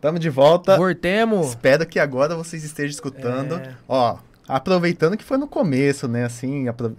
Tamo 0.00 0.18
de 0.18 0.30
volta. 0.30 0.76
Voltemos. 0.76 1.48
Espero 1.50 1.86
que 1.86 1.98
agora 1.98 2.34
vocês 2.34 2.64
estejam 2.64 2.90
escutando. 2.90 3.56
É. 3.56 3.74
Ó, 3.86 4.16
aproveitando 4.48 5.16
que 5.16 5.24
foi 5.24 5.36
no 5.36 5.46
começo, 5.46 6.08
né? 6.08 6.24
Assim, 6.24 6.68
apro... 6.68 6.96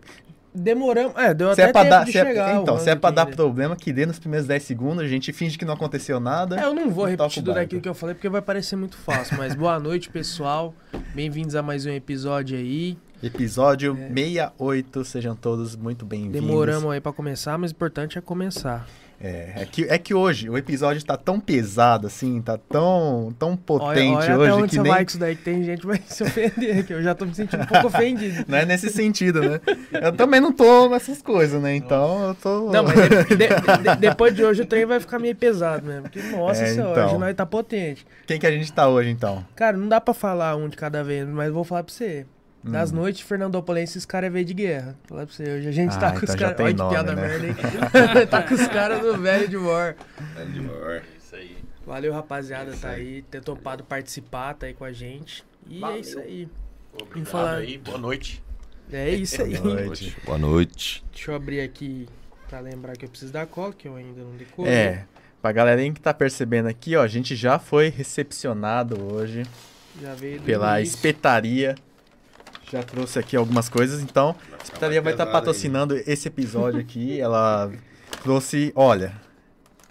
Demoramos. 0.54 1.16
É, 1.16 1.34
deu 1.34 1.56
se 1.56 1.62
até 1.62 1.70
é 1.70 1.74
tempo 1.74 1.90
dar, 1.90 2.04
de 2.06 2.18
é- 2.18 2.26
chegar. 2.26 2.62
então, 2.62 2.78
se 2.78 2.90
é 2.90 2.96
pra 2.96 3.10
dar 3.10 3.26
problema, 3.26 3.76
que 3.76 3.94
dê 3.94 4.06
nos 4.06 4.20
primeiros 4.20 4.48
10 4.48 4.62
segundos, 4.64 5.04
a 5.04 5.08
gente 5.08 5.32
finge 5.32 5.58
que 5.58 5.64
não 5.64 5.74
aconteceu 5.74 6.20
nada. 6.20 6.60
É, 6.60 6.66
eu 6.66 6.74
não 6.74 6.90
vou 6.90 7.06
repetir 7.06 7.42
tudo 7.42 7.58
aquilo 7.58 7.82
que 7.82 7.88
eu 7.88 7.94
falei, 7.94 8.14
porque 8.14 8.28
vai 8.28 8.42
parecer 8.42 8.76
muito 8.76 8.98
fácil. 8.98 9.38
Mas 9.38 9.56
boa 9.56 9.80
noite, 9.80 10.10
pessoal. 10.10 10.74
Bem-vindos 11.16 11.56
a 11.56 11.62
mais 11.64 11.86
um 11.86 11.92
episódio 11.92 12.58
aí. 12.58 12.98
Episódio 13.24 13.96
68, 13.96 15.06
sejam 15.06 15.36
todos 15.36 15.76
muito 15.76 16.06
bem-vindos. 16.06 16.42
Demoramos 16.42 16.92
aí 16.92 17.00
pra 17.00 17.14
começar, 17.14 17.58
mas 17.58 17.72
o 17.72 17.74
importante 17.74 18.18
é 18.18 18.22
começar. 18.22 18.86
É, 19.24 19.54
é 19.62 19.66
que, 19.66 19.84
é 19.84 19.98
que 19.98 20.14
hoje 20.14 20.50
o 20.50 20.58
episódio 20.58 21.04
tá 21.06 21.16
tão 21.16 21.40
pesado, 21.40 22.08
assim, 22.08 22.42
tá 22.42 22.58
tão, 22.58 23.34
tão 23.38 23.50
Olha, 23.50 23.58
potente 23.58 24.12
olha 24.16 24.24
até 24.34 24.38
hoje 24.38 24.52
onde 24.52 24.68
que 24.70 24.76
você 24.76 24.82
nem. 24.82 24.92
vai 24.92 25.04
com 25.06 25.10
isso 25.10 25.20
daí, 25.20 25.36
que 25.36 25.44
tem 25.44 25.64
gente 25.64 25.82
que 25.82 25.88
vai 25.88 26.02
se 26.06 26.24
ofender, 26.24 26.86
que 26.86 26.94
eu 26.94 27.04
já 27.04 27.14
tô 27.14 27.26
me 27.26 27.36
sentindo 27.36 27.62
um 27.64 27.66
pouco 27.68 27.88
ofendido. 27.88 28.46
Não 28.50 28.58
é 28.58 28.66
nesse 28.66 28.90
sentido, 28.90 29.42
né? 29.42 29.60
Eu 29.92 30.12
também 30.14 30.40
não 30.42 30.52
tô 30.52 30.90
nessas 30.90 31.22
coisas, 31.22 31.62
né? 31.62 31.76
Então 31.76 32.30
eu 32.30 32.36
tô. 32.36 32.72
Não, 32.72 32.84
mas 32.84 32.96
de- 33.30 33.36
de- 33.36 33.48
de- 33.48 33.96
depois 34.00 34.34
de 34.36 34.44
hoje 34.44 34.64
o 34.64 34.66
trem 34.66 34.86
vai 34.86 35.00
ficar 35.00 35.20
meio 35.20 35.36
pesado 35.36 35.86
mesmo. 35.86 36.04
Porque, 36.04 36.22
nossa 36.24 36.64
É, 36.64 36.68
senhora, 36.74 36.92
então. 36.92 37.06
hoje 37.08 37.18
nós 37.20 37.36
tá 37.36 37.46
potente. 37.46 38.06
Quem 38.26 38.40
que 38.40 38.48
a 38.48 38.52
gente 38.52 38.72
tá 38.74 38.88
hoje, 38.88 39.10
então? 39.10 39.46
Cara, 39.56 39.78
não 39.78 39.88
dá 39.88 40.02
pra 40.02 40.14
falar 40.14 40.56
um 40.56 40.68
de 40.68 40.76
cada 40.78 41.04
vez, 41.04 41.28
mas 41.28 41.52
vou 41.52 41.64
falar 41.64 41.84
pra 41.84 41.94
você. 41.94 42.26
Das 42.64 42.92
Hum. 42.92 42.96
noites, 42.98 43.22
Fernandopolense, 43.22 43.94
esses 43.94 44.06
caras 44.06 44.28
é 44.28 44.30
veio 44.32 44.46
de 44.46 44.54
guerra. 44.54 44.96
Falar 45.06 45.26
pra 45.26 45.36
você, 45.36 45.44
hoje 45.44 45.68
a 45.68 45.72
gente 45.72 45.96
Ah, 45.96 46.00
tá 46.00 46.12
com 46.12 46.18
então 46.18 46.30
os 46.36 46.36
caras. 46.42 46.60
Olha 46.60 46.74
que 46.74 46.78
nome, 46.80 46.92
piada 46.92 47.16
né? 47.16 47.22
merda, 47.28 47.48
hein? 47.48 47.56
tá 48.30 48.44
com 48.44 48.54
os 48.54 48.68
caras 48.68 49.02
do 49.02 49.18
velho 49.18 49.48
de 49.48 49.58
war. 49.58 49.96
Isso 51.18 51.36
aí. 51.36 51.58
Valeu, 51.86 52.14
rapaziada, 52.14 52.72
tá 52.80 52.90
aí, 52.92 53.24
ter 53.24 53.42
topado 53.42 53.84
participar, 53.84 54.54
tá 54.54 54.68
aí 54.68 54.74
com 54.74 54.84
a 54.86 54.92
gente. 54.92 55.44
E 55.68 55.78
é 55.78 55.80
Valeu. 55.82 56.00
isso 56.02 56.20
aí. 56.20 56.48
Obrigado 56.94 57.26
falar- 57.32 57.56
aí, 57.58 57.78
boa 57.78 57.98
noite. 57.98 58.44
É 58.92 59.10
isso 59.10 59.42
aí. 59.42 59.58
Boa 59.58 59.74
noite. 59.86 60.18
Boa 60.26 60.38
noite. 60.38 61.04
Deixa 61.14 61.32
eu 61.32 61.36
abrir 61.36 61.62
aqui 61.62 62.08
pra 62.50 62.60
lembrar 62.60 62.96
que 62.98 63.06
eu 63.06 63.10
preciso 63.10 63.32
da 63.34 63.46
cola, 63.46 63.74
que 63.74 63.88
eu 63.88 63.96
ainda 63.96 64.22
não 64.22 64.36
decorei. 64.36 64.72
É, 64.72 65.06
pra 65.42 65.52
galerinha 65.52 65.94
que 65.94 66.02
tá 66.02 66.14
percebendo 66.14 66.68
aqui, 66.68 66.96
ó, 66.96 67.02
a 67.02 67.08
gente 67.08 67.36
já 67.36 67.58
foi 67.58 67.90
recepcionado 67.90 69.02
hoje 69.02 69.44
Já 70.02 70.14
veio 70.14 70.40
do 70.40 70.44
pela 70.44 70.80
início. 70.80 70.96
Espetaria. 70.96 71.76
Já 72.72 72.82
trouxe 72.84 73.20
aqui 73.20 73.36
algumas 73.36 73.68
coisas, 73.68 74.02
então 74.02 74.36
a 74.58 74.64
Espetaria 74.64 75.02
vai 75.02 75.14
estar 75.14 75.26
patrocinando 75.26 75.96
esse 76.08 76.28
episódio 76.28 76.80
aqui. 76.80 77.20
Ela 77.20 77.70
trouxe, 78.24 78.72
olha, 78.76 79.14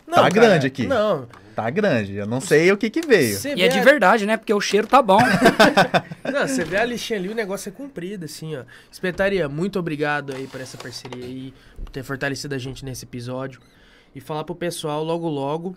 Não, 0.06 0.14
tá 0.14 0.20
cara, 0.22 0.31
grande 0.31 0.67
aqui. 0.67 0.87
Não, 0.87 1.27
tá 1.55 1.69
grande. 1.69 2.14
Eu 2.14 2.27
não 2.27 2.41
sei 2.41 2.72
o 2.72 2.78
que 2.78 2.89
que 2.89 3.03
veio. 3.03 3.37
você 3.37 3.50
E 3.50 3.62
é 3.62 3.69
vê 3.69 3.69
de 3.69 3.78
a- 3.81 3.83
verdade, 3.84 4.25
né? 4.25 4.37
Porque 4.39 4.55
o 4.55 4.61
cheiro 4.62 4.87
tá 4.87 5.03
bom. 5.03 5.19
Não, 6.33 6.47
você 6.47 6.64
vê 6.64 6.77
a 6.78 6.84
lixinha 6.84 7.19
ali, 7.19 7.28
o 7.28 7.34
negócio 7.34 7.69
é 7.69 7.72
comprido, 7.72 8.25
assim, 8.25 8.56
ó. 8.56 8.62
Espetaria, 8.91 9.48
muito 9.48 9.78
obrigado 9.78 10.33
aí 10.34 10.47
por 10.47 10.61
essa 10.61 10.78
parceria 10.78 11.25
aí, 11.25 11.53
por 11.84 11.91
ter 11.91 12.03
fortalecido 12.03 12.55
a 12.55 12.59
gente 12.59 12.84
nesse 12.84 13.05
episódio. 13.05 13.61
E 14.15 14.20
falar 14.20 14.44
pro 14.44 14.55
pessoal, 14.55 15.03
logo 15.05 15.28
logo, 15.28 15.77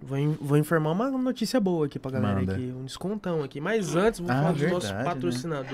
vou, 0.00 0.16
in- 0.16 0.36
vou 0.40 0.56
informar 0.56 0.92
uma 0.92 1.10
notícia 1.10 1.60
boa 1.60 1.86
aqui 1.86 1.98
pra 1.98 2.10
galera 2.10 2.40
Manda. 2.40 2.52
aqui, 2.54 2.72
um 2.74 2.84
descontão 2.84 3.42
aqui. 3.42 3.60
Mas 3.60 3.94
antes, 3.96 4.20
vou 4.20 4.30
Ah, 4.30 4.34
falar 4.34 4.52
dos 4.52 4.60
verdade, 4.60 4.74
nossos 4.92 5.44
né? 5.44 5.64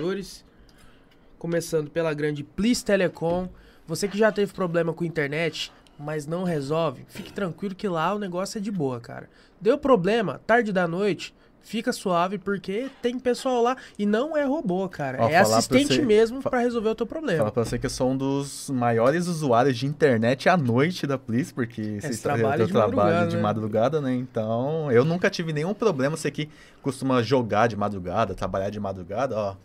Começando 1.48 1.90
pela 1.90 2.14
grande 2.14 2.42
Please 2.42 2.82
Telecom. 2.82 3.50
Você 3.86 4.08
que 4.08 4.16
já 4.16 4.32
teve 4.32 4.54
problema 4.54 4.94
com 4.94 5.04
internet, 5.04 5.70
mas 5.98 6.26
não 6.26 6.42
resolve, 6.42 7.04
fique 7.06 7.34
tranquilo 7.34 7.74
que 7.74 7.86
lá 7.86 8.14
o 8.14 8.18
negócio 8.18 8.56
é 8.56 8.60
de 8.62 8.70
boa, 8.72 8.98
cara. 8.98 9.28
Deu 9.60 9.76
problema, 9.76 10.40
tarde 10.46 10.72
da 10.72 10.88
noite, 10.88 11.34
fica 11.60 11.92
suave, 11.92 12.38
porque 12.38 12.88
tem 13.02 13.18
pessoal 13.18 13.60
lá 13.62 13.76
e 13.98 14.06
não 14.06 14.34
é 14.34 14.42
robô, 14.42 14.88
cara. 14.88 15.18
Ó, 15.20 15.28
é 15.28 15.32
falar 15.32 15.48
pra 15.48 15.58
assistente 15.58 15.96
você- 15.96 16.00
mesmo 16.06 16.40
pra 16.40 16.60
resolver 16.60 16.88
o 16.88 16.94
teu 16.94 17.06
problema. 17.06 17.40
Fala 17.40 17.52
pra 17.52 17.62
você 17.66 17.78
que 17.78 17.84
eu 17.84 17.90
sou 17.90 18.12
um 18.12 18.16
dos 18.16 18.70
maiores 18.70 19.26
usuários 19.26 19.76
de 19.76 19.84
internet 19.84 20.48
à 20.48 20.56
noite 20.56 21.06
da 21.06 21.18
Please, 21.18 21.52
porque 21.52 22.00
vocês 22.00 22.22
trabalha 22.22 22.62
eu 22.62 22.66
de 22.68 22.72
trabalho 22.72 22.96
madrugada, 22.96 23.26
de 23.28 23.36
né? 23.36 23.42
madrugada, 23.42 24.00
né? 24.00 24.14
Então, 24.14 24.90
eu 24.90 25.04
nunca 25.04 25.28
tive 25.28 25.52
nenhum 25.52 25.74
problema. 25.74 26.16
Você 26.16 26.30
que 26.30 26.48
costuma 26.80 27.22
jogar 27.22 27.66
de 27.66 27.76
madrugada, 27.76 28.34
trabalhar 28.34 28.70
de 28.70 28.80
madrugada, 28.80 29.36
ó. 29.36 29.56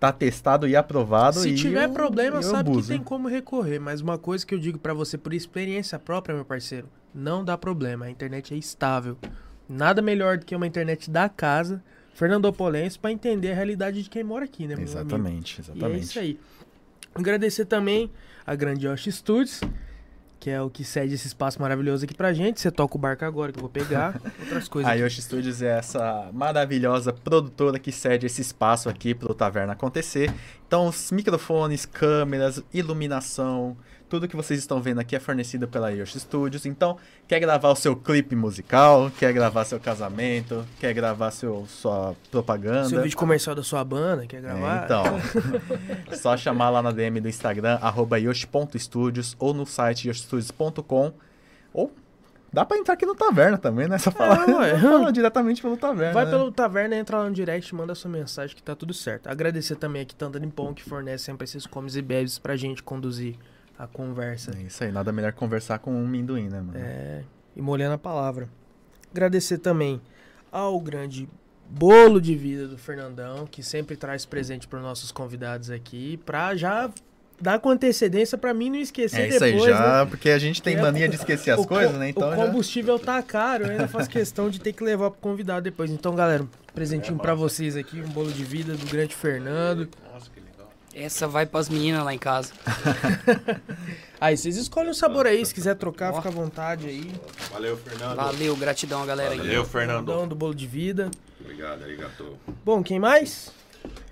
Tá 0.00 0.12
testado 0.12 0.66
e 0.68 0.76
aprovado. 0.76 1.40
Se 1.40 1.48
e 1.50 1.54
tiver 1.54 1.84
eu- 1.88 1.92
problema, 1.92 2.36
eu 2.36 2.42
sabe 2.42 2.70
abuso. 2.70 2.82
que 2.88 2.94
tem 2.94 3.02
como 3.02 3.26
recorrer. 3.28 3.78
Mas 3.80 4.00
uma 4.00 4.16
coisa 4.16 4.46
que 4.46 4.54
eu 4.54 4.58
digo 4.58 4.78
pra 4.78 4.94
você 4.94 5.18
por 5.18 5.34
experiência 5.34 5.98
própria, 5.98 6.34
meu 6.34 6.44
parceiro, 6.44 6.88
não 7.14 7.44
dá 7.44 7.58
problema. 7.58 8.04
A 8.06 8.10
internet 8.10 8.54
é 8.54 8.56
estável. 8.56 9.16
Nada 9.68 10.00
melhor 10.00 10.38
do 10.38 10.46
que 10.46 10.54
uma 10.54 10.66
internet 10.66 11.10
da 11.10 11.28
casa, 11.28 11.82
Fernandopolense, 12.14 12.98
pra 12.98 13.10
entender 13.12 13.50
a 13.52 13.54
realidade 13.54 14.02
de 14.02 14.08
quem 14.08 14.22
mora 14.24 14.44
aqui, 14.44 14.62
né, 14.66 14.74
meu 14.74 14.84
amigo? 14.84 14.90
Exatamente, 14.90 15.58
E 15.58 15.60
é 15.60 15.64
exatamente. 15.64 16.02
isso 16.04 16.18
aí. 16.18 16.38
Agradecer 17.14 17.64
também 17.64 18.10
a 18.46 18.54
Grande 18.54 18.86
Yoshi 18.86 19.10
Studios, 19.12 19.60
que 20.40 20.50
é 20.50 20.60
o 20.60 20.70
que 20.70 20.84
cede 20.84 21.14
esse 21.14 21.26
espaço 21.26 21.60
maravilhoso 21.60 22.04
aqui 22.04 22.14
pra 22.14 22.32
gente. 22.32 22.60
Você 22.60 22.70
toca 22.70 22.96
o 22.96 22.98
barco 22.98 23.24
agora 23.24 23.52
que 23.52 23.58
eu 23.58 23.62
vou 23.62 23.70
pegar. 23.70 24.20
Outras 24.40 24.68
coisas. 24.68 24.90
A. 24.90 24.94
Yoshi 24.94 25.22
Studios 25.22 25.62
é 25.62 25.78
essa 25.78 26.30
maravilhosa 26.32 27.12
produtora 27.12 27.78
que 27.78 27.90
cede 27.90 28.26
esse 28.26 28.40
espaço 28.40 28.88
aqui 28.88 29.14
pro 29.14 29.34
Taverna 29.34 29.72
acontecer. 29.72 30.32
Então, 30.66 30.86
os 30.86 31.10
microfones, 31.10 31.84
câmeras, 31.84 32.62
iluminação, 32.72 33.76
tudo 34.08 34.26
que 34.26 34.34
vocês 34.36 34.58
estão 34.58 34.80
vendo 34.80 34.98
aqui 35.00 35.14
é 35.14 35.20
fornecido 35.20 35.68
pela 35.68 35.90
Yoshi 35.90 36.18
Studios. 36.20 36.64
Então, 36.66 36.96
quer 37.26 37.38
gravar 37.40 37.70
o 37.70 37.76
seu 37.76 37.94
clipe 37.94 38.34
musical, 38.34 39.10
quer 39.18 39.32
gravar 39.32 39.64
seu 39.64 39.78
casamento, 39.78 40.64
quer 40.80 40.94
gravar 40.94 41.30
seu, 41.30 41.66
sua 41.66 42.14
propaganda. 42.30 42.88
Seu 42.88 43.02
vídeo 43.02 43.16
comercial 43.16 43.54
da 43.54 43.62
sua 43.62 43.84
banda, 43.84 44.26
quer 44.26 44.38
É, 44.38 44.40
gravar? 44.40 44.84
então, 44.84 45.04
só 46.16 46.36
chamar 46.36 46.70
lá 46.70 46.82
na 46.82 46.90
DM 46.90 47.20
do 47.20 47.28
Instagram, 47.28 47.78
arroba 47.82 48.18
yoshi.studios 48.18 49.36
ou 49.38 49.52
no 49.52 49.66
site 49.66 50.08
yoshistudios.com 50.08 51.12
ou 51.72 51.92
dá 52.50 52.64
pra 52.64 52.78
entrar 52.78 52.94
aqui 52.94 53.04
no 53.04 53.14
Taverna 53.14 53.58
também, 53.58 53.86
né? 53.88 53.98
Só 53.98 54.10
falar, 54.10 54.48
ué. 54.48 54.78
fala 54.80 55.12
diretamente 55.12 55.60
pelo 55.60 55.76
Taverna. 55.76 56.14
Vai 56.14 56.24
né? 56.24 56.30
pelo 56.30 56.50
Taverna, 56.50 56.96
entra 56.96 57.18
lá 57.18 57.24
no 57.28 57.34
direct, 57.34 57.74
manda 57.74 57.94
sua 57.94 58.10
mensagem 58.10 58.56
que 58.56 58.62
tá 58.62 58.74
tudo 58.74 58.94
certo. 58.94 59.28
Agradecer 59.28 59.76
também 59.76 60.00
aqui 60.02 60.14
Tanda 60.14 60.38
Nippon, 60.38 60.72
que 60.72 60.82
fornece 60.82 61.24
sempre 61.24 61.44
esses 61.44 61.66
comes 61.66 61.94
e 61.94 62.00
bebes 62.02 62.38
pra 62.38 62.56
gente 62.56 62.82
conduzir 62.82 63.36
a 63.78 63.86
conversa. 63.86 64.50
É 64.58 64.62
isso 64.62 64.82
aí, 64.82 64.90
nada 64.90 65.12
melhor 65.12 65.32
conversar 65.32 65.78
com 65.78 65.94
um 65.94 66.06
minduim, 66.06 66.48
né, 66.48 66.60
mano? 66.60 66.78
É, 66.78 67.22
e 67.54 67.62
molhando 67.62 67.94
a 67.94 67.98
palavra. 67.98 68.48
Agradecer 69.10 69.58
também 69.58 70.00
ao 70.50 70.78
grande 70.80 71.28
bolo 71.70 72.20
de 72.20 72.34
vida 72.34 72.66
do 72.66 72.76
Fernandão, 72.76 73.46
que 73.46 73.62
sempre 73.62 73.96
traz 73.96 74.24
presente 74.26 74.66
para 74.66 74.80
nossos 74.80 75.12
convidados 75.12 75.70
aqui, 75.70 76.18
pra 76.24 76.56
já 76.56 76.90
dar 77.40 77.60
com 77.60 77.70
antecedência 77.70 78.36
pra 78.36 78.52
mim 78.52 78.68
não 78.68 78.78
esquecer 78.78 79.20
É 79.20 79.28
isso 79.28 79.44
aí, 79.44 79.52
depois, 79.52 79.70
já, 79.70 80.04
né? 80.04 80.10
porque 80.10 80.30
a 80.30 80.38
gente 80.38 80.60
tem 80.60 80.76
é- 80.76 80.82
mania 80.82 81.08
de 81.08 81.14
esquecer 81.14 81.52
as 81.52 81.64
coisas, 81.64 81.94
né? 81.96 82.08
Então 82.08 82.28
o 82.30 82.36
já... 82.36 82.46
combustível 82.46 82.98
tá 82.98 83.22
caro, 83.22 83.64
eu 83.64 83.70
ainda 83.70 83.86
faço 83.86 84.10
questão 84.10 84.50
de 84.50 84.58
ter 84.58 84.72
que 84.72 84.82
levar 84.82 85.10
pro 85.10 85.20
convidado 85.20 85.62
depois. 85.62 85.90
Então, 85.90 86.16
galera, 86.16 86.44
presentinho 86.74 87.18
pra 87.18 87.34
vocês 87.34 87.76
aqui, 87.76 88.00
um 88.00 88.08
bolo 88.08 88.32
de 88.32 88.42
vida 88.42 88.74
do 88.74 88.86
grande 88.86 89.14
Fernando. 89.14 89.88
Nossa. 90.12 90.37
Essa 90.94 91.28
vai 91.28 91.46
pras 91.46 91.68
meninas 91.68 92.04
lá 92.04 92.12
em 92.12 92.18
casa. 92.18 92.52
Aí, 94.20 94.36
vocês 94.36 94.56
escolhem 94.56 94.90
o 94.90 94.94
sabor 94.94 95.28
aí, 95.28 95.46
se 95.46 95.54
quiser 95.54 95.76
trocar, 95.76 96.12
fica 96.12 96.28
à 96.28 96.32
vontade 96.32 96.88
aí. 96.88 97.08
Valeu, 97.52 97.76
Fernando. 97.76 98.16
Valeu, 98.16 98.56
gratidão, 98.56 99.06
galera 99.06 99.30
aí. 99.30 99.38
Valeu, 99.38 99.64
Fernando. 99.64 100.06
Fernandão 100.06 100.26
do 100.26 100.34
bolo 100.34 100.56
de 100.56 100.66
vida. 100.66 101.08
Obrigado, 101.40 101.84
arigato. 101.84 102.36
Bom, 102.64 102.82
quem 102.82 102.98
mais? 102.98 103.52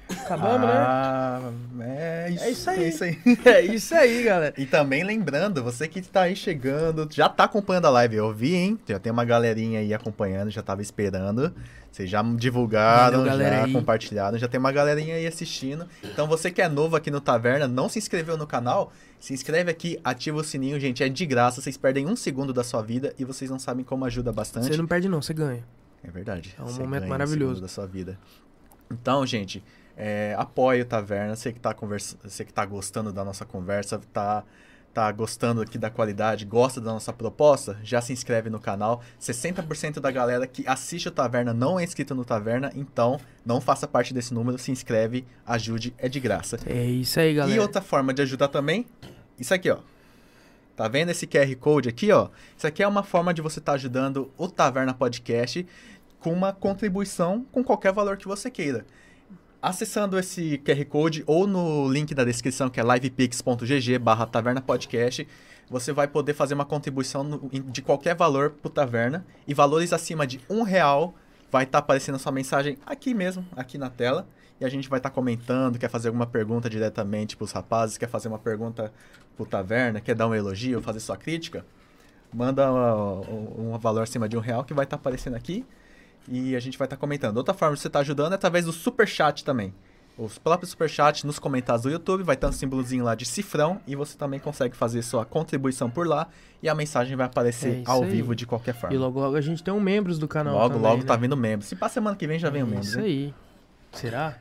Acabamos, 0.08 0.68
né? 0.68 0.74
ah, 0.76 1.52
é 1.80 2.30
isso, 2.30 2.44
É 2.44 2.50
isso 2.50 2.70
aí. 2.70 2.84
É 2.84 2.88
isso 2.88 3.04
aí. 3.04 3.18
É 3.44 3.60
isso 3.62 3.94
aí, 3.94 4.22
galera. 4.22 4.54
E 4.56 4.64
também 4.64 5.02
lembrando, 5.02 5.62
você 5.62 5.88
que 5.88 6.00
tá 6.00 6.22
aí 6.22 6.36
chegando, 6.36 7.08
já 7.10 7.28
tá 7.28 7.44
acompanhando 7.44 7.86
a 7.86 7.90
live, 7.90 8.16
eu 8.16 8.32
vi, 8.32 8.54
hein? 8.54 8.78
Já 8.88 9.00
tem 9.00 9.10
uma 9.10 9.24
galerinha 9.24 9.80
aí 9.80 9.92
acompanhando, 9.92 10.50
já 10.50 10.62
tava 10.62 10.82
esperando. 10.82 11.52
Vocês 11.96 12.10
já 12.10 12.22
divulgaram, 12.22 13.24
Valeu, 13.24 13.48
já 13.48 13.64
aí. 13.64 13.72
compartilharam, 13.72 14.36
já 14.36 14.46
tem 14.46 14.60
uma 14.60 14.70
galerinha 14.70 15.14
aí 15.14 15.26
assistindo. 15.26 15.88
Então 16.04 16.26
você 16.26 16.50
que 16.50 16.60
é 16.60 16.68
novo 16.68 16.94
aqui 16.94 17.10
no 17.10 17.22
Taverna, 17.22 17.66
não 17.66 17.88
se 17.88 17.98
inscreveu 17.98 18.36
no 18.36 18.46
canal, 18.46 18.92
se 19.18 19.32
inscreve 19.32 19.70
aqui, 19.70 19.98
ativa 20.04 20.36
o 20.36 20.44
sininho, 20.44 20.78
gente, 20.78 21.02
é 21.02 21.08
de 21.08 21.24
graça, 21.24 21.62
vocês 21.62 21.78
perdem 21.78 22.06
um 22.06 22.14
segundo 22.14 22.52
da 22.52 22.62
sua 22.62 22.82
vida 22.82 23.14
e 23.18 23.24
vocês 23.24 23.50
não 23.50 23.58
sabem 23.58 23.82
como 23.82 24.04
ajuda 24.04 24.30
bastante. 24.30 24.66
Você 24.66 24.76
não 24.76 24.86
perde 24.86 25.08
não, 25.08 25.22
você 25.22 25.32
ganha. 25.32 25.64
É 26.04 26.10
verdade. 26.10 26.54
É 26.58 26.62
um 26.62 26.70
momento 26.74 27.08
maravilhoso. 27.08 27.54
segundo 27.54 27.62
da 27.62 27.68
sua 27.68 27.86
vida. 27.86 28.18
Então, 28.90 29.24
gente, 29.24 29.64
é, 29.96 30.34
apoie 30.36 30.82
o 30.82 30.84
Taverna. 30.84 31.34
Você 31.34 31.50
que, 31.50 31.58
tá 31.58 31.72
conversa... 31.72 32.18
você 32.22 32.44
que 32.44 32.52
tá 32.52 32.66
gostando 32.66 33.10
da 33.10 33.24
nossa 33.24 33.46
conversa, 33.46 33.98
tá, 34.12 34.44
tá 34.96 35.12
gostando 35.12 35.60
aqui 35.60 35.76
da 35.76 35.90
qualidade, 35.90 36.46
gosta 36.46 36.80
da 36.80 36.90
nossa 36.90 37.12
proposta, 37.12 37.78
já 37.82 38.00
se 38.00 38.14
inscreve 38.14 38.48
no 38.48 38.58
canal. 38.58 39.02
60% 39.20 40.00
da 40.00 40.10
galera 40.10 40.46
que 40.46 40.66
assiste 40.66 41.08
o 41.08 41.10
Taverna 41.10 41.52
não 41.52 41.78
é 41.78 41.84
inscrito 41.84 42.14
no 42.14 42.24
Taverna, 42.24 42.72
então 42.74 43.20
não 43.44 43.60
faça 43.60 43.86
parte 43.86 44.14
desse 44.14 44.32
número, 44.32 44.56
se 44.56 44.70
inscreve, 44.70 45.26
ajude, 45.44 45.92
é 45.98 46.08
de 46.08 46.18
graça. 46.18 46.58
É 46.64 46.82
isso 46.82 47.20
aí, 47.20 47.34
galera. 47.34 47.54
E 47.54 47.60
outra 47.60 47.82
forma 47.82 48.14
de 48.14 48.22
ajudar 48.22 48.48
também, 48.48 48.86
isso 49.38 49.52
aqui, 49.52 49.70
ó. 49.70 49.80
Tá 50.74 50.88
vendo 50.88 51.10
esse 51.10 51.26
QR 51.26 51.54
Code 51.56 51.90
aqui, 51.90 52.10
ó? 52.10 52.30
Isso 52.56 52.66
aqui 52.66 52.82
é 52.82 52.88
uma 52.88 53.02
forma 53.02 53.34
de 53.34 53.42
você 53.42 53.58
estar 53.58 53.74
ajudando 53.74 54.32
o 54.38 54.48
Taverna 54.48 54.94
Podcast 54.94 55.66
com 56.20 56.32
uma 56.32 56.54
contribuição 56.54 57.44
com 57.52 57.62
qualquer 57.62 57.92
valor 57.92 58.16
que 58.16 58.26
você 58.26 58.50
queira. 58.50 58.86
Acessando 59.60 60.18
esse 60.18 60.58
QR 60.58 60.84
Code 60.84 61.24
ou 61.26 61.46
no 61.46 61.88
link 61.90 62.14
da 62.14 62.24
descrição, 62.24 62.68
que 62.68 62.78
é 62.78 62.82
livepix.gg 62.82 63.98
barra 63.98 64.26
taverna 64.26 64.60
podcast, 64.60 65.26
você 65.68 65.92
vai 65.92 66.06
poder 66.06 66.34
fazer 66.34 66.54
uma 66.54 66.64
contribuição 66.64 67.40
de 67.50 67.82
qualquer 67.82 68.14
valor 68.14 68.50
pro 68.50 68.70
Taverna. 68.70 69.26
E 69.46 69.54
valores 69.54 69.92
acima 69.92 70.26
de 70.26 70.40
um 70.48 70.62
real 70.62 71.14
vai 71.50 71.64
estar 71.64 71.78
aparecendo 71.78 72.16
a 72.16 72.18
sua 72.18 72.32
mensagem 72.32 72.78
aqui 72.86 73.14
mesmo, 73.14 73.44
aqui 73.56 73.78
na 73.78 73.90
tela. 73.90 74.26
E 74.60 74.64
a 74.64 74.68
gente 74.68 74.88
vai 74.88 74.98
estar 74.98 75.10
comentando, 75.10 75.78
quer 75.78 75.90
fazer 75.90 76.08
alguma 76.08 76.26
pergunta 76.26 76.70
diretamente 76.70 77.36
pros 77.36 77.52
rapazes, 77.52 77.98
quer 77.98 78.08
fazer 78.08 78.28
uma 78.28 78.38
pergunta 78.38 78.92
pro 79.36 79.44
Taverna, 79.44 80.00
quer 80.00 80.14
dar 80.14 80.28
um 80.28 80.34
elogio, 80.34 80.80
fazer 80.80 81.00
sua 81.00 81.16
crítica. 81.16 81.64
Manda 82.32 82.70
uh, 82.72 83.60
um 83.60 83.78
valor 83.78 84.02
acima 84.02 84.28
de 84.28 84.36
um 84.36 84.40
real 84.40 84.64
que 84.64 84.72
vai 84.72 84.84
estar 84.84 84.96
aparecendo 84.96 85.34
aqui. 85.34 85.64
E 86.28 86.56
a 86.56 86.60
gente 86.60 86.76
vai 86.76 86.86
estar 86.86 86.96
comentando. 86.96 87.36
Outra 87.36 87.54
forma 87.54 87.74
de 87.74 87.80
você 87.80 87.86
estar 87.88 88.00
ajudando 88.00 88.32
é 88.32 88.34
através 88.34 88.64
do 88.64 88.72
Super 88.72 89.06
Chat 89.06 89.44
também. 89.44 89.72
Os 90.18 90.38
próprios 90.38 90.70
Super 90.70 90.88
Chat 90.88 91.26
nos 91.26 91.38
comentários 91.38 91.82
do 91.82 91.90
YouTube 91.90 92.22
vai 92.22 92.36
ter 92.36 92.46
um 92.46 92.52
símbolozinho 92.52 93.04
lá 93.04 93.14
de 93.14 93.26
cifrão 93.26 93.80
e 93.86 93.94
você 93.94 94.16
também 94.16 94.40
consegue 94.40 94.74
fazer 94.74 95.02
sua 95.02 95.26
contribuição 95.26 95.90
por 95.90 96.06
lá 96.06 96.28
e 96.62 96.68
a 96.70 96.74
mensagem 96.74 97.14
vai 97.16 97.26
É 97.26 97.28
aparecer 97.28 97.80
isso 97.80 97.90
ao 97.90 98.02
aí. 98.02 98.10
vivo 98.10 98.34
de 98.34 98.46
qualquer 98.46 98.74
forma. 98.74 98.94
E 98.94 98.98
logo, 98.98 99.20
logo 99.20 99.36
a 99.36 99.40
gente 99.42 99.62
tem 99.62 99.74
um 99.74 99.80
membros 99.80 100.18
do 100.18 100.26
canal 100.26 100.54
logo, 100.54 100.74
também, 100.74 100.82
logo 100.90 101.02
né? 101.02 101.06
tá 101.06 101.16
vindo 101.16 101.36
membro. 101.36 101.66
Se 101.66 101.76
passa 101.76 101.94
semana 101.94 102.16
que 102.16 102.26
vem 102.26 102.38
já 102.38 102.48
vem 102.48 102.62
o 102.62 102.66
É 102.66 102.70
membro. 102.70 102.86
Isso 102.86 102.98
hein? 102.98 103.04
aí. 103.04 103.34
Será? 103.92 104.38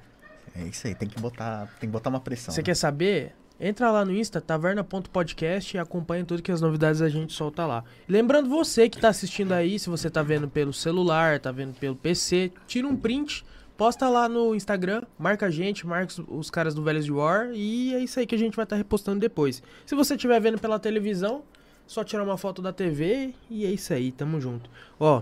É 0.55 0.63
isso 0.63 0.87
aí, 0.87 0.95
tem 0.95 1.09
que 1.09 1.19
botar, 1.19 1.67
tem 1.79 1.89
que 1.89 1.93
botar 1.93 2.09
uma 2.09 2.21
pressão. 2.21 2.53
Você 2.53 2.61
né? 2.61 2.65
quer 2.65 2.75
saber? 2.75 3.35
Entra 3.59 3.89
lá 3.89 4.03
no 4.03 4.11
Insta, 4.13 4.41
taverna.podcast 4.41 5.75
e 5.75 5.79
acompanha 5.79 6.25
tudo 6.25 6.41
que 6.41 6.51
as 6.51 6.59
novidades 6.59 7.01
a 7.01 7.07
gente 7.09 7.31
solta 7.33 7.65
lá. 7.65 7.83
Lembrando 8.07 8.49
você 8.49 8.89
que 8.89 8.99
tá 8.99 9.09
assistindo 9.09 9.53
aí, 9.53 9.79
se 9.79 9.89
você 9.89 10.09
tá 10.09 10.21
vendo 10.21 10.47
pelo 10.49 10.73
celular, 10.73 11.39
tá 11.39 11.51
vendo 11.51 11.73
pelo 11.75 11.95
PC, 11.95 12.51
tira 12.67 12.85
um 12.87 12.95
print, 12.97 13.45
posta 13.77 14.09
lá 14.09 14.27
no 14.27 14.53
Instagram, 14.53 15.03
marca 15.17 15.45
a 15.45 15.49
gente, 15.49 15.87
marca 15.87 16.13
os- 16.27 16.49
caras 16.49 16.73
do 16.75 16.83
Velhos 16.83 17.05
de 17.05 17.13
War 17.13 17.49
e 17.53 17.93
é 17.95 17.99
isso 17.99 18.19
aí 18.19 18.25
que 18.25 18.35
a 18.35 18.37
gente 18.37 18.55
vai 18.55 18.63
estar 18.63 18.75
repostando 18.75 19.19
depois. 19.21 19.63
Se 19.85 19.95
você 19.95 20.15
estiver 20.15 20.39
vendo 20.41 20.59
pela 20.59 20.77
televisão, 20.77 21.43
só 21.87 22.03
tirar 22.03 22.23
uma 22.23 22.37
foto 22.37 22.61
da 22.61 22.73
TV 22.73 23.33
e 23.49 23.65
é 23.65 23.71
isso 23.71 23.93
aí, 23.93 24.11
tamo 24.11 24.41
junto. 24.41 24.69
Ó, 24.99 25.21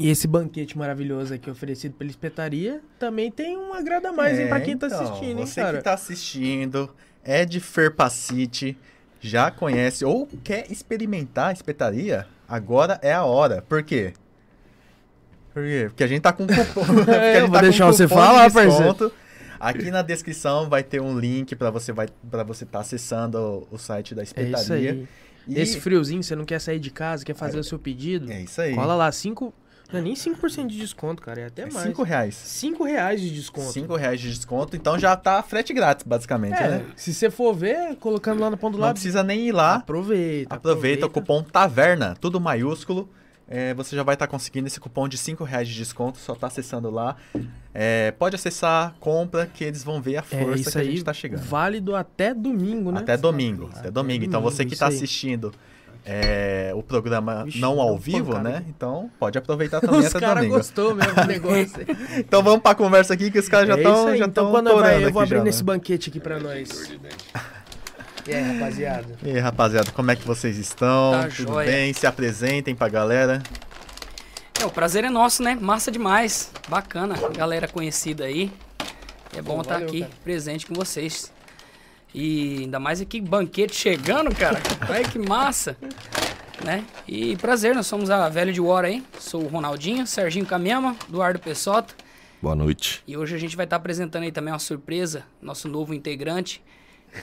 e 0.00 0.08
esse 0.08 0.26
banquete 0.26 0.76
maravilhoso 0.76 1.34
aqui 1.34 1.48
oferecido 1.50 1.94
pela 1.94 2.10
espetaria 2.10 2.80
também 2.98 3.30
tem 3.30 3.56
um 3.56 3.72
agrada 3.74 4.08
a 4.08 4.12
mais, 4.12 4.38
hein, 4.38 4.48
pra 4.48 4.60
quem 4.60 4.76
tá 4.76 4.86
então, 4.88 5.00
assistindo, 5.00 5.38
hein, 5.38 5.46
Você 5.46 5.60
cara? 5.60 5.78
que 5.78 5.84
tá 5.84 5.92
assistindo, 5.92 6.88
é 7.24 7.44
de 7.44 7.60
Ferpacite, 7.60 8.76
já 9.20 9.50
conhece 9.50 10.04
ou 10.04 10.26
quer 10.42 10.70
experimentar 10.70 11.48
a 11.48 11.52
espetaria, 11.52 12.26
agora 12.48 12.98
é 13.02 13.12
a 13.12 13.24
hora. 13.24 13.62
Por 13.62 13.82
quê? 13.82 14.12
Por 15.54 15.62
quê? 15.62 15.84
Porque 15.88 16.04
a 16.04 16.06
gente 16.06 16.22
tá 16.22 16.32
com 16.32 16.46
cupom. 16.46 16.82
É, 17.12 17.34
gente 17.34 17.40
eu 17.42 17.46
vou 17.48 17.56
tá 17.56 17.60
deixar 17.62 17.86
você 17.86 18.04
cupom 18.04 18.16
de 18.20 18.26
falar, 18.26 18.50
parceiro. 18.50 19.12
Aqui 19.60 19.90
na 19.92 20.02
descrição 20.02 20.68
vai 20.68 20.82
ter 20.82 21.00
um 21.00 21.16
link 21.16 21.54
para 21.54 21.70
você 21.70 21.92
vai 21.92 22.08
para 22.30 22.42
você 22.42 22.64
estar 22.64 22.80
acessando 22.80 23.38
o, 23.70 23.74
o 23.76 23.78
site 23.78 24.12
da 24.14 24.22
É 24.22 24.24
espetaria. 24.24 24.56
isso 24.60 24.72
aí. 24.72 25.08
E- 25.46 25.54
Nesse 25.54 25.80
friozinho, 25.80 26.22
você 26.22 26.34
não 26.34 26.44
quer 26.44 26.60
sair 26.60 26.78
de 26.80 26.90
casa, 26.90 27.24
quer 27.24 27.34
fazer 27.34 27.58
o 27.58 27.64
seu 27.64 27.78
pedido? 27.78 28.30
É 28.30 28.42
isso 28.42 28.60
aí. 28.60 28.74
Cola 28.74 28.94
lá, 28.94 29.10
5. 29.12 29.52
Não 29.92 29.98
é 30.00 30.02
nem 30.02 30.14
5% 30.14 30.66
de 30.68 30.78
desconto, 30.78 31.20
cara. 31.22 31.40
É 31.42 31.46
até 31.46 31.62
É 31.62 31.66
mais. 31.70 31.86
cinco 31.86 32.02
reais. 32.02 32.34
5 32.34 32.84
reais 32.84 33.20
de 33.20 33.30
desconto. 33.30 33.72
5 33.72 33.94
reais 33.96 34.20
de 34.20 34.28
desconto, 34.32 34.74
então 34.76 34.98
já 34.98 35.14
tá 35.16 35.42
frete 35.42 35.72
grátis, 35.74 36.06
basicamente, 36.06 36.54
É, 36.54 36.68
né? 36.68 36.84
se 36.96 37.12
você 37.12 37.30
for 37.30 37.52
ver, 37.54 37.96
colocando 37.96 38.40
lá 38.40 38.48
no 38.50 38.56
ponto 38.56 38.72
do 38.72 38.78
Não 38.78 38.86
lado. 38.86 38.94
precisa 38.94 39.22
nem 39.22 39.48
ir 39.48 39.52
lá. 39.52 39.76
Aproveita, 39.76 40.54
Aproveita 40.54 41.06
o 41.06 41.10
cupom 41.10 41.42
TAVERNA, 41.42 42.16
tudo 42.20 42.40
maiúsculo. 42.40 43.08
É, 43.54 43.74
você 43.74 43.94
já 43.94 44.02
vai 44.02 44.14
estar 44.14 44.26
conseguindo 44.28 44.66
esse 44.66 44.80
cupom 44.80 45.06
de 45.06 45.18
5 45.18 45.44
reais 45.44 45.68
de 45.68 45.74
desconto, 45.74 46.16
só 46.16 46.34
tá 46.34 46.46
acessando 46.46 46.88
lá. 46.90 47.16
É, 47.74 48.10
pode 48.12 48.34
acessar, 48.34 48.94
compra, 48.98 49.44
que 49.46 49.62
eles 49.62 49.84
vão 49.84 50.00
ver 50.00 50.16
a 50.16 50.20
É 50.20 50.22
força 50.22 50.60
isso 50.60 50.72
que 50.72 50.78
a 50.78 50.84
gente 50.84 51.04
tá 51.04 51.12
chegando. 51.12 51.42
Válido 51.42 51.94
até 51.94 52.32
domingo, 52.32 52.90
né? 52.90 53.00
Até 53.00 53.14
domingo, 53.16 53.66
até, 53.70 53.80
Até 53.80 53.90
domingo. 53.90 54.24
Então 54.24 54.40
domingo, 54.40 54.56
você 54.56 54.64
que 54.64 54.74
tá 54.74 54.88
aí. 54.88 54.94
assistindo 54.94 55.52
é, 56.04 56.72
o 56.74 56.82
programa 56.82 57.44
Vixe, 57.44 57.60
não 57.60 57.80
ao 57.80 57.96
vivo, 57.96 58.32
pancada 58.32 58.48
né? 58.50 58.64
Então 58.68 59.10
pode 59.18 59.38
aproveitar 59.38 59.80
também 59.82 60.00
Os 60.00 60.06
até 60.06 60.20
caras 60.20 60.36
domingo. 60.36 60.56
gostou 60.56 60.94
mesmo 60.94 61.14
do 61.14 61.24
negócio. 61.28 61.86
Então 62.18 62.42
vamos 62.42 62.60
pra 62.62 62.74
conversa 62.74 63.14
aqui 63.14 63.30
que 63.30 63.38
os 63.38 63.48
caras 63.48 63.68
já 63.68 63.74
é 63.74 63.76
estão 63.78 64.06
aí. 64.08 64.18
já 64.18 64.24
então 64.26 64.44
tão 64.44 64.52
quando 64.52 64.76
vai, 64.80 65.04
eu 65.04 65.12
vou 65.12 65.22
abrir 65.22 65.36
já, 65.38 65.44
nesse 65.44 65.58
né? 65.62 65.64
banquete 65.66 66.10
aqui 66.10 66.18
pra 66.20 66.38
nós. 66.40 66.90
E 68.26 68.32
aí, 68.34 68.52
rapaziada? 68.58 69.06
E 69.22 69.30
aí, 69.30 69.38
rapaziada, 69.40 69.90
como 69.90 70.10
é 70.10 70.16
que 70.16 70.24
vocês 70.26 70.56
estão? 70.56 71.12
Tá 71.12 71.28
Tudo 71.28 71.52
jóia. 71.54 71.70
bem? 71.70 71.92
Se 71.92 72.06
apresentem 72.06 72.74
pra 72.74 72.88
galera. 72.88 73.42
É, 74.60 74.64
o 74.64 74.70
prazer 74.70 75.02
é 75.04 75.10
nosso, 75.10 75.42
né? 75.42 75.58
Massa 75.60 75.90
demais. 75.90 76.52
Bacana. 76.68 77.16
Galera 77.36 77.66
conhecida 77.66 78.24
aí. 78.24 78.52
É 79.36 79.42
bom 79.42 79.60
estar 79.60 79.74
valeu, 79.74 79.88
aqui 79.88 80.00
cara. 80.02 80.12
presente 80.22 80.66
com 80.66 80.74
vocês. 80.74 81.32
E 82.14 82.58
ainda 82.62 82.78
mais 82.78 83.00
aqui, 83.00 83.20
banquete 83.20 83.74
chegando, 83.74 84.34
cara. 84.34 84.60
Olha 84.88 85.02
que 85.04 85.18
massa. 85.18 85.76
Né? 86.64 86.84
E 87.08 87.36
prazer, 87.36 87.74
nós 87.74 87.86
somos 87.86 88.10
a 88.10 88.28
Velho 88.28 88.52
de 88.52 88.60
War 88.60 88.84
aí. 88.84 89.02
Sou 89.18 89.42
o 89.42 89.48
Ronaldinho, 89.48 90.06
Serginho 90.06 90.46
Camema, 90.46 90.94
Eduardo 91.08 91.38
Pessota. 91.38 91.94
Boa 92.40 92.54
noite. 92.54 93.02
E 93.06 93.16
hoje 93.16 93.34
a 93.34 93.38
gente 93.38 93.56
vai 93.56 93.64
estar 93.64 93.76
apresentando 93.76 94.24
aí 94.24 94.32
também 94.32 94.52
uma 94.52 94.58
surpresa, 94.58 95.24
nosso 95.40 95.68
novo 95.68 95.94
integrante. 95.94 96.62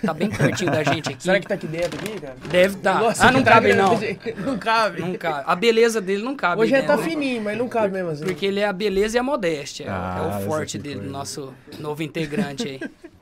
Tá 0.06 0.14
bem 0.14 0.30
pertinho 0.30 0.72
da 0.72 0.84
gente 0.84 1.10
aqui. 1.10 1.24
Será 1.24 1.40
que 1.40 1.48
tá 1.48 1.56
aqui 1.56 1.66
dentro 1.68 2.00
aqui, 2.00 2.20
cara? 2.22 2.36
Deve 2.50 2.78
estar. 2.78 3.00
Nossa, 3.02 3.28
ah, 3.28 3.32
não 3.32 3.42
tá 3.44 3.54
cabe 3.54 3.74
grande, 3.74 4.20
não. 4.38 4.46
Não 4.46 4.58
cabe. 4.60 5.02
Não 5.02 5.14
cabe. 5.16 5.44
A 5.48 5.56
beleza 5.56 6.00
dele 6.00 6.22
não 6.22 6.36
cabe. 6.36 6.62
Hoje 6.62 6.74
ele 6.76 6.84
tá 6.84 6.96
dentro, 6.96 7.10
né? 7.10 7.16
fininho, 7.16 7.42
mas 7.44 7.58
não 7.58 7.68
cabe 7.68 7.94
mesmo 7.94 8.12
assim. 8.12 8.24
Porque 8.24 8.46
ele 8.46 8.60
é 8.60 8.68
a 8.68 8.74
beleza 8.74 9.18
e 9.18 9.20
a 9.20 9.24
modéstia. 9.24 9.86
é 9.86 9.90
Ah, 9.90 10.40
o 10.42 10.46
forte 10.46 10.78
essa 10.78 10.78
que 10.78 10.84
dele, 10.84 10.96
coisa. 11.00 11.12
nosso 11.12 11.54
novo 11.80 12.04
integrante 12.04 12.68
aí. 12.68 12.80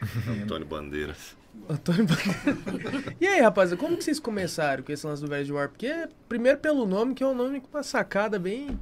Antônio 0.42 0.66
Bandeiras. 0.66 1.36
Antônio 1.68 2.06
Bandeira. 2.06 3.14
E 3.20 3.26
aí, 3.26 3.40
rapaziada, 3.40 3.80
como 3.80 3.96
que 3.96 4.04
vocês 4.04 4.20
começaram 4.20 4.82
com 4.82 4.92
esse 4.92 5.06
lance 5.06 5.22
do 5.22 5.28
Velho 5.28 5.44
de 5.44 5.52
War? 5.52 5.68
Porque, 5.68 6.08
primeiro 6.28 6.58
pelo 6.58 6.86
nome, 6.86 7.14
que 7.14 7.22
é 7.22 7.26
um 7.26 7.34
nome 7.34 7.60
com 7.60 7.68
uma 7.76 7.82
sacada 7.82 8.38
bem, 8.38 8.78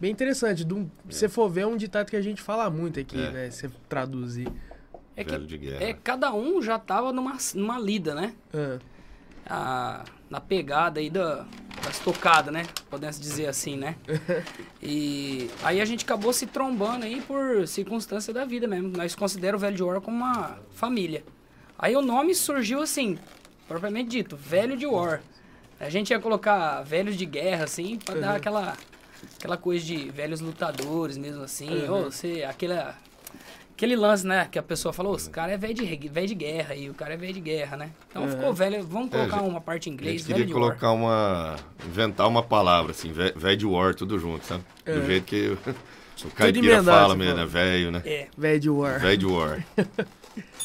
bem 0.00 0.10
interessante. 0.10 0.64
Do, 0.64 0.90
Se 1.08 1.18
você 1.20 1.28
for 1.28 1.48
ver, 1.48 1.60
é 1.62 1.66
um 1.66 1.76
ditado 1.76 2.10
que 2.10 2.16
a 2.16 2.22
gente 2.22 2.42
fala 2.42 2.68
muito 2.68 2.98
aqui, 2.98 3.20
É. 3.20 3.30
né? 3.30 3.50
Se 3.50 3.68
você 3.68 3.74
traduzir. 3.88 4.48
É 5.16 5.22
que 5.24 5.30
Velho 5.32 5.46
de 5.46 5.58
guerra. 5.58 5.84
é, 5.84 5.92
cada 5.92 6.32
um 6.34 6.60
já 6.62 6.78
tava 6.78 7.12
numa, 7.12 7.36
numa 7.54 7.78
lida, 7.78 8.14
né? 8.14 8.34
Ah, 8.54 8.78
A- 9.46 10.04
na 10.30 10.40
pegada 10.40 11.00
aí 11.00 11.10
da, 11.10 11.44
das 11.82 11.98
tocadas, 11.98 12.54
né? 12.54 12.62
Podemos 12.88 13.18
dizer 13.18 13.46
assim, 13.46 13.76
né? 13.76 13.96
E 14.82 15.50
aí 15.62 15.78
a 15.78 15.84
gente 15.84 16.06
acabou 16.06 16.32
se 16.32 16.46
trombando 16.46 17.04
aí 17.04 17.20
por 17.20 17.68
circunstância 17.68 18.32
da 18.32 18.46
vida 18.46 18.66
mesmo. 18.66 18.88
Nós 18.96 19.14
consideramos 19.14 19.60
o 19.60 19.66
Velho 19.66 19.76
de 19.76 19.82
War 19.82 20.00
como 20.00 20.16
uma 20.16 20.58
família. 20.72 21.22
Aí 21.78 21.94
o 21.94 22.00
nome 22.00 22.34
surgiu 22.34 22.80
assim, 22.80 23.18
propriamente 23.68 24.08
dito, 24.08 24.36
Velho 24.36 24.78
de 24.78 24.86
War. 24.86 25.20
A 25.78 25.90
gente 25.90 26.10
ia 26.10 26.20
colocar 26.20 26.82
velhos 26.82 27.16
de 27.16 27.24
guerra, 27.26 27.64
assim, 27.64 27.98
pra 27.98 28.14
dar 28.14 28.36
aquela, 28.36 28.76
aquela 29.38 29.56
coisa 29.56 29.84
de 29.84 30.10
velhos 30.10 30.40
lutadores 30.40 31.16
mesmo 31.16 31.42
assim. 31.42 31.84
Uhum. 31.84 31.94
Ou 31.94 32.04
você, 32.10 32.44
aquela, 32.48 32.96
aquele 33.80 33.96
lance, 33.96 34.26
né? 34.26 34.46
Que 34.50 34.58
a 34.58 34.62
pessoa 34.62 34.92
falou, 34.92 35.14
os 35.14 35.26
cara 35.26 35.52
é 35.52 35.56
velho 35.56 35.72
de, 35.72 36.08
velho 36.08 36.26
de 36.26 36.34
guerra 36.34 36.74
e 36.74 36.90
o 36.90 36.94
cara 36.94 37.14
é 37.14 37.16
velho 37.16 37.32
de 37.32 37.40
guerra, 37.40 37.76
né? 37.78 37.90
Então 38.10 38.24
Uhum. 38.24 38.28
ficou 38.30 38.52
velho, 38.52 38.82
vamos 38.86 39.08
colocar 39.10 39.38
gente- 39.38 39.48
uma 39.48 39.60
parte 39.60 39.88
em 39.88 39.92
A 39.92 39.94
inglês, 39.94 40.22
gente 40.22 40.36
velho 40.36 40.52
war. 40.54 40.60
colocar 40.62 40.92
uma. 40.92 41.56
inventar 41.86 42.28
uma 42.28 42.42
palavra, 42.42 42.90
assim, 42.90 43.10
ve- 43.10 43.32
velho 43.34 43.56
de 43.56 43.66
war, 43.66 43.94
tudo 43.94 44.18
junto, 44.18 44.44
sabe? 44.46 44.62
Do 44.84 44.90
É. 44.92 45.06
jeito 45.06 45.24
que 45.24 45.48
o 45.48 45.58
caipira 46.36 46.66
emendado, 46.74 46.84
fala 46.84 47.14
você 47.14 47.18
mesmo, 47.18 47.36
né? 47.36 47.46
Velho, 47.46 47.90
né? 47.90 48.02
É, 48.04 48.26
Velho 48.36 48.60
de 48.60 48.68
War. 48.70 49.00
Velho 49.00 49.16
de 49.18 49.26
war. 49.26 49.66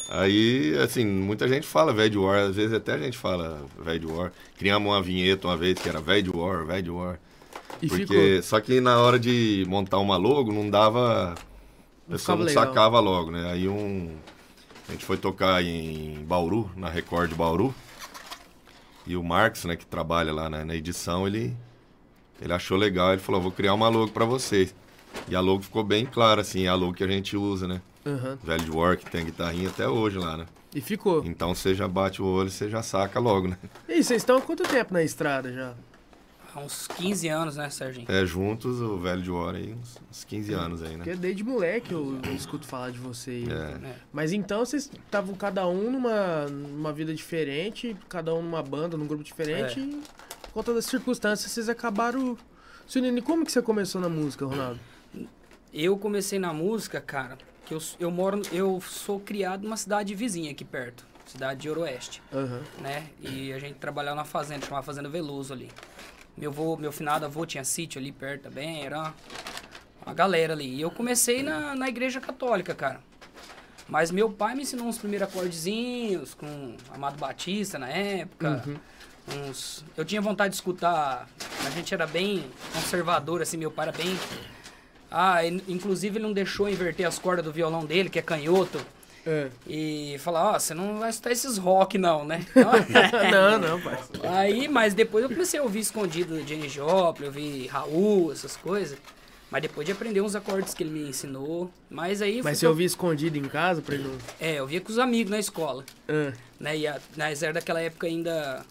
Aí, 0.08 0.76
assim, 0.78 1.04
muita 1.04 1.48
gente 1.48 1.66
fala 1.66 1.92
velho 1.92 2.10
de 2.10 2.18
war, 2.18 2.38
às 2.38 2.54
vezes 2.56 2.72
até 2.72 2.92
a 2.92 2.98
gente 2.98 3.18
fala 3.18 3.64
velho 3.82 3.98
de 4.00 4.06
war. 4.06 4.32
Criamos 4.56 4.88
uma 4.92 5.02
vinheta 5.02 5.48
uma 5.48 5.56
vez 5.56 5.78
que 5.78 5.88
era 5.88 6.00
velho 6.00 6.22
de 6.22 6.30
war, 6.30 6.64
velho 6.64 6.82
de 6.82 6.90
war. 6.90 7.18
E 7.82 7.88
Porque, 7.88 8.06
ficou. 8.06 8.42
só 8.42 8.60
que 8.60 8.80
na 8.80 8.98
hora 9.00 9.18
de 9.18 9.64
montar 9.68 9.98
uma 9.98 10.16
logo, 10.16 10.52
não 10.52 10.70
dava. 10.70 11.34
A 12.06 12.10
Não 12.10 12.16
pessoa 12.16 12.38
ficava 12.38 12.44
não 12.44 12.68
sacava 12.68 13.00
logo, 13.00 13.30
né? 13.30 13.50
Aí 13.50 13.68
um. 13.68 14.16
A 14.88 14.92
gente 14.92 15.04
foi 15.04 15.16
tocar 15.16 15.62
em 15.62 16.24
Bauru, 16.24 16.70
na 16.76 16.88
Record 16.88 17.34
Bauru. 17.34 17.74
E 19.06 19.16
o 19.16 19.22
Marcos, 19.22 19.64
né, 19.64 19.76
que 19.76 19.84
trabalha 19.86 20.32
lá 20.32 20.48
na, 20.48 20.64
na 20.64 20.74
edição, 20.74 21.26
ele, 21.26 21.56
ele 22.40 22.52
achou 22.52 22.76
legal. 22.76 23.12
Ele 23.12 23.20
falou: 23.20 23.40
vou 23.40 23.50
criar 23.50 23.74
uma 23.74 23.88
logo 23.88 24.12
pra 24.12 24.24
vocês. 24.24 24.74
E 25.28 25.34
a 25.34 25.40
logo 25.40 25.62
ficou 25.62 25.82
bem 25.82 26.06
clara, 26.06 26.42
assim, 26.42 26.64
é 26.66 26.68
a 26.68 26.74
logo 26.74 26.92
que 26.94 27.02
a 27.02 27.08
gente 27.08 27.36
usa, 27.36 27.66
né? 27.66 27.80
Aham. 28.04 28.38
Velho 28.42 28.64
de 28.64 28.70
War, 28.70 28.96
que 28.96 29.10
tem 29.10 29.24
guitarrinha 29.24 29.68
até 29.68 29.88
hoje 29.88 30.18
lá, 30.18 30.36
né? 30.36 30.46
E 30.74 30.80
ficou. 30.80 31.24
Então 31.24 31.54
você 31.54 31.74
já 31.74 31.88
bate 31.88 32.20
o 32.20 32.26
olho, 32.26 32.50
você 32.50 32.68
já 32.68 32.82
saca 32.82 33.18
logo, 33.18 33.48
né? 33.48 33.56
E 33.88 34.02
vocês 34.02 34.22
estão 34.22 34.36
há 34.36 34.42
quanto 34.42 34.62
tempo 34.64 34.92
na 34.92 35.02
estrada 35.02 35.52
já? 35.52 35.74
Há 36.56 36.60
uns 36.60 36.86
15 36.88 37.28
anos, 37.28 37.56
né, 37.56 37.68
Serginho? 37.70 38.06
É, 38.10 38.24
juntos, 38.24 38.80
o 38.80 38.96
Velho 38.98 39.22
de 39.22 39.30
War 39.30 39.54
aí, 39.54 39.74
uns, 39.74 40.00
uns 40.10 40.24
15 40.24 40.52
anos 40.54 40.82
aí, 40.82 40.92
né? 40.96 41.04
Porque 41.04 41.14
desde 41.14 41.44
moleque 41.44 41.92
eu, 41.92 42.18
eu 42.24 42.34
escuto 42.34 42.66
falar 42.66 42.90
de 42.90 42.98
você. 42.98 43.30
aí. 43.30 43.48
É. 43.50 43.86
É. 43.88 43.96
Mas 44.12 44.32
então 44.32 44.64
vocês 44.64 44.90
estavam 45.04 45.34
cada 45.34 45.66
um 45.68 45.90
numa, 45.90 46.46
numa 46.46 46.92
vida 46.92 47.14
diferente, 47.14 47.96
cada 48.08 48.34
um 48.34 48.42
numa 48.42 48.62
banda, 48.62 48.96
num 48.96 49.06
grupo 49.06 49.22
diferente, 49.22 49.78
É. 49.78 49.82
e 49.82 50.02
por 50.42 50.50
conta 50.52 50.72
das 50.74 50.86
circunstâncias 50.86 51.50
vocês 51.52 51.68
acabaram 51.68 52.36
Sunini, 52.86 53.20
como 53.20 53.44
que 53.44 53.50
você 53.52 53.60
começou 53.60 54.00
na 54.00 54.08
música, 54.08 54.46
Ronaldo? 54.46 54.78
Eu 55.72 55.98
comecei 55.98 56.38
na 56.38 56.52
música, 56.52 57.00
cara, 57.00 57.36
que 57.66 57.74
eu, 57.74 57.82
eu 57.98 58.10
moro, 58.10 58.40
eu 58.52 58.80
sou 58.80 59.18
criado 59.20 59.64
numa 59.64 59.76
cidade 59.76 60.14
vizinha 60.14 60.52
aqui 60.52 60.64
perto, 60.64 61.04
cidade 61.26 61.60
de 61.62 61.68
Oroeste, 61.68 62.22
Aham. 62.32 62.62
né? 62.80 63.08
E 63.20 63.52
a 63.52 63.58
gente 63.58 63.74
trabalhava 63.74 64.14
na 64.16 64.24
fazenda, 64.24 64.64
chamava 64.64 64.84
Fazenda 64.86 65.08
Veloso 65.08 65.52
ali. 65.52 65.68
Meu 66.36 66.50
avô, 66.50 66.76
meu 66.76 66.92
finado 66.92 67.24
avô 67.24 67.46
tinha 67.46 67.64
sítio 67.64 67.98
ali 67.98 68.12
perto 68.12 68.42
também, 68.42 68.84
era 68.84 69.14
uma, 70.04 70.14
galera 70.14 70.52
ali. 70.52 70.74
E 70.74 70.80
eu 70.80 70.90
comecei 70.90 71.42
na, 71.42 71.74
na 71.74 71.88
igreja 71.88 72.20
católica, 72.20 72.74
cara. 72.74 73.00
Mas 73.88 74.10
meu 74.10 74.30
pai 74.30 74.54
me 74.54 74.62
ensinou 74.62 74.86
uns 74.86 74.98
primeiros 74.98 75.28
acordezinhos 75.28 76.34
com 76.34 76.76
Amado 76.92 77.16
Batista 77.18 77.78
na 77.78 77.88
época. 77.88 78.64
Uns... 79.28 79.84
Eu 79.96 80.04
tinha 80.04 80.20
vontade 80.20 80.50
de 80.50 80.56
escutar. 80.56 81.28
A 81.64 81.70
gente 81.70 81.94
era 81.94 82.06
bem 82.06 82.44
conservador, 82.72 83.40
assim, 83.40 83.56
meu 83.56 83.70
pai 83.70 83.88
era 83.88 83.96
bem. 83.96 84.18
Ah, 85.10 85.46
inclusive 85.46 86.18
ele 86.18 86.24
não 86.24 86.32
deixou 86.32 86.68
inverter 86.68 87.06
as 87.06 87.18
cordas 87.18 87.44
do 87.44 87.52
violão 87.52 87.84
dele, 87.84 88.10
que 88.10 88.18
é 88.18 88.22
canhoto. 88.22 88.84
É. 89.26 89.48
E 89.66 90.16
falar, 90.20 90.52
ó, 90.52 90.58
você 90.58 90.72
não 90.72 91.00
vai 91.00 91.10
escutar 91.10 91.32
esses 91.32 91.58
rock, 91.58 91.98
não, 91.98 92.24
né? 92.24 92.46
não, 93.30 93.58
não, 93.58 93.80
pai. 93.80 93.98
Aí, 94.22 94.68
mas 94.68 94.94
depois 94.94 95.24
eu 95.24 95.28
comecei 95.30 95.58
a 95.58 95.62
ouvir 95.62 95.80
escondido 95.80 96.46
Jenny 96.46 96.68
Joplin, 96.68 97.26
eu 97.26 97.32
vi 97.32 97.66
Raul, 97.66 98.30
essas 98.32 98.56
coisas. 98.56 98.96
Mas 99.50 99.62
depois 99.62 99.86
de 99.86 99.92
aprender 99.92 100.20
uns 100.20 100.34
acordes 100.34 100.74
que 100.74 100.82
ele 100.82 100.90
me 100.90 101.08
ensinou. 101.08 101.70
Mas 101.88 102.20
aí. 102.20 102.42
Mas 102.42 102.58
você 102.58 102.66
ouvia 102.66 102.86
escondido 102.86 103.38
em 103.38 103.44
casa 103.44 103.80
pra 103.80 103.94
ele 103.94 104.04
não... 104.04 104.18
É, 104.40 104.54
eu 104.54 104.66
via 104.66 104.80
com 104.80 104.90
os 104.90 104.98
amigos 104.98 105.30
na 105.30 105.38
escola. 105.38 105.84
Ah, 106.08 106.32
Né? 106.58 106.78
E 106.78 106.86
a, 106.86 106.98
nós 107.16 107.42
era 107.42 107.52
daquela 107.52 107.80
época 107.80 108.06
ainda 108.06 108.64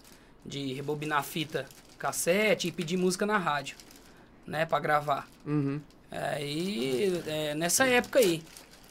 de 0.44 0.74
rebobinar 0.74 1.24
fita 1.24 1.66
cassete 1.98 2.68
e 2.68 2.72
pedir 2.72 2.96
música 2.96 3.24
na 3.24 3.38
rádio, 3.38 3.76
né? 4.46 4.66
Pra 4.66 4.78
gravar. 4.78 5.28
uhum. 5.46 5.80
Aí, 6.08 7.20
é, 7.26 7.54
nessa 7.54 7.84
época 7.86 8.20
aí. 8.20 8.42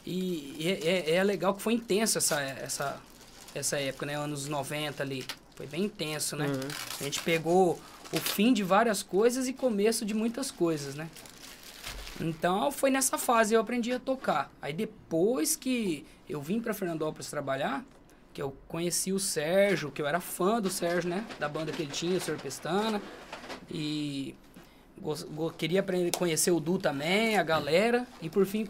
E, 0.06 0.54
e 0.58 0.88
é, 0.88 1.16
é 1.16 1.24
legal 1.24 1.52
que 1.52 1.60
foi 1.60 1.72
intenso 1.72 2.18
essa, 2.18 2.40
essa, 2.40 3.00
essa 3.54 3.78
época, 3.78 4.06
né? 4.06 4.14
Anos 4.14 4.46
90 4.46 5.02
ali. 5.02 5.26
Foi 5.56 5.66
bem 5.66 5.84
intenso, 5.84 6.36
né? 6.36 6.46
Uhum. 6.46 6.68
A 7.00 7.04
gente 7.04 7.20
pegou 7.20 7.80
o 8.12 8.20
fim 8.20 8.52
de 8.52 8.62
várias 8.62 9.02
coisas 9.02 9.48
e 9.48 9.52
começo 9.52 10.04
de 10.04 10.14
muitas 10.14 10.50
coisas, 10.50 10.94
né? 10.94 11.10
Então 12.20 12.70
foi 12.70 12.90
nessa 12.90 13.18
fase 13.18 13.54
eu 13.54 13.60
aprendi 13.60 13.92
a 13.92 13.98
tocar. 13.98 14.50
Aí 14.62 14.72
depois 14.72 15.56
que 15.56 16.06
eu 16.28 16.40
vim 16.40 16.60
para 16.60 16.72
Fernandópolis 16.72 17.28
trabalhar, 17.28 17.84
que 18.32 18.40
eu 18.40 18.54
conheci 18.68 19.12
o 19.12 19.18
Sérgio, 19.18 19.90
que 19.90 20.00
eu 20.00 20.06
era 20.06 20.20
fã 20.20 20.60
do 20.60 20.70
Sérgio, 20.70 21.10
né? 21.10 21.24
Da 21.38 21.48
banda 21.48 21.72
que 21.72 21.82
ele 21.82 21.90
tinha, 21.90 22.16
o 22.16 22.20
Sr. 22.20 22.38
Pestana. 22.40 23.02
E 23.70 24.34
queria 25.58 25.80
aprender, 25.80 26.16
conhecer 26.16 26.50
o 26.50 26.60
Du 26.60 26.78
também, 26.78 27.38
a 27.38 27.42
galera. 27.42 28.06
E 28.20 28.28
por 28.28 28.46
fim 28.46 28.64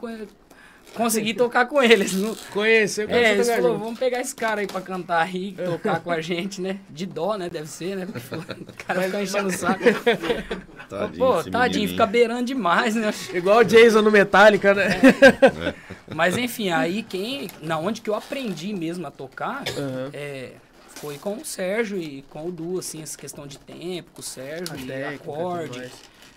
consegui 0.96 1.34
tocar 1.34 1.66
com 1.66 1.82
eles. 1.82 2.12
No- 2.14 2.34
Conheceu, 2.52 3.04
é, 3.04 3.08
conheceu 3.08 3.34
eles 3.34 3.46
falaram, 3.48 3.68
junto. 3.70 3.78
vamos 3.84 3.98
pegar 3.98 4.20
esse 4.20 4.34
cara 4.34 4.60
aí 4.60 4.66
pra 4.66 4.80
cantar 4.80 5.22
aí, 5.22 5.52
tocar 5.52 6.00
com 6.00 6.10
a 6.10 6.20
gente, 6.20 6.60
né? 6.60 6.78
De 6.90 7.06
dó, 7.06 7.36
né? 7.36 7.48
Deve 7.48 7.66
ser, 7.68 7.96
né? 7.96 8.06
O 8.06 8.84
cara 8.86 9.02
fica 9.02 9.22
enchendo 9.22 9.48
o 9.48 9.52
saco. 9.52 9.82
Tadinho, 10.88 11.18
Pô, 11.18 11.42
tadinho, 11.50 11.88
fica 11.88 12.06
beirando 12.06 12.44
demais, 12.44 12.94
né? 12.94 13.12
Igual 13.34 13.58
o 13.58 13.64
Jason 13.64 14.02
no 14.02 14.10
Metallica, 14.10 14.72
né? 14.72 14.88
Mas 16.14 16.36
enfim, 16.36 16.70
aí 16.70 17.02
quem. 17.02 17.48
Na 17.60 17.76
onde 17.78 18.00
que 18.00 18.08
eu 18.08 18.14
aprendi 18.14 18.72
mesmo 18.72 19.04
a 19.04 19.10
tocar 19.10 19.64
Aham. 19.76 20.10
é, 20.12 20.50
foi 20.94 21.18
com 21.18 21.34
o 21.38 21.44
Sérgio 21.44 21.98
e 21.98 22.22
com 22.30 22.46
o 22.46 22.52
Du, 22.52 22.78
assim, 22.78 23.02
essa 23.02 23.18
questão 23.18 23.46
de 23.48 23.58
tempo, 23.58 24.10
com 24.14 24.20
o 24.20 24.24
Sérgio, 24.24 24.74
A 24.74 24.76
e 24.76 24.86
técnica 24.86 25.14
acorde. 25.24 25.90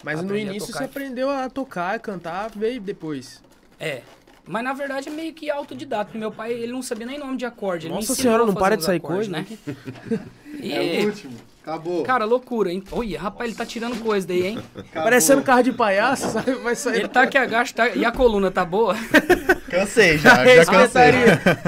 Mas 0.03 0.23
no 0.23 0.35
início 0.35 0.73
você 0.73 0.83
aprendeu 0.85 1.29
a 1.29 1.47
tocar, 1.49 1.99
cantar, 1.99 2.49
veio 2.55 2.81
depois. 2.81 3.43
É. 3.79 4.01
Mas 4.47 4.63
na 4.63 4.73
verdade 4.73 5.09
é 5.09 5.11
meio 5.11 5.33
que 5.33 5.49
autodidata, 5.49 6.17
meu 6.17 6.31
pai 6.31 6.51
ele 6.53 6.71
não 6.71 6.81
sabia 6.81 7.05
nem 7.05 7.19
nome 7.19 7.37
de 7.37 7.45
acorde. 7.45 7.87
Nossa 7.87 8.15
senhora, 8.15 8.45
não 8.45 8.53
para 8.53 8.75
de 8.75 8.83
sair 8.83 8.97
acordes, 8.97 9.29
coisa, 9.29 9.31
né? 9.31 9.45
E, 10.61 10.73
É 10.73 11.01
o 11.03 11.05
último. 11.05 11.33
Acabou. 11.61 12.03
cara, 12.03 12.25
loucura, 12.25 12.71
hein? 12.71 12.83
Olha, 12.91 13.19
rapaz, 13.19 13.47
ele 13.49 13.57
tá 13.57 13.63
tirando 13.65 14.01
coisa 14.01 14.25
daí, 14.27 14.47
hein? 14.47 14.59
Acabou. 14.75 15.03
Parecendo 15.03 15.43
carro 15.43 15.61
de 15.61 15.71
palhaço, 15.71 16.27
sabe? 16.33 16.51
Vai 16.55 16.75
sair. 16.75 16.97
Ele 16.99 17.07
tá 17.07 17.21
aqui 17.21 17.37
agacho, 17.37 17.75
tá... 17.75 17.89
e 17.89 18.03
a 18.03 18.11
coluna 18.11 18.49
tá 18.49 18.65
boa? 18.65 18.95
Cansei 19.69 20.17
já, 20.17 20.43
já 20.43 20.65
cansei. 20.65 21.11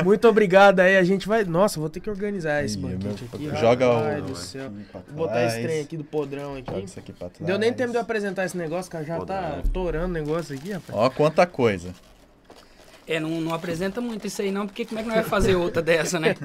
Muito 0.04 0.28
obrigado 0.28 0.80
aí, 0.80 0.98
a 0.98 1.04
gente 1.04 1.28
vai... 1.28 1.44
Nossa, 1.46 1.80
vou 1.80 1.88
ter 1.88 2.00
que 2.00 2.10
organizar 2.10 2.66
esse 2.66 2.76
Ih, 2.76 2.82
banquete 2.82 3.30
meu- 3.40 3.50
aqui. 3.52 3.62
joga 3.62 3.88
o- 3.88 4.04
Ai, 4.04 4.22
do 4.24 4.36
céu. 4.36 4.72
Vou 5.10 5.28
botar 5.28 5.46
esse 5.46 5.62
trem 5.62 5.82
aqui 5.82 5.96
do 5.98 6.04
podrão 6.04 6.56
aqui. 6.56 6.72
Joga 6.72 6.84
isso 6.84 6.98
aqui 7.00 7.14
pra 7.14 7.30
trás. 7.30 7.46
Deu 7.48 7.60
nem 7.60 7.72
tempo 7.72 7.92
de 7.92 7.98
eu 7.98 8.02
apresentar 8.02 8.44
esse 8.46 8.58
negócio, 8.58 8.92
cara. 8.92 9.06
Já 9.06 9.18
Podrão. 9.18 9.38
tá 9.38 9.62
torando 9.72 10.06
o 10.06 10.08
negócio 10.14 10.56
aqui, 10.56 10.72
rapaz. 10.72 10.98
Ó, 10.98 11.10
quanta 11.12 11.46
coisa. 11.46 11.94
É, 13.12 13.20
não, 13.20 13.30
não 13.42 13.54
apresenta 13.54 14.00
muito 14.00 14.26
isso 14.26 14.42
aí 14.42 14.52
não, 14.52 14.66
porque 14.66 14.86
como 14.86 15.00
é 15.00 15.04
que 15.04 15.10
nós 15.10 15.18
vai 15.18 15.26
fazer 15.26 15.56
outra 15.56 15.82
dessa, 15.82 16.18
né? 16.20 16.36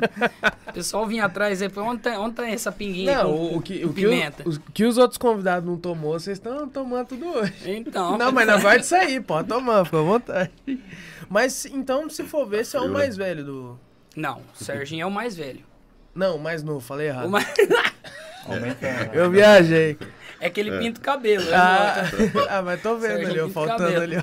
O 0.69 0.73
pessoal 0.73 1.07
vinha 1.07 1.25
atrás 1.25 1.63
e 1.63 1.69
falou, 1.69 1.91
onde 1.91 2.03
tá, 2.03 2.19
onde 2.19 2.35
tá 2.35 2.49
essa 2.49 2.73
pinguinha 2.73 3.23
Não, 3.23 3.25
com, 3.25 3.37
o, 3.37 3.57
o 3.59 3.63
que, 3.63 3.81
com 3.81 3.91
o, 3.91 3.95
que, 3.95 4.07
o- 4.07 4.11
pimenta? 4.11 4.43
os, 4.49 4.59
que 4.75 4.85
os 4.85 4.99
outros 4.99 5.17
convidados 5.17 5.69
não 5.69 5.77
tomou, 5.77 6.19
vocês 6.19 6.39
estão 6.39 6.69
tomando 6.69 7.07
tudo 7.07 7.29
hoje. 7.29 7.55
Então, 7.65 8.19
Não, 8.19 8.33
mas 8.33 8.47
não 8.49 8.59
vai 8.59 8.81
de 8.81 8.87
sair, 8.87 9.21
pode 9.21 9.47
tomar, 9.49 9.85
fica 9.85 9.99
à 9.99 10.03
vontade. 10.03 10.51
Mas 11.29 11.67
então, 11.67 12.11
se 12.11 12.25
for 12.25 12.45
ver, 12.47 12.65
você 12.65 12.77
é 12.77 12.81
o 12.81 12.89
né? 12.89 12.91
mais 12.95 13.17
velho 13.17 13.45
do. 13.45 13.81
Não, 14.17 14.41
o 14.59 14.65
Serginho 14.65 15.03
é 15.03 15.07
o 15.07 15.11
mais 15.11 15.37
velho. 15.37 15.61
Não, 16.15 16.37
mais 16.37 16.63
novo, 16.63 16.81
falei 16.81 17.09
errado. 17.09 17.27
O 17.27 17.31
mais... 17.31 17.47
Eu 19.13 19.31
viajei. 19.31 19.99
É 20.41 20.49
que 20.51 20.61
ele 20.61 20.79
pinta 20.79 21.01
o 21.01 21.03
cabelo, 21.03 21.45
né? 21.45 21.57
Ah, 21.57 22.03
ah, 22.59 22.63
mas 22.63 22.81
tô 22.83 22.97
vendo 22.97 23.17
Serginho 23.19 23.31
ali, 23.31 23.41
ó, 23.41 23.49
faltando 23.49 23.79
cabelo. 23.83 24.03
ali, 24.03 24.17
ó. 24.19 24.23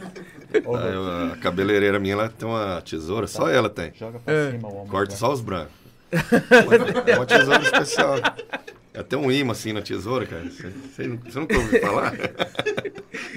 Ah, 0.75 1.33
a 1.33 1.37
cabeleireira 1.37 1.99
minha, 1.99 2.13
ela 2.13 2.29
tem 2.29 2.47
uma 2.47 2.81
tesoura, 2.81 3.27
só 3.27 3.49
ela 3.49 3.69
tem. 3.69 3.91
Joga 3.95 4.19
pra 4.19 4.33
É. 4.33 4.51
cima 4.51 4.67
o 4.67 4.77
ombro. 4.77 4.91
Corta 4.91 5.09
vai. 5.11 5.17
só 5.19 5.31
os 5.33 5.41
brancos. 5.41 5.71
É 6.11 7.15
uma 7.17 7.25
tesoura 7.25 7.61
especial. 7.61 8.15
É 8.93 8.99
até 8.99 9.17
um 9.17 9.31
imã 9.31 9.51
assim 9.53 9.73
na 9.73 9.81
tesoura, 9.81 10.25
cara. 10.27 10.43
Você, 10.43 10.69
você 10.69 11.07
não- 11.07 11.17
você 11.17 11.39
nunca 11.39 11.57
ouviu 11.57 11.81
falar? 11.81 12.13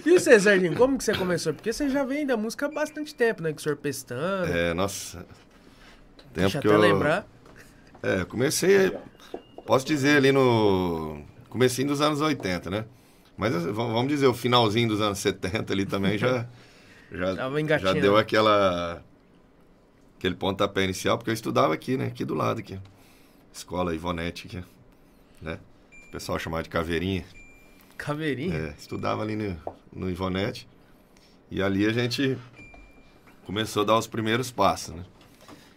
E 0.05 0.11
você, 0.13 0.39
Serginho, 0.39 0.75
como 0.77 0.99
que 0.99 1.05
você 1.05 1.15
começou? 1.15 1.55
Porque 1.55 1.73
você 1.73 1.89
já 1.89 2.05
vem 2.05 2.27
da 2.27 2.37
música 2.37 2.67
há 2.67 2.69
bastante 2.71 3.15
tempo, 3.15 3.43
né? 3.43 3.53
Com 3.53 3.59
o 3.59 3.63
senhor 3.63 3.77
Pestana. 3.77 4.47
É, 4.49 4.75
nossa. 4.75 5.19
Tempo 5.19 5.31
Deixa 6.35 6.61
que 6.61 6.69
até 6.69 6.77
eu. 6.77 6.81
lembrar. 6.81 7.27
É, 8.03 8.21
eu 8.21 8.27
comecei, 8.27 8.93
posso 9.65 9.87
dizer 9.87 10.19
ali 10.19 10.31
no 10.33 11.23
comecinho 11.49 11.89
dos 11.89 12.03
anos 12.03 12.21
80, 12.21 12.69
né? 12.71 12.85
Mas 13.39 13.55
vamos 13.65 14.09
dizer, 14.09 14.27
o 14.27 14.35
finalzinho 14.35 14.89
dos 14.89 15.01
anos 15.01 15.19
70 15.19 15.73
ali 15.73 15.87
também 15.87 16.19
já 16.19 16.47
já, 17.13 17.37
Tava 17.37 17.61
já 17.79 17.93
deu 17.93 18.17
aquela 18.17 19.03
aquele 20.19 20.35
pontapé 20.35 20.85
inicial, 20.85 21.19
porque 21.19 21.31
eu 21.31 21.35
estudava 21.35 21.75
aqui, 21.75 21.97
né? 21.97 22.07
Aqui 22.07 22.25
do 22.25 22.35
lado 22.35 22.61
aqui. 22.61 22.79
Escola 23.53 23.95
Ivonete 23.95 24.47
aqui, 24.47 24.65
né? 25.41 25.59
O 26.09 26.11
pessoal 26.13 26.39
chamava 26.39 26.63
de 26.63 26.69
Caveirinha. 26.69 27.25
Caveirinha. 27.97 28.55
É, 28.55 28.75
estudava 28.79 29.23
ali 29.23 29.37
no, 29.37 29.57
no 29.93 30.11
Ivonete. 30.11 30.69
E 31.51 31.63
ali 31.63 31.87
a 31.87 31.93
gente 31.93 32.37
começou 33.45 33.83
a 33.83 33.87
dar 33.87 33.97
os 33.99 34.07
primeiros 34.07 34.51
passos, 34.51 34.95
né? 34.95 35.03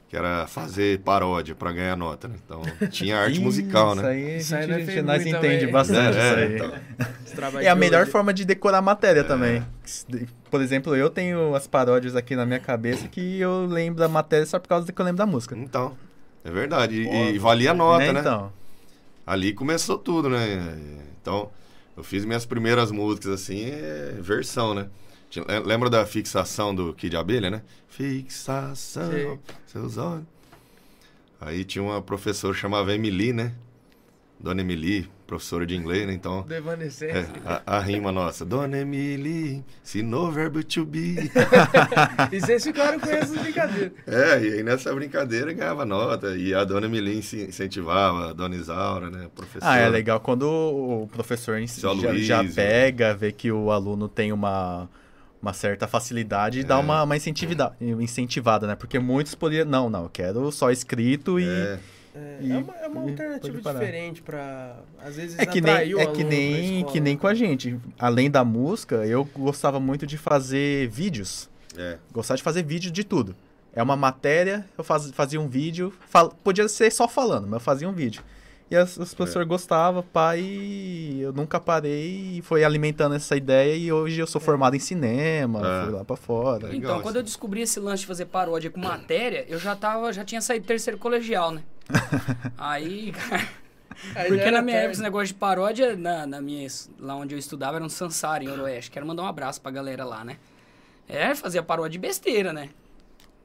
Que 0.10 0.18
era 0.18 0.48
fazer 0.48 1.00
paródia 1.02 1.54
para 1.54 1.72
ganhar 1.72 1.96
nota, 1.96 2.28
né? 2.28 2.36
Então, 2.44 2.62
tinha 2.90 3.18
arte 3.20 3.40
musical, 3.42 3.94
Isso 3.94 4.02
né? 4.02 4.10
aí, 4.10 4.26
a 4.34 4.38
Isso 4.38 4.56
aí 4.56 4.62
gente- 4.64 4.72
nós 4.72 4.86
fez 4.86 5.06
nós 5.06 5.22
entende 5.26 5.58
também. 5.60 5.72
bastante 5.72 6.18
É, 6.18 6.22
isso 6.26 6.36
aí. 6.36 6.44
é, 6.44 6.56
então. 6.56 6.74
Esse 7.26 7.36
trabalho 7.36 7.66
É 7.66 7.70
a 7.70 7.76
melhor 7.76 8.02
hoje. 8.04 8.12
forma 8.12 8.34
de 8.34 8.44
decorar 8.44 8.80
a 8.80 8.82
matéria 8.82 9.24
também. 9.24 9.64
Por 10.50 10.62
exemplo, 10.62 10.96
eu 10.96 11.10
tenho 11.10 11.54
as 11.56 11.68
paródias 11.68 12.16
aqui 12.16 12.36
na 12.36 12.46
minha 12.46 12.60
cabeça 12.60 13.08
que 13.08 13.40
eu 13.40 13.66
lembro 13.66 14.00
da 14.00 14.08
matéria 14.08 14.46
só 14.46 14.58
por 14.60 14.68
causa 14.68 14.92
que 14.92 15.00
eu 15.00 15.06
lembro 15.06 15.18
da 15.20 15.26
música. 15.26 15.56
Então, 15.58 15.96
é 16.44 16.50
verdade. 16.52 17.02
E, 17.02 17.06
Pô, 17.06 17.14
e 17.30 17.38
valia 17.40 17.72
a 17.72 17.74
nota, 17.74 18.00
Né, 18.06 18.14
né? 18.14 18.20
Então, 18.22 18.52
Ali 19.28 19.54
começou 19.54 19.98
tudo, 19.98 20.28
né? 20.30 20.78
Então, 21.22 21.52
eu 21.96 22.04
fiz 22.04 22.26
minhas 22.26 22.46
primeiras 22.48 22.92
músicas 22.92 23.32
assim, 23.32 23.66
é 23.70 24.16
versão, 24.20 24.74
né? 24.74 24.88
Lem- 25.48 25.64
Lembra 25.64 25.88
da 25.90 26.04
fixação 26.06 26.74
do 26.74 26.94
Kid 26.96 27.16
Abelha, 27.16 27.52
né? 27.52 27.62
Fixação, 27.88 29.12
Sei. 29.12 29.40
seus 29.68 29.98
olhos. 29.98 30.24
Aí 31.40 31.64
tinha 31.64 31.84
uma 31.84 32.02
professora 32.02 32.54
que 32.54 32.60
chamava 32.60 32.92
Emily, 32.94 33.32
né? 33.34 33.54
Dona 34.40 34.62
Emily, 34.62 35.10
professora 35.30 35.64
de 35.66 35.76
inglês, 35.76 36.08
né? 36.08 36.14
Então, 36.14 36.42
Do 36.42 36.54
Evanescence. 36.54 37.06
é, 37.18 37.28
a, 37.46 37.78
a 37.78 37.80
rima 37.80 38.12
nossa. 38.12 38.44
Dona 38.44 38.80
Emily, 38.80 39.64
ensinou 39.84 40.28
o 40.28 40.32
verbo 40.32 40.64
to 40.64 40.84
be. 40.86 41.16
E 42.34 42.40
vocês 42.42 42.64
ficaram 42.64 43.00
com 43.00 43.10
essas 43.10 43.38
brincadeiras. 43.38 43.92
É, 44.08 44.42
e 44.42 44.54
aí 44.54 44.64
nessa 44.64 44.94
brincadeira 44.94 45.54
ganhava 45.54 45.86
nota. 45.86 46.36
E 46.36 46.54
a 46.54 46.64
Dona 46.64 46.88
Emily 46.88 47.18
incentivava, 47.20 48.32
a 48.32 48.34
Dona 48.34 48.56
Isaura, 48.56 49.10
né? 49.10 49.28
Professora. 49.36 49.72
ah, 49.72 49.78
é 49.78 49.88
legal 49.88 50.20
quando 50.20 50.44
o 50.44 51.08
professor 51.12 51.60
já, 51.62 51.92
Luiz, 51.92 52.26
já 52.26 52.42
né? 52.44 52.52
pega, 52.56 53.14
vê 53.14 53.32
que 53.32 53.52
o 53.52 53.72
aluno 53.72 54.08
tem 54.10 54.32
uma, 54.34 54.90
uma 55.42 55.54
certa 55.54 55.88
facilidade 55.88 56.60
e 56.60 56.64
dá 56.64 56.76
É. 56.76 56.80
uma, 56.80 57.04
uma 57.04 57.16
incentivida- 57.16 57.76
incentivada, 57.80 58.66
né? 58.66 58.76
Porque 58.76 58.98
muitos 59.00 59.36
poderiam, 59.36 59.66
não, 59.66 59.90
não, 59.90 60.04
eu 60.04 60.10
quero 60.10 60.52
só 60.52 60.72
escrito 60.72 61.40
e, 61.40 61.46
É. 61.48 61.80
É, 62.16 62.38
E- 62.42 62.52
é 62.52 62.58
uma, 62.58 62.76
é 62.76 62.88
uma 62.88 63.02
alternativa 63.02 63.58
diferente 63.74 64.22
pra, 64.22 64.78
às 65.04 65.16
vezes, 65.16 65.38
É 65.38 65.46
que 65.46 65.62
nem, 65.62 65.94
o 65.94 66.00
é 66.00 66.06
que 66.08 66.24
nem, 66.24 66.84
que 66.86 67.00
nem 67.00 67.16
com 67.18 67.28
a 67.28 67.34
gente. 67.34 67.80
Além 68.00 68.30
da 68.32 68.44
música, 68.44 69.06
eu 69.06 69.24
gostava 69.36 69.80
muito 69.80 70.08
de 70.08 70.18
fazer 70.18 70.88
vídeos. 70.90 71.50
É. 71.78 71.98
Gostava 72.12 72.38
de 72.38 72.44
fazer 72.44 72.64
vídeo 72.64 72.90
de 72.92 73.04
tudo. 73.04 73.36
É 73.74 73.84
uma 73.84 73.96
matéria, 73.96 74.66
eu 74.78 74.84
faz- 74.84 75.12
fazia 75.12 75.40
um 75.40 75.48
vídeo. 75.48 75.94
fal- 76.10 76.34
podia 76.44 76.68
ser 76.68 76.92
só 76.92 77.08
falando, 77.08 77.44
mas 77.46 77.54
eu 77.54 77.60
fazia 77.60 77.88
um 77.88 77.94
vídeo. 77.94 78.24
E 78.72 78.76
as, 78.76 78.98
os 78.98 79.16
professores 79.16 79.48
gostavam, 79.48 80.04
pai, 80.04 80.42
e 80.42 81.22
eu 81.22 81.34
nunca 81.34 81.60
parei 81.60 82.38
e 82.38 82.42
foi 82.44 82.64
alimentando 82.64 83.16
essa 83.16 83.36
ideia. 83.36 83.76
E 83.76 83.92
hoje 83.92 84.20
eu 84.20 84.28
sou 84.28 84.40
formado 84.40 84.76
em 84.76 84.80
cinema, 84.80 85.60
É. 85.60 85.86
fui 85.86 85.94
lá 85.94 86.06
pra 86.06 86.16
fora. 86.16 86.68
Legal 86.68 86.76
Então, 86.76 87.02
quando 87.02 87.16
eu 87.16 87.24
descobri 87.24 87.62
esse 87.62 87.80
lance 87.80 88.02
de 88.02 88.08
fazer 88.08 88.26
paródia 88.26 88.70
com 88.70 88.80
matéria, 88.80 89.44
eu 89.50 89.58
já 89.58 89.76
tava, 89.76 90.14
já 90.14 90.24
tinha 90.24 90.40
saído 90.40 90.66
do 90.66 90.68
terceiro 90.68 91.00
colegial, 91.00 91.52
né? 91.52 91.64
Aí, 92.60 93.12
cara, 94.14 94.28
porque 94.28 94.52
na 94.52 94.62
minha 94.62 94.78
época 94.78 94.92
esse 94.92 95.02
negócio 95.02 95.28
de 95.30 95.34
paródia, 95.34 95.96
na, 95.96 96.28
na 96.28 96.40
minha, 96.40 96.68
lá 97.00 97.16
onde 97.16 97.34
eu 97.34 97.40
estudava, 97.40 97.78
era 97.78 97.84
um 97.86 97.90
Sansara, 97.90 98.44
em 98.44 98.50
Oroeste. 98.50 98.92
Quero 98.92 99.06
mandar 99.06 99.24
um 99.24 99.28
abraço 99.28 99.60
pra 99.60 99.72
galera 99.72 100.06
lá, 100.06 100.24
né? 100.24 100.38
É, 101.08 101.34
fazia 101.34 101.64
paródia 101.64 101.94
de 101.94 101.98
besteira, 101.98 102.54
né? 102.54 102.70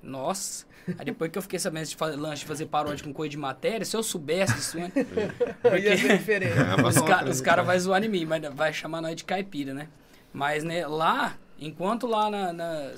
Nossa. 0.02 0.66
Aí 0.98 1.04
depois 1.04 1.30
que 1.30 1.38
eu 1.38 1.42
fiquei 1.42 1.58
sabendo 1.58 1.86
de 1.86 1.96
fazer 1.96 2.16
lanche, 2.16 2.40
de 2.42 2.46
fazer 2.46 2.66
paródia 2.66 3.04
com 3.04 3.12
coisa 3.12 3.30
de 3.30 3.36
matéria, 3.38 3.84
se 3.84 3.96
eu 3.96 4.02
soubesse 4.02 4.54
disso, 4.54 4.78
né? 4.78 4.92
Ia 5.82 5.96
ser 5.96 6.18
diferente. 6.18 6.54
Ganhava 6.54 6.88
Os, 6.88 6.96
nota, 6.96 7.08
ca- 7.08 7.22
né? 7.24 7.30
os 7.30 7.40
caras 7.40 7.66
vão 7.66 7.78
zoar 7.78 8.04
em 8.04 8.08
mim, 8.08 8.24
mas 8.24 8.42
vai 8.54 8.72
chamar 8.72 9.00
nós 9.00 9.16
de 9.16 9.24
caipira, 9.24 9.72
né? 9.72 9.88
Mas, 10.32 10.62
né, 10.64 10.86
lá, 10.86 11.36
enquanto 11.58 12.06
lá 12.06 12.28
na, 12.28 12.52
na 12.52 12.90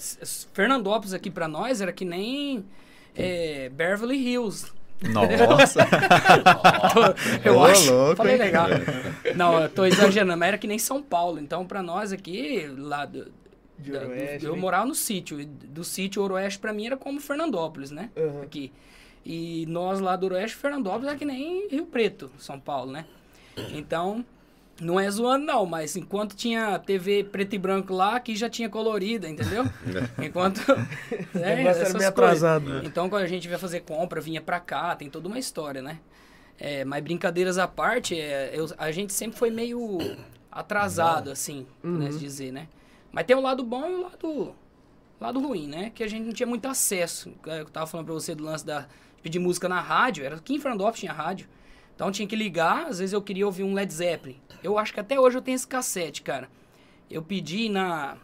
Fernandópolis 0.53 1.13
aqui 1.15 1.31
pra 1.31 1.47
nós 1.47 1.81
era 1.81 1.93
que 1.93 2.05
nem 2.05 2.65
é, 3.15 3.69
Beverly 3.69 4.17
Hills. 4.17 4.73
Nossa! 5.13 5.87
eu 7.45 7.57
Ô, 7.57 7.65
acho. 7.67 7.93
louco, 7.93 8.17
Falei 8.17 8.37
legal. 8.37 8.67
Não, 9.35 9.61
eu 9.61 9.69
tô 9.69 9.85
exagerando, 9.85 10.37
mas 10.37 10.49
era 10.49 10.59
que 10.59 10.67
nem 10.67 10.79
São 10.79 11.03
Paulo. 11.03 11.39
Então, 11.39 11.67
pra 11.67 11.83
nós 11.83 12.13
aqui, 12.13 12.67
lá 12.77 13.05
do, 13.05 13.31
De 13.79 13.93
da- 13.93 14.01
do- 14.01 14.09
Oeste, 14.11 14.47
eu 14.47 14.55
né? 14.55 14.61
morava 14.61 14.87
no 14.87 14.95
sítio. 14.95 15.45
Do 15.47 15.85
sítio 15.85 16.23
Oroeste 16.23 16.59
pra 16.59 16.73
mim 16.73 16.87
era 16.87 16.97
como 16.97 17.21
Fernandópolis, 17.21 17.91
né? 17.91 18.11
Aham. 18.17 18.43
Aqui. 18.43 18.73
E 19.25 19.67
nós 19.69 20.01
lá 20.01 20.15
do 20.17 20.33
Oeste, 20.33 20.57
Fernandópolis 20.57 21.13
é 21.13 21.17
que 21.17 21.25
nem 21.25 21.69
Rio 21.69 21.87
Preto, 21.87 22.31
São 22.39 22.59
Paulo, 22.61 22.93
né? 22.93 23.05
Então, 23.73 24.25
não 24.81 25.01
é 25.01 25.11
zoando 25.11 25.45
não, 25.47 25.67
mas 25.67 25.97
enquanto 25.97 26.37
tinha 26.37 26.79
TV 26.79 27.25
preto 27.25 27.55
e 27.55 27.59
branco 27.59 27.93
lá, 27.95 28.17
aqui 28.17 28.37
já 28.37 28.49
tinha 28.49 28.69
colorida, 28.69 29.29
entendeu? 29.29 29.65
Enquanto... 30.23 30.61
É, 31.35 31.53
era 31.61 31.63
essas 31.71 31.95
meio 31.95 32.09
atrasado. 32.09 32.65
né? 32.69 32.83
Então, 32.85 33.09
quando 33.11 33.23
a 33.23 33.27
gente 33.27 33.49
ia 33.49 33.59
fazer 33.59 33.81
compra, 33.81 34.21
vinha 34.21 34.41
pra 34.41 34.59
cá, 34.61 34.95
tem 34.97 35.11
toda 35.11 35.29
uma 35.29 35.39
história, 35.39 35.83
né? 35.83 35.99
É, 36.59 36.85
mas 36.85 37.03
brincadeiras 37.05 37.59
à 37.59 37.67
parte, 37.69 38.19
é, 38.19 38.51
eu- 38.55 38.67
a 38.79 38.91
gente 38.91 39.13
sempre 39.13 39.39
foi 39.39 39.51
meio 39.51 39.99
atrasado, 40.51 41.31
assim, 41.31 41.67
Uhum. 41.85 41.99
né, 41.99 42.13
se 42.13 42.19
dizer, 42.19 42.53
né? 42.53 42.69
Mas 43.17 43.25
tem 43.25 43.35
o 43.35 43.41
lado 43.41 43.65
bom 43.65 43.89
e 43.89 43.95
o 43.95 44.03
lado, 44.03 44.55
lado 45.19 45.41
ruim, 45.41 45.67
né? 45.67 45.91
Que 45.95 46.05
a 46.05 46.07
gente 46.07 46.27
não 46.27 46.35
tinha 46.35 46.47
muito 46.47 46.69
acesso. 46.69 47.33
É, 47.47 47.61
Eu 47.61 47.65
tava 47.65 47.87
falando 47.87 48.05
pra 48.05 48.13
você 48.15 48.35
do 48.35 48.45
lance 48.45 48.67
da 48.67 48.81
de 48.81 49.23
pedir 49.23 49.39
música 49.39 49.67
na 49.71 49.81
rádio, 49.81 50.23
era 50.23 50.37
aqui 50.37 50.55
em 50.55 50.61
Fernandópolis 50.61 51.01
tinha 51.01 51.15
rádio. 51.15 51.49
Então 51.95 52.13
tinha 52.13 52.29
que 52.29 52.37
ligar, 52.37 52.89
às 52.89 52.99
vezes 52.99 53.15
eu 53.15 53.23
queria 53.23 53.47
ouvir 53.47 53.65
um 53.65 53.73
Led 53.73 53.91
Zeppelin. 53.91 54.39
Eu 54.63 54.77
acho 54.79 54.93
que 54.93 55.01
até 55.01 55.19
hoje 55.19 55.39
eu 55.39 55.41
tenho 55.41 55.55
esse 55.55 55.67
cassete, 55.67 56.21
cara. 56.21 56.47
Eu 57.11 57.23
pedi 57.23 57.71
na 57.71 58.19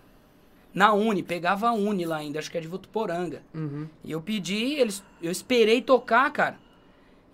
na 0.75 0.93
Uni, 0.93 1.23
pegava 1.23 1.69
a 1.69 1.73
Uni 1.73 2.05
lá 2.05 2.17
ainda, 2.19 2.39
acho 2.39 2.51
que 2.51 2.59
é 2.59 2.61
de 2.61 2.69
Votuporanga. 2.69 3.43
Uhum. 3.55 3.89
E 4.05 4.13
eu 4.13 4.21
pedi, 4.21 4.75
eles, 4.75 5.03
eu 5.23 5.33
esperei 5.33 5.81
tocar, 5.81 6.31
cara. 6.31 6.59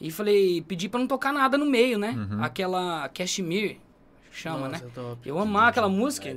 E 0.00 0.12
falei, 0.12 0.62
pedi 0.62 0.88
pra 0.88 1.00
não 1.00 1.08
tocar 1.08 1.32
nada 1.32 1.58
no 1.58 1.66
meio, 1.66 1.98
né? 1.98 2.14
Aquela 2.40 3.08
Cashmere, 3.08 3.80
chama, 4.38 4.68
Nossa, 4.68 4.84
né? 4.84 4.90
top. 4.94 5.28
Eu 5.28 5.38
amava 5.38 5.68
aquela 5.68 5.88
música. 5.88 6.28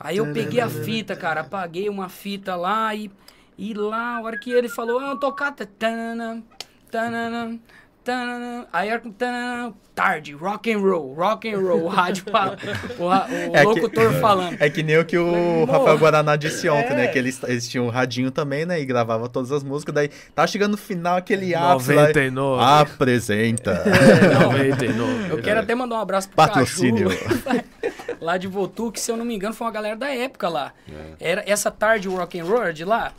Aí 0.00 0.16
eu 0.16 0.32
peguei 0.32 0.60
a 0.60 0.68
fita, 0.68 1.14
cara, 1.14 1.40
apaguei 1.42 1.88
uma 1.88 2.08
fita 2.08 2.56
lá 2.56 2.94
e, 2.94 3.10
e 3.56 3.72
lá, 3.74 4.16
a 4.16 4.22
hora 4.22 4.38
que 4.38 4.50
ele 4.50 4.68
falou, 4.68 4.98
ah, 4.98 5.16
tocar, 5.16 5.52
tá, 5.52 5.66
tanana, 5.78 6.42
tanana, 6.90 7.58
tanana. 8.06 8.66
aí 8.72 8.88
era 8.88 9.00
com 9.00 9.10
tanana, 9.10 9.72
tarde, 9.94 10.32
rock 10.32 10.72
and 10.72 10.78
roll, 10.78 11.12
rock 11.14 11.52
and 11.52 11.58
roll, 11.58 11.82
o 11.84 11.88
rádio, 11.88 12.24
fala, 12.30 12.56
o, 12.98 13.04
o 13.04 13.12
É 13.56 13.60
que- 13.60 13.64
locutor 13.64 14.12
falando. 14.20 14.56
É 14.60 14.70
que 14.70 14.82
nem 14.82 14.96
o 14.98 15.04
que 15.04 15.18
o 15.18 15.64
Rafael. 15.64 15.98
Guaraná 15.98 16.36
disse 16.36 16.68
ontem, 16.68 16.92
É. 16.92 16.96
né? 16.96 17.06
Que 17.08 17.18
eles, 17.18 17.42
eles 17.42 17.68
tinham 17.68 17.86
um 17.86 17.90
radinho 17.90 18.30
também, 18.30 18.64
né? 18.64 18.80
E 18.80 18.84
gravava 18.84 19.28
todas 19.28 19.50
as 19.50 19.62
músicas. 19.64 19.94
Daí 19.94 20.08
tava 20.34 20.46
chegando 20.48 20.72
no 20.72 20.76
final 20.78 21.16
aquele 21.16 21.54
ápice 21.54 21.92
lá. 21.94 22.02
99. 22.02 22.62
Apresenta. 22.64 23.82
99. 24.42 25.30
Eu 25.30 25.42
quero 25.42 25.60
até 25.60 25.74
mandar 25.74 25.96
um 25.96 26.00
abraço 26.00 26.28
pro 26.28 26.36
Patrocínio. 26.36 27.08
Caju, 27.08 27.64
lá 28.20 28.36
de 28.36 28.46
Votu, 28.46 28.92
que 28.92 29.00
se 29.00 29.10
eu 29.10 29.16
não 29.16 29.24
me 29.24 29.34
engano 29.34 29.54
foi 29.54 29.66
uma 29.66 29.72
galera 29.72 29.96
da 29.96 30.08
época 30.14 30.48
lá. 30.48 30.72
É. 31.20 31.30
Era 31.32 31.44
essa 31.46 31.70
tarde 31.70 32.08
rock 32.08 32.38
and 32.38 32.44
roll 32.44 32.62
era 32.62 32.72
de 32.72 32.84
lá? 32.84 33.12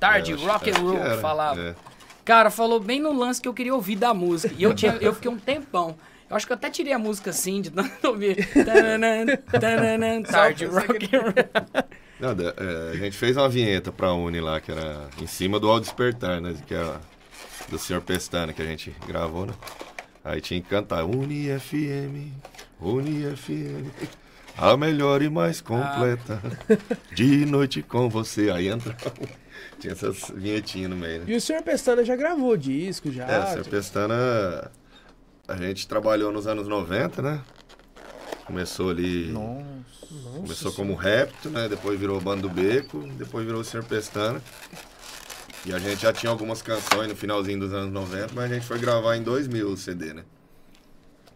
Tarde 0.00 0.32
É, 0.32 0.36
rock 0.36 0.70
and 0.70 0.74
que 0.74 0.80
roll, 0.80 1.18
falava. 1.20 1.76
Cara, 2.24 2.50
falou 2.50 2.80
bem 2.80 3.00
no 3.00 3.12
lance 3.12 3.40
que 3.40 3.48
eu 3.48 3.54
queria 3.54 3.74
ouvir 3.74 3.96
da 3.96 4.14
música. 4.14 4.54
E 4.56 4.62
eu, 4.62 4.74
tinha, 4.74 4.92
eu 5.00 5.12
fiquei 5.14 5.30
um 5.30 5.38
tempão. 5.38 5.96
Eu 6.28 6.36
acho 6.36 6.46
que 6.46 6.52
eu 6.52 6.56
até 6.56 6.70
tirei 6.70 6.92
a 6.92 6.98
música 6.98 7.30
assim, 7.30 7.60
de 7.60 7.70
tanto 7.70 7.90
ouvir. 8.08 8.48
Tarde 10.32 10.64
rock 10.66 11.14
and 11.14 11.20
roll. 11.20 11.84
Não, 12.18 12.30
é, 12.30 12.92
a 12.92 12.96
gente 12.96 13.16
fez 13.16 13.36
uma 13.36 13.48
vinheta 13.48 13.92
pra 13.92 14.12
Uni 14.14 14.40
lá, 14.40 14.60
que 14.60 14.72
era 14.72 15.08
em 15.20 15.26
cima 15.26 15.60
do 15.60 15.68
Ao 15.68 15.78
Despertar, 15.78 16.40
né? 16.40 16.54
Que 16.66 16.74
é 16.74 16.94
do 17.68 17.78
Sr. 17.78 18.00
Pestana, 18.00 18.52
que 18.52 18.62
a 18.62 18.64
gente 18.64 18.94
gravou, 19.06 19.46
né? 19.46 19.52
Aí 20.24 20.40
tinha 20.40 20.60
que 20.60 20.68
cantar 20.68 21.04
Uni 21.04 21.48
FM, 21.58 22.32
Uni 22.80 23.24
FM, 23.36 23.90
a 24.56 24.74
melhor 24.76 25.20
e 25.20 25.28
mais 25.28 25.60
completa, 25.60 26.40
de 27.12 27.44
noite 27.44 27.82
com 27.82 28.08
você. 28.08 28.50
Aí 28.50 28.68
entra, 28.68 28.96
tinha 29.78 29.92
essas 29.92 30.30
vinhetinhas 30.34 30.90
no 30.90 30.96
meio, 30.96 31.20
né? 31.20 31.24
E 31.28 31.36
o 31.36 31.40
senhor 31.40 31.62
Pestana 31.62 32.04
já 32.04 32.16
gravou 32.16 32.56
disco, 32.56 33.10
já. 33.10 33.26
É, 33.26 33.44
o 33.44 33.62
Sr. 33.62 33.68
Pestana, 33.68 34.70
a 35.46 35.56
gente 35.56 35.86
trabalhou 35.86 36.32
nos 36.32 36.46
anos 36.46 36.68
90, 36.68 37.22
né? 37.22 37.40
Começou 38.46 38.90
ali... 38.90 39.32
Nossa. 39.32 39.64
Nossa 40.10 40.40
Começou 40.40 40.72
como 40.72 40.94
Repto, 40.94 41.50
né? 41.50 41.68
Depois 41.68 41.98
virou 41.98 42.20
Bando 42.20 42.48
do 42.48 42.48
Beco, 42.48 42.98
depois 43.18 43.44
virou 43.44 43.60
o 43.60 43.64
Sr. 43.64 43.82
Pestana. 43.84 44.40
E 45.66 45.72
a 45.72 45.78
gente 45.78 46.02
já 46.02 46.12
tinha 46.12 46.30
algumas 46.30 46.60
canções 46.60 47.08
no 47.08 47.16
finalzinho 47.16 47.58
dos 47.58 47.72
anos 47.72 47.90
90, 47.90 48.34
mas 48.34 48.50
a 48.50 48.54
gente 48.54 48.66
foi 48.66 48.78
gravar 48.78 49.16
em 49.16 49.22
2000 49.22 49.68
o 49.68 49.76
CD, 49.76 50.12
né? 50.12 50.24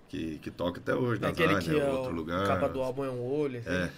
Que, 0.08 0.38
que 0.38 0.50
toca 0.50 0.80
até 0.80 0.94
hoje, 0.94 1.18
É 1.20 1.26
na 1.26 1.28
aquele 1.28 1.54
que 1.58 1.78
é 1.78 1.84
outro 1.84 2.10
o 2.12 2.14
lugar. 2.14 2.46
capa 2.46 2.66
do 2.66 2.80
álbum 2.80 3.04
é 3.04 3.10
um 3.10 3.20
olho. 3.22 3.58
assim. 3.58 3.90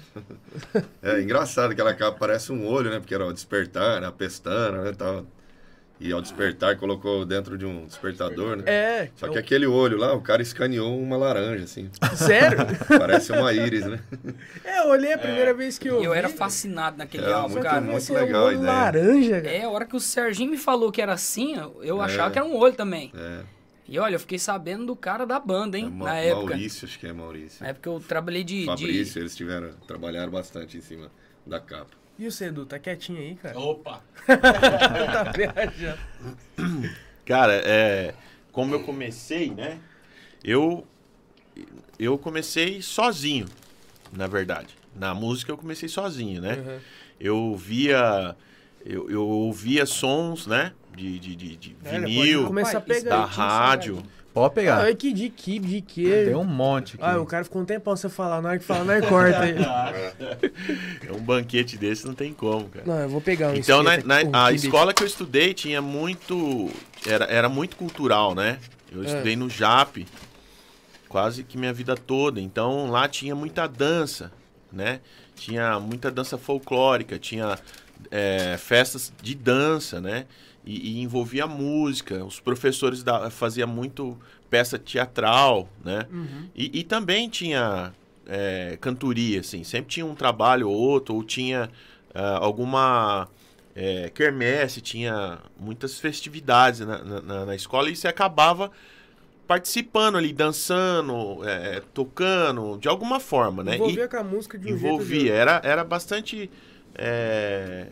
É. 1.02 1.10
é 1.18 1.20
engraçado, 1.22 1.70
aquela 1.70 1.94
capa 1.94 2.18
parece 2.18 2.50
um 2.50 2.66
olho, 2.66 2.90
né? 2.90 2.98
Porque 2.98 3.14
era 3.14 3.24
o 3.24 3.32
despertar, 3.32 4.00
né? 4.00 4.08
A 4.08 4.12
pestana, 4.12 4.82
né? 4.82 4.92
Tal. 4.92 5.24
E 6.00 6.10
ao 6.12 6.20
despertar 6.22 6.76
colocou 6.78 7.24
dentro 7.26 7.56
de 7.58 7.64
um 7.66 7.84
despertador, 7.84 8.56
né? 8.56 8.62
É. 8.66 9.08
Só 9.14 9.26
é 9.26 9.30
que 9.30 9.36
um- 9.36 9.38
aquele 9.40 9.66
olho 9.66 9.98
lá, 9.98 10.12
o 10.14 10.20
cara 10.20 10.40
escaneou 10.42 10.98
uma 10.98 11.16
laranja, 11.16 11.62
assim. 11.64 11.88
Sério? 12.16 12.58
Parece 12.98 13.30
uma 13.32 13.52
íris, 13.52 13.84
né? 13.86 14.00
É, 14.64 14.80
eu 14.80 14.88
olhei 14.88 15.12
a 15.12 15.18
primeira 15.18 15.52
vez 15.54 15.78
que 15.78 15.88
eu 15.88 16.02
Eu 16.02 16.10
vi. 16.12 16.18
era 16.18 16.28
fascinado 16.30 16.96
naquele 16.96 17.26
É, 17.26 17.32
álbum, 17.32 17.50
muito 17.50 17.62
cara. 17.64 17.80
muito 17.82 17.98
Esse 17.98 18.12
é 18.12 18.18
um 18.18 18.24
legal 18.24 18.42
a 18.42 18.44
olho 18.46 18.56
ideia. 18.56 18.72
laranja, 18.72 19.40
cara. 19.42 19.54
É, 19.54 19.62
a 19.64 19.68
hora 19.70 19.84
que 19.84 19.94
o 19.94 20.00
Serginho 20.00 20.50
me 20.50 20.56
falou 20.58 20.90
que 20.90 21.00
era 21.02 21.12
assim, 21.12 21.54
eu 21.82 22.02
É. 22.02 22.04
achava 22.06 22.30
que 22.32 22.38
era 22.38 22.48
um 22.48 22.56
olho 22.56 22.74
também. 22.74 23.12
É. 23.14 23.42
E 23.90 23.98
olha, 23.98 24.14
eu 24.14 24.20
fiquei 24.20 24.38
sabendo 24.38 24.87
do 24.87 24.94
cara 24.94 25.26
da 25.26 25.40
banda, 25.40 25.76
é 25.76 25.81
hein, 25.81 25.90
Ma- 25.90 26.07
na 26.07 26.16
época. 26.16 26.50
Maurício, 26.50 26.87
acho 26.87 26.96
que 26.96 27.09
é 27.09 27.12
Maurício. 27.12 27.61
Na 27.61 27.70
época 27.70 27.90
eu 27.90 27.98
trabalhei 27.98 28.44
de. 28.44 28.61
de... 28.61 28.66
Fabrício, 28.66 29.20
eles 29.20 29.35
tiveram, 29.35 29.72
trabalharam 29.85 30.31
bastante 30.31 30.79
em 30.79 30.81
cima 30.81 31.11
da 31.44 31.59
capa. 31.59 31.90
E 32.16 32.24
o 32.24 32.31
Cedu, 32.31 32.64
tá 32.64 32.79
quietinho 32.79 33.18
aí, 33.18 33.35
cara? 33.35 33.59
Opa! 33.59 34.00
tá 34.26 35.33
viajando. 35.35 35.98
Cara, 37.26 37.55
é, 37.64 38.14
como 38.53 38.74
eu 38.74 38.83
comecei, 38.85 39.50
né? 39.50 39.81
Eu 40.44 40.87
eu 41.98 42.16
comecei 42.16 42.83
sozinho, 42.83 43.46
na 44.12 44.26
verdade. 44.26 44.76
Na 44.94 45.14
música 45.14 45.50
eu 45.50 45.57
comecei 45.57 45.88
sozinho, 45.88 46.40
né? 46.40 46.55
Uhum. 46.55 46.81
Eu 47.18 47.57
via 47.57 48.37
eu, 48.85 49.11
eu 49.11 49.26
ouvia 49.26 49.85
sons, 49.85 50.46
né? 50.46 50.72
De, 50.96 51.18
de, 51.18 51.37
de, 51.37 51.57
de 51.57 51.76
É, 51.85 51.98
vinil, 52.00 52.50
da 53.05 53.24
rádio. 53.24 54.03
Pode 54.33 54.55
pegar. 54.55 54.87
Ah, 54.87 54.94
que 54.94 55.12
de 55.12 55.29
que, 55.29 55.59
de 55.59 55.81
que. 55.81 56.05
Tem 56.26 56.35
um 56.37 56.44
monte 56.44 56.94
aqui. 56.94 57.05
Ah, 57.05 57.20
o 57.20 57.26
cara 57.26 57.42
ficou 57.42 57.62
um 57.62 57.64
tempão 57.64 57.96
sem 57.96 58.09
falar. 58.09 58.40
Na 58.40 58.50
hora 58.50 58.59
que 58.59 58.64
falar, 58.64 58.85
nós 58.85 59.05
corta 59.09 59.40
aí. 59.40 59.55
É 61.09 61.12
um 61.12 61.20
banquete 61.20 61.76
desse 61.76 62.07
não 62.07 62.14
tem 62.14 62.33
como, 62.33 62.68
cara. 62.68 62.85
Não, 62.87 63.00
eu 63.00 63.09
vou 63.09 63.20
pegar 63.20 63.48
um 63.50 63.57
Então, 63.57 63.83
na, 63.83 63.96
na- 63.98 64.18
aqui. 64.18 64.26
Um 64.29 64.37
a 64.37 64.53
escola 64.53 64.94
que 64.94 65.03
eu 65.03 65.07
estudei 65.07 65.53
tinha 65.53 65.83
muito. 65.83 66.70
Era, 67.07 67.24
era 67.24 67.48
muito 67.48 67.76
cultural, 67.76 68.35
né? 68.35 68.59
Eu 68.92 69.03
É. 69.03 69.07
estudei 69.07 69.35
no 69.35 69.48
JAP 69.50 70.07
quase 71.09 71.42
que 71.42 71.59
minha 71.59 71.72
vida 71.72 71.96
toda. 71.96 72.40
Então 72.40 72.88
lá 72.90 73.09
tinha 73.09 73.35
muita 73.35 73.66
dança. 73.66 74.31
né? 74.72 75.00
Tinha 75.35 75.81
muita 75.81 76.09
dança 76.11 76.38
folclórica, 76.38 77.18
tinha 77.18 77.59
é, 78.11 78.57
festas 78.59 79.12
de 79.20 79.35
dança, 79.35 80.00
né? 80.00 80.26
E, 80.64 80.98
e 80.98 81.02
envolvia 81.02 81.46
música. 81.46 82.24
Os 82.24 82.38
professores 82.40 83.02
da, 83.02 83.30
fazia 83.30 83.66
muito 83.66 84.16
peça 84.50 84.78
teatral, 84.78 85.68
né? 85.84 86.06
E, 86.54 86.80
e 86.80 86.84
também 86.84 87.28
tinha 87.28 87.92
é, 88.26 88.76
cantoria, 88.80 89.40
assim. 89.40 89.64
Sempre 89.64 89.90
tinha 89.92 90.04
um 90.06 90.14
trabalho 90.14 90.68
ou 90.68 90.76
outro, 90.76 91.14
ou 91.14 91.24
tinha 91.24 91.70
ah, 92.14 92.38
alguma 92.40 93.28
é, 93.74 94.10
quermesse, 94.10 94.80
tinha 94.80 95.38
muitas 95.58 95.98
festividades 95.98 96.80
na, 96.80 96.98
na, 97.02 97.46
na 97.46 97.54
escola 97.54 97.88
e 97.88 97.96
você 97.96 98.08
acabava 98.08 98.70
participando 99.46 100.16
ali, 100.16 100.32
dançando, 100.32 101.40
é, 101.48 101.82
tocando, 101.94 102.76
de 102.78 102.88
alguma 102.88 103.18
forma, 103.18 103.64
né? 103.64 103.72
E- 103.72 103.76
Envolvia 103.76 104.08
com 104.08 104.16
a 104.16 104.22
música 104.24 104.58
de 104.58 104.66
um 104.66 104.76
jeito 104.76 104.84
ou 104.92 104.98
de 104.98 105.04
envolvia. 105.04 105.32
Era, 105.34 105.60
era 105.64 105.82
bastante. 105.84 106.50
é, 106.94 107.86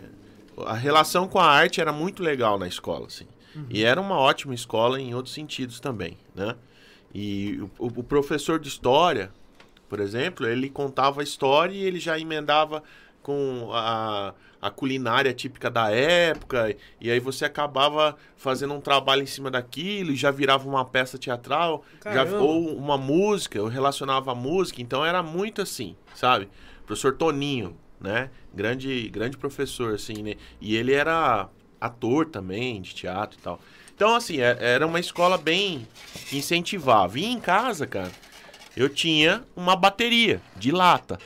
a 0.67 0.75
relação 0.75 1.29
com 1.29 1.39
a 1.39 1.47
arte 1.47 1.81
era 1.81 1.93
muito 1.93 2.23
legal 2.23 2.59
na 2.59 2.67
escola, 2.67 3.07
assim. 3.07 3.27
E 3.71 3.83
era 3.85 4.01
uma 4.01 4.17
ótima 4.19 4.55
escola 4.55 5.01
em 5.01 5.15
outros 5.15 5.35
sentidos 5.35 5.81
também, 5.81 6.17
né? 6.35 6.55
E 7.15 7.59
o, 7.79 7.87
o 7.87 8.03
professor 8.05 8.59
de 8.59 8.69
história, 8.69 9.33
por 9.89 10.01
exemplo, 10.01 10.47
ele 10.47 10.69
contava 10.69 11.21
a 11.21 11.25
história 11.25 11.73
e 11.73 11.83
ele 11.83 11.99
já 11.99 12.19
emendava 12.19 12.83
com 13.23 13.71
a, 13.73 14.33
a 14.61 14.71
culinária 14.71 15.33
típica 15.35 15.71
da 15.71 15.91
época, 15.91 16.75
e 17.01 17.11
aí 17.11 17.21
você 17.21 17.45
acabava 17.45 18.17
fazendo 18.37 18.75
um 18.75 18.81
trabalho 18.81 19.23
em 19.23 19.27
cima 19.27 19.51
daquilo 19.51 20.13
e 20.13 20.17
já 20.17 20.31
virava 20.31 20.69
uma 20.69 20.85
peça 20.85 21.19
teatral, 21.19 21.85
já, 22.05 22.25
ou 22.39 22.77
uma 22.77 22.97
música, 22.97 23.59
eu 23.59 23.67
relacionava 23.67 24.33
a 24.33 24.35
música, 24.35 24.81
então 24.81 25.05
era 25.05 25.23
muito 25.23 25.61
assim, 25.61 25.97
sabe? 26.15 26.49
Professor 26.87 27.15
Toninho, 27.15 27.77
né? 28.01 28.31
Grande, 28.55 29.09
grande 29.09 29.37
professor, 29.37 29.95
assim, 29.95 30.23
né? 30.23 30.35
E 30.61 30.77
ele 30.77 30.93
era 30.93 31.49
ator 31.81 32.27
também, 32.27 32.81
de 32.81 32.95
teatro 32.95 33.39
e 33.39 33.43
tal. 33.43 33.61
Então, 33.95 34.15
assim, 34.15 34.41
é- 34.41 34.57
era 34.61 34.87
uma 34.87 35.01
escola 35.01 35.37
bem 35.37 35.87
que 36.29 36.39
incentivava. 36.39 37.19
E 37.19 37.25
em 37.25 37.39
casa, 37.41 37.87
cara, 37.87 38.11
eu 38.77 38.89
tinha 38.89 39.43
uma 39.57 39.75
bateria 39.77 40.41
de 40.57 40.71
lata. 40.71 41.19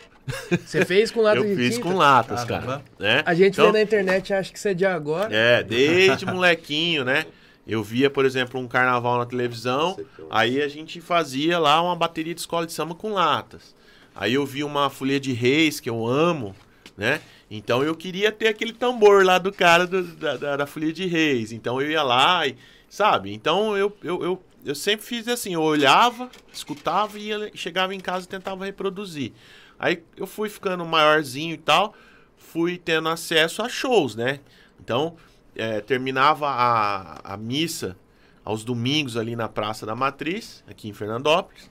Você 0.65 0.85
fez 0.85 1.11
com 1.11 1.21
lata 1.23 1.39
eu 1.39 1.45
de 1.45 1.57
fiz 1.57 1.75
tinta? 1.77 1.89
com 1.89 1.95
latas, 1.95 2.45
Caramba. 2.45 2.67
cara. 2.67 2.85
Né? 2.99 3.23
A 3.27 3.35
gente 3.35 3.55
Então, 3.55 3.67
vê 3.67 3.73
na 3.73 3.83
internet 3.83 4.33
acha 4.33 4.53
que 4.53 4.59
isso 4.59 4.69
é 4.69 4.75
de 4.75 4.87
agora. 4.87 5.29
É, 5.35 5.63
desde 5.63 6.25
molequinho, 6.25 7.05
né? 7.05 7.27
Eu 7.67 7.83
via, 7.83 8.11
por 8.11 8.25
exemplo, 8.25 8.59
um 8.61 8.67
carnaval 8.67 9.19
na 9.19 9.27
televisão, 9.27 9.97
aí 10.31 10.61
a 10.61 10.67
gente 10.69 11.01
fazia 11.01 11.59
lá 11.61 11.81
uma 11.81 11.95
bateria 11.95 12.35
de 12.35 12.41
escola 12.41 12.67
de 12.67 12.73
samba 12.73 12.95
com 12.95 13.13
latas. 13.13 13.75
Aí 14.15 14.35
eu 14.35 14.45
vi 14.45 14.63
uma 14.63 14.91
folia 14.91 15.19
de 15.19 15.33
reis, 15.33 15.81
que 15.81 15.89
eu 15.89 16.07
amo, 16.07 16.55
né? 16.97 17.21
Então 17.51 17.83
eu 17.83 17.95
queria 17.95 18.31
ter 18.33 18.49
aquele 18.49 18.73
tambor 18.73 19.25
lá 19.25 19.39
do 19.39 19.53
cara 19.53 19.87
do- 19.87 20.03
da, 20.17 20.37
da, 20.37 20.57
da 20.59 20.67
folia 20.67 20.93
de 20.93 21.07
reis. 21.07 21.53
Então 21.53 21.81
eu 21.81 21.91
ia 21.91 22.03
lá 22.03 22.47
e, 22.47 22.57
sabe? 22.89 23.33
Então 23.33 23.77
eu, 23.77 23.95
eu, 24.03 24.23
eu, 24.25 24.43
eu 24.65 24.75
sempre 24.75 25.05
fiz 25.05 25.27
assim, 25.29 25.55
eu 25.55 25.63
olhava, 25.63 26.31
escutava 26.53 27.19
e 27.19 27.29
ia, 27.29 27.51
chegava 27.55 27.95
em 27.95 28.01
casa 28.01 28.25
e 28.27 28.29
tentava 28.29 28.65
reproduzir. 28.65 29.33
Aí 29.79 30.03
eu 30.17 30.27
fui 30.27 30.49
ficando 30.49 30.85
maiorzinho 30.85 31.55
e 31.55 31.59
tal, 31.59 31.95
fui 32.37 32.79
tendo 32.79 33.09
acesso 33.09 33.63
a 33.63 33.69
shows, 33.69 34.15
né? 34.15 34.41
Então, 34.81 35.17
é, 35.57 35.81
terminava 35.81 36.49
a, 36.49 37.35
a 37.35 37.37
missa 37.37 37.97
aos 38.45 38.65
domingos 38.65 39.17
ali 39.17 39.35
na 39.37 39.49
Praça 39.49 39.85
da 39.87 39.95
Matriz, 39.95 40.63
aqui 40.69 40.89
em 40.89 40.93
Fernandópolis. 40.93 41.71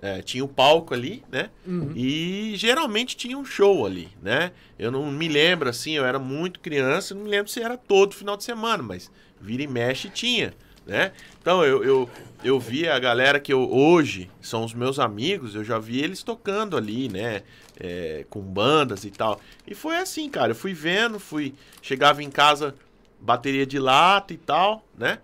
É, 0.00 0.22
tinha 0.22 0.44
o 0.44 0.48
palco 0.48 0.94
ali, 0.94 1.24
né? 1.30 1.50
E 1.96 2.52
geralmente 2.56 3.16
tinha 3.16 3.36
um 3.36 3.44
show 3.44 3.84
ali, 3.84 4.08
né? 4.22 4.52
Eu 4.78 4.90
não 4.90 5.10
me 5.10 5.28
lembro, 5.28 5.68
assim, 5.68 5.92
eu 5.92 6.04
era 6.04 6.18
muito 6.18 6.60
criança, 6.60 7.14
não 7.14 7.22
me 7.22 7.28
lembro 7.30 7.50
se 7.50 7.60
era 7.60 7.76
todo 7.76 8.14
final 8.14 8.36
de 8.36 8.44
semana, 8.44 8.82
mas 8.82 9.10
vira 9.40 9.62
e 9.62 9.66
mexe 9.66 10.08
tinha, 10.08 10.54
né? 10.86 11.12
Então 11.40 11.64
eu, 11.64 11.82
eu, 11.82 12.10
eu 12.44 12.60
vi 12.60 12.88
a 12.88 12.98
galera 12.98 13.40
que 13.40 13.52
eu, 13.52 13.72
hoje 13.72 14.30
são 14.40 14.64
os 14.64 14.72
meus 14.72 14.98
amigos, 14.98 15.54
eu 15.54 15.64
já 15.64 15.78
vi 15.78 16.00
eles 16.00 16.22
tocando 16.22 16.76
ali, 16.76 17.08
né? 17.08 17.42
É, 17.80 18.24
com 18.28 18.40
bandas 18.40 19.04
e 19.04 19.10
tal. 19.10 19.40
E 19.66 19.74
foi 19.74 19.96
assim, 19.96 20.28
cara, 20.28 20.50
eu 20.52 20.56
fui 20.56 20.74
vendo, 20.74 21.20
fui. 21.20 21.54
Chegava 21.80 22.22
em 22.22 22.30
casa, 22.30 22.74
bateria 23.20 23.64
de 23.64 23.78
lata 23.78 24.32
e 24.32 24.36
tal, 24.36 24.84
né? 24.96 25.18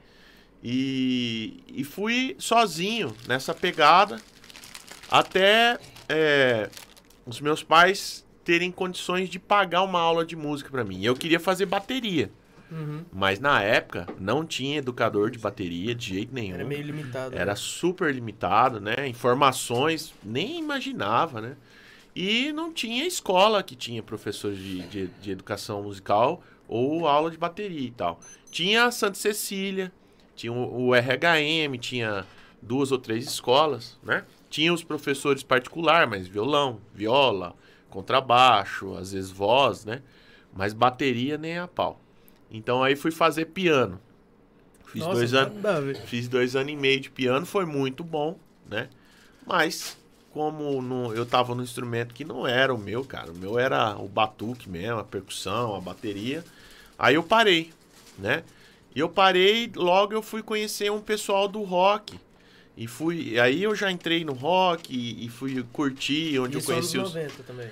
E, 0.63 1.63
e 1.69 1.85
fui 1.85 2.37
sozinho 2.39 3.15
nessa 3.29 3.53
pegada 3.53 4.21
até 5.11 5.79
é, 6.09 6.69
os 7.27 7.41
meus 7.41 7.63
pais 7.63 8.25
terem 8.45 8.71
condições 8.71 9.29
de 9.29 9.39
pagar 9.39 9.83
uma 9.83 10.01
aula 10.01 10.25
de 10.25 10.37
música 10.37 10.71
pra 10.71 10.85
mim. 10.85 11.03
Eu 11.05 11.15
queria 11.15 11.41
fazer 11.41 11.67
bateria, 11.67 12.31
Uhum. 12.71 13.05
mas 13.13 13.39
na 13.39 13.63
época 13.63 14.07
não 14.19 14.45
tinha 14.45 14.79
educador 14.79 15.31
de 15.31 15.39
bateria 15.39 15.95
de 15.95 16.15
jeito 16.15 16.35
nenhum. 16.35 16.55
Era 16.55 16.65
meio 16.65 16.83
limitado. 16.83 17.35
Era 17.35 17.53
né? 17.53 17.57
super 17.57 18.13
limitado, 18.13 18.81
né? 18.81 19.07
Informações 19.07 20.13
nem 20.23 20.59
imaginava, 20.59 21.41
né? 21.41 21.57
E 22.17 22.53
não 22.53 22.73
tinha 22.73 23.07
escola 23.07 23.63
que 23.63 23.75
tinha 23.75 24.03
professores 24.03 24.59
de, 24.59 24.83
de, 24.89 25.07
de 25.07 25.31
educação 25.31 25.83
musical 25.83 26.43
ou 26.69 27.07
aula 27.07 27.31
de 27.31 27.37
bateria 27.37 27.89
e 27.89 27.91
tal. 27.91 28.21
Tinha 28.51 28.85
a 28.85 28.91
Santa 28.91 29.19
Cecília, 29.19 29.93
tinha 30.37 30.53
o, 30.53 30.89
o 30.89 30.95
RHM, 30.95 31.77
tinha 31.81 32.25
duas 32.63 32.93
ou 32.93 32.99
três 32.99 33.25
escolas, 33.25 33.99
né? 34.03 34.25
Tinha 34.55 34.73
os 34.73 34.85
professores 34.85 35.43
particular, 35.43 36.07
mas 36.07 36.29
violão, 36.29 36.79
viola, 36.95 37.57
contrabaixo, 37.91 38.95
às 38.95 39.11
vezes 39.11 39.29
voz, 39.29 39.85
né? 39.85 40.01
Mas 40.53 40.73
bateria 40.73 41.37
nem 41.37 41.59
a 41.59 41.67
pau. 41.67 42.01
Então 42.49 42.81
aí 42.81 42.95
fui 42.95 43.11
fazer 43.11 43.47
piano. 43.47 44.01
Fiz 44.87 45.03
Nossa, 45.03 45.15
dois 45.17 45.35
anos. 45.35 45.57
nada 45.57 45.79
a 45.79 45.81
ver. 45.81 45.97
Fiz 46.03 46.29
dois 46.29 46.55
anos 46.55 46.73
e 46.73 46.77
meio 46.77 47.01
de 47.01 47.11
piano, 47.11 47.45
foi 47.45 47.67
muito 47.67 48.05
bom, 48.05 48.39
né? 48.71 48.89
Mas, 49.45 49.99
como 50.31 50.81
não- 50.81 51.13
eu 51.13 51.27
tava 51.27 51.53
no 51.57 51.63
instrumento 51.65 52.15
que 52.15 52.25
não 52.25 52.47
era 52.47 52.73
o 52.73 52.79
meu, 52.79 53.05
cara, 53.05 53.33
o 53.33 53.37
meu 53.37 53.59
era 53.59 53.97
o 53.97 54.07
batuque 54.07 54.71
mesmo, 54.71 55.01
a 55.01 55.05
percussão, 55.05 55.75
a 55.75 55.81
bateria. 55.81 56.45
Aí 56.97 57.17
eu 57.17 57.25
parei, 57.25 57.73
né? 58.17 58.45
E 58.95 59.01
eu 59.01 59.09
parei, 59.09 59.69
logo 59.75 60.13
eu 60.13 60.23
fui 60.23 60.45
conhecer 60.45 60.93
um 60.93 61.01
pessoal 61.01 61.49
do 61.49 61.61
rock. 61.65 62.21
E 62.77 62.87
fui. 62.89 63.39
Aí 63.39 63.63
eu 63.63 63.75
já 63.75 63.91
entrei 63.91 64.25
no 64.25 64.33
rock 64.33 64.93
e, 64.95 65.27
e 65.27 65.29
fui 65.29 65.63
curtir, 65.73 66.39
onde 66.41 66.59
Isso 66.59 66.71
eu 66.71 66.77
anos 66.77 66.91
conheci 66.93 66.99
os. 66.99 67.15
90 67.15 67.43
também. 67.45 67.69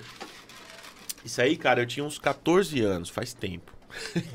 Isso 1.25 1.41
aí, 1.41 1.55
cara, 1.57 1.81
eu 1.81 1.85
tinha 1.85 2.05
uns 2.05 2.17
14 2.17 2.81
anos, 2.81 3.09
faz 3.09 3.33
tempo. 3.33 3.71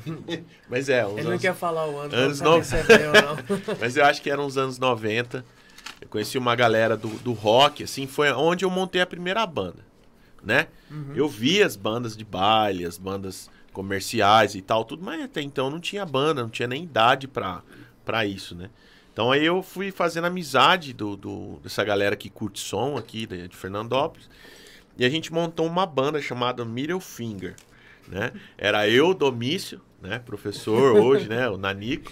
Mas 0.69 0.89
é, 0.89 1.05
uns 1.05 1.13
Ele 1.13 1.23
não 1.23 1.29
anos- 1.31 1.41
quer 1.41 1.53
falar 1.55 1.87
o 1.87 1.97
ano, 1.99 2.15
anos 2.15 2.39
não 2.41 2.63
saber 2.63 2.85
se 2.85 2.93
é 2.93 3.11
não. 3.21 3.37
Mas 3.79 3.97
eu 3.97 4.05
acho 4.05 4.21
que 4.21 4.29
eram 4.29 4.45
os 4.45 4.57
anos 4.57 4.77
90. 4.79 5.43
Eu 6.01 6.07
conheci 6.07 6.37
uma 6.37 6.55
galera 6.55 6.95
do, 6.95 7.09
do 7.19 7.33
rock, 7.33 7.83
assim, 7.83 8.07
foi 8.07 8.31
onde 8.31 8.63
eu 8.63 8.69
montei 8.69 9.01
a 9.01 9.05
primeira 9.05 9.45
banda, 9.45 9.79
né? 10.41 10.67
Eu 11.13 11.27
vi 11.27 11.61
as 11.61 11.75
bandas 11.75 12.15
de 12.15 12.23
baile, 12.23 12.85
as 12.85 12.97
bandas 12.97 13.49
comerciais 13.73 14.55
e 14.55 14.61
tal, 14.61 14.85
tudo, 14.85 15.03
mas 15.03 15.21
até 15.21 15.41
então 15.41 15.69
não 15.69 15.79
tinha 15.79 16.05
banda, 16.05 16.41
não 16.41 16.49
tinha 16.49 16.67
nem 16.69 16.83
idade 16.83 17.27
pra, 17.27 17.61
pra 18.05 18.25
isso, 18.25 18.55
né? 18.55 18.69
Então 19.19 19.33
aí 19.33 19.45
eu 19.45 19.61
fui 19.61 19.91
fazendo 19.91 20.27
amizade 20.27 20.93
do, 20.93 21.17
do- 21.17 21.59
dessa 21.61 21.83
galera 21.83 22.15
que 22.15 22.29
curte 22.29 22.57
som 22.61 22.95
aqui 22.95 23.25
de, 23.25 23.49
de 23.49 23.53
Fernandópolis. 23.57 24.29
E 24.97 25.03
a 25.03 25.09
gente 25.09 25.33
montou 25.33 25.65
uma 25.67 25.85
banda 25.85 26.21
chamada 26.21 26.63
Middle 26.63 27.01
Finger, 27.01 27.53
né? 28.07 28.31
Era 28.57 28.87
eu, 28.87 29.13
Domício, 29.13 29.81
né? 30.01 30.19
Professor 30.19 30.95
hoje, 31.03 31.27
né? 31.27 31.49
O 31.49 31.57
Nanico. 31.57 32.09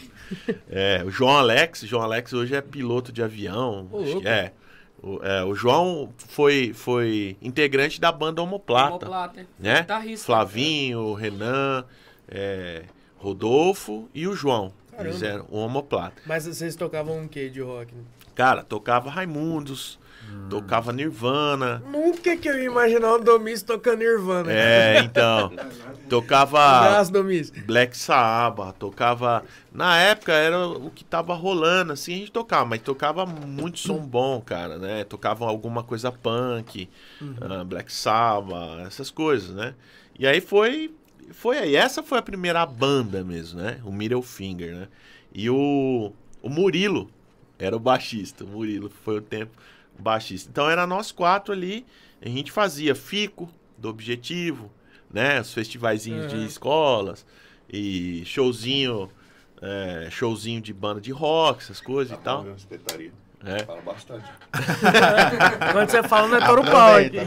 É, 0.70 1.02
o 1.06 1.10
João 1.10 1.38
Alex. 1.38 1.80
João 1.86 2.04
Alex 2.04 2.34
hoje 2.34 2.54
é 2.54 2.60
piloto 2.60 3.10
de 3.13 3.24
avião. 3.24 3.88
Louco. 3.89 4.28
É. 4.28 4.52
O, 5.02 5.24
é, 5.24 5.46
o 5.46 5.56
João 5.56 6.13
foi, 6.17 6.74
foi 6.74 7.38
integrante 7.41 8.02
da 8.02 8.12
banda 8.12 8.41
Homoplata, 8.41 9.06
Homoplata, 9.06 9.48
né? 9.58 9.80
Guitarrista. 9.80 10.26
Flavinho, 10.26 11.13
Renan, 11.13 11.86
é, 12.28 12.84
Rodolfo 13.17 14.10
e 14.13 14.28
o 14.28 14.36
João. 14.36 14.74
Eles 15.00 15.20
Caramba. 15.20 15.26
eram 15.26 15.46
o 15.50 15.58
Homoplata. 15.60 16.22
Mas 16.26 16.46
vocês 16.46 16.76
tocavam 16.76 17.20
um 17.20 17.28
quê 17.28 17.50
de 17.50 17.62
rock? 17.62 17.94
Cara, 18.36 18.64
tocava 18.64 19.10
Raimundos, 19.10 20.00
tocava 20.50 20.94
Nirvana. 20.94 21.82
Nunca 21.92 22.38
que 22.38 22.48
eu 22.48 22.58
ia 22.58 22.66
imaginar 22.66 23.16
um 23.16 23.20
Domício 23.20 23.66
tocando 23.66 24.00
Nirvana. 24.00 24.52
É, 24.52 25.00
então. 25.00 25.52
Tocava. 26.08 27.04
Black 27.66 27.98
Sabbath, 27.98 28.78
tocava. 28.80 29.44
Na 29.74 29.98
época 29.98 30.32
era 30.32 30.68
o 30.68 30.90
que 30.90 31.04
tava 31.04 31.34
rolando, 31.34 31.92
assim, 31.92 32.14
a 32.14 32.18
gente 32.20 32.32
tocava, 32.32 32.64
mas 32.64 32.82
tocava 32.82 33.26
muito 33.26 33.78
som 33.80 33.98
bom, 33.98 34.40
cara, 34.40 34.78
né? 34.78 35.04
Tocava 35.04 35.46
alguma 35.46 35.84
coisa 35.84 36.10
punk, 36.10 36.90
ah, 37.42 37.64
Black 37.66 37.92
Sabbath, 37.92 38.88
essas 38.88 39.12
coisas, 39.12 39.54
né? 39.54 39.74
E 40.18 40.26
aí 40.26 40.40
foi. 40.40 40.94
Foi 41.32 41.58
aí. 41.58 41.76
Essa 41.76 42.02
foi 42.02 42.18
a 42.18 42.22
primeira 42.22 42.66
banda 42.66 43.24
mesmo, 43.24 43.60
né? 43.60 43.80
O 43.84 43.92
Middle 43.92 44.22
Finger, 44.22 44.76
né? 44.76 44.88
E 45.34 45.50
o, 45.50 46.12
o 46.42 46.50
Murilo 46.50 47.10
era 47.60 47.76
o 47.76 47.80
baixista. 47.80 48.44
O 48.44 48.48
Murilo 48.48 48.90
foi 48.90 49.18
o 49.18 49.22
tempo 49.22 49.52
baixista. 49.98 50.50
Então 50.50 50.70
era 50.70 50.88
nós 50.88 51.12
quatro 51.12 51.54
ali. 51.54 51.86
A 52.22 52.30
gente 52.30 52.52
fazia 52.52 52.96
Fico, 52.96 53.50
do 53.78 53.90
Objetivo, 53.90 54.72
né? 55.12 55.40
Os 55.40 55.54
festivaizinhos 55.54 56.32
de 56.32 56.46
escolas 56.46 57.26
e 57.72 58.24
showzinho, 58.26 59.10
é, 59.62 60.08
showzinho 60.10 60.62
de 60.62 60.74
banda 60.74 61.00
de 61.00 61.12
rock, 61.12 61.62
essas 61.62 61.80
coisas 61.80 62.18
e 62.18 62.22
tal. 62.22 62.50
Espetaria. 62.56 63.12
É. 63.45 63.63
Fala 63.63 63.82
bastante. 63.82 64.26
Quando 65.71 65.89
você 65.89 66.04
fala, 66.04 66.28
não 66.28 66.38
é 66.38 66.45
touro 66.45 66.63
pau 66.63 66.95
aqui. 66.95 67.17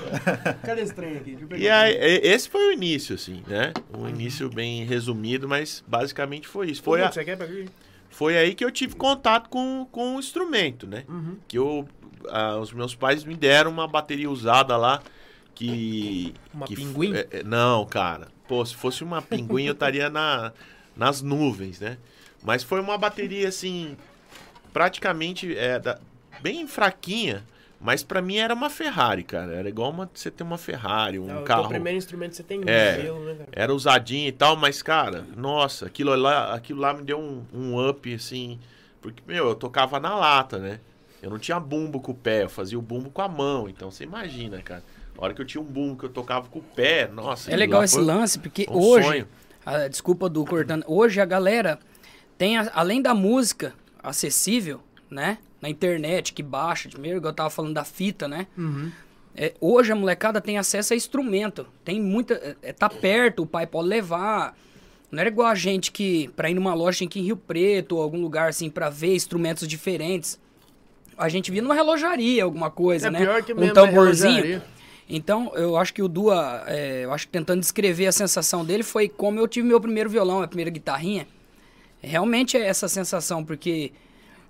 Cadê 0.65 0.83
esse 0.83 0.95
trem 0.95 1.17
aqui? 1.17 1.31
Deixa 1.31 1.45
eu 1.45 1.49
pegar 1.49 1.63
E 1.63 1.69
aí, 1.69 1.97
aqui. 2.17 2.27
esse 2.27 2.49
foi 2.49 2.69
o 2.69 2.73
início, 2.73 3.15
assim, 3.15 3.43
né? 3.47 3.73
Um 3.97 4.09
início 4.09 4.49
bem 4.51 4.85
resumido, 4.85 5.49
mas 5.49 5.85
basicamente 5.87 6.49
foi 6.49 6.71
isso. 6.71 6.83
Foi, 6.83 7.03
a- 7.03 7.13
foi 8.11 8.37
aí 8.37 8.55
que 8.55 8.65
eu 8.65 8.71
tive 8.71 8.97
contato 8.97 9.49
com, 9.49 9.87
com 9.91 10.17
o 10.17 10.19
instrumento, 10.19 10.87
né? 10.87 11.05
Uhum. 11.09 11.37
Que 11.47 11.57
eu, 11.59 11.89
ah, 12.29 12.57
os 12.59 12.73
meus 12.73 12.95
pais 12.95 13.25
me 13.25 13.35
deram 13.37 13.71
uma 13.71 13.87
bateria 13.87 14.29
usada 14.31 14.77
lá 14.77 15.01
que... 15.55 16.35
Uma 16.53 16.67
que 16.67 16.75
pinguim? 16.75 17.15
é, 17.15 17.27
é, 17.31 17.43
não, 17.45 17.87
cara. 17.87 18.29
Pô, 18.49 18.65
se 18.67 18.75
fosse 18.75 19.05
uma 19.05 19.23
pinguim 19.23 19.67
eu 19.67 19.73
estaria 19.75 20.11
na, 20.11 20.53
nas 20.97 21.23
nuvens, 21.23 21.79
né? 21.81 21.99
Mas 22.43 22.65
foi 22.65 22.81
uma 22.81 22.97
bateria, 22.99 23.49
assim, 23.49 23.97
praticamente 24.73 25.57
é, 25.57 25.79
da- 25.79 25.99
bem 26.41 26.67
fraquinha. 26.67 27.45
Mas 27.83 28.03
pra 28.03 28.21
mim 28.21 28.37
era 28.37 28.53
uma 28.53 28.69
Ferrari, 28.69 29.23
cara. 29.23 29.55
Era 29.55 29.67
igual 29.67 29.91
uma, 29.91 30.11
você 30.13 30.31
ter 30.31 30.43
uma 30.43 30.59
Ferrari, 30.59 31.19
um 31.19 31.31
Ah, 31.35 31.41
o 31.41 31.45
carro... 31.45 31.63
teu 31.63 31.71
primeiro 31.71 31.97
instrumento 31.97 32.37
você 32.37 32.43
tem 32.43 32.61
É. 32.67 32.97
modelo, 32.99 33.25
né, 33.25 33.35
cara? 33.37 33.49
Era 33.53 33.75
usadinho 33.75 34.29
e 34.29 34.33
tal, 34.33 34.55
mas, 34.55 34.83
cara, 34.83 35.25
nossa, 35.35 35.87
aquilo 35.87 36.15
lá, 36.15 36.53
aquilo 36.55 36.79
lá 36.79 36.93
me 36.93 37.03
deu 37.03 37.19
um, 37.19 37.43
um 37.55 37.89
up, 37.89 38.13
assim. 38.13 38.59
Porque, 39.01 39.23
meu, 39.27 39.49
eu 39.49 39.55
tocava 39.55 39.99
na 39.99 40.15
lata, 40.15 40.59
né? 40.59 40.79
Eu 41.23 41.31
não 41.31 41.39
tinha 41.39 41.59
bumbo 41.59 42.01
com 42.01 42.13
o 42.13 42.15
pé, 42.15 42.43
eu 42.45 42.51
fazia 42.51 42.79
o 42.79 42.83
bumbo 42.83 43.09
com 43.09 43.23
a 43.23 43.29
mão. 43.29 43.67
Então 43.67 43.91
você 43.91 44.05
imagina, 44.05 44.61
cara. 44.61 44.83
A 45.17 45.25
hora 45.25 45.33
que 45.33 45.41
eu 45.41 45.47
tinha 45.47 45.63
um 45.63 45.65
bumbo 45.65 45.97
que 46.01 46.05
eu 46.05 46.11
tocava 46.11 46.49
com 46.51 46.59
o 46.59 46.63
pé, 46.63 47.09
nossa. 47.09 47.51
É 47.51 47.57
legal 47.57 47.83
esse 47.83 47.99
lance, 47.99 48.39
porque 48.39 48.67
um 48.69 48.75
hoje, 48.79 49.27
a, 49.65 49.89
desculpa 49.89 50.29
do 50.29 50.45
cortando, 50.45 50.85
hoje 50.87 51.19
a 51.19 51.25
galera 51.25 51.79
tem, 52.37 52.59
a- 52.59 52.71
além 52.75 53.01
da 53.01 53.15
música 53.15 53.73
acessível, 54.03 54.81
né? 55.11 55.39
Na 55.61 55.69
internet, 55.69 56.33
que 56.33 56.43
baixa, 56.43 56.89
primeiro 56.89 57.19
igual 57.19 57.31
eu 57.33 57.37
tava 57.37 57.51
falando 57.51 57.75
da 57.75 57.85
fita, 57.85 58.27
né? 58.27 58.47
Uhum. 58.57 58.91
É, 59.37 59.55
hoje 59.61 59.93
a 59.93 59.95
molecada 59.95 60.41
tem 60.41 60.59
acesso 60.59 60.93
a 60.93 60.97
instrumento. 60.97 61.67
Tem 61.85 62.01
muita. 62.01 62.35
É, 62.35 62.57
é, 62.63 62.73
tá 62.73 62.89
perto, 62.89 63.43
o 63.43 63.47
pai 63.47 63.67
pode 63.67 63.89
levar. 63.89 64.57
Não 65.11 65.21
era 65.21 65.29
igual 65.29 65.49
a 65.49 65.55
gente 65.55 65.91
que, 65.91 66.29
pra 66.37 66.49
ir 66.51 66.55
numa 66.55 66.73
loja, 66.75 66.99
tinha 66.99 67.09
que 67.11 67.19
ir 67.19 67.23
em 67.23 67.25
Rio 67.27 67.37
Preto 67.37 67.97
ou 67.97 68.03
algum 68.03 68.21
lugar 68.21 68.49
assim, 68.49 68.71
pra 68.71 68.89
ver 68.89 69.15
instrumentos 69.15 69.67
diferentes. 69.67 70.39
A 71.19 71.29
gente 71.29 71.51
via 71.51 71.61
numa 71.61 71.75
relojaria, 71.75 72.43
alguma 72.45 72.71
coisa, 72.71 73.09
É 73.09 73.11
né? 73.11 73.19
pior 73.21 73.43
que 73.43 73.53
um 73.53 73.63
é 73.63 73.73
tamborzinho. 73.73 74.63
Então, 75.09 75.53
eu 75.57 75.77
acho 75.77 75.93
que 75.93 76.01
o 76.03 76.09
Dua, 76.09 76.63
é, 76.69 77.05
eu 77.05 77.13
acho 77.13 77.27
que 77.27 77.33
tentando 77.33 77.59
descrever 77.61 78.07
a 78.07 78.13
sensação 78.13 78.65
dele 78.65 78.85
foi 78.85 79.09
como 79.09 79.41
eu 79.41 79.49
tive 79.49 79.67
meu 79.67 79.81
primeiro 79.81 80.09
violão, 80.09 80.41
a 80.41 80.47
primeira 80.47 80.71
guitarrinha. 80.71 81.27
Realmente 82.03 82.57
é 82.57 82.67
essa 82.67 82.89
sensação, 82.89 83.45
porque 83.45 83.93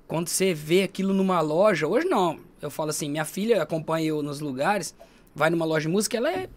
quando 0.06 0.28
você 0.28 0.54
vê 0.54 0.82
aquilo 0.82 1.12
numa 1.12 1.40
loja, 1.40 1.86
hoje 1.86 2.06
não. 2.06 2.38
Eu 2.60 2.70
falo 2.70 2.90
assim, 2.90 3.08
minha 3.10 3.24
filha 3.24 3.62
acompanha 3.62 4.06
eu 4.08 4.22
nos 4.22 4.40
lugares, 4.40 4.94
vai 5.34 5.50
numa 5.50 5.64
loja 5.64 5.88
de 5.88 5.92
música, 5.92 6.16
ela 6.16 6.30
é, 6.30 6.48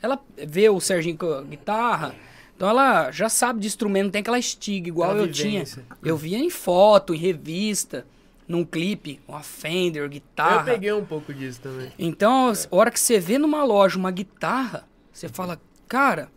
ela 0.00 0.18
vê 0.36 0.68
o 0.68 0.80
Serginho 0.80 1.16
com 1.16 1.32
a 1.32 1.42
guitarra, 1.42 2.14
então 2.56 2.68
ela 2.68 3.10
já 3.10 3.28
sabe 3.28 3.60
de 3.60 3.66
instrumento, 3.66 4.04
não 4.04 4.10
tem 4.10 4.20
aquela 4.20 4.38
estiga 4.38 4.88
igual 4.88 5.10
Aquela 5.10 5.26
eu 5.26 5.32
tinha. 5.32 5.64
vivência. 5.64 5.84
Eu 6.02 6.16
via 6.16 6.38
em 6.38 6.50
foto, 6.50 7.14
em 7.14 7.16
revista, 7.18 8.04
num 8.48 8.64
clipe, 8.64 9.20
uma 9.28 9.42
Fender, 9.42 10.08
guitarra. 10.08 10.62
Eu 10.62 10.74
peguei 10.74 10.92
um 10.92 11.04
pouco 11.04 11.32
disso 11.32 11.60
também. 11.60 11.92
Então, 11.98 12.50
a 12.50 12.76
hora 12.76 12.90
que 12.90 12.98
você 12.98 13.20
vê 13.20 13.38
numa 13.38 13.62
loja 13.62 13.98
uma 13.98 14.10
guitarra, 14.10 14.88
você 15.12 15.28
fala, 15.28 15.60
cara. 15.86 16.30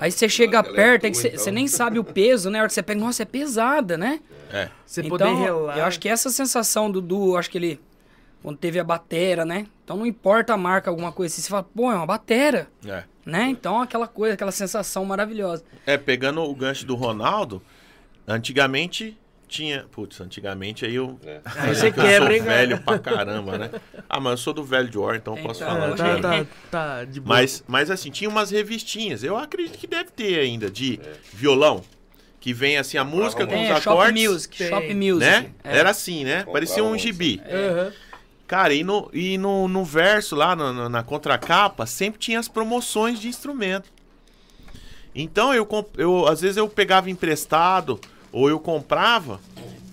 Aí 0.00 0.10
você 0.10 0.28
chega 0.28 0.58
ela 0.58 0.68
é 0.68 0.72
perto, 0.72 1.02
tua, 1.02 1.14
você, 1.14 1.28
então. 1.28 1.52
nem 1.52 1.68
sabe 1.68 1.98
o 1.98 2.04
peso, 2.04 2.48
né? 2.50 2.58
A 2.58 2.62
hora 2.62 2.68
que 2.68 2.74
você 2.74 2.82
pega, 2.82 2.98
nossa, 2.98 3.22
é 3.22 3.26
pesada, 3.26 3.98
né? 3.98 4.20
É. 4.52 4.68
Você 4.86 5.00
então, 5.02 5.10
poder 5.10 5.34
relar. 5.34 5.78
eu 5.78 5.84
acho 5.84 6.00
que 6.00 6.08
essa 6.08 6.30
sensação 6.30 6.90
do 6.90 7.00
Du, 7.00 7.36
acho 7.36 7.50
que 7.50 7.58
ele, 7.58 7.80
quando 8.42 8.56
teve 8.56 8.78
a 8.78 8.84
batera, 8.84 9.44
né? 9.44 9.66
Então 9.84 9.96
não 9.98 10.06
importa 10.06 10.54
a 10.54 10.56
marca, 10.56 10.88
alguma 10.90 11.12
coisa 11.12 11.32
assim, 11.34 11.42
você 11.42 11.48
fala, 11.50 11.62
pô, 11.62 11.92
é 11.92 11.94
uma 11.96 12.06
batera, 12.06 12.68
É. 12.86 13.04
né? 13.26 13.48
Então 13.50 13.80
aquela 13.80 14.08
coisa, 14.08 14.34
aquela 14.34 14.52
sensação 14.52 15.04
maravilhosa. 15.04 15.62
É, 15.84 15.96
pegando 15.98 16.40
o 16.42 16.54
gancho 16.54 16.86
do 16.86 16.94
Ronaldo, 16.94 17.60
antigamente 18.26 19.16
tinha. 19.50 19.84
Putz, 19.90 20.20
antigamente 20.20 20.86
aí 20.86 20.94
eu. 20.94 21.18
Aí 21.44 21.68
eu 21.68 21.74
você 21.74 21.92
sou 21.92 21.92
quebra, 21.92 22.34
hein, 22.34 22.42
cara? 22.42 22.56
velho 22.56 22.80
pra 22.80 22.98
caramba, 22.98 23.58
né? 23.58 23.70
Ah, 24.08 24.20
mas 24.20 24.32
eu 24.32 24.36
sou 24.38 24.52
do 24.54 24.64
velho 24.64 24.88
de 24.88 24.96
War, 24.96 25.16
então 25.16 25.36
eu 25.36 25.42
posso 25.42 25.62
Então, 25.62 25.74
falar 25.74 25.92
Ah, 25.92 25.96
tá, 25.96 26.20
tá, 26.20 26.46
tá 26.70 27.04
de 27.04 27.20
boa. 27.20 27.36
Mas, 27.36 27.64
mas 27.66 27.90
assim, 27.90 28.10
tinha 28.10 28.30
umas 28.30 28.50
revistinhas. 28.50 29.22
Eu 29.22 29.36
acredito 29.36 29.76
que 29.76 29.86
deve 29.86 30.10
ter 30.10 30.38
ainda, 30.38 30.70
de 30.70 31.00
violão. 31.32 31.82
Que 32.40 32.54
vem 32.54 32.78
assim, 32.78 32.96
a 32.96 33.04
música 33.04 33.44
com 33.44 33.52
Tem, 33.52 33.64
os 33.64 33.70
é, 33.70 33.80
Shop 33.80 33.88
acordes. 33.98 34.28
Music, 34.28 34.56
Tem. 34.56 34.68
Shop 34.68 34.94
Music. 34.94 35.18
Né? 35.18 35.50
É. 35.62 35.78
Era 35.78 35.90
assim, 35.90 36.24
né? 36.24 36.36
Comprava 36.38 36.52
Parecia 36.52 36.82
um 36.82 36.96
gibi. 36.96 37.42
Aham. 37.44 37.92
Cara, 38.46 38.74
e 38.74 38.82
no, 38.82 39.08
e 39.12 39.38
no, 39.38 39.68
no 39.68 39.84
verso 39.84 40.34
lá, 40.34 40.56
na, 40.56 40.72
na, 40.72 40.88
na 40.88 41.02
contracapa, 41.02 41.86
sempre 41.86 42.18
tinha 42.18 42.38
as 42.38 42.48
promoções 42.48 43.20
de 43.20 43.28
instrumento. 43.28 43.88
Então, 45.14 45.54
eu, 45.54 45.68
eu 45.96 46.26
às 46.26 46.40
vezes 46.40 46.56
eu 46.56 46.68
pegava 46.68 47.10
emprestado 47.10 48.00
ou 48.32 48.48
eu 48.48 48.58
comprava 48.58 49.40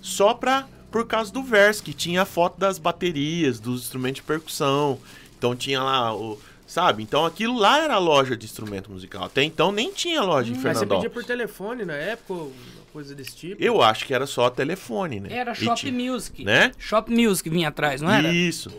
só 0.02 0.32
pra, 0.34 0.66
por 0.90 1.06
causa 1.06 1.32
do 1.32 1.42
verso, 1.42 1.82
que 1.82 1.92
tinha 1.92 2.22
a 2.22 2.24
foto 2.24 2.58
das 2.58 2.78
baterias, 2.78 3.58
dos 3.60 3.82
instrumentos 3.82 4.16
de 4.16 4.22
percussão. 4.22 4.98
Então 5.36 5.54
tinha 5.54 5.82
lá 5.82 6.14
o. 6.14 6.38
Sabe? 6.66 7.02
Então 7.02 7.24
aquilo 7.24 7.58
lá 7.58 7.78
era 7.82 7.94
a 7.94 7.98
loja 7.98 8.36
de 8.36 8.44
instrumento 8.44 8.90
musical. 8.90 9.24
Até 9.24 9.42
então 9.42 9.72
nem 9.72 9.90
tinha 9.90 10.20
loja 10.22 10.48
em 10.50 10.52
Mas 10.52 10.58
você 10.62 10.68
Fernandópolis. 10.68 11.02
pedia 11.04 11.10
por 11.10 11.24
telefone 11.26 11.84
na 11.86 11.94
época, 11.94 12.32
ou 12.34 12.46
uma 12.48 12.84
coisa 12.92 13.14
desse 13.14 13.34
tipo? 13.34 13.62
Eu 13.62 13.80
acho 13.80 14.04
que 14.04 14.12
era 14.12 14.26
só 14.26 14.50
telefone, 14.50 15.18
né? 15.18 15.28
Era 15.32 15.54
Shop 15.54 15.80
tinha- 15.80 15.92
Music. 16.12 16.44
Né? 16.44 16.72
Shop 16.78 17.10
Music 17.10 17.48
vinha 17.48 17.68
atrás, 17.68 18.02
não 18.02 18.10
era? 18.10 18.28
Isso. 18.30 18.70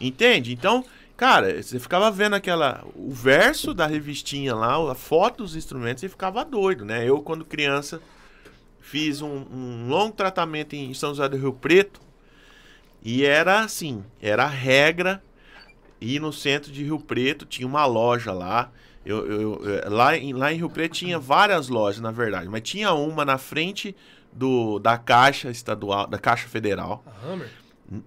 Entende? 0.00 0.52
Então, 0.52 0.84
cara, 1.16 1.62
você 1.62 1.78
ficava 1.78 2.10
vendo 2.10 2.34
aquela. 2.34 2.84
O 2.96 3.10
verso 3.12 3.72
da 3.72 3.86
revistinha 3.86 4.54
lá, 4.54 4.90
a 4.90 4.94
foto 4.96 5.44
dos 5.44 5.54
instrumentos, 5.54 6.02
e 6.02 6.08
ficava 6.08 6.44
doido, 6.44 6.84
né? 6.84 7.08
Eu, 7.08 7.20
quando 7.22 7.44
criança, 7.44 8.00
fiz 8.88 9.20
um, 9.22 9.44
um 9.52 9.88
longo 9.88 10.14
tratamento 10.14 10.74
em 10.74 10.92
São 10.94 11.10
José 11.10 11.28
do 11.28 11.36
Rio 11.36 11.52
Preto. 11.52 12.00
E 13.02 13.24
era 13.24 13.60
assim, 13.60 14.04
era 14.20 14.46
regra 14.46 15.22
ir 16.00 16.20
no 16.20 16.32
centro 16.32 16.72
de 16.72 16.82
Rio 16.84 16.98
Preto, 16.98 17.44
tinha 17.44 17.66
uma 17.66 17.84
loja 17.86 18.32
lá. 18.32 18.70
Eu, 19.04 19.26
eu- 19.26 19.64
eu- 19.64 19.90
lá, 19.90 20.16
em, 20.16 20.32
lá 20.32 20.52
em 20.52 20.56
Rio 20.56 20.68
Preto 20.70 20.92
tinha 20.94 21.18
várias 21.18 21.68
lojas, 21.68 22.00
na 22.00 22.10
verdade, 22.10 22.48
mas 22.48 22.62
tinha 22.62 22.92
uma 22.92 23.24
na 23.24 23.38
frente 23.38 23.94
do, 24.32 24.78
da 24.78 24.98
Caixa 24.98 25.50
Estadual, 25.50 26.06
da 26.06 26.18
Caixa 26.18 26.48
Federal. 26.48 27.02
A 27.06 27.26
Hammer? 27.32 27.48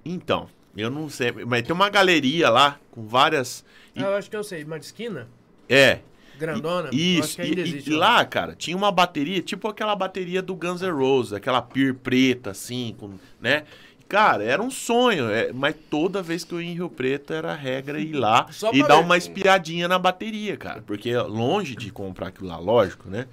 Então, 0.06 0.48
eu 0.78 0.90
não 0.90 1.10
sei, 1.10 1.32
mas 1.46 1.64
tem 1.64 1.74
uma 1.74 1.90
galeria 1.90 2.50
lá 2.50 2.80
com 2.92 3.06
várias. 3.08 3.66
Ah, 3.96 4.02
eu 4.02 4.16
acho 4.16 4.30
que 4.30 4.36
eu 4.36 4.44
sei. 4.44 4.64
Uma 4.64 4.78
esquina? 4.78 5.28
É. 5.68 6.00
Grandona? 6.42 6.90
Acho 6.90 6.98
Isso. 6.98 7.42
E, 7.42 7.46
e- 7.54 7.60
existe. 7.60 7.90
e 7.90 7.94
lá, 7.94 8.26
cara, 8.26 8.56
tinha 8.56 8.76
uma 8.76 8.92
bateria, 8.92 9.42
tipo 9.42 9.68
aquela 9.68 9.96
bateria 9.96 10.42
do 10.42 10.56
Guns 10.56 10.82
N' 10.82 10.92
Roses, 10.92 11.34
aquela 11.34 11.62
pir 11.62 11.94
preta, 11.96 12.52
assim, 12.52 12.96
com, 13.00 13.12
né? 13.40 13.64
Cara, 14.10 14.44
era 14.44 14.62
um 14.62 14.70
sonho, 14.70 15.30
é, 15.30 15.54
mas 15.54 15.74
toda 15.90 16.22
vez 16.22 16.44
que 16.44 16.54
eu 16.54 16.62
ia 16.62 16.70
em 16.70 16.74
Rio 16.74 16.90
Preto 16.90 17.32
era 17.34 17.54
regra 17.56 17.98
ir 17.98 18.12
lá 18.12 18.48
Só 18.52 18.70
e 18.74 18.82
dar 18.86 18.98
ver. 18.98 19.06
uma 19.06 19.16
espiadinha 19.16 19.88
na 19.88 19.98
bateria, 19.98 20.58
cara. 20.58 20.82
Porque 20.86 21.16
longe 21.16 21.78
de 21.78 21.90
comprar 21.92 22.28
aquilo 22.28 22.50
lá, 22.50 22.58
lógico, 22.60 23.10
né? 23.10 23.26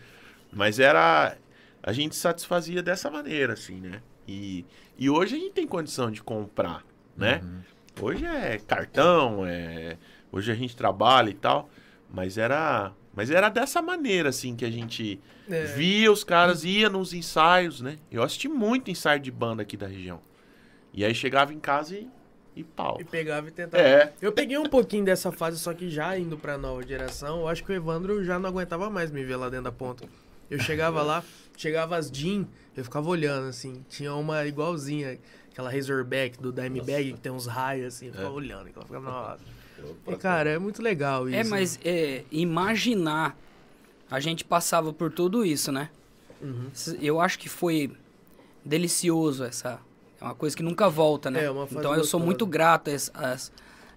Mas 0.53 0.79
era. 0.79 1.37
A 1.83 1.93
gente 1.93 2.15
satisfazia 2.15 2.81
dessa 2.81 3.11
maneira, 3.11 3.55
assim, 3.55 3.75
né? 3.81 4.01
E, 4.27 4.65
e 4.97 5.11
hoje 5.11 5.35
a 5.35 5.39
gente 5.39 5.53
tem 5.53 5.67
condição 5.67 6.11
de 6.13 6.23
comprar, 6.23 6.85
né? 7.17 7.43
Hoje 8.01 8.25
é 8.25 8.59
cartão, 8.65 9.45
é, 9.45 9.97
hoje 10.31 10.53
a 10.53 10.55
gente 10.55 10.77
trabalha 10.77 11.31
e 11.31 11.35
tal, 11.35 11.69
mas 12.11 12.39
era, 12.39 12.93
mas 13.15 13.31
era 13.31 13.49
dessa 13.49 13.81
maneira 13.83 14.29
assim 14.31 14.55
que 14.57 14.65
a 14.65 14.71
gente 14.71 15.21
É. 15.49 15.65
via 15.65 16.11
os 16.11 16.25
caras, 16.25 16.65
ia 16.65 16.89
nos 16.89 17.13
ensaios, 17.13 17.81
né? 17.81 17.97
Eu 18.11 18.23
assisti 18.23 18.49
muito 18.49 18.91
ensaio 18.91 19.21
de 19.21 19.31
banda 19.31 19.63
aqui 19.63 19.77
da 19.77 19.87
região. 19.87 20.21
E 20.93 21.05
aí 21.05 21.15
chegava 21.15 21.53
em 21.53 21.61
casa 21.61 21.95
e, 21.97 22.09
e 22.57 22.65
pau. 22.65 22.97
E 23.01 23.05
pegava 23.05 23.49
e 23.49 23.51
tentava. 23.51 23.83
É. 23.83 24.13
Eu 24.21 24.33
peguei 24.33 24.59
um 24.59 24.67
pouquinho 24.69 25.05
dessa 25.05 25.31
fase, 25.31 25.59
só 25.59 25.73
que 25.75 25.89
já 25.91 26.19
indo 26.19 26.37
pra 26.37 26.57
nova 26.59 26.83
geração, 26.87 27.41
eu 27.41 27.49
acho 27.49 27.63
que 27.65 27.71
o 27.71 27.75
Evandro 27.75 28.25
já 28.25 28.39
não 28.39 28.49
aguentava 28.49 28.89
mais 28.91 29.11
me 29.11 29.23
ver 29.25 29.37
lá 29.37 29.49
dentro 29.49 29.65
da 29.65 29.73
ponta. 29.73 30.07
Eu 30.51 30.59
chegava 30.59 31.03
lá, 31.03 31.23
chegava 31.57 31.97
as 31.97 32.09
Jean, 32.11 32.47
eu 32.75 32.83
ficava 32.83 33.07
olhando, 33.09 33.49
assim. 33.49 33.85
Tinha 33.89 34.15
uma 34.15 34.47
igualzinha, 34.47 35.19
aquela 35.53 35.71
Razorback 35.71 36.41
do 36.41 36.51
Dimebag, 36.51 37.13
que 37.13 37.21
tem 37.21 37.31
uns 37.31 37.47
raios, 37.47 37.95
assim. 37.95 38.07
Eu 38.07 38.13
ficava 38.15 38.31
olhando, 38.31 38.69
ela 38.75 38.85
ficava, 38.85 39.01
nossa. 39.11 39.45
E, 40.07 40.17
cara, 40.17 40.51
é 40.51 40.59
muito 40.59 40.83
legal 40.83 41.29
isso. 41.29 41.37
É, 41.39 41.45
mas 41.45 41.79
é, 41.85 42.25
imaginar. 42.31 43.37
A 44.11 44.21
gente 44.21 44.43
passava 44.45 44.93
por 44.93 45.13
tudo 45.13 45.45
isso, 45.45 45.71
né? 45.71 45.91
Uhum. 46.41 46.71
Eu 47.01 47.21
acho 47.21 47.39
que 47.39 47.49
foi 47.49 47.91
delicioso 48.65 49.45
essa. 49.45 49.79
É 50.21 50.25
uma 50.25 50.35
coisa 50.35 50.57
que 50.57 50.63
nunca 50.63 50.89
volta, 50.89 51.31
né? 51.31 51.45
É, 51.45 51.51
uma 51.51 51.67
fase 51.67 51.79
então 51.79 51.95
eu 51.95 52.05
sou 52.05 52.19
muito 52.19 52.47
grato 52.47 52.89
a, 52.91 52.93
a 52.93 53.35
es- 53.35 53.53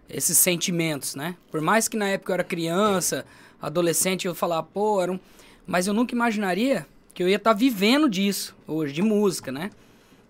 esses 0.09 0.37
sentimentos, 0.37 1.15
né? 1.15 1.35
Por 1.49 1.61
mais 1.61 1.87
que 1.87 1.95
na 1.97 2.07
época 2.09 2.31
eu 2.31 2.33
era 2.35 2.43
criança, 2.43 3.25
adolescente, 3.61 4.27
eu 4.27 4.35
falava, 4.35 4.63
pô, 4.63 5.01
era 5.01 5.11
um... 5.11 5.19
mas 5.65 5.87
eu 5.87 5.93
nunca 5.93 6.13
imaginaria 6.13 6.85
que 7.13 7.23
eu 7.23 7.29
ia 7.29 7.37
estar 7.37 7.53
vivendo 7.53 8.09
disso 8.09 8.55
hoje, 8.67 8.93
de 8.93 9.01
música, 9.01 9.51
né? 9.51 9.71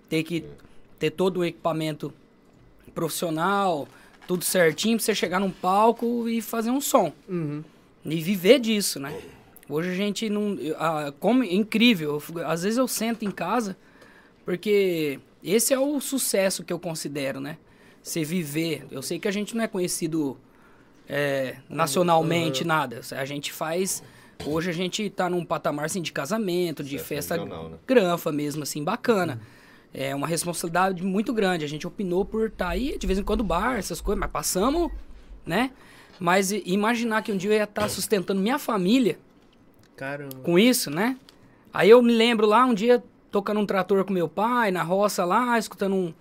Ter 0.07 0.23
que 0.23 0.45
ter 0.99 1.09
todo 1.09 1.37
o 1.37 1.45
equipamento 1.45 2.13
profissional, 2.93 3.87
tudo 4.27 4.43
certinho 4.43 4.97
pra 4.97 5.05
você 5.05 5.15
chegar 5.15 5.39
num 5.39 5.51
palco 5.51 6.27
e 6.27 6.41
fazer 6.41 6.71
um 6.71 6.81
som. 6.81 7.11
Uhum. 7.27 7.63
E 8.05 8.21
viver 8.21 8.59
disso, 8.59 8.99
né? 8.99 9.15
Hoje 9.69 9.89
a 9.89 9.95
gente 9.95 10.29
não. 10.29 10.57
ah, 10.77 11.13
como, 11.19 11.43
é 11.43 11.53
incrível. 11.53 12.21
eu 12.35 12.47
às 12.47 12.63
vezes 12.63 12.77
eu 12.77 12.87
sento 12.87 13.23
em 13.23 13.31
casa, 13.31 13.77
porque 14.43 15.19
esse 15.43 15.73
é 15.73 15.79
o 15.79 15.99
sucesso 16.01 16.63
que 16.63 16.73
eu 16.73 16.79
considero, 16.79 17.39
né? 17.39 17.57
Você 18.01 18.23
viver. 18.23 18.85
Eu 18.91 19.01
sei 19.01 19.19
que 19.19 19.27
a 19.27 19.31
gente 19.31 19.55
não 19.55 19.63
é 19.63 19.67
conhecido 19.67 20.37
é, 21.07 21.57
nacionalmente, 21.69 22.65
nada. 22.65 23.01
A 23.11 23.25
gente 23.25 23.51
faz. 23.51 24.03
Hoje 24.45 24.71
a 24.71 24.73
gente 24.73 25.09
tá 25.09 25.29
num 25.29 25.45
patamar 25.45 25.85
assim, 25.85 26.01
de 26.01 26.11
casamento, 26.11 26.83
de 26.83 26.97
festa 26.97 27.35
regional, 27.35 27.69
né? 27.69 27.77
granfa 27.85 28.31
mesmo, 28.31 28.63
assim, 28.63 28.83
bacana. 28.83 29.39
É 29.93 30.15
uma 30.15 30.27
responsabilidade 30.27 31.03
muito 31.03 31.33
grande. 31.33 31.65
A 31.65 31.67
gente 31.67 31.85
opinou 31.85 32.23
por 32.23 32.47
estar 32.47 32.69
aí, 32.69 32.97
de 32.97 33.05
vez 33.05 33.19
em 33.19 33.23
quando, 33.23 33.43
bar, 33.43 33.77
essas 33.77 33.99
coisas, 33.99 34.19
mas 34.19 34.31
passamos, 34.31 34.91
né? 35.45 35.71
Mas 36.19 36.51
imaginar 36.51 37.23
que 37.23 37.31
um 37.31 37.37
dia 37.37 37.51
eu 37.51 37.55
ia 37.55 37.63
estar 37.63 37.89
sustentando 37.89 38.39
minha 38.39 38.59
família 38.59 39.19
Caramba. 39.95 40.37
com 40.43 40.57
isso, 40.57 40.89
né? 40.89 41.17
Aí 41.73 41.89
eu 41.89 42.01
me 42.01 42.13
lembro 42.13 42.45
lá, 42.45 42.65
um 42.65 42.73
dia, 42.73 43.03
tocando 43.31 43.59
um 43.59 43.65
trator 43.65 44.03
com 44.05 44.13
meu 44.13 44.29
pai, 44.29 44.71
na 44.71 44.83
roça 44.83 45.25
lá, 45.25 45.57
escutando 45.57 45.95
um, 45.95 46.13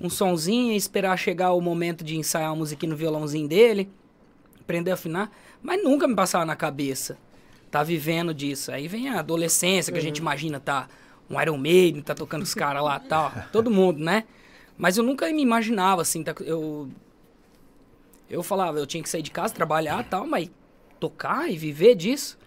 um 0.00 0.10
sonzinho, 0.10 0.74
esperar 0.74 1.16
chegar 1.16 1.52
o 1.52 1.60
momento 1.60 2.04
de 2.04 2.16
ensaiar 2.16 2.50
uma 2.50 2.56
musiquinha 2.56 2.90
no 2.90 2.96
violãozinho 2.96 3.48
dele, 3.48 3.90
aprender 4.60 4.90
a 4.90 4.94
afinar, 4.94 5.30
mas 5.62 5.82
nunca 5.82 6.06
me 6.06 6.14
passava 6.14 6.44
na 6.44 6.54
cabeça 6.54 7.16
tá 7.70 7.82
vivendo 7.82 8.34
disso. 8.34 8.72
Aí 8.72 8.88
vem 8.88 9.08
a 9.08 9.20
adolescência, 9.20 9.92
que 9.92 9.98
a 9.98 10.02
gente 10.02 10.18
imagina, 10.18 10.58
tá 10.58 10.88
um 11.30 11.40
Iron 11.40 11.58
Maiden, 11.58 12.02
tá 12.02 12.14
tocando 12.14 12.42
os 12.42 12.54
caras 12.54 12.82
lá 12.82 12.98
tal, 12.98 13.32
todo 13.52 13.70
mundo, 13.70 13.98
né? 14.00 14.24
Mas 14.76 14.96
eu 14.96 15.04
nunca 15.04 15.30
me 15.32 15.42
imaginava, 15.42 16.02
assim, 16.02 16.22
tá, 16.22 16.34
eu... 16.40 16.88
Eu 18.30 18.42
falava, 18.42 18.78
eu 18.78 18.86
tinha 18.86 19.02
que 19.02 19.08
sair 19.08 19.22
de 19.22 19.30
casa, 19.30 19.54
trabalhar 19.54 20.04
tal, 20.04 20.26
mas 20.26 20.50
tocar 21.00 21.50
e 21.50 21.56
viver 21.56 21.94
disso, 21.94 22.38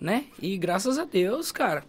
né? 0.00 0.24
E 0.42 0.58
graças 0.58 0.98
a 0.98 1.04
Deus, 1.04 1.52
cara, 1.52 1.84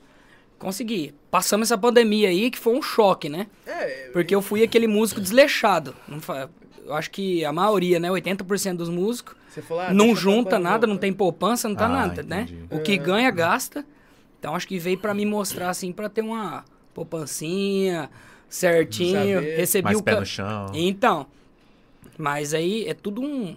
consegui. 0.60 1.16
Passamos 1.32 1.68
essa 1.68 1.78
pandemia 1.78 2.30
aí, 2.30 2.52
que 2.52 2.60
foi 2.60 2.78
um 2.78 2.82
choque, 2.82 3.28
né? 3.28 3.48
É, 3.66 4.10
Porque 4.14 4.36
eu 4.36 4.42
fui 4.42 4.62
aquele 4.62 4.86
músico 4.86 5.20
desleixado. 5.20 5.96
Não 6.08 6.20
Eu 6.86 6.94
acho 6.94 7.10
que 7.10 7.44
a 7.44 7.52
maioria, 7.52 8.00
né? 8.00 8.10
80% 8.10 8.76
dos 8.76 8.90
músicos 8.90 9.36
você 9.50 9.64
falou, 9.64 9.84
ah, 9.84 9.94
não 9.94 10.16
junta 10.16 10.60
nada, 10.60 10.86
não 10.86 10.98
tem 10.98 11.12
poupança, 11.12 11.68
não 11.68 11.76
tá 11.76 11.86
Ah, 11.86 11.90
nada, 11.90 12.22
né? 12.22 12.42
entendi. 12.44 12.66
O 12.70 12.80
que 12.80 12.96
ganha, 12.98 13.32
gasta. 13.32 13.84
Então 14.40 14.56
acho 14.56 14.68
que 14.68 14.80
veio 14.80 14.98
pra 14.98 15.14
me 15.14 15.26
mostrar, 15.26 15.70
assim, 15.70 15.92
pra 15.92 16.08
ter 16.10 16.22
uma 16.22 16.64
poupancinha 16.94 18.10
certinho. 18.48 19.40
Recebi 19.42 19.84
Mais 19.86 19.98
o 19.98 20.04
pé 20.04 20.14
ca- 20.14 20.20
no 20.20 20.26
chão. 20.26 20.66
Então, 20.74 21.28
mas 22.18 22.54
aí 22.54 22.86
é 22.88 22.94
tudo 22.94 23.22
um 23.22 23.56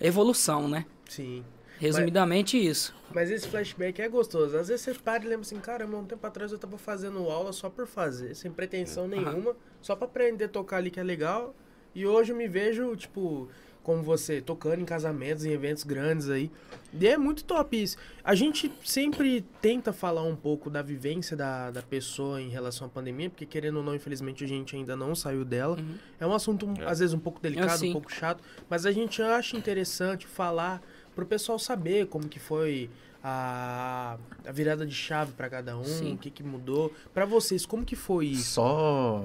evolução, 0.00 0.68
né? 0.68 0.86
Sim. 1.08 1.44
Resumidamente 1.78 2.56
isso. 2.56 2.94
Mas 3.12 3.30
esse 3.30 3.48
flashback 3.48 4.00
é 4.00 4.08
gostoso. 4.08 4.56
Às 4.56 4.68
vezes 4.68 4.82
você 4.84 4.94
para 4.94 5.24
e 5.24 5.28
lembra 5.28 5.42
assim, 5.42 5.58
caramba, 5.58 5.96
um 5.96 6.04
tempo 6.04 6.24
atrás 6.26 6.52
eu 6.52 6.58
tava 6.58 6.78
fazendo 6.78 7.18
aula 7.28 7.52
só 7.52 7.68
por 7.68 7.86
fazer, 7.86 8.34
sem 8.34 8.50
pretensão 8.50 9.06
nenhuma, 9.08 9.56
só 9.80 9.94
pra 9.94 10.06
aprender 10.06 10.44
a 10.44 10.48
tocar 10.48 10.76
ali 10.78 10.90
que 10.90 10.98
é 11.00 11.02
legal. 11.02 11.54
E 11.94 12.06
hoje 12.06 12.32
eu 12.32 12.36
me 12.36 12.48
vejo, 12.48 12.94
tipo, 12.96 13.48
como 13.84 14.02
você, 14.02 14.40
tocando 14.40 14.80
em 14.80 14.84
casamentos, 14.84 15.44
em 15.44 15.52
eventos 15.52 15.84
grandes 15.84 16.28
aí. 16.30 16.50
E 16.98 17.06
é 17.06 17.16
muito 17.18 17.44
top 17.44 17.80
isso. 17.80 17.96
A 18.24 18.34
gente 18.34 18.72
sempre 18.82 19.44
tenta 19.60 19.92
falar 19.92 20.22
um 20.24 20.34
pouco 20.34 20.70
da 20.70 20.80
vivência 20.80 21.36
da, 21.36 21.70
da 21.70 21.82
pessoa 21.82 22.40
em 22.40 22.48
relação 22.48 22.86
à 22.86 22.90
pandemia, 22.90 23.28
porque 23.28 23.44
querendo 23.44 23.76
ou 23.76 23.82
não, 23.84 23.94
infelizmente 23.94 24.42
a 24.42 24.48
gente 24.48 24.74
ainda 24.74 24.96
não 24.96 25.14
saiu 25.14 25.44
dela. 25.44 25.76
Uhum. 25.78 25.94
É 26.18 26.26
um 26.26 26.32
assunto, 26.32 26.66
É. 26.80 26.86
às 26.86 26.98
vezes, 26.98 27.14
um 27.14 27.18
pouco 27.18 27.40
delicado, 27.40 27.78
sim. 27.78 27.90
um 27.90 27.92
pouco 27.92 28.10
chato, 28.10 28.42
mas 28.70 28.86
a 28.86 28.90
gente 28.90 29.20
acha 29.22 29.56
interessante 29.56 30.26
falar 30.26 30.82
pro 31.14 31.26
pessoal 31.26 31.58
saber 31.58 32.06
como 32.06 32.26
que 32.26 32.40
foi 32.40 32.88
a, 33.26 34.18
a 34.46 34.52
virada 34.52 34.84
de 34.84 34.94
chave 34.94 35.32
pra 35.32 35.48
cada 35.48 35.78
um, 35.78 35.82
Sim. 35.84 36.12
o 36.12 36.18
que 36.18 36.30
que 36.30 36.42
mudou. 36.42 36.92
Pra 37.14 37.24
vocês, 37.24 37.64
como 37.64 37.82
que 37.82 37.96
foi 37.96 38.26
isso? 38.26 38.52
Só 38.52 39.24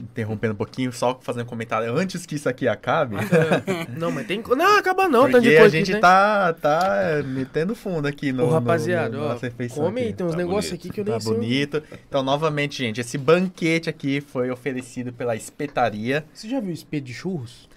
interrompendo 0.00 0.54
um 0.54 0.56
pouquinho, 0.56 0.92
só 0.92 1.18
fazendo 1.20 1.42
um 1.42 1.48
comentário 1.48 1.92
antes 1.92 2.24
que 2.24 2.36
isso 2.36 2.48
aqui 2.48 2.68
acabe. 2.68 3.16
não, 3.98 4.12
mas 4.12 4.28
tem... 4.28 4.40
Não, 4.56 4.78
acaba 4.78 5.08
não, 5.08 5.28
tá 5.28 5.40
de 5.40 5.46
porque 5.48 5.56
a 5.56 5.60
coisa 5.60 5.76
que 5.76 5.84
gente 5.84 6.00
tá, 6.00 6.52
tá 6.52 7.20
metendo 7.26 7.74
fundo 7.74 8.06
aqui 8.06 8.30
no. 8.30 8.44
Ô, 8.44 8.50
rapaziada, 8.50 9.16
no, 9.16 9.24
no, 9.24 9.34
ó, 9.34 9.38
come 9.74 10.02
aqui. 10.02 10.12
tem 10.12 10.24
uns 10.26 10.30
Tá 10.32 10.36
negócios 10.36 10.70
bonito. 10.70 10.74
aqui 10.86 10.90
que 10.90 11.00
eu 11.00 11.04
nem 11.04 11.14
Tá 11.14 11.20
sei. 11.20 11.32
bonito. 11.34 11.82
Então, 12.08 12.22
novamente, 12.22 12.78
gente, 12.78 13.00
esse 13.00 13.18
banquete 13.18 13.90
aqui 13.90 14.20
foi 14.20 14.52
oferecido 14.52 15.12
pela 15.12 15.34
espetaria. 15.34 16.24
Você 16.32 16.48
já 16.48 16.60
viu 16.60 16.72
espeto 16.72 17.06
de 17.06 17.12
churros? 17.12 17.68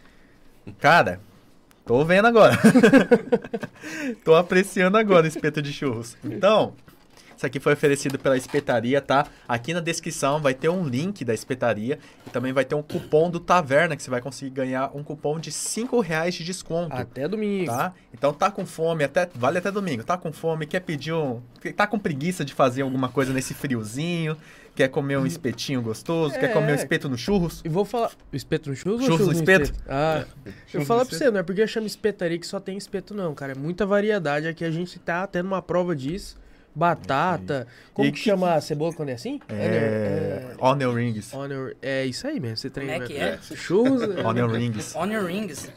Cara, 0.80 1.20
tô 1.86 2.04
vendo 2.04 2.28
agora. 2.28 2.58
tô 4.24 4.36
apreciando 4.36 4.98
agora 4.98 5.26
o 5.26 5.28
espeto 5.28 5.62
de 5.62 5.72
churros. 5.72 6.18
Então, 6.24 6.74
isso 7.36 7.46
aqui 7.46 7.60
foi 7.60 7.74
oferecido 7.74 8.18
pela 8.18 8.38
espetaria, 8.38 9.02
tá? 9.02 9.28
Aqui 9.48 9.74
na 9.74 9.82
descrição 9.82 10.42
vai 10.42 10.54
ter 10.54 10.70
um 10.70 10.88
link 10.88 11.26
da 11.26 11.34
espetaria 11.34 12.00
e 12.26 12.30
também 12.30 12.54
vai 12.54 12.64
ter 12.64 12.76
um 12.76 12.82
cupom 12.82 13.30
do 13.30 13.40
Taverna 13.40 13.96
que 13.96 14.02
você 14.02 14.10
vai 14.10 14.22
conseguir 14.22 14.52
ganhar 14.52 14.92
um 14.96 15.04
cupom 15.04 15.40
de 15.40 15.52
5 15.52 16.00
reais 16.00 16.34
de 16.36 16.44
desconto. 16.44 16.96
Até 16.96 17.28
domingo. 17.28 17.68
Tá? 17.68 17.94
Então 18.14 18.34
tá 18.34 18.50
com 18.50 18.66
fome, 18.66 19.04
até 19.04 19.30
vale 19.36 19.58
até 19.58 19.70
domingo. 19.70 20.04
Tá 20.04 20.18
com 20.18 20.32
fome, 20.32 20.66
quer 20.66 20.80
pedir 20.80 21.14
um, 21.14 21.42
tá 21.76 21.86
com 21.86 22.00
preguiça 22.00 22.46
de 22.46 22.54
fazer 22.54 22.84
alguma 22.84 23.10
coisa 23.10 23.34
nesse 23.34 23.54
friozinho, 23.54 24.38
quer 24.76 24.90
comer 24.90 25.18
um 25.18 25.26
espetinho 25.26 25.82
gostoso, 25.82 26.34
quer 26.38 26.52
comer 26.54 26.74
um 26.74 26.76
É. 26.76 26.76
espeto 26.76 27.08
no 27.10 27.18
churros? 27.18 27.62
E 27.64 27.70
vou 27.70 27.86
falar. 27.86 28.12
O 28.32 28.36
espeto 28.36 28.70
no 28.70 28.76
churros, 28.76 29.06
Churros 29.06 29.22
ou 29.22 29.28
no 29.28 29.34
churros 29.34 29.40
espeto? 29.60 29.74
Ah, 29.88 30.26
eu 30.46 30.52
Churros 30.52 30.74
vou 30.74 30.86
falar 30.86 31.06
pra 31.06 31.14
espeto? 31.14 31.26
você, 31.28 31.32
não 31.32 31.40
é 31.40 31.44
porque 31.44 31.66
chama 31.68 31.88
espetaria 31.88 32.38
que 32.38 32.46
só 32.46 32.60
tem 32.60 32.78
espeto, 32.78 33.14
não, 33.14 33.34
cara. 33.34 33.54
É 33.54 33.56
muita 33.56 33.86
variedade. 33.86 34.48
Aqui 34.48 34.64
a 34.66 34.72
gente 34.72 35.00
tá 35.00 35.26
tendo 35.26 35.48
uma 35.48 35.62
prova 35.62 35.96
disso. 35.96 36.38
Batata. 36.76 37.66
Como 37.94 38.08
E 38.08 38.12
que 38.12 38.18
que- 38.18 38.24
chama 38.26 38.54
a 38.54 38.60
cebola 38.62 38.94
quando 38.94 39.10
é 39.10 39.14
assim? 39.14 39.40
É, 39.48 40.54
onion 40.60 40.94
rings. 40.94 41.34
Honor. 41.34 41.76
É 41.82 42.06
isso 42.06 42.28
aí 42.28 42.40
mesmo. 42.40 42.58
Você 42.58 42.70
treina. 42.70 42.94
Como 42.94 43.06
é 43.06 43.08
que 43.08 43.16
é? 43.18 43.40
Churros. 43.56 44.02
Onion 44.26 44.48
rings. 44.48 44.94
Onion 44.96 45.24
rings. 45.26 45.72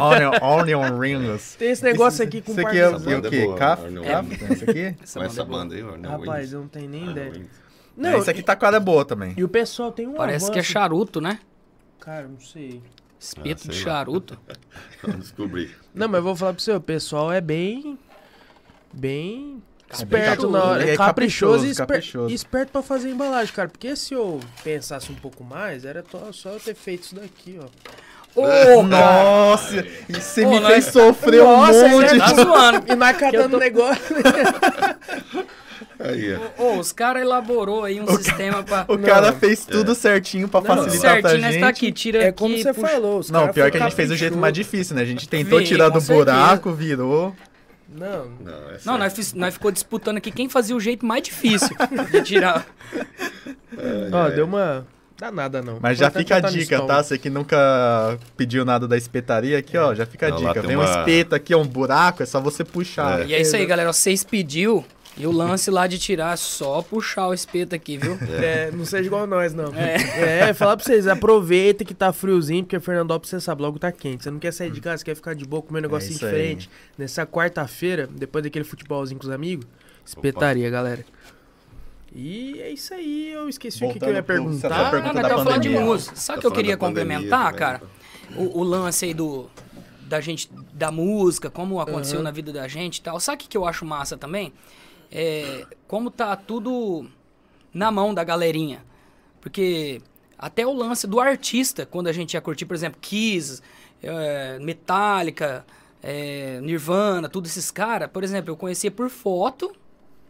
Onion, 0.00 0.32
onion 0.42 0.98
rings. 0.98 1.56
Tem 1.56 1.70
esse 1.70 1.82
negócio 1.82 2.24
aqui 2.24 2.40
com 2.40 2.52
Isso 2.52 2.60
aqui 2.66 2.78
é, 2.78 2.84
parmesão. 2.90 3.12
e 3.12 3.14
o 3.16 3.26
é 3.26 3.30
quê? 3.30 3.44
boa, 3.44 3.56
Caf? 3.58 3.82
Onion 3.84 4.04
Caf? 4.04 4.28
rings. 4.28 4.50
Isso 4.50 4.70
aqui? 4.70 4.94
Essa 5.02 5.20
essa 5.24 5.42
é 5.42 5.44
banda 5.44 5.74
aí, 5.74 5.82
ó. 5.82 5.96
New 5.96 6.10
Rapaz, 6.10 6.28
Wings. 6.40 6.52
eu 6.52 6.60
não 6.60 6.68
tenho 6.68 6.88
nem 6.90 7.10
ideia. 7.10 7.32
Não, 7.96 8.10
É, 8.10 8.18
isso 8.18 8.30
aqui 8.30 8.42
tá 8.42 8.54
com 8.54 8.60
cara 8.60 8.78
boa 8.78 9.04
também. 9.04 9.34
E 9.36 9.42
o 9.42 9.48
pessoal 9.48 9.90
tem 9.90 10.06
um 10.06 10.14
Parece 10.14 10.50
que 10.50 10.58
é 10.58 10.62
charuto, 10.62 11.20
né? 11.20 11.38
Cara, 11.98 12.28
não 12.28 12.38
sei. 12.40 12.82
Espeto 13.18 13.62
Ah, 13.66 13.70
de 13.70 13.74
charuto. 13.76 14.38
Vamos 15.02 15.20
descobrir. 15.22 15.74
Não, 15.94 16.06
mas 16.06 16.18
eu 16.18 16.22
vou 16.22 16.36
falar 16.36 16.52
pra 16.52 16.62
você, 16.62 16.72
o 16.72 16.80
pessoal 16.80 17.32
é 17.32 17.40
bem. 17.40 17.98
Bem. 18.96 19.62
É 19.88 20.04
bem 20.04 20.20
Esperto 20.20 20.48
na 20.50 20.58
caprichoso, 20.58 20.70
hora. 20.72 20.82
é 20.88 20.92
É 20.92 20.96
caprichoso, 20.96 21.06
caprichoso, 21.52 21.66
e 21.66 21.70
esper- 21.70 21.86
caprichoso. 21.86 22.34
esperto 22.34 22.72
pra 22.72 22.82
fazer 22.82 23.08
embalagem, 23.10 23.54
cara. 23.54 23.68
Porque 23.68 23.94
se 23.94 24.14
eu 24.14 24.40
pensasse 24.64 25.12
um 25.12 25.14
pouco 25.14 25.44
mais, 25.44 25.84
era 25.84 26.02
só 26.32 26.50
eu 26.50 26.58
ter 26.58 26.74
feito 26.74 27.02
isso 27.04 27.14
daqui, 27.14 27.60
ó. 27.62 27.66
Cara. 28.42 28.82
Nossa, 28.82 29.86
e 30.08 30.12
você 30.20 30.44
Ô, 30.44 30.50
me 30.50 30.60
nós- 30.60 30.72
fez 30.72 30.84
sofrer 30.86 31.42
Nossa, 31.42 31.84
um 31.86 31.88
monte. 31.88 32.14
é- 32.14 32.18
Tá 32.18 32.34
zoando. 32.34 32.92
E 32.92 32.94
nós 32.96 33.16
catando 33.16 33.58
negócio. 33.58 34.16
Aí, 35.98 36.34
ó. 36.58 36.62
Ô, 36.62 36.78
os 36.78 36.92
caras 36.92 37.22
elaborou 37.22 37.84
aí 37.84 38.00
um 38.00 38.06
sistema 38.08 38.62
pra... 38.62 38.84
O 38.88 38.98
cara 38.98 39.32
fez 39.32 39.64
tudo 39.64 39.94
certinho 39.94 40.48
pra 40.48 40.60
Não, 40.60 40.66
facilitar 40.66 41.20
pra 41.20 41.30
certinho, 41.30 41.42
nós 41.42 41.52
gente. 41.54 41.62
tá 41.62 41.68
aqui, 41.68 41.92
tira 41.92 42.18
É 42.24 42.28
aqui, 42.28 42.38
como 42.38 42.56
você 42.58 42.74
puxa. 42.74 42.88
falou. 42.88 43.18
Os 43.20 43.30
Não, 43.30 43.48
pior 43.48 43.64
foi 43.64 43.70
que 43.70 43.76
a 43.78 43.80
gente 43.80 43.94
fez 43.94 44.08
do 44.10 44.16
jeito 44.16 44.36
mais 44.36 44.52
difícil, 44.52 44.94
né? 44.96 45.02
A 45.02 45.06
gente 45.06 45.26
tentou 45.28 45.58
Vem, 45.58 45.66
tirar 45.66 45.88
do 45.88 46.00
certeza. 46.00 46.24
buraco, 46.24 46.72
virou. 46.72 47.34
Não, 47.88 48.26
Não, 48.40 48.70
é 48.70 48.78
Não, 48.84 48.98
nós, 48.98 49.12
fiz- 49.12 49.32
nós 49.32 49.54
ficou 49.54 49.70
disputando 49.70 50.16
aqui 50.16 50.30
quem 50.30 50.48
fazia 50.48 50.74
o 50.74 50.80
jeito 50.80 51.06
mais 51.06 51.22
difícil 51.22 51.76
de 52.10 52.22
tirar. 52.22 52.66
ó, 54.12 54.28
deu 54.30 54.44
uma. 54.44 54.86
Dá 55.18 55.30
nada 55.32 55.62
não. 55.62 55.78
Mas 55.80 55.96
já 55.96 56.08
Importante 56.08 56.24
fica 56.24 56.34
a 56.46 56.50
é 56.50 56.52
dica, 56.52 56.82
tá? 56.82 57.02
Você 57.02 57.16
que 57.16 57.30
nunca 57.30 58.18
pediu 58.36 58.66
nada 58.66 58.86
da 58.86 58.98
espetaria 58.98 59.56
aqui, 59.58 59.78
ó, 59.78 59.94
já 59.94 60.04
fica 60.04 60.26
a 60.26 60.30
Não, 60.30 60.36
dica. 60.36 60.52
tem 60.54 60.62
Vem 60.62 60.76
um 60.76 60.80
uma- 60.80 60.90
espeto 60.98 61.34
aqui, 61.34 61.54
ó, 61.54 61.58
um 61.62 61.66
buraco, 61.66 62.22
é 62.22 62.26
só 62.26 62.38
você 62.38 62.62
puxar. 62.64 63.22
É. 63.22 63.26
E 63.26 63.34
é 63.34 63.40
isso 63.40 63.56
aí, 63.56 63.64
galera. 63.64 63.90
Vocês 63.92 64.22
pediu 64.24 64.84
e 65.18 65.26
o 65.26 65.32
lance 65.32 65.70
lá 65.70 65.86
de 65.86 65.98
tirar 65.98 66.34
é 66.34 66.36
só 66.36 66.82
puxar 66.82 67.28
o 67.28 67.34
espeto 67.34 67.74
aqui, 67.74 67.96
viu? 67.96 68.18
É, 68.42 68.70
não 68.70 68.84
seja 68.84 69.06
igual 69.06 69.26
nós, 69.26 69.54
não. 69.54 69.72
É. 69.74 70.48
É, 70.48 70.54
falar 70.54 70.76
pra 70.76 70.84
vocês, 70.84 71.06
aproveita 71.06 71.84
que 71.84 71.94
tá 71.94 72.12
friozinho, 72.12 72.64
porque 72.64 72.78
Fernandópolis, 72.80 73.30
você 73.30 73.40
sabe, 73.40 73.62
logo 73.62 73.78
tá 73.78 73.90
quente. 73.90 74.24
Você 74.24 74.30
não 74.30 74.38
quer 74.38 74.52
sair 74.52 74.70
de 74.70 74.80
casa, 74.80 74.98
você 74.98 75.04
quer 75.04 75.14
ficar 75.14 75.34
de 75.34 75.44
boa, 75.46 75.62
comer 75.62 75.78
um 75.78 75.82
negocinho 75.82 76.12
isso 76.16 76.24
aí. 76.26 76.32
diferente. 76.32 76.70
Nessa 76.98 77.26
quarta-feira, 77.26 78.06
depois 78.10 78.44
daquele 78.44 78.64
futebolzinho 78.64 79.18
com 79.18 79.26
os 79.26 79.32
amigos, 79.32 79.66
espetaria, 80.04 80.68
galera. 80.68 81.04
E 82.14 82.60
é 82.60 82.70
isso 82.70 82.94
aí, 82.94 83.30
eu 83.32 83.48
esqueci 83.48 83.84
o 83.84 83.92
que, 83.92 83.98
que 83.98 84.04
eu 84.04 84.08
ia 84.14 84.22
Voltando 84.22 84.44
pro- 84.44 84.52
você 84.54 84.60
perguntar. 84.68 84.84
Não, 84.84 84.90
perguntando 84.90 85.14
nós 85.14 85.22
da 85.22 85.28
tava 85.28 85.44
falando 85.44 85.62
de 85.62 85.68
música. 85.68 86.16
Sabe 86.16 86.38
o 86.38 86.40
Tá 86.40 86.40
que 86.40 86.46
eu 86.46 86.52
queria 86.52 86.76
complementar, 86.76 87.44
também, 87.52 87.58
cara? 87.58 87.78
né? 88.30 88.36
o, 88.38 88.60
o 88.60 88.62
lance 88.62 89.04
aí 89.04 89.14
do 89.14 89.48
da 90.00 90.20
gente 90.20 90.48
da 90.72 90.90
música, 90.92 91.50
como 91.50 91.80
aconteceu 91.80 92.22
na 92.22 92.30
vida 92.30 92.52
da 92.52 92.68
gente 92.68 92.98
e 92.98 93.02
tal. 93.02 93.18
Sabe 93.18 93.36
o 93.36 93.38
que, 93.40 93.48
que 93.48 93.56
eu 93.56 93.66
acho 93.66 93.84
massa 93.84 94.16
também? 94.16 94.52
É, 95.18 95.64
como 95.88 96.10
tá 96.10 96.36
tudo 96.36 97.08
na 97.72 97.90
mão 97.90 98.12
da 98.12 98.22
galerinha. 98.22 98.84
Porque 99.40 100.02
até 100.38 100.66
o 100.66 100.74
lance 100.74 101.06
do 101.06 101.18
artista, 101.18 101.86
quando 101.86 102.08
a 102.08 102.12
gente 102.12 102.34
ia 102.34 102.40
curtir, 102.42 102.66
por 102.66 102.74
exemplo, 102.74 102.98
Kiss, 103.00 103.62
é, 104.02 104.58
Metallica, 104.60 105.64
é, 106.02 106.60
Nirvana, 106.60 107.30
todos 107.30 107.50
esses 107.50 107.70
caras, 107.70 108.10
por 108.10 108.22
exemplo, 108.22 108.50
eu 108.50 108.56
conhecia 108.56 108.90
por 108.90 109.08
foto, 109.08 109.74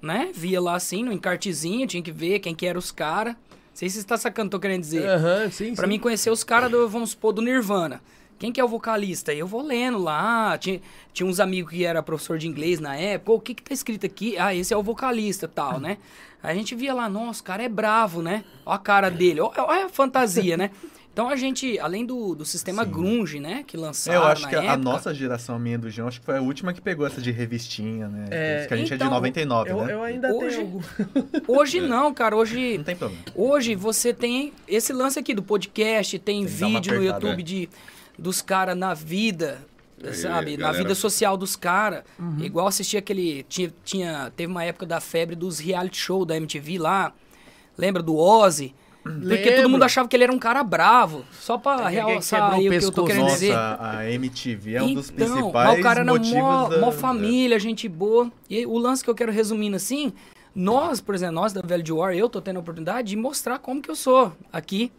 né? 0.00 0.30
Via 0.32 0.60
lá 0.60 0.76
assim, 0.76 1.02
no 1.02 1.12
encartezinho, 1.12 1.84
tinha 1.86 2.02
que 2.02 2.12
ver 2.12 2.38
quem 2.38 2.54
que 2.54 2.64
eram 2.64 2.78
os 2.78 2.92
caras. 2.92 3.34
Não 3.34 3.74
sei 3.74 3.90
se 3.90 4.00
você 4.00 4.06
tá 4.06 4.16
sacando 4.16 4.46
o 4.46 4.50
que 4.50 4.54
eu 4.54 4.60
tô 4.60 4.62
querendo 4.62 4.82
dizer. 4.82 5.08
Aham, 5.08 5.50
sim, 5.50 5.74
Pra 5.74 5.84
sim. 5.84 5.88
mim 5.88 5.98
conhecer 5.98 6.30
os 6.30 6.44
caras 6.44 6.70
vamos 6.70 7.10
supor, 7.10 7.32
do 7.32 7.42
Nirvana. 7.42 8.00
Quem 8.38 8.52
que 8.52 8.60
é 8.60 8.64
o 8.64 8.68
vocalista? 8.68 9.32
Eu 9.32 9.46
vou 9.46 9.62
lendo 9.62 9.98
lá. 9.98 10.56
Tinha, 10.58 10.80
tinha 11.12 11.26
uns 11.26 11.40
amigos 11.40 11.72
que 11.72 11.84
era 11.84 12.02
professor 12.02 12.36
de 12.38 12.46
inglês 12.46 12.78
na 12.80 12.94
época. 12.96 13.32
"Ô, 13.32 13.34
O 13.36 13.40
que 13.40 13.54
que 13.54 13.62
tá 13.62 13.72
escrito 13.72 14.04
aqui? 14.04 14.36
Ah, 14.38 14.54
esse 14.54 14.74
é 14.74 14.76
o 14.76 14.82
vocalista 14.82 15.48
tal, 15.48 15.80
né? 15.80 15.98
Aí 16.42 16.52
a 16.52 16.54
gente 16.54 16.74
via 16.74 16.92
lá, 16.94 17.08
nossa, 17.08 17.40
o 17.40 17.44
cara 17.44 17.62
é 17.62 17.68
bravo, 17.68 18.22
né? 18.22 18.44
Ó 18.64 18.72
a 18.72 18.78
cara 18.78 19.10
dele, 19.10 19.40
ó 19.40 19.50
a 19.56 19.88
fantasia, 19.88 20.56
né? 20.56 20.70
Então 21.12 21.30
a 21.30 21.34
gente, 21.36 21.78
além 21.78 22.04
do, 22.04 22.34
do 22.34 22.44
sistema 22.44 22.84
grunge, 22.84 23.40
né? 23.40 23.64
Que 23.66 23.74
lançaram 23.74 24.20
Eu 24.20 24.26
acho 24.26 24.42
na 24.42 24.48
que 24.50 24.54
a- 24.54 24.60
a 24.60 24.64
época, 24.64 24.76
nossa 24.76 25.14
geração, 25.14 25.58
minha 25.58 25.76
e 25.76 25.78
do 25.78 25.88
João, 25.90 26.06
acho 26.08 26.20
que 26.20 26.26
foi 26.26 26.36
a 26.36 26.42
última 26.42 26.74
que 26.74 26.80
pegou 26.82 27.06
essa 27.06 27.22
de 27.22 27.30
revistinha, 27.30 28.06
né? 28.06 28.26
É, 28.30 28.58
Isso 28.58 28.68
que 28.68 28.74
a 28.74 28.76
gente 28.76 28.92
é 28.92 28.96
então, 28.96 29.08
de 29.08 29.14
99, 29.14 29.70
Eu, 29.70 29.82
né? 29.86 29.92
eu 29.94 30.02
ainda 30.02 30.30
Hoje- 30.34 30.56
tenho. 30.58 30.82
Hoje 31.48 31.80
não, 31.88 32.12
cara. 32.12 32.36
Hoje 32.36 32.76
Não 32.76 32.84
tem 32.84 32.94
problema. 32.94 33.24
Hoje 33.34 33.74
você 33.74 34.12
tem 34.12 34.52
esse 34.68 34.92
lance 34.92 35.18
aqui 35.18 35.32
do 35.34 35.42
podcast, 35.42 36.18
tem 36.18 36.44
Tem 36.44 36.46
vídeo 36.46 36.92
no 36.92 36.98
apertada, 36.98 37.26
YouTube 37.26 37.40
é. 37.40 37.42
de, 37.42 37.68
dos 38.18 38.40
caras 38.42 38.76
na 38.76 38.94
vida, 38.94 39.58
Aí, 40.02 40.14
sabe? 40.14 40.56
Na 40.56 40.66
galera- 40.66 40.82
vida 40.84 40.94
social 40.94 41.36
dos 41.36 41.56
caras. 41.56 42.02
Igual 42.38 42.66
assistir 42.66 42.96
aquele. 42.96 43.44
Tinha, 43.48 43.72
tinha, 43.84 44.32
teve 44.36 44.50
uma 44.50 44.64
época 44.64 44.84
da 44.86 45.00
febre 45.00 45.34
dos 45.34 45.58
reality 45.58 45.96
show 45.98 46.24
da 46.24 46.36
MTV 46.36 46.78
lá. 46.78 47.12
Lembra 47.78 48.02
do 48.02 48.16
Ozzy? 48.16 48.74
Porque 49.02 49.24
Lembro. 49.24 49.56
todo 49.56 49.68
mundo 49.70 49.82
achava 49.84 50.08
que 50.08 50.16
ele 50.16 50.24
era 50.24 50.32
um 50.32 50.38
cara 50.38 50.64
bravo. 50.64 51.24
Só 51.40 51.56
pra 51.56 51.86
É, 51.92 51.94
realçar 51.94 52.52
aí 52.54 52.68
o 52.68 52.72
o 52.74 52.78
que 52.78 52.84
eu 52.84 52.90
tô 52.90 53.04
querendo 53.04 53.22
Nossa, 53.22 53.34
dizer. 53.34 53.54
a 53.56 54.10
MTV 54.10 54.74
é 54.74 54.82
um 54.82 54.94
dos 54.94 55.10
Então, 55.10 55.26
principais 55.28 55.78
o 55.78 55.82
cara 55.82 56.00
era 56.00 56.12
mó, 56.12 56.68
da... 56.68 56.78
mó 56.80 56.90
família, 56.90 57.56
gente 57.60 57.88
boa. 57.88 58.32
E 58.50 58.66
o 58.66 58.76
lance 58.76 59.04
que 59.04 59.08
eu 59.10 59.14
quero 59.14 59.30
resumindo 59.30 59.76
assim, 59.76 60.12
nós, 60.52 61.00
por 61.00 61.14
exemplo, 61.14 61.36
nós 61.36 61.52
da 61.52 61.60
Velho 61.62 61.84
de 61.84 61.92
War, 61.92 62.14
eu 62.14 62.28
tô 62.28 62.40
tendo 62.40 62.56
a 62.56 62.60
oportunidade 62.60 63.08
de 63.08 63.16
mostrar 63.16 63.60
como 63.60 63.80
que 63.80 63.88
eu 63.90 63.94
sou 63.94 64.32
aqui, 64.52 64.90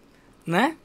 né? 0.46 0.78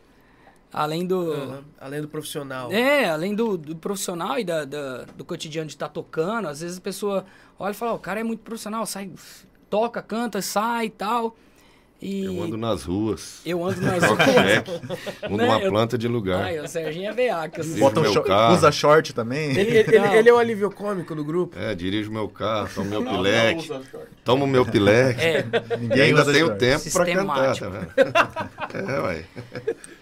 Além 0.72 1.06
do... 1.06 1.32
Aham, 1.32 1.64
Além 1.80 2.00
do 2.00 2.08
profissional. 2.08 2.72
É, 2.72 3.08
além 3.10 3.34
do, 3.34 3.58
do 3.58 3.76
profissional 3.76 4.38
e 4.38 4.44
da, 4.44 4.64
da- 4.64 5.04
do 5.16 5.24
cotidiano 5.24 5.66
de 5.66 5.74
estar 5.74 5.88
tocando, 5.88 6.48
às 6.48 6.60
vezes 6.60 6.78
a 6.78 6.80
pessoa 6.80 7.24
olha 7.58 7.72
e 7.72 7.74
fala, 7.74 7.92
"Ó, 7.92 7.96
o 7.96 7.98
cara 7.98 8.20
é 8.20 8.24
muito 8.24 8.40
profissional, 8.40 8.86
sai, 8.86 9.10
toca, 9.68 10.00
canta, 10.00 10.40
sai 10.40 10.86
e 10.86 10.90
tal. 10.90 11.36
E 12.04 12.24
Eu 12.24 12.42
ando 12.42 12.56
nas 12.56 12.82
ruas. 12.82 13.40
eu 13.46 13.64
ando 13.64 13.80
nas 13.80 14.02
ruas. 14.02 14.18
Mudo 15.30 15.36
Né, 15.36 15.44
uma 15.48 15.60
eu- 15.60 15.70
planta 15.70 15.96
de 15.96 16.08
lugar. 16.08 16.42
Ai, 16.46 16.58
o 16.58 16.66
Serginho 16.66 17.08
é 17.08 17.12
veaco, 17.12 17.60
assim. 17.60 17.78
Bota 17.78 18.00
um 18.00 18.02
meu 18.02 18.12
short- 18.12 18.26
carro. 18.26 18.54
usa 18.56 18.72
short 18.72 19.14
também. 19.14 19.50
Ele, 19.56 19.76
ele- 19.78 19.98
Não. 20.00 20.12
ele 20.14 20.28
é 20.28 20.32
o 20.32 20.36
alívio 20.38 20.68
cômico 20.68 21.14
do 21.14 21.24
grupo. 21.24 21.56
É, 21.56 21.76
dirijo 21.76 22.10
meu 22.10 22.28
carro, 22.28 22.68
tomo 22.74 22.90
meu 22.90 23.04
pileque. 23.04 23.70
Tomo 24.24 24.46
meu 24.48 24.66
pileque. 24.66 25.20
É, 25.20 25.44
E 25.74 25.76
Ninguém 25.80 26.02
ainda 26.02 26.24
tenho 26.24 26.46
short. 26.46 26.58
tempo 26.58 26.90
pra 26.92 27.06
cantar, 27.06 27.56
tá? 27.56 28.48
É, 28.74 29.00
ué. 29.00 29.24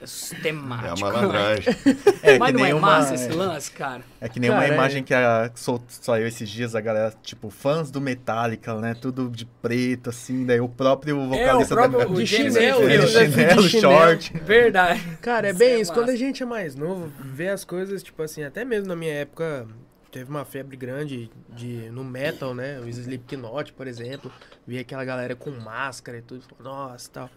É 0.00 0.04
a 0.04 0.06
sistemático. 0.06 1.00
malandragem. 1.00 1.76
É 2.22 2.38
Mas 2.38 2.48
que 2.50 2.56
não 2.56 2.62
nem 2.62 2.70
é 2.70 2.74
uma- 2.74 2.86
massa 2.86 3.14
esse 3.14 3.28
lance, 3.30 3.70
cara? 3.70 4.02
É 4.20 4.28
que 4.28 4.38
nem 4.40 4.50
Cara, 4.50 4.62
uma 4.62 4.70
é. 4.70 4.74
imagem 4.74 5.02
que 5.02 5.12
a, 5.14 5.50
sol- 5.54 5.82
saiu 5.88 6.26
esses 6.26 6.48
dias, 6.48 6.74
a 6.74 6.80
galera, 6.80 7.12
tipo, 7.22 7.48
fãs 7.50 7.90
do 7.90 8.00
Metallica, 8.00 8.74
né? 8.80 8.94
Tudo 8.94 9.28
de 9.30 9.44
preto, 9.46 10.10
assim, 10.10 10.44
daí 10.44 10.60
o 10.60 10.68
próprio 10.68 11.26
vocalista 11.28 11.74
próprio- 11.74 11.98
da 12.00 12.06
o 12.08 12.14
De 12.14 12.26
James 12.26 12.54
chinelo, 12.54 12.88
é, 12.90 12.98
de 12.98 13.06
chinelo, 13.08 13.62
chinelo. 13.68 13.92
short. 13.94 14.32
Verdade. 14.44 15.00
Cara, 15.22 15.48
é 15.48 15.50
Isso 15.50 15.58
bem 15.58 15.68
é 15.72 15.80
isso. 15.80 15.92
Quando 15.92 16.10
a 16.10 16.16
gente 16.16 16.42
é 16.42 16.46
mais 16.46 16.74
novo, 16.74 17.10
vê 17.22 17.48
as 17.48 17.64
coisas, 17.64 18.02
tipo 18.02 18.22
assim, 18.22 18.42
até 18.42 18.64
mesmo 18.64 18.86
na 18.88 18.96
minha 18.96 19.12
época, 19.14 19.66
teve 20.12 20.28
uma 20.30 20.44
febre 20.44 20.76
grande 20.76 21.30
de, 21.48 21.88
no 21.90 22.04
metal, 22.04 22.54
né? 22.54 22.80
O 22.80 22.88
Slipknot, 22.88 23.72
por 23.72 23.86
exemplo. 23.86 24.30
Via 24.66 24.82
aquela 24.82 25.04
galera 25.04 25.34
com 25.34 25.50
máscara 25.50 26.18
e 26.18 26.22
tudo. 26.22 26.42
Nossa, 26.62 27.08
tal. 27.12 27.30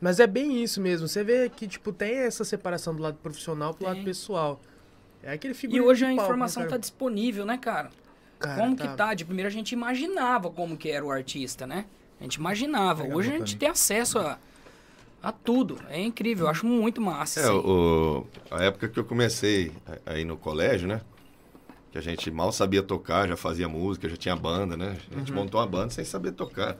Mas 0.00 0.20
é 0.20 0.26
bem 0.26 0.62
isso 0.62 0.80
mesmo. 0.80 1.08
Você 1.08 1.24
vê 1.24 1.48
que, 1.48 1.66
tipo, 1.66 1.92
tem 1.92 2.14
essa 2.16 2.44
separação 2.44 2.94
do 2.94 3.02
lado 3.02 3.16
profissional 3.22 3.72
pro 3.74 3.86
lado 3.86 3.96
Tem. 3.96 4.04
pessoal. 4.04 4.60
É 5.22 5.32
aquele 5.32 5.54
E 5.54 5.56
figurino 5.56 5.86
hoje 5.86 6.00
de 6.00 6.04
a 6.04 6.08
palco, 6.08 6.20
né, 6.20 6.24
informação 6.26 6.62
cara? 6.62 6.70
tá 6.72 6.78
disponível, 6.78 7.44
né, 7.44 7.56
cara? 7.58 7.90
Cara, 8.38 8.60
como 8.60 8.76
que 8.76 8.88
tá? 8.88 9.14
De 9.14 9.24
primeiro 9.24 9.48
a 9.48 9.52
gente 9.52 9.72
imaginava 9.72 10.50
como 10.50 10.76
que 10.76 10.90
era 10.90 11.04
o 11.04 11.10
artista, 11.10 11.66
né? 11.66 11.86
A 12.20 12.22
gente 12.22 12.34
imaginava. 12.36 13.02
Pega 13.02 13.16
Hoje 13.16 13.32
a 13.32 13.38
gente 13.38 13.56
tem 13.56 13.68
acesso 13.68 14.18
a, 14.18 14.38
a 15.22 15.32
tudo. 15.32 15.78
É 15.88 16.00
incrível. 16.00 16.46
Eu 16.46 16.50
acho 16.50 16.66
muito 16.66 17.00
massa. 17.00 17.40
É, 17.40 17.44
assim. 17.44 17.52
o, 17.52 18.26
a 18.50 18.62
época 18.62 18.88
que 18.88 18.98
eu 18.98 19.04
comecei 19.04 19.72
aí 20.04 20.24
no 20.24 20.36
colégio, 20.36 20.86
né? 20.86 21.00
Que 21.90 21.98
a 21.98 22.02
gente 22.02 22.30
mal 22.30 22.52
sabia 22.52 22.82
tocar, 22.82 23.26
já 23.26 23.36
fazia 23.36 23.68
música, 23.68 24.08
já 24.08 24.16
tinha 24.16 24.36
banda, 24.36 24.76
né? 24.76 24.98
A 25.10 25.18
gente 25.18 25.32
montou 25.32 25.58
uma 25.58 25.66
banda 25.66 25.90
sem 25.90 26.04
saber 26.04 26.32
tocar. 26.32 26.76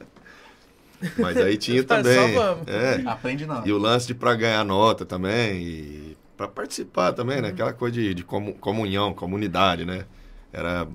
Mas 1.19 1.37
aí 1.37 1.57
tinha 1.57 1.81
Só 1.87 1.89
também. 1.89 2.35
vamos. 2.35 2.67
É, 2.69 3.03
Aprende 3.07 3.47
não. 3.47 3.67
e 3.67 3.73
o 3.73 3.79
lance 3.79 4.07
de 4.07 4.15
pra 4.15 4.35
ganhar 4.35 4.65
nota 4.65 5.05
também 5.05 5.63
e 5.63 6.17
pra 6.37 6.49
participar 6.49 7.13
também, 7.13 7.41
né? 7.41 7.49
Aquela 7.49 7.73
coisa 7.73 7.95
de, 7.95 8.15
de 8.15 8.23
comu- 8.25 8.55
comunhão, 8.55 9.13
comunidade, 9.15 9.85
né? 9.85 10.05
Era, 10.53 10.87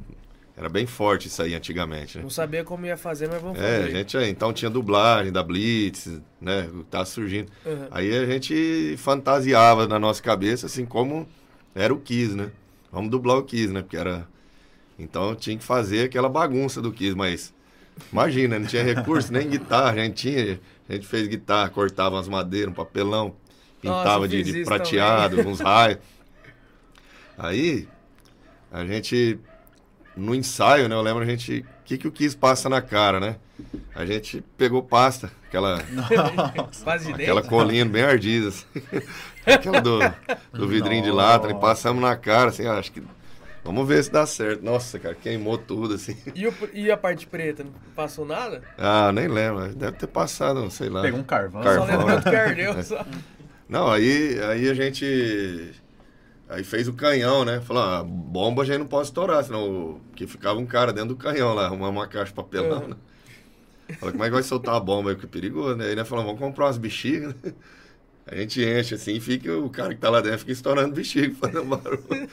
era 0.56 0.70
bem 0.70 0.86
forte 0.86 1.28
isso 1.28 1.41
aí 1.41 1.54
antigamente, 1.56 2.18
né? 2.18 2.24
Não 2.24 2.30
sabia 2.30 2.64
como 2.64 2.86
ia 2.86 2.97
fazer, 2.97 3.28
mas 3.28 3.41
vamos 3.41 3.60
É, 3.60 3.80
fazer. 3.82 3.84
a 3.84 3.97
gente, 3.97 4.18
então 4.30 4.54
tinha 4.54 4.70
dublagem 4.70 5.32
da 5.32 5.41
Blitz, 5.43 6.20
né? 6.39 6.70
Tá 6.89 7.04
surgindo. 7.06 7.52
Uhum. 7.66 7.88
Aí 7.91 8.16
a 8.16 8.26
gente 8.26 8.95
fantasiava 8.97 9.88
na 9.88 9.97
nossa 9.99 10.22
cabeça, 10.22 10.66
assim, 10.68 10.86
como 10.86 11.28
era 11.74 11.93
o 11.93 11.99
Kiss, 11.99 12.36
né? 12.36 12.52
Vamos 12.91 13.10
dublar 13.10 13.38
o 13.38 13.43
Kiss, 13.43 13.72
né? 13.72 13.82
Porque 13.82 13.97
era... 13.97 14.28
Então 14.99 15.34
tinha 15.36 15.58
que 15.58 15.64
fazer 15.64 16.06
aquela 16.06 16.30
bagunça 16.30 16.82
do 16.82 16.91
Kiss, 16.91 17.16
mas... 17.16 17.54
Imagina, 18.12 18.60
não 18.60 18.66
tinha 18.66 18.84
recurso, 18.84 19.32
nem 19.32 19.50
guitarra, 19.50 19.92
a 19.92 20.04
gente 20.04 20.16
tinha... 20.16 20.60
A 20.89 20.94
gente 20.94 21.08
fez 21.08 21.28
guitarra, 21.28 21.70
cortava 21.70 22.20
as 22.20 22.28
madeiras, 22.28 22.72
um 22.72 22.76
papelão, 22.76 23.34
pintava 23.82 24.26
eu 24.26 24.28
de, 24.28 24.44
de 24.44 24.66
prateado, 24.66 25.39
uns 25.48 25.60
raios. 25.62 26.00
Aí, 27.38 27.88
a 28.72 28.86
gente... 28.86 29.39
No 30.16 30.36
ensaio, 30.36 30.89
né? 30.89 30.96
Eu 30.96 31.02
lembro 31.02 31.24
a 31.24 31.26
gente... 31.26 31.60
O 31.60 31.84
que, 31.86 31.98
que 31.98 32.08
o 32.08 32.12
Kiss 32.12 32.36
passa 32.36 32.68
na 32.68 32.82
cara, 32.82 33.20
né? 33.20 33.38
A 33.96 34.06
gente 34.06 34.44
pegou 34.58 34.84
pasta, 34.84 35.32
aquela... 35.48 35.82
De 37.16 37.24
Aquela 37.24 37.42
colinha 37.44 37.86
bem 37.86 38.04
ardida, 38.04 38.50
assim. 38.50 38.66
Aquela 39.46 39.82
do, 39.82 40.00
do 40.54 40.68
vidrinho 40.68 41.04
de 41.04 41.12
lata, 41.12 41.50
e 41.50 41.56
passamos 41.56 42.02
na 42.02 42.16
cara, 42.16 42.50
assim, 42.50 42.68
acho 42.68 42.92
que. 42.92 43.02
Vamos 43.64 43.88
ver 43.88 44.03
se 44.03 44.12
dá 44.12 44.26
certo. 44.26 44.64
Nossa, 44.64 44.97
cara, 44.97 45.14
queimou 45.14 45.57
tudo, 45.57 45.93
assim. 45.93 46.18
E, 46.34 46.47
o- 46.47 46.53
e 46.74 46.89
a 46.91 46.97
parte 46.97 47.28
preta? 47.28 47.64
Não 47.64 47.72
passou 47.95 48.26
nada? 48.26 48.64
Ah, 48.78 49.12
nem 49.12 49.28
lembro. 49.28 49.74
Deve 49.76 49.97
ter 49.97 50.07
passado, 50.07 50.70
sei 50.72 50.89
lá. 50.89 51.01
Pegou 51.03 51.20
um 51.20 51.24
carvão. 51.24 51.62
Carvão. 51.62 51.88
Só 52.22 52.30
que 52.30 52.30
ardeu. 52.36 52.84
Só. 52.84 53.05
Não, 53.70 53.89
aí, 53.91 54.39
aí 54.43 54.70
a 54.70 54.74
gente. 54.74 55.72
Aí 56.49 56.64
fez 56.64 56.88
o 56.88 56.93
canhão, 56.93 57.45
né? 57.45 57.62
Falou, 57.62 57.84
ah, 57.84 58.03
bomba 58.03 58.64
a 58.64 58.66
gente 58.66 58.80
não 58.80 58.88
pode 58.88 59.07
estourar, 59.07 59.43
senão. 59.43 60.01
Que 60.16 60.26
ficava 60.28 60.59
um 60.59 60.66
cara 60.66 60.91
dentro 60.91 61.09
do 61.09 61.16
canhão 61.16 61.53
lá, 61.53 61.66
arrumando 61.66 61.91
uma 61.91 62.07
caixa 62.07 62.26
de 62.26 62.34
papelão, 62.34 62.82
Uhum. 62.82 62.88
né? 62.89 62.95
Falei, 63.99 64.12
como 64.14 64.24
é 64.24 64.28
que 64.28 64.34
vai 64.34 64.43
soltar 64.43 64.76
a 64.76 64.80
bomba 64.80 65.12
aí? 65.12 65.16
Que 65.16 65.26
é 65.26 65.30
perigoso, 65.30 65.76
né? 65.76 65.86
Aí 65.88 65.95
nós 65.95 66.07
falamos, 66.07 66.32
vamos 66.32 66.45
comprar 66.45 66.66
umas 66.66 66.78
bexigas. 66.78 67.36
né? 67.43 67.53
A 68.26 68.36
gente 68.36 68.64
enche 68.64 68.95
assim 68.95 69.16
e 69.16 69.20
fica, 69.20 69.55
o 69.57 69.70
cara 69.70 69.93
que 69.93 69.99
tá 69.99 70.09
lá 70.09 70.22
dentro 70.22 70.39
fica 70.39 70.51
estourando 70.51 70.93
bexiga, 70.95 71.34
fazendo 71.39 71.64
barulho. 71.66 72.30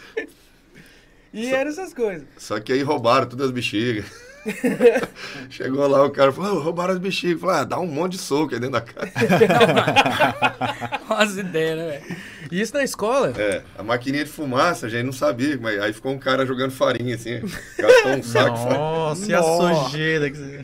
E 1.33 1.47
eram 1.53 1.71
essas 1.71 1.93
coisas. 1.93 2.27
Só 2.37 2.59
que 2.61 2.73
aí 2.73 2.83
roubaram 2.83 3.27
todas 3.27 3.47
as 3.47 3.53
bexigas. 3.53 4.07
Chegou 5.51 5.87
lá, 5.87 6.05
o 6.05 6.11
cara 6.11 6.33
falou, 6.33 6.59
"Ah, 6.59 6.63
roubaram 6.63 6.95
as 6.95 6.99
bexigas. 6.99 7.41
Falei, 7.41 7.57
ah, 7.61 7.65
dá 7.65 7.79
um 7.79 7.87
monte 7.87 8.13
de 8.13 8.19
soco 8.19 8.55
aí 8.55 8.61
dentro 8.61 8.73
da 8.73 8.81
casa. 8.81 9.11
Olha 11.11 11.23
as 11.23 11.37
ideias, 11.37 11.77
né, 11.79 11.87
velho? 12.01 12.17
E 12.51 12.61
isso 12.61 12.73
na 12.75 12.83
escola? 12.83 13.33
É, 13.37 13.63
a 13.77 13.83
maquininha 13.83 14.25
de 14.25 14.31
fumaça, 14.31 14.87
a 14.87 14.89
gente 14.89 15.05
não 15.05 15.13
sabia, 15.13 15.59
mas 15.61 15.79
aí 15.81 15.93
ficou 15.93 16.13
um 16.13 16.19
cara 16.19 16.47
jogando 16.47 16.71
farinha, 16.71 17.15
assim, 17.15 17.41
gastou 17.79 18.13
um 18.13 18.23
saco 18.23 18.57
de 18.57 18.63
farinha. 18.63 18.79
Nossa, 18.79 19.31
e 19.31 19.35
a 19.35 19.41
Nossa. 19.41 19.85
sujeira 19.91 20.31
que 20.31 20.37
você... 20.39 20.63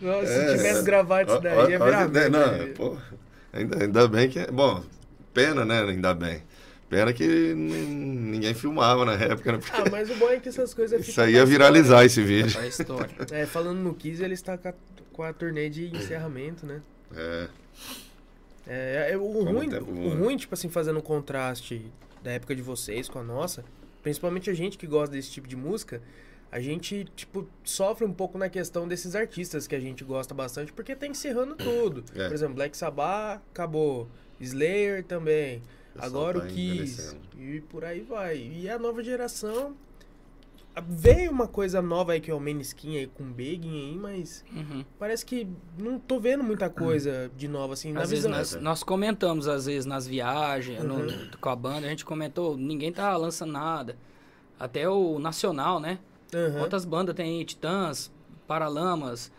Nossa, 0.00 0.24
É, 0.32 0.48
se 0.50 0.56
tivesse 0.56 0.82
gravado 0.82 1.30
isso 1.30 1.40
daí, 1.40 1.56
Ó, 1.56 1.60
ó, 1.64 1.68
ia 1.68 1.78
virar. 1.78 2.06
ideias, 2.06 2.30
meme, 2.30 2.44
não, 2.46 2.52
né? 2.52 2.66
pô, 2.74 2.96
ainda, 3.52 3.84
ainda 3.84 4.08
bem 4.08 4.28
que. 4.30 4.38
é- 4.38 4.50
Bom, 4.50 4.82
pena, 5.34 5.64
né? 5.64 5.80
Ainda 5.82 6.14
bem. 6.14 6.42
Pena 6.90 7.12
que 7.12 7.54
ninguém 7.54 8.52
filmava 8.52 9.04
na 9.04 9.12
época, 9.12 9.52
né? 9.52 9.58
Porque 9.58 9.80
Ah, 9.80 9.84
mas 9.88 10.10
o 10.10 10.14
bom 10.16 10.28
é 10.28 10.40
que 10.40 10.48
essas 10.48 10.74
coisas 10.74 11.06
isso 11.06 11.20
aí 11.20 11.28
ia 11.28 11.44
história. 11.44 11.46
viralizar 11.46 12.04
esse 12.04 12.20
vídeo. 12.20 12.60
História. 12.66 13.14
É, 13.30 13.46
falando 13.46 13.78
no 13.78 13.94
Kiss, 13.94 14.20
ele 14.20 14.34
está 14.34 14.58
com 15.12 15.22
a, 15.22 15.32
turnê 15.32 15.70
de 15.70 15.86
encerramento, 15.96 16.66
né? 16.66 16.82
É, 17.14 17.48
É, 18.66 19.08
é, 19.12 19.16
o, 19.16 19.20
Como 19.20 19.52
ruim, 19.52 19.68
o 19.68 19.70
tempo 19.70 19.90
o 19.90 19.94
voa. 19.94 20.14
ruim, 20.16 20.36
tipo 20.36 20.52
assim, 20.52 20.68
fazendo 20.68 20.98
um 20.98 21.02
contraste 21.02 21.86
da 22.24 22.32
época 22.32 22.56
de 22.56 22.62
vocês 22.62 23.08
com 23.08 23.20
a 23.20 23.22
nossa, 23.22 23.64
principalmente 24.02 24.50
a 24.50 24.54
gente 24.54 24.76
que 24.76 24.86
gosta 24.86 25.14
desse 25.14 25.30
tipo 25.30 25.46
de 25.46 25.54
música, 25.54 26.02
a 26.50 26.58
gente, 26.58 27.06
tipo, 27.14 27.48
sofre 27.62 28.04
um 28.04 28.12
pouco 28.12 28.36
na 28.36 28.48
questão 28.48 28.88
desses 28.88 29.14
artistas 29.14 29.68
que 29.68 29.76
a 29.76 29.80
gente 29.80 30.02
gosta 30.02 30.34
bastante, 30.34 30.72
porque 30.72 30.96
tá 30.96 31.06
encerrando 31.06 31.54
tudo. 31.54 32.02
É. 32.16 32.26
Por 32.26 32.34
exemplo, 32.34 32.56
Black 32.56 32.76
Sabbath 32.76 33.40
acabou, 33.52 34.08
Slayer 34.40 35.04
também, 35.04 35.62
agora 35.98 36.40
tá 36.40 36.46
o 36.46 36.48
Kiss, 36.48 37.00
envelhecendo. 37.00 37.20
e 37.38 37.60
por 37.62 37.84
aí 37.84 38.00
vai. 38.00 38.36
E 38.38 38.68
a 38.68 38.78
nova 38.78 39.02
geração... 39.02 39.74
Veio 40.88 41.32
uma 41.32 41.48
coisa 41.48 41.82
nova 41.82 42.12
aí 42.12 42.20
que 42.20 42.30
é 42.30 42.34
o 42.34 42.38
Meniskin 42.38 42.96
aí 42.96 43.06
com 43.08 43.24
Begin 43.24 43.90
aí, 43.90 43.96
mas 43.98 44.44
Uhum. 44.54 44.84
parece 45.00 45.26
que 45.26 45.46
não 45.76 45.98
tô 45.98 46.20
vendo 46.20 46.44
muita 46.44 46.70
coisa 46.70 47.30
de 47.36 47.48
nova 47.48 47.74
assim 47.74 47.92
na 47.92 48.00
Às 48.02 48.10
vezes 48.10 48.24
nós, 48.26 48.54
nós 48.54 48.82
comentamos, 48.84 49.48
às 49.48 49.66
vezes, 49.66 49.84
nas 49.84 50.06
viagens, 50.06 50.82
no- 50.84 50.94
Uhum. 50.94 51.30
com 51.40 51.48
a 51.48 51.56
banda, 51.56 51.86
a 51.86 51.90
gente 51.90 52.04
comentou, 52.04 52.56
ninguém 52.56 52.92
tá 52.92 53.14
lançando 53.16 53.52
nada. 53.52 53.96
Até 54.60 54.88
o 54.88 55.18
Nacional, 55.18 55.80
né? 55.80 55.98
Quantas 56.58 56.84
bandas 56.84 57.16
tem 57.16 57.40
aí? 57.40 57.44
Titãs, 57.44 58.10
Paralamas, 58.46 59.30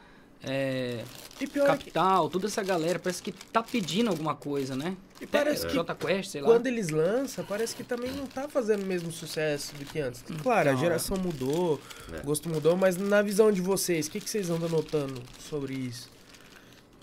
é, 0.43 1.03
é 1.39 1.45
que 1.45 1.47
Capital, 1.47 2.29
toda 2.29 2.47
essa 2.47 2.61
galera 2.61 2.99
parece 2.99 3.23
que 3.23 3.31
tá 3.31 3.63
pedindo 3.63 4.09
alguma 4.09 4.35
coisa, 4.35 4.75
né? 4.75 4.97
E 5.21 5.27
parece 5.27 5.67
que 5.67 5.73
Jota 5.73 5.93
Quest, 5.93 6.31
sei 6.31 6.41
lá. 6.41 6.47
quando 6.47 6.65
eles 6.65 6.89
lançam, 6.89 7.45
parece 7.45 7.75
que 7.75 7.83
também 7.83 8.11
não 8.11 8.25
tá 8.25 8.49
fazendo 8.49 8.81
o 8.81 8.85
mesmo 8.87 9.11
sucesso 9.11 9.75
do 9.75 9.85
que 9.85 9.99
antes. 9.99 10.23
Claro, 10.41 10.69
a 10.69 10.71
Então, 10.71 10.83
geração 10.83 11.15
mudou, 11.17 11.79
É. 12.11 12.17
o 12.21 12.23
gosto 12.23 12.49
mudou, 12.49 12.75
mas 12.75 12.97
na 12.97 13.21
visão 13.21 13.51
de 13.51 13.61
vocês, 13.61 14.07
o 14.07 14.11
que, 14.11 14.19
que 14.19 14.29
vocês 14.29 14.49
andam 14.49 14.67
notando 14.67 15.21
sobre 15.39 15.73
isso? 15.75 16.09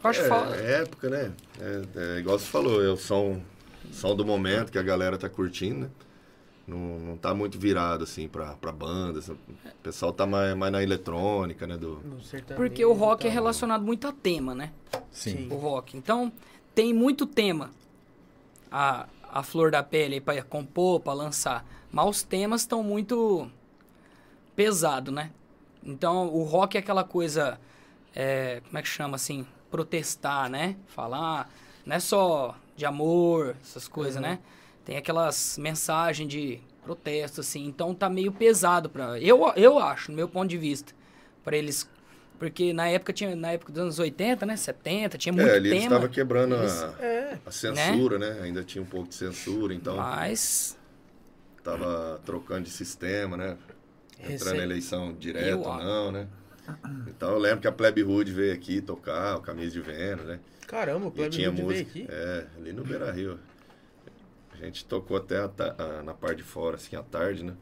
Eu 0.02 0.10
acho 0.10 0.20
é, 0.22 0.28
fa- 0.28 0.56
é 0.56 0.80
época, 0.82 1.08
né? 1.08 1.32
É, 1.60 1.82
é 2.16 2.18
igual 2.18 2.38
você 2.38 2.46
falou, 2.46 2.84
é 2.84 2.88
o 2.88 2.96
som, 2.96 3.40
som 3.92 4.16
do 4.16 4.24
momento 4.24 4.72
que 4.72 4.78
a 4.78 4.82
galera 4.82 5.16
tá 5.16 5.28
curtindo, 5.28 5.80
né? 5.82 5.90
Não, 6.66 6.98
não 6.98 7.16
tá 7.16 7.32
muito 7.32 7.58
virado, 7.58 8.04
assim, 8.04 8.28
pra, 8.28 8.52
pra 8.54 8.70
bandas. 8.70 9.28
O 9.30 9.38
pessoal 9.82 10.12
tá 10.12 10.26
mais, 10.26 10.54
mais 10.54 10.70
na 10.70 10.82
eletrônica, 10.82 11.66
né? 11.66 11.78
Do, 11.78 11.98
Porque 12.56 12.84
o 12.84 12.92
rock 12.92 13.26
é 13.26 13.30
relacionado 13.30 13.82
muito 13.82 14.06
a 14.06 14.12
tema, 14.12 14.54
né? 14.54 14.70
Sim. 15.10 15.48
O 15.50 15.54
rock. 15.54 15.96
Então, 15.96 16.30
tem 16.74 16.92
muito 16.92 17.24
tema. 17.26 17.70
A, 18.70 19.06
a 19.30 19.42
flor 19.42 19.70
da 19.70 19.82
pele 19.82 20.20
pra 20.20 20.42
compor, 20.42 21.00
pra 21.00 21.12
lançar. 21.12 21.64
Mas 21.90 22.06
os 22.08 22.22
temas 22.22 22.62
estão 22.62 22.82
muito 22.82 23.50
pesado, 24.54 25.10
né? 25.10 25.30
Então, 25.82 26.28
o 26.28 26.42
rock 26.42 26.76
é 26.76 26.80
aquela 26.80 27.04
coisa, 27.04 27.58
é, 28.14 28.60
como 28.66 28.78
é 28.78 28.82
que 28.82 28.88
chama 28.88 29.16
assim? 29.16 29.46
Protestar, 29.70 30.50
né? 30.50 30.76
Falar, 30.88 31.48
não 31.86 31.96
é 31.96 32.00
só 32.00 32.54
de 32.76 32.84
amor, 32.84 33.56
essas 33.62 33.86
coisas, 33.88 34.16
Uhum. 34.16 34.22
né? 34.22 34.38
Tem 34.84 34.96
aquelas 34.96 35.58
mensagens 35.58 36.28
de 36.28 36.60
protesto, 36.82 37.40
assim. 37.42 37.66
Então, 37.66 37.94
tá 37.94 38.08
meio 38.08 38.32
pesado 38.32 38.88
pra... 38.88 39.18
Eu, 39.20 39.52
eu 39.54 39.78
acho, 39.78 40.10
no 40.10 40.16
meu 40.16 40.28
ponto 40.28 40.48
de 40.48 40.56
vista, 40.58 40.94
pra 41.44 41.56
eles... 41.56 41.88
Porque 42.39 42.72
na 42.72 42.89
época, 42.89 43.12
tinha, 43.12 43.34
na 43.34 43.53
época 43.53 43.72
dos 43.72 43.82
anos 43.82 43.99
80, 43.99 44.47
né? 44.47 44.57
70, 44.57 45.18
tinha 45.18 45.32
muito 45.32 45.49
é, 45.49 45.57
ali 45.57 45.68
eles 45.70 45.82
tema. 45.82 45.95
estavam 45.97 46.09
quebrando 46.09 46.55
Eles- 46.55 46.82
a, 46.82 46.95
É, 47.01 47.39
a 47.45 47.51
censura, 47.51 48.18
né? 48.18 48.41
Ainda 48.43 48.62
tinha 48.62 48.80
um 48.82 48.86
pouco 48.86 49.09
de 49.09 49.14
censura, 49.16 49.74
então 49.74 49.97
Mas... 49.97 50.78
tava 51.62 52.20
trocando 52.24 52.62
de 52.64 52.70
sistema, 52.70 53.36
né? 53.36 53.57
Entrando 54.20 54.57
na 54.57 54.62
eleição 54.62 55.12
direta 55.14 55.47
Eu 55.49 55.61
ou 55.61 55.76
não, 55.76 56.12
né? 56.12 56.28
Então 57.07 57.30
eu 57.30 57.39
lembro 57.39 57.61
que 57.61 57.66
a 57.68 57.72
Plebe 57.72 58.03
Hood 58.03 58.32
veio 58.32 58.53
aqui 58.53 58.80
tocar, 58.80 59.36
o 59.36 59.41
Camisa 59.41 59.70
de 59.72 59.80
Vênus, 59.80 60.24
né? 60.26 60.39
caramba, 60.66 61.07
o 61.07 61.11
Plebe 61.11 61.47
Hood 61.47 61.62
veio 61.62 61.80
aqui. 61.82 62.07
É, 62.09 62.47
ali 62.57 62.72
no 62.72 62.84
Beira 62.84 63.11
Rio. 63.11 63.39
A 64.53 64.57
gente 64.57 64.84
tocou 64.84 65.16
até 65.16 65.39
a 65.39 65.51
a- 65.78 66.03
na 66.03 66.12
parte 66.14 66.39
de 66.39 66.43
fora, 66.43 66.76
assim, 66.76 66.95
à 66.97 67.03
tarde, 67.03 67.43
né? 67.45 67.55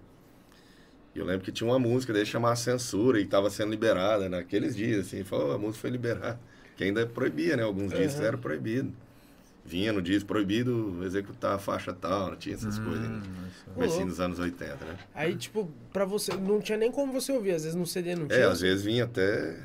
E 1.16 1.18
eu 1.18 1.24
lembro 1.24 1.42
que 1.42 1.50
tinha 1.50 1.66
uma 1.68 1.78
música 1.78 2.12
daí 2.12 2.26
chamada 2.26 2.56
Censura 2.56 3.18
e 3.18 3.24
tava 3.24 3.48
sendo 3.48 3.70
liberada 3.70 4.28
naqueles 4.28 4.76
dias, 4.76 5.06
assim. 5.06 5.24
Falou, 5.24 5.50
a 5.52 5.58
música 5.58 5.80
foi 5.80 5.88
liberada. 5.90 6.38
Que 6.76 6.84
ainda 6.84 7.06
proibia, 7.06 7.56
né? 7.56 7.62
Alguns 7.62 7.90
discos 7.90 8.20
Uhum. 8.20 8.26
eram 8.26 8.38
proibidos. 8.38 8.92
Vinha 9.64 9.94
no 9.94 10.02
disco 10.02 10.28
proibido 10.28 11.00
executar 11.04 11.54
a 11.54 11.58
faixa 11.58 11.90
tal, 11.94 12.28
não 12.32 12.36
tinha 12.36 12.54
Hum, 12.54 12.58
essas 12.58 12.78
coisas. 12.78 13.08
Né? 13.08 13.22
Comecinho 13.74 14.06
dos 14.08 14.20
anos 14.20 14.38
80, 14.38 14.84
né? 14.84 14.96
Aí, 15.14 15.34
tipo, 15.34 15.70
pra 15.90 16.04
você, 16.04 16.34
não 16.36 16.60
tinha 16.60 16.76
nem 16.76 16.92
como 16.92 17.12
você 17.14 17.32
ouvir, 17.32 17.52
às 17.52 17.62
vezes 17.62 17.74
no 17.74 17.86
CD 17.86 18.14
não 18.14 18.28
tinha. 18.28 18.38
É, 18.40 18.44
às 18.44 18.60
vezes 18.60 18.84
vinha 18.84 19.04
até 19.04 19.58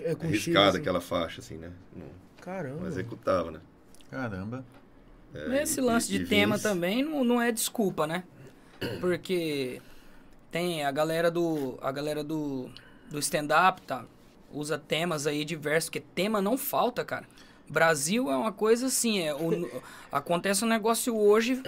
é, 0.00 0.14
com 0.14 0.24
arriscada 0.28 0.68
assim. 0.70 0.78
aquela 0.78 1.00
faixa, 1.00 1.40
assim, 1.40 1.56
né? 1.56 1.70
Não, 1.96 2.06
Caramba. 2.40 2.80
não 2.82 2.86
executava, 2.86 3.50
né? 3.50 3.58
Caramba. 4.08 4.64
É, 5.34 5.62
Esse 5.62 5.80
e- 5.80 5.82
lance 5.82 6.14
e 6.14 6.18
de 6.20 6.26
tema 6.26 6.58
também 6.60 7.02
não, 7.04 7.24
não 7.24 7.42
é 7.42 7.50
desculpa, 7.50 8.06
né? 8.06 8.22
Porque 9.00 9.82
tem 10.54 10.84
a 10.84 10.92
galera 10.92 11.32
do 11.32 11.76
a 11.82 11.90
galera 11.90 12.22
do, 12.22 12.70
do 13.10 13.18
stand-up, 13.18 13.82
tá? 13.82 14.04
Usa 14.52 14.78
temas 14.78 15.26
aí 15.26 15.44
diversos, 15.44 15.90
porque 15.90 15.98
tema 16.14 16.40
não 16.40 16.56
falta, 16.56 17.04
cara. 17.04 17.24
Brasil 17.68 18.30
é 18.30 18.36
uma 18.36 18.52
coisa 18.52 18.86
assim, 18.86 19.18
é, 19.18 19.34
o- 19.34 19.82
acontece 20.12 20.64
um 20.64 20.68
negócio 20.68 21.16
hoje, 21.16 21.60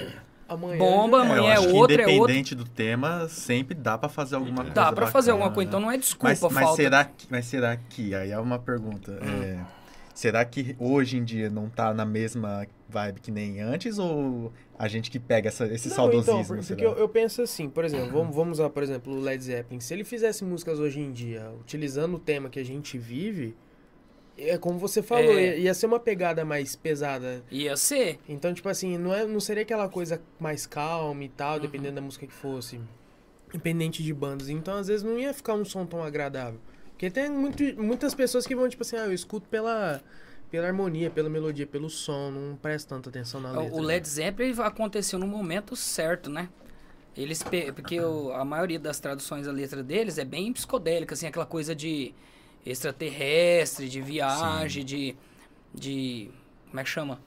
Amanhã 0.49 0.79
Bomba, 0.79 1.19
já- 1.19 1.25
amanhã 1.25 1.55
eu 1.57 1.63
é 1.63 1.67
que 1.67 1.73
outro, 1.73 1.97
é 1.97 2.07
outro. 2.07 2.13
independente 2.13 2.55
do 2.55 2.65
tema, 2.65 3.29
sempre 3.29 3.75
dá 3.75 3.99
pra 3.99 4.09
fazer 4.09 4.37
alguma 4.37 4.59
coisa 4.59 4.73
dá 4.73 4.93
pra 4.93 5.09
fazer 5.09 5.33
alguma 5.33 5.51
coisa, 5.51 5.67
então 5.69 5.81
né? 5.81 5.87
não 5.87 5.93
é 5.93 5.97
desculpa, 5.99 6.29
mas, 6.29 6.41
mas 6.43 6.63
falta. 6.65 6.77
será 6.77 7.05
que, 7.05 7.27
mas 7.29 7.47
será 7.47 7.77
que, 7.77 8.15
aí 8.15 8.31
é 8.31 8.39
uma 8.39 8.61
pergunta, 8.61 9.19
Hum. 9.21 9.43
é, 9.43 9.59
será 10.17 10.45
que 10.45 10.75
hoje 10.79 11.19
em 11.19 11.25
dia 11.25 11.51
não 11.51 11.69
tá 11.69 11.93
na 11.93 12.05
mesma 12.07 12.67
vibe 12.89 13.21
que 13.21 13.31
nem 13.31 13.61
antes, 13.61 13.99
ou 13.99 14.51
a 14.79 14.89
gente 14.89 15.11
que 15.11 15.19
pega 15.19 15.49
essa, 15.49 15.67
esse 15.67 15.89
Não, 15.89 15.97
saudosismo, 15.97 16.55
então, 16.57 16.65
porque 16.67 16.85
eu, 16.85 16.93
eu 16.95 17.09
penso 17.09 17.43
assim, 17.43 17.69
por 17.69 17.85
exemplo, 17.85 18.11
vamos, 18.13 18.35
vamos 18.35 18.59
usar, 18.59 18.71
por 18.71 18.83
exemplo, 18.83 19.13
o 19.15 19.21
Led 19.21 19.43
Zeppelin. 19.45 19.79
Se 19.81 19.93
ele 19.93 20.05
fizesse 20.05 20.43
músicas 20.45 20.79
hoje 20.79 21.01
em 21.01 21.13
dia, 21.13 21.51
utilizando 21.61 22.15
o 22.17 22.19
tema 22.19 22.49
que 22.49 22.59
a 22.59 22.65
gente 22.65 22.97
vive, 22.97 23.55
é 24.39 24.57
como 24.59 24.79
você 24.79 25.03
falou, 25.03 25.33
É. 25.39 25.43
ia, 25.43 25.57
ia 25.57 25.75
ser 25.75 25.87
uma 25.87 26.01
pegada 26.01 26.45
mais 26.45 26.75
pesada. 26.77 27.43
Ia 27.51 27.77
ser. 27.77 28.19
Então, 28.29 28.53
tipo 28.55 28.69
assim, 28.69 28.97
não, 28.99 29.15
é, 29.15 29.27
não 29.27 29.41
seria 29.41 29.63
aquela 29.65 29.89
coisa 29.89 30.21
mais 30.41 30.67
calma 30.67 31.23
e 31.25 31.27
Uhum. 31.27 31.33
tal, 31.37 31.61
dependendo 31.61 31.95
da 31.97 32.01
música 32.03 32.27
que 32.27 32.33
fosse. 32.35 32.81
Independente 33.49 34.03
de 34.03 34.13
bandas. 34.13 34.49
Então, 34.49 34.77
às 34.77 34.89
vezes, 34.89 35.03
não 35.03 35.19
ia 35.19 35.33
ficar 35.33 35.55
um 35.55 35.65
som 35.65 35.87
tão 35.87 36.03
agradável. 36.03 36.61
Porque 36.97 37.11
tem 37.11 37.29
muito, 37.31 37.63
muitas 37.77 38.15
pessoas 38.15 38.47
que 38.47 38.57
vão, 38.57 38.67
tipo 38.71 38.83
assim, 38.83 38.97
ah, 38.97 39.05
eu 39.05 39.13
escuto 39.13 39.47
pela, 39.51 40.01
pela 40.51 40.67
harmonia, 40.67 41.11
pela 41.11 41.29
melodia, 41.29 41.67
pelo 41.67 41.91
som, 41.91 42.31
não 42.31 42.57
presto 42.57 42.89
tanta 42.89 43.11
atenção 43.11 43.39
na 43.39 43.51
letra. 43.53 43.77
O 43.77 43.83
Led 43.83 44.09
Zeppelin 44.09 44.55
aconteceu 44.63 45.19
no 45.19 45.27
momento 45.27 45.77
certo, 45.77 46.31
né? 46.31 46.49
Eles 47.15 47.43
porque 47.75 48.01
o- 48.01 48.33
a 48.33 48.45
maioria 48.47 48.79
das 48.79 48.99
traduções 48.99 49.45
da 49.47 49.53
letra 49.53 49.83
deles 49.83 50.17
é 50.17 50.25
bem 50.25 50.51
psicodélica, 50.55 51.13
assim, 51.15 51.27
aquela 51.27 51.45
coisa 51.47 51.75
de 51.75 52.15
extraterrestre, 52.65 53.89
de 53.89 54.01
viagem, 54.01 54.85
de 54.85 55.17
de 55.75 56.31
como 56.69 56.81
é 56.81 56.85
que 56.85 56.89
chama? 56.89 57.21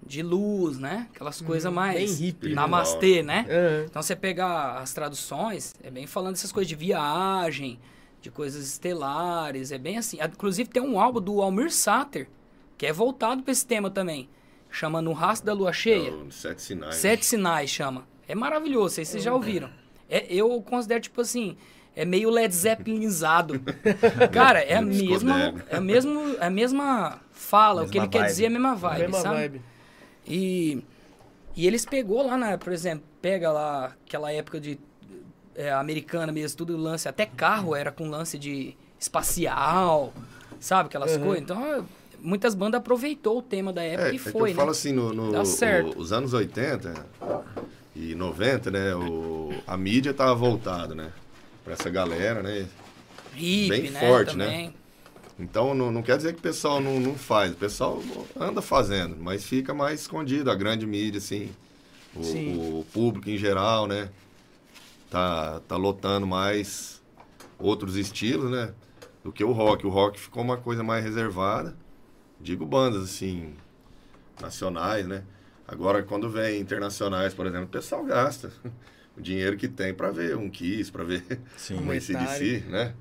De 0.00 0.22
luz, 0.22 0.78
né? 0.78 1.08
Aquelas 1.12 1.40
coisas 1.40 1.72
mais 1.72 1.98
bem 1.98 2.26
hippie, 2.26 2.48
né? 2.50 2.54
namastê, 2.54 3.22
né? 3.22 3.46
Aham. 3.48 3.86
Então 3.90 4.00
você 4.02 4.14
pegar 4.14 4.78
as 4.78 4.92
traduções, 4.94 5.74
é 5.82 5.90
bem 5.90 6.06
falando 6.06 6.34
dessas 6.34 6.52
coisas 6.52 6.68
de 6.68 6.76
viagem, 6.76 7.80
de 8.20 8.30
coisas 8.30 8.66
estelares, 8.66 9.72
é 9.72 9.78
bem 9.78 9.96
assim. 9.98 10.18
Inclusive 10.22 10.68
tem 10.68 10.82
um 10.82 11.00
álbum 11.00 11.20
do 11.20 11.40
Almir 11.40 11.70
Sater, 11.72 12.28
que 12.76 12.86
é 12.86 12.92
voltado 12.92 13.42
para 13.42 13.52
esse 13.52 13.66
tema 13.66 13.90
também, 13.90 14.28
chama 14.70 15.00
No 15.02 15.12
Rastro 15.12 15.46
da 15.46 15.52
Lua 15.52 15.72
Cheia. 15.72 16.10
É, 16.10 16.30
Sete 16.30 16.62
Sinais. 16.62 16.94
Sete 16.96 17.26
Sinais 17.26 17.70
chama. 17.70 18.06
É 18.28 18.34
maravilhoso, 18.34 18.94
se 18.96 19.04
vocês 19.04 19.22
já 19.24 19.32
ouviram. 19.34 19.70
É, 20.08 20.26
eu 20.32 20.60
considero, 20.62 21.00
tipo 21.00 21.20
assim, 21.20 21.56
é 21.96 22.04
meio 22.04 22.30
Led 22.30 22.54
Zeppelinizado. 22.54 23.60
Cara, 24.32 24.60
é 24.60 24.76
a 24.76 24.82
Meio 24.82 25.10
mesma, 25.10 25.64
é 25.68 25.76
a, 25.76 25.80
mesmo, 25.80 26.36
é 26.40 26.46
a 26.46 26.50
mesma 26.50 27.20
fala, 27.32 27.82
o 27.82 27.88
que 27.88 27.98
Mesma 27.98 28.04
ele 28.04 28.10
quer 28.10 28.18
vibe. 28.20 28.28
dizer 28.30 28.44
é 28.44 28.46
a 28.46 28.50
mesma 28.50 28.74
vibe, 28.74 29.00
Mesma 29.00 29.18
sabe? 29.20 29.36
vibe. 29.36 29.62
E, 30.26 30.84
e 31.56 31.66
eles 31.66 31.84
pegou 31.84 32.24
lá, 32.26 32.36
na, 32.36 32.56
por 32.58 32.72
exemplo, 32.72 33.04
pega 33.20 33.50
lá 33.50 33.96
aquela 34.06 34.32
época 34.32 34.60
de 34.60 34.78
é, 35.60 35.70
americana 35.72 36.32
mesmo, 36.32 36.56
tudo 36.56 36.76
lance, 36.76 37.06
até 37.06 37.26
carro 37.26 37.76
era 37.76 37.92
com 37.92 38.08
lance 38.08 38.38
de 38.38 38.74
espacial, 38.98 40.12
sabe? 40.58 40.86
Aquelas 40.88 41.16
Uhum. 41.16 41.20
coisas. 41.24 41.42
Então, 41.42 41.62
é, 41.64 41.82
muitas 42.18 42.54
bandas 42.54 42.78
aproveitou 42.80 43.38
o 43.38 43.42
tema 43.42 43.72
da 43.72 43.82
época 43.82 44.08
É, 44.08 44.12
e 44.12 44.16
é 44.16 44.18
que 44.18 44.30
foi, 44.30 44.40
eu 44.50 44.54
né? 44.54 44.54
falo 44.54 44.70
assim, 44.70 44.92
no, 44.92 45.12
no- 45.12 45.32
Dá 45.32 45.44
certo. 45.44 45.98
o- 45.98 46.00
os 46.00 46.12
anos 46.12 46.32
80 46.32 46.94
e 47.94 48.14
90, 48.14 48.70
né, 48.70 48.94
o, 48.94 49.52
a 49.66 49.76
mídia 49.76 50.14
tava 50.14 50.34
voltada, 50.34 50.94
né, 50.94 51.12
pra 51.64 51.74
essa 51.74 51.90
galera, 51.90 52.42
né, 52.42 52.66
Hippie, 53.34 53.68
bem 53.68 53.90
né? 53.90 54.00
forte, 54.00 54.36
né? 54.36 54.44
também. 54.46 54.74
então 55.38 55.74
não, 55.74 55.90
não 55.92 56.02
quer 56.02 56.16
dizer 56.16 56.32
que 56.32 56.38
o 56.38 56.42
pessoal 56.42 56.80
não, 56.80 56.98
não 56.98 57.14
faz, 57.16 57.52
o 57.52 57.56
pessoal 57.56 58.02
anda 58.38 58.62
fazendo, 58.62 59.16
mas 59.20 59.44
fica 59.44 59.74
mais 59.74 60.00
escondido, 60.02 60.50
a 60.50 60.54
grande 60.54 60.86
mídia, 60.86 61.18
assim, 61.18 61.50
o, 62.16 62.22
Sim. 62.22 62.56
o 62.80 62.84
público 62.92 63.28
em 63.28 63.36
geral, 63.36 63.86
né, 63.86 64.08
tá, 65.10 65.60
tá 65.60 65.76
lotando 65.76 66.26
mais 66.26 67.02
outros 67.58 67.96
estilos, 67.96 68.50
né, 68.50 68.72
do 69.22 69.32
que 69.32 69.44
o 69.44 69.52
rock, 69.52 69.86
o 69.86 69.90
rock 69.90 70.18
ficou 70.18 70.42
uma 70.42 70.56
coisa 70.56 70.82
mais 70.82 71.04
reservada, 71.04 71.76
digo 72.40 72.64
bandas, 72.64 73.02
assim, 73.02 73.54
nacionais, 74.40 75.06
né, 75.06 75.24
Agora, 75.70 76.02
quando 76.02 76.28
vem 76.28 76.60
internacionais, 76.60 77.32
por 77.32 77.46
exemplo, 77.46 77.66
o 77.66 77.68
pessoal 77.68 78.04
gasta 78.04 78.50
o 79.16 79.20
dinheiro 79.20 79.56
que 79.56 79.68
tem 79.68 79.94
para 79.94 80.10
ver 80.10 80.36
um 80.36 80.50
Kiss, 80.50 80.90
para 80.90 81.04
ver 81.04 81.22
Sim. 81.56 81.76
um 81.76 81.92
ACDC, 81.92 82.64
né? 82.68 82.92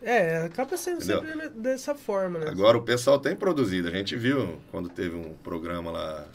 É, 0.00 0.38
acaba 0.38 0.74
sendo 0.76 1.02
Entendeu? 1.02 1.22
sempre 1.22 1.48
dessa 1.50 1.94
forma, 1.94 2.38
né? 2.38 2.48
Agora 2.48 2.78
o 2.78 2.82
pessoal 2.82 3.18
tem 3.18 3.36
produzido. 3.36 3.88
A 3.88 3.90
gente 3.90 4.16
viu 4.16 4.58
quando 4.70 4.88
teve 4.88 5.14
um 5.14 5.34
programa 5.34 5.90
lá 5.90 6.26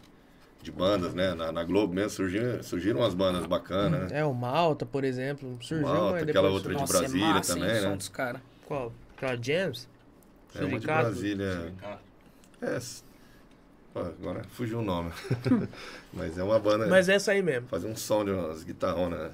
de 0.62 0.72
bandas, 0.72 1.14
né? 1.14 1.34
Na, 1.34 1.52
na 1.52 1.64
Globo 1.64 1.94
mesmo, 1.94 2.10
surgiram, 2.10 2.62
surgiram 2.62 3.00
umas 3.00 3.14
bandas 3.14 3.46
bacanas, 3.46 4.12
né? 4.12 4.20
É, 4.20 4.26
o 4.26 4.34
Malta, 4.34 4.86
por 4.86 5.04
exemplo, 5.04 5.58
surgiu, 5.62 5.88
Malta, 5.88 6.12
mas 6.12 6.24
aquela 6.24 6.48
depois 6.48 6.54
outra 6.54 6.74
de 6.74 6.80
Nossa, 6.82 6.98
Brasília 7.00 7.26
é 7.26 7.34
massa, 7.34 7.54
também, 7.54 7.76
hein, 7.76 7.82
né? 7.82 7.96
dos 7.96 8.10
caras. 8.10 8.42
Qual? 8.66 8.94
Aquela 9.16 9.38
James? 9.42 9.88
É 10.56 10.66
uma 10.66 10.80
de? 10.80 10.86
Brasília. 10.86 11.74
É. 12.62 12.80
pô, 13.94 14.00
agora 14.02 14.44
fugiu 14.50 14.80
o 14.80 14.82
nome. 14.82 15.12
Mas 16.14 16.38
é 16.38 16.44
uma 16.44 16.60
banda. 16.60 16.88
Mas 16.88 17.08
é 17.10 17.16
essa 17.16 17.32
aí 17.32 17.42
mesmo. 17.42 17.68
Fazer 17.68 17.88
um 17.88 17.96
som 17.96 18.26
de 18.26 18.32
umas 18.32 18.64
guitarronas 18.64 19.32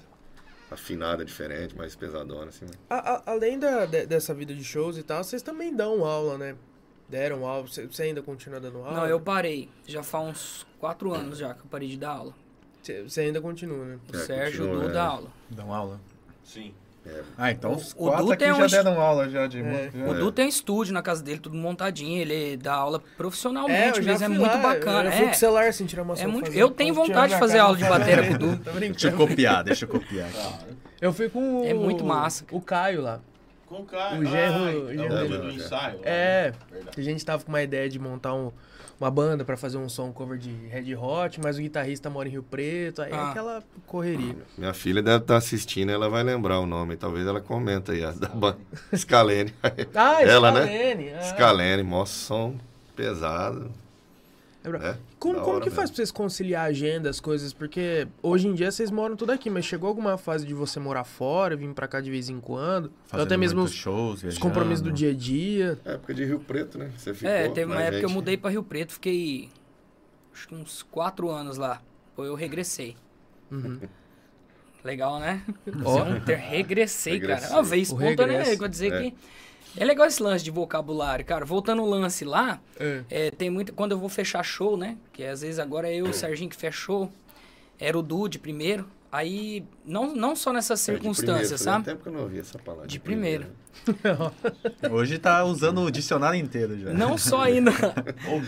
afinadas, 0.69 1.26
diferente, 1.26 1.76
mais 1.76 1.95
pesadona, 1.95 2.49
assim. 2.49 2.65
né? 2.65 2.71
A- 2.89 3.13
a- 3.15 3.23
além 3.32 3.57
da, 3.59 3.86
de- 3.86 4.05
dessa 4.05 4.34
vida 4.34 4.53
de 4.53 4.63
shows 4.63 4.97
e 4.97 5.03
tal, 5.03 5.23
vocês 5.23 5.41
também 5.41 5.76
dão 5.76 6.03
aula, 6.05 6.38
né? 6.38 6.55
Deram 7.08 7.45
aula. 7.45 7.68
Você 7.68 8.03
ainda 8.03 8.22
continua 8.22 8.60
dando 8.60 8.80
aula? 8.80 8.91
Não, 8.93 9.06
eu 9.08 9.20
parei. 9.20 9.70
Já 9.88 10.01
faz 10.03 10.28
uns 10.28 10.68
quatro 10.80 11.14
anos 11.14 11.38
já 11.38 11.53
que 11.53 11.62
eu 11.62 11.68
parei 11.70 11.88
de 11.89 11.97
dar 11.97 12.10
aula. 12.12 12.34
Você 13.08 13.22
ainda 13.22 13.41
continua, 13.41 13.84
né? 13.86 13.97
O 14.12 14.16
É, 14.16 14.20
Sérgio 14.20 14.64
continua, 14.66 14.84
Du 14.84 14.89
é. 14.89 14.93
dá 14.93 15.03
aula. 15.06 15.28
Dão 15.49 15.74
aula. 15.74 15.99
Sim. 16.43 16.74
Ah, 17.38 17.51
então 17.51 17.72
O- 17.72 17.76
os 17.76 17.91
o 17.93 17.95
quatro 17.97 18.26
Du 18.26 18.32
aqui 18.32 18.43
tem 18.45 18.47
já 18.53 18.60
um 18.60 18.66
est- 18.66 18.72
deram 18.76 18.99
aula 18.99 19.30
já 19.30 19.45
de 19.45 19.60
É. 19.60 19.64
música. 19.64 20.10
O 20.10 20.14
Du 20.16 20.32
tem 20.32 20.45
um 20.45 20.49
estúdio 20.49 20.91
na 20.93 21.03
casa 21.03 21.22
dele, 21.24 21.39
tudo 21.39 21.56
montadinho. 21.56 22.20
Ele 22.20 22.58
dá 22.58 22.74
aula 22.74 22.99
profissionalmente 23.16 24.01
mesmo. 24.01 24.26
É 24.26 24.28
fui 24.28 24.38
muito 24.39 24.51
lá, 24.56 24.58
bacana. 24.62 25.10
Eu 25.10 25.12
fui 25.12 25.22
É. 25.22 25.26
com 25.28 25.32
o 25.32 25.36
celular 25.36 25.68
assim, 25.68 25.86
tirar 25.86 26.01
uma 26.01 26.14
É 26.16 26.18
foto, 26.18 26.32
muito- 26.32 26.51
eu 26.51 26.72
tenho 26.72 26.93
vontade 26.95 27.34
de 27.34 27.39
fazer 27.39 27.60
aula 27.60 27.78
de 27.78 27.84
bateria 27.84 28.28
com 28.28 28.34
o 28.34 28.38
Du. 28.39 28.47
Tô 28.47 28.56
Deixa 28.56 28.70
eu 28.70 28.74
brincando. 28.74 29.18
copiar, 29.18 29.64
deixa 29.64 29.86
eu 29.86 29.89
copiar 29.89 30.28
aqui. 30.30 30.76
Eu 30.99 31.14
fui 31.14 31.30
com 31.30 31.62
o... 31.62 31.66
É 31.66 31.74
muito 31.76 32.03
massa. 32.03 32.43
O 32.51 32.60
Caio 32.60 33.01
lá. 33.01 33.20
Com 33.76 33.82
o 33.82 33.86
cara. 33.86 34.15
O 34.19 34.26
genro- 34.26 34.88
Ah, 34.89 35.26
então, 35.26 35.49
ensaio. 35.51 35.99
É, 36.03 36.53
Verdade. 36.71 36.99
a 36.99 37.03
gente 37.03 37.26
tava 37.26 37.43
com 37.43 37.49
uma 37.49 37.61
ideia 37.61 37.89
de 37.89 37.99
montar 37.99 38.34
um- 38.34 38.51
uma 38.99 39.11
banda 39.11 39.43
pra 39.43 39.57
fazer 39.57 39.78
um 39.78 39.89
som 39.89 40.11
cover 40.13 40.38
de 40.38 40.49
Red 40.67 40.95
Hot, 40.95 41.41
mas 41.43 41.57
o 41.57 41.61
guitarrista 41.61 42.09
mora 42.09 42.30
em 42.30 42.32
Rio 42.32 42.43
Preto, 42.43 43.01
aí 43.01 43.11
é 43.11 43.15
Ah. 43.15 43.32
aquela 43.32 43.63
correria. 43.86 44.38
Minha 44.57 44.73
filha 44.73 45.01
deve 45.03 45.23
estar 45.23 45.36
assistindo, 45.36 45.91
ela 45.91 46.07
vai 46.09 46.23
lembrar 46.23 46.59
o 46.59 46.65
nome. 46.65 46.95
Talvez 46.95 47.28
ela 47.28 47.41
comenta 47.41 47.91
aí, 47.91 48.03
a 48.05 48.11
da 48.11 48.30
banda. 48.30 48.57
Scalene. 48.95 49.53
Ah, 49.93 50.21
Ela, 50.23 50.51
né? 50.51 50.61
Scalene, 50.65 51.09
ah. 51.13 51.21
Scalene, 51.21 51.84
mostra 51.84 52.17
som 52.26 52.55
pesado. 52.95 53.69
É 54.63 54.69
né? 54.69 54.97
Como, 55.34 55.39
como 55.41 55.55
hora 55.57 55.63
que 55.63 55.69
faz 55.69 55.89
pra 55.89 55.95
vocês 55.97 56.11
conciliar 56.11 56.65
a 56.65 56.69
agenda, 56.69 57.09
as 57.09 57.19
coisas? 57.19 57.53
Porque 57.53 58.07
hoje 58.21 58.47
em 58.47 58.53
dia 58.53 58.71
vocês 58.71 58.91
moram 58.91 59.15
tudo 59.15 59.32
aqui, 59.32 59.49
mas 59.49 59.65
chegou 59.65 59.88
alguma 59.88 60.17
fase 60.17 60.45
de 60.45 60.53
você 60.53 60.80
morar 60.80 61.03
fora, 61.03 61.55
vir 61.55 61.73
pra 61.73 61.88
cá 61.88 61.99
de 62.01 62.09
vez 62.11 62.30
em 62.30 62.39
quando? 62.39 62.91
Fazendo 63.05 63.26
até 63.26 63.38
mesmo 63.38 63.61
os, 63.61 63.71
shows, 63.71 64.23
os 64.23 64.38
compromissos 64.38 64.82
do 64.82 64.91
dia 64.91 65.11
a 65.11 65.13
dia. 65.13 65.80
Época 65.86 66.13
de 66.13 66.26
Rio 66.26 66.39
Preto, 66.39 66.78
né? 66.78 66.91
Você 66.97 67.13
ficou. 67.13 67.30
É, 67.30 67.49
teve 67.49 67.71
uma 67.71 67.82
época 67.82 67.99
que 67.99 68.05
eu 68.05 68.09
mudei 68.09 68.38
pra 68.38 68.49
Rio 68.51 68.63
Preto, 68.63 68.93
fiquei 68.93 69.49
acho 70.34 70.47
que 70.47 70.55
uns 70.55 70.84
quatro 70.84 71.30
anos 71.30 71.57
lá. 71.57 71.82
Depois 72.09 72.28
eu 72.30 72.36
regressei. 72.36 72.95
Uhum. 73.51 73.80
Legal, 74.84 75.19
né? 75.19 75.41
Ó. 75.84 76.01
Ó, 76.01 76.19
ter 76.19 76.36
regressei, 76.36 77.13
Regressei. 77.13 77.41
cara. 77.47 77.53
Uma 77.55 77.63
vez 77.63 77.89
O 77.91 77.95
espontânea, 77.95 78.38
regresso. 78.39 78.59
quer 78.61 78.69
dizer 78.69 78.93
É. 78.93 79.01
que 79.01 79.15
é 79.78 79.86
legal 79.86 80.05
esse 80.07 80.21
lance 80.21 80.43
de 80.43 80.51
vocabulário, 80.51 81.23
cara. 81.26 81.45
Voltando 81.45 81.82
o 81.84 81.89
lance 81.89 82.23
lá, 82.26 82.59
É. 82.80 83.01
é, 83.09 83.32
tem 83.32 83.49
muito 83.49 83.73
quando 83.73 83.91
eu 83.93 83.97
vou 83.99 84.09
fechar 84.09 84.43
show, 84.43 84.76
né? 84.78 84.97
Que 85.13 85.23
às 85.23 85.41
vezes 85.41 85.59
agora 85.59 85.89
é 85.89 85.95
eu 85.95 86.07
e 86.07 86.09
o 86.09 86.13
Serginho 86.13 86.49
que 86.49 86.55
fechou. 86.55 87.11
Era 87.80 87.97
o 87.97 88.01
Dude 88.01 88.39
primeiro. 88.39 88.88
Aí 89.11 89.63
não 89.86 90.13
não 90.13 90.36
só 90.36 90.51
nessas 90.51 90.80
É, 90.88 90.91
de 90.91 90.97
circunstâncias, 90.99 91.61
primeiro, 91.61 91.63
sabe? 91.63 91.86
tempo 91.86 92.03
que 92.03 92.09
eu 92.09 92.13
não 92.13 92.21
ouvi 92.21 92.39
essa 92.39 92.59
palavra. 92.59 92.88
De 92.88 92.99
primeiro. 92.99 93.45
Hoje 94.91 95.17
tá 95.17 95.43
usando 95.43 95.82
o 95.82 95.91
dicionário 95.91 96.39
inteiro 96.39 96.78
já. 96.80 96.93
Não 96.93 97.17
só 97.17 97.47
indo, 97.49 97.71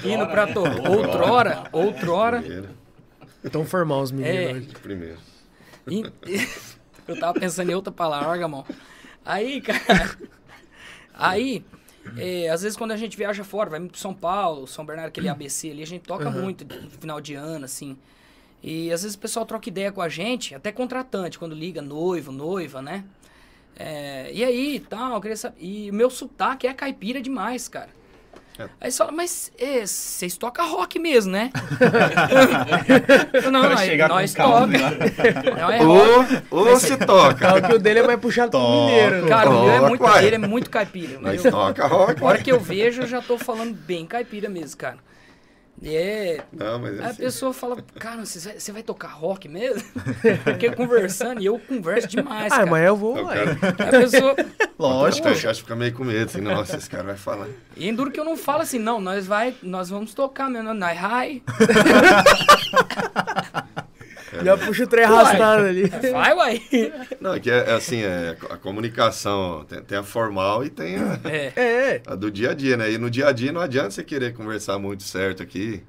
indo 0.04 0.28
pra 0.28 0.48
to... 0.48 0.62
outrora, 0.90 1.64
outrora. 1.72 2.40
Primeiro, 2.42 2.70
Tão 3.52 3.66
formal 3.66 4.02
os 4.02 4.12
meninos 4.12 4.36
É. 4.38 4.54
hoje. 4.54 4.66
de 4.68 4.76
primeiro. 4.76 5.18
E- 5.88 6.04
Eu 7.08 7.18
tava 7.18 7.40
pensando 7.40 7.72
em 7.72 7.74
outra 7.76 7.94
palavra, 7.94 8.28
larga 8.28 8.46
a 8.46 8.48
mão. 8.50 8.66
Aí, 9.24 9.62
cara. 9.62 10.18
Aí, 11.18 11.66
é, 12.18 12.50
às 12.50 12.62
vezes 12.62 12.78
quando 12.78 12.92
a 12.92 12.98
gente 12.98 13.18
viaja 13.18 13.44
fora, 13.44 13.70
vai 13.70 13.80
pro 13.80 13.98
São 13.98 14.14
Paulo, 14.14 14.68
São 14.68 14.86
Bernardo, 14.86 15.10
aquele 15.10 15.28
ABC 15.28 15.72
ali, 15.72 15.84
a 15.84 15.88
gente 15.88 16.04
toca 16.04 16.30
muito 16.30 16.64
no 16.66 16.90
final 16.92 17.20
de 17.20 17.34
ano, 17.34 17.66
assim. 17.66 17.98
E 18.64 18.92
às 18.92 19.04
vezes 19.04 19.16
o 19.16 19.20
pessoal 19.20 19.46
troca 19.46 19.70
ideia 19.70 19.92
com 19.92 20.02
a 20.02 20.10
gente, 20.10 20.56
até 20.56 20.72
contratante, 20.72 21.38
quando 21.38 21.54
liga, 21.54 21.82
noivo, 21.82 22.32
noiva, 22.32 22.82
né? 22.82 23.04
É, 23.80 24.32
e 24.34 24.44
aí, 24.44 24.80
tal, 24.80 25.22
queria 25.22 25.38
saber. 25.38 25.58
E 25.60 25.92
o 25.92 25.94
meu 25.94 26.10
sotaque 26.10 26.66
é 26.66 26.74
caipira 26.74 27.22
demais, 27.22 27.68
cara. 27.68 27.90
É. 28.60 28.66
Aí 28.82 28.92
você 28.92 28.98
fala, 28.98 29.12
mas 29.12 29.52
é, 29.60 29.86
vocês 29.86 30.36
tocam 30.36 30.68
rock 30.72 30.98
mesmo, 30.98 31.32
né? 31.32 31.52
não, 33.52 33.62
Vai 33.74 33.98
nós, 33.98 34.34
toca. 34.34 34.68
Não 35.60 35.72
é. 35.72 35.84
Ou, 35.84 36.26
ou 36.50 36.80
se 36.80 36.98
toca. 36.98 37.62
Que 37.62 37.74
o 37.76 37.80
dele 37.80 38.00
é 38.00 38.08
mais 38.08 38.20
puxado 38.20 38.52
pro 38.52 38.60
mineiro. 38.60 39.22
né? 39.24 39.28
Cara, 39.28 39.50
o 39.50 39.64
meu 39.64 39.72
é 39.74 39.80
muito 39.82 40.04
caipira, 40.04 40.36
é 40.36 40.40
muito 40.40 40.70
caipira. 40.70 41.34
Eu- 41.34 41.52
toca 41.52 41.88
rock. 41.88 42.24
a 42.24 42.26
hora 42.28 42.38
que 42.40 42.52
eu 42.52 42.60
vejo, 42.60 43.04
eu 43.04 43.08
já 43.08 43.22
tô 43.22 43.38
falando 43.38 43.74
bem 43.74 44.06
caipira 44.06 44.50
mesmo, 44.50 44.78
cara. 44.78 44.98
E 45.80 45.96
é. 45.96 46.44
Não, 46.52 46.80
mas 46.80 46.96
é 46.96 47.00
Aí 47.02 47.06
a 47.06 47.10
assim. 47.10 47.22
pessoa 47.22 47.54
fala, 47.54 47.78
cara, 48.00 48.26
você 48.26 48.40
vai, 48.40 48.60
você 48.60 48.72
vai 48.72 48.82
tocar 48.84 49.10
rock 49.10 49.48
mesmo? 49.48 49.84
Porque 50.44 50.72
conversando, 50.72 51.40
e 51.42 51.46
eu 51.46 51.60
converso 51.60 52.08
demais, 52.08 52.52
Ah, 52.52 52.58
cara. 52.58 52.72
mas 52.72 52.86
eu 52.88 52.96
vou 52.96 53.16
O 53.16 53.22
lá. 53.22 53.34
cara, 53.36 53.58
A 53.88 53.92
pessoa. 53.92 54.36
Lógico. 54.80 55.30
o 55.30 55.40
cara 55.42 55.54
fica 55.54 55.76
meio 55.76 55.94
com 55.94 56.04
medo, 56.04 56.26
assim, 56.26 56.42
nossa, 56.42 56.78
esse 56.78 56.90
cara 56.90 57.04
vai 57.04 57.16
falar. 57.16 57.48
E 57.76 57.92
duro 57.92 58.10
que 58.12 58.20
eu 58.20 58.26
não 58.26 58.36
falo 58.36 58.64
assim, 58.64 58.80
não, 58.80 59.00
nós 59.00 59.28
vai, 59.28 59.54
nós 59.62 59.90
vamos 59.90 60.14
tocar 60.16 60.50
mesmo, 60.50 60.74
nós 60.74 60.98
high. 60.98 61.44
Já 64.44 64.58
puxa 64.58 64.84
o 64.84 64.88
trem 64.88 65.06
arrastado 65.06 65.66
ali. 65.66 65.86
Vai, 66.12 66.34
uai. 66.34 66.62
Não, 67.22 67.34
é 67.34 67.40
que 67.40 67.50
é, 67.50 67.70
é 67.70 67.74
assim, 67.74 68.02
é, 68.02 68.36
a 68.50 68.58
comunicação 68.58 69.66
tem, 69.68 69.82
tem 69.84 69.98
a 69.98 70.04
formal 70.04 70.64
e 70.66 70.70
tem 70.70 70.98
a, 70.98 71.20
É. 71.26 71.54
É, 71.56 72.02
a 72.06 72.16
do 72.16 72.30
dia 72.32 72.52
a 72.52 72.54
dia, 72.54 72.76
né? 72.78 72.92
E 72.92 72.98
no 72.98 73.10
dia 73.10 73.28
a 73.28 73.32
dia 73.32 73.52
não 73.52 73.62
adianta 73.62 73.92
você 73.92 74.04
querer 74.04 74.34
conversar 74.34 74.78
muito 74.80 75.04
certo 75.04 75.42
aqui 75.42 75.82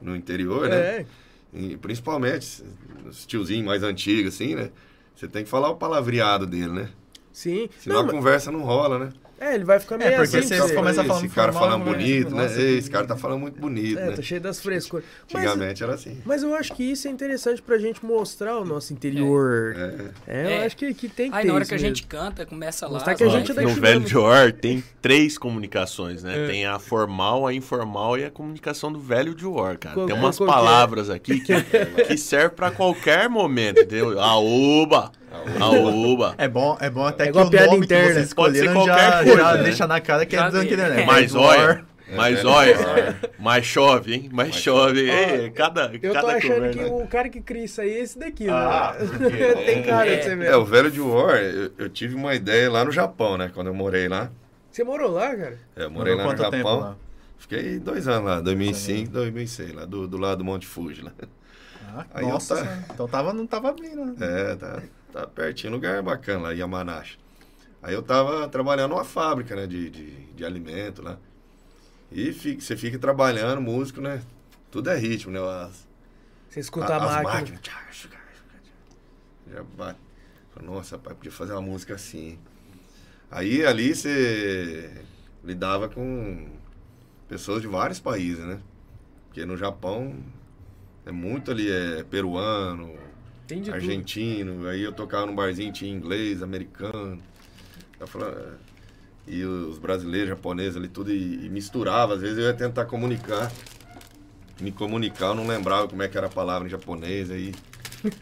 no 0.00 0.14
interior, 0.16 0.68
né? 0.68 0.76
é. 0.76 1.06
E 1.54 1.76
principalmente 1.76 2.62
os 3.08 3.24
tiozinhos 3.24 3.64
mais 3.64 3.82
antigos, 3.82 4.34
assim, 4.34 4.54
né? 4.54 4.70
Você 5.14 5.26
tem 5.28 5.44
que 5.44 5.48
falar 5.48 5.70
o 5.70 5.76
palavreado 5.76 6.46
dele, 6.46 6.68
né? 6.68 6.88
Sim. 7.32 7.68
Senão 7.78 7.96
Não, 7.96 8.02
a 8.02 8.06
mas- 8.06 8.14
conversa 8.14 8.50
não 8.52 8.60
rola, 8.60 8.98
né? 8.98 9.08
É, 9.38 9.54
ele 9.54 9.64
vai 9.64 9.78
ficar 9.78 9.98
meio 9.98 10.08
É, 10.10 10.16
porque 10.16 10.36
assim. 10.38 10.48
você 10.48 10.66
pra 10.66 10.74
começa 10.76 11.00
Esse 11.00 11.08
falando 11.08 11.30
cara 11.34 11.52
formal, 11.52 11.70
falando 11.70 11.86
né? 11.86 11.92
bonito, 11.92 12.34
né? 12.34 12.42
Nossa, 12.44 12.62
esse 12.62 12.90
cara 12.90 13.06
tá 13.06 13.16
falando 13.16 13.40
muito 13.40 13.60
bonito, 13.60 13.98
É, 13.98 14.06
né? 14.06 14.12
tá 14.16 14.22
cheio 14.22 14.40
das 14.40 14.60
frescuras. 14.60 15.04
Mas, 15.32 15.44
Antigamente 15.44 15.82
era 15.82 15.94
assim. 15.94 16.18
mas 16.24 16.42
eu 16.42 16.54
acho 16.54 16.72
que 16.74 16.82
isso 16.82 17.06
é 17.06 17.10
interessante 17.10 17.60
pra 17.60 17.76
gente 17.78 18.04
mostrar 18.04 18.56
o 18.58 18.64
nosso 18.64 18.92
interior. 18.92 19.74
É. 19.76 20.04
É, 20.26 20.44
eu 20.44 20.50
É. 20.62 20.66
acho 20.66 20.76
que, 20.76 20.92
que 20.94 21.08
tem 21.08 21.30
que 21.30 21.36
Aí 21.36 21.42
ter 21.42 21.48
na 21.48 21.54
hora 21.54 21.64
que 21.64 21.74
a 21.74 21.76
mesmo. 21.76 21.88
gente 21.88 22.06
canta, 22.06 22.46
começa 22.46 22.86
lá. 22.86 22.94
Mostrar 22.94 23.14
que 23.14 23.24
a 23.24 23.28
gente 23.28 23.50
é 23.50 23.54
daqui 23.54 23.74
no. 23.74 23.80
Velho 23.80 24.00
de 24.00 24.16
Or 24.16 24.52
tem 24.52 24.82
três 25.02 25.36
comunicações, 25.36 26.22
né? 26.22 26.44
É. 26.44 26.46
Tem 26.48 26.66
a 26.66 26.78
formal, 26.78 27.46
a 27.46 27.52
informal 27.52 28.18
e 28.18 28.24
a 28.24 28.30
comunicação 28.30 28.90
do 28.92 28.98
Velho 28.98 29.34
de 29.34 29.46
Or, 29.46 29.76
cara. 29.76 29.94
Qual- 29.94 30.06
tem 30.06 30.16
umas 30.16 30.38
qual 30.38 30.48
que 30.48 30.52
é? 30.52 30.56
palavras 30.56 31.10
aqui 31.10 31.40
que, 31.40 31.54
que 32.06 32.16
serve 32.16 32.54
pra 32.54 32.70
qualquer 32.70 33.28
momento, 33.28 33.80
entendeu? 33.80 34.18
A 34.20 34.38
uba, 34.38 35.12
a 35.60 35.68
uba. 35.70 36.34
É 36.38 36.48
bom, 36.48 36.76
é 36.80 36.88
bom 36.90 37.04
até 37.06 37.28
É 37.28 37.32
que 37.32 37.38
o 37.38 37.50
piada 37.50 37.66
nome 37.66 37.84
interna. 37.84 38.06
que 38.08 38.12
vocês 38.14 38.26
escolheram 38.28 38.72
qualquer 38.72 38.94
já, 39.10 39.22
coisa, 39.24 39.36
já 39.38 39.54
né? 39.56 39.62
deixa 39.62 39.86
na 39.86 40.00
cara 40.00 40.26
que 40.26 40.36
é 40.36 40.38
Já 40.38 40.50
do 40.50 40.60
vi. 40.60 40.66
internet. 40.66 41.06
Mas 41.06 41.34
War. 41.34 41.44
olha, 41.44 41.84
mas 42.14 42.44
olha, 42.44 43.16
mas 43.38 43.64
chove, 43.66 44.14
hein? 44.14 44.28
Mas 44.32 44.54
chove. 44.54 45.10
Ei, 45.10 45.50
cada, 45.50 45.90
Eu 45.92 46.00
tô 46.00 46.12
cada 46.12 46.36
achando 46.36 46.54
conversa. 46.54 46.78
que 46.78 46.84
o 46.84 47.06
cara 47.08 47.28
que 47.28 47.40
cria 47.40 47.64
isso 47.64 47.80
aí 47.80 47.90
é 47.90 47.98
esse 48.00 48.18
daqui, 48.18 48.48
Ah, 48.48 48.94
né? 49.00 49.54
tem 49.66 49.82
cara 49.82 50.08
É. 50.08 50.16
de 50.16 50.24
ser 50.24 50.30
É, 50.32 50.36
mesmo. 50.36 50.56
o 50.58 50.64
velho 50.64 50.90
de 50.90 51.00
War, 51.00 51.36
eu, 51.36 51.70
eu 51.78 51.88
tive 51.88 52.14
uma 52.14 52.34
ideia 52.34 52.70
lá 52.70 52.84
no 52.84 52.92
Japão, 52.92 53.36
né? 53.36 53.50
Quando 53.52 53.66
eu 53.68 53.74
morei 53.74 54.08
lá. 54.08 54.30
Você 54.70 54.84
morou 54.84 55.10
lá, 55.10 55.34
cara? 55.34 55.58
É, 55.74 55.84
eu 55.84 55.90
morei 55.90 56.14
Morou 56.14 56.16
lá 56.16 56.22
no 56.34 56.38
quanto 56.38 56.50
tempo 56.50 56.68
Japão. 56.68 56.80
lá? 56.80 56.96
Fiquei 57.38 57.78
dois 57.78 58.06
anos 58.08 58.24
lá, 58.28 58.40
2005, 58.40 59.10
2006, 59.12 59.72
lá 59.74 59.84
do, 59.84 60.06
do 60.08 60.16
lado 60.18 60.38
do 60.38 60.44
Monte 60.44 60.66
Fuji. 60.66 61.02
Lá. 61.02 61.12
Ah, 61.94 62.04
Aí 62.14 62.24
eu 62.24 62.28
nossa, 62.30 62.54
tá- 62.56 62.60
senhora. 62.62 62.84
então 62.92 63.08
tava, 63.08 63.32
não 63.32 63.46
tava 63.46 63.72
vindo. 63.72 64.04
né? 64.04 64.14
É, 64.20 64.54
tá, 64.56 64.82
tá 65.20 65.26
pertinho, 65.26 65.72
lugar 65.72 66.02
bacana 66.02 66.44
lá, 66.44 66.52
Yamanashi. 66.52 67.18
Aí 67.82 67.94
eu 67.94 68.02
tava 68.02 68.48
trabalhando 68.48 68.92
numa 68.92 69.04
fábrica, 69.04 69.56
né, 69.56 69.66
de, 69.66 69.90
de, 69.90 70.10
de 70.34 70.44
alimento 70.44 71.02
lá. 71.02 71.18
E 72.12 72.32
fica- 72.32 72.60
você 72.62 72.76
fica 72.76 72.98
trabalhando, 72.98 73.60
músico, 73.60 74.00
né? 74.00 74.22
Tudo 74.70 74.90
é 74.90 74.96
ritmo, 74.96 75.32
né? 75.32 75.40
As, 75.40 75.86
Você 76.48 76.60
escuta 76.60 76.94
a, 76.94 77.04
as 77.04 77.10
máquina. 77.10 77.32
máquinas. 77.32 77.60
Já 79.50 79.62
bate. 79.62 79.98
Nossa, 80.62 80.98
pai, 80.98 81.14
podia 81.14 81.30
fazer 81.32 81.52
uma 81.52 81.62
música 81.62 81.94
assim. 81.94 82.18
hein?" 82.30 82.40
Aí 83.30 83.66
ali 83.66 83.94
você 83.94 84.90
lidava 85.44 85.88
com 85.88 86.48
pessoas 87.28 87.62
de 87.62 87.68
vários 87.68 88.00
países, 88.00 88.44
né? 88.44 88.60
Porque 89.28 89.44
no 89.46 89.56
Japão 89.56 90.16
É 91.06 91.12
muito 91.12 91.50
ali, 91.52 91.70
é 91.70 92.04
peruano, 92.04 92.94
Tem 93.46 93.58
de 93.60 93.70
tudo. 93.70 93.74
argentino. 93.74 94.66
Aí 94.68 94.82
eu 94.82 94.92
tocava 94.92 95.26
num 95.26 95.34
barzinho, 95.34 95.72
tinha 95.72 95.90
inglês, 95.90 96.42
americano. 96.42 97.18
Falava, 98.06 98.58
é, 99.28 99.32
e 99.32 99.44
os 99.44 99.78
brasileiros, 99.78 100.28
japoneses 100.28 100.76
ali, 100.76 100.88
tudo, 100.88 101.12
e, 101.12 101.46
e 101.46 101.48
misturava. 101.48 102.14
Às 102.14 102.20
vezes 102.20 102.38
eu 102.38 102.44
ia 102.44 102.54
tentar 102.54 102.84
comunicar. 102.86 103.50
Me 104.60 104.72
comunicar, 104.72 105.26
eu 105.26 105.34
não 105.34 105.46
lembrava 105.46 105.86
como 105.86 106.02
é 106.02 106.08
que 106.08 106.16
era 106.16 106.26
a 106.28 106.30
palavra 106.30 106.66
em 106.66 106.70
japonês. 106.70 107.30
Aí 107.30 107.54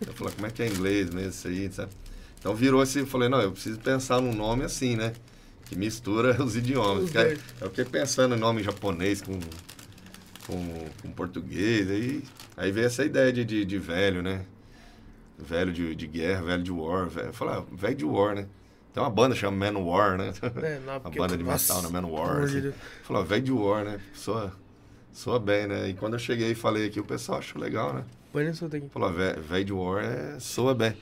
eu 0.07 0.13
falava, 0.13 0.37
como 0.37 0.47
é 0.47 0.51
que 0.51 0.63
é 0.63 0.67
inglês 0.67 1.11
mesmo 1.11 1.31
isso 1.31 1.49
aí, 1.49 1.71
sabe? 1.73 1.93
Então 2.39 2.55
virou 2.55 2.81
assim, 2.81 3.01
eu 3.01 3.07
falei, 3.07 3.29
não, 3.29 3.41
eu 3.41 3.53
preciso 3.53 3.79
pensar 3.79 4.21
num 4.21 4.35
nome 4.35 4.65
assim, 4.65 4.97
né? 4.97 5.13
Que 5.67 5.79
mistura 5.79 6.37
os 6.43 6.57
idiomas. 6.57 7.05
Os 7.05 7.15
é, 7.17 7.39
eu 7.61 7.71
fiquei 7.71 7.85
pensando 7.85 8.35
em 8.35 8.39
nome 8.39 8.63
japonês 8.63 9.23
com, 9.23 9.39
com, 10.47 10.89
com 11.01 11.13
português. 11.13 11.89
Aí, 11.91 12.23
aí 12.57 12.73
veio 12.73 12.87
essa 12.87 13.05
ideia 13.05 13.33
de, 13.33 13.45
de, 13.45 13.65
de 13.65 13.79
velho, 13.79 14.23
né? 14.23 14.45
Velho 15.47 15.73
de, 15.73 15.95
de 15.95 16.07
guerra, 16.07 16.43
velho 16.43 16.63
de 16.63 16.73
war. 16.73 17.07
Velho. 17.09 17.33
Falei, 17.33 17.55
ah, 17.57 17.63
velho 17.73 17.95
de 17.97 18.05
war, 18.05 18.35
né? 18.35 18.47
Tem 18.93 19.03
uma 19.03 19.11
banda 19.11 19.35
chamada 19.35 19.59
Manowar, 19.73 20.17
né? 20.17 20.33
É, 20.63 20.79
não, 20.87 20.99
Uma 20.99 21.11
banda 21.11 21.37
de 21.37 21.43
metal, 21.45 21.83
né? 21.83 21.89
Manowar. 21.91 22.31
amor 22.37 22.49
de 22.49 22.59
Assim. 22.59 22.73
Falou, 23.03 23.25
velho 23.25 23.43
de 23.43 23.53
war, 23.53 23.85
né? 23.85 23.99
Soa, 24.15 24.53
soa 25.13 25.39
bem, 25.41 25.67
né? 25.67 25.89
E 25.89 25.95
quando 25.95 26.13
eu 26.13 26.19
cheguei 26.19 26.53
e 26.53 26.55
falei 26.55 26.87
aqui, 26.87 27.01
o 27.01 27.05
pessoal 27.05 27.39
achou 27.39 27.61
legal, 27.61 27.93
né? 27.93 28.05
Falou, 28.93 29.13
"Vé- 29.13 29.35
velho 29.35 29.65
de 29.65 29.73
war 29.73 30.03
é, 30.05 30.39
soa 30.41 30.75
bem. 30.75 30.95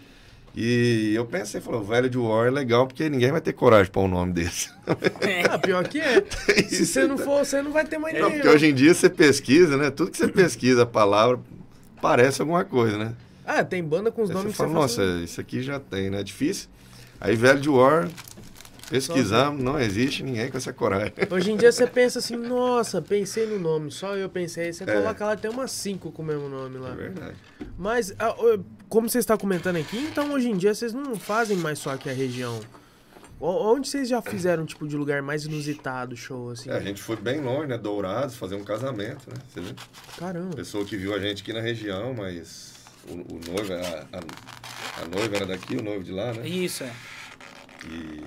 E 0.55 1.14
eu 1.14 1.24
pensei, 1.24 1.62
falou, 1.62 1.82
velho 1.82 2.11
de 2.11 2.18
war 2.18 2.47
é 2.47 2.51
legal 2.51 2.86
porque 2.86 3.09
ninguém 3.09 3.30
vai 3.32 3.40
ter 3.40 3.55
coragem 3.55 3.90
para 3.90 4.03
um 4.03 4.09
nome 4.09 4.32
desse. 4.34 4.70
Ah, 5.51 5.59
pior 5.59 5.86
que 5.88 5.99
é. 6.01 6.22
Se 6.68 6.84
você 6.86 7.07
não 7.07 7.16
for, 7.18 7.45
você 7.45 7.62
não 7.62 7.72
vai 7.72 7.84
ter 7.86 7.97
mais 7.99 8.14
Não, 8.14 8.24
ninguém. 8.26 8.40
porque 8.40 8.55
hoje 8.55 8.66
em 8.66 8.74
dia 8.74 8.93
você 8.95 9.09
pesquisa, 9.09 9.76
né? 9.78 9.90
Tudo 9.90 10.11
que 10.11 10.16
você 10.18 10.28
pesquisa 10.28 10.82
a 10.82 10.86
palavra 10.86 11.38
parece 12.03 12.40
alguma 12.43 12.64
coisa, 12.64 12.97
né? 12.99 13.14
Ah, 13.45 13.64
tem 13.64 13.82
banda 13.82 14.11
com 14.12 14.22
os 14.22 14.30
Aí 14.30 14.36
você 14.36 14.43
nomes 14.43 14.57
fala, 14.57 14.68
você 14.68 14.74
nossa, 14.74 14.97
fala, 15.03 15.20
isso 15.24 15.40
aqui 15.40 15.62
já 15.62 15.78
tem, 15.80 16.11
né? 16.11 16.20
É 16.20 16.22
difícil. 16.22 16.68
Aí 17.20 17.34
velho 17.36 17.61
de 17.61 17.68
war, 17.68 18.09
pesquisamos, 18.90 19.62
não 19.62 19.78
existe 19.80 20.22
ninguém 20.22 20.51
com 20.51 20.57
essa 20.57 20.72
coragem. 20.72 21.12
Hoje 21.30 21.53
em 21.53 21.57
dia 21.57 21.72
você 21.72 21.86
pensa 21.88 22.18
assim, 22.18 22.36
nossa, 22.36 23.01
pensei 23.01 23.47
no 23.47 23.59
nome, 23.59 23.90
só 23.90 24.16
eu 24.16 24.28
pensei. 24.28 24.72
Você 24.72 24.84
É. 24.84 24.86
coloca 24.86 25.24
lá, 25.24 25.36
tem 25.36 25.51
umas 25.51 25.70
cinco 25.72 26.11
com 26.12 26.22
o 26.22 26.24
mesmo 26.24 26.49
nome 26.49 26.78
lá. 26.78 26.90
É 26.90 26.95
verdade. 26.95 27.36
Mas, 27.78 28.14
como 28.88 29.09
você 29.09 29.18
está 29.18 29.36
comentando 29.36 29.76
aqui, 29.76 29.99
então 29.99 30.32
hoje 30.32 30.49
em 30.51 30.57
dia 30.57 30.74
vocês 30.74 30.93
não 30.93 31.16
fazem 31.16 31.57
mais 31.57 31.78
só 31.78 31.90
aqui 31.90 32.09
a 32.11 32.12
região. 32.12 32.61
Onde 33.45 33.88
vocês 33.88 34.09
já 34.09 34.22
fizeram 34.22 34.62
um 34.62 34.66
tipo 34.66 34.86
de 34.86 34.97
lugar 34.97 35.20
mais 35.20 35.45
inusitado, 35.47 36.16
show, 36.16 36.51
assim? 36.51 36.70
É, 36.70 36.74
a 36.76 36.80
gente 36.80 37.03
foi 37.03 37.16
bem 37.16 37.40
longe, 37.40 37.66
né? 37.66 37.76
Dourados, 37.76 38.36
fazer 38.36 38.55
um 38.55 38.62
casamento, 38.62 39.28
né? 39.28 39.34
Você 39.49 39.61
viu? 39.61 39.74
Caramba. 40.16 40.55
Pessoa 40.55 40.84
que 40.84 40.97
viu 40.97 41.12
a 41.12 41.18
gente 41.18 41.43
aqui 41.43 41.53
na 41.53 41.61
região, 41.61 42.14
mas 42.14 42.71
o, 43.09 43.12
o 43.34 43.40
noivo, 43.53 43.72
a, 43.72 44.07
a, 44.18 45.03
a 45.03 45.05
noiva 45.07 45.36
era 45.36 45.46
daqui, 45.46 45.76
o 45.76 45.82
noivo 45.82 46.05
de 46.05 46.12
lá, 46.12 46.32
né? 46.32 46.46
Isso, 46.46 46.84
é. 46.84 46.92
E, 47.84 48.22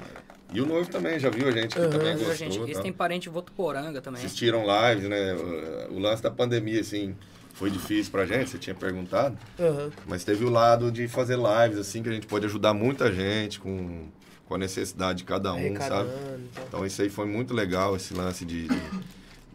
e 0.53 0.61
o 0.61 0.65
noivo 0.65 0.89
também, 0.89 1.19
já 1.19 1.30
viu 1.30 1.47
a 1.47 1.51
gente 1.51 1.78
aqui 1.78 1.88
Aham. 1.88 1.89
também, 1.97 2.13
gostou. 2.17 2.36
gente, 2.36 2.59
eles 2.59 2.80
têm 2.80 2.91
parente 2.91 3.30
em 3.30 3.32
Votuporanga 3.32 4.01
também. 4.01 4.23
Assistiram 4.23 4.63
lives, 4.65 5.07
né? 5.09 5.34
O, 5.34 5.93
o 5.95 5.99
lance 5.99 6.21
da 6.21 6.30
pandemia, 6.32 6.82
assim, 6.82 7.15
foi 7.53 7.69
difícil 7.71 8.11
pra 8.11 8.26
gente, 8.26 8.49
você 8.49 8.57
tinha 8.57 8.76
perguntado. 8.76 9.38
Aham. 9.59 9.91
Mas 10.05 10.23
teve 10.23 10.43
o 10.43 10.49
lado 10.49 10.91
de 10.91 11.07
fazer 11.07 11.38
lives, 11.38 11.78
assim, 11.80 12.03
que 12.03 12.09
a 12.09 12.11
gente 12.11 12.28
pode 12.28 12.45
ajudar 12.45 12.73
muita 12.73 13.11
gente 13.11 13.59
com, 13.59 14.07
com 14.45 14.55
a 14.55 14.57
necessidade 14.57 15.19
de 15.19 15.23
cada 15.23 15.53
um, 15.53 15.57
Arrecadando 15.57 16.09
sabe? 16.11 16.43
e 16.43 16.49
tal. 16.55 16.65
Então 16.67 16.86
isso 16.86 17.01
aí 17.01 17.09
foi 17.09 17.26
muito 17.26 17.53
legal, 17.53 17.95
esse 17.95 18.13
lance 18.13 18.43
de, 18.45 18.67
de, 18.67 18.82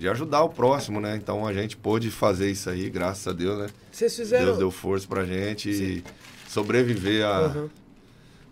de 0.00 0.08
ajudar 0.08 0.42
o 0.42 0.48
próximo, 0.48 0.98
né? 0.98 1.14
Então 1.14 1.46
a 1.46 1.52
gente 1.52 1.76
pôde 1.76 2.10
fazer 2.10 2.50
isso 2.50 2.70
aí, 2.70 2.88
graças 2.88 3.28
a 3.28 3.34
Deus, 3.34 3.58
né? 3.58 3.66
Vocês 3.92 4.16
fizeram. 4.16 4.46
Deus 4.46 4.58
deu 4.58 4.70
força 4.70 5.06
pra 5.06 5.26
gente 5.26 5.68
e 5.68 6.04
sobreviver 6.48 7.22
a, 7.22 7.36
Aham. 7.40 7.70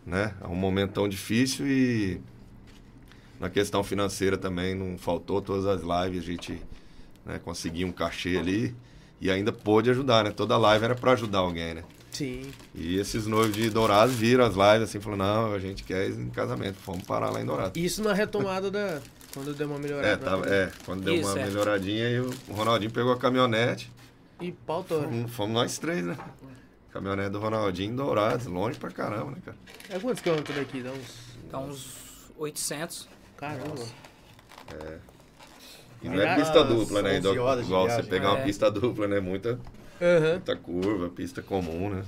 né, 0.05 0.35
a 0.43 0.49
um 0.49 0.55
momento 0.55 0.93
tão 0.93 1.09
difícil 1.09 1.67
e 1.67 2.21
na 3.41 3.49
questão 3.49 3.83
financeira 3.83 4.37
também 4.37 4.75
não 4.75 4.99
faltou 4.99 5.41
todas 5.41 5.65
as 5.65 5.81
lives, 5.81 6.23
a 6.23 6.27
gente 6.27 6.63
né, 7.25 7.41
conseguiu 7.43 7.89
um 7.89 7.93
cachê 7.93 8.37
ali 8.37 8.77
e 9.19 9.31
ainda 9.31 9.51
pôde 9.51 9.89
ajudar, 9.89 10.25
né? 10.25 10.31
Toda 10.31 10.59
live 10.59 10.85
era 10.85 10.95
para 10.95 11.13
ajudar 11.13 11.39
alguém, 11.39 11.73
né? 11.77 11.85
Sim. 12.11 12.43
E 12.75 12.99
esses 12.99 13.27
noivos 13.27 13.57
de 13.57 13.71
Dourados 13.71 14.15
viram 14.15 14.45
as 14.45 14.55
lives 14.55 14.91
assim, 14.91 15.01
falaram, 15.01 15.47
não, 15.47 15.55
a 15.55 15.59
gente 15.59 15.83
quer 15.83 16.11
em 16.11 16.29
casamento, 16.29 16.77
vamos 16.85 17.05
parar 17.05 17.31
lá 17.31 17.41
em 17.41 17.47
Dourados. 17.47 17.83
Isso 17.83 18.03
na 18.03 18.13
retomada 18.13 18.71
da. 18.71 19.01
Quando 19.39 19.55
deu 19.55 19.69
uma 19.69 19.79
melhorada. 19.79 20.09
É, 20.09 20.17
tava, 20.17 20.47
é, 20.53 20.73
quando 20.85 21.05
deu 21.05 21.15
Isso, 21.15 21.31
uma 21.31 21.39
é. 21.39 21.45
melhoradinha, 21.47 22.09
e 22.11 22.19
o 22.19 22.31
Ronaldinho 22.51 22.91
pegou 22.91 23.13
a 23.13 23.17
caminhonete, 23.17 23.89
E 24.41 24.51
pau 24.51 24.83
tora. 24.83 25.07
fomos, 25.07 25.33
fomos 25.33 25.55
nós 25.55 25.79
três, 25.79 26.05
né? 26.05 26.19
Caminhonete 26.93 27.31
do 27.31 27.39
Ronaldinho 27.39 27.95
Dourados, 27.95 28.47
longe 28.47 28.77
pra 28.81 28.91
caramba, 28.91 29.31
né, 29.31 29.37
cara? 29.45 29.57
É 29.91 29.99
quantos 30.01 30.21
quilômetros 30.21 30.57
daqui? 30.57 30.83
Dá 30.83 30.91
uns. 30.91 31.39
Dá 31.53 31.59
uns 31.61 32.33
800. 32.37 33.09
Caramba. 33.37 33.85
E 36.03 36.09
não 36.09 36.21
é 36.21 36.35
pista 36.35 36.63
as 36.63 36.69
dupla, 36.69 37.03
né? 37.03 37.19
11 37.19 37.39
horas 37.39 37.61
de 37.65 37.71
Igual 37.71 37.89
você 37.89 38.03
pegar 38.03 38.31
uma 38.33 38.39
É. 38.41 38.45
pista 38.45 38.69
dupla, 38.71 39.07
né? 39.07 39.21
Muita, 39.21 39.61
Aham. 40.03 40.31
muita 40.33 40.57
curva, 40.57 41.09
pista 41.11 41.43
comum, 41.43 41.91
né? 41.91 42.03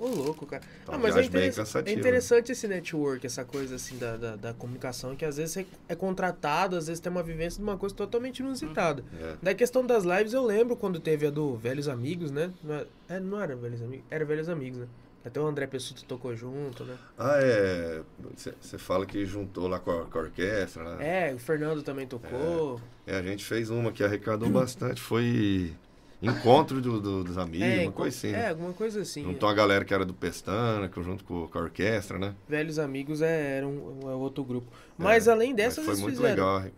Ô, 0.00 0.08
louco, 0.08 0.46
cara. 0.46 0.62
Então, 0.82 0.94
ah, 0.94 0.98
mas 0.98 1.14
é, 1.14 1.50
cansativa, 1.50 1.90
é 1.90 1.92
interessante 1.92 2.50
esse 2.50 2.66
network, 2.66 3.26
essa 3.26 3.44
coisa 3.44 3.74
assim 3.74 3.98
da, 3.98 4.16
da, 4.16 4.36
da 4.36 4.54
comunicação, 4.54 5.14
que 5.14 5.26
às 5.26 5.36
vezes 5.36 5.52
você 5.52 5.66
é 5.90 5.94
contratado, 5.94 6.74
às 6.74 6.86
vezes 6.86 7.00
tem 7.00 7.12
uma 7.12 7.22
vivência 7.22 7.58
de 7.58 7.62
uma 7.62 7.76
coisa 7.76 7.94
totalmente 7.94 8.38
inusitada. 8.38 9.04
É. 9.20 9.36
Da 9.42 9.54
questão 9.54 9.84
das 9.84 10.04
lives, 10.04 10.32
eu 10.32 10.42
lembro 10.42 10.74
quando 10.74 10.98
teve 10.98 11.26
a 11.26 11.30
do 11.30 11.54
Velhos 11.54 11.86
Amigos, 11.86 12.30
né? 12.30 12.50
Não, 12.64 12.74
é, 12.74 12.86
é, 13.10 13.20
não 13.20 13.38
era 13.38 13.54
Velhos 13.54 13.82
Amigos? 13.82 14.06
Era 14.10 14.24
Velhos 14.24 14.48
Amigos, 14.48 14.78
né? 14.78 14.86
Até 15.22 15.38
o 15.38 15.46
André 15.46 15.66
Pessuto 15.66 16.02
tocou 16.06 16.34
junto, 16.34 16.82
né? 16.82 16.96
Ah, 17.18 17.36
é. 17.38 18.00
Você 18.34 18.78
fala 18.78 19.04
que 19.04 19.26
juntou 19.26 19.68
lá 19.68 19.78
com 19.78 19.90
a, 19.90 20.06
com 20.06 20.18
a 20.18 20.22
orquestra, 20.22 20.96
né? 20.96 21.28
É, 21.28 21.34
o 21.34 21.38
Fernando 21.38 21.82
também 21.82 22.06
tocou. 22.06 22.80
É, 23.06 23.18
a 23.18 23.22
gente 23.22 23.44
fez 23.44 23.68
uma 23.68 23.92
que 23.92 24.02
arrecadou 24.02 24.48
bastante. 24.48 24.98
Foi 24.98 25.74
encontro 26.22 26.80
do- 26.80 27.00
do- 27.00 27.24
dos 27.24 27.38
amigos, 27.38 27.66
É, 27.66 27.82
uma 27.82 27.92
coisa 27.92 28.16
assim. 28.16 28.28
é, 28.28 28.32
né? 28.32 28.48
alguma 28.50 28.72
coisa 28.72 29.00
assim. 29.00 29.22
Juntou 29.24 29.48
a 29.48 29.54
galera 29.54 29.84
que 29.84 29.94
era 29.94 30.04
do 30.04 30.12
Pestana, 30.14 30.88
que 30.88 31.02
junto 31.02 31.24
com, 31.24 31.46
com 31.48 31.58
a 31.58 31.62
orquestra, 31.62 32.18
né? 32.18 32.34
Velhos 32.48 32.78
Amigos 32.78 33.22
é, 33.22 33.58
era 33.58 33.66
um, 33.66 34.00
é 34.02 34.14
outro 34.14 34.44
grupo. 34.44 34.66
Mas 34.98 35.26
É, 35.26 35.32
além 35.32 35.48
mas 35.48 35.56
dessas, 35.56 35.84
foi 35.84 35.96
muito 35.96 36.16
fizeram. 36.16 36.28
legal. 36.30 36.56
arre- 36.56 36.72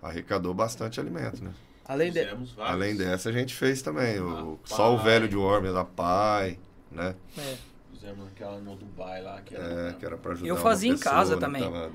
Arrecadou 0.00 0.54
bastante 0.54 1.00
alimento, 1.00 1.42
né? 1.42 1.50
Além 1.84 2.12
de... 2.12 2.20
Fizemos 2.22 2.52
vários. 2.52 2.74
Além 2.74 2.96
dessa, 2.96 3.28
a 3.30 3.32
gente 3.32 3.54
fez 3.54 3.82
também. 3.82 4.20
O, 4.20 4.58
Ah, 4.62 4.66
só 4.66 4.94
o 4.94 4.98
velho 4.98 5.26
de 5.28 5.36
Worms, 5.36 5.74
a 5.74 5.84
pai, 5.84 6.58
né? 6.92 7.14
É. 7.36 7.56
Fizemos 7.92 8.26
aquela 8.28 8.58
no 8.60 8.76
Dubai 8.76 9.20
lá. 9.22 9.40
Que 9.40 9.56
É, 9.56 9.58
era, 9.58 9.92
que 9.94 10.06
era 10.06 10.16
pra 10.16 10.32
ajudar 10.32 10.48
Eu 10.48 10.54
uma 10.54 10.60
fazia 10.62 10.92
em 10.92 10.96
casa 10.96 11.34
né, 11.34 11.40
também. 11.40 11.62
tava- 11.62 11.90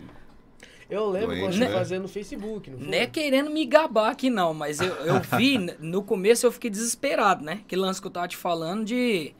Eu 0.94 1.10
lembro 1.10 1.30
Doente, 1.30 1.42
quando 1.42 1.54
você 1.54 1.60
né? 1.60 1.72
fazia 1.72 2.00
no 2.00 2.08
Facebook, 2.08 2.70
não 2.70 2.78
foi? 2.78 2.88
Não 2.88 2.94
é 2.94 3.08
querendo 3.08 3.50
me 3.50 3.66
gabar 3.66 4.12
aqui, 4.12 4.30
não, 4.30 4.54
mas 4.54 4.80
eu, 4.80 4.94
eu 4.94 5.20
vi, 5.38 5.58
no 5.80 6.04
começo 6.04 6.46
eu 6.46 6.52
fiquei 6.52 6.70
desesperado, 6.70 7.44
né? 7.44 7.62
Que 7.68 7.76
lance 7.76 8.00
que 8.00 8.06
eu 8.06 8.12
tava 8.12 8.28
te 8.28 8.38
falando 8.38 8.86
de. 8.86 9.34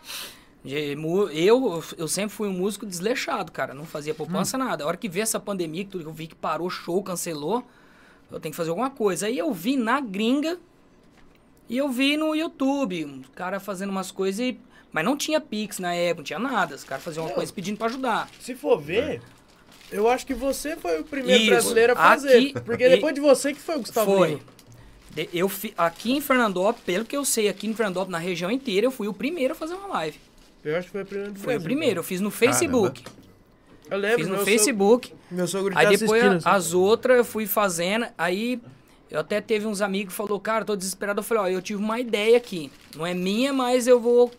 de 0.64 0.98
eu, 1.32 1.84
eu 1.96 2.08
sempre 2.08 2.32
fui 2.32 2.48
um 2.48 2.54
músico 2.54 2.88
desleixado, 2.88 3.52
cara. 3.52 3.72
Não 3.76 3.86
fazia 3.86 4.16
poupança, 4.16 4.58
nada. 4.58 4.84
A 4.84 4.88
hora 4.88 4.98
que 4.98 5.08
veio 5.08 5.22
essa 5.22 5.40
pandemia, 5.40 5.84
que 5.84 5.92
tudo 5.92 6.10
eu 6.10 6.12
vi 6.12 6.26
que 6.26 6.36
parou, 6.36 6.68
show, 6.72 7.04
cancelou, 7.04 7.64
eu 8.32 8.40
tenho 8.40 8.52
que 8.52 8.58
fazer 8.58 8.72
alguma 8.72 8.90
coisa. 8.90 9.28
Aí 9.28 9.38
eu 9.38 9.54
vi 9.54 9.78
na 9.78 10.02
gringa 10.02 10.58
e 11.70 11.78
eu 11.78 11.88
vi 11.88 12.18
no 12.18 12.36
YouTube, 12.36 13.06
um 13.06 13.22
cara 13.36 13.60
fazendo 13.60 13.92
umas 13.92 14.10
coisas 14.10 14.40
e. 14.40 14.60
Mas 14.92 15.06
não 15.06 15.16
tinha 15.18 15.42
Pix 15.42 15.78
na 15.80 15.94
época, 15.94 16.18
não 16.18 16.24
tinha 16.24 16.40
nada. 16.40 16.76
Os 16.76 16.84
caras 16.84 17.04
faziam 17.04 17.26
uma 17.26 17.34
coisa 17.34 17.52
pedindo 17.54 17.78
pra 17.78 17.88
ajudar. 17.88 18.30
Se 18.40 18.54
for 18.54 18.80
ver, 18.80 19.22
eu 19.94 20.10
acho 20.10 20.26
que 20.26 20.34
você 20.34 20.76
foi 20.76 21.00
o 21.00 21.04
primeiro 21.04 21.42
Isso. 21.42 21.52
brasileiro 21.52 21.94
a 21.94 21.96
fazer. 21.96 22.38
Aqui- 22.38 22.54
porque 22.66 22.90
depois 22.90 23.14
de 23.14 23.22
você 23.22 23.54
que 23.54 23.60
foi 23.60 23.76
o 23.76 23.80
Gustavo 23.80 24.16
Foi. 24.18 24.28
Lima. 24.30 24.42
Eu 25.32 25.48
fi- 25.48 25.74
aqui 25.78 26.12
em 26.12 26.20
Fernandópolis, 26.22 26.82
pelo 26.84 27.06
que 27.06 27.16
eu 27.16 27.24
sei, 27.24 27.48
aqui 27.48 27.68
em 27.68 27.74
Fernandópolis, 27.74 28.12
na 28.12 28.18
região 28.18 28.50
inteira, 28.50 28.88
eu 28.88 28.92
fui 28.92 29.08
o 29.08 29.14
primeiro 29.14 29.54
a 29.54 29.56
fazer 29.56 29.76
uma 29.76 29.88
live. 29.88 30.18
Eu 30.66 30.76
acho 30.76 30.88
que 30.88 30.92
foi 30.94 31.02
o 31.04 31.06
primeiro 31.06 31.36
Foi 31.36 31.58
o 31.58 31.62
primeiro, 31.62 32.00
eu 32.00 32.04
fiz 32.04 32.20
no 32.20 32.32
Facebook. 32.32 33.04
Eu 33.92 33.98
lembro, 33.98 34.18
Fiz 34.18 34.28
no 34.28 34.36
meu 34.38 34.46
Facebook. 34.46 35.08
Sogro, 35.10 35.24
meu 35.32 35.48
sogro 35.48 35.74
Aí 35.78 35.98
depois 35.98 36.46
a- 36.46 36.56
as 36.56 36.74
outras 36.74 37.18
eu 37.18 37.26
fui 37.26 37.46
fazendo. 37.46 38.08
Aí 38.18 38.60
eu 39.12 39.20
até 39.20 39.40
teve 39.40 39.68
uns 39.68 39.82
amigos 39.82 40.14
que 40.14 40.18
falou, 40.18 40.40
cara, 40.40 40.66
tô 40.66 40.76
desesperado. 40.76 41.20
Eu 41.20 41.24
falei, 41.24 41.44
ó, 41.44 41.48
eu 41.48 41.62
tive 41.62 41.80
uma 41.84 42.00
ideia 42.00 42.36
aqui. 42.38 42.72
Não 42.96 43.06
é 43.06 43.14
minha, 43.14 43.54
mas 43.54 43.86
eu 43.88 44.00
vou. 44.00 44.32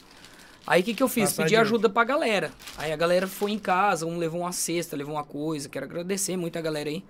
Aí 0.67 0.81
o 0.81 0.85
que, 0.85 0.95
que 0.95 1.03
eu 1.03 1.09
fiz? 1.09 1.31
Passar 1.31 1.43
Pedi 1.45 1.57
ajuda 1.57 1.91
pra 1.91 2.05
galera. 2.05 2.51
Aí 2.79 2.93
a 2.93 2.97
galera 2.97 3.27
foi 3.27 3.51
em 3.51 3.59
casa, 3.59 4.07
um 4.07 4.17
levou 4.17 4.41
uma 4.41 4.53
cesta, 4.53 4.97
levou 4.97 5.15
uma 5.15 5.25
coisa. 5.25 5.69
Quero 5.69 5.85
agradecer 5.85 6.37
muito 6.37 6.59
a 6.59 6.63
galera 6.63 6.89
aí. 6.89 7.05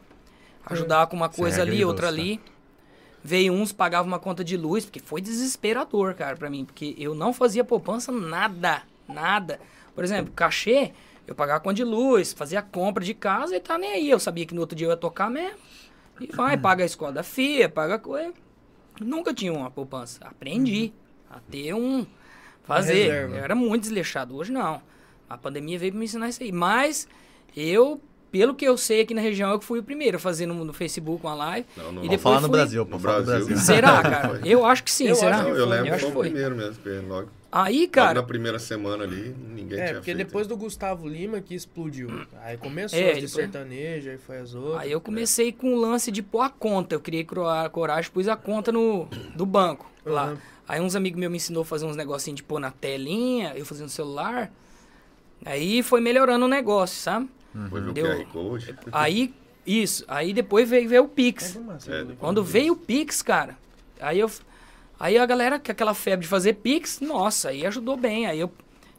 Ajudar 0.66 1.06
com 1.06 1.16
uma 1.16 1.28
coisa 1.28 1.62
ali, 1.62 1.84
outra 1.84 2.08
ali. 2.08 2.40
Veio 3.22 3.52
uns, 3.52 3.72
pagava 3.72 4.06
uma 4.06 4.18
conta 4.18 4.44
de 4.44 4.56
luz, 4.56 4.84
porque 4.84 5.00
foi 5.00 5.20
desesperador, 5.20 6.14
cara, 6.14 6.36
pra 6.36 6.50
mim. 6.50 6.64
Porque 6.64 6.94
eu 6.98 7.14
não 7.14 7.32
fazia 7.32 7.62
poupança 7.64 8.10
nada, 8.10 8.82
nada. 9.08 9.60
Por 9.94 10.02
exemplo, 10.02 10.32
cachê, 10.34 10.92
eu 11.26 11.34
pagava 11.34 11.60
conta 11.60 11.76
de 11.76 11.84
luz, 11.84 12.32
fazia 12.32 12.60
compra 12.60 13.04
de 13.04 13.14
casa 13.14 13.56
e 13.56 13.60
tá 13.60 13.78
nem 13.78 13.92
aí. 13.92 14.10
Eu 14.10 14.18
sabia 14.18 14.44
que 14.44 14.54
no 14.54 14.60
outro 14.60 14.76
dia 14.76 14.86
eu 14.86 14.90
ia 14.90 14.96
tocar 14.96 15.30
mesmo. 15.30 15.58
E 16.20 16.26
vai, 16.26 16.56
paga 16.56 16.82
a 16.82 16.86
escola 16.86 17.12
da 17.12 17.22
filha, 17.22 17.68
paga 17.68 17.98
coisa. 17.98 18.32
Nunca 19.00 19.32
tinha 19.32 19.52
uma 19.52 19.70
poupança. 19.70 20.24
Aprendi 20.24 20.92
a 21.30 21.40
ter 21.40 21.74
um, 21.74 22.06
Fazer. 22.64 22.94
Reserva. 22.94 23.36
Eu 23.36 23.44
era 23.44 23.54
muito 23.54 23.82
desleixado. 23.82 24.36
Hoje 24.36 24.52
não. 24.52 24.80
A 25.28 25.36
pandemia 25.38 25.78
veio 25.78 25.92
pra 25.92 25.98
me 25.98 26.04
ensinar 26.04 26.28
isso 26.28 26.42
aí. 26.42 26.52
Mas 26.52 27.06
eu, 27.56 28.00
pelo 28.30 28.54
que 28.54 28.64
eu 28.64 28.76
sei 28.76 29.02
aqui 29.02 29.14
na 29.14 29.20
região, 29.20 29.50
eu 29.50 29.58
que 29.58 29.64
fui 29.64 29.78
o 29.78 29.82
primeiro 29.82 30.16
a 30.16 30.20
fazer 30.20 30.46
no, 30.46 30.64
no 30.64 30.72
Facebook 30.72 31.24
uma 31.24 31.34
live. 31.34 31.66
Não, 31.76 31.92
não. 31.92 32.00
E 32.04 32.08
depois 32.08 32.22
falar 32.22 32.40
no 32.40 32.48
fui- 32.48 32.56
Brasil, 32.56 32.84
No 32.84 32.90
pô. 32.90 32.98
Fala 32.98 33.20
no 33.20 33.26
Brasil. 33.26 33.46
Brasil. 33.46 33.64
Será, 33.64 34.02
cara? 34.02 34.40
Eu 34.44 34.64
acho 34.64 34.82
que 34.84 34.90
sim, 34.90 35.08
Eu 35.08 35.14
será? 35.14 35.36
acho 35.36 35.44
que 35.46 35.50
Não, 35.52 35.58
eu 35.58 35.66
lembro 35.66 35.86
eu 35.86 35.90
que 35.90 36.04
acho 36.04 36.10
foi 36.12 36.26
o 36.28 36.30
primeiro 36.30 36.54
mesmo, 36.56 36.82
logo, 37.08 37.28
Aí, 37.56 37.80
logo 37.82 37.92
cara, 37.92 38.14
na 38.14 38.26
primeira 38.26 38.58
semana 38.58 39.04
ali, 39.04 39.32
ninguém 39.54 39.78
É, 39.78 39.84
tinha 39.84 39.94
porque 40.00 40.12
feito. 40.12 40.26
depois 40.26 40.46
do 40.48 40.56
Gustavo 40.56 41.06
Lima 41.08 41.40
que 41.40 41.54
explodiu. 41.54 42.08
Aí 42.42 42.56
começou 42.56 42.98
É, 42.98 43.12
as 43.12 43.20
de 43.20 43.28
sertanejo, 43.28 44.10
aí 44.10 44.18
foi 44.18 44.38
as 44.38 44.54
outras. 44.56 44.80
Aí 44.82 44.90
eu 44.90 45.00
comecei 45.00 45.52
com 45.52 45.72
o 45.72 45.80
lance 45.80 46.10
de 46.10 46.20
pôr 46.20 46.40
a 46.40 46.50
conta. 46.50 46.96
Eu 46.96 47.00
criei 47.00 47.24
coragem, 47.70 48.10
pus 48.10 48.26
a 48.26 48.34
conta 48.36 48.72
no 48.72 49.06
do 49.36 49.46
banco 49.46 49.88
lá. 50.04 50.36
Uhum. 50.68 50.74
Aí 50.76 50.80
uns 50.80 50.94
amigos 50.96 51.18
meus 51.18 51.30
me 51.30 51.36
ensinou 51.36 51.62
a 51.62 51.66
fazer 51.66 51.84
uns 51.86 51.96
negocinhos 51.96 52.36
de 52.38 52.42
pôr 52.42 52.58
na 52.58 52.70
telinha, 52.70 53.52
eu 53.56 53.64
fazia 53.66 53.84
no 53.84 53.90
celular. 53.90 54.50
Aí 55.44 55.82
foi 55.82 56.00
melhorando 56.00 56.44
o 56.46 56.48
negócio, 56.48 56.96
sabe? 57.00 57.28
Foi 57.68 57.80
ver 57.80 57.88
o 57.90 57.92
Deu- 57.92 58.06
QR 58.06 58.26
Code. 58.26 58.74
Aí, 58.92 59.34
isso. 59.66 60.04
Aí 60.08 60.32
depois 60.32 60.68
veio, 60.68 60.88
veio 60.88 61.04
o 61.04 61.08
Pix. 61.08 61.56
Assim, 61.76 61.92
É, 61.92 62.04
né? 62.04 62.16
Quando 62.18 62.42
veio 62.42 62.72
o 62.72 62.76
Pix, 62.76 63.22
cara, 63.22 63.56
aí 64.00 64.18
eu. 64.18 64.30
Aí 64.98 65.18
a 65.18 65.26
galera, 65.26 65.58
com 65.58 65.70
aquela 65.70 65.92
febre 65.94 66.22
de 66.24 66.28
fazer 66.28 66.54
Pix, 66.54 67.00
nossa, 67.00 67.50
aí 67.50 67.66
ajudou 67.66 67.96
bem. 67.96 68.26
Aí 68.26 68.40
eu. 68.40 68.50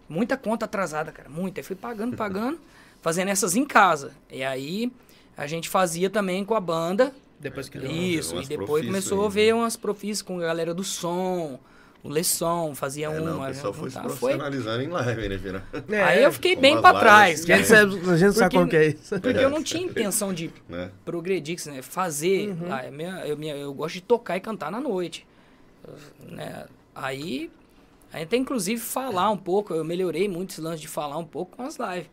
Muita 0.07 0.37
conta 0.37 0.65
atrasada, 0.65 1.11
cara, 1.11 1.27
muita. 1.29 1.59
Aí 1.59 1.63
fui 1.63 1.75
pagando, 1.75 2.15
pagando, 2.17 2.59
fazendo 3.01 3.29
essas 3.29 3.55
em 3.55 3.65
casa. 3.65 4.11
E 4.31 4.43
aí 4.43 4.91
a 5.35 5.47
gente 5.47 5.67
fazia 5.67 6.09
também 6.09 6.45
com 6.45 6.53
a 6.53 6.59
banda. 6.59 7.11
Depois 7.39 7.69
que 7.69 7.77
deu. 7.77 7.91
Isso, 7.91 8.39
e 8.41 8.45
depois 8.45 8.85
começou 8.85 9.21
aí, 9.21 9.25
a 9.25 9.29
ver 9.29 9.55
umas 9.55 9.75
profis 9.75 10.21
com 10.21 10.37
a 10.39 10.41
galera 10.43 10.73
do 10.73 10.83
som, 10.83 11.59
o 12.03 12.09
Lesson, 12.09 12.73
fazia 12.75 13.07
É, 13.07 13.09
uma. 13.09 13.19
não, 13.19 13.41
o 13.43 13.45
pessoal 13.47 13.73
foi 13.73 13.89
se 13.89 13.95
juntava, 13.95 14.15
foi. 14.15 14.31
profissionalizando 14.31 14.83
em 14.83 14.87
live, 14.87 15.29
né, 15.29 15.37
Vira? 15.37 15.63
É, 15.89 16.03
Aí 16.03 16.23
eu 16.23 16.31
fiquei 16.31 16.55
bem 16.55 16.75
lives 16.75 16.99
trás. 16.99 17.41
assim, 17.43 17.51
A 17.51 17.57
gente 17.57 17.67
sabe, 17.67 17.93
a 18.11 18.17
gente 18.17 18.33
sabe 18.35 18.39
Porque- 18.39 18.57
como 18.57 18.69
que 18.69 18.75
é 18.77 18.87
isso. 18.87 19.19
Porque 19.19 19.39
eu 19.39 19.49
não 19.49 19.61
tinha 19.63 19.83
intenção 19.83 20.33
de 20.33 20.51
Né? 20.69 20.91
progredir, 21.03 21.57
né? 21.67 21.81
fazer. 21.81 22.49
Uhum. 22.49 22.67
Ah, 22.73 22.83
é 22.85 22.91
minha- 22.91 23.25
eu, 23.27 23.35
minha- 23.37 23.55
eu 23.55 23.73
gosto 23.73 23.95
de 23.95 24.01
tocar 24.01 24.37
e 24.37 24.39
cantar 24.39 24.71
na 24.71 24.79
noite. 24.79 25.25
Né? 26.27 26.65
Aí, 26.93 27.51
aí 28.13 28.23
até 28.23 28.37
inclusive 28.37 28.79
falar 28.81 29.29
um 29.29 29.37
pouco, 29.37 29.73
eu 29.73 29.83
melhorei 29.83 30.27
muito 30.27 30.51
esse 30.51 30.61
lance 30.61 30.81
de 30.81 30.87
falar 30.87 31.17
um 31.17 31.25
pouco 31.25 31.57
com 31.57 31.63
as 31.63 31.77
lives. 31.77 32.09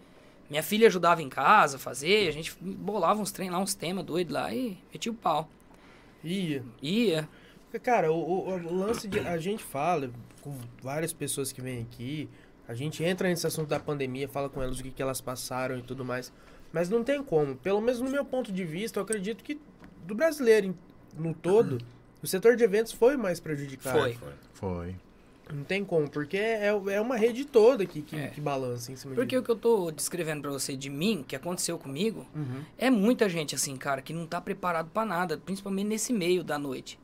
Minha 0.52 0.62
filha 0.62 0.86
ajudava 0.86 1.22
em 1.22 1.30
casa 1.30 1.76
a 1.76 1.80
fazer, 1.80 2.28
a 2.28 2.30
gente 2.30 2.54
bolava 2.60 3.22
uns 3.22 3.32
treinos 3.32 3.56
lá, 3.56 3.62
uns 3.64 3.72
temas 3.74 4.04
doidos 4.04 4.34
lá 4.34 4.52
e 4.54 4.76
metia 4.92 5.10
o 5.10 5.14
pau. 5.14 5.48
Ia. 6.22 6.62
Ia. 6.82 7.26
Cara, 7.82 8.12
o, 8.12 8.16
o- 8.20 8.50
o 8.50 8.74
lance 8.74 9.08
de. 9.08 9.18
A 9.20 9.38
gente 9.38 9.64
fala 9.64 10.10
com 10.42 10.54
várias 10.82 11.10
pessoas 11.10 11.52
que 11.52 11.62
vêm 11.62 11.80
aqui, 11.80 12.28
a 12.68 12.74
gente 12.74 13.02
entra 13.02 13.28
nesse 13.30 13.46
assunto 13.46 13.68
da 13.68 13.80
pandemia, 13.80 14.28
fala 14.28 14.50
com 14.50 14.62
elas 14.62 14.78
o 14.78 14.82
que, 14.82 14.90
que 14.90 15.00
elas 15.00 15.22
passaram 15.22 15.78
e 15.78 15.82
tudo 15.82 16.04
mais. 16.04 16.30
Mas 16.70 16.90
não 16.90 17.02
tem 17.02 17.22
como. 17.24 17.56
Pelo 17.56 17.80
menos 17.80 17.98
no 18.02 18.10
meu 18.10 18.22
ponto 18.24 18.52
de 18.52 18.62
vista, 18.62 18.98
eu 19.00 19.04
acredito 19.04 19.42
que 19.42 19.58
do 20.06 20.14
brasileiro 20.14 20.76
no 21.16 21.32
todo, 21.32 21.78
o 22.22 22.26
setor 22.26 22.56
de 22.56 22.62
eventos 22.64 22.92
foi 22.92 23.16
mais 23.16 23.40
prejudicado. 23.40 23.98
Foi. 23.98 24.18
Foi. 24.52 24.96
Não 25.52 25.64
tem 25.64 25.84
como, 25.84 26.08
porque 26.08 26.36
é, 26.36 26.66
é 26.68 27.00
uma 27.00 27.16
rede 27.16 27.44
toda 27.44 27.84
que, 27.84 28.00
que, 28.02 28.16
É. 28.16 28.28
que 28.28 28.40
balança 28.40 28.90
em 28.92 28.96
cima 28.96 29.14
Porque 29.14 29.34
de... 29.34 29.38
o 29.38 29.42
que 29.42 29.50
eu 29.50 29.56
tô 29.56 29.90
descrevendo 29.90 30.42
pra 30.42 30.50
você 30.50 30.76
de 30.76 30.88
mim, 30.88 31.24
que 31.26 31.34
aconteceu 31.36 31.78
comigo, 31.78 32.26
Uhum. 32.34 32.62
é 32.78 32.88
muita 32.90 33.28
gente 33.28 33.54
assim, 33.54 33.76
cara, 33.76 34.00
que 34.00 34.12
não 34.12 34.26
tá 34.26 34.40
preparado 34.40 34.88
pra 34.90 35.04
nada, 35.04 35.36
principalmente 35.38 35.86
nesse 35.88 36.12
meio 36.12 36.42
da 36.44 36.58
noite. 36.58 36.98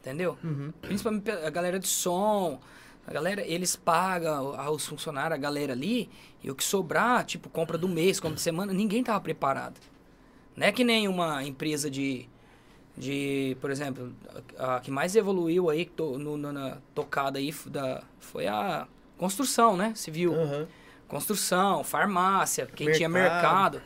Entendeu? 0.00 0.38
Uhum. 0.42 0.72
Principalmente 0.80 1.30
a 1.30 1.50
galera 1.50 1.78
de 1.78 1.88
som. 1.88 2.60
A 3.06 3.12
galera, 3.12 3.42
eles 3.46 3.74
pagam 3.74 4.54
a- 4.54 4.70
os 4.70 4.86
funcionários, 4.86 5.34
a 5.38 5.40
galera 5.40 5.72
ali, 5.72 6.08
e 6.42 6.50
o 6.50 6.54
que 6.54 6.62
sobrar, 6.62 7.24
tipo, 7.24 7.48
compra 7.48 7.76
do 7.76 7.88
mês, 7.88 8.20
compra 8.20 8.36
de 8.36 8.42
semana, 8.42 8.72
ninguém 8.72 9.02
tava 9.02 9.20
preparado. 9.20 9.80
Não 10.54 10.66
é 10.66 10.72
que 10.72 10.84
nem 10.84 11.08
uma 11.08 11.42
empresa 11.44 11.90
de, 11.90 12.28
de 12.98 13.56
por 13.60 13.70
exemplo, 13.70 14.12
a, 14.58 14.76
a 14.76 14.80
que 14.80 14.90
mais 14.90 15.14
evoluiu 15.16 15.70
aí 15.70 15.84
to- 15.86 16.18
no- 16.18 16.36
no- 16.36 16.52
na 16.52 16.78
tocada 16.94 17.38
aí 17.38 17.54
da, 17.66 18.02
foi 18.18 18.46
a 18.46 18.86
construção, 19.16 19.76
né? 19.76 19.92
Civil. 19.94 20.34
Aham. 20.34 20.66
Construção, 21.06 21.82
farmácia, 21.84 22.66
quem 22.66 22.92
tinha 22.92 23.08
Mercado. 23.08 23.80
mercado. 23.80 23.82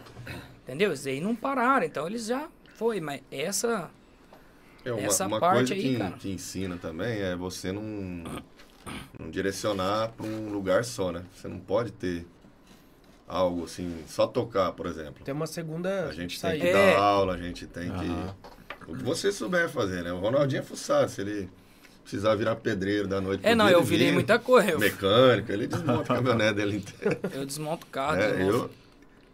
Entendeu? 0.64 0.92
Isso 0.92 1.08
aí 1.08 1.20
não 1.20 1.36
pararam, 1.36 1.86
então 1.86 2.06
eles 2.06 2.26
já 2.26 2.48
foi, 2.74 3.00
mas 3.00 3.20
essa 3.30 3.90
É 4.84 4.92
uma, 4.92 5.02
Essa 5.02 5.26
uma 5.28 5.38
parte 5.38 5.58
coisa 5.68 5.74
aí, 5.74 5.82
que, 5.82 5.96
cara. 5.98 6.12
que 6.16 6.30
ensina 6.32 6.76
também 6.76 7.20
é 7.20 7.36
você 7.36 7.70
não, 7.70 7.82
não 9.16 9.30
direcionar 9.30 10.08
para 10.16 10.26
um 10.26 10.50
lugar 10.50 10.84
só, 10.84 11.12
né? 11.12 11.22
Você 11.36 11.46
não 11.46 11.60
pode 11.60 11.92
ter 11.92 12.26
algo 13.28 13.64
assim, 13.64 14.02
só 14.08 14.26
tocar, 14.26 14.72
por 14.72 14.86
exemplo. 14.86 15.22
Tem 15.24 15.32
uma 15.32 15.46
segunda 15.46 16.08
A 16.08 16.12
gente 16.12 16.40
tem 16.40 16.58
que 16.60 16.66
É. 16.66 16.72
dar 16.72 16.98
aula, 17.00 17.34
a 17.34 17.38
gente 17.38 17.66
tem 17.68 17.88
Aham. 17.88 18.34
que. 18.34 18.52
O 18.88 18.96
que 18.96 19.02
você 19.02 19.30
souber 19.32 19.68
fazer, 19.68 20.02
né? 20.02 20.12
O 20.12 20.18
Ronaldinho 20.18 20.60
é 20.60 20.62
fuçado, 20.62 21.10
se 21.10 21.20
ele 21.20 21.48
precisar 22.02 22.34
virar 22.34 22.56
pedreiro 22.56 23.06
da 23.06 23.20
noite 23.20 23.40
É, 23.46 23.54
não, 23.54 23.66
dia, 23.66 23.74
eu 23.76 23.82
virei 23.82 24.06
vira. 24.06 24.14
muita 24.14 24.38
coisa. 24.38 24.70
Eu, 24.72 24.78
Mecânico, 24.78 25.52
ele 25.52 25.66
desmonta 25.68 26.12
a 26.12 26.16
caminhonete 26.16 26.54
dele 26.54 26.76
inteira. 26.78 27.20
eu 27.32 27.46
desmonto 27.46 27.86
o 27.86 27.90
carro. 27.90 28.16
É, 28.16 28.32
desmonto- 28.36 28.70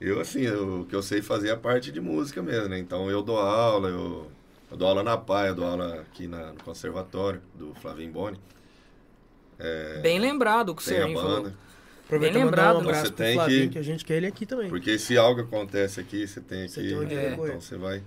eu, 0.00 0.08
eu, 0.16 0.20
assim, 0.20 0.42
eu- 0.42 0.80
o 0.82 0.84
que 0.84 0.94
eu 0.94 1.02
sei 1.02 1.22
fazer 1.22 1.48
é 1.48 1.52
a 1.52 1.56
parte 1.56 1.90
de 1.90 2.00
música 2.00 2.42
mesmo, 2.42 2.68
né? 2.68 2.78
Então 2.78 3.10
eu 3.10 3.22
dou 3.22 3.38
aula, 3.38 3.88
eu, 3.88 4.30
eu 4.70 4.76
dou 4.76 4.86
aula 4.88 5.02
na 5.02 5.16
PAI, 5.16 5.48
eu 5.48 5.54
dou 5.54 5.64
aula 5.66 6.00
aqui 6.02 6.26
na- 6.26 6.52
no 6.52 6.62
conservatório 6.62 7.40
do 7.54 7.74
Flavinho 7.80 8.12
Boni. 8.12 8.38
Bem 10.02 10.18
lembrado 10.20 10.70
o 10.70 10.74
que 10.74 10.82
a 10.82 10.84
Serginho 10.84 11.18
falou. 11.18 11.42
banda. 11.42 11.54
Aproveita 12.04 12.34
Bem 12.34 12.44
mandar 12.44 12.72
lembrado, 12.72 12.76
um 12.76 12.80
né? 12.80 12.88
abraço 12.88 13.06
Você 13.06 13.12
pro 13.12 13.24
tem 13.24 13.34
Flavinho, 13.34 13.60
que- 13.66 13.68
que... 13.72 13.78
a 13.78 13.82
gente 13.82 14.04
quer 14.04 14.14
ele 14.16 14.26
aqui 14.26 14.46
também. 14.46 14.68
Porque 14.70 14.98
se 14.98 15.18
algo 15.18 15.40
acontece 15.42 16.00
aqui, 16.00 16.26
você 16.26 16.40
tem 16.40 16.68
Você 16.68 16.80
que. 16.80 16.88
tem 16.88 16.98
onde 16.98 17.14
é, 17.14 17.32
então 17.32 17.60
você 17.60 17.76
vai. 17.76 18.02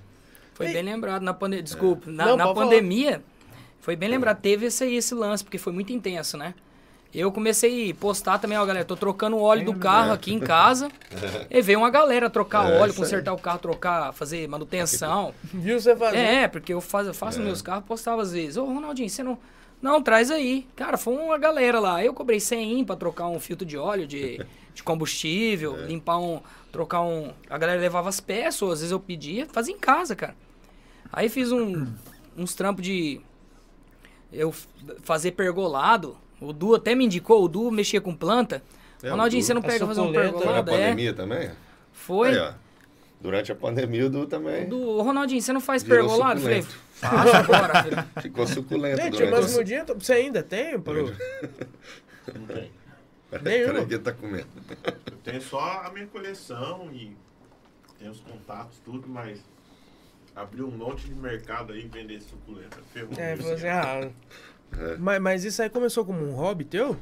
Foi 0.61 0.67
Ei. 0.67 0.73
bem 0.73 0.83
lembrado 0.83 1.21
na 1.23 1.33
pandemia. 1.33 1.63
Desculpa, 1.63 2.09
na, 2.11 2.25
Não, 2.25 2.37
na 2.37 2.43
pode 2.45 2.55
falar. 2.59 2.65
pandemia, 2.69 3.23
foi 3.79 3.95
bem 3.95 4.09
lembrado. 4.09 4.39
Teve 4.41 4.67
esse, 4.67 4.85
esse 4.93 5.13
lance, 5.15 5.43
porque 5.43 5.57
foi 5.57 5.73
muito 5.73 5.91
intenso, 5.91 6.37
né? 6.37 6.53
Eu 7.13 7.29
comecei 7.29 7.91
a 7.91 7.95
postar 7.95 8.37
também, 8.39 8.57
ó, 8.57 8.65
galera, 8.65 8.85
tô 8.85 8.95
trocando 8.95 9.35
o 9.35 9.41
óleo 9.41 9.65
do 9.65 9.75
carro 9.75 10.13
aqui 10.13 10.33
em 10.33 10.39
casa. 10.39 10.89
E 11.49 11.61
veio 11.61 11.79
uma 11.79 11.89
galera 11.89 12.29
trocar 12.29 12.69
É, 12.71 12.79
óleo, 12.79 12.91
isso 12.91 13.01
aí. 13.01 13.05
consertar 13.05 13.33
o 13.33 13.37
carro, 13.37 13.59
trocar, 13.59 14.13
fazer 14.13 14.47
manutenção. 14.47 15.33
Viu 15.43 15.77
você 15.79 15.93
fazer? 15.95 16.17
É, 16.17 16.47
porque 16.47 16.73
eu 16.73 16.79
faço, 16.79 17.09
eu 17.09 17.13
faço 17.13 17.41
É. 17.41 17.43
meus 17.43 17.61
carros, 17.61 17.83
postava 17.85 18.21
às 18.21 18.31
vezes. 18.31 18.55
Ô, 18.55 18.63
Ronaldinho, 18.65 19.09
você 19.09 19.21
não. 19.23 19.37
Não, 19.81 20.01
traz 20.01 20.29
aí. 20.31 20.65
Cara, 20.75 20.95
foi 20.95 21.13
uma 21.15 21.37
galera 21.37 21.79
lá. 21.81 22.01
Eu 22.05 22.13
cobrei 22.13 22.39
100 22.39 22.85
pra 22.85 22.95
trocar 22.95 23.27
um 23.27 23.39
filtro 23.41 23.65
de 23.65 23.77
óleo 23.77 24.07
de, 24.07 24.39
de 24.73 24.81
combustível, 24.83 25.75
É. 25.81 25.87
limpar 25.87 26.17
um. 26.19 26.39
trocar 26.71 27.01
um. 27.01 27.33
A 27.49 27.57
galera 27.57 27.81
levava 27.81 28.07
as 28.07 28.21
peças, 28.21 28.61
ou 28.61 28.71
às 28.71 28.79
vezes 28.79 28.91
eu 28.93 28.99
pedia, 29.01 29.47
fazia 29.51 29.73
em 29.73 29.79
casa, 29.79 30.15
cara. 30.15 30.35
Aí 31.11 31.29
fiz 31.29 31.51
um, 31.51 31.87
uns 32.37 32.55
trampos 32.55 32.83
de. 32.83 33.21
Eu 34.31 34.53
fazer 35.03 35.31
pergolado. 35.31 36.17
O 36.39 36.51
Du 36.53 36.73
até 36.73 36.95
me 36.95 37.05
indicou, 37.05 37.43
o 37.43 37.47
Du 37.47 37.69
mexia 37.69 38.01
com 38.01 38.15
planta. 38.15 38.63
É, 39.03 39.07
o 39.07 39.11
Ronaldinho, 39.11 39.43
você 39.43 39.53
não 39.53 39.61
A 39.61 39.65
pega 39.65 39.85
fazer 39.85 40.01
um 40.01 40.07
suculenta. 40.07 40.37
Foi 40.37 40.45
na 40.45 40.51
pergolado? 40.51 40.71
É. 40.71 40.89
pandemia 40.89 41.13
também? 41.13 41.51
Foi. 41.91 42.29
Aí, 42.29 42.37
ó. 42.37 42.53
Durante 43.19 43.51
a 43.51 43.55
pandemia, 43.55 44.07
o 44.07 44.09
Du 44.09 44.25
também 44.25 44.67
Do 44.67 44.99
Ronaldinho, 45.03 45.39
você 45.39 45.53
não 45.53 45.61
faz 45.61 45.83
Virou 45.83 46.07
pergolado? 46.07 46.41
Falei, 46.41 46.63
faz 46.63 47.35
agora, 47.35 47.83
filho. 47.83 48.03
ficou 48.19 48.47
suculento. 48.47 48.99
Gente, 48.99 49.11
durante 49.11 49.31
mas 49.31 49.55
no 49.55 49.63
dia... 49.63 49.85
Você 49.85 50.13
ainda 50.13 50.41
tem, 50.41 50.79
Paru? 50.79 51.15
Não 52.33 52.45
tem. 52.47 52.71
Nenhum. 53.43 53.65
Peraí 53.65 53.85
que 53.85 53.99
tá 53.99 54.11
comendo. 54.11 54.47
Eu 55.05 55.17
tenho 55.23 55.41
só 55.41 55.83
a 55.85 55.91
minha 55.91 56.07
coleção 56.07 56.89
e 56.91 57.15
tenho 57.99 58.11
os 58.11 58.19
contatos, 58.19 58.79
tudo, 58.83 59.07
mas 59.07 59.39
abrir 60.35 60.63
um 60.63 60.71
monte 60.71 61.05
de 61.05 61.13
mercado 61.15 61.73
aí 61.73 61.85
e 61.85 61.87
vender 61.87 62.21
suculenta. 62.21 62.77
Ferrou. 62.93 63.13
É, 63.17 63.35
falou 63.37 63.53
assim, 63.53 63.67
ah... 63.69 64.11
É. 64.77 64.95
Mas, 64.97 65.21
mas 65.21 65.43
isso 65.43 65.61
aí 65.61 65.69
começou 65.69 66.05
como 66.05 66.19
um 66.23 66.31
hobby 66.33 66.63
teu? 66.63 66.97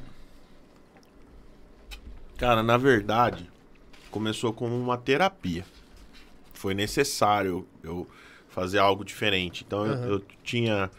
Cara, 2.38 2.64
na 2.64 2.78
verdade, 2.78 3.50
começou 4.10 4.54
como 4.54 4.76
uma 4.76 4.98
terapia. 4.98 5.66
Foi 6.54 6.74
necessário 6.74 7.68
eu 7.84 8.08
fazer 8.50 8.80
algo 8.80 9.04
diferente. 9.06 9.64
Então 9.66 9.86
eu- 9.86 9.94
Aham. 9.94 10.06
eu, 10.08 10.20
tinha. 10.44 10.90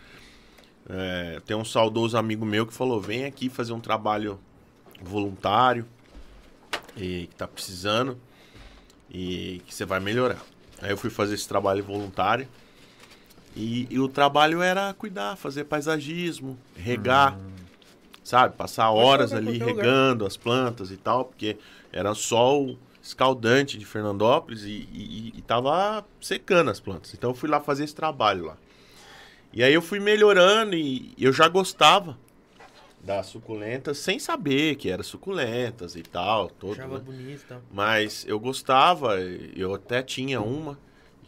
É, 0.89 1.41
tem 1.45 1.57
um 1.57 1.65
saudoso 1.65 2.17
amigo 2.17 2.45
meu 2.45 2.67
que 2.67 2.73
falou: 2.73 3.01
vem 3.01 3.25
aqui 3.25 3.49
fazer 3.49 3.73
um 3.73 3.81
trabalho 3.81 4.39
voluntário 5.03 5.87
e 6.97 7.27
que 7.27 7.35
tá 7.35 7.49
precisando 7.49 8.19
e 9.11 9.63
que 9.67 9.75
você 9.75 9.85
vai 9.85 9.99
melhorar. 9.99 10.41
Aí 10.83 10.91
eu 10.91 10.97
fui 10.97 11.11
fazer 11.11 11.35
esse 11.35 11.47
trabalho 11.47 11.85
voluntário 11.85 12.49
e, 13.55 13.87
e 13.91 13.99
o 13.99 14.09
trabalho 14.09 14.63
era 14.63 14.95
cuidar, 14.95 15.37
fazer 15.37 15.65
paisagismo, 15.65 16.59
regar, 16.77 17.39
sabe? 18.23 18.57
Passar 18.57 18.91
horas 18.91 19.33
ali 19.33 19.59
qualquer 19.59 19.73
lugar. 19.73 19.85
regando 19.85 20.27
as 20.27 20.37
plantas 20.37 20.91
e 20.91 20.97
tal, 20.97 21.25
porque 21.27 21.57
era 21.93 22.15
sol 22.15 22.79
escaldante 23.03 23.79
de 23.79 23.85
Fernandópolis 23.85 24.63
e, 24.63 24.89
e, 24.93 25.33
e 25.37 25.43
tava 25.43 26.05
secando 26.21 26.71
as 26.71 26.79
plantas. 26.79 27.13
Então 27.15 27.31
eu 27.31 27.35
fui 27.35 27.49
lá 27.49 27.61
fazer 27.61 27.85
esse 27.85 27.95
trabalho 27.95 28.47
lá. 28.47 28.57
E 29.53 29.65
aí 29.65 29.75
eu 29.75 29.83
fui 29.83 29.99
melhorando 29.99 30.77
e 30.77 31.13
eu 31.19 31.33
já 31.33 31.49
gostava 31.49 32.17
das 33.03 33.27
suculentas 33.27 33.99
sem 33.99 34.19
saber 34.19 34.77
que 34.77 34.91
era 34.91 35.03
suculentas 35.03 35.97
e 35.97 36.03
tal. 36.03 36.49
Todo, 36.51 36.73
Achava 36.73 36.99
né? 36.99 37.05
bonito 37.05 37.43
e 37.43 37.47
tal. 37.47 37.63
Mas 37.73 38.25
eu 38.29 38.39
gostava, 38.39 39.19
eu 39.21 39.75
até 39.75 40.03
tinha 40.03 40.41
uma 40.41 40.79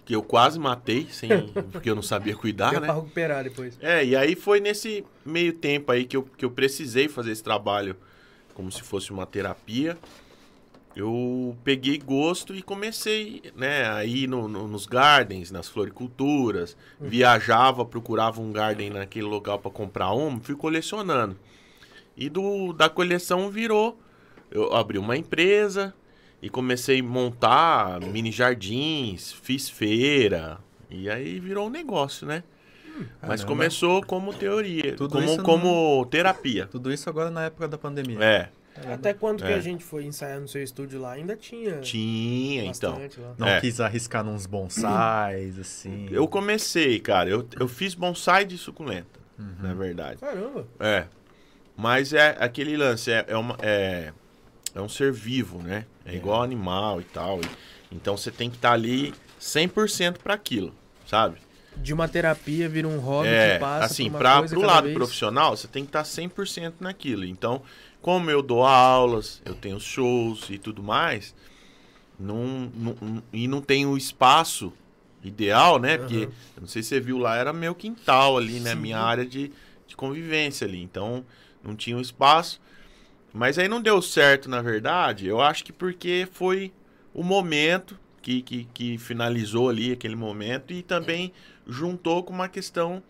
que 0.05 0.15
eu 0.15 0.23
quase 0.23 0.59
matei, 0.59 1.07
sem, 1.11 1.29
porque 1.73 1.89
eu 1.89 1.95
não 1.95 2.03
sabia 2.03 2.37
cuidar, 2.37 2.73
né? 2.73 2.81
pra 2.81 2.95
recuperar 2.95 3.45
depois. 3.45 3.79
É, 3.81 4.05
e 4.05 4.15
aí 4.17 4.35
foi 4.35 4.61
nesse 4.61 5.05
meio 5.25 5.53
tempo 5.53 5.93
aí 5.93 6.05
que 6.05 6.17
eu, 6.17 6.25
que 6.25 6.45
eu 6.45 6.51
precisei 6.51 7.09
fazer 7.09 7.31
esse 7.33 7.43
trabalho 7.43 7.97
como 8.55 8.71
se 8.71 8.83
fosse 8.83 9.11
uma 9.11 9.25
terapia. 9.27 9.97
Eu 10.95 11.57
peguei 11.65 11.97
gosto 11.97 12.55
e 12.55 12.61
comecei, 12.61 13.41
né, 13.57 13.89
a 13.89 14.05
ir 14.05 14.27
no, 14.29 14.47
no- 14.47 14.69
nos 14.69 14.85
gardens, 14.85 15.51
nas 15.51 15.67
floriculturas, 15.67 16.77
viajava, 17.01 17.83
procurava 17.83 18.43
um 18.43 18.53
garden 18.53 18.91
naquele 18.91 19.25
local 19.25 19.59
para 19.59 19.71
comprar 19.71 20.13
um, 20.13 20.39
fui 20.39 20.55
colecionando. 20.55 21.39
E 22.17 22.29
do, 22.29 22.73
da 22.73 22.89
coleção 22.89 23.49
virou, 23.51 23.99
eu 24.51 24.75
abri 24.75 24.99
uma 24.99 25.17
empresa 25.17 25.95
e 26.43 26.49
comecei 26.51 27.01
a 27.01 27.03
montar 27.03 28.01
mini 28.01 28.31
jardins, 28.31 29.33
fiz 29.33 29.69
feira, 29.69 30.59
e 30.91 31.09
aí 31.09 31.39
virou 31.41 31.67
um 31.69 31.71
negócio, 31.71 32.27
né? 32.27 32.43
Mas 33.23 33.41
Caramba. 33.41 33.47
começou 33.47 34.03
como 34.05 34.35
teoria, 34.35 34.95
Tudo 34.95 35.13
como, 35.13 35.37
não- 35.37 35.43
como 35.43 36.07
terapia. 36.07 36.67
Tudo 36.67 36.93
isso 36.93 37.09
agora 37.09 37.31
na 37.31 37.45
época 37.45 37.67
da 37.67 37.79
pandemia. 37.79 38.23
É, 38.23 38.49
Até 38.93 39.13
quando 39.13 39.43
que 39.45 39.51
É. 39.51 39.55
a 39.55 39.61
gente 39.61 39.85
foi 39.85 40.05
ensaiar 40.05 40.41
no 40.41 40.49
seu 40.49 40.63
estúdio 40.63 40.99
lá, 41.01 41.13
ainda 41.13 41.37
tinha 41.37 41.79
tinha, 41.81 42.65
então. 42.65 42.99
lá. 43.19 43.35
Não 43.39 43.47
É. 43.47 43.61
quis 43.61 43.81
arriscar 43.81 44.25
nos 44.25 44.47
bonsais, 44.47 45.59
assim. 45.59 46.09
Eu 46.11 46.27
comecei, 46.27 46.99
cara, 46.99 47.29
eu, 47.29 47.47
eu 47.61 47.69
fiz 47.69 47.95
bonsai 47.95 48.45
de 48.47 48.57
suculenta, 48.59 49.21
Uhum. 49.39 49.55
na 49.61 49.75
verdade. 49.75 50.21
Caramba. 50.21 50.67
É. 50.81 51.07
Mas 51.77 52.13
é 52.13 52.37
aquele 52.39 52.77
lance, 52.77 53.11
é, 53.11 53.25
é, 53.29 53.37
uma, 53.37 53.57
é, 53.61 54.13
é 54.75 54.81
um 54.81 54.89
ser 54.89 55.13
vivo, 55.13 55.63
né? 55.63 55.87
É, 56.05 56.15
igual 56.15 56.43
animal 56.43 57.01
e 57.01 57.05
tal. 57.05 57.41
então 57.91 58.17
você 58.17 58.31
tem 58.31 58.51
que 58.51 58.57
estar 58.57 58.73
ali 58.73 59.15
100% 59.41 60.19
para 60.19 60.35
aquilo, 60.35 60.75
sabe? 61.07 61.39
De 61.77 61.93
uma 61.95 62.07
terapia 62.07 62.69
vira 62.69 62.87
um 62.87 62.99
hobby 62.99 63.29
É, 63.29 63.55
que 63.55 63.61
passa 63.61 63.87
assim, 63.87 64.11
para 64.11 64.39
coisa 64.41 64.55
pro 64.55 64.67
lado 64.67 64.85
vez. 64.85 64.95
profissional, 64.95 65.57
você 65.57 65.67
tem 65.67 65.85
que 65.85 65.89
estar 65.89 66.05
100% 66.05 66.75
naquilo. 66.81 67.25
Então, 67.25 67.63
como 68.01 68.31
eu 68.31 68.43
dou 68.43 68.63
aulas, 68.65 69.41
eu 69.45 69.55
tenho 69.55 69.81
shows 69.81 70.51
e 70.51 70.59
tudo 70.59 70.83
mais, 70.83 71.35
não, 72.19 72.71
não- 72.75 73.23
e 73.33 73.49
não 73.49 73.61
tenho 73.63 73.91
o 73.91 73.97
espaço 73.97 74.73
ideal, 75.25 75.79
né? 75.79 75.97
Porque, 75.97 76.29
não 76.61 76.67
sei 76.69 76.83
se 76.83 76.91
você 76.91 77.01
viu 77.01 77.17
lá, 77.17 77.37
era 77.37 77.53
meu 77.53 77.75
quintal 77.75 78.37
ali, 78.37 78.61
né? 78.61 78.75
Sim. 78.75 78.81
Minha 78.81 78.99
área 78.99 79.25
de, 79.25 79.51
de 79.87 79.97
convivência 79.97 80.67
ali. 80.67 80.83
Então, 80.83 81.25
não 81.65 81.75
tinha 81.77 81.97
um 81.97 82.01
espaço. 82.01 82.61
Mas 83.33 83.59
aí 83.59 83.67
não 83.69 83.81
deu 83.81 84.01
certo, 84.03 84.49
na 84.49 84.61
verdade. 84.61 85.27
Eu 85.27 85.41
acho 85.41 85.65
que 85.65 85.73
porque 85.73 86.29
foi 86.33 86.73
o 87.15 87.23
momento 87.23 87.99
que, 88.21 88.43
que, 88.43 88.65
que 88.75 88.99
finalizou 88.99 89.69
ali 89.69 89.93
aquele 89.93 90.17
momento 90.17 90.73
e 90.73 90.83
também 90.83 91.33
juntou 91.67 92.23
com 92.23 92.33
uma 92.33 92.49
questão 92.49 93.03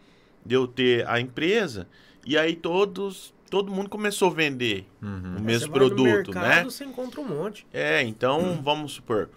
de 0.45 0.55
eu 0.55 0.67
ter 0.67 1.07
a 1.09 1.21
empresa 1.21 1.87
e 2.27 2.37
aí 2.39 2.55
todos 2.57 3.35
todo 3.51 3.71
mundo 3.71 3.91
começou 3.91 4.31
a 4.31 4.35
vender 4.35 4.87
Uhum. 5.03 5.37
o 5.39 5.41
mesmo 5.43 5.73
produto, 5.73 6.33
mercado, 6.33 6.49
né? 6.49 6.65
Você 6.65 6.85
encontra 6.85 7.21
um 7.21 7.25
monte. 7.25 7.67
É, 7.73 8.03
então 8.03 8.61
vamos 8.63 8.93
supor, 8.93 9.29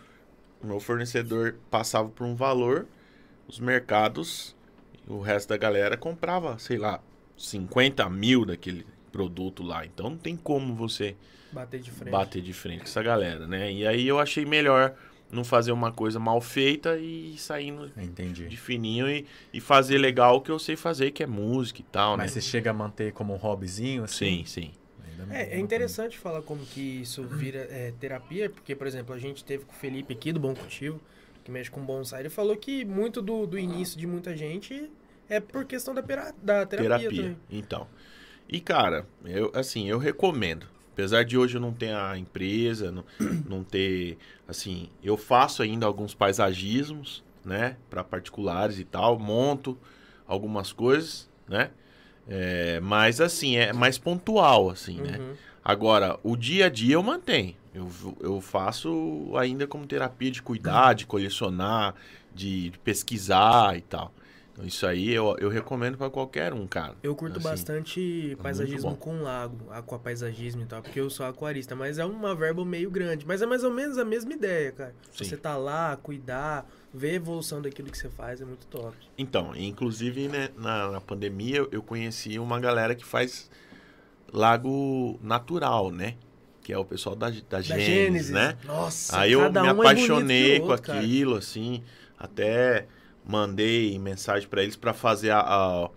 o 0.63 0.67
meu 0.67 0.79
fornecedor 0.79 1.55
passava 1.69 2.07
por 2.09 2.25
um 2.25 2.33
valor, 2.33 2.87
os 3.47 3.59
mercados, 3.59 4.55
o 5.07 5.19
resto 5.19 5.49
da 5.49 5.57
galera 5.57 5.97
comprava, 5.97 6.57
sei 6.57 6.77
lá, 6.77 7.01
50 7.35 8.09
mil 8.09 8.45
daquele 8.45 8.85
produto 9.15 9.63
lá. 9.63 9.85
Então 9.85 10.09
não 10.09 10.17
tem 10.17 10.35
como 10.35 10.75
você 10.75 11.15
Bater 11.51 11.79
de 11.79 11.91
frente. 11.91 12.11
bater 12.11 12.41
de 12.41 12.53
frente 12.53 12.79
com 12.79 12.83
essa 12.85 13.01
galera, 13.01 13.47
né? 13.47 13.71
E 13.71 13.87
aí 13.87 14.05
eu 14.07 14.19
achei 14.19 14.45
melhor 14.45 14.93
não 15.31 15.43
fazer 15.43 15.71
uma 15.71 15.91
coisa 15.91 16.19
mal 16.19 16.39
feita 16.41 16.97
e 16.97 17.35
saindo 17.37 17.91
Entendi. 17.97 18.47
de 18.47 18.57
fininho 18.57 19.09
e, 19.09 19.25
e 19.53 19.59
fazer 19.61 19.97
legal 19.97 20.37
o 20.37 20.41
que 20.41 20.51
eu 20.51 20.59
sei 20.59 20.75
fazer, 20.75 21.11
que 21.11 21.23
é 21.23 21.27
música 21.27 21.81
e 21.81 21.83
tal, 21.85 22.17
Mas 22.17 22.31
né? 22.31 22.41
você 22.41 22.41
chega 22.41 22.71
a 22.71 22.73
manter 22.73 23.11
como 23.13 23.33
um 23.33 23.37
hobbyzinho, 23.37 24.03
assim? 24.03 24.43
Sim, 24.43 24.45
sim. 24.45 24.71
Ainda 25.19 25.33
É, 25.35 25.55
é 25.55 25.59
interessante 25.59 26.17
falar 26.17 26.41
como 26.41 26.65
que 26.65 26.81
isso 27.01 27.23
vira 27.23 27.59
é, 27.71 27.93
terapia, 27.99 28.49
porque, 28.49 28.75
por 28.75 28.85
exemplo, 28.87 29.13
a 29.15 29.19
gente 29.19 29.43
teve 29.43 29.65
com 29.65 29.71
o 29.73 29.75
Felipe 29.75 30.13
aqui, 30.13 30.31
do 30.31 30.39
Bom 30.39 30.53
Cultivo, 30.53 30.99
que 31.43 31.51
mexe 31.51 31.69
com 31.71 31.81
bonsai, 31.81 32.21
ele 32.21 32.29
falou 32.29 32.55
que 32.57 32.83
muito 32.85 33.21
do, 33.21 33.45
do 33.45 33.57
início 33.57 33.97
de 33.99 34.07
muita 34.07 34.35
gente 34.35 34.89
é 35.29 35.39
por 35.39 35.65
questão 35.65 35.93
da, 35.93 36.03
pera- 36.03 36.33
da 36.41 36.65
terapia, 36.65 36.99
terapia. 36.99 37.21
também. 37.23 37.37
Então. 37.51 37.87
E, 38.47 38.59
cara, 38.59 39.05
eu, 39.23 39.51
assim, 39.53 39.87
eu 39.89 39.97
recomendo. 39.97 40.67
Apesar 40.93 41.25
de 41.25 41.37
hoje 41.37 41.57
eu 41.57 41.61
não 41.61 41.73
ter 41.73 41.93
a 41.93 42.17
empresa, 42.17 42.91
não, 42.91 43.03
não 43.47 43.63
ter. 43.63 44.17
Assim, 44.47 44.89
eu 45.03 45.17
faço 45.17 45.61
ainda 45.61 45.85
alguns 45.85 46.13
paisagismos, 46.13 47.23
né? 47.43 47.77
Para 47.89 48.03
particulares 48.03 48.79
e 48.79 48.85
tal. 48.85 49.19
Monto 49.19 49.77
algumas 50.27 50.71
coisas, 50.71 51.29
né? 51.47 51.71
É, 52.27 52.79
mas, 52.79 53.21
assim, 53.21 53.57
é 53.57 53.73
mais 53.73 53.97
pontual, 53.97 54.69
assim, 54.69 54.99
né? 55.01 55.17
Uhum. 55.19 55.33
Agora, 55.63 56.19
o 56.23 56.35
dia 56.35 56.67
a 56.67 56.69
dia 56.69 56.93
eu 56.93 57.03
mantenho. 57.03 57.55
Eu, 57.73 57.89
eu 58.21 58.39
faço 58.39 59.33
ainda 59.35 59.67
como 59.67 59.85
terapia 59.85 60.31
de 60.31 60.41
cuidar, 60.41 60.93
de 60.93 61.05
colecionar, 61.05 61.93
de 62.33 62.71
pesquisar 62.83 63.75
e 63.77 63.81
tal. 63.81 64.13
Isso 64.63 64.87
aí 64.87 65.11
eu, 65.11 65.35
eu 65.39 65.49
recomendo 65.49 65.97
para 65.97 66.09
qualquer 66.09 66.53
um, 66.53 66.65
cara. 66.65 66.95
Eu 67.03 67.13
curto 67.15 67.37
Assim, 67.37 67.43
bastante 67.49 68.37
paisagismo 68.41 68.89
muito 68.91 68.99
com 69.01 69.21
lago, 69.21 69.57
aquapaisagismo 69.69 70.61
e 70.61 70.65
tal, 70.65 70.81
porque 70.81 70.99
eu 70.99 71.09
sou 71.09 71.25
aquarista, 71.25 71.75
mas 71.75 71.97
é 71.97 72.05
uma 72.05 72.33
verba 72.33 72.63
meio 72.63 72.89
grande. 72.89 73.25
Mas 73.27 73.41
é 73.41 73.45
mais 73.45 73.63
ou 73.63 73.71
menos 73.71 73.97
a 73.97 74.05
mesma 74.05 74.31
ideia, 74.33 74.71
cara. 74.71 74.95
Sim. 75.11 75.25
Você 75.25 75.35
tá 75.35 75.57
lá, 75.57 75.97
cuidar, 75.97 76.65
ver 76.93 77.11
a 77.11 77.13
evolução 77.15 77.61
daquilo 77.61 77.91
que 77.91 77.97
você 77.97 78.09
faz, 78.09 78.39
é 78.39 78.45
muito 78.45 78.65
top. 78.67 78.95
Então, 79.17 79.53
inclusive 79.55 80.27
né, 80.29 80.49
na, 80.57 80.91
na 80.91 81.01
pandemia 81.01 81.67
eu- 81.71 81.83
conheci 81.83 82.39
uma 82.39 82.59
galera 82.59 82.95
que 82.95 83.05
faz 83.05 83.49
lago 84.31 85.19
natural, 85.21 85.91
né? 85.91 86.15
Que 86.61 86.73
é 86.73 86.77
o 86.77 86.85
pessoal 86.85 87.15
da, 87.15 87.29
da, 87.29 87.35
Da 87.49 87.61
Gênesis, 87.61 87.85
Gênesis, 87.85 88.31
né? 88.31 88.57
Nossa, 88.65 89.19
Aí 89.19 89.33
eu 89.33 89.41
me 89.41 89.45
é 89.45 89.51
bonito 89.51 89.69
apaixonei 89.79 90.57
o 90.57 90.61
com 90.61 90.67
outro, 90.69 90.83
cara. 90.87 90.99
aquilo, 90.99 91.35
assim, 91.35 91.83
até 92.17 92.87
mandei 93.27 93.97
mensagem 93.99 94.47
para 94.47 94.63
eles 94.63 94.75
para 94.75 94.93
fazer 94.93 95.31
a, 95.31 95.39
a- 95.39 95.89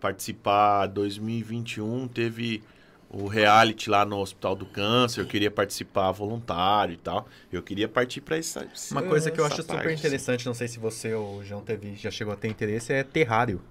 participar 0.00 0.86
2021 0.86 2.06
teve 2.08 2.62
o 3.08 3.28
reality 3.28 3.88
lá 3.88 4.04
no 4.04 4.18
Hospital 4.18 4.56
do 4.56 4.66
Câncer, 4.66 5.20
eu 5.22 5.26
queria 5.26 5.50
participar 5.50 6.10
voluntário 6.10 6.94
e 6.94 6.96
tal. 6.96 7.26
Eu 7.52 7.62
queria 7.62 7.88
partir 7.88 8.20
para 8.20 8.36
essa 8.36 8.66
Uma 8.90 9.02
coisa 9.02 9.30
que 9.30 9.40
eu 9.40 9.44
acho 9.44 9.62
super 9.62 9.76
parte, 9.76 9.88
assim. 9.90 10.00
interessante, 10.00 10.44
não 10.44 10.54
sei 10.54 10.66
se 10.68 10.78
você 10.78 11.14
ou 11.14 11.36
o 11.38 11.44
João 11.44 11.62
teve, 11.62 11.94
já 11.94 12.10
chegou 12.10 12.32
a 12.32 12.36
ter 12.36 12.48
interesse, 12.48 12.92
é 12.92 13.04
terrário. 13.04 13.62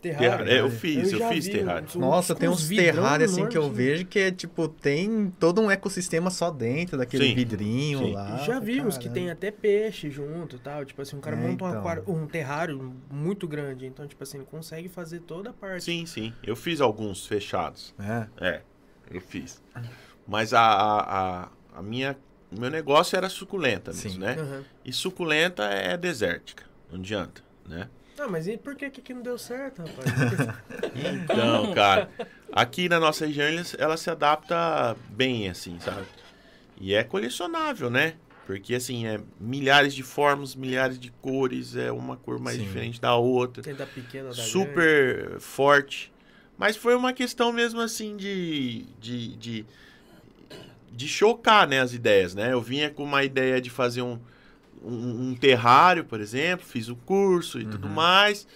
Terrário, 0.00 0.48
é, 0.48 0.60
eu 0.60 0.70
fiz, 0.70 1.12
eu, 1.12 1.18
já 1.18 1.28
fiz 1.28 1.46
vi 1.46 1.52
terrário. 1.52 1.88
Nossa, 1.96 2.34
tem 2.34 2.48
uns 2.48 2.68
terrários 2.68 3.32
assim 3.32 3.46
que 3.48 3.56
eu 3.56 3.62
enormes, 3.62 3.76
vejo 3.76 4.04
que 4.06 4.18
é 4.18 4.30
tipo, 4.30 4.68
tem 4.68 5.32
todo 5.38 5.60
um 5.60 5.70
ecossistema 5.70 6.30
só 6.30 6.50
dentro 6.50 6.96
daquele 6.96 7.28
Sim, 7.28 7.34
vidrinho 7.34 7.98
sim. 7.98 8.12
lá. 8.12 8.38
Já 8.38 8.60
vi 8.60 8.80
uns 8.80 8.96
que 8.96 9.08
tem 9.08 9.30
até 9.30 9.50
peixe 9.50 10.10
junto 10.10 10.56
e 10.56 10.58
tal. 10.58 10.84
Tipo 10.84 11.02
assim, 11.02 11.16
um 11.16 11.20
cara 11.20 11.36
É, 11.36 11.40
monta 11.40 11.64
um, 11.64 11.68
então. 11.68 11.80
aquário, 11.80 12.04
um 12.06 12.26
terrário 12.26 12.94
muito 13.10 13.46
grande. 13.48 13.86
Então, 13.86 14.06
tipo 14.06 14.22
assim, 14.22 14.38
ele 14.38 14.46
consegue 14.46 14.88
fazer 14.88 15.20
toda 15.20 15.50
a 15.50 15.52
parte. 15.52 15.84
Sim, 15.84 16.06
sim. 16.06 16.32
Eu 16.42 16.54
fiz 16.56 16.80
alguns 16.80 17.26
fechados. 17.26 17.94
É. 17.98 18.26
É, 18.40 18.62
eu 19.10 19.20
fiz. 19.20 19.62
Mas 20.26 20.52
a, 20.52 20.60
a, 20.60 21.42
a, 21.44 21.48
a 21.76 21.82
minha. 21.82 22.16
O 22.50 22.58
meu 22.58 22.70
negócio 22.70 23.14
era 23.14 23.28
suculenta 23.28 23.90
mesmo, 23.92 24.10
Sim. 24.12 24.18
né? 24.20 24.36
Aham. 24.38 24.64
E 24.82 24.90
suculenta 24.92 25.64
é 25.64 25.96
desértica. 25.98 26.64
Não 26.90 26.98
adianta, 26.98 27.42
né? 27.68 27.88
Ah, 28.20 28.28
mas 28.28 28.48
e 28.48 28.56
por 28.56 28.74
que 28.74 28.90
que 28.90 29.00
aqui 29.00 29.14
não 29.14 29.22
deu 29.22 29.38
certo, 29.38 29.82
rapaz? 29.82 30.06
Então, 30.94 31.72
cara, 31.74 32.10
aqui 32.52 32.88
na 32.88 32.98
nossa 32.98 33.26
região 33.26 33.46
ela, 33.78 33.96
se 33.96 34.10
adapta 34.10 34.96
bem, 35.10 35.48
assim, 35.48 35.78
sabe? 35.78 36.06
E 36.80 36.94
é 36.94 37.04
colecionável, 37.04 37.88
né? 37.88 38.14
Porque, 38.46 38.74
assim, 38.74 39.06
é 39.06 39.20
milhares 39.38 39.94
de 39.94 40.02
formas, 40.02 40.54
milhares 40.54 40.98
de 40.98 41.10
cores, 41.10 41.76
é 41.76 41.92
uma 41.92 42.16
cor 42.16 42.40
mais 42.40 42.56
Sim. 42.56 42.62
diferente 42.64 43.00
da 43.00 43.14
outra. 43.14 43.62
Tem 43.62 43.74
da 43.74 43.86
pequena, 43.86 44.30
da 44.30 44.34
grande. 44.34 44.50
super 44.50 45.38
forte. 45.38 46.10
Mas 46.56 46.76
foi 46.76 46.96
uma 46.96 47.12
questão 47.12 47.52
mesmo 47.52 47.80
assim 47.80 48.16
de, 48.16 48.86
de, 48.98 49.36
de, 49.36 49.66
de 50.90 51.08
chocar 51.08 51.68
né, 51.68 51.80
as 51.80 51.92
ideias, 51.92 52.34
né? 52.34 52.52
Eu 52.52 52.60
vinha 52.60 52.90
com 52.90 53.04
uma 53.04 53.22
ideia 53.22 53.60
de 53.60 53.70
fazer 53.70 54.02
um, 54.02 54.18
um, 54.84 55.30
um 55.30 55.34
terrário, 55.34 56.04
por 56.04 56.20
exemplo, 56.20 56.66
fiz 56.66 56.88
o 56.88 56.96
curso 56.96 57.58
e 57.60 57.64
tudo 57.64 57.86
Uhum. 57.88 57.94
mais. 57.94 58.46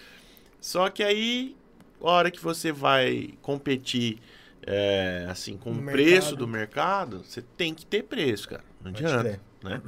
Só 0.61 0.89
que 0.91 1.03
aí, 1.03 1.57
a 2.01 2.09
hora 2.11 2.31
que 2.31 2.41
você 2.43 2.71
vai 2.73 3.35
competir 3.43 4.19
é, 4.65 5.27
assim 5.29 5.57
com 5.57 5.73
No 5.73 5.81
o 5.83 5.85
preço 5.93 6.11
mercado. 6.29 6.37
do 6.37 6.47
mercado, 6.49 7.25
você 7.25 7.43
tem 7.57 7.75
que 7.75 7.85
ter 7.85 8.05
preço, 8.05 8.49
cara. 8.49 8.63
Não 8.83 8.93
Pode 8.93 9.05
adianta, 9.05 9.41
né? 9.63 9.83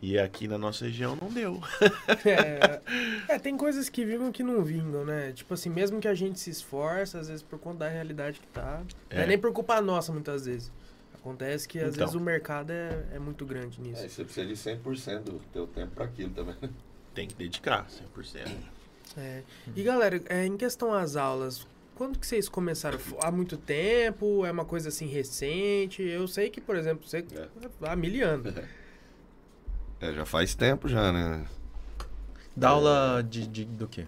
E 0.00 0.16
aqui 0.18 0.46
na 0.46 0.56
nossa 0.58 0.84
região 0.84 1.16
não 1.20 1.28
deu. 1.32 1.60
É, 2.24 2.80
é, 3.34 3.38
tem 3.38 3.56
coisas 3.56 3.88
que 3.88 4.04
vingam 4.04 4.30
que 4.30 4.42
não 4.42 4.62
vingam, 4.62 5.04
né? 5.04 5.32
Tipo 5.32 5.54
assim, 5.54 5.70
mesmo 5.70 5.98
que 6.00 6.06
a 6.06 6.14
gente 6.14 6.38
se 6.38 6.50
esforce, 6.50 7.16
às 7.16 7.28
vezes 7.28 7.42
por 7.42 7.58
conta 7.58 7.78
da 7.80 7.88
realidade 7.88 8.38
que 8.38 8.46
tá. 8.48 8.82
Não 9.10 9.18
é 9.20 9.24
É. 9.24 9.26
nem 9.26 9.38
por 9.38 9.52
culpa 9.52 9.80
nossa, 9.80 10.12
muitas 10.12 10.44
vezes. 10.46 10.70
Acontece 11.20 11.66
que 11.68 11.78
às 11.78 11.94
Então. 11.94 12.06
vezes 12.06 12.14
o 12.14 12.20
mercado 12.20 12.70
é, 12.70 13.04
é 13.14 13.18
muito 13.18 13.44
grande 13.44 13.80
nisso. 13.80 14.02
É, 14.04 14.08
você 14.08 14.24
precisa 14.24 14.46
de 14.46 14.54
100% 14.54 15.22
do 15.24 15.40
teu 15.52 15.66
tempo 15.66 15.92
para 15.94 16.04
aquilo 16.04 16.30
também. 16.30 16.54
Tem 17.14 17.26
que 17.26 17.34
dedicar 17.34 17.86
100%. 17.88 18.48
É. 19.16 19.42
E 19.74 19.82
galera, 19.82 20.20
é, 20.26 20.46
em 20.46 20.56
questão 20.56 20.92
às 20.92 21.16
aulas, 21.16 21.66
quando 21.96 22.18
que 22.18 22.26
vocês 22.26 22.48
começaram? 22.48 22.98
Há 23.20 23.30
muito 23.32 23.56
tempo? 23.56 24.44
É 24.46 24.50
uma 24.52 24.64
coisa 24.64 24.88
assim 24.90 25.06
recente? 25.06 26.02
Eu 26.02 26.28
sei 26.28 26.48
que, 26.50 26.60
por 26.60 26.76
exemplo, 26.76 27.06
você 27.08 27.18
É. 27.34 27.48
há 27.82 27.96
mil 27.96 28.26
anos. 28.26 28.54
É, 30.00 30.12
já 30.14 30.24
faz 30.24 30.54
tempo 30.54 30.86
já, 30.88 31.10
né? 31.12 31.44
Dá 32.54 32.68
aula 32.68 33.20
de, 33.28 33.48
de- 33.48 33.64
do 33.64 33.88
quê? 33.88 34.06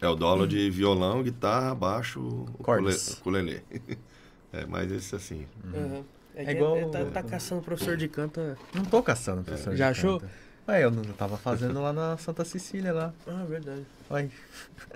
É 0.00 0.08
o 0.08 0.14
dólar 0.14 0.46
de 0.46 0.70
violão, 0.70 1.24
guitarra, 1.24 1.74
baixo, 1.74 2.20
ukulele. 2.56 3.64
É 4.52 4.66
mais 4.66 4.90
esse 4.92 5.14
assim. 5.14 5.46
Uhum. 5.64 6.04
É, 6.34 6.42
É 6.42 6.44
que 6.46 6.50
igual- 6.52 6.76
é- 6.76 6.88
tá, 6.88 7.04
tá 7.06 7.22
caçando 7.22 7.62
professor 7.62 7.96
de 7.96 8.08
canto. 8.08 8.40
é- 8.40 8.56
Não 8.74 8.84
tô 8.84 9.02
caçando, 9.02 9.42
professor. 9.42 9.74
Já 9.76 9.90
de 9.92 9.98
achou? 9.98 10.20
canto. 10.20 10.32
Ué, 10.68 10.84
eu 10.84 10.90
não 10.90 11.02
eu 11.02 11.12
tava 11.14 11.36
fazendo 11.36 11.80
lá 11.82 11.92
na 11.92 12.16
Santa 12.18 12.44
Cecília 12.44 12.92
lá. 12.92 13.12
Ah, 13.26 13.44
verdade. 13.48 13.84
Ué. 14.10 14.28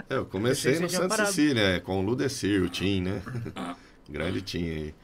É, 0.09 0.15
eu 0.17 0.25
comecei 0.27 0.79
no 0.79 0.89
Santa 0.89 1.09
parado. 1.09 1.29
Cecília, 1.29 1.61
é, 1.63 1.81
com 1.81 1.99
o 1.99 2.03
Ludecir, 2.03 2.63
o 2.63 2.69
Tim, 2.69 3.03
né? 3.03 3.23
Grande 4.09 4.41
Tim 4.43 4.65
aí. 4.69 4.95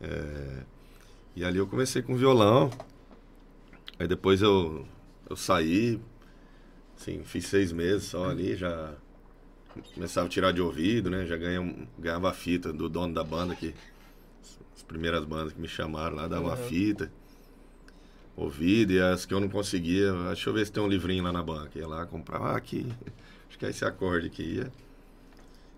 É, 0.00 0.62
e 1.36 1.44
ali 1.44 1.58
eu 1.58 1.66
comecei 1.66 2.02
com 2.02 2.14
violão. 2.16 2.70
Aí 3.98 4.06
depois 4.06 4.40
eu, 4.40 4.86
eu 5.28 5.36
saí, 5.36 6.00
assim, 6.96 7.22
fiz 7.24 7.46
seis 7.46 7.72
meses 7.72 8.04
só 8.04 8.30
ali, 8.30 8.56
já 8.56 8.94
começava 9.94 10.26
a 10.26 10.30
tirar 10.30 10.52
de 10.52 10.60
ouvido, 10.60 11.10
né? 11.10 11.26
Já 11.26 11.36
ganhei 11.36 11.58
um- 11.58 11.86
ganhava 11.98 12.30
a 12.30 12.32
fita 12.32 12.72
do 12.72 12.88
dono 12.88 13.14
da 13.14 13.22
banda, 13.24 13.54
que 13.54 13.74
as 14.76 14.82
primeiras 14.82 15.24
bandas 15.24 15.52
que 15.52 15.60
me 15.60 15.68
chamaram 15.68 16.16
lá, 16.16 16.28
dava 16.28 16.50
Uhum. 16.50 16.56
fita. 16.56 17.10
Ouvido, 18.36 18.92
e 18.92 19.00
as 19.00 19.26
que 19.26 19.34
eu 19.34 19.40
não 19.40 19.48
conseguia, 19.48 20.12
deixa 20.28 20.48
eu 20.48 20.54
ver 20.54 20.64
se 20.64 20.72
tem 20.72 20.82
um 20.82 20.88
livrinho 20.88 21.22
lá 21.24 21.32
na 21.32 21.42
banca. 21.42 21.78
Ia 21.78 21.86
lá, 21.86 22.06
comprava, 22.06 22.52
ah, 22.52 22.56
aqui, 22.56 22.86
acho 23.48 23.58
que 23.58 23.66
é 23.66 23.70
esse 23.70 23.84
acorde 23.84 24.30
que 24.30 24.42
ia. 24.42 24.72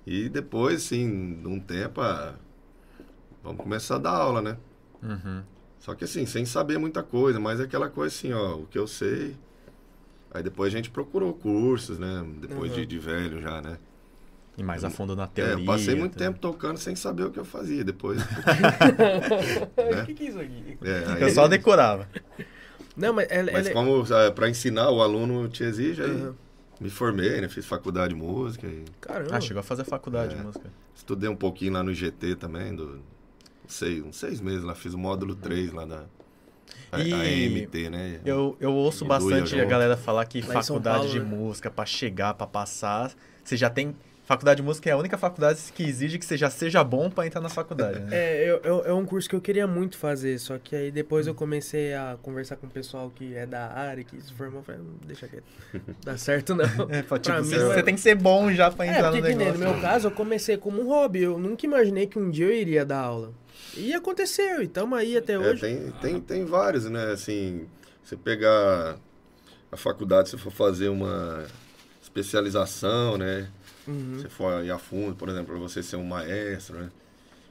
E 0.07 0.29
depois, 0.29 0.85
assim, 0.85 1.35
de 1.41 1.49
um 1.49 1.59
tempo, 1.59 2.01
ah, 2.01 2.35
vamos 3.43 3.63
começar 3.63 3.97
a 3.97 3.99
dar 3.99 4.11
aula, 4.11 4.41
né? 4.41 4.57
Uhum. 5.03 5.43
Só 5.81 5.95
que 5.97 6.05
assim, 6.05 6.25
sem 6.27 6.45
saber 6.47 6.79
muita 6.79 7.03
coisa, 7.03 7.41
mas 7.41 7.59
é 7.59 7.65
aquela 7.65 7.91
coisa 7.91 8.15
assim, 8.15 8.33
ó, 8.33 8.57
o 8.59 8.67
que 8.67 8.79
eu 8.79 8.87
sei. 8.87 9.35
Aí 10.35 10.43
depois 10.43 10.73
a 10.73 10.77
gente 10.77 10.91
procurou 10.91 11.33
cursos, 11.35 11.99
né? 11.99 12.25
Depois 12.41 12.71
Uhum. 12.73 12.79
de, 12.79 12.87
de 12.87 12.99
velho 12.99 13.41
já, 13.43 13.61
né? 13.61 13.79
E 14.57 14.63
mais 14.63 14.85
a 14.85 14.91
fundo 14.91 15.17
na 15.17 15.25
É, 15.25 15.27
teoria. 15.29 15.63
eu 15.63 15.65
passei 15.67 15.95
muito 15.95 16.13
tá? 16.13 16.19
tempo 16.19 16.39
tocando 16.39 16.77
sem 16.79 16.95
saber 16.95 17.25
o 17.25 17.31
que 17.31 17.39
eu 17.39 17.45
fazia 17.45 17.83
depois. 17.85 18.21
O 18.23 18.27
que, 20.07 20.15
que 20.15 20.25
é 20.25 20.29
isso 20.29 20.41
aqui? 20.41 20.79
É, 20.83 21.13
aí- 21.15 21.23
Eu 21.23 21.31
só 21.31 21.49
decorava. 21.49 22.09
Não, 22.97 23.13
mas 23.15 23.27
ela, 23.31 23.51
Mas 23.53 23.67
ela- 23.67 23.75
como 23.75 24.05
para 24.35 24.49
ensinar 24.51 24.91
o 24.91 25.01
aluno 25.03 25.49
te 25.49 25.65
exige, 25.65 26.03
aí 26.03 26.11
Uhum. 26.11 26.35
me 26.81 26.91
formei, 26.91 27.41
né? 27.41 27.49
Fiz 27.49 27.65
faculdade 27.65 28.15
de 28.15 28.21
música 28.21 28.67
e 28.67 28.85
Caramba. 29.01 29.37
Ah, 29.37 29.41
chegou 29.41 29.61
a 29.61 29.63
fazer 29.63 29.85
faculdade 29.85 30.35
É. 30.35 30.39
de 30.39 30.43
música. 30.45 30.71
estudei 30.95 31.29
um 31.29 31.37
pouquinho 31.37 31.73
lá 31.73 31.83
no 31.83 31.91
IGT 31.91 32.37
também, 32.37 32.75
do, 32.77 32.87
não 32.97 33.01
sei, 33.69 34.03
uns 34.03 34.17
seis 34.17 34.41
meses 34.41 34.63
lá, 34.63 34.75
fiz 34.75 34.93
o 34.95 34.99
módulo 34.99 35.35
3 35.35 35.73
lá 35.73 35.85
da 35.87 36.05
a, 36.93 37.01
E 37.01 37.13
a 37.13 37.25
EMT, 37.27 37.91
né? 37.91 38.21
Eu, 38.25 38.57
eu 38.61 38.73
ouço 38.73 39.05
E 39.05 39.09
bastante 39.09 39.59
a 39.61 39.65
galera 39.65 39.97
falar 39.97 40.25
que 40.27 40.41
Lá 40.43 40.63
faculdade 40.63 40.99
Paulo, 40.99 41.11
de 41.13 41.19
né? 41.21 41.25
música, 41.25 41.71
pra 41.71 41.85
chegar, 41.87 42.35
pra 42.35 42.47
passar, 42.47 43.13
você 43.43 43.57
já 43.57 43.69
tem. 43.71 43.95
Faculdade 44.25 44.59
de 44.59 44.63
música 44.63 44.89
é 44.89 44.93
a 44.93 44.97
única 44.97 45.19
faculdade 45.19 45.59
que 45.75 45.83
exige 45.83 46.17
que 46.17 46.25
você 46.25 46.37
já 46.37 46.49
seja 46.49 46.83
bom 46.85 47.11
pra 47.11 47.27
entrar 47.27 47.41
na 47.41 47.49
faculdade, 47.49 47.99
né? 47.99 48.07
É, 48.17 48.49
eu, 48.49 48.61
eu- 48.63 48.85
é 48.87 48.93
um 48.95 49.05
curso 49.05 49.29
que 49.29 49.35
eu 49.35 49.41
queria 49.41 49.67
muito 49.67 49.99
fazer, 49.99 50.39
só 50.39 50.57
que 50.59 50.77
aí 50.77 50.91
depois 50.93 51.27
eu 51.27 51.35
comecei 51.35 51.93
a 51.93 52.17
conversar 52.23 52.55
com 52.57 52.67
o 52.69 52.71
pessoal 52.71 53.11
que 53.15 53.35
é 53.35 53.45
da 53.47 53.67
área, 53.73 54.05
que 54.05 54.19
se 54.23 54.33
formou, 54.33 54.61
eu 54.61 54.65
falei, 54.65 54.81
"Hum, 54.81 54.95
deixa 55.05 55.27
quieto. 55.27 55.43
Dá 56.05 56.17
certo 56.17 56.55
não. 56.55 56.65
É, 56.89 57.03
pra, 57.03 57.19
tipo, 57.19 57.35
Pra 57.35 57.43
você, 57.45 57.57
mim, 57.57 57.63
você 57.63 57.81
eu- 57.81 57.83
tem 57.85 57.95
que 57.97 58.01
ser 58.01 58.15
bom 58.15 58.51
já 58.53 58.71
pra 58.71 58.87
É, 58.87 58.91
entrar 58.91 59.11
porque 59.11 59.21
no 59.23 59.27
que 59.27 59.35
nem 59.35 59.47
negócio. 59.49 59.65
no 59.67 59.73
meu 59.73 59.83
caso, 59.83 60.07
eu 60.07 60.11
comecei 60.13 60.57
como 60.57 60.81
um 60.81 60.87
hobby. 60.87 61.25
Eu 61.25 61.37
nunca 61.37 61.67
imaginei 61.67 62.07
que 62.07 62.19
um 62.19 62.31
dia 62.31 62.47
eu 62.47 62.53
iria 62.53 62.85
dar 62.87 63.01
aula. 63.01 63.33
E 63.77 63.95
aconteceu, 63.95 64.63
e 64.63 64.69
tamo 64.69 64.95
aí 64.95 65.17
até 65.17 65.35
É, 65.35 65.39
hoje. 65.39 65.61
tem, 65.61 65.91
tem, 66.01 66.21
tem 66.21 66.45
vários, 66.45 66.85
né? 66.85 67.13
Assim, 67.13 67.67
você 68.05 68.17
pegar 68.17 68.97
a 69.71 69.77
faculdade, 69.77 70.29
se 70.29 70.37
for 70.39 70.53
fazer 70.53 70.89
uma 70.89 71.47
especialização, 72.03 73.17
né? 73.17 73.49
Uhum. 73.87 74.19
Se 74.21 74.29
for 74.29 74.63
ir 74.65 74.71
a 74.71 74.79
fundo, 74.79 75.17
por 75.17 75.29
exemplo, 75.29 75.47
para 75.55 75.59
você 75.59 75.83
ser 75.83 75.97
um 75.97 76.05
maestro, 76.05 76.79
né? 76.79 76.91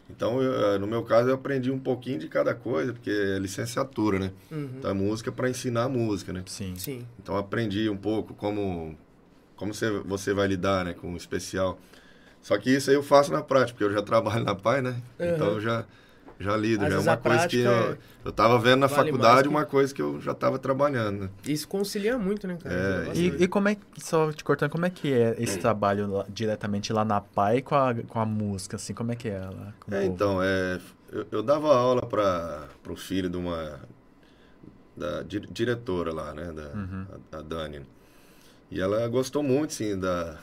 Então, 0.10 0.42
eu, 0.42 0.78
no 0.80 0.86
meu 0.86 1.04
caso, 1.04 1.30
eu 1.30 1.36
aprendi 1.36 1.72
um 1.72 1.80
pouquinho 1.80 2.20
de 2.20 2.28
cada 2.28 2.54
coisa, 2.54 2.92
porque 2.94 3.10
é 3.10 3.40
licenciatura, 3.40 4.20
né? 4.20 4.32
Uhum. 4.52 4.70
Então, 4.78 4.92
a 4.92 4.94
música 4.94 5.32
para 5.32 5.50
ensinar 5.50 5.86
a 5.86 5.90
música, 5.90 6.32
né? 6.34 6.44
Sim. 6.46 6.76
Sim. 6.76 7.08
Então, 7.18 7.36
aprendi 7.38 7.90
um 7.90 7.96
pouco 7.98 8.34
como, 8.34 8.96
como 9.56 9.74
você, 9.74 9.90
você 10.02 10.34
vai 10.34 10.48
lidar 10.48 10.84
né, 10.86 10.94
com 10.94 11.14
o 11.14 11.18
especial. 11.18 11.80
Só 12.42 12.58
que 12.58 12.70
isso 12.70 12.90
aí 12.90 12.96
eu 12.96 13.04
faço 13.04 13.32
na 13.32 13.42
prática, 13.42 13.72
porque 13.78 13.84
eu 13.86 13.94
já 13.94 14.02
trabalho 14.04 14.44
na 14.44 14.54
PAI, 14.54 14.82
né? 14.82 15.02
Então, 15.20 15.48
Uhum. 15.48 15.54
eu 15.56 15.62
já, 15.62 15.86
já 16.42 16.58
lido. 16.58 16.90
Já 16.90 16.96
é 16.96 17.00
uma 17.00 17.14
a 17.14 17.18
coisa 17.18 17.48
que 17.48 17.58
eu, 17.58 17.72
é- 17.94 17.98
eu 18.26 18.32
tava 18.32 18.60
vendo 18.60 18.80
na 18.82 18.88
vale 18.88 19.06
faculdade, 19.12 19.44
que- 19.44 19.48
uma 19.50 19.66
coisa 19.66 19.94
que 19.94 20.02
eu 20.02 20.20
já 20.22 20.34
tava 20.34 20.58
trabalhando, 20.60 21.24
né? 21.24 21.30
Isso 21.46 21.68
concilia 21.68 22.18
muito, 22.18 22.48
né, 22.48 22.58
cara? 22.62 22.76
É, 22.76 22.78
Ajuda 22.80 23.08
bastante. 23.10 23.42
E, 23.42 23.44
e 23.44 23.48
como 23.48 23.70
é 23.70 23.76
que, 23.76 23.82
só 23.98 24.32
te 24.32 24.44
cortando, 24.44 24.70
como 24.72 24.86
é 24.86 24.90
que 24.90 25.12
é 25.14 25.36
esse 25.40 25.58
trabalho 25.60 26.08
lá- 26.08 26.26
diretamente 26.30 26.92
lá 26.92 27.04
na 27.06 27.22
PAI 27.22 27.62
com 27.62 27.76
a, 27.76 27.94
com 27.94 28.20
a 28.20 28.26
música, 28.26 28.76
assim, 28.76 28.94
como 28.94 29.12
é 29.12 29.16
que 29.16 29.30
é 29.30 29.40
lá? 29.40 29.74
com 29.80 29.92
o 29.92 29.96
É, 29.96 30.06
então, 30.06 30.42
é, 30.42 30.80
eu, 31.12 31.28
eu 31.32 31.44
dava 31.44 31.76
aula 31.76 32.02
para 32.06 32.68
o 32.90 32.96
filho 32.96 33.30
de 33.30 33.38
uma 33.38 33.80
da 34.96 35.24
di- 35.24 35.48
diretora 35.52 36.14
lá, 36.14 36.34
né, 36.34 36.52
da 36.52 36.62
Uhum. 36.74 37.06
a, 37.32 37.38
a 37.38 37.42
Dani. 37.42 37.82
E 38.70 38.80
ela 38.80 39.08
gostou 39.08 39.44
muito, 39.44 39.74
sim, 39.74 39.98
da 40.00 40.38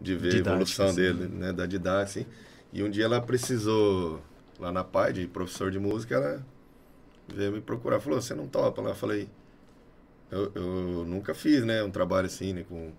de 0.00 0.14
ver 0.14 0.30
Didática, 0.30 0.50
a 0.50 0.52
evolução 0.54 0.86
assim. 0.86 0.96
dele, 0.96 1.28
né, 1.28 1.52
da 1.52 1.66
didática, 1.66 2.20
assim. 2.20 2.26
E 2.72 2.82
um 2.82 2.90
dia 2.90 3.04
ela 3.04 3.20
precisou 3.20 4.20
lá 4.60 4.70
na 4.70 4.84
PAI 4.84 5.12
de 5.12 5.26
professor 5.26 5.70
de 5.70 5.78
música, 5.78 6.14
ela 6.14 6.46
veio 7.26 7.52
me 7.52 7.60
procurar, 7.60 7.98
falou: 8.00 8.20
"Você 8.20 8.34
não 8.34 8.46
topa?" 8.46 8.82
Lá 8.82 8.90
eu 8.90 8.94
falei: 8.94 9.28
eu, 10.30 10.52
eu 10.54 11.04
nunca 11.06 11.34
fiz, 11.34 11.64
né, 11.64 11.82
um 11.82 11.90
trabalho 11.90 12.26
assim, 12.26 12.52
né, 12.52 12.64
com 12.68 12.92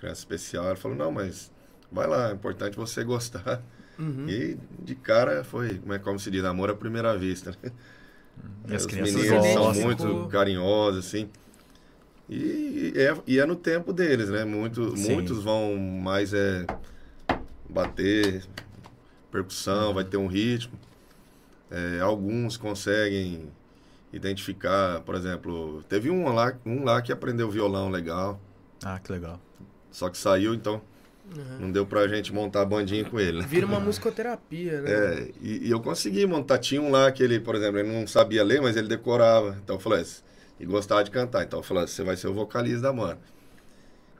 criança 0.00 0.20
especial. 0.20 0.64
Ela 0.66 0.76
falou: 0.76 0.96
"Não, 0.96 1.12
mas 1.12 1.50
vai 1.90 2.06
lá, 2.06 2.30
é 2.30 2.32
importante 2.32 2.76
você 2.76 3.04
gostar." 3.04 3.62
Uhum. 3.98 4.26
E 4.28 4.58
de 4.80 4.94
cara 4.94 5.44
foi, 5.44 5.78
como 5.78 5.92
é 5.92 5.98
como 5.98 6.18
se 6.18 6.30
diz, 6.30 6.44
amor 6.44 6.70
à 6.70 6.74
primeira 6.74 7.16
vista, 7.16 7.54
né? 7.62 7.70
E 8.68 8.74
as 8.74 8.86
crianças 8.86 9.26
são 9.52 9.74
muito 9.74 10.28
carinhosos, 10.30 11.06
assim. 11.06 11.28
E 12.28 12.94
é, 12.96 13.14
e 13.26 13.38
é 13.38 13.44
no 13.44 13.54
tempo 13.54 13.92
deles, 13.92 14.30
né? 14.30 14.44
Muito, 14.44 14.96
Sim. 14.96 15.12
muitos 15.12 15.42
vão 15.44 15.76
mais 15.76 16.32
é, 16.32 16.64
bater, 17.68 18.42
percussão, 19.30 19.88
Uhum. 19.88 19.94
vai 19.94 20.04
ter 20.04 20.16
um 20.16 20.26
ritmo. 20.26 20.78
É, 21.72 22.00
alguns 22.00 22.56
conseguem 22.58 23.48
identificar, 24.12 25.00
por 25.00 25.14
exemplo, 25.14 25.82
teve 25.88 26.10
um 26.10 26.28
lá, 26.32 26.52
um 26.66 26.84
lá 26.84 27.00
que 27.00 27.10
aprendeu 27.12 27.50
violão 27.50 27.88
legal, 27.88 28.38
Ah, 28.84 28.98
que 28.98 29.10
legal. 29.10 29.40
só 29.90 30.08
que 30.10 30.18
saiu, 30.18 30.54
então 30.54 30.80
Uhum. 31.34 31.60
não 31.60 31.72
deu 31.72 31.86
pra 31.86 32.06
gente 32.08 32.30
montar 32.34 32.60
a 32.60 32.64
bandinha 32.64 33.04
com 33.04 33.18
ele, 33.18 33.38
né? 33.40 33.46
Vira 33.48 33.64
uma 33.64 33.78
musicoterapia, 33.80 34.82
né? 34.82 34.90
É, 34.90 35.30
e, 35.40 35.68
e 35.68 35.70
eu 35.70 35.80
consegui 35.80 36.26
montar. 36.26 36.58
Tinha 36.58 36.82
um 36.82 36.90
lá 36.90 37.10
que 37.10 37.22
ele, 37.22 37.40
por 37.40 37.54
exemplo, 37.54 37.78
ele 37.78 37.90
não 37.90 38.06
sabia 38.06 38.44
ler, 38.44 38.60
mas 38.60 38.76
ele 38.76 38.88
decorava. 38.88 39.56
Então 39.64 39.76
eu 39.76 39.80
falei, 39.80 40.00
assim, 40.00 40.20
e 40.60 40.66
gostava 40.66 41.02
de 41.04 41.10
cantar. 41.10 41.44
Então 41.44 41.60
eu 41.60 41.62
falei, 41.62 41.86
você 41.86 42.02
vai 42.02 42.16
ser 42.16 42.26
o 42.26 42.34
vocalista 42.34 42.82
da 42.82 42.92
banda. 42.92 43.18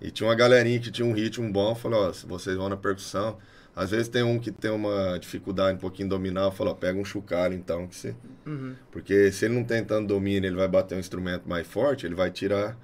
E 0.00 0.10
tinha 0.10 0.28
uma 0.28 0.34
galerinha 0.34 0.78
que 0.80 0.90
tinha 0.90 1.04
um 1.06 1.12
ritmo 1.12 1.52
bom. 1.52 1.70
Eu 1.72 1.74
falei, 1.74 1.98
ó, 1.98 2.12
se 2.12 2.24
vocês 2.24 2.56
vão 2.56 2.68
na 2.68 2.76
percussão. 2.76 3.36
Às 3.74 3.90
vezes 3.90 4.08
tem 4.08 4.22
um 4.22 4.38
que 4.38 4.50
tem 4.50 4.70
uma 4.70 5.18
dificuldade 5.18 5.76
um 5.76 5.80
pouquinho 5.80 6.06
em 6.06 6.08
dominar. 6.08 6.42
Eu 6.42 6.52
falo, 6.52 6.70
ó, 6.70 6.74
pega 6.74 6.98
um 6.98 7.04
chocalho 7.04 7.54
então. 7.54 7.86
Que 7.86 7.96
você... 7.96 8.14
Uhum. 8.46 8.74
Porque 8.90 9.32
se 9.32 9.46
ele 9.46 9.54
não 9.54 9.64
tem 9.64 9.82
tanto 9.84 10.06
domínio, 10.08 10.46
ele 10.46 10.56
vai 10.56 10.68
bater 10.68 10.94
um 10.94 10.98
instrumento 11.00 11.48
mais 11.48 11.66
forte, 11.66 12.04
ele 12.04 12.14
vai 12.14 12.30
tirar 12.30 12.76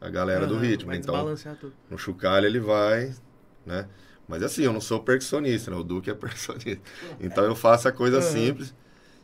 a 0.00 0.10
galera 0.10 0.46
do 0.46 0.54
Aham, 0.54 0.62
ritmo. 0.62 0.90
Vai 0.90 0.96
Então 0.98 1.34
tudo. 1.60 1.72
no 1.88 1.96
chocalho 1.96 2.46
ele 2.46 2.58
vai, 2.58 3.14
né? 3.64 3.88
Mas 4.26 4.42
assim, 4.42 4.62
eu 4.64 4.72
não 4.72 4.80
sou 4.80 5.00
percussionista, 5.00 5.70
né? 5.70 5.76
O 5.76 5.84
Duque 5.84 6.10
é 6.10 6.14
percussionista. 6.14 6.82
Então 7.20 7.44
eu 7.44 7.54
faço 7.54 7.88
a 7.88 7.92
coisa 7.92 8.18
Aham. 8.18 8.26
simples. 8.26 8.74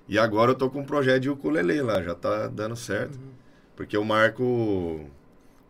E 0.08 0.18
agora 0.18 0.52
eu 0.52 0.54
tô 0.54 0.70
com 0.70 0.80
um 0.80 0.84
projeto 0.84 1.22
de 1.22 1.30
ukulele 1.30 1.82
lá, 1.82 2.02
já 2.02 2.14
tá 2.14 2.46
dando 2.48 2.76
certo. 2.76 3.16
Uhum. 3.16 3.30
Porque 3.76 3.96
eu 3.96 4.04
marco 4.04 5.10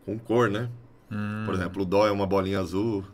com 0.05 0.19
cor, 0.19 0.51
né? 0.51 0.69
Hum. 1.11 1.45
Por 1.47 1.55
exemplo, 1.55 1.83
o 1.83 1.87
dó 1.87 2.07
é 2.07 2.11
uma 2.11 2.27
bolinha 2.27 2.61
azul. 2.61 3.05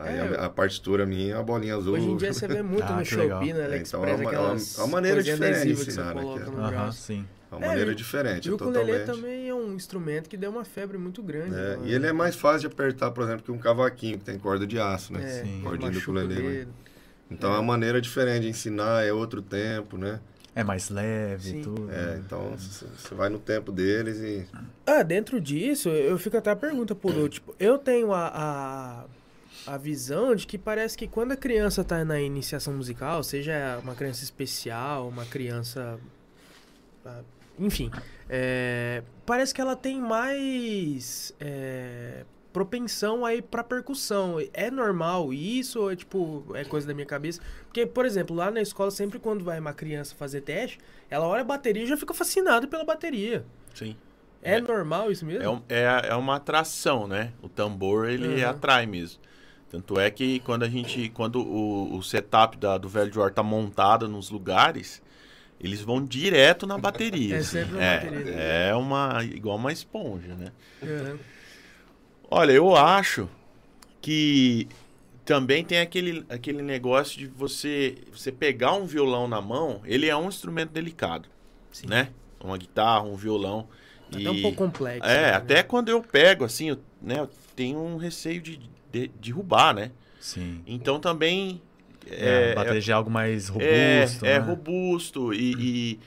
Aí 0.00 0.16
É. 0.16 0.20
a, 0.20 0.46
a 0.46 0.48
partitura 0.50 1.04
minha 1.04 1.34
é 1.34 1.36
uma 1.36 1.44
bolinha 1.44 1.76
azul. 1.76 1.94
Hoje 1.94 2.06
em 2.06 2.16
dia 2.16 2.32
você 2.32 2.46
vê 2.48 2.62
muito 2.62 2.84
Ah, 2.92 2.96
no. 2.98 3.04
Shopee, 3.04 3.52
no 3.52 3.60
É, 3.60 3.78
então 3.78 4.04
é 4.04 4.06
uma- 4.06 4.10
é 4.12 4.16
uma- 4.16 4.28
aquelas 4.30 4.78
é 4.78 4.82
uma 4.82 4.88
maneira 4.88 5.22
diferente 5.22 5.52
de 5.54 5.60
adesivas 5.60 5.84
que 5.84 5.92
você 5.92 6.00
ensinar, 6.00 6.14
né, 6.14 6.22
coloca 6.22 6.44
que 6.44 6.48
é- 6.48 6.52
no 6.52 6.58
Aham, 6.60 6.70
braço. 6.70 7.02
sim. 7.02 7.26
É 7.50 7.54
uma 7.54 7.64
É, 7.64 7.68
maneira 7.68 7.92
e- 7.92 7.94
diferente, 7.94 8.44
E 8.44 8.48
é 8.48 8.52
o 8.52 8.54
ukulele 8.56 8.74
totalmente. 8.98 9.06
também 9.06 9.48
é 9.48 9.54
um 9.54 9.72
instrumento 9.72 10.28
que 10.28 10.36
deu 10.36 10.50
uma 10.50 10.64
febre 10.66 10.98
muito 10.98 11.22
grande. 11.22 11.54
É, 11.54 11.78
e 11.84 11.92
ele 11.94 12.06
é 12.06 12.12
mais 12.12 12.36
fácil 12.36 12.60
de 12.60 12.66
apertar, 12.74 13.10
por 13.10 13.24
exemplo, 13.24 13.42
que 13.42 13.50
um 13.50 13.58
cavaquinho, 13.58 14.18
que 14.18 14.24
tem 14.24 14.38
corda 14.38 14.66
de 14.66 14.78
aço, 14.78 15.12
né? 15.14 15.24
É, 15.24 15.42
Sim. 15.44 15.60
Cordinha 15.62 15.90
do 15.90 15.98
ukulele. 15.98 16.34
né? 16.42 16.66
Então 17.30 17.50
é 17.50 17.54
uma 17.54 17.62
maneira 17.62 18.00
diferente 18.00 18.42
de 18.42 18.48
ensinar, 18.48 19.02
é 19.04 19.12
outro 19.12 19.40
tempo, 19.40 19.96
né? 19.96 20.20
É 20.54 20.62
mais 20.64 20.90
leve 20.90 21.42
Sim. 21.50 21.60
e 21.60 21.62
tudo. 21.62 21.90
É, 21.90 21.94
né? 22.16 22.22
então 22.26 22.54
você 22.56 23.14
vai 23.14 23.28
no 23.30 23.38
tempo 23.38 23.70
deles 23.72 24.18
e. 24.18 24.44
Ah, 24.86 25.02
dentro 25.02 25.40
disso, 25.40 25.88
eu 25.88 26.18
fico 26.18 26.36
até 26.36 26.50
a 26.50 26.56
pergunta, 26.56 26.94
Pudu. 26.94 27.28
Tipo, 27.28 27.54
eu 27.60 27.78
tenho 27.78 28.12
a, 28.12 28.26
a, 28.34 29.04
a 29.66 29.76
visão 29.76 30.34
de 30.34 30.46
que 30.46 30.56
parece 30.58 30.96
que 30.96 31.06
quando 31.06 31.32
a 31.32 31.36
criança 31.36 31.84
tá 31.84 32.04
na 32.04 32.20
iniciação 32.20 32.72
musical, 32.74 33.22
seja 33.22 33.78
uma 33.82 33.94
criança 33.94 34.24
especial, 34.24 35.08
uma 35.08 35.24
criança. 35.26 35.98
ah, 37.04 37.22
Enfim, 37.58 37.90
é, 38.28 39.02
parece 39.26 39.52
que 39.54 39.60
ela 39.60 39.74
tem 39.76 40.00
mais 40.00 41.34
é, 41.40 42.24
propensão 42.52 43.24
aí 43.26 43.42
pra 43.42 43.62
percussão. 43.64 44.36
É 44.54 44.70
normal 44.70 45.32
isso 45.32 45.80
ou 45.80 45.90
é 45.92 45.96
tipo, 45.96 46.44
é 46.54 46.64
coisa 46.64 46.86
da 46.86 46.94
minha 46.94 47.06
cabeça? 47.06 47.40
Porque, 47.64 47.84
por 47.84 48.06
exemplo, 48.06 48.34
lá 48.34 48.50
na 48.50 48.60
escola, 48.62 48.90
sempre 48.90 49.18
quando 49.18 49.44
vai 49.44 49.58
uma 49.58 49.72
criança 49.74 50.14
fazer 50.14 50.40
teste, 50.42 50.78
ela 51.10 51.26
olha 51.26 51.42
a 51.42 51.44
bateria 51.44 51.82
e 51.82 51.86
já 51.86 51.96
fica 51.96 52.14
fascinada 52.14 52.66
pela 52.66 52.84
bateria. 52.84 53.44
Sim. 53.74 53.96
É, 54.40 54.54
É. 54.54 54.60
normal 54.60 55.10
isso 55.10 55.26
mesmo? 55.26 55.62
É, 55.68 55.80
é, 55.82 56.08
é 56.10 56.14
uma 56.14 56.36
atração, 56.36 57.08
né? 57.08 57.32
O 57.42 57.48
tambor, 57.48 58.08
ele 58.08 58.42
Uhum. 58.42 58.48
atrai 58.48 58.86
mesmo. 58.86 59.20
Tanto 59.70 60.00
é 60.00 60.10
que 60.10 60.40
quando 60.40 60.62
a 60.62 60.68
gente, 60.68 61.10
quando 61.10 61.40
o, 61.40 61.96
o 61.96 62.02
setup 62.02 62.56
da, 62.56 62.78
do 62.78 62.88
velho 62.88 63.10
Dior 63.10 63.30
tá 63.30 63.42
montado 63.42 64.08
nos 64.08 64.30
lugares, 64.30 65.02
eles 65.60 65.82
vão 65.82 66.02
direto 66.02 66.66
na 66.66 66.78
bateria. 66.78 67.36
É 67.38 67.42
sempre 67.42 67.76
na 67.76 67.84
é, 67.84 68.00
bateria. 68.00 68.32
É 68.34 68.74
uma, 68.74 69.22
igual 69.24 69.56
uma 69.56 69.72
esponja, 69.72 70.34
né? 70.34 70.52
Uhum. 70.82 71.18
Olha, 72.30 72.52
eu 72.52 72.74
acho 72.74 73.28
que 74.00 74.68
também 75.24 75.62
tem 75.62 75.80
aquele, 75.80 76.24
aquele 76.30 76.62
negócio 76.62 77.18
de 77.18 77.26
você, 77.26 77.98
você 78.10 78.32
pegar 78.32 78.72
um 78.72 78.86
violão 78.86 79.28
na 79.28 79.42
mão, 79.42 79.82
ele 79.84 80.08
é 80.08 80.16
um 80.16 80.28
instrumento 80.28 80.70
delicado, 80.70 81.28
Sim. 81.70 81.88
né? 81.88 82.08
Uma 82.40 82.56
guitarra, 82.56 83.02
um 83.02 83.16
violão. 83.16 83.68
Até 84.10 84.30
um 84.30 84.40
pouco 84.40 84.56
complexo. 84.56 85.06
É, 85.06 85.32
né? 85.32 85.34
até 85.34 85.62
quando 85.62 85.90
eu 85.90 86.00
pego, 86.02 86.44
assim, 86.44 86.70
eu, 86.70 86.78
né, 87.02 87.20
eu 87.20 87.28
tenho 87.54 87.78
um 87.78 87.98
receio 87.98 88.40
de, 88.40 88.58
de 88.92 89.08
derrubar, 89.20 89.74
né? 89.74 89.90
Sim. 90.20 90.62
Então 90.66 90.98
também. 91.00 91.60
É, 92.10 92.52
É, 92.52 92.54
bater 92.54 92.80
já 92.80 92.96
algo 92.96 93.10
mais 93.10 93.48
é, 93.50 94.00
robusto. 94.00 94.24
é 94.26 94.38
né? 94.38 94.46
robusto 94.46 95.34
e, 95.34 95.54
e, 95.58 96.00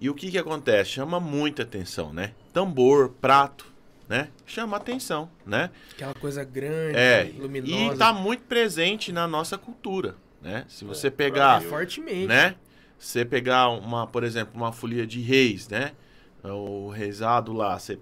e 0.00 0.10
o 0.10 0.14
que 0.14 0.30
que 0.32 0.38
acontece? 0.38 0.90
Chama 0.90 1.20
muita 1.20 1.62
atenção, 1.62 2.12
né? 2.12 2.32
Tambor, 2.52 3.10
prato, 3.20 3.64
né? 4.08 4.28
Chama 4.46 4.76
atenção, 4.76 5.30
né? 5.46 5.70
Aquela 5.92 6.14
coisa 6.14 6.42
grande, 6.42 6.96
É, 6.98 7.30
luminosa. 7.38 7.94
e 7.94 7.98
tá 7.98 8.12
muito 8.12 8.42
presente 8.44 9.12
na 9.12 9.28
nossa 9.28 9.56
cultura, 9.56 10.16
né? 10.42 10.64
Se 10.68 10.84
você 10.84 11.08
pegar, 11.10 11.62
fortemente. 11.62 12.26
né? 12.26 12.56
Você 12.98 13.24
pegar 13.24 13.68
uma, 13.68 14.08
por 14.08 14.24
exemplo, 14.24 14.54
uma 14.56 14.72
folia 14.72 15.06
de 15.06 15.20
reis, 15.20 15.68
né? 15.68 15.92
O 16.42 16.88
reisado 16.90 17.52
lá, 17.52 17.78
você... 17.78 17.96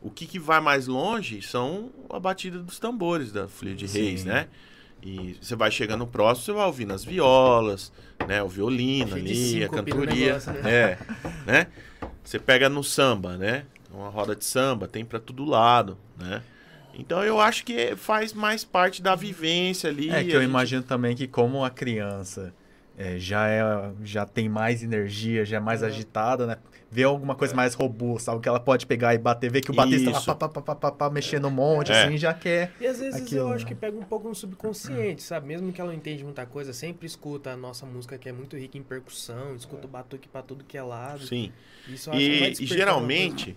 o 0.00 0.10
que, 0.10 0.26
que 0.26 0.38
vai 0.38 0.60
mais 0.60 0.86
longe 0.86 1.42
são 1.42 1.90
a 2.10 2.18
batida 2.20 2.58
dos 2.58 2.78
tambores 2.78 3.32
da 3.32 3.46
Sim. 3.48 3.86
reis, 3.86 4.24
né? 4.24 4.48
E 5.02 5.36
você 5.40 5.54
vai 5.54 5.70
chegando 5.70 6.06
próximo, 6.06 6.44
você 6.46 6.52
vai 6.52 6.66
ouvindo 6.66 6.92
as 6.92 7.04
violas, 7.04 7.92
né? 8.26 8.42
O 8.42 8.48
violino 8.48 9.14
ali, 9.14 9.62
a 9.64 9.68
cantoria, 9.68 10.26
negócio, 10.26 10.52
né? 10.52 10.70
é, 10.70 10.98
né? 11.46 11.66
Você 12.24 12.38
pega 12.38 12.68
no 12.68 12.82
samba, 12.82 13.36
né? 13.36 13.64
Uma 13.90 14.08
roda 14.08 14.34
de 14.36 14.44
samba, 14.44 14.86
tem 14.86 15.04
pra 15.04 15.18
todo 15.18 15.44
lado, 15.44 15.96
né? 16.18 16.42
Então 16.94 17.22
eu 17.24 17.40
acho 17.40 17.64
que 17.64 17.94
faz 17.96 18.32
mais 18.32 18.64
parte 18.64 19.00
da 19.00 19.14
vivência 19.14 19.88
ali. 19.88 20.10
É 20.10 20.24
que 20.24 20.30
eu 20.32 20.40
gente- 20.40 20.50
imagino 20.50 20.82
também 20.82 21.14
que 21.14 21.28
como 21.28 21.64
a 21.64 21.70
criança 21.70 22.52
é, 22.96 23.18
já 23.18 23.46
é 23.48 23.62
já 24.02 24.26
tem 24.26 24.48
mais 24.48 24.82
energia, 24.82 25.44
já 25.44 25.58
é 25.58 25.60
mais 25.60 25.82
agitada, 25.84 26.44
né? 26.46 26.56
Vê 26.90 27.02
alguma 27.02 27.34
coisa 27.34 27.54
mais 27.54 27.74
robusta, 27.74 28.30
algo 28.30 28.42
que 28.42 28.48
ela 28.48 28.58
pode 28.58 28.86
pegar 28.86 29.14
e 29.14 29.18
bater, 29.18 29.50
ver 29.52 29.60
que 29.60 29.70
o 29.70 29.74
batista 29.74 30.10
lá 30.10 30.16
Isso. 30.16 30.26
pá, 30.26 30.34
pá, 30.34 30.48
pá, 30.48 30.62
pá, 30.62 30.74
pá, 30.74 30.90
pá, 30.90 31.10
mexendo 31.10 31.46
um 31.46 31.50
monte, 31.50 31.92
É. 31.92 32.04
assim, 32.04 32.16
já 32.16 32.32
quer. 32.32 32.72
E 32.80 32.86
às 32.86 32.98
vezes 32.98 33.20
Aquilo, 33.20 33.42
eu 33.42 33.52
acho 33.52 33.64
né? 33.64 33.68
que 33.68 33.74
pega 33.74 33.94
um 33.98 34.02
pouco 34.04 34.26
no 34.26 34.34
subconsciente, 34.34 35.22
sabe? 35.22 35.46
Mesmo 35.48 35.70
que 35.70 35.80
ela 35.82 35.90
não 35.90 35.96
entende 35.98 36.24
muita 36.24 36.46
coisa, 36.46 36.72
sempre 36.72 37.06
escuta 37.06 37.50
a 37.50 37.56
nossa 37.58 37.84
música 37.84 38.16
que 38.16 38.26
é 38.26 38.32
muito 38.32 38.56
rica 38.56 38.78
em 38.78 38.82
percussão, 38.82 39.54
escuta 39.54 39.86
o 39.86 39.88
batuque 39.90 40.28
pra 40.28 40.40
tudo 40.40 40.64
que 40.64 40.78
é 40.78 40.82
lado. 40.82 41.26
Sim. 41.26 41.52
Isso 41.86 42.10
acho 42.10 42.18
E, 42.18 42.52
e 42.52 42.66
geralmente, 42.66 43.54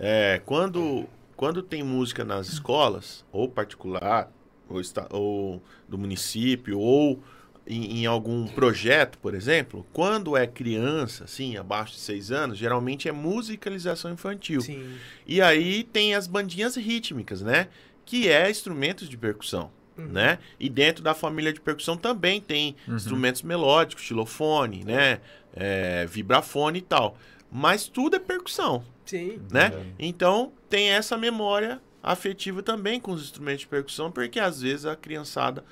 é, 0.00 0.40
quando, 0.44 1.06
quando 1.36 1.62
tem 1.62 1.82
música 1.84 2.24
nas 2.24 2.48
escolas, 2.48 3.24
ou 3.30 3.48
particular, 3.48 4.32
ou, 4.68 4.80
esta- 4.80 5.06
ou 5.10 5.62
do 5.88 5.96
município, 5.96 6.76
ou 6.80 7.22
em, 7.66 8.00
em 8.02 8.06
algum 8.06 8.46
projeto, 8.46 9.18
por 9.18 9.34
exemplo, 9.34 9.86
quando 9.92 10.36
é 10.36 10.46
criança, 10.46 11.24
assim, 11.24 11.56
abaixo 11.56 11.94
de 11.94 12.00
seis 12.00 12.30
anos, 12.30 12.58
geralmente 12.58 13.08
é 13.08 13.12
musicalização 13.12 14.12
infantil. 14.12 14.60
Sim. 14.60 14.96
E 15.26 15.40
aí 15.40 15.82
tem 15.84 16.14
as 16.14 16.26
bandinhas 16.26 16.76
rítmicas, 16.76 17.40
né? 17.42 17.68
Que 18.04 18.28
é 18.28 18.50
instrumentos 18.50 19.08
de 19.08 19.16
percussão, 19.16 19.70
Uhum. 19.96 20.06
né? 20.08 20.38
E 20.58 20.68
dentro 20.68 21.02
da 21.02 21.14
família 21.14 21.52
de 21.52 21.60
percussão 21.60 21.96
também 21.96 22.40
tem 22.40 22.74
instrumentos 22.88 23.42
melódicos, 23.42 24.04
xilofone, 24.04 24.84
né? 24.84 25.20
É, 25.54 26.04
vibrafone 26.06 26.80
e 26.80 26.82
tal. 26.82 27.16
Mas 27.50 27.86
tudo 27.88 28.16
é 28.16 28.18
percussão, 28.18 28.84
Sim. 29.06 29.40
né? 29.50 29.72
Então 29.98 30.52
tem 30.68 30.88
essa 30.90 31.16
memória 31.16 31.80
afetiva 32.02 32.62
também 32.62 32.98
com 33.00 33.12
os 33.12 33.22
instrumentos 33.22 33.60
de 33.60 33.68
percussão, 33.68 34.10
porque 34.10 34.38
às 34.40 34.60
vezes 34.60 34.84
a 34.84 34.94
criançada 34.96 35.64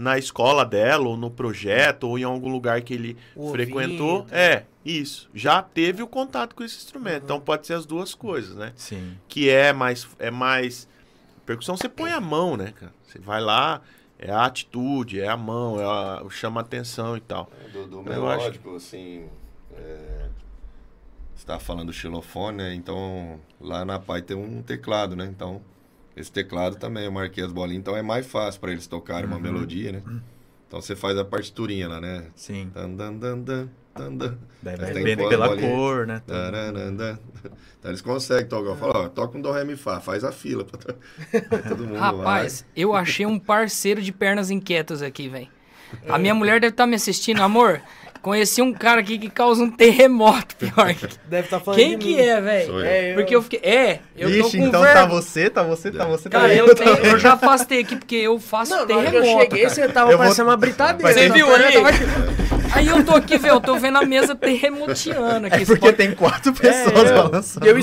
na 0.00 0.16
escola 0.16 0.64
dela, 0.64 1.06
ou 1.06 1.16
no 1.16 1.30
projeto, 1.30 2.04
ou 2.04 2.18
em 2.18 2.24
algum 2.24 2.48
lugar 2.48 2.80
que 2.80 2.94
ele 2.94 3.16
O 3.36 3.50
frequentou, 3.50 4.26
é, 4.30 4.64
isso, 4.82 5.28
já 5.34 5.62
teve 5.62 6.02
o 6.02 6.06
contato 6.06 6.54
com 6.56 6.64
esse 6.64 6.78
instrumento. 6.78 7.18
Uhum. 7.18 7.24
Então 7.24 7.40
pode 7.40 7.66
ser 7.66 7.74
as 7.74 7.84
duas 7.84 8.14
coisas, 8.14 8.56
né? 8.56 8.72
Sim. 8.76 9.18
que 9.28 9.50
é 9.50 9.74
mais 9.74 10.08
é 10.18 10.30
mais 10.30 10.88
percussão 11.44 11.76
você 11.76 11.88
põe 11.88 12.12
a 12.12 12.20
mão 12.20 12.56
né 12.56 12.72
cara 12.72 12.94
você 13.02 13.18
vai 13.18 13.40
lá 13.40 13.80
é 14.18 14.30
a 14.30 14.44
atitude 14.44 15.20
é 15.20 15.28
a 15.28 15.36
mão 15.36 15.80
é 15.80 15.84
a, 15.84 16.24
chama 16.30 16.60
a 16.60 16.62
atenção 16.62 17.16
e 17.16 17.20
tal 17.20 17.50
Do, 17.72 17.86
do 17.86 17.96
Eu 17.96 18.28
acho 18.28 18.40
melódico, 18.40 18.76
assim. 18.76 19.28
É... 19.76 20.28
Você 21.34 21.46
tá 21.46 21.58
falando 21.58 21.86
do 21.86 21.92
xilofone, 21.92 22.58
né? 22.58 22.74
Então 22.74 23.40
lá 23.60 23.84
na 23.84 23.98
Pai 23.98 24.22
tem 24.22 24.36
um 24.36 24.62
teclado, 24.62 25.16
né? 25.16 25.24
Então 25.26 25.60
esse 26.16 26.30
teclado 26.30 26.76
também 26.76 27.04
eu 27.04 27.12
marquei 27.12 27.44
as 27.44 27.52
bolinhas, 27.52 27.80
então 27.80 27.96
é 27.96 28.02
mais 28.02 28.26
fácil 28.26 28.60
para 28.60 28.72
eles 28.72 28.86
tocarem 28.86 29.26
uma 29.26 29.38
melodia, 29.38 29.92
né? 29.92 30.02
Então 30.68 30.80
você 30.80 30.94
faz 30.94 31.16
a 31.18 31.24
partiturinha 31.24 31.88
lá, 31.88 32.00
né? 32.00 32.26
Sim. 32.36 32.70
Dan, 32.74 32.94
dan, 32.94 33.14
dan, 33.16 33.38
dan, 33.42 33.68
dan. 34.16 34.38
Deve 34.62 34.84
Aí 34.84 34.90
é 34.90 34.94
tem 34.94 35.02
bem 35.04 35.16
bola- 35.16 35.28
pela 35.28 35.48
bolinha. 35.48 35.68
cor, 35.68 36.06
né? 36.06 36.22
tudo. 36.24 36.36
Taranandan. 36.36 37.18
Então 37.78 37.90
eles 37.90 38.00
conseguem 38.00 38.46
tocar. 38.46 38.76
Fala, 38.76 38.98
ó, 39.04 39.08
toca 39.08 39.36
um 39.36 39.40
do 39.40 39.50
ré 39.50 39.64
mi 39.64 39.74
fá, 39.76 39.98
faz 40.00 40.22
a 40.22 40.30
fila 40.30 40.64
todo 41.68 41.84
mundo 41.86 41.98
Rapaz, 41.98 42.64
eu 42.76 42.94
achei 42.94 43.26
um 43.26 43.38
parceiro 43.38 44.00
de 44.02 44.12
pernas 44.12 44.50
inquietas 44.50 45.02
aqui, 45.02 45.28
velho. 45.28 45.48
A 46.08 46.18
minha 46.18 46.34
mulher 46.34 46.60
deve 46.60 46.72
estar 46.72 46.86
me 46.86 46.94
assistindo, 46.94 47.42
amor. 47.42 47.80
Conheci 48.22 48.60
um 48.60 48.70
cara 48.72 49.00
aqui 49.00 49.18
que 49.18 49.30
causa 49.30 49.62
um 49.62 49.70
terremoto, 49.70 50.54
pior. 50.56 50.94
que- 50.94 51.08
Deve 51.26 51.44
estar 51.46 51.58
falando 51.60 51.78
Quem 51.80 51.96
de 51.96 52.04
que 52.04 52.16
mim. 52.16 52.20
é, 52.20 52.40
velho? 52.40 52.72
Eu. 52.72 52.80
É, 52.84 53.10
eu- 53.10 53.14
Porque 53.14 53.34
eu 53.36 53.42
fiquei. 53.42 53.60
É, 53.62 53.98
eu 54.14 54.28
tô 54.28 54.46
Ixi, 54.48 54.58
com 54.58 54.66
então 54.66 54.82
tá 54.82 55.06
você, 55.06 55.48
tá 55.48 55.62
você, 55.62 55.90
tá 55.90 56.04
você, 56.04 56.28
tá 56.28 56.40
Cara, 56.40 56.54
eu. 56.54 56.66
eu, 56.66 56.74
tenho- 56.76 56.90
eu 56.96 57.18
já 57.18 57.32
afastei 57.32 57.80
aqui 57.80 57.96
porque 57.96 58.16
eu 58.16 58.38
faço 58.38 58.72
Não, 58.76 58.86
que 58.86 58.92
eu 58.92 58.98
terremoto. 59.02 59.26
cheguei, 59.42 59.62
cara. 59.62 59.74
você 59.74 59.88
tava 59.88 60.10
Eu 60.12 60.18
vou- 60.18 60.26
parecendo 60.26 60.48
uma 60.50 60.56
britadeira. 60.56 61.12
Você 61.14 61.28
Tá 61.28 61.34
viu 61.34 61.46
tava- 61.46 61.90
Aí 62.76 62.86
eu 62.86 63.04
tô 63.04 63.12
aqui, 63.16 63.36
velho, 63.36 63.54
eu 63.54 63.60
tô 63.60 63.76
vendo 63.76 63.98
a 63.98 64.04
mesa 64.04 64.34
terremoteando 64.34 65.46
aqui. 65.48 65.62
É 65.62 65.66
porque 65.66 65.80
Pode- 65.80 65.96
tem 65.96 66.12
quatro 66.14 66.52
pessoas 66.52 67.10
É, 67.10 67.10
eu- 67.10 67.22
balançando. 67.22 67.66
Eu 67.66 67.74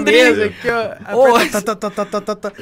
mesa 0.00 0.44
aqui, 0.46 0.68
ó. 0.70 1.14
Tá, 1.62 1.74
tá, 1.76 1.90
tá, 1.90 2.04
tá, 2.04 2.20
tá, 2.20 2.34
tá. 2.36 2.52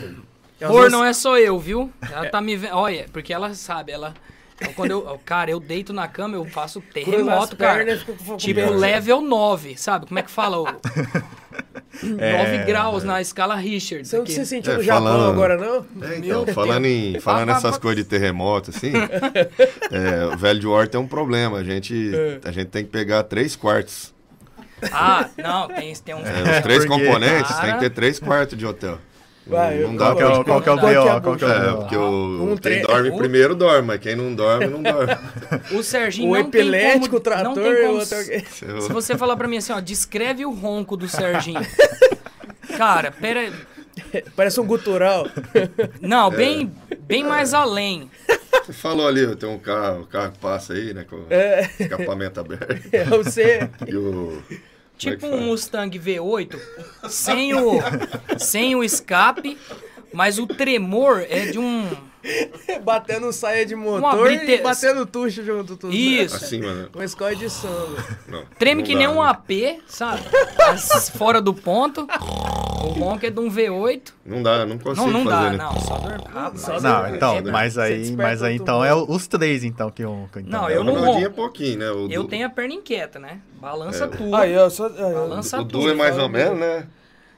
E 0.60 0.64
Cor 0.64 0.74
vezes- 0.82 0.92
não 0.92 1.04
é 1.04 1.12
só 1.12 1.36
eu, 1.38 1.58
viu? 1.58 1.90
Ela 2.12 2.28
tá 2.28 2.40
me 2.40 2.56
vendo. 2.56 2.74
Olha, 2.76 3.06
porque 3.12 3.32
ela 3.32 3.52
sabe, 3.54 3.90
ela. 3.92 4.14
Então, 4.60 4.72
Quando 4.74 4.90
eu. 4.90 5.20
Cara, 5.24 5.50
eu 5.50 5.60
deito 5.60 5.92
na 5.92 6.08
cama, 6.08 6.36
eu 6.36 6.44
faço 6.46 6.80
terremoto, 6.80 7.56
cara. 7.56 7.84
pernas, 7.84 8.02
com 8.02 8.36
Tipo, 8.36 8.70
level 8.70 9.20
9, 9.20 9.76
sabe? 9.76 10.06
Como 10.06 10.18
é 10.18 10.22
que 10.22 10.30
fala? 10.30 10.58
O... 10.60 10.64
9 12.02 12.22
É. 12.22 12.64
graus 12.64 13.04
na 13.04 13.20
escala 13.22 13.54
Richards. 13.54 14.10
Você 14.10 14.18
não 14.18 14.26
se 14.26 14.44
sentiu 14.46 14.72
É, 14.72 14.76
no 14.76 14.82
Japão 14.82 15.04
falando- 15.06 15.30
agora, 15.30 15.56
não? 15.56 15.86
É, 16.06 16.18
Meu 16.18 16.42
então, 16.42 16.54
falando, 16.54 16.84
em, 16.84 17.18
falando 17.20 17.46
nessas 17.46 17.78
coisas 17.78 18.04
de 18.04 18.08
terremoto, 18.08 18.68
assim, 18.70 18.92
é, 19.90 20.26
o 20.34 20.36
velho 20.36 20.60
de 20.60 20.66
War 20.66 20.86
tem 20.88 21.00
um 21.00 21.06
problema. 21.06 21.58
A 21.58 21.64
gente, 21.64 22.12
a 22.44 22.50
gente 22.52 22.68
tem 22.68 22.84
que 22.84 22.90
pegar 22.90 23.22
três 23.24 23.56
quartos. 23.56 24.14
Ah, 24.92 25.30
não, 25.38 25.68
tem, 25.68 25.94
tem 25.96 26.14
uns. 26.14 26.26
É, 26.28 26.56
os 26.56 26.60
três 26.62 26.84
componentes 26.84 27.50
Cara. 27.50 27.62
tem 27.66 27.74
que 27.74 27.80
ter 27.80 27.90
três 27.90 28.20
quartos 28.20 28.58
de 28.58 28.66
hotel. 28.66 28.98
Vai, 29.46 29.78
não 29.78 29.94
dá 29.94 30.06
Qual 30.06 30.16
que 30.16 30.22
é 30.22 30.26
o, 30.26 30.44
qual 30.44 30.60
que 30.62 30.68
é 30.68 30.72
o 30.72 30.78
é 30.78 30.80
B.O.? 30.80 31.20
Qual 31.20 31.36
que 31.36 31.44
é 31.44 31.46
o 31.46 31.50
É, 31.52 31.72
porque 31.76 31.96
o, 31.96 32.42
Um 32.42 32.46
quem 32.48 32.56
tre- 32.56 32.80
dorme 32.82 33.10
um- 33.10 33.16
primeiro 33.18 33.54
dorme, 33.54 33.86
mas 33.86 34.00
quem 34.00 34.16
não 34.16 34.34
dorme, 34.34 34.66
não 34.66 34.82
dorme. 34.82 35.16
O 35.72 35.82
Serginho 35.84 36.30
O 36.32 36.36
não 36.36 36.50
tem 36.50 36.70
como, 37.00 37.16
o 37.16 37.20
trator 37.20 37.44
não 37.44 37.54
tem 37.54 37.64
e 37.64 37.74
o 37.84 37.86
como 37.86 37.98
outro... 38.00 38.16
Eu- 38.66 38.80
Se 38.80 38.92
você 38.92 39.16
falar 39.16 39.36
pra 39.36 39.46
mim 39.46 39.58
assim, 39.58 39.72
ó, 39.72 39.78
descreve 39.80 40.44
o 40.44 40.50
ronco 40.50 40.96
do 40.96 41.08
Serginho. 41.08 41.60
Cara, 42.76 43.10
pera. 43.12 43.52
Parece 44.34 44.60
um 44.60 44.66
gutural. 44.66 45.26
Não, 46.00 46.28
bem, 46.30 46.72
bem 47.06 47.22
mais 47.24 47.54
além. 47.54 48.10
Você 48.64 48.72
falou 48.72 49.06
ali, 49.06 49.34
tem 49.36 49.48
um 49.48 49.58
carro, 49.58 50.02
o 50.02 50.06
carro 50.06 50.32
que 50.32 50.38
passa 50.38 50.72
aí, 50.72 50.92
né? 50.92 51.04
Com 51.08 51.24
É, 51.30 51.70
escapamento 51.78 52.40
aberto. 52.40 52.82
é 52.92 53.04
você. 53.04 53.70
E 53.86 53.96
o. 53.96 54.42
Tipo 54.96 55.26
é 55.26 55.28
que 55.28 55.34
um? 55.34 55.46
Mustang 55.46 55.98
V8, 55.98 56.58
sem 57.08 57.54
o, 57.54 57.78
sem 58.38 58.74
o 58.74 58.82
escape, 58.82 59.58
mas 60.12 60.38
o 60.38 60.46
tremor 60.46 61.24
é 61.28 61.46
de 61.46 61.58
um. 61.58 61.90
Batendo 62.84 63.32
saia 63.32 63.64
de 63.64 63.74
motor 63.74 64.24
brite- 64.28 64.50
e 64.52 64.58
batendo 64.62 65.06
tucho 65.06 65.44
junto. 65.44 65.76
Tudo. 65.76 65.92
Isso. 65.94 66.36
Assim, 66.36 66.60
mano. 66.60 66.88
Uma 66.94 67.04
escola 67.04 67.34
de 67.34 67.48
samba. 67.50 68.04
Não, 68.28 68.44
Treme 68.58 68.82
não 68.82 68.86
que 68.86 68.92
dá, 68.94 68.98
nem 68.98 69.08
um 69.08 69.22
né? 69.22 69.28
AP, 69.30 69.80
sabe? 69.86 70.22
As- 70.58 71.10
Fora 71.10 71.40
do 71.40 71.54
ponto. 71.54 72.06
O 72.82 72.88
ronco 73.00 73.26
é 73.26 73.30
de 73.30 73.40
um 73.40 73.50
V8. 73.50 74.12
Não 74.24 74.42
dá, 74.42 74.64
não 74.66 74.78
consigo 74.78 75.06
Não, 75.06 75.24
não 75.24 75.30
fazer. 75.30 75.44
dá, 75.44 75.50
né? 75.52 75.58
não. 75.58 75.80
Só 75.80 75.96
dormir. 75.98 76.24
Ah, 76.34 76.52
Não, 76.80 77.14
então, 77.14 77.42
mas 77.52 77.78
aí, 77.78 78.12
mas 78.12 78.42
aí 78.42 78.56
então 78.56 78.84
é 78.84 78.94
o- 78.94 79.06
os 79.10 79.26
três 79.26 79.64
então 79.64 79.90
que 79.90 80.02
roncam. 80.02 80.42
Então. 80.42 80.62
Não, 80.62 80.68
É, 80.68 80.76
eu 80.76 80.80
o 80.82 80.84
não 80.84 81.18
é 81.18 81.28
pouquinho, 81.28 81.78
né? 81.78 81.90
O 81.90 82.08
Eu 82.10 82.22
Du- 82.22 82.28
tenho 82.28 82.46
a 82.46 82.50
perna 82.50 82.74
inquieta, 82.74 83.18
né? 83.18 83.40
Balança 83.60 84.04
É. 84.04 84.08
tudo. 84.08 84.34
Aí, 84.36 84.56
ó, 84.56 84.68
só... 84.70 84.86
aí, 84.86 84.92
ó. 84.98 85.28
Balança 85.28 85.60
O 85.60 85.64
Du 85.64 85.70
tudo. 85.80 85.90
é 85.90 85.94
mais 85.94 86.16
ou 86.18 86.28
menos, 86.28 86.58
né? 86.58 86.86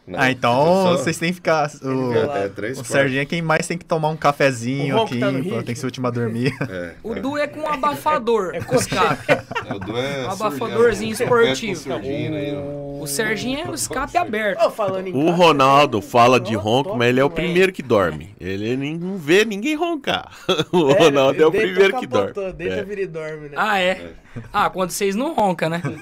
Não, 0.09 0.19
Ah, 0.19 0.31
então 0.31 0.65
só- 0.65 0.97
vocês 0.97 1.19
têm 1.19 1.29
que 1.29 1.35
ficar. 1.35 1.71
O, 1.83 2.13
É, 2.15 2.45
é, 2.45 2.49
três 2.49 2.79
o. 2.81 2.85
Serginho 2.85 3.21
é 3.21 3.25
quem 3.27 3.43
mais 3.43 3.67
tem 3.67 3.77
que 3.77 3.85
tomar 3.85 4.09
um 4.09 4.17
cafezinho 4.17 5.03
aqui, 5.03 5.21
tá 5.21 5.27
pô, 5.31 5.63
tem 5.63 5.75
que 5.75 5.77
ser 5.77 5.85
o 5.85 5.89
último 5.89 6.07
a 6.07 6.11
dormir. 6.11 6.53
É, 6.71 6.95
O 7.03 7.15
é. 7.15 7.21
Du 7.21 7.37
é 7.37 7.47
com 7.47 7.61
um 7.61 7.69
abafador. 7.69 8.53
É 8.55 8.61
escape. 8.77 9.31
É, 9.31 9.75
o 9.75 9.79
Du 9.79 9.97
é 9.97 10.27
Um 10.27 10.31
abafadorzinho? 10.31 11.15
Você 11.15 11.25
esportivo. 11.25 11.85
com. 12.01 12.99
O 13.01 13.07
Serginho 13.07 13.61
é 13.61 13.71
o 13.71 13.75
escape 13.75 14.17
aberto. 14.17 14.61
Ó, 14.61 14.71
falando 14.71 15.07
em 15.07 15.13
O 15.15 15.31
Ronaldo 15.31 16.01
fala 16.03 16.41
de 16.41 16.55
ronco, 16.57 16.97
mas 16.97 17.09
ele 17.11 17.21
é 17.21 17.25
o 17.25 17.31
primeiro 17.31 17.73
que 17.73 17.83
dorme. 17.83 18.35
Ele 18.41 18.77
não 18.99 19.17
vê 19.19 19.45
ninguém 19.45 19.75
roncar. 19.77 20.33
O 20.73 20.91
É, 20.91 20.99
Ronaldo 21.05 21.43
é 21.43 21.47
o 21.47 21.51
primeiro 21.51 21.99
que 22.01 22.07
dorme. 22.07 22.33
É. 22.59 22.83
vira 22.83 23.01
e 23.03 23.07
dorme, 23.07 23.49
né? 23.51 23.55
Ah, 23.57 23.79
é? 23.81 24.13
Ah, 24.53 24.69
quando 24.71 24.91
vocês 24.91 25.15
não 25.15 25.35
roncam, 25.35 25.69
né? 25.71 25.83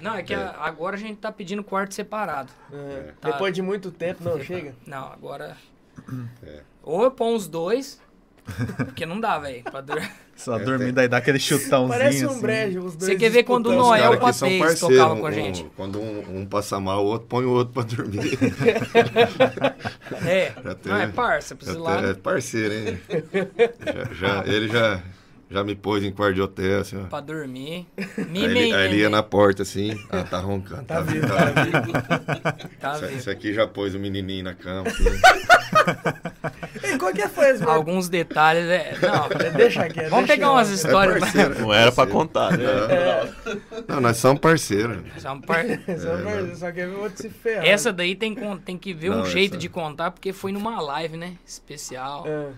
Não, 0.00 0.14
é 0.14 0.22
que 0.22 0.34
a- 0.34 0.56
agora 0.60 0.96
a 0.96 0.98
gente 0.98 1.18
tá 1.18 1.30
pedindo 1.30 1.62
quarto 1.62 1.94
separado. 1.94 2.50
É. 2.72 3.12
Tá. 3.20 3.30
Depois 3.30 3.52
de 3.54 3.62
muito 3.62 3.90
tempo, 3.90 4.24
não 4.24 4.40
chega. 4.42 4.74
Não, 4.86 5.12
agora. 5.12 5.56
É. 6.44 6.60
Ou 6.82 7.04
eu 7.04 7.10
ponho 7.10 7.36
os 7.36 7.46
dois, 7.46 8.00
porque 8.76 9.04
não 9.04 9.20
dá, 9.20 9.38
velho. 9.38 9.62
dur- 9.84 10.00
Só 10.40 10.56
É, 10.58 10.64
dormir, 10.64 10.84
tem- 10.86 10.94
daí 10.94 11.08
dá 11.08 11.18
aquele 11.18 11.38
chutãozinho. 11.38 11.88
Parece 11.88 12.24
um 12.26 12.30
assim. 12.30 12.40
brejo, 12.40 12.78
os 12.80 12.96
dois 12.96 13.12
Você 13.12 13.16
quer 13.18 13.28
ver 13.28 13.42
quando 13.44 13.66
o 13.66 13.72
Noel 13.74 14.18
parceiros, 14.18 14.80
tocava 14.80 15.12
um- 15.12 15.20
com 15.20 15.26
a 15.26 15.28
um- 15.28 15.32
gente. 15.34 15.64
Quando 15.76 16.00
um, 16.00 16.38
um 16.40 16.46
passa 16.46 16.80
mal, 16.80 17.04
o 17.04 17.08
outro 17.08 17.28
põe 17.28 17.44
o 17.44 17.50
outro 17.50 17.74
pra 17.74 17.82
dormir. 17.82 18.38
É, 20.26 20.52
Já 20.64 20.74
tem- 20.74 20.92
não, 20.92 21.00
é 21.00 21.06
parça, 21.08 21.50
Já 21.54 21.56
precisa 21.56 21.76
tem- 21.76 21.82
lá 21.84 22.00
é 22.08 22.14
parceiro, 22.14 22.74
hein? 22.74 23.00
Já- 24.18 24.42
já- 24.44 24.46
ele 24.46 24.68
já, 24.68 25.02
já 25.50 25.64
me 25.64 25.74
pôs 25.74 26.04
em 26.04 26.12
quarto 26.12 26.34
de 26.36 26.42
hotel, 26.42 26.80
assim, 26.80 26.96
ó. 26.96 27.06
pra 27.08 27.20
dormir. 27.20 27.86
Aí 27.98 28.24
Me 28.26 28.44
ele, 28.44 28.72
aí 28.72 28.86
ele 28.86 28.96
ia 28.98 29.10
na 29.10 29.22
porta, 29.22 29.62
assim, 29.62 29.98
ah, 30.10 30.22
tá 30.22 30.38
roncando. 30.38 30.84
Tá, 30.84 31.00
vivo, 31.00 31.26
tá 31.26 31.64
vivo. 31.64 31.92
Tá 32.80 32.92
Esse- 32.94 33.00
vendo? 33.06 33.18
Esse 33.18 33.30
aqui 33.30 33.52
já 33.52 33.66
pôs 33.66 33.94
o 33.94 33.98
menininho 33.98 34.44
na 34.44 34.54
cama. 34.54 34.88
assim. 34.88 35.04
E 36.82 36.98
qual 36.98 37.12
que 37.12 37.26
foi 37.28 37.50
esse 37.50 37.62
Alguns 37.62 38.08
detalhes, 38.08 38.64
é. 38.64 38.94
Não, 39.02 39.28
Deixa 39.56 39.82
aqui. 39.84 40.02
vamos 40.08 40.26
pegar 40.26 40.50
umas 40.52 40.68
histórias. 40.70 41.16
É 41.16 41.20
parceiro. 41.20 41.60
Não 41.60 41.72
era 41.74 41.92
pra 41.92 42.06
contar, 42.06 42.56
né? 42.56 42.64
Não, 43.86 44.00
nós 44.00 44.16
somos 44.16 44.40
parceiros. 44.40 44.98
São 45.18 45.40
par- 45.40 45.64
Só, 45.66 46.54
só 46.56 46.72
quer 46.72 46.88
ver 46.88 46.94
o 46.96 47.00
outro 47.02 47.22
se 47.22 47.28
ferrar. 47.28 47.64
Essa 47.66 47.92
daí 47.92 48.14
tem, 48.16 48.34
tem 48.64 48.76
que 48.78 48.92
ver 48.92 49.10
Não, 49.10 49.22
um 49.22 49.26
jeito 49.26 49.52
essa- 49.52 49.60
de 49.60 49.68
contar, 49.68 50.10
porque 50.10 50.32
foi 50.32 50.52
numa 50.52 50.80
live, 50.80 51.16
né? 51.16 51.34
Especial. 51.46 52.24
É. 52.26 52.48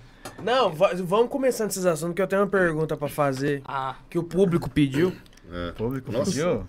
Não, 0.43 0.71
va- 0.71 0.93
vamos 0.95 1.29
começando 1.29 1.71
esses 1.71 1.87
assuntos 1.87 2.15
que 2.15 2.23
eu 2.23 2.27
tenho 2.27 2.43
uma 2.43 2.49
pergunta 2.49 2.97
pra 2.97 3.09
fazer 3.09 3.63
Ah, 3.65 3.97
que 4.11 4.19
o 4.19 4.23
público 4.23 4.69
pediu. 4.71 5.13
É. 5.53 5.71
O 5.71 5.75
público 5.75 6.11
Nossa. 6.13 6.31
pediu? 6.31 6.65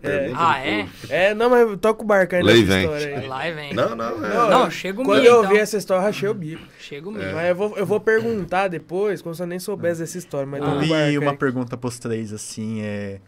Pergunta 0.00 0.36
ah 0.40 0.58
é? 0.66 0.88
É, 1.08 1.32
não, 1.34 1.48
mas 1.48 1.78
toca 1.80 2.02
o 2.02 2.04
barco 2.04 2.34
aí 2.34 2.42
nessa 2.42 2.62
vem. 2.64 2.80
história 2.82 3.18
aí. 3.20 3.26
Live, 3.28 3.60
hein? 3.60 3.72
Não, 3.74 3.94
não, 3.94 4.24
é. 4.24 4.34
Não, 4.34 4.50
Não, 4.50 4.70
chega 4.70 5.00
o 5.00 5.04
Quando 5.04 5.18
milho, 5.20 5.28
eu 5.30 5.38
então. 5.38 5.50
ouvi 5.50 5.60
essa 5.60 5.76
história, 5.76 6.00
eu 6.00 6.04
rachei 6.06 6.28
o 6.28 6.34
bico. 6.34 6.62
Chega 6.80 7.08
o 7.08 7.12
milho. 7.12 7.32
Mas 7.32 7.48
eu 7.50 7.54
vou, 7.54 7.76
eu 7.76 7.86
vou 7.86 8.00
perguntar 8.00 8.66
depois, 8.66 9.22
como 9.22 9.32
se 9.32 9.40
eu 9.42 9.46
nem 9.46 9.60
soubesse 9.60 10.00
dessa 10.00 10.18
história. 10.18 10.44
Mas 10.46 10.60
o 10.60 10.82
E 10.82 11.18
uma 11.18 11.30
aí. 11.30 11.36
pergunta 11.36 11.76
pros 11.76 12.00
três, 12.00 12.32
assim, 12.32 12.80
é. 12.82 13.20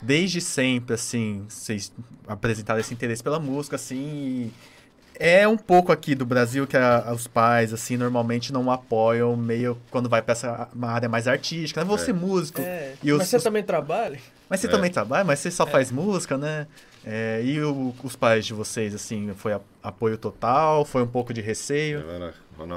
Desde 0.00 0.40
sempre, 0.40 0.94
assim, 0.94 1.44
vocês 1.48 1.92
apresentaram 2.28 2.78
esse 2.80 2.94
interesse 2.94 3.22
pela 3.22 3.40
música, 3.40 3.74
assim, 3.76 3.96
e 3.96 4.52
é 5.18 5.46
um 5.46 5.56
pouco 5.56 5.92
aqui 5.92 6.14
do 6.14 6.24
Brasil 6.26 6.66
que 6.66 6.76
a- 6.76 7.12
os 7.14 7.26
pais, 7.26 7.72
assim, 7.72 7.96
normalmente 7.96 8.52
não 8.52 8.70
apoiam 8.70 9.36
meio 9.36 9.78
quando 9.90 10.08
vai 10.08 10.20
pra 10.22 10.32
essa 10.32 10.68
uma 10.74 10.88
área 10.90 11.08
mais 11.08 11.26
artística, 11.28 11.80
né? 11.80 11.86
Vou 11.86 11.98
ser 11.98 12.12
músico. 12.12 12.60
É, 12.60 12.94
E 13.02 13.12
os- 13.12 13.18
mas 13.18 13.28
você 13.28 13.36
os- 13.36 13.42
também 13.42 13.62
trabalha? 13.62 14.18
Mas 14.48 14.60
você 14.60 14.66
É. 14.66 14.70
também 14.70 14.90
trabalha, 14.90 15.24
mas 15.24 15.38
você 15.38 15.50
só 15.50 15.66
faz 15.66 15.90
música, 15.90 16.36
né? 16.36 16.66
É, 17.04 17.40
e 17.42 17.60
o- 17.62 17.94
os 18.04 18.14
pais 18.14 18.44
de 18.46 18.52
vocês, 18.54 18.94
assim, 18.94 19.32
foi 19.34 19.52
a- 19.54 19.60
apoio 19.82 20.16
total? 20.18 20.84
Foi 20.84 21.02
um 21.02 21.06
pouco 21.06 21.32
de 21.32 21.40
receio? 21.40 22.04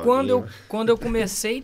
Quando 0.03 0.29
eu, 0.29 0.45
quando 0.67 0.89
eu 0.89 0.97
comecei. 0.97 1.63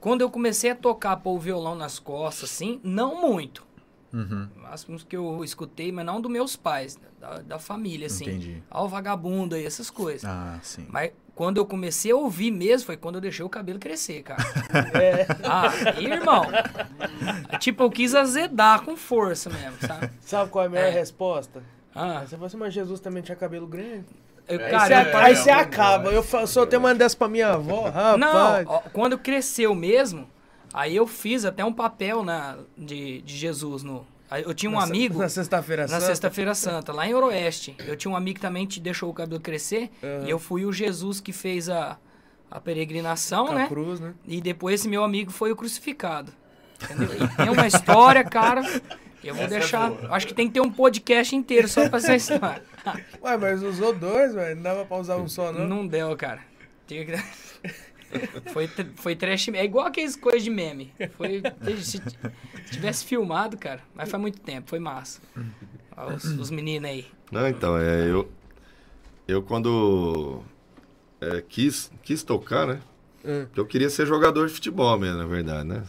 Quando 0.00 0.20
eu 0.20 0.30
comecei 0.30 0.70
a 0.70 0.74
tocar 0.76 1.16
pôr 1.16 1.34
o 1.34 1.38
violão 1.40 1.74
nas 1.74 1.98
costas, 1.98 2.50
assim, 2.50 2.80
não 2.84 3.20
muito. 3.20 3.66
Uhum, 4.12 4.48
Máximos 4.56 5.04
que 5.04 5.14
eu 5.16 5.44
escutei, 5.44 5.92
mas 5.92 6.04
não 6.06 6.18
dos 6.20 6.30
meus 6.32 6.56
pais, 6.56 6.98
da, 7.20 7.38
da 7.40 7.58
família, 7.58 8.06
assim. 8.06 8.24
entendi. 8.24 8.62
Ao 8.70 8.88
vagabundo 8.88 9.56
e 9.56 9.66
essas 9.66 9.90
coisas. 9.90 10.24
Ah, 10.24 10.58
sim. 10.62 10.86
Mas 10.88 11.12
quando 11.34 11.58
eu 11.58 11.66
comecei 11.66 12.10
a 12.10 12.16
ouvir 12.16 12.50
mesmo, 12.50 12.86
foi 12.86 12.96
quando 12.96 13.16
eu 13.16 13.20
deixei 13.20 13.44
o 13.44 13.48
cabelo 13.50 13.78
crescer, 13.78 14.22
cara. 14.22 14.42
É. 14.98 15.26
Ah, 15.44 15.70
e, 16.00 16.06
irmão. 16.06 16.46
Tipo, 17.60 17.84
eu 17.84 17.90
quis 17.90 18.14
azedar 18.14 18.82
com 18.82 18.96
força 18.96 19.50
mesmo, 19.50 19.76
sabe? 19.86 20.10
Sabe 20.20 20.50
qual 20.50 20.64
é 20.64 20.66
a 20.66 20.70
melhor 20.70 20.86
É. 20.86 20.90
resposta? 20.90 21.62
Ah, 21.94 22.20
Aí 22.20 22.26
você 22.28 22.36
fala 22.36 22.46
assim, 22.46 22.56
mas 22.56 22.72
Jesus 22.74 23.00
também 23.00 23.22
tinha 23.22 23.36
cabelo 23.36 23.66
grande. 23.66 24.06
eu, 24.48 24.58
Aí 24.60 24.70
cara, 24.70 24.86
você, 25.04 25.10
eu 25.12 25.18
aí 25.18 25.36
você 25.36 25.50
acaba. 25.50 26.10
Eu 26.12 26.22
fa- 26.22 26.46
só 26.46 26.64
tenho 26.64 26.80
uma 26.80 26.94
dessa 26.94 27.16
pra 27.16 27.28
minha 27.28 27.52
avó, 27.52 27.84
rapaz. 27.90 28.18
Não, 28.18 28.62
ó, 28.66 28.80
quando 28.92 29.18
cresceu 29.18 29.74
mesmo, 29.74 30.28
aí 30.80 30.96
eu 30.96 31.06
fiz 31.06 31.44
até 31.44 31.64
um 31.64 31.72
papel 31.72 32.22
na, 32.22 32.56
de, 32.76 33.20
de 33.22 33.36
Jesus 33.36 33.82
no. 33.82 34.06
Eu 34.44 34.52
tinha 34.52 34.68
um 34.70 34.74
Na- 34.74 34.82
amigo 34.84 35.18
Na 35.20 35.28
sexta-feira 35.28 35.82
na 35.82 35.88
santa. 35.88 36.06
Sexta-feira 36.06 36.54
Santa, 36.54 36.92
lá 36.92 37.06
em 37.06 37.14
Oroeste. 37.14 37.74
Eu 37.86 37.96
tinha 37.96 38.12
um 38.12 38.16
amigo 38.16 38.36
que 38.36 38.40
também 38.42 38.66
te 38.66 38.78
deixou 38.78 39.08
o 39.10 39.14
cabelo 39.14 39.40
crescer. 39.40 39.90
Aham. 40.02 40.26
E 40.26 40.30
eu 40.30 40.38
fui 40.38 40.64
o 40.66 40.72
Jesus 40.72 41.18
que 41.20 41.32
fez 41.32 41.68
a, 41.70 41.96
a 42.50 42.60
peregrinação, 42.60 43.46
Com 43.46 43.52
a 43.52 43.56
né? 43.56 43.66
cruz, 43.66 43.98
né? 44.00 44.12
E 44.26 44.40
depois 44.40 44.80
esse 44.80 44.88
meu 44.88 45.02
amigo 45.02 45.30
foi 45.30 45.50
o 45.50 45.56
crucificado. 45.56 46.30
Entendeu? 46.82 47.08
E 47.24 47.36
tem 47.36 47.48
uma 47.48 47.66
história, 47.66 48.22
cara. 48.22 48.60
Eu 49.24 49.34
vou 49.34 49.48
deixar. 49.48 49.90
acho 50.12 50.26
que 50.26 50.34
tem 50.34 50.46
que 50.46 50.52
ter 50.54 50.60
um 50.60 50.70
podcast 50.70 51.34
inteiro 51.34 51.66
só 51.66 51.88
pra 51.88 51.98
essa 51.98 52.14
história. 52.14 52.62
Ué, 53.22 53.36
mas 53.36 53.62
usou 53.62 53.92
dois, 53.94 54.34
velho. 54.34 54.54
Não 54.56 54.62
dava 54.62 54.84
pra 54.84 54.96
usar 54.98 55.16
um 55.16 55.26
só, 55.28 55.50
não? 55.52 55.66
Não 55.66 55.86
deu, 55.86 56.14
cara. 56.16 56.40
Tinha 56.86 57.04
que- 57.04 57.12
Foi, 58.52 58.68
foi 58.96 59.16
trash. 59.16 59.48
É 59.48 59.64
igual 59.64 59.86
aqueles 59.86 60.16
coisas 60.16 60.42
de 60.42 60.50
meme. 60.50 60.92
Foi, 61.16 61.42
se, 61.82 61.82
se 61.98 62.02
tivesse 62.70 63.04
filmado, 63.04 63.56
cara. 63.56 63.80
Mas 63.94 64.10
faz 64.10 64.20
muito 64.20 64.40
tempo, 64.40 64.70
foi 64.70 64.78
massa. 64.78 65.20
Os, 66.14 66.24
os 66.24 66.50
meninos 66.50 66.88
aí. 66.88 67.06
Não, 67.30 67.46
então, 67.48 67.76
é, 67.76 68.08
eu, 68.08 68.30
eu 69.26 69.42
quando 69.42 70.42
é, 71.20 71.42
quis, 71.46 71.90
quis 72.02 72.22
tocar, 72.22 72.66
né? 72.66 72.80
Hum. 73.24 73.44
Porque 73.46 73.60
eu 73.60 73.66
queria 73.66 73.90
ser 73.90 74.06
jogador 74.06 74.46
de 74.46 74.54
futebol 74.54 74.98
mesmo, 74.98 75.18
na 75.18 75.26
verdade, 75.26 75.68
né? 75.68 75.82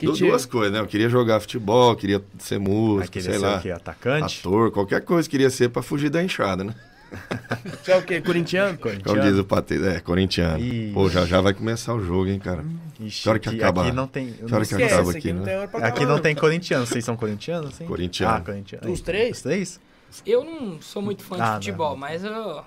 Du- 0.00 0.16
duas 0.16 0.46
coisas, 0.46 0.72
né? 0.72 0.78
Eu 0.78 0.86
queria 0.86 1.08
jogar 1.08 1.40
futebol, 1.40 1.96
queria 1.96 2.24
ser 2.38 2.60
músico, 2.60 3.10
querer 3.14 3.24
sei 3.24 3.32
ser 3.34 3.38
lá, 3.40 3.58
o 3.58 3.62
quê? 3.62 3.70
Atacante? 3.72 4.38
ator, 4.38 4.70
qualquer 4.70 5.00
coisa 5.04 5.28
queria 5.28 5.50
ser 5.50 5.70
pra 5.70 5.82
fugir 5.82 6.08
da 6.08 6.22
enxada, 6.22 6.62
né? 6.62 6.72
Você 7.82 7.92
é 7.92 7.96
o 7.96 8.02
quê? 8.02 8.20
Corintiano? 8.20 8.78
Como 8.78 8.94
diz 8.94 9.02
Corintiano? 9.02 9.40
o 9.40 9.44
Patê, 9.44 9.86
é, 9.88 10.00
corintiano. 10.00 10.58
Ih. 10.62 10.90
Pô, 10.92 11.08
já 11.08 11.24
já 11.24 11.40
vai 11.40 11.54
começar 11.54 11.94
o 11.94 12.00
jogo, 12.04 12.28
hein, 12.28 12.38
cara. 12.38 12.64
Ixi, 13.00 13.22
Que 13.22 13.28
hora 13.28 13.38
que 13.38 13.48
aqui, 13.48 13.58
acaba? 13.58 13.82
aqui 13.82 13.92
não 13.92 14.06
tem. 14.06 14.32
Que 14.32 14.42
não 14.42 14.54
hora 14.56 14.66
que 14.66 14.74
acaba 14.74 15.10
aqui, 15.10 15.32
não 15.32 15.42
né? 15.44 15.66
pra 15.66 15.78
Aqui 15.80 15.86
acabar, 16.00 16.06
não 16.06 16.18
tem 16.20 16.34
corintiano. 16.34 16.86
Vocês 16.86 17.04
são 17.04 17.16
corintianos, 17.16 17.74
sim? 17.74 17.86
Corintiano. 17.86 18.34
Ah, 18.36 18.40
corintiano. 18.40 18.90
Os 18.92 19.00
três? 19.00 19.36
Os 19.36 19.42
três? 19.42 19.80
Eu 20.26 20.44
não 20.44 20.80
sou 20.80 21.00
muito 21.02 21.22
fã 21.22 21.36
Ah, 21.36 21.38
de 21.38 21.42
não. 21.44 21.54
futebol, 21.56 21.96
mas 21.96 22.24
eu, 22.24 22.62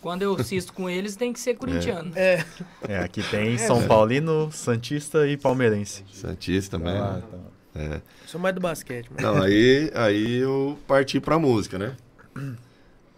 quando 0.00 0.22
eu 0.22 0.34
assisto 0.34 0.72
com 0.72 0.88
eles 0.90 1.16
tem 1.16 1.32
que 1.32 1.40
ser 1.40 1.54
corintiano. 1.54 2.12
É. 2.14 2.44
É, 2.88 2.98
aqui 2.98 3.22
tem 3.22 3.56
São 3.58 3.86
Paulino, 3.86 4.50
Santista 4.52 5.26
e 5.26 5.36
Palmeirense. 5.36 6.04
Santista 6.12 6.78
também. 6.78 6.96
Ah, 6.96 7.20
tá. 7.74 8.00
Sou 8.26 8.40
mais 8.40 8.54
do 8.54 8.60
basquete, 8.60 9.10
mano. 9.10 9.34
Não, 9.36 9.42
aí, 9.42 9.90
aí 9.94 10.36
eu 10.38 10.78
parti 10.86 11.20
pra 11.20 11.38
música, 11.38 11.78
né? 11.78 11.94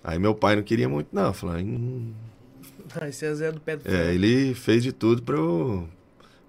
Aí 0.09 0.19
meu 0.19 0.35
pai 0.35 0.57
não 0.57 0.63
queria 0.63 0.89
muito, 0.89 1.09
não. 1.13 1.35
Falou, 1.35 1.57
hum. 1.57 2.15
Você 3.13 3.27
é 3.27 3.35
Zé 3.35 3.53
do 3.53 3.61
pé 3.61 3.77
do 3.77 3.87
É, 3.87 4.15
ele 4.15 4.55
fez 4.55 4.83
de 4.83 4.91
tudo 4.91 5.23
pra 5.23 5.37
eu, 5.37 5.87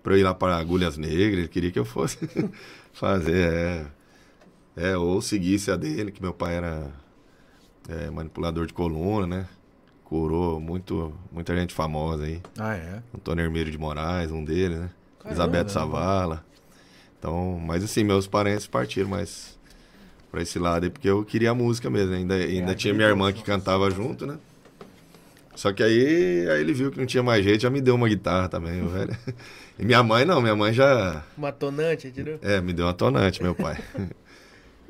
pra 0.01 0.13
eu 0.13 0.17
ir 0.17 0.23
lá 0.23 0.33
para 0.33 0.55
Agulhas 0.55 0.95
Negras. 0.97 1.39
Ele 1.39 1.47
queria 1.49 1.69
que 1.69 1.77
eu 1.77 1.83
fosse 1.83 2.17
fazer, 2.93 3.51
é. 3.51 3.85
É, 4.77 4.97
ou 4.97 5.21
seguisse 5.21 5.69
a 5.69 5.75
dele, 5.75 6.09
que 6.09 6.21
meu 6.21 6.33
pai 6.33 6.55
era 6.55 6.89
é, 7.89 8.09
manipulador 8.09 8.65
de 8.65 8.71
coluna, 8.71 9.27
né? 9.27 9.47
Curou 10.05 10.57
muito, 10.61 11.13
muita 11.29 11.53
gente 11.53 11.73
famosa 11.73 12.23
aí. 12.23 12.41
Ah, 12.57 12.75
é? 12.75 13.03
Antônio 13.13 13.43
Hermeiro 13.43 13.69
de 13.69 13.77
Moraes, 13.77 14.31
um 14.31 14.41
deles, 14.41 14.79
né? 14.79 14.89
Caramba. 15.19 15.43
Elizabeth 15.43 15.69
Savala. 15.69 16.45
Então, 17.17 17.61
mas 17.61 17.83
assim, 17.83 18.05
meus 18.05 18.25
parentes 18.25 18.67
partiram 18.67 19.09
mais 19.09 19.58
pra 20.31 20.41
esse 20.41 20.57
lado 20.59 20.83
aí, 20.85 20.89
porque 20.89 21.09
eu 21.09 21.23
queria 21.25 21.51
a 21.51 21.55
música 21.55 21.89
mesmo. 21.89 22.13
Ainda, 22.13 22.35
ainda 22.35 22.75
tinha 22.75 22.93
minha 22.93 23.07
irmã 23.07 23.31
que 23.31 23.43
cantava 23.43 23.89
junto, 23.89 24.25
né? 24.25 24.37
Só 25.55 25.73
que 25.73 25.83
aí, 25.83 26.47
aí 26.49 26.61
ele 26.61 26.73
viu 26.73 26.89
que 26.91 26.97
não 26.99 27.05
tinha 27.05 27.21
mais 27.23 27.43
jeito, 27.43 27.61
já 27.61 27.69
me 27.69 27.81
deu 27.81 27.95
uma 27.95 28.07
guitarra 28.07 28.47
também, 28.47 28.81
o 28.85 28.87
velho. 28.89 29.15
E 29.77 29.83
minha 29.85 30.01
mãe 30.03 30.23
não, 30.25 30.39
minha 30.41 30.55
mãe 30.55 30.71
já. 30.73 31.23
Uma 31.37 31.51
tonante, 31.51 32.07
entendeu? 32.07 32.39
É, 32.41 32.61
me 32.61 32.71
deu 32.73 32.85
uma 32.85 32.93
tonante, 32.93 33.41
meu 33.43 33.53
pai. 33.55 33.77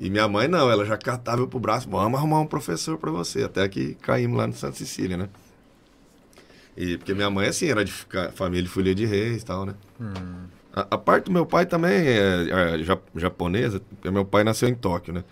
E 0.01 0.09
minha 0.09 0.29
mãe 0.29 0.47
não, 0.47 0.71
ela 0.71 0.85
já 0.85 0.95
catava 0.97 1.41
eu 1.41 1.47
pro 1.49 1.59
braço, 1.59 1.89
vamos 1.89 2.17
arrumar 2.17 2.39
um 2.39 2.45
professor 2.47 2.97
pra 2.97 3.11
você. 3.11 3.43
Até 3.43 3.67
que 3.67 3.95
caímos 3.95 4.37
lá 4.37 4.47
no 4.47 4.53
Santa 4.53 4.77
Cecília, 4.77 5.17
né? 5.17 5.27
E 6.77 6.97
porque 6.97 7.13
minha 7.13 7.29
mãe, 7.29 7.49
assim, 7.49 7.67
era 7.67 7.83
de 7.83 7.91
ficar- 7.91 8.31
família 8.31 8.63
de 8.63 8.69
folia 8.69 8.95
de 8.95 9.05
reis 9.05 9.41
e 9.41 9.45
tal, 9.45 9.65
né? 9.65 9.73
A, 10.81 10.95
a 10.95 10.97
parte 10.97 11.25
do 11.25 11.31
meu 11.31 11.45
pai 11.45 11.65
também 11.65 11.91
é, 12.07 12.49
é 12.77 12.83
ja- 12.83 12.99
japonesa, 13.15 13.79
porque 13.79 14.09
meu 14.11 14.25
pai 14.25 14.43
nasceu 14.43 14.69
em 14.69 14.75
Tóquio, 14.75 15.13
né? 15.13 15.23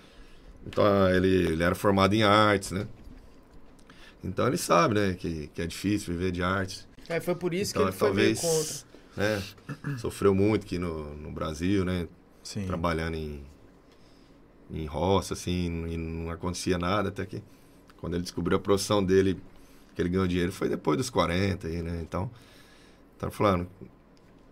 Então 0.66 1.10
ele, 1.10 1.28
ele 1.54 1.64
era 1.64 1.76
formado 1.76 2.14
em 2.14 2.24
artes, 2.24 2.72
né? 2.72 2.88
Então 4.24 4.48
ele 4.48 4.58
sabe, 4.58 4.96
né, 4.96 5.14
que, 5.14 5.48
que 5.54 5.62
é 5.62 5.68
difícil 5.68 6.14
viver 6.14 6.32
de 6.32 6.44
artes. 6.44 6.88
Aí 7.10 7.22
foi 7.22 7.36
por 7.36 7.54
isso 7.54 7.72
então 7.72 7.84
que 7.84 7.90
ele 7.92 7.98
foi 7.98 8.14
meio 8.14 8.36
talvez, 8.36 8.86
contra. 9.16 9.36
né, 9.38 9.44
sofreu 9.98 10.34
muito 10.36 10.66
aqui 10.66 10.78
no, 10.78 11.16
no 11.16 11.32
Brasil, 11.32 11.86
né? 11.86 12.08
Sim. 12.44 12.66
trabalhando 12.66 13.16
em, 13.16 13.44
em 14.72 14.86
roça, 14.86 15.34
assim, 15.34 15.86
e 15.88 15.98
não 15.98 16.32
acontecia 16.32 16.78
nada, 16.78 17.10
até 17.10 17.26
que 17.26 17.42
quando 17.98 18.14
ele 18.16 18.24
descobriu 18.24 18.58
a 18.58 18.62
profissão 18.62 19.04
dele, 19.04 19.40
que 19.96 20.02
ele 20.02 20.10
ganhou 20.10 20.28
dinheiro, 20.28 20.52
foi 20.52 20.70
depois 20.70 20.98
dos 20.98 21.10
40 21.10 21.68
aí, 21.68 21.82
né? 21.82 22.00
Então, 22.02 22.30
tá 23.18 23.30
falando, 23.30 23.68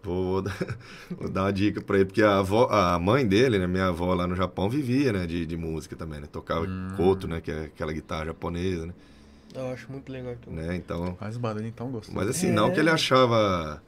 vou, 0.05 0.23
vou 0.25 0.41
dar, 0.41 0.57
vou 1.19 1.29
dar 1.29 1.41
uma 1.43 1.53
dica 1.53 1.81
pra 1.81 1.97
ele, 1.97 2.05
porque 2.05 2.21
a, 2.21 2.37
avó, 2.39 2.67
a 2.69 2.97
mãe 2.99 3.27
dele, 3.27 3.57
né, 3.59 3.67
minha 3.67 3.87
avó 3.87 4.13
lá 4.13 4.25
no 4.27 4.35
Japão, 4.35 4.69
vivia, 4.69 5.11
né, 5.11 5.25
de, 5.25 5.45
de 5.45 5.57
música 5.57 5.95
também, 5.95 6.19
né? 6.21 6.27
Tocava 6.31 6.67
koto, 6.95 7.27
né, 7.27 7.41
que 7.41 7.51
é 7.51 7.65
aquela 7.65 7.91
guitarra 7.91 8.25
japonesa, 8.27 8.85
né? 8.85 8.93
Eu 9.53 9.67
acho 9.71 9.89
muito 9.91 10.11
legal. 10.11 10.33
Então. 10.33 10.53
né? 10.53 10.75
Então, 10.75 11.15
Faz 11.19 11.37
barulho 11.37 11.65
então, 11.67 11.89
gostoso. 11.89 12.15
mas 12.15 12.27
assim, 12.29 12.47
É. 12.47 12.51
não 12.51 12.71
que 12.71 12.79
ele 12.79 12.89
achava 12.89 13.81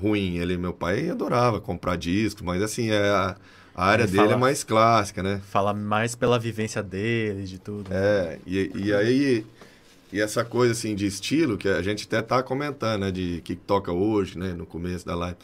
ruim. 0.00 0.38
Ele, 0.38 0.56
meu 0.56 0.72
pai 0.72 1.08
adorava 1.10 1.60
comprar 1.60 1.96
discos, 1.96 2.42
mas 2.42 2.60
assim, 2.62 2.90
é, 2.90 3.08
a, 3.08 3.36
a 3.74 3.84
área 3.86 4.02
Ele 4.02 4.10
dele 4.12 4.24
é 4.24 4.26
fala- 4.28 4.38
mais 4.38 4.64
clássica, 4.64 5.22
né? 5.22 5.40
Fala 5.48 5.72
mais 5.72 6.14
pela 6.16 6.38
vivência 6.38 6.82
dele, 6.82 7.44
de 7.44 7.58
tudo. 7.58 7.88
É, 7.92 8.38
e, 8.46 8.70
e 8.74 8.92
aí, 8.92 9.46
e 10.12 10.20
essa 10.20 10.44
coisa 10.44 10.72
assim 10.72 10.94
de 10.94 11.06
estilo, 11.06 11.56
que 11.58 11.68
a 11.68 11.82
gente 11.82 12.06
até 12.06 12.22
tá 12.22 12.42
comentando, 12.42 13.02
né, 13.02 13.10
de 13.10 13.40
que 13.42 13.54
toca 13.56 13.92
hoje, 13.92 14.38
né, 14.38 14.52
no 14.52 14.64
começo 14.66 15.04
da 15.04 15.14
live. 15.14 15.36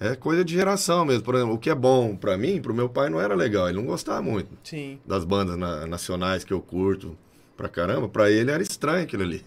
É 0.00 0.14
coisa 0.14 0.44
de 0.44 0.54
geração 0.54 1.04
mesmo. 1.04 1.24
Por 1.24 1.34
exemplo, 1.34 1.54
o 1.54 1.58
que 1.58 1.68
é 1.68 1.74
bom 1.74 2.14
pra 2.16 2.38
mim, 2.38 2.62
pro 2.62 2.72
meu 2.72 2.88
pai 2.88 3.10
não 3.10 3.20
era 3.20 3.34
legal, 3.34 3.68
ele 3.68 3.78
não 3.78 3.86
gostava 3.86 4.22
muito 4.22 4.48
Sim. 4.62 4.98
das 5.04 5.24
bandas 5.24 5.56
na- 5.56 5.86
nacionais 5.86 6.44
que 6.44 6.52
eu 6.52 6.60
curto 6.60 7.16
pra 7.56 7.68
caramba, 7.68 8.08
pra 8.08 8.30
ele 8.30 8.50
era 8.50 8.62
estranho 8.62 9.02
aquilo 9.02 9.24
ali, 9.24 9.44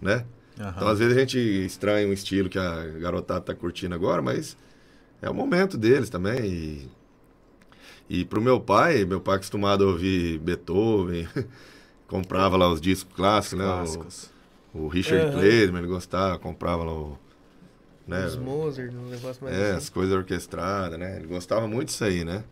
né? 0.00 0.24
Aham. 0.60 0.72
Então, 0.76 0.88
às 0.88 0.98
vezes 1.00 1.16
a 1.16 1.20
gente 1.20 1.38
estranha 1.38 2.06
um 2.06 2.12
estilo 2.12 2.48
que 2.48 2.58
a 2.58 2.84
garotada 3.00 3.40
tá 3.40 3.54
curtindo 3.54 3.94
agora, 3.94 4.22
mas 4.22 4.56
é 5.20 5.28
o 5.28 5.34
momento 5.34 5.76
deles 5.76 6.08
também. 6.08 6.44
E, 8.08 8.20
e 8.20 8.24
pro 8.24 8.40
meu 8.40 8.60
pai, 8.60 9.04
meu 9.04 9.20
pai 9.20 9.36
acostumado 9.36 9.84
a 9.84 9.88
ouvir 9.88 10.38
Beethoven, 10.38 11.26
comprava 12.12 12.56
lá 12.58 12.70
os 12.70 12.80
discos 12.80 13.14
clássicos, 13.14 13.58
né? 13.58 13.64
Clássicos. 13.64 14.30
O, 14.74 14.80
o 14.82 14.88
Richard. 14.88 15.32
Clayton, 15.32 15.78
ele 15.78 15.86
gostava, 15.86 16.38
comprava 16.38 16.84
lá 16.84 16.92
o... 16.92 17.18
Né? 18.06 18.26
Os 18.26 18.36
Mozart, 18.36 18.92
um 18.92 19.08
negócio 19.08 19.42
mais 19.42 19.56
É, 19.56 19.68
assim. 19.68 19.76
as 19.78 19.88
coisas 19.88 20.14
orquestradas, 20.14 20.98
né? 20.98 21.16
Ele 21.16 21.26
gostava 21.26 21.66
muito 21.66 21.88
disso 21.88 22.04
aí, 22.04 22.24
né? 22.24 22.44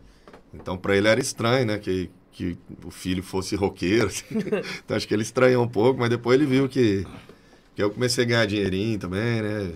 Então, 0.53 0.77
pra 0.77 0.95
ele 0.95 1.07
era 1.07 1.19
estranho, 1.19 1.65
né? 1.65 1.77
Que, 1.77 2.09
que 2.31 2.57
o 2.83 2.89
filho 2.89 3.21
fosse 3.21 3.55
roqueiro. 3.55 4.07
assim. 4.07 4.25
então, 4.83 4.97
acho 4.97 5.07
que 5.07 5.13
ele 5.13 5.23
estranhou 5.23 5.63
um 5.63 5.67
pouco, 5.67 5.99
mas 5.99 6.09
depois 6.09 6.39
ele 6.39 6.49
viu 6.49 6.67
que, 6.67 7.05
que 7.75 7.83
eu 7.83 7.91
comecei 7.91 8.23
a 8.23 8.27
ganhar 8.27 8.45
dinheirinho 8.47 8.97
também, 8.97 9.41
né? 9.41 9.71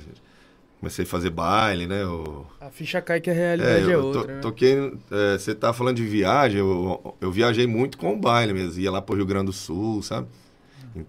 Comecei 0.86 1.04
a 1.04 1.08
fazer 1.08 1.32
baile, 1.32 1.88
né? 1.88 2.06
O, 2.06 2.46
A 2.62 2.70
ficha 2.70 3.02
cai 3.02 3.20
que 3.20 3.28
a 3.28 3.34
é, 3.34 3.36
realidade 3.36 3.90
é, 3.90 3.96
eu 3.96 4.02
to- 4.02 4.18
outra. 4.20 4.36
né? 4.36 4.40
toquei... 4.40 4.94
é, 5.12 5.36
você 5.36 5.56
tá 5.56 5.74
falando 5.74 5.96
de 5.98 6.06
viagem, 6.06 6.60
eu, 6.60 7.16
eu 7.20 7.32
viajei 7.32 7.66
muito 7.66 7.98
com 7.98 8.14
o 8.14 8.16
baile 8.16 8.54
mesmo. 8.54 8.80
Ia 8.80 8.92
lá 8.92 9.02
pro 9.02 9.16
Rio 9.16 9.26
Grande 9.26 9.48
do 9.48 9.52
Sul, 9.52 10.04
sabe? 10.04 10.28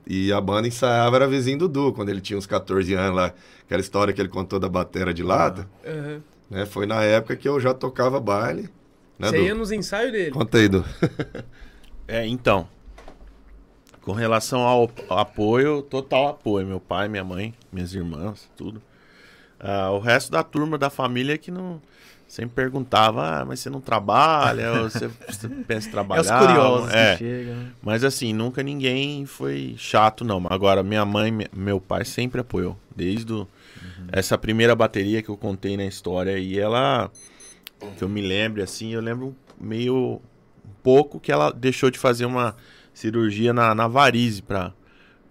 E 0.06 0.32
a 0.32 0.40
banda 0.40 0.66
ensaiava, 0.66 1.16
era 1.16 1.28
vizinho 1.28 1.58
do 1.58 1.68
Du, 1.68 1.92
quando 1.92 2.08
ele 2.08 2.22
tinha 2.22 2.38
uns 2.38 2.46
14 2.46 2.94
anos 2.94 3.16
lá. 3.16 3.34
Aquela 3.66 3.80
história 3.82 4.14
que 4.14 4.20
ele 4.20 4.30
contou 4.30 4.58
da 4.58 4.68
batera 4.68 5.12
de 5.12 5.22
lata. 5.22 5.68
Aham. 5.86 6.22
Né? 6.48 6.64
Foi 6.64 6.86
na 6.86 7.02
época 7.04 7.36
que 7.36 7.46
eu 7.46 7.60
já 7.60 7.74
tocava 7.74 8.18
baile. 8.18 8.70
Né, 9.18 9.28
Você 9.28 9.36
Du? 9.36 9.42
ia 9.44 9.54
nos 9.54 9.70
ensaios 9.72 10.10
dele? 10.10 10.30
Conta 10.30 10.56
aí, 10.56 10.68
Du. 10.70 10.82
É, 12.08 12.24
então. 12.26 12.66
Com 14.00 14.12
relação 14.12 14.60
ao 14.60 14.90
apoio, 15.10 15.82
total 15.82 16.28
apoio. 16.28 16.66
Meu 16.66 16.80
pai, 16.80 17.08
minha 17.08 17.24
mãe, 17.24 17.52
minhas 17.70 17.92
irmãs, 17.92 18.48
tudo. 18.56 18.80
Ah, 19.58 19.90
o 19.90 19.98
resto 19.98 20.30
da 20.30 20.42
turma, 20.42 20.76
da 20.78 20.90
família 20.90 21.36
que 21.38 21.50
não. 21.50 21.80
Sempre 22.28 22.56
perguntava, 22.56 23.40
ah, 23.40 23.44
mas 23.44 23.60
você 23.60 23.70
não 23.70 23.80
trabalha? 23.80 24.82
Você, 24.82 25.08
você 25.28 25.48
pensa 25.48 25.86
em 25.86 25.90
É 25.90 25.92
trabalhar? 25.92 26.22
os 26.42 26.46
curiosos 26.46 26.92
É. 26.92 27.12
que 27.12 27.18
chegam. 27.18 27.54
né? 27.54 27.66
Mas 27.80 28.02
assim, 28.02 28.32
nunca 28.32 28.64
ninguém 28.64 29.24
foi 29.26 29.76
chato, 29.78 30.24
não. 30.24 30.42
Agora, 30.50 30.82
minha 30.82 31.04
mãe 31.04 31.32
meu 31.54 31.80
pai 31.80 32.04
sempre 32.04 32.40
apoiou. 32.40 32.76
Desde 32.96 33.32
o- 33.32 33.46
essa 34.10 34.36
primeira 34.36 34.74
bateria 34.74 35.22
que 35.22 35.28
eu 35.28 35.36
contei 35.36 35.76
na 35.76 35.84
história. 35.84 36.36
E 36.36 36.58
ela, 36.58 37.10
que 37.96 38.02
eu 38.02 38.08
me 38.08 38.20
lembre 38.20 38.60
assim, 38.60 38.92
eu 38.92 39.00
lembro 39.00 39.34
meio 39.60 40.20
um 40.64 40.70
pouco 40.82 41.20
que 41.20 41.30
ela 41.30 41.52
deixou 41.52 41.90
de 41.92 41.98
fazer 41.98 42.26
uma 42.26 42.56
cirurgia 42.92 43.52
na, 43.52 43.72
na 43.72 43.86
varize 43.86 44.42
pra, 44.42 44.72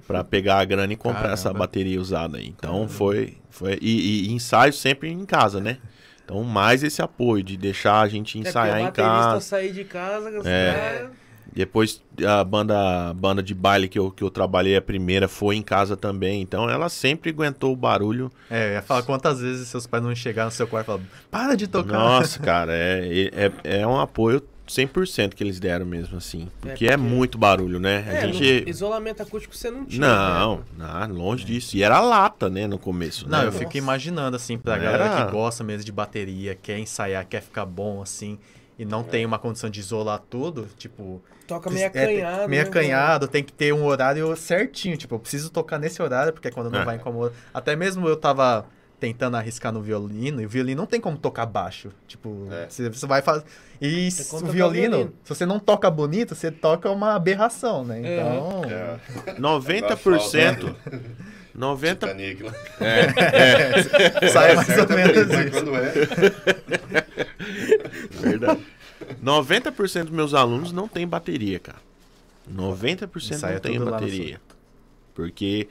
pra 0.08 0.24
pegar 0.24 0.60
a 0.60 0.66
grana 0.66 0.94
e 0.94 0.96
comprar 0.96 1.32
essa 1.32 1.44
Caramba. 1.46 1.60
bateria 1.60 2.00
usada 2.00 2.38
aí. 2.38 2.48
Então 2.48 2.88
foi. 2.88 3.38
foi 3.50 3.78
e, 3.82 4.28
e 4.30 4.32
ensaio 4.34 4.74
sempre 4.74 5.10
em 5.10 5.26
casa, 5.26 5.60
né? 5.60 5.78
Então, 6.24 6.44
mais 6.44 6.84
esse 6.84 7.02
apoio 7.04 7.44
de 7.44 7.56
deixar 7.56 8.02
a 8.02 8.08
gente 8.08 8.38
É 8.38 8.42
ensaiar 8.42 8.78
o 8.78 8.80
em 8.80 8.84
baterista 8.86 9.14
casa. 9.14 9.40
sair 9.42 9.72
de 9.72 9.84
casa, 9.84 10.32
É. 10.50 11.08
Depois 11.54 12.02
a 12.28 12.44
banda, 12.44 13.10
a 13.10 13.14
banda 13.14 13.42
de 13.42 13.54
baile 13.54 13.88
que 13.88 13.98
eu, 13.98 14.12
que 14.12 14.22
eu 14.24 14.30
trabalhei 14.30 14.76
a 14.76 14.82
primeira 14.82 15.28
foi 15.28 15.56
em 15.56 15.62
casa 15.62 15.96
também. 15.96 16.42
Então 16.42 16.70
ela 16.70 16.90
sempre 16.90 17.30
aguentou 17.30 17.72
o 17.72 17.76
barulho. 17.78 18.30
É, 18.50 18.70
eu 18.70 18.74
ia 18.74 18.82
falar 18.82 19.04
quantas 19.04 19.40
vezes 19.40 19.68
seus 19.70 19.88
pais 19.88 20.04
não 20.04 20.14
chegaram 20.16 20.48
no 20.48 20.52
seu 20.52 20.68
quarto 20.68 20.86
e 20.86 20.88
falaram, 20.88 21.06
para 21.32 21.56
de 21.56 21.68
tocar. 21.68 21.94
Nossa, 21.98 22.40
cara, 22.40 22.74
é, 22.76 23.52
é, 23.64 23.80
é 23.82 23.88
um 23.88 23.98
apoio 24.00 24.42
100% 24.68 25.34
que 25.34 25.44
eles 25.44 25.60
deram 25.60 25.86
mesmo, 25.86 26.18
assim. 26.18 26.50
Porque 26.62 26.86
é, 26.86 26.98
porque- 26.98 26.98
muito 27.10 27.38
barulho, 27.38 27.80
né? 27.80 28.04
A 28.08 28.14
É, 28.14 28.22
gente. 28.34 28.64
no 28.64 28.70
isolamento 28.70 29.22
acústico 29.22 29.56
você 29.56 29.70
não 29.70 29.86
tinha. 29.86 30.02
Não, 30.08 30.58
né? 30.78 31.08
não, 31.08 31.16
longe 31.16 31.46
disso. 31.46 31.76
E 31.78 31.84
era 31.84 32.00
lata, 32.00 32.50
né, 32.50 32.68
no 32.68 32.78
começo. 32.80 33.30
Não, 33.30 33.42
né? 33.42 33.48
eu 33.48 33.52
fico 33.52 33.78
imaginando, 33.78 34.36
assim, 34.36 34.58
pra 34.58 34.76
Era- 34.76 34.84
galera 34.98 35.26
que 35.26 35.32
gosta 35.32 35.64
mesmo 35.64 35.84
de 35.86 35.92
bateria, 35.92 36.56
quer 36.56 36.80
ensaiar, 36.80 37.26
quer 37.28 37.42
ficar 37.42 37.66
bom, 37.66 38.02
assim, 38.02 38.38
e 38.78 38.84
não 38.86 39.04
tem 39.04 39.26
uma 39.26 39.40
condição 39.40 39.70
de 39.70 39.80
isolar 39.80 40.20
tudo, 40.30 40.68
tipo... 40.78 41.22
Toca 41.48 41.70
meio 41.70 41.84
é, 41.84 41.88
acanhado. 41.88 42.50
meio 42.50 42.64
né, 42.64 42.68
acanhado, 42.68 43.28
tem 43.28 43.44
que 43.44 43.54
ter 43.54 43.72
um 43.72 43.86
horário 43.86 44.36
certinho, 44.36 44.98
tipo, 44.98 45.14
eu 45.14 45.20
preciso 45.20 45.52
tocar 45.52 45.78
nesse 45.78 46.02
horário, 46.02 46.34
porque 46.34 46.48
é 46.48 46.52
quando 46.52 46.72
não 46.72 46.80
É. 46.82 46.86
vai 46.86 46.96
incomodar. 46.96 47.34
Até 47.54 47.76
mesmo 47.76 48.08
eu 48.08 48.18
tava 48.18 48.66
tentando 49.00 49.36
arriscar 49.38 49.72
no 49.72 49.82
violino, 49.82 50.42
e 50.42 50.46
o 50.46 50.50
violino 50.50 50.82
não 50.82 50.88
tem 50.88 51.00
como 51.02 51.18
tocar 51.18 51.46
baixo, 51.46 51.92
tipo, 52.08 52.48
É. 52.52 52.68
você, 52.70 52.90
você 52.90 53.06
vai 53.06 53.22
fazer... 53.22 53.44
E 53.82 54.08
o 54.32 54.38
violino, 54.48 54.98
violino. 54.98 55.14
se 55.24 55.30
você 55.30 55.46
não 55.46 55.60
toca 55.60 55.92
bonito, 55.92 56.34
você 56.34 56.50
toca 56.50 56.90
uma 56.90 57.14
aberração, 57.14 57.84
né? 57.84 58.02
É. 58.04 58.16
Então... 58.16 58.64
É. 58.66 59.36
90%. 59.40 60.76
90%. 61.58 61.94
Titanic 61.94 62.44
lá. 62.44 62.54
Sai 64.32 64.56
mais 64.56 64.70
ou 64.78 64.90
menos 64.90 65.18
isso. 65.34 65.52
quando 65.52 65.76
é. 65.76 65.92
Verdade. 68.22 68.62
90% 69.24 70.04
dos 70.04 70.12
meus 70.12 70.34
alunos 70.34 70.72
não 70.72 70.88
tem 70.88 71.08
bateria, 71.08 71.60
cara. 71.60 71.80
90% 72.54 73.32
Ensaia 73.32 73.54
não 73.56 73.62
tem 73.62 73.80
bateria. 73.80 74.42
Porque 75.14 75.68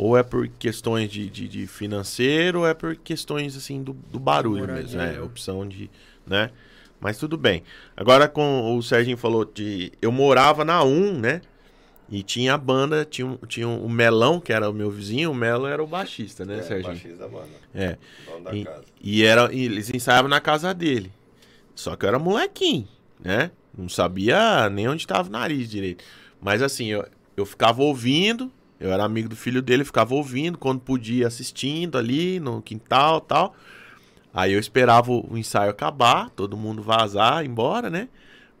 ou 0.00 0.16
é 0.16 0.22
por 0.22 0.46
questões 0.46 1.10
de, 1.10 1.28
de, 1.28 1.48
de 1.48 1.66
financeiro, 1.66 2.60
ou 2.60 2.66
é 2.68 2.72
por 2.72 2.94
questões 2.94 3.56
assim 3.56 3.82
do, 3.82 3.92
do 3.92 4.20
barulho 4.20 4.60
Moradia, 4.60 4.82
mesmo. 4.82 5.00
É, 5.00 5.12
né? 5.14 5.20
opção 5.20 5.66
de. 5.66 5.90
né? 6.24 6.50
Mas 7.00 7.18
tudo 7.18 7.36
bem. 7.36 7.64
Agora, 7.96 8.28
com 8.28 8.76
o 8.76 8.82
Serginho 8.82 9.16
falou 9.16 9.44
de. 9.44 9.92
Eu 10.00 10.12
morava 10.12 10.64
na 10.64 10.84
1, 10.84 11.18
né? 11.18 11.40
E 12.08 12.22
tinha 12.22 12.54
a 12.54 12.58
banda, 12.58 13.04
tinha, 13.04 13.36
tinha 13.48 13.68
o 13.68 13.88
Melão, 13.88 14.40
que 14.40 14.52
era 14.52 14.70
o 14.70 14.72
meu 14.72 14.90
vizinho, 14.90 15.32
o 15.32 15.34
Melo 15.34 15.66
era 15.66 15.82
o 15.82 15.86
baixista, 15.86 16.42
né, 16.42 16.60
é, 16.60 16.62
Serginho? 16.62 16.94
baixista 16.94 17.18
da 17.18 17.28
banda. 17.28 17.48
É. 17.74 17.98
Dono 18.24 18.44
da 18.44 18.54
E, 18.54 18.64
casa. 18.64 18.84
e 19.02 19.24
era, 19.24 19.52
e 19.52 19.64
eles 19.64 19.90
ensaiavam 19.92 20.28
na 20.30 20.40
casa 20.40 20.72
dele. 20.72 21.12
Só 21.74 21.96
que 21.96 22.06
eu 22.06 22.08
era 22.08 22.18
molequinho, 22.18 22.88
né? 23.20 23.50
Não 23.76 23.88
sabia 23.90 24.70
nem 24.70 24.88
onde 24.88 25.02
estava 25.02 25.28
o 25.28 25.32
nariz 25.32 25.68
direito. 25.68 26.02
Mas 26.40 26.62
assim, 26.62 26.86
eu, 26.86 27.04
eu 27.36 27.44
ficava 27.44 27.82
ouvindo, 27.82 28.50
eu 28.80 28.92
era 28.92 29.04
amigo 29.04 29.28
do 29.28 29.36
filho 29.36 29.60
dele, 29.62 29.84
ficava 29.84 30.14
ouvindo, 30.14 30.56
quando 30.58 30.80
podia 30.80 31.26
assistindo 31.26 31.98
ali 31.98 32.38
no 32.40 32.62
quintal 32.62 33.20
tal. 33.20 33.54
Aí 34.32 34.52
eu 34.52 34.60
esperava 34.60 35.10
o, 35.10 35.36
ensaio 35.36 35.70
acabar, 35.70 36.30
todo 36.30 36.56
mundo 36.56 36.82
vazar, 36.82 37.44
embora, 37.44 37.90
né? 37.90 38.08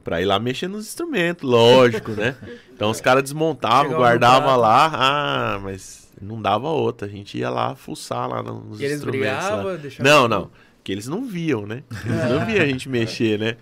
Pra 0.02 0.20
ir 0.22 0.24
lá 0.24 0.38
mexer 0.38 0.68
nos 0.68 0.86
instrumentos, 0.86 1.48
lógico, 1.48 2.12
né? 2.12 2.34
Então 2.74 2.90
os 2.90 3.00
caras 3.00 3.22
desmontavam, 3.22 3.92
guardavam 3.96 4.56
lá, 4.56 4.90
ah, 4.94 5.58
mas 5.62 6.10
não 6.20 6.40
dava 6.40 6.68
outra. 6.68 7.06
A 7.06 7.10
gente 7.10 7.36
ia 7.38 7.50
lá 7.50 7.74
fuçar 7.76 8.28
lá 8.28 8.42
no- 8.42 8.60
nos 8.64 8.80
E 8.80 8.84
eles 8.84 8.96
instrumentos. 8.96 9.44
brigavam. 9.44 9.64
Não, 10.02 10.26
não. 10.26 10.50
Que 10.82 10.92
eles 10.92 11.06
não 11.06 11.26
viam, 11.26 11.66
né? 11.66 11.82
Eles 12.06 12.24
não 12.30 12.46
viam 12.46 12.62
a 12.62 12.66
gente 12.66 12.88
mexer, 12.88 13.38
né? 13.38 13.56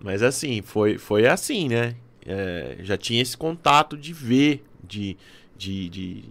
Mas 0.00 0.22
assim, 0.22 0.62
foi, 0.62 0.96
foi 0.96 1.26
assim, 1.26 1.68
né? 1.68 1.94
É, 2.26 2.76
já 2.80 2.96
tinha 2.96 3.20
esse 3.20 3.36
contato 3.36 3.96
de 3.98 4.14
ver, 4.14 4.64
de, 4.82 5.16
de, 5.56 5.88
de 5.88 6.24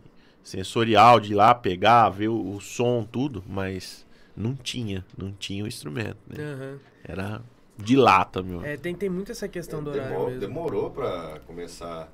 sensorial, 0.44 1.20
de 1.20 1.32
ir 1.32 1.36
lá 1.36 1.54
pegar, 1.56 2.10
ver 2.10 2.30
o, 2.30 2.56
o 2.56 2.62
som, 2.62 3.08
tudo, 3.10 3.44
mas 3.48 4.06
não 4.36 4.56
tinha, 4.56 5.06
não 5.18 5.32
tinha 5.32 5.64
o 5.64 5.68
instrumento, 5.68 6.18
né? 6.28 6.44
Aham. 6.44 6.80
Era 7.04 7.42
de 7.78 7.96
lata, 7.96 8.42
meu. 8.42 8.64
É, 8.64 8.78
tem, 8.78 8.96
tem 8.96 9.10
muito 9.10 9.32
essa 9.32 9.48
questão 9.48 9.84
do 9.84 9.90
horário 9.90 10.10
Demor- 10.10 10.28
mesmo. 10.28 10.40
Demorou 10.40 10.90
pra 10.92 11.40
começar 11.46 12.04
a 12.04 12.08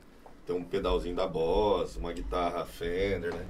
ter 0.46 0.54
um 0.54 0.64
pedalzinho 0.64 1.16
da 1.16 1.28
Boss, 1.28 1.96
uma 1.98 2.12
guitarra 2.14 2.66
Fender, 2.66 3.34
né? 3.34 3.46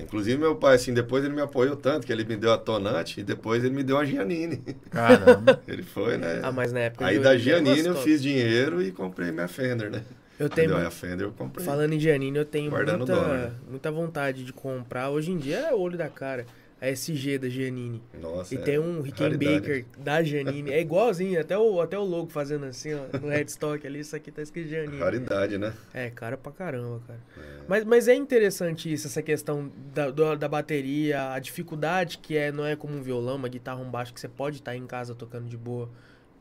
Inclusive 0.00 0.38
meu 0.38 0.54
pai, 0.54 0.76
assim, 0.76 0.94
depois 0.94 1.24
ele 1.24 1.34
me 1.34 1.40
apoiou 1.40 1.74
tanto 1.74 2.06
que 2.06 2.12
ele 2.12 2.24
me 2.24 2.36
deu 2.36 2.52
a 2.52 2.58
Tonante 2.58 3.20
e 3.20 3.24
depois 3.24 3.64
ele 3.64 3.74
me 3.74 3.82
deu 3.82 3.98
a 3.98 4.04
Giannini. 4.04 4.58
Caramba. 4.90 5.60
Ele 5.66 5.82
foi, 5.82 6.16
né? 6.16 6.40
Ah, 6.40 6.52
mas 6.52 6.72
na 6.72 6.80
época... 6.80 7.04
Aí 7.04 7.18
da 7.18 7.34
eu 7.34 7.38
Giannini 7.38 7.88
eu 7.88 7.96
fiz 7.96 8.22
dinheiro 8.22 8.80
e 8.80 8.92
comprei 8.92 9.32
minha 9.32 9.48
Fender, 9.48 9.90
né? 9.90 10.04
Eu 10.38 10.48
tenho... 10.48 10.90
Fender 10.90 11.26
eu 11.26 11.32
comprei. 11.32 11.64
Falando 11.64 11.92
em 11.92 11.98
Giannini, 12.00 12.38
eu 12.38 12.44
tenho 12.44 12.70
Guardando 12.70 12.98
muita, 12.98 13.14
dólar, 13.14 13.38
né? 13.38 13.52
muita 13.68 13.90
vontade 13.90 14.44
de 14.44 14.52
comprar. 14.52 15.10
Hoje 15.10 15.30
em 15.32 15.36
dia 15.36 15.58
é 15.58 15.74
olho 15.74 15.96
da 15.98 16.08
cara. 16.08 16.46
A 16.80 16.88
SG 16.90 17.38
da 17.38 17.48
Giannini. 17.48 18.00
Nossa, 18.20 18.54
E 18.54 18.58
é 18.58 18.60
tem 18.60 18.78
um 18.78 19.00
Rickenbacker 19.00 19.84
da 19.98 20.22
Giannini. 20.22 20.70
É 20.70 20.80
igualzinho, 20.80 21.40
até 21.40 21.58
o, 21.58 21.80
até 21.80 21.98
o 21.98 22.04
logo 22.04 22.30
fazendo 22.30 22.66
assim, 22.66 22.94
ó, 22.94 23.18
no 23.18 23.26
headstock 23.30 23.84
ali. 23.84 23.98
Isso 23.98 24.14
aqui 24.14 24.30
tá 24.30 24.40
escrito 24.42 24.68
Giannini. 24.68 24.98
Raridade, 25.00 25.58
né? 25.58 25.72
É, 25.92 26.08
cara 26.08 26.36
pra 26.36 26.52
caramba, 26.52 27.00
cara. 27.04 27.18
Mas, 27.66 27.84
mas 27.84 28.06
é 28.06 28.14
interessante 28.14 28.92
isso, 28.92 29.08
essa 29.08 29.20
questão 29.20 29.72
da, 29.92 30.08
do- 30.12 30.36
da 30.36 30.46
bateria, 30.48 31.32
a 31.32 31.40
dificuldade 31.40 32.18
que 32.18 32.36
é, 32.36 32.52
não 32.52 32.64
é 32.64 32.76
como 32.76 32.94
um 32.96 33.02
violão, 33.02 33.34
uma 33.34 33.48
guitarra, 33.48 33.80
um 33.80 33.90
baixo, 33.90 34.14
que 34.14 34.20
você 34.20 34.28
pode 34.28 34.58
estar 34.58 34.76
em 34.76 34.86
casa 34.86 35.16
tocando 35.16 35.48
de 35.48 35.56
boa. 35.56 35.90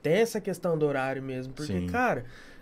Tem 0.04 0.14
essa 0.18 0.40
questão 0.40 0.78
do 0.78 0.86
horário 0.86 1.24
mesmo, 1.24 1.52
porque, 1.52 1.74
Sim. 1.74 1.88
cara, 1.88 2.20
é- 2.20 2.24
é 2.26 2.57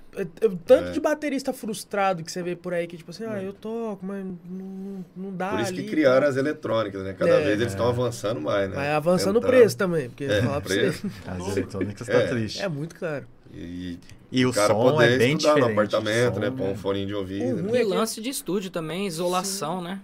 tanto 0.65 0.89
É. 0.89 0.91
de 0.91 0.99
baterista 0.99 1.51
frustrado 1.51 2.23
que 2.23 2.31
você 2.31 2.41
vê 2.41 2.55
por 2.55 2.73
aí, 2.73 2.87
que 2.87 2.95
tipo 2.97 3.11
assim, 3.11 3.25
ah, 3.25 3.41
eu 3.41 3.51
toco, 3.53 4.05
mas 4.05 4.23
não, 4.49 5.05
não 5.15 5.31
dá 5.35 5.49
Por 5.49 5.59
isso 5.59 5.73
que 5.73 5.79
ali, 5.81 5.89
criaram 5.89 6.21
tá? 6.21 6.27
as 6.29 6.37
eletrônicas, 6.37 7.03
né? 7.03 7.13
Cada 7.13 7.31
É. 7.31 7.43
vez 7.43 7.59
eles 7.59 7.73
estão 7.73 7.87
avançando 7.87 8.39
mais, 8.39 8.69
né? 8.69 8.75
Mas 8.75 8.89
avançando 8.89 9.37
o 9.37 9.41
Tentando. 9.41 9.57
preço 9.57 9.77
também, 9.77 10.09
porque 10.09 10.23
É, 10.25 10.41
falar 10.41 10.61
pra 10.61 10.69
preço. 10.75 11.07
você, 11.09 11.13
As 11.29 11.57
eletrônicas 11.57 12.09
É. 12.09 12.21
tá 12.21 12.27
triste. 12.27 12.61
é 12.61 12.67
muito 12.69 12.95
caro. 12.95 13.25
E, 13.53 13.99
E 14.31 14.45
o 14.45 14.51
cara 14.51 14.73
som 14.73 14.91
poder 14.91 15.11
é 15.13 15.17
bem 15.17 15.37
diferente. 15.37 15.61
no 15.65 15.71
apartamento, 15.71 16.37
o 16.37 16.39
né? 16.39 16.47
som 16.49 16.55
Pôr 16.55 16.65
um 16.67 16.71
é- 16.71 16.75
foninho 16.75 17.07
de 17.07 17.13
ouvido. 17.15 17.63
Né? 17.63 17.81
E 17.81 17.83
lance 17.83 18.19
de 18.21 18.29
estúdio 18.29 18.69
também, 18.69 19.07
isolação, 19.07 19.81
né? 19.81 20.01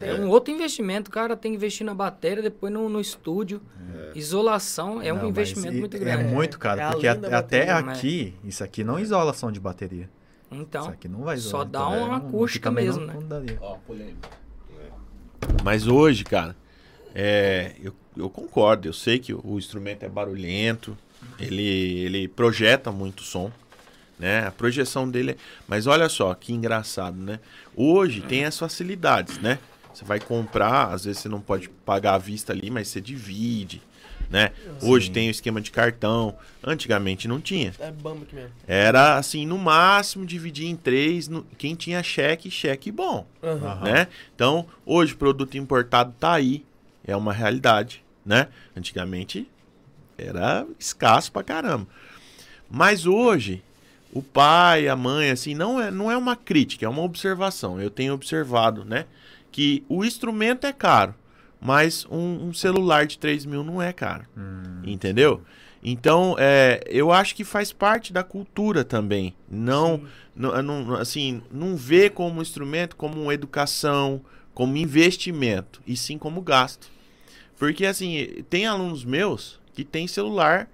É, 0.00 0.08
É. 0.10 0.14
um 0.14 0.28
outro 0.28 0.52
investimento. 0.52 1.10
O 1.10 1.12
cara 1.12 1.36
tem 1.36 1.52
que 1.52 1.56
investir 1.56 1.84
na 1.86 1.94
bateria, 1.94 2.42
depois 2.42 2.72
no, 2.72 2.88
no 2.88 3.00
estúdio. 3.00 3.60
Isolação 4.14 5.00
é 5.02 5.12
um 5.12 5.16
Não, 5.16 5.22
mas 5.22 5.30
investimento 5.30 5.76
muito 5.78 5.96
É 5.96 6.00
grande. 6.00 6.24
muito 6.34 6.58
caro, 6.58 6.80
É 6.80 6.90
porque 6.90 7.06
a- 7.06 7.12
até 7.12 7.28
bateria, 7.30 7.82
né? 7.82 7.92
aqui, 7.92 8.34
isso 8.44 8.64
aqui 8.64 8.82
não 8.82 8.98
isola 8.98 9.32
som 9.32 9.52
de 9.52 9.60
bateria. 9.60 10.08
Então, 10.50 10.80
isso 10.82 10.90
aqui 10.90 11.06
não 11.08 11.20
vai 11.20 11.36
só 11.36 11.48
isolar. 11.62 11.66
dá 11.68 11.78
então, 11.80 11.98
uma 11.98 12.18
não- 12.18 12.26
acústica 12.28 12.70
mesmo, 12.70 13.06
não, 13.06 13.20
né? 13.20 13.56
Ó, 13.60 13.74
polêmica. 13.86 14.28
Mas 15.62 15.86
hoje, 15.86 16.24
cara, 16.24 16.56
é, 17.14 17.72
eu, 17.82 17.94
eu 18.16 18.28
concordo. 18.28 18.88
Eu 18.88 18.92
sei 18.92 19.18
que 19.18 19.32
o 19.32 19.58
instrumento 19.58 20.02
é 20.02 20.08
barulhento, 20.08 20.96
ele, 21.38 21.62
ele 21.62 22.26
projeta 22.28 22.90
muito 22.90 23.22
som, 23.22 23.50
né? 24.18 24.46
A 24.46 24.50
projeção 24.50 25.08
dele 25.08 25.32
é... 25.32 25.36
Mas 25.68 25.86
olha 25.86 26.08
só, 26.08 26.34
que 26.34 26.52
engraçado, 26.52 27.16
né? 27.16 27.38
Hoje 27.76 28.20
tem 28.22 28.44
as 28.44 28.58
facilidades, 28.58 29.38
né? 29.38 29.58
Você 29.92 30.04
vai 30.04 30.20
comprar, 30.20 30.92
às 30.92 31.04
vezes 31.04 31.20
você 31.22 31.28
não 31.28 31.40
pode 31.40 31.68
pagar 31.68 32.14
à 32.14 32.18
vista 32.18 32.52
ali, 32.52 32.70
mas 32.70 32.88
você 32.88 33.00
divide, 33.00 33.82
né? 34.30 34.52
Hoje 34.82 35.10
tem 35.10 35.28
o 35.28 35.30
esquema 35.30 35.60
de 35.60 35.70
cartão. 35.70 36.36
Antigamente 36.62 37.26
não 37.26 37.40
tinha. 37.40 37.74
É 37.80 37.90
bamba 37.90 38.22
aqui 38.22 38.34
mesmo. 38.34 38.52
Era 38.68 39.16
assim, 39.16 39.44
no 39.44 39.58
máximo 39.58 40.24
dividir 40.24 40.66
em 40.68 40.76
três. 40.76 41.26
no- 41.28 41.44
quem 41.58 41.74
tinha 41.74 42.02
cheque, 42.02 42.50
cheque 42.50 42.90
bom. 42.92 43.26
Aham. 43.42 43.80
né? 43.84 44.08
Então, 44.34 44.66
hoje 44.86 45.14
o 45.14 45.16
produto 45.16 45.56
importado 45.58 46.14
tá 46.18 46.32
aí, 46.34 46.64
é 47.04 47.16
uma 47.16 47.32
realidade, 47.32 48.02
né? 48.24 48.46
Antigamente 48.76 49.48
era 50.16 50.66
escasso 50.78 51.32
pra 51.32 51.42
caramba. 51.42 51.86
Mas 52.70 53.06
hoje, 53.06 53.62
o 54.12 54.22
pai, 54.22 54.86
a 54.86 54.94
mãe, 54.94 55.30
assim, 55.30 55.54
não 55.54 55.80
é, 55.80 55.90
não 55.90 56.10
é 56.10 56.16
uma 56.16 56.36
crítica, 56.36 56.86
é 56.86 56.88
uma 56.88 57.02
observação. 57.02 57.80
Eu 57.80 57.90
tenho 57.90 58.14
observado, 58.14 58.84
né? 58.84 59.06
Que 59.52 59.84
o 59.88 60.04
instrumento 60.04 60.66
é 60.66 60.72
caro, 60.72 61.14
mas 61.60 62.06
um, 62.10 62.48
um 62.48 62.52
celular 62.54 63.06
de 63.06 63.18
3 63.18 63.44
mil 63.44 63.62
não 63.64 63.80
é 63.82 63.92
caro. 63.92 64.24
Entendeu? 64.84 65.42
Então, 65.82 66.36
é, 66.38 66.82
eu 66.88 67.10
acho 67.10 67.34
que 67.34 67.42
faz 67.42 67.72
parte 67.72 68.12
da 68.12 68.22
cultura 68.22 68.84
também. 68.84 69.34
Não, 69.50 70.02
não, 70.36 70.62
não- 70.62 70.94
assim, 70.94 71.42
não 71.50 71.74
vê 71.74 72.10
como 72.10 72.42
instrumento, 72.42 72.94
como 72.96 73.20
uma 73.22 73.32
educação, 73.34 74.20
como 74.52 74.76
investimento, 74.76 75.80
e 75.86 75.96
sim 75.96 76.18
como 76.18 76.42
gasto. 76.42 76.88
Porque, 77.58 77.86
assim, 77.86 78.44
tem 78.50 78.66
alunos 78.66 79.04
meus 79.04 79.58
que 79.74 79.82
têm 79.84 80.06
celular 80.06 80.68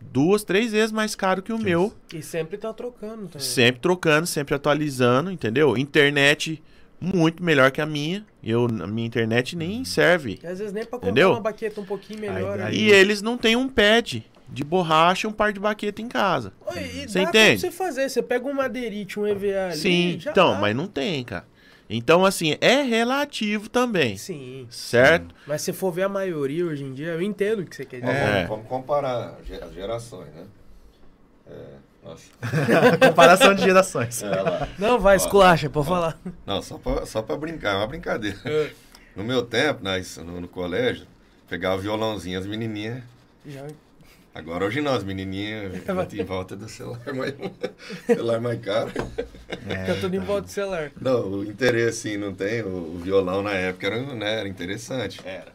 duas, 0.00 0.44
três 0.44 0.70
vezes 0.72 0.92
mais 0.92 1.14
caro 1.14 1.42
que 1.42 1.52
o 1.52 1.58
meu, 1.58 1.92
E 2.12 2.22
sempre 2.22 2.56
tá 2.58 2.72
trocando 2.72 3.26
também. 3.26 3.40
sempre 3.46 3.80
trocando, 3.80 4.26
sempre 4.26 4.54
atualizando, 4.54 5.30
entendeu? 5.30 5.76
Internet 5.76 6.62
muito 7.04 7.42
melhor 7.42 7.70
que 7.70 7.80
a 7.80 7.86
minha. 7.86 8.24
Eu, 8.42 8.64
a 8.66 8.86
minha 8.86 9.06
internet 9.06 9.54
nem 9.56 9.84
serve. 9.84 10.38
E 10.42 10.46
às 10.46 10.58
vezes 10.58 10.72
nem 10.72 10.84
pra 10.84 10.92
comprar 10.98 11.08
Entendeu? 11.10 11.30
uma 11.32 11.40
baqueta 11.40 11.80
um 11.80 11.84
pouquinho 11.84 12.20
melhor. 12.20 12.58
Aí- 12.60 12.66
ali. 12.66 12.80
E 12.84 12.90
eles 12.90 13.20
não 13.22 13.36
têm 13.38 13.54
um 13.56 13.68
pad 13.68 14.24
de 14.48 14.64
borracha 14.64 15.26
e 15.26 15.30
um 15.30 15.32
par 15.32 15.52
de 15.52 15.60
baqueta 15.60 16.00
em 16.02 16.08
casa. 16.08 16.52
Oi, 16.66 17.06
Você 17.08 17.20
entende? 17.20 17.60
pra 17.60 17.70
você 17.70 17.76
fazer. 17.76 18.08
Você 18.08 18.22
pega 18.22 18.46
um 18.46 18.52
madeirite, 18.54 19.18
um 19.18 19.26
EVA 19.26 19.66
ali. 19.70 19.76
Sim, 19.76 20.16
já 20.20 20.30
então, 20.30 20.52
dá. 20.54 20.60
mas 20.60 20.74
não 20.76 20.86
tem, 20.86 21.24
cara. 21.24 21.46
Então, 21.88 22.24
assim, 22.24 22.56
é 22.62 22.80
relativo 22.82 23.68
também, 23.68 24.16
Sim. 24.16 24.66
certo? 24.70 25.34
Mas 25.46 25.60
se 25.62 25.72
for 25.72 25.92
ver 25.92 26.04
a 26.04 26.08
maioria 26.08 26.64
hoje 26.64 26.82
em 26.82 26.94
dia, 26.94 27.08
eu 27.08 27.20
entendo 27.22 27.60
o 27.60 27.64
que 27.66 27.76
você 27.76 27.84
quer 27.84 28.00
dizer. 28.00 28.12
É. 28.12 28.32
Vamos, 28.34 28.48
vamos 28.48 28.66
comparar 28.68 29.38
as 29.62 29.74
gerações, 29.74 30.28
né? 30.34 30.44
É, 31.46 31.54
nossa. 32.04 32.24
Comparação 33.08 33.54
de 33.54 33.62
gerações. 33.62 34.22
É. 34.22 34.68
Não, 34.78 34.98
vai, 34.98 35.14
Ó, 35.14 35.16
esculacha, 35.16 35.70
pode 35.70 35.86
falar. 35.86 36.18
Não, 36.46 36.60
só 36.62 36.78
pra, 36.78 37.06
só 37.06 37.22
pra 37.22 37.36
brincar, 37.36 37.74
é 37.74 37.76
uma 37.76 37.86
brincadeira. 37.86 38.38
É. 38.44 38.70
No 39.16 39.24
meu 39.24 39.42
tempo, 39.42 39.82
na, 39.82 39.92
no, 40.24 40.40
no 40.42 40.48
colégio, 40.48 41.06
pegava 41.48 41.80
violãozinho, 41.80 42.38
as 42.38 42.46
menininhas. 42.46 43.02
Já- 43.46 43.66
Agora 44.34 44.64
hoje 44.64 44.80
não, 44.80 44.92
as 44.92 45.04
menininhas 45.04 45.72
em 46.12 46.24
volta 46.24 46.56
do 46.56 46.68
celular 46.68 47.14
mais, 47.14 47.34
celular 48.04 48.40
mais 48.40 48.60
caro. 48.60 48.90
Fica 48.90 49.94
tudo 50.00 50.16
em 50.16 50.18
volta 50.18 50.42
do 50.42 50.50
celular. 50.50 50.90
Não, 51.00 51.28
o 51.28 51.44
interesse 51.44 52.10
sim, 52.10 52.16
não 52.16 52.34
tem. 52.34 52.62
O, 52.62 52.96
o 52.96 52.98
violão 52.98 53.42
na 53.42 53.52
época 53.52 53.86
era, 53.86 54.02
né, 54.02 54.40
era 54.40 54.48
interessante. 54.48 55.20
Era. 55.24 55.54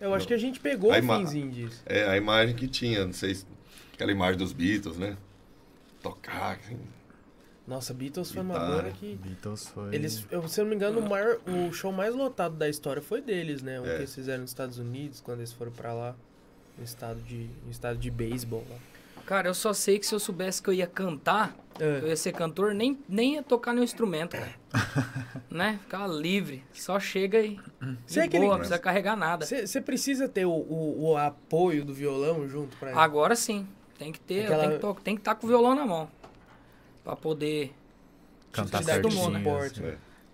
Eu 0.00 0.14
acho 0.14 0.26
que 0.26 0.32
a 0.32 0.38
gente 0.38 0.58
pegou 0.58 0.90
Aí, 0.90 1.02
o 1.02 1.04
finzinho 1.18 1.50
disso. 1.50 1.82
É 1.84 2.08
a 2.08 2.16
imagem 2.16 2.54
que 2.54 2.66
tinha, 2.66 3.04
não 3.04 3.12
sei 3.12 3.34
se. 3.34 3.46
Aquela 3.92 4.12
imagem 4.12 4.36
dos 4.38 4.52
Beatles, 4.52 4.96
né? 4.96 5.16
Tocar, 6.10 6.56
assim. 6.56 6.78
Nossa, 7.66 7.92
Beatles 7.92 8.30
foi 8.30 8.42
uma 8.42 8.58
banda 8.58 8.90
que. 8.92 9.16
Beatles 9.16 9.66
foi. 9.68 9.94
Eles, 9.94 10.24
eu, 10.30 10.46
se 10.48 10.60
eu 10.60 10.64
não 10.64 10.70
me 10.70 10.76
engano, 10.76 11.00
o, 11.00 11.08
maior, 11.08 11.38
o 11.46 11.72
show 11.72 11.90
mais 11.92 12.14
lotado 12.14 12.54
da 12.54 12.68
história 12.68 13.02
foi 13.02 13.20
deles, 13.20 13.60
né? 13.62 13.80
O 13.80 13.84
É. 13.84 13.88
que 13.88 13.94
eles 14.02 14.14
fizeram 14.14 14.42
nos 14.42 14.50
Estados 14.50 14.78
Unidos, 14.78 15.20
quando 15.20 15.40
eles 15.40 15.52
foram 15.52 15.72
pra 15.72 15.92
lá. 15.92 16.14
No 16.78 16.84
estado 16.84 17.20
de, 17.22 17.48
no 17.64 17.70
estado 17.70 17.98
de 17.98 18.10
beisebol 18.10 18.62
lá. 18.70 18.76
Cara, 19.24 19.48
eu 19.48 19.54
só 19.54 19.72
sei 19.72 19.98
que 19.98 20.06
se 20.06 20.14
eu 20.14 20.20
soubesse 20.20 20.62
que 20.62 20.68
eu 20.68 20.74
ia 20.74 20.86
cantar, 20.86 21.56
É. 21.80 22.00
eu 22.02 22.08
ia 22.08 22.16
ser 22.16 22.32
cantor, 22.32 22.72
nem, 22.74 22.96
nem 23.08 23.34
ia 23.34 23.42
tocar 23.42 23.72
no 23.72 23.82
instrumento, 23.82 24.36
cara. 24.36 24.54
né? 25.50 25.80
Ficava 25.82 26.06
livre. 26.06 26.62
Só 26.72 27.00
chega 27.00 27.40
e. 27.40 27.58
Você 28.06 28.20
é 28.20 28.24
aquele- 28.24 28.42
boa, 28.44 28.52
não 28.52 28.58
precisa 28.60 28.78
carregar 28.78 29.16
nada. 29.16 29.44
Você 29.44 29.80
precisa 29.80 30.28
ter 30.28 30.44
o, 30.44 30.52
o, 30.52 31.08
o 31.08 31.16
apoio 31.16 31.84
do 31.84 31.92
violão 31.94 32.46
junto 32.46 32.76
pra 32.76 32.94
Agora 32.96 33.34
sim. 33.34 33.66
Tem 33.98 34.12
que 34.12 34.20
ter, 34.20 34.44
Aquela- 34.44 34.62
tem 34.64 34.70
que 34.72 34.78
to- 34.78 34.96
tem 35.02 35.14
que 35.14 35.20
estar 35.20 35.34
com 35.34 35.46
o 35.46 35.48
violão 35.48 35.74
na 35.74 35.86
mão. 35.86 36.08
Pra 37.04 37.16
poder 37.16 37.72
Cantar 38.52 38.78
Atividade 38.78 39.02
do 39.02 39.10
certinho. 39.10 39.40
mundo. 39.40 39.84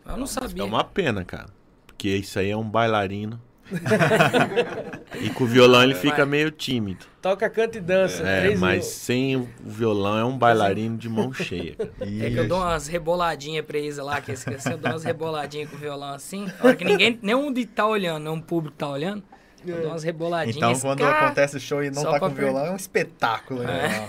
É. 0.06 0.12
Eu 0.12 0.16
não 0.16 0.26
sabia. 0.26 0.62
É 0.62 0.64
uma 0.66 0.84
pena, 0.84 1.24
cara. 1.24 1.48
Porque 1.86 2.08
isso 2.08 2.38
aí 2.38 2.50
é 2.50 2.56
um 2.56 2.68
bailarino. 2.68 3.40
e 5.20 5.30
com 5.30 5.44
o 5.44 5.46
violão 5.46 5.82
ele 5.82 5.94
fica 5.94 6.18
Vai. 6.18 6.26
meio 6.26 6.50
tímido. 6.50 7.06
Toca, 7.20 7.48
canta 7.48 7.78
e 7.78 7.80
dança. 7.80 8.22
É, 8.26 8.54
mas 8.56 8.78
minu- 8.80 8.82
sem 8.82 9.36
o 9.36 9.48
violão 9.60 10.18
é 10.18 10.24
um 10.24 10.36
bailarino 10.36 10.96
de 10.98 11.08
mão 11.08 11.32
cheia. 11.32 11.76
É 12.00 12.30
que 12.30 12.36
eu 12.36 12.48
dou 12.48 12.58
umas 12.58 12.86
reboladinhas 12.88 13.64
pra 13.64 13.78
eles 13.78 13.96
lá, 13.98 14.20
que 14.20 14.32
esqueci, 14.32 14.70
eu 14.70 14.78
dou 14.78 14.90
umas 14.92 15.04
reboladinhas 15.04 15.70
com 15.70 15.76
o 15.76 15.78
violão 15.78 16.12
assim. 16.14 16.46
A 16.60 16.66
hora 16.66 16.76
que 16.76 16.84
ninguém, 16.84 17.18
nenhum 17.22 17.52
de 17.52 17.64
tá 17.66 17.86
olhando, 17.86 18.24
nenhum 18.24 18.40
público 18.40 18.76
tá 18.76 18.88
olhando, 18.88 19.22
eu 19.66 19.80
dou 19.82 19.90
umas 19.90 20.02
reboladinhas. 20.02 20.56
Então, 20.56 20.80
quando 20.80 21.00
Cá, 21.00 21.26
acontece 21.26 21.56
o 21.56 21.60
show 21.60 21.82
e 21.82 21.90
não 21.90 22.02
tá 22.02 22.18
com 22.18 22.30
per- 22.30 22.44
violão, 22.44 22.66
é 22.66 22.70
um 22.70 22.76
espetáculo, 22.76 23.62
né? 23.62 24.08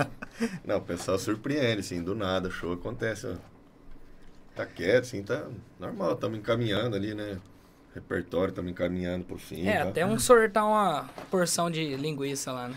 Não, 0.66 0.78
o 0.78 0.80
pessoal 0.80 1.18
surpreende, 1.18 1.80
assim, 1.80 2.02
do 2.02 2.14
nada, 2.14 2.48
o 2.48 2.50
show 2.50 2.72
acontece, 2.72 3.26
ó. 3.26 3.34
Tá 4.56 4.66
quieto, 4.66 5.04
assim, 5.04 5.22
tá 5.22 5.44
normal, 5.78 6.12
estamos 6.14 6.38
encaminhando 6.38 6.96
ali, 6.96 7.14
né? 7.14 7.38
Repertório, 7.94 8.48
estamos 8.50 8.70
encaminhando 8.72 9.24
pro 9.24 9.38
fim. 9.38 9.68
É, 9.68 9.78
tá? 9.82 9.88
até 9.88 10.04
um 10.04 10.18
sortar 10.18 10.64
uma 10.64 11.08
porção 11.30 11.70
de 11.70 11.94
linguiça 11.96 12.50
lá, 12.50 12.68
né? 12.68 12.76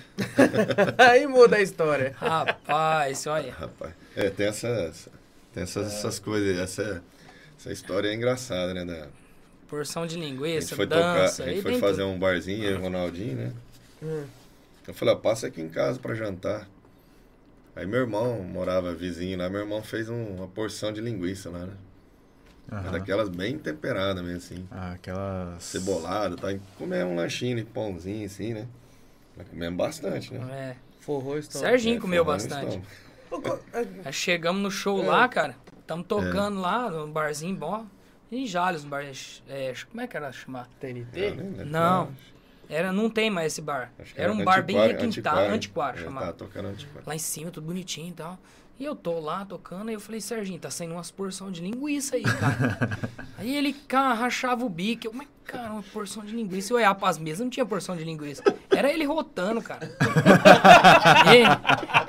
Aí 0.98 1.26
muda 1.26 1.56
a 1.56 1.62
história. 1.62 2.16
Rapaz, 2.18 3.26
olha. 3.26 3.52
Rapaz, 3.54 3.94
é, 4.16 4.30
tem 4.30 4.48
essas, 4.48 5.10
tem 5.54 5.64
essas, 5.64 5.88
essas 5.88 6.20
coisas, 6.20 6.60
essa, 6.60 7.04
essa 7.60 7.72
história 7.72 8.10
é 8.10 8.14
engraçada, 8.14 8.76
né? 8.76 8.86
Da, 8.86 9.08
Porção 9.68 10.06
de 10.07 10.15
a 10.15 10.19
gente 10.19 10.30
linguiça, 10.31 10.76
foi 10.76 10.88
tocar, 10.88 11.22
dança, 11.22 11.44
a 11.44 11.45
aí 11.48 11.56
gente 11.56 11.64
foi 11.64 11.80
fazer 11.80 12.03
tudo. 12.03 12.14
um 12.14 12.19
barzinho, 12.19 12.64
eu 12.64 12.72
e 12.72 12.76
o 12.76 12.81
Ronaldinho, 12.81 13.35
né? 13.35 13.53
Hum. 14.02 14.23
Eu 14.88 14.94
falei, 14.94 15.14
ó, 15.14 15.18
passa 15.18 15.48
aqui 15.48 15.61
em 15.61 15.68
casa 15.68 15.99
pra 15.99 16.14
jantar. 16.15 16.68
Aí 17.76 17.85
meu 17.85 17.99
irmão 17.99 18.41
morava 18.44 18.94
vizinho 18.94 19.38
lá, 19.38 19.49
meu 19.49 19.60
irmão 19.60 19.84
fez 19.84 20.10
um- 20.10 20.35
uma 20.35 20.48
porção 20.48 20.91
de 20.94 21.02
linguiça 21.02 21.49
lá, 21.49 21.60
né? 21.60 21.73
Aham. 22.72 22.91
Daquelas 22.91 23.30
bem 23.30 23.57
temperadas 23.57 24.23
mesmo, 24.23 24.38
assim. 24.38 24.68
Ah, 24.72 24.91
aquelas... 24.94 25.64
Cebolada, 25.64 26.35
tá? 26.35 26.52
E 26.52 26.60
comer 26.77 27.06
um 27.06 27.15
lanchinho, 27.15 27.57
né? 27.57 27.65
pãozinho, 27.73 28.26
assim, 28.26 28.53
né? 28.53 28.68
Nós 29.38 29.48
comemos 29.49 29.77
bastante, 29.77 30.34
né? 30.34 30.39
É. 30.52 30.76
Forrou 31.02 31.35
o 31.35 31.38
estômago. 31.39 31.69
Serginho 31.69 31.98
É, 31.98 31.99
comeu 32.02 32.26
bastante. 32.26 32.81
estômago. 33.31 33.60
Aí 34.03 34.11
chegamos 34.14 34.61
no 34.61 34.72
show 34.72 35.02
É. 35.03 35.07
lá, 35.07 35.27
cara. 35.30 35.56
Tamo 35.85 36.02
É. 36.02 36.06
tocando 36.06 36.60
lá, 36.60 36.89
no 36.89 37.07
barzinho 37.07 37.56
bom. 37.56 37.85
Em 38.32 38.45
Jales, 38.45 38.84
no 38.84 38.90
bar. 38.90 39.04
É, 39.48 39.74
como 39.90 40.02
é 40.02 40.08
que 40.08 40.18
era 40.18 40.32
chamar? 40.32 40.68
TNT? 40.80 41.20
É, 41.26 41.32
né? 41.32 41.64
Não. 41.66 42.12
Era, 42.70 42.91
não 42.91 43.10
tem 43.10 43.30
mais 43.30 43.54
esse 43.54 43.62
bar. 43.62 43.91
Que 44.14 44.20
Era 44.22 44.32
um 44.34 44.44
bar 44.44 44.62
bem 44.64 44.76
requintado, 44.78 45.08
antiquário. 45.40 45.54
antiquário, 45.54 45.99
É, 45.99 46.04
chamado. 46.04 46.26
Tá 46.26 46.34
tocando 46.34 46.68
antiquário. 46.68 47.04
Lá 47.08 47.16
em 47.16 47.20
cima, 47.20 47.49
tudo 47.49 47.66
bonitinho 47.68 48.10
e 48.10 48.14
tal. 48.14 48.38
E 48.80 48.86
eu 48.86 48.95
tô 48.95 49.20
lá 49.20 49.44
tocando, 49.44 49.90
aí 49.90 49.95
eu 49.95 49.99
falei, 49.99 50.22
Serginho, 50.22 50.60
tá 50.60 50.70
saindo 50.70 50.94
umas 50.94 51.10
porção 51.10 51.52
de 51.52 51.62
linguiça 51.62 52.16
aí, 52.16 52.22
cara. 52.22 52.78
aí 53.36 53.56
ele, 53.56 53.74
cara, 53.74 54.14
rachava 54.14 54.64
o 54.64 54.70
bico. 54.70 55.08
Eu, 55.08 55.14
mas, 55.14 55.28
cara, 55.44 55.72
uma 55.72 55.82
porção 55.82 56.24
de 56.24 56.36
linguiça. 56.36 56.72
Eu 56.72 56.78
olhava 56.78 56.94
pras 56.94 57.18
mesas, 57.18 57.40
não 57.40 57.49
tinha 57.49 57.66
porção 57.66 57.98
de 57.98 58.04
linguiça. 58.04 58.44
Era 58.70 58.91
ele 58.94 59.04
rotando, 59.04 59.64
cara. 59.64 59.90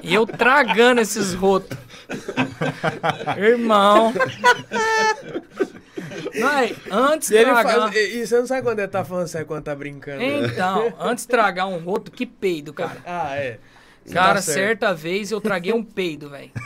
e, 0.02 0.08
e 0.08 0.14
eu 0.14 0.26
tragando 0.26 1.00
esses 1.00 1.32
rotos. 1.32 1.76
Irmão. 3.38 4.12
Vai, 6.38 6.76
antes 6.90 7.30
E, 7.30 7.36
ele 7.36 7.44
tragar... 7.46 7.90
faz, 7.90 7.96
e, 7.96 8.18
e 8.18 8.26
você 8.26 8.38
não 8.38 8.46
sabe 8.46 8.62
quando 8.62 8.78
ele 8.80 8.88
tá 8.88 9.02
falando 9.04 9.26
sério, 9.26 9.46
quando 9.46 9.64
tá 9.64 9.74
brincando. 9.74 10.22
Então, 10.22 10.92
antes 11.00 11.24
de 11.24 11.28
tragar 11.30 11.66
um 11.66 11.78
roto, 11.78 12.10
que 12.10 12.26
peido, 12.26 12.74
cara. 12.74 12.98
Ah, 13.06 13.34
é. 13.36 13.58
Cara, 14.12 14.40
certa 14.42 14.94
vez 14.94 15.30
eu 15.30 15.40
traguei 15.40 15.72
um 15.72 15.82
peido, 15.84 16.30
velho. 16.30 16.50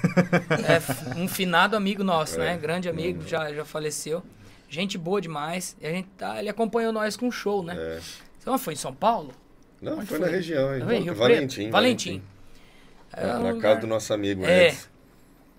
É, 1.14 1.19
um 1.19 1.27
finado 1.28 1.77
amigo 1.77 2.02
nosso, 2.05 2.39
né? 2.39 2.56
Grande 2.56 2.89
amigo, 2.89 3.27
já, 3.27 3.52
já 3.52 3.64
faleceu. 3.64 4.23
Gente 4.69 4.97
boa 4.97 5.20
demais. 5.20 5.77
E 5.81 5.86
a 5.86 5.90
gente 5.90 6.09
tá, 6.16 6.39
ele 6.39 6.48
acompanhou 6.48 6.93
nós 6.93 7.16
com 7.16 7.27
um 7.27 7.32
show, 7.32 7.62
né? 7.62 7.74
É. 7.77 8.01
Então, 8.40 8.59
foi 8.59 8.73
em 8.73 8.77
São 8.77 8.94
Paulo? 8.94 9.32
Não, 9.81 9.97
foi, 9.98 10.06
foi? 10.06 10.19
na 10.20 10.27
região, 10.28 10.74
hein? 10.74 10.82
Foi 10.85 10.97
em 10.97 11.02
Rio 11.02 11.14
Valentim. 11.14 11.56
Preto? 11.62 11.73
Valentim. 11.73 12.23
É, 13.14 13.23
É 13.23 13.27
na 13.27 13.39
lugar- 13.39 13.60
casa 13.60 13.81
do 13.81 13.86
nosso 13.86 14.12
amigo 14.14 14.44
É. 14.44 14.69
Edson. 14.69 14.86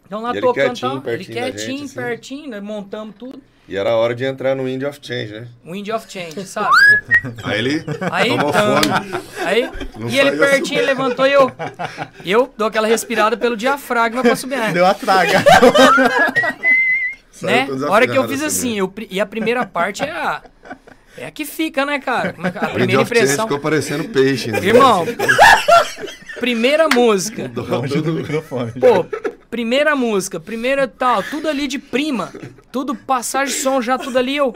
Então 0.05 0.21
lá 0.21 0.29
E 0.29 0.37
ele 0.37 0.41
tocando 0.41 0.85
ele 0.85 1.01
pertinho 1.01 1.35
da 1.35 1.41
quietinho, 1.51 1.77
gente, 1.77 1.83
assim. 1.85 1.95
pertinho, 1.95 2.49
nós 2.49 2.63
montamos 2.63 3.15
tudo. 3.17 3.41
E 3.67 3.77
era 3.77 3.91
a 3.91 3.95
hora 3.95 4.13
de 4.13 4.25
entrar 4.25 4.55
no 4.55 4.63
Wind 4.65 4.83
of 4.83 4.99
Change, 5.01 5.31
né? 5.33 5.47
Wind 5.65 5.87
of 5.89 6.05
Change, 6.11 6.45
sabe? 6.45 6.69
Aí 7.45 7.59
ele 7.59 7.85
Aí, 8.11 8.29
tomou 8.29 8.49
então, 8.49 8.75
fome. 8.83 9.23
aí 9.45 9.71
Não 9.97 10.09
e 10.09 10.19
ele 10.19 10.31
pertinho, 10.37 10.79
ele 10.79 10.87
levantou 10.87 11.25
e 11.25 11.31
eu. 11.31 11.49
Eu 12.25 12.53
dou 12.57 12.67
aquela 12.67 12.87
respirada 12.87 13.37
pelo 13.37 13.55
diafragma 13.55 14.21
pra 14.21 14.35
subir. 14.35 14.57
né? 14.57 14.71
Deu 14.73 14.85
a 14.85 14.93
traga. 14.93 15.43
Né? 17.41 17.67
A 17.87 17.91
hora 17.91 18.07
que 18.07 18.17
eu 18.17 18.25
fiz 18.27 18.41
assim, 18.41 18.77
eu, 18.77 18.87
pri- 18.87 19.07
e 19.11 19.19
a 19.19 19.25
primeira 19.25 19.65
parte 19.65 20.01
é 20.01 20.09
a. 20.11 20.41
É 21.17 21.25
a 21.27 21.31
que 21.31 21.45
fica, 21.45 21.85
né, 21.85 21.99
cara? 21.99 22.35
É 22.43 22.51
que- 22.51 22.57
a 22.57 22.69
primeira 22.69 23.01
impressão. 23.03 23.45
ficou 23.45 23.59
parecendo 23.59 24.05
peixe. 24.09 24.51
né? 24.51 24.59
Irmão, 24.63 25.05
primeira 26.39 26.87
música. 26.89 27.51
Longe 27.55 28.01
do 28.01 28.13
microfone. 28.13 28.71
Pô, 28.79 29.05
primeira 29.49 29.95
música, 29.95 30.39
primeira 30.39 30.87
tal, 30.87 31.21
tudo 31.23 31.47
ali 31.47 31.67
de 31.67 31.77
prima. 31.79 32.31
Tudo 32.71 32.95
passagem 32.95 33.53
de 33.55 33.61
som 33.61 33.81
já, 33.81 33.97
tudo 33.97 34.17
ali 34.17 34.35
eu. 34.35 34.51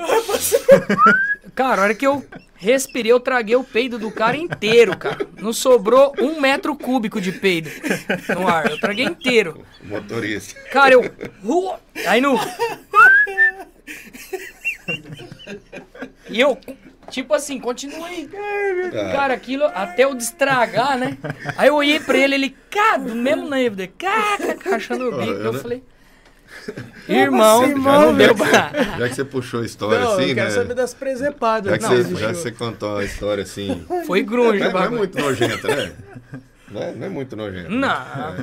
Cara, 1.53 1.81
a 1.81 1.83
hora 1.85 1.93
que 1.95 2.05
eu 2.05 2.25
respirei, 2.55 3.11
eu 3.11 3.19
traguei 3.19 3.55
o 3.55 3.63
peido 3.63 3.97
do 3.99 4.11
cara 4.11 4.35
inteiro, 4.37 4.95
cara. 4.97 5.27
Não 5.39 5.53
sobrou 5.53 6.13
um 6.19 6.39
metro 6.41 6.75
cúbico 6.75 7.19
de 7.21 7.31
peido 7.31 7.69
no 8.35 8.47
ar. 8.47 8.69
Eu 8.69 8.79
traguei 8.79 9.05
inteiro. 9.05 9.63
Motorista. 9.83 10.59
Cara, 10.71 10.93
eu. 10.93 11.11
Aí 12.07 12.19
no. 12.21 12.39
E 16.29 16.39
eu, 16.39 16.57
tipo 17.09 17.33
assim, 17.33 17.59
continuei. 17.59 18.29
Cara, 19.11 19.33
aquilo 19.33 19.65
até 19.65 20.03
eu 20.05 20.13
destragar, 20.13 20.97
né? 20.97 21.17
Aí 21.57 21.67
eu 21.67 21.75
olhei 21.75 21.99
pra 21.99 22.17
ele, 22.17 22.35
ele, 22.35 22.55
cara, 22.69 22.99
do 22.99 23.15
mesmo 23.15 23.49
nível 23.49 23.75
dele, 23.75 23.93
cara, 23.97 24.57
rachando 24.63 25.09
o 25.09 25.17
bico. 25.17 25.31
Eu 25.31 25.53
falei. 25.53 25.83
Irmão, 27.07 27.61
assim, 27.63 27.73
não 27.73 28.11
irmão, 28.11 28.15
deu 28.15 28.35
pra. 28.35 28.71
Já 28.99 29.09
que 29.09 29.15
você 29.15 29.25
puxou 29.25 29.61
a 29.61 29.65
história 29.65 29.99
Não, 29.99 30.13
assim, 30.13 30.29
eu 30.29 30.35
quero 30.35 30.49
né? 30.49 30.55
saber 30.55 30.73
das 30.73 30.93
presepadas. 30.93 31.71
Já 31.71 31.77
que, 31.77 31.83
Não, 31.83 32.03
você, 32.03 32.15
já 32.15 32.33
você 32.33 32.51
contou 32.51 32.97
a 32.97 33.05
história 33.05 33.43
assim. 33.43 33.85
Foi 34.05 34.21
grunge, 34.23 34.59
Não 34.59 34.67
é, 34.67 34.73
não 34.73 34.83
é 34.83 34.89
muito 34.89 35.17
nojenta, 35.19 35.67
né? 35.67 35.91
Não 36.69 36.81
é, 36.81 36.93
não 36.93 37.05
é 37.05 37.09
muito 37.09 37.35
nojento. 37.35 37.69
Não, 37.69 38.35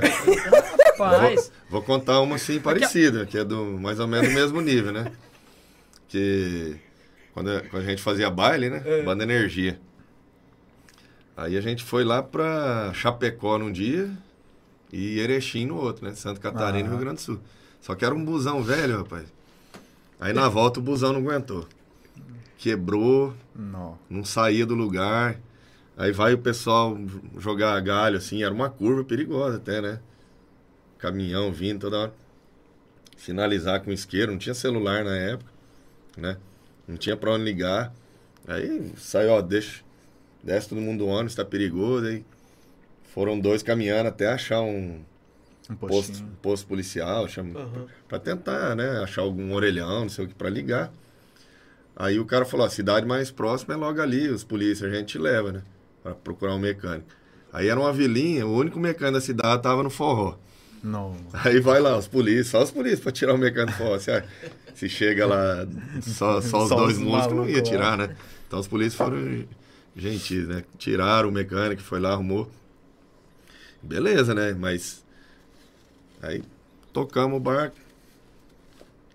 Vou, 0.96 1.06
rapaz. 1.06 1.52
vou 1.68 1.82
contar 1.82 2.20
uma 2.20 2.36
assim 2.36 2.58
parecida, 2.58 3.26
que 3.26 3.36
é 3.36 3.44
do 3.44 3.78
mais 3.78 4.00
ou 4.00 4.06
menos 4.06 4.28
do 4.28 4.34
mesmo 4.34 4.60
nível, 4.60 4.92
né? 4.92 5.06
Que 6.08 6.76
quando 7.34 7.50
a, 7.50 7.60
quando 7.60 7.82
a 7.82 7.86
gente 7.86 8.00
fazia 8.00 8.30
baile, 8.30 8.70
né? 8.70 8.82
É. 8.86 9.02
Banda 9.02 9.24
Energia. 9.24 9.78
Aí 11.36 11.56
a 11.56 11.60
gente 11.60 11.82
foi 11.84 12.04
lá 12.04 12.22
pra 12.22 12.92
Chapecó 12.94 13.58
num 13.58 13.72
dia 13.72 14.10
e 14.92 15.18
Erechim 15.18 15.66
no 15.66 15.76
outro, 15.76 16.06
né? 16.06 16.14
Santa 16.14 16.40
Catarina 16.40 16.78
e 16.86 16.86
Ah. 16.86 16.90
Rio 16.90 16.98
Grande 16.98 17.16
do 17.16 17.20
Sul. 17.20 17.40
Só 17.80 17.94
que 17.94 18.04
era 18.04 18.14
um 18.14 18.24
busão 18.24 18.62
velho, 18.62 18.98
rapaz. 18.98 19.26
Aí 20.20 20.32
na 20.32 20.48
volta 20.48 20.78
o 20.78 20.82
busão 20.82 21.12
não 21.12 21.20
aguentou. 21.20 21.66
Quebrou, 22.56 23.34
Não. 23.54 23.98
não 24.08 24.24
saía 24.24 24.64
do 24.64 24.74
lugar. 24.74 25.36
Aí 25.96 26.12
vai 26.12 26.32
o 26.34 26.38
pessoal 26.38 26.96
jogar 27.38 27.78
galho, 27.80 28.16
assim, 28.16 28.42
era 28.42 28.54
uma 28.54 28.70
curva 28.70 29.04
perigosa 29.04 29.56
até, 29.58 29.80
né? 29.82 30.00
Caminhão 30.98 31.52
vindo 31.52 31.80
toda 31.80 31.98
hora. 31.98 32.14
Sinalizar 33.16 33.82
com 33.82 33.90
isqueiro, 33.92 34.32
não 34.32 34.38
tinha 34.38 34.54
celular 34.54 35.04
na 35.04 35.16
época, 35.16 35.50
né? 36.16 36.36
Não 36.86 36.96
tinha 36.96 37.16
pra 37.16 37.32
onde 37.32 37.44
ligar. 37.44 37.92
Aí 38.46 38.92
saiu, 38.96 39.30
ó, 39.30 39.40
deixa, 39.40 39.82
desce 40.42 40.68
todo 40.68 40.80
mundo 40.80 40.98
do 40.98 41.06
ônibus, 41.06 41.34
tá 41.34 41.44
perigoso. 41.44 42.06
Aí 42.06 42.24
foram 43.14 43.38
dois 43.38 43.62
caminhando 43.62 44.08
até 44.08 44.26
achar 44.28 44.60
um 44.60 45.00
Um 45.70 45.76
posto, 45.76 46.22
posto 46.42 46.66
policial, 46.66 47.26
chama, 47.28 47.58
Aham. 47.58 47.86
Pra 48.08 48.18
tentar, 48.18 48.74
né, 48.74 49.02
achar 49.02 49.22
algum 49.22 49.52
orelhão, 49.54 50.02
não 50.02 50.08
sei 50.08 50.24
o 50.26 50.28
que, 50.28 50.34
pra 50.34 50.50
ligar. 50.50 50.92
Aí 51.96 52.18
o 52.18 52.26
cara 52.26 52.44
falou, 52.44 52.66
a 52.66 52.70
cidade 52.70 53.06
mais 53.06 53.30
próxima 53.30 53.74
é 53.74 53.76
logo 53.76 54.00
ali, 54.02 54.28
os 54.28 54.42
polícias, 54.44 54.92
a 54.92 54.94
gente 54.94 55.08
te 55.12 55.18
leva, 55.18 55.52
né, 55.52 55.62
pra 56.02 56.14
procurar 56.14 56.54
um 56.54 56.58
mecânico. 56.58 57.06
Aí 57.52 57.68
era 57.68 57.78
uma 57.78 57.92
vilinha, 57.92 58.44
o 58.46 58.52
único 58.52 58.80
mecânico 58.80 59.14
da 59.14 59.20
cidade 59.20 59.62
tava 59.62 59.82
no 59.82 59.90
forró. 59.90 60.36
Não. 60.84 61.16
Aí 61.32 61.60
vai 61.60 61.80
lá, 61.80 61.96
os 61.96 62.06
polícias, 62.06 62.48
só 62.48 62.62
os 62.62 62.70
polícias 62.70 63.00
pra 63.00 63.10
tirar 63.10 63.32
o 63.32 63.38
mecânico. 63.38 63.78
Se, 63.98 64.22
se 64.74 64.88
chega 64.90 65.24
lá, 65.24 65.66
só, 66.02 66.42
só 66.42 66.62
os 66.64 66.68
Só 66.68 66.76
dois 66.76 66.98
os 66.98 67.02
músicos 67.02 67.36
não 67.36 67.48
ia 67.48 67.62
tirar, 67.62 67.96
né. 67.96 68.14
Então 68.46 68.60
os 68.60 68.68
polícias 68.68 68.94
foram 68.94 69.46
gentis, 69.96 70.46
né, 70.46 70.62
tiraram 70.76 71.30
o 71.30 71.32
mecânico, 71.32 71.80
foi 71.80 71.98
lá, 71.98 72.12
arrumou. 72.12 72.50
Beleza, 73.82 74.34
né, 74.34 74.52
mas... 74.52 75.02
Aí 76.20 76.44
tocamos 76.92 77.38
o 77.38 77.40
barco. 77.40 77.76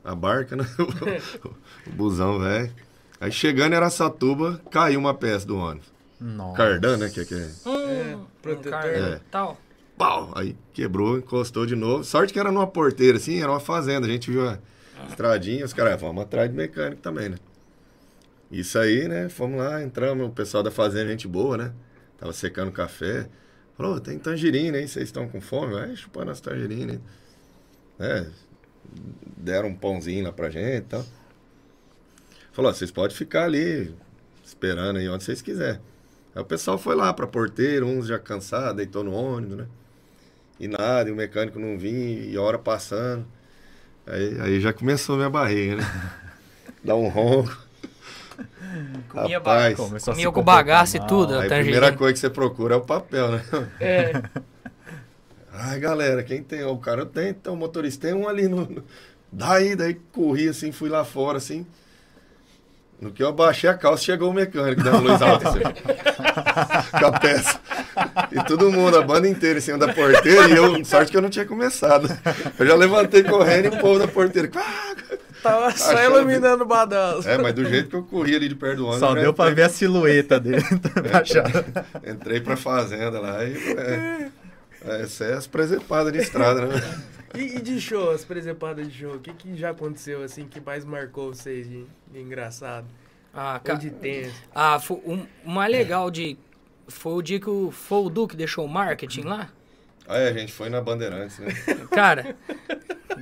A 0.04 0.16
barca, 0.16 0.56
né? 0.56 0.66
o 1.86 1.90
busão, 1.92 2.40
velho. 2.40 2.74
Aí 3.22 3.32
chegando 3.32 3.74
em 3.74 3.76
Araçatuba, 3.76 4.60
caiu 4.72 5.00
uma 5.00 5.14
peça 5.14 5.46
do 5.46 5.58
ônibus. 5.58 5.88
Nossa. 6.20 6.58
Cardan, 6.58 6.98
né? 6.98 7.10
Que, 7.10 7.26
que 7.26 7.34
é. 7.34 7.50
Hum, 7.66 8.16
um 8.16 8.26
protetor. 8.42 8.86
É. 8.86 9.22
tal. 9.30 9.58
Pau! 10.00 10.32
Aí 10.34 10.56
quebrou, 10.74 11.18
encostou 11.18 11.66
de 11.66 11.76
novo. 11.76 12.04
Sorte 12.06 12.32
que 12.32 12.40
era 12.40 12.52
numa 12.52 12.66
porteira, 12.66 13.18
assim, 13.18 13.42
era 13.42 13.52
uma 13.52 13.60
fazenda. 13.60 14.08
A 14.08 14.10
gente 14.10 14.32
viu 14.32 14.48
a 14.48 14.58
estradinha, 15.10 15.66
os 15.66 15.74
caras, 15.74 15.94
"Ah, 15.94 15.98
vamos 15.98 16.24
atrás 16.24 16.50
de 16.50 16.56
mecânico 16.56 17.02
também, 17.02 17.28
né? 17.30 17.38
Isso 18.50 18.80
aí, 18.80 19.08
né? 19.08 19.28
Fomos 19.30 19.60
lá, 19.60 19.84
entramos, 19.84 20.26
o 20.28 20.32
pessoal 20.32 20.64
da 20.64 20.72
fazenda, 20.72 21.12
gente 21.12 21.28
boa, 21.28 21.58
né? 21.58 21.74
Tava 22.18 22.32
secando 22.34 22.72
café. 22.72 23.28
Falou, 23.78 24.00
tem 24.00 24.18
tangerina 24.18 24.78
aí, 24.78 24.88
vocês 24.88 25.06
estão 25.06 25.28
com 25.28 25.40
fome? 25.40 25.74
Vai 25.74 25.96
chupando 25.96 26.32
as 26.32 26.40
tangerinas. 26.42 27.00
É, 28.00 28.26
deram 29.38 29.70
um 29.70 29.76
pãozinho 29.76 30.24
lá 30.24 30.32
pra 30.32 30.50
gente 30.50 30.78
e 30.78 30.82
tal. 30.82 31.06
Falou, 32.54 32.72
"Ó, 32.72 32.74
vocês 32.74 32.90
podem 32.92 33.16
ficar 33.16 33.44
ali, 33.46 33.94
esperando 34.44 34.98
aí 34.98 35.08
onde 35.10 35.24
vocês 35.24 35.42
quiserem. 35.42 35.80
Aí 36.34 36.42
o 36.42 36.46
pessoal 36.46 36.78
foi 36.78 36.96
lá 36.96 37.14
pra 37.14 37.28
porteira, 37.28 37.86
uns 37.86 38.08
já 38.08 38.18
cansados, 38.18 38.76
deitou 38.78 39.04
no 39.04 39.14
ônibus, 39.14 39.58
né? 39.58 39.68
E 40.60 40.68
nada, 40.68 41.10
e 41.10 41.12
o 41.12 41.16
mecânico 41.16 41.58
não 41.60 41.78
vinha, 41.78 42.26
e 42.26 42.38
hora 42.38 42.58
passando. 42.60 43.26
Aí, 44.08 44.42
aí 44.42 44.62
já 44.62 44.74
começou 44.74 45.16
a 45.16 45.18
minha 45.20 45.30
barriga, 45.30 45.78
né? 45.78 45.84
Dá 46.84 46.96
um 46.96 47.08
ronco. 47.08 47.58
Comia 49.10 49.38
Rapaz, 49.38 49.78
ba- 49.78 49.98
a 49.98 50.00
Comia 50.00 50.32
com 50.32 50.44
bagaço 50.44 50.98
e 50.98 51.08
tudo, 51.08 51.34
Aí 51.34 51.40
a 51.40 51.50
tangerina. 51.50 51.64
primeira 51.72 51.98
coisa 51.98 52.14
que 52.14 52.20
você 52.20 52.30
procura 52.30 52.76
é 52.76 52.78
o 52.78 52.82
papel, 52.82 53.32
né? 53.32 53.44
É. 53.80 54.14
Ai, 55.52 55.80
galera, 55.80 56.24
quem 56.24 56.42
tem? 56.44 56.64
O 56.64 56.78
cara 56.78 57.06
tem, 57.06 57.30
então 57.30 57.54
o 57.54 57.58
motorista 57.58 58.08
tem 58.08 58.16
um 58.16 58.28
ali 58.28 58.48
no. 58.48 58.66
no- 58.66 58.84
Daí, 59.32 59.76
daí 59.76 59.94
corri 60.12 60.48
assim, 60.50 60.72
fui 60.72 60.90
lá 60.90 61.04
fora 61.06 61.38
assim. 61.38 61.66
No 63.02 63.12
que 63.12 63.24
eu 63.24 63.30
abaixei 63.30 63.70
a 63.70 63.74
calça, 63.74 64.04
chegou 64.04 64.30
o 64.30 64.34
mecânico 64.34 64.84
dando 64.84 65.00
luz 65.08 65.22
alta 65.22 65.50
assim, 65.50 65.60
com 67.00 67.06
a 67.06 67.12
peça. 67.18 67.60
E 68.32 68.44
todo 68.44 68.70
mundo, 68.70 68.98
a 68.98 69.02
banda 69.02 69.28
inteira 69.28 69.60
em 69.60 69.62
cima 69.62 69.78
da 69.78 69.94
porteira, 69.94 70.50
e 70.50 70.52
eu, 70.56 70.84
sorte 70.84 71.10
que 71.12 71.16
eu 71.18 71.22
não 71.22 71.30
tinha 71.30 71.46
começado. 71.46 72.10
Eu 72.60 72.66
já 72.68 72.76
levantei 72.76 73.24
correndo 73.24 73.66
e 73.66 73.68
o 73.70 73.78
povo 73.80 74.00
da 74.00 74.08
porteira. 74.08 74.50
"Ah!" 74.56 74.96
Tava 75.42 75.72
só 75.72 75.94
Achando- 75.94 76.18
iluminando 76.18 76.64
o 76.66 76.68
badalo. 76.68 77.24
É, 77.26 77.38
mas 77.38 77.54
do 77.54 77.64
jeito 77.64 77.88
que 77.90 77.96
eu 77.96 78.04
corri 78.04 78.36
ali 78.36 78.50
de 78.50 78.56
perto 78.56 78.76
do 78.80 78.84
ônibus. 78.88 79.00
Só 79.00 79.14
deu 79.16 79.34
pra 79.34 79.46
entrei- 79.46 79.56
ver 79.56 79.62
a 79.64 79.74
silhueta 79.74 80.38
dele. 80.38 80.66
baixada. 81.10 81.66
Entrei 82.06 82.42
pra 82.42 82.58
fazenda 82.58 83.22
lá 83.22 83.46
e. 83.46 83.54
É, 83.56 84.28
é, 84.86 85.02
essa 85.04 85.24
é 85.24 85.34
as 85.36 85.48
presepadas 85.48 86.12
de 86.12 86.20
estrada, 86.20 86.66
né? 86.66 86.82
E, 87.36 87.58
e 87.58 87.62
de 87.62 87.80
show, 87.80 88.12
as 88.12 88.24
presepadas 88.26 88.88
de 88.92 89.00
show, 89.00 89.16
o 89.16 89.20
que, 89.20 89.34
que 89.34 89.56
já 89.56 89.70
aconteceu 89.72 90.24
assim 90.24 90.46
que 90.48 90.60
mais 90.60 90.84
marcou 90.86 91.34
vocês 91.34 91.70
de, 91.70 91.86
de 92.12 92.20
engraçado? 92.20 92.88
Ah, 93.34 93.56
Ou 93.56 93.60
ca- 93.62 93.74
de 93.76 93.90
tenso? 93.92 94.36
ah 94.54 94.80
fo- 94.80 95.02
um- 95.06 95.26
o 95.46 95.50
mais 95.50 95.72
legal 95.72 96.10
de. 96.10 96.38
Foi 96.88 97.14
o 97.14 97.22
dia 97.22 97.40
que 97.40 97.50
o, 97.50 97.70
foi 97.70 98.00
o 98.00 98.10
Duque 98.10 98.36
deixou 98.36 98.66
o 98.66 98.70
marketing 98.70 99.22
lá. 99.22 99.50
Aí 100.08 100.28
a 100.28 100.34
gente 100.34 100.52
foi 100.52 100.70
na 100.70 100.82
Bandeirantes, 100.82 101.38
né? 101.38 101.50
Cara, 101.92 102.36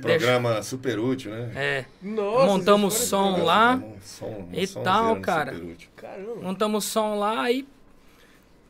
Programa 0.00 0.62
super 0.62 0.98
útil, 0.98 1.30
né? 1.32 1.52
é. 1.54 1.84
Nossa, 2.00 2.46
Montamos 2.46 2.94
som 2.94 3.42
lá. 3.44 3.74
Um 3.76 4.00
som- 4.00 4.48
um 4.50 4.54
e 4.54 4.66
tal, 4.66 5.20
cara. 5.20 5.52
Super 5.52 5.66
Útil. 5.70 5.88
Caramba. 5.96 6.34
Montamos 6.36 6.84
som 6.86 7.18
lá, 7.18 7.42
aí. 7.42 7.66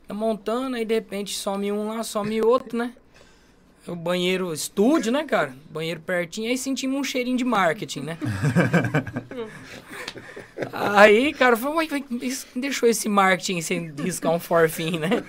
tá 0.09 0.15
Montando, 0.15 0.75
aí 0.77 0.85
de 0.85 0.95
repente 0.95 1.37
some 1.37 1.71
um 1.71 1.89
lá, 1.89 2.03
some 2.03 2.41
outro, 2.43 2.77
né? 2.77 2.93
O 3.89 3.97
banheiro, 3.97 4.53
estúdio, 4.53 5.11
né, 5.11 5.25
cara? 5.25 5.55
Banheiro 5.71 5.99
pertinho, 6.01 6.51
aí 6.51 6.59
sentimos 6.59 7.01
um 7.01 7.03
cheirinho 7.03 7.39
de 7.39 7.45
marketing, 7.45 8.01
né? 8.01 8.19
aí, 10.71 11.33
cara, 11.33 11.57
falou, 11.57 11.77
uai, 11.77 11.89
deixou 12.55 12.87
esse 12.87 13.09
marketing 13.09 13.63
sem 13.63 13.93
riscar 13.99 14.31
um 14.31 14.39
forfim, 14.39 14.99
né? 14.99 15.25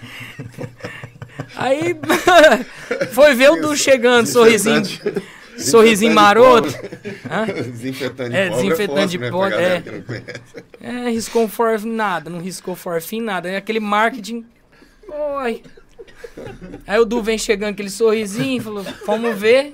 Aí 1.56 1.95
foi 3.14 3.34
ver 3.34 3.49
o 3.52 3.61
Du 3.61 3.77
chegando, 3.77 4.27
sorrisinho, 4.27 4.84
sorrisinho 5.57 6.11
de 6.11 6.15
maroto. 6.15 6.68
Desinfetante 7.72 8.30
de 8.30 8.36
É, 8.36 8.49
pobre 8.49 8.64
desinfetante 8.64 9.11
de 9.11 9.18
né, 9.18 9.27
é. 9.76 9.81
que 9.81 9.91
não 9.91 10.02
conhece. 10.02 10.26
É, 10.81 11.10
riscou 11.10 11.44
um 11.44 11.48
forfim, 11.48 11.91
nada, 11.91 12.30
não 12.30 12.40
riscou 12.40 12.76
forfim, 12.76 13.22
nada. 13.22 13.49
É 13.49 13.56
aquele 13.56 13.80
marketing. 13.80 14.45
Oi. 15.07 15.64
Aí 16.87 16.99
o 16.99 17.05
Du 17.05 17.21
vem 17.21 17.37
chegando 17.37 17.71
aquele 17.71 17.89
sorrisinho, 17.89 18.61
falou, 18.61 18.83
vamos 19.05 19.37
ver. 19.37 19.73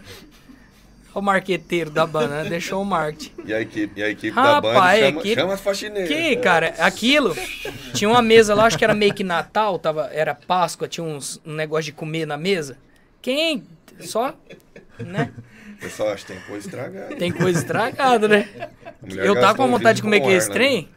O 1.14 1.22
marqueteiro 1.22 1.90
da 1.90 2.06
banana 2.06 2.50
deixou 2.50 2.82
o 2.82 2.86
marketing. 2.86 3.32
E 3.46 3.54
a 3.54 3.62
equipe, 3.62 4.00
e 4.02 4.04
a 4.04 4.10
equipe 4.10 4.36
Rapaz, 4.36 4.54
da 4.54 4.62
banda 4.62 4.96
chama, 4.98 5.20
equipe- 5.22 5.36
chama 5.42 5.54
as 5.54 5.62
faxineiras. 5.62 6.10
Que, 6.10 6.36
cara, 6.36 6.74
aquilo. 6.80 7.34
Tinha 7.94 8.10
uma 8.10 8.22
mesa 8.22 8.54
lá, 8.54 8.66
acho 8.66 8.78
que 8.78 8.84
era 8.84 8.94
meio 8.94 9.14
que 9.14 9.24
Natal, 9.24 9.80
tava, 9.80 10.10
era 10.12 10.36
Páscoa, 10.36 10.90
tinha 10.90 11.06
uns, 11.06 11.40
um 11.46 11.54
negócio 11.54 11.86
de 11.86 11.94
comer 11.94 12.26
na 12.28 12.36
mesa. 12.36 12.78
Quem? 13.22 13.64
Só, 14.02 14.34
né? 15.00 15.32
Pessoal 15.80 16.10
acha 16.10 16.26
que 16.26 16.34
tem 16.34 16.42
coisa 16.42 16.68
estragada. 16.68 17.16
Tem 17.16 17.32
coisa 17.32 17.60
estragada, 17.60 18.28
né? 18.28 18.50
Eu 19.08 19.40
tava 19.40 19.56
com 19.56 19.70
vontade 19.70 19.98
de 19.98 20.02
comer 20.02 20.20
com 20.20 20.26
aquele 20.26 20.42
ar, 20.42 20.48
né? 20.50 20.54
trem. 20.54 20.90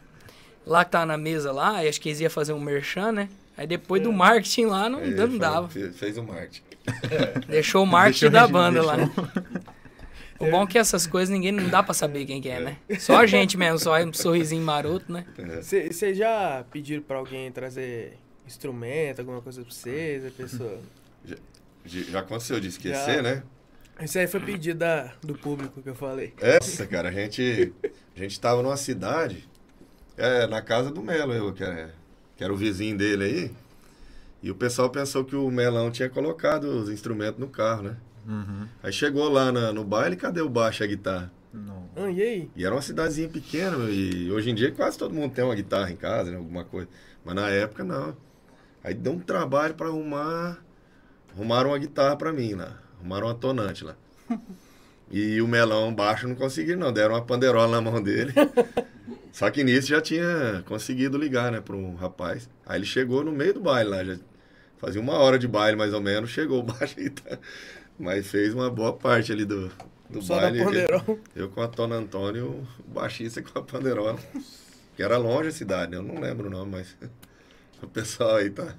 Lá 0.65 0.83
que 0.83 0.91
tava 0.91 1.05
na 1.05 1.17
mesa 1.17 1.53
lá, 1.53 1.81
e 1.83 1.87
acho 1.87 2.01
que 2.01 2.09
eles 2.09 2.19
iam 2.19 2.29
fazer 2.29 2.51
um 2.51 2.59
merchan, 2.59 3.13
né? 3.13 3.29
Aí 3.59 3.67
depois 3.67 4.01
do 4.01 4.13
marketing 4.13 4.67
lá, 4.67 4.87
não, 4.87 4.99
Aí 4.99 5.11
não 5.13 5.37
dava. 5.37 5.67
Fez, 5.67 5.97
fez 5.97 6.17
o 6.17 6.23
marketing. 6.23 6.63
Deixou 7.49 7.83
o 7.83 7.85
marketing 7.85 8.29
Deixou 8.29 8.31
da 8.31 8.47
banda 8.47 8.81
lá. 8.81 8.95
deixou- 8.95 9.27
O 10.39 10.49
bom 10.49 10.63
é 10.63 10.67
que 10.67 10.77
essas 10.77 11.05
coisas 11.05 11.29
ninguém 11.29 11.51
não 11.51 11.67
dá 11.67 11.83
pra 11.83 11.93
saber 11.93 12.25
quem 12.25 12.41
que 12.41 12.47
é, 12.47 12.61
né? 12.61 12.77
Só 12.97 13.17
a 13.17 13.25
gente 13.25 13.57
mesmo, 13.57 13.77
só 13.77 14.01
um 14.01 14.13
sorrisinho 14.13 14.63
maroto, 14.63 15.11
né? 15.11 15.25
Vocês 15.61 16.15
já 16.17 16.63
pediram 16.71 17.03
pra 17.03 17.17
alguém 17.17 17.51
trazer 17.51 18.17
instrumento, 18.47 19.19
alguma 19.19 19.41
coisa 19.41 19.61
pra 19.61 19.69
vocês, 19.69 20.25
a 20.25 20.31
pessoa... 20.31 20.79
De- 21.83 22.03
Já 22.09 22.19
aconteceu 22.21 22.61
de 22.61 22.69
esquecer, 22.69 23.15
Já. 23.17 23.21
né? 23.21 23.43
Isso 24.01 24.17
aí 24.17 24.27
foi 24.27 24.39
pedido 24.39 24.79
da, 24.79 25.11
do 25.21 25.33
público 25.37 25.81
que 25.81 25.89
eu 25.89 25.95
falei. 25.95 26.33
Essa, 26.39 26.87
cara, 26.87 27.09
a 27.09 27.11
gente, 27.11 27.73
a 28.15 28.19
gente 28.19 28.39
tava 28.39 28.63
numa 28.63 28.77
cidade, 28.77 29.49
é, 30.15 30.47
na 30.47 30.61
casa 30.61 30.89
do 30.89 31.01
Melo, 31.03 31.33
eu, 31.33 31.51
que, 31.53 31.63
é, 31.65 31.89
que 32.39 32.43
era 32.45 32.53
o 32.53 32.55
vizinho 32.55 32.97
dele 32.97 33.23
aí. 33.25 33.51
E 34.41 34.49
o 34.49 34.55
pessoal 34.55 34.89
pensou 34.89 35.25
que 35.25 35.35
o 35.35 35.51
Melão 35.51 35.91
tinha 35.91 36.07
colocado 36.09 36.63
os 36.69 36.89
instrumentos 36.89 37.37
no 37.37 37.49
carro, 37.49 37.83
né? 37.83 37.97
Uhum. 38.25 38.65
Aí 38.81 38.93
chegou 38.93 39.27
lá 39.27 39.51
na- 39.51 39.73
no 39.73 39.83
baile, 39.83 40.15
cadê 40.15 40.39
o 40.39 40.47
baixo 40.47 40.81
e 40.81 40.85
a 40.85 40.87
guitarra? 40.87 41.29
Não. 41.53 41.89
Ah, 41.97 42.09
e 42.09 42.21
aí? 42.21 42.49
E 42.55 42.65
era 42.65 42.73
uma 42.73 42.81
cidadezinha 42.81 43.27
pequena, 43.27 43.75
e 43.89 44.31
hoje 44.31 44.49
em 44.51 44.55
dia 44.55 44.71
quase 44.71 44.97
todo 44.97 45.13
mundo 45.13 45.33
tem 45.33 45.43
uma 45.43 45.53
guitarra 45.53 45.91
em 45.91 45.97
casa, 45.97 46.31
né? 46.31 46.37
Alguma 46.37 46.63
coisa. 46.63 46.87
Mas 47.25 47.35
na 47.35 47.49
época 47.49 47.83
não. 47.83 48.15
Aí 48.81 48.93
deu 48.93 49.11
um 49.11 49.19
trabalho 49.19 49.73
pra 49.73 49.87
arrumar. 49.87 50.63
Arrumaram 51.35 51.71
uma 51.71 51.77
guitarra 51.77 52.15
pra 52.15 52.31
mim 52.31 52.53
lá. 52.53 52.79
Arrumaram 53.01 53.27
uma 53.27 53.35
tonante 53.35 53.83
lá. 53.83 53.97
E 55.11 55.41
o 55.41 55.47
melão 55.47 55.93
baixo 55.93 56.27
não 56.27 56.35
conseguiram, 56.35 56.79
não. 56.79 56.93
Deram 56.93 57.15
uma 57.15 57.21
panderola 57.25 57.67
na 57.69 57.81
mão 57.81 58.01
dele. 58.01 58.33
Só 59.31 59.49
que 59.49 59.63
nisso 59.63 59.87
já 59.87 60.01
tinha 60.01 60.63
conseguido 60.67 61.17
ligar, 61.17 61.51
né, 61.51 61.61
pra 61.61 61.75
um 61.75 61.95
rapaz. 61.95 62.49
Aí 62.65 62.77
ele 62.79 62.85
chegou 62.85 63.23
no 63.23 63.31
meio 63.31 63.53
do 63.53 63.59
baile 63.61 63.89
lá. 63.89 64.03
Já 64.03 64.17
fazia 64.77 65.01
uma 65.01 65.13
hora 65.13 65.37
de 65.39 65.47
baile, 65.47 65.77
mais 65.77 65.93
ou 65.93 66.01
menos. 66.01 66.29
Chegou 66.29 66.59
o 66.59 66.63
baixo 66.63 66.95
tá. 67.11 67.37
Mas 67.97 68.27
fez 68.27 68.53
uma 68.53 68.69
boa 68.69 68.93
parte 68.93 69.31
ali 69.31 69.45
do, 69.45 69.71
do 70.09 70.21
Só 70.21 70.35
baile. 70.39 70.63
Pandeirão. 70.63 71.19
Eu 71.35 71.49
com 71.49 71.61
a 71.61 71.67
Tona 71.67 71.95
Antônio, 71.95 72.67
o 72.79 72.91
baixista 72.93 73.41
com 73.41 73.57
a 73.59 73.63
panderola. 73.63 74.17
Que 74.95 75.03
era 75.03 75.17
longe 75.17 75.49
a 75.49 75.51
cidade, 75.51 75.91
né? 75.91 75.97
Eu 75.97 76.03
não 76.03 76.19
lembro 76.19 76.47
o 76.47 76.51
nome, 76.51 76.71
mas. 76.71 76.95
O 77.81 77.87
pessoal 77.87 78.35
aí 78.35 78.49
tá. 78.49 78.75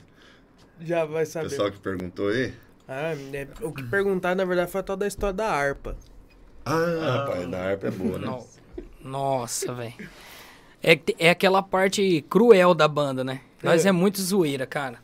Já 0.78 1.07
vai 1.07 1.23
O 1.23 1.27
saber. 1.27 1.48
pessoal 1.48 1.73
que 1.73 1.81
perguntou 1.81 2.28
aí. 2.28 2.52
Ah, 2.86 3.15
né, 3.15 3.48
o 3.62 3.73
que 3.73 3.82
perguntaram, 3.85 4.36
na 4.36 4.44
verdade, 4.44 4.70
foi 4.70 4.81
a 4.82 4.85
tal 4.85 4.94
da 4.94 5.07
história 5.07 5.32
da 5.32 5.47
harpa. 5.51 5.97
Ah, 6.65 7.19
rapaz, 7.24 7.49
da 7.51 7.59
harpa 7.62 7.87
é 7.89 7.91
boa, 7.91 8.19
né? 8.19 8.27
No- 8.27 8.47
Nossa, 9.03 9.73
velho. 9.74 9.95
É, 10.82 10.99
é 11.19 11.31
aquela 11.31 11.62
parte 11.62 12.24
cruel 12.28 12.74
da 12.74 12.87
banda, 12.89 13.23
né? 13.24 13.41
Nós 13.62 13.85
É. 13.85 13.89
é 13.91 13.93
muito 13.93 14.20
zoeira, 14.20 14.66
cara. 14.66 14.99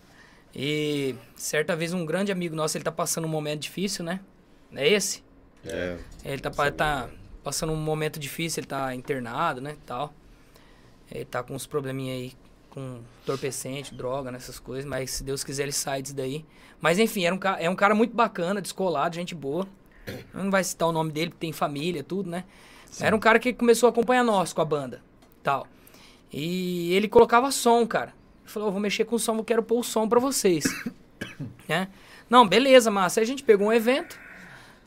E 0.54 1.14
certa 1.34 1.76
vez 1.76 1.92
um 1.92 2.04
grande 2.06 2.32
amigo 2.32 2.54
nosso, 2.56 2.76
ele 2.76 2.84
tá 2.84 2.92
passando 2.92 3.26
um 3.26 3.30
momento 3.30 3.60
difícil, 3.60 4.04
né? 4.04 4.20
É 4.74 4.88
esse? 4.88 5.22
É. 5.66 5.96
Ele 6.24 6.40
tá, 6.40 6.50
tá 6.72 7.08
passando 7.44 7.72
um 7.72 7.76
momento 7.76 8.18
difícil, 8.18 8.60
ele 8.60 8.66
tá 8.66 8.94
internado, 8.94 9.60
né, 9.60 9.76
tal. 9.84 10.12
Ele 11.10 11.24
tá 11.24 11.42
com 11.42 11.54
uns 11.54 11.66
probleminha 11.66 12.14
aí 12.14 12.32
com 12.70 13.00
entorpecente, 13.22 13.94
droga, 13.94 14.30
nessas 14.30 14.58
coisas, 14.58 14.84
mas 14.84 15.10
se 15.10 15.24
Deus 15.24 15.44
quiser 15.44 15.64
ele 15.64 15.72
sai 15.72 16.02
disso 16.02 16.14
daí. 16.14 16.44
Mas 16.80 16.98
enfim, 16.98 17.24
era 17.24 17.34
um, 17.34 17.38
é 17.58 17.68
um 17.70 17.76
cara 17.76 17.94
muito 17.94 18.14
bacana, 18.14 18.60
descolado, 18.62 19.14
gente 19.14 19.34
boa. 19.34 19.66
Não 20.34 20.50
vai 20.50 20.62
citar 20.64 20.88
o 20.88 20.92
nome 20.92 21.10
dele, 21.12 21.30
porque 21.30 21.40
tem 21.46 21.52
família, 21.52 22.02
tudo, 22.02 22.30
né? 22.30 22.44
Era 23.00 23.14
um 23.14 23.18
cara 23.18 23.38
que 23.38 23.52
começou 23.52 23.88
a 23.88 23.90
acompanhar 23.90 24.22
nós 24.24 24.52
com 24.52 24.60
a 24.60 24.64
banda, 24.64 25.00
tal. 25.42 25.66
E 26.32 26.92
ele 26.94 27.08
colocava 27.08 27.50
som, 27.50 27.86
cara. 27.86 28.12
Ele 28.42 28.50
falou, 28.52 28.68
"Eu 28.68 28.72
vou 28.72 28.80
mexer 28.80 29.04
com 29.04 29.18
som, 29.18 29.36
eu 29.36 29.44
quero 29.44 29.62
pôr 29.62 29.80
o 29.80 29.82
som 29.84 30.08
pra 30.08 30.18
vocês. 30.20 30.64
né? 31.68 31.88
Não, 32.28 32.46
beleza, 32.46 32.90
massa. 32.90 33.20
Aí 33.20 33.24
a 33.24 33.26
gente 33.26 33.42
pegou 33.42 33.68
um 33.68 33.72
evento, 33.72 34.18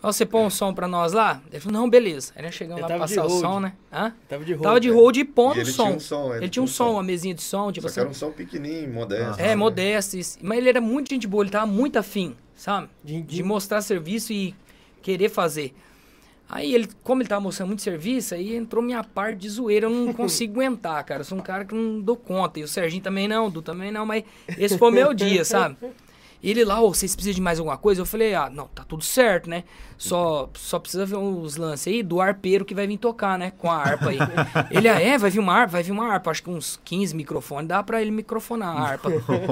Ó, 0.02 0.14
você 0.14 0.26
põe 0.26 0.46
um 0.46 0.50
som 0.50 0.74
pra 0.74 0.88
nós 0.88 1.12
lá? 1.12 1.42
Ele 1.52 1.60
falou, 1.60 1.82
não, 1.82 1.90
beleza. 1.90 2.32
Aí 2.34 2.42
nós 2.42 2.56
chegamos 2.56 2.80
lá 2.82 2.88
pra 2.88 3.00
passar 3.00 3.26
o 3.26 3.30
som, 3.30 3.60
né? 3.60 3.74
Hã? 3.92 4.14
Tava 4.30 4.46
de 4.46 4.54
roupa. 4.54 4.64
Tava 4.70 4.80
de 4.80 4.90
hold 4.90 5.18
e 5.18 5.20
E 5.20 5.26
pondo 5.26 5.60
ele 5.60 5.66
som. 5.70 5.84
tinha 5.88 5.96
um 5.98 6.00
som, 6.00 6.36
Ele 6.36 6.48
tinha 6.48 6.64
um 6.64 6.68
som, 6.68 6.92
uma 6.94 7.04
mesinha 7.04 7.34
de 7.36 7.42
som, 7.42 7.70
tipo 7.70 7.82
Só 7.86 7.88
que 7.94 8.00
assim. 8.00 8.00
era 8.00 8.10
um 8.10 8.14
som 8.14 8.32
pequenininho, 8.32 8.94
modesto. 8.94 9.42
É, 9.42 9.58
modesto. 9.58 10.16
isso. 10.18 10.38
Mas 10.42 10.58
ele 10.60 10.70
era 10.70 10.80
muito 10.80 11.10
gente 11.10 11.28
boa, 11.28 11.44
ele 11.44 11.52
tava 11.52 11.66
muito 11.66 12.00
afim, 12.00 12.34
sabe? 12.56 12.88
De- 13.04 13.22
De 13.22 13.44
mostrar 13.44 13.82
serviço 13.82 14.32
e 14.32 14.56
querer 15.02 15.30
fazer. 15.30 15.74
Aí 16.50 16.74
ele, 16.74 16.90
como 17.04 17.22
ele 17.22 17.30
tava 17.30 17.42
mostrando 17.42 17.68
muito 17.68 17.84
serviço, 17.84 18.34
aí 18.34 18.56
entrou 18.56 18.84
minha 18.84 19.04
parte 19.04 19.38
de 19.38 19.50
zoeira, 19.50 19.86
eu 19.86 19.90
não 19.92 20.12
consigo 20.14 20.54
aguentar, 20.54 21.04
cara. 21.04 21.22
Eu 21.22 21.26
sou 21.26 21.38
um 21.38 21.42
cara 21.42 21.64
que 21.64 21.76
não 21.76 22.02
dou 22.02 22.18
conta. 22.18 22.60
E 22.60 22.64
o 22.64 22.68
Serginho 22.68 23.04
também 23.04 23.28
não, 23.28 23.48
o 23.48 23.52
Du 23.52 23.62
também 23.62 23.92
não, 23.92 24.06
mas 24.06 24.24
esse 24.58 24.78
foi 24.78 24.90
o 24.90 24.94
meu 24.94 25.14
dia, 25.14 25.46
sabe? 25.46 25.78
E 26.42 26.50
ele 26.50 26.64
lá, 26.64 26.80
ô, 26.80 26.94
vocês 26.94 27.14
precisam 27.16 27.36
de 27.36 27.42
mais 27.42 27.60
alguma 27.60 27.78
coisa? 27.78 28.00
Eu 28.00 28.06
falei, 28.06 28.34
ah, 28.34 28.50
não, 28.50 28.68
tá 28.68 28.86
tudo 28.86 29.04
certo, 29.04 29.50
né? 29.50 29.66
Só, 29.98 30.50
só 30.54 30.80
precisa 30.80 31.06
ver 31.06 31.18
os 31.18 31.58
lances 31.58 31.92
aí 31.92 32.02
do 32.02 32.22
arpeiro 32.22 32.64
que 32.64 32.74
vai 32.74 32.88
vir 32.88 32.98
tocar, 32.98 33.38
né? 33.38 33.52
Com 33.58 33.70
a 33.70 33.76
harpa 33.76 34.10
aí. 34.10 34.18
ele, 34.72 34.88
ah, 34.88 35.02
é? 35.02 35.18
Vai 35.18 35.30
vir 35.30 35.40
uma 35.40 35.54
harpa? 35.54 35.74
Vai 35.74 35.84
vir 35.84 35.92
uma 35.92 36.08
harpa. 36.08 36.32
Acho 36.32 36.42
que 36.44 36.50
uns 36.50 36.80
15 36.86 37.14
microfones, 37.14 37.68
dá 37.68 37.84
pra 37.84 38.02
ele 38.02 38.10
microfonar 38.10 38.70
a 38.70 38.82
harpa. 38.82 39.10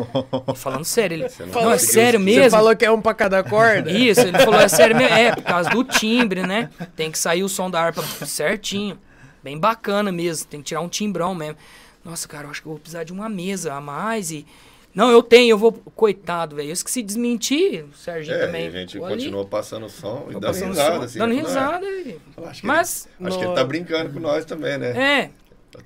Falando 0.56 0.86
sério, 0.86 1.16
ele, 1.16 1.28
não 1.54 1.64
não, 1.64 1.72
é 1.72 1.78
sério 1.78 2.20
os 2.20 2.26
Você 2.26 2.40
mesmo? 2.40 2.52
falou 2.52 2.74
que 2.74 2.86
é 2.86 2.92
um 2.92 3.02
pra 3.02 3.14
cada 3.14 3.44
corda? 3.44 3.92
Isso, 3.92 4.22
ele 4.22 4.40
falou, 4.40 4.62
é 4.62 4.70
sério 4.70 4.96
mesmo. 4.96 5.14
É, 5.14 5.36
por 5.36 5.44
causa 5.44 5.70
do 5.70 5.84
timbre, 5.84 6.44
né? 6.44 6.70
Tem 6.96 7.12
que 7.12 7.20
sair 7.20 7.44
o 7.44 7.50
som 7.50 7.70
da 7.70 7.82
harpa 7.82 8.02
certinho. 8.26 8.98
Bem 9.44 9.58
bacana 9.58 10.10
mesmo, 10.10 10.48
tem 10.48 10.62
que 10.62 10.68
tirar 10.68 10.80
um 10.80 10.90
timbrão 10.90 11.36
mesmo. 11.36 11.58
Nossa, 12.06 12.26
cara, 12.30 12.46
eu 12.46 12.52
acho 12.52 12.62
que 12.62 12.68
eu 12.68 12.72
vou 12.72 12.80
precisar 12.80 13.04
de 13.04 13.12
uma 13.12 13.28
mesa 13.28 13.74
a 13.74 13.82
mais 13.82 14.32
e... 14.32 14.46
Não, 14.98 15.12
eu 15.12 15.22
tenho, 15.22 15.52
eu 15.52 15.58
vou... 15.60 15.72
Coitado, 15.96 16.56
velho. 16.56 16.70
Eu 16.70 16.74
esqueci 16.74 17.02
de 17.02 17.08
desmentir, 17.08 17.86
o 17.86 17.96
Serginho 17.96 18.36
É, 18.36 18.46
também. 18.48 18.66
e 18.66 18.68
a 18.68 18.72
gente 18.72 18.98
continuou 18.98 19.46
passando 19.46 19.86
o 19.86 19.90
som 19.90 20.26
e 20.30 20.34
dando 20.34 20.54
risada, 20.54 20.96
som, 20.98 21.02
assim. 21.04 21.20
Dando 21.20 21.36
né? 21.36 21.42
risada. 21.42 21.86
e- 21.86 22.18
Acho 22.46 22.62
que 22.62 22.68
Mas, 22.68 23.08
ele, 23.20 23.30
acho 23.30 23.38
que 23.38 23.46
ele 23.46 23.54
tá 23.54 23.64
brincando 23.64 24.12
com 24.12 24.20
nós 24.20 24.44
também, 24.44 24.76
né? 24.80 24.90
é, 25.24 25.30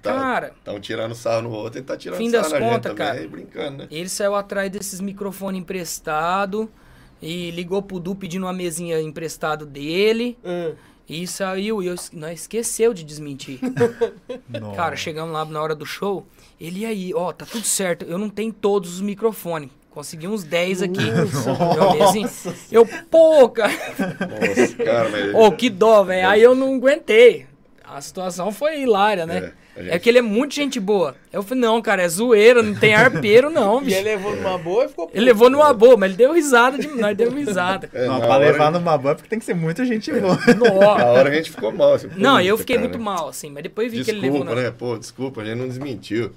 Tá, 0.01 0.13
cara... 0.13 0.53
Tão 0.63 0.79
tirando 0.79 1.13
sarro 1.13 1.41
no 1.41 1.49
outro, 1.51 1.77
ele 1.79 1.85
tá 1.85 1.97
tirando 1.97 2.17
Fim 2.19 2.29
sarro 2.29 2.43
das 2.43 2.51
na 2.53 2.59
gente 2.59 2.69
contas, 2.69 2.91
também, 2.93 3.07
cara. 3.07 3.21
e 3.21 3.27
brincando, 3.27 3.77
né? 3.79 3.87
Ele 3.91 4.07
saiu 4.07 4.35
atrás 4.35 4.71
desses 4.71 5.01
microfones 5.01 5.59
emprestados 5.61 6.67
e 7.21 7.51
ligou 7.51 7.81
pro 7.81 7.99
Du 7.99 8.15
pedindo 8.15 8.45
uma 8.45 8.53
mesinha 8.53 9.01
emprestado 9.01 9.65
dele. 9.65 10.37
Ah, 10.45 10.71
E 11.09 11.27
saiu, 11.27 11.83
e 11.83 11.87
eu, 11.87 11.95
nós 12.13 12.41
esqueceu 12.41 12.93
de 12.93 13.03
desmentir. 13.03 13.59
Cara, 14.75 14.95
chegamos 14.95 15.33
lá 15.33 15.43
na 15.43 15.61
hora 15.61 15.75
do 15.75 15.85
show, 15.85 16.25
ele 16.63 16.85
aí, 16.85 17.13
ó, 17.13 17.31
tá 17.33 17.45
tudo 17.45 17.65
certo, 17.65 18.05
eu 18.05 18.17
não 18.17 18.29
tenho 18.29 18.53
todos 18.53 18.95
os 18.95 19.01
microfones. 19.01 19.69
Consegui 19.89 20.25
uns 20.27 20.43
10 20.45 20.83
aqui. 20.83 21.01
Mesinho. 21.99 22.29
Eu, 22.71 22.85
pô, 23.09 23.49
cara. 23.49 23.73
Nossa, 23.73 24.75
cara, 24.75 25.09
mas... 25.09 25.35
Ô, 25.35 25.51
que 25.51 25.69
dó, 25.69 26.03
velho. 26.03 26.29
Aí 26.29 26.41
eu 26.41 26.55
não 26.55 26.75
aguentei. 26.75 27.45
A 27.83 27.99
situação 27.99 28.53
foi 28.53 28.79
hilária, 28.81 29.25
né? 29.25 29.51
É, 29.75 29.81
É, 29.81 29.83
gente- 29.83 29.99
que 29.99 30.09
ele 30.09 30.19
é 30.19 30.21
muito 30.21 30.55
gente 30.55 30.79
boa. 30.79 31.15
Eu 31.31 31.43
falei, 31.43 31.61
não, 31.61 31.81
cara, 31.81 32.03
é 32.03 32.07
zoeira, 32.07 32.63
não 32.63 32.73
tem 32.73 32.93
arpeiro, 32.95 33.49
não, 33.49 33.81
E 33.81 33.85
bicho. 33.85 33.97
ele 33.97 34.09
levou 34.11 34.33
numa 34.35 34.57
boa 34.57 34.85
e 34.85 34.87
ficou 34.87 35.07
puto. 35.07 35.17
Ele 35.17 35.25
levou 35.25 35.49
numa 35.49 35.73
boa, 35.73 35.97
mas 35.97 36.09
ele 36.11 36.17
deu 36.17 36.33
risada 36.33 36.77
de 36.77 36.87
nós, 36.87 37.15
deu 37.17 37.29
risada. 37.31 37.89
É, 37.93 38.05
Não, 38.05 38.19
pra 38.21 38.37
levar 38.37 38.71
numa 38.71 38.97
boa 38.97 39.11
é 39.11 39.15
porque 39.15 39.29
tem 39.29 39.39
que 39.39 39.45
ser 39.45 39.53
muita 39.55 39.83
gente 39.85 40.09
boa. 40.13 40.37
Nó. 40.57 40.97
Na 40.97 41.05
hora 41.07 41.29
a 41.29 41.33
gente 41.33 41.51
ficou 41.51 41.71
mal. 41.73 41.93
Assim, 41.95 42.09
Não, 42.15 42.39
eu 42.39 42.57
fiquei 42.57 42.77
cara. 42.77 42.87
muito 42.87 43.01
mal, 43.01 43.27
assim, 43.27 43.49
mas 43.49 43.63
depois 43.63 43.91
vi 43.91 44.03
que 44.05 44.11
ele 44.11 44.21
levou 44.21 44.39
Desculpa, 44.39 44.61
né? 44.61 44.71
Pô, 44.77 44.97
desculpa, 44.97 45.41
a 45.41 45.45
gente 45.45 45.57
não 45.57 45.67
desmentiu. 45.67 46.31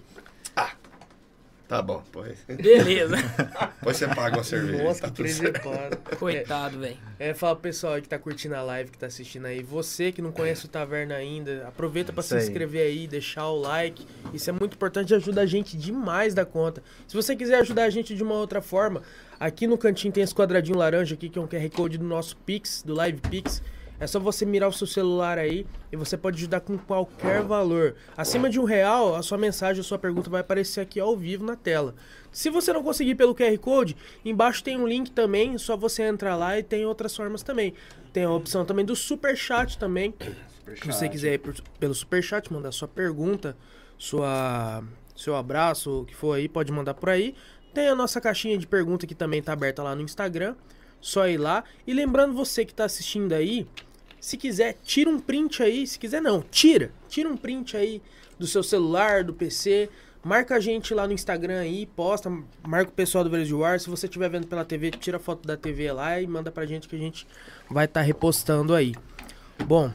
Tá 1.67 1.81
bom, 1.81 2.03
pois. 2.13 2.39
Beleza. 2.47 3.17
Depois 3.81 3.97
você 3.97 4.07
paga 4.09 4.37
uma 4.37 4.45
cerveja. 4.45 4.85
Nossa, 4.85 5.01
tá 5.01 5.11
que. 5.11 6.17
Coitado, 6.17 6.79
velho. 6.79 6.97
É, 7.19 7.33
fala 7.33 7.55
pro 7.55 7.63
pessoal 7.63 7.95
aí 7.95 8.03
que 8.03 8.09
tá 8.09 8.19
curtindo 8.19 8.55
a 8.55 8.63
live, 8.63 8.91
que 8.91 8.99
tá 8.99 9.07
assistindo 9.07 9.47
aí. 9.47 9.63
Você 9.63 10.13
que 10.13 10.21
não 10.21 10.31
conhece 10.31 10.67
o 10.67 10.69
Taverna 10.69 11.15
ainda, 11.15 11.67
aproveita 11.67 12.13
pra 12.13 12.23
se 12.23 12.29
Isso 12.29 12.37
aí. 12.37 12.43
inscrever 12.43 12.87
aí, 12.87 13.07
deixar 13.07 13.49
o 13.49 13.59
like. 13.59 14.07
Isso 14.33 14.51
é 14.51 14.53
muito 14.53 14.75
importante 14.75 15.11
e 15.11 15.15
ajuda 15.15 15.41
a 15.41 15.47
gente 15.47 15.77
demais 15.77 16.35
da 16.35 16.45
conta. 16.45 16.83
Se 17.09 17.17
você 17.17 17.35
quiser 17.35 17.61
ajudar 17.61 17.85
a 17.85 17.91
gente 17.91 18.15
de 18.15 18.23
uma 18.23 18.35
outra 18.35 18.61
forma, 18.61 19.03
aqui 19.41 19.67
no 19.67 19.79
cantinho 19.79 20.13
tem 20.13 20.23
esse 20.23 20.35
quadradinho 20.35 20.77
laranja 20.77 21.15
aqui, 21.15 21.29
que 21.31 21.39
é 21.39 21.43
um 21.43 21.47
QR 21.47 21.71
Code 21.71 21.97
do 21.97 22.05
nosso 22.05 22.37
Pix, 22.39 22.83
do 22.85 22.95
Live 22.95 23.21
Pix. 23.23 23.63
É 24.01 24.07
só 24.07 24.19
você 24.19 24.45
mirar 24.45 24.69
o 24.69 24.73
seu 24.73 24.87
celular 24.87 25.39
aí 25.39 25.65
e 25.93 25.97
você 25.97 26.17
pode 26.17 26.37
ajudar 26.39 26.61
com 26.61 26.77
qualquer 26.77 27.43
valor. 27.43 27.95
Acima 28.17 28.51
de 28.51 28.59
um 28.59 28.65
real, 28.65 29.15
a 29.15 29.23
sua 29.23 29.39
mensagem, 29.39 29.81
a 29.81 29.85
sua 29.85 29.99
pergunta 29.99 30.29
vai 30.29 30.41
aparecer 30.41 30.81
aqui 30.81 30.99
ao 30.99 31.17
vivo 31.17 31.45
na 31.45 31.55
tela. 31.57 31.95
Se 32.33 32.51
você 32.51 32.73
não 32.73 32.83
conseguir 32.83 33.15
pelo 33.15 33.35
QR 33.35 33.57
Code, 33.59 33.97
embaixo 34.25 34.65
tem 34.65 34.77
um 34.79 34.87
link 34.87 35.13
também, 35.13 35.57
só 35.59 35.77
você 35.77 36.03
entrar 36.03 36.35
lá 36.35 36.59
e 36.59 36.63
tem 36.63 36.85
outras 36.85 37.15
formas 37.17 37.43
também. 37.45 37.73
Tem 38.13 38.25
a 38.25 38.31
opção 38.31 38.65
também 38.65 38.85
do 38.85 38.97
Super 38.97 39.37
Chat 39.37 39.79
também. 39.79 40.13
Se 40.81 40.87
você 40.87 41.09
quiser 41.09 41.35
ir 41.35 41.39
por- 41.39 41.55
pelo 41.79 41.95
Super 41.95 42.23
Chat, 42.23 42.53
mandar 42.53 42.73
sua 42.73 42.89
pergunta, 42.89 43.57
sua, 43.97 44.83
seu 45.15 45.37
abraço, 45.37 46.01
o 46.01 46.05
que 46.05 46.15
for 46.17 46.33
aí, 46.37 46.49
pode 46.49 46.73
mandar 46.73 46.95
por 46.95 47.09
aí. 47.11 47.35
Tem 47.73 47.89
a 47.89 47.95
nossa 47.95 48.21
caixinha 48.21 48.57
de 48.59 48.67
pergunta 48.67 49.07
que 49.07 49.15
também 49.15 49.41
tá 49.43 49.53
aberta 49.53 49.83
lá 49.83 49.95
no 49.95 50.03
Instagram. 50.03 50.55
Só 51.05 51.29
ir 51.29 51.37
lá. 51.37 51.65
E 51.87 51.93
lembrando 51.93 52.33
você 52.33 52.65
que 52.65 52.73
tá 52.73 52.87
assistindo 52.87 53.35
aí, 53.35 53.67
se 54.19 54.39
quiser, 54.39 54.79
tira 54.83 55.11
um 55.11 55.21
print 55.21 55.63
aí. 55.63 55.87
Se 55.87 55.99
quiser, 55.99 56.23
não, 56.23 56.41
tira. 56.41 56.91
Tira 57.11 57.29
um 57.29 57.37
print 57.37 57.77
aí 57.77 58.01
do 58.39 58.47
seu 58.47 58.63
celular, 58.63 59.23
do 59.23 59.35
PC. 59.35 59.91
Marca 60.25 60.55
a 60.55 60.61
gente 60.61 60.95
lá 60.95 61.07
no 61.07 61.13
Instagram 61.13 61.61
aí, 61.61 61.85
posta, 61.85 62.33
marca 62.67 62.91
o 62.91 62.95
pessoal 62.95 63.23
do 63.23 63.29
Velhos 63.29 63.49
de 63.49 63.53
War. 63.53 63.79
Se 63.79 63.91
você 63.91 64.07
estiver 64.07 64.31
vendo 64.31 64.47
pela 64.47 64.65
TV, 64.65 64.93
tira 64.93 65.19
a 65.19 65.21
foto 65.21 65.47
da 65.47 65.59
TV 65.59 65.93
lá 65.93 66.19
e 66.19 66.27
manda 66.27 66.51
pra 66.51 66.65
gente 66.65 66.89
que 66.89 66.97
a 66.97 66.99
gente 66.99 67.27
vai 67.69 67.85
estar 67.85 68.01
repostando 68.01 68.75
aí. 68.75 68.95
Bom, 69.67 69.93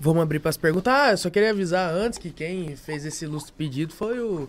vamos 0.00 0.22
abrir 0.22 0.38
para 0.38 0.48
as 0.48 0.56
perguntas. 0.56 0.90
Ah, 0.90 1.10
eu 1.10 1.18
só 1.18 1.28
queria 1.28 1.50
avisar 1.50 1.92
antes 1.92 2.18
que 2.18 2.30
quem 2.30 2.74
fez 2.76 3.04
esse 3.04 3.26
ilustre 3.26 3.52
pedido 3.52 3.92
foi 3.92 4.18
o, 4.20 4.48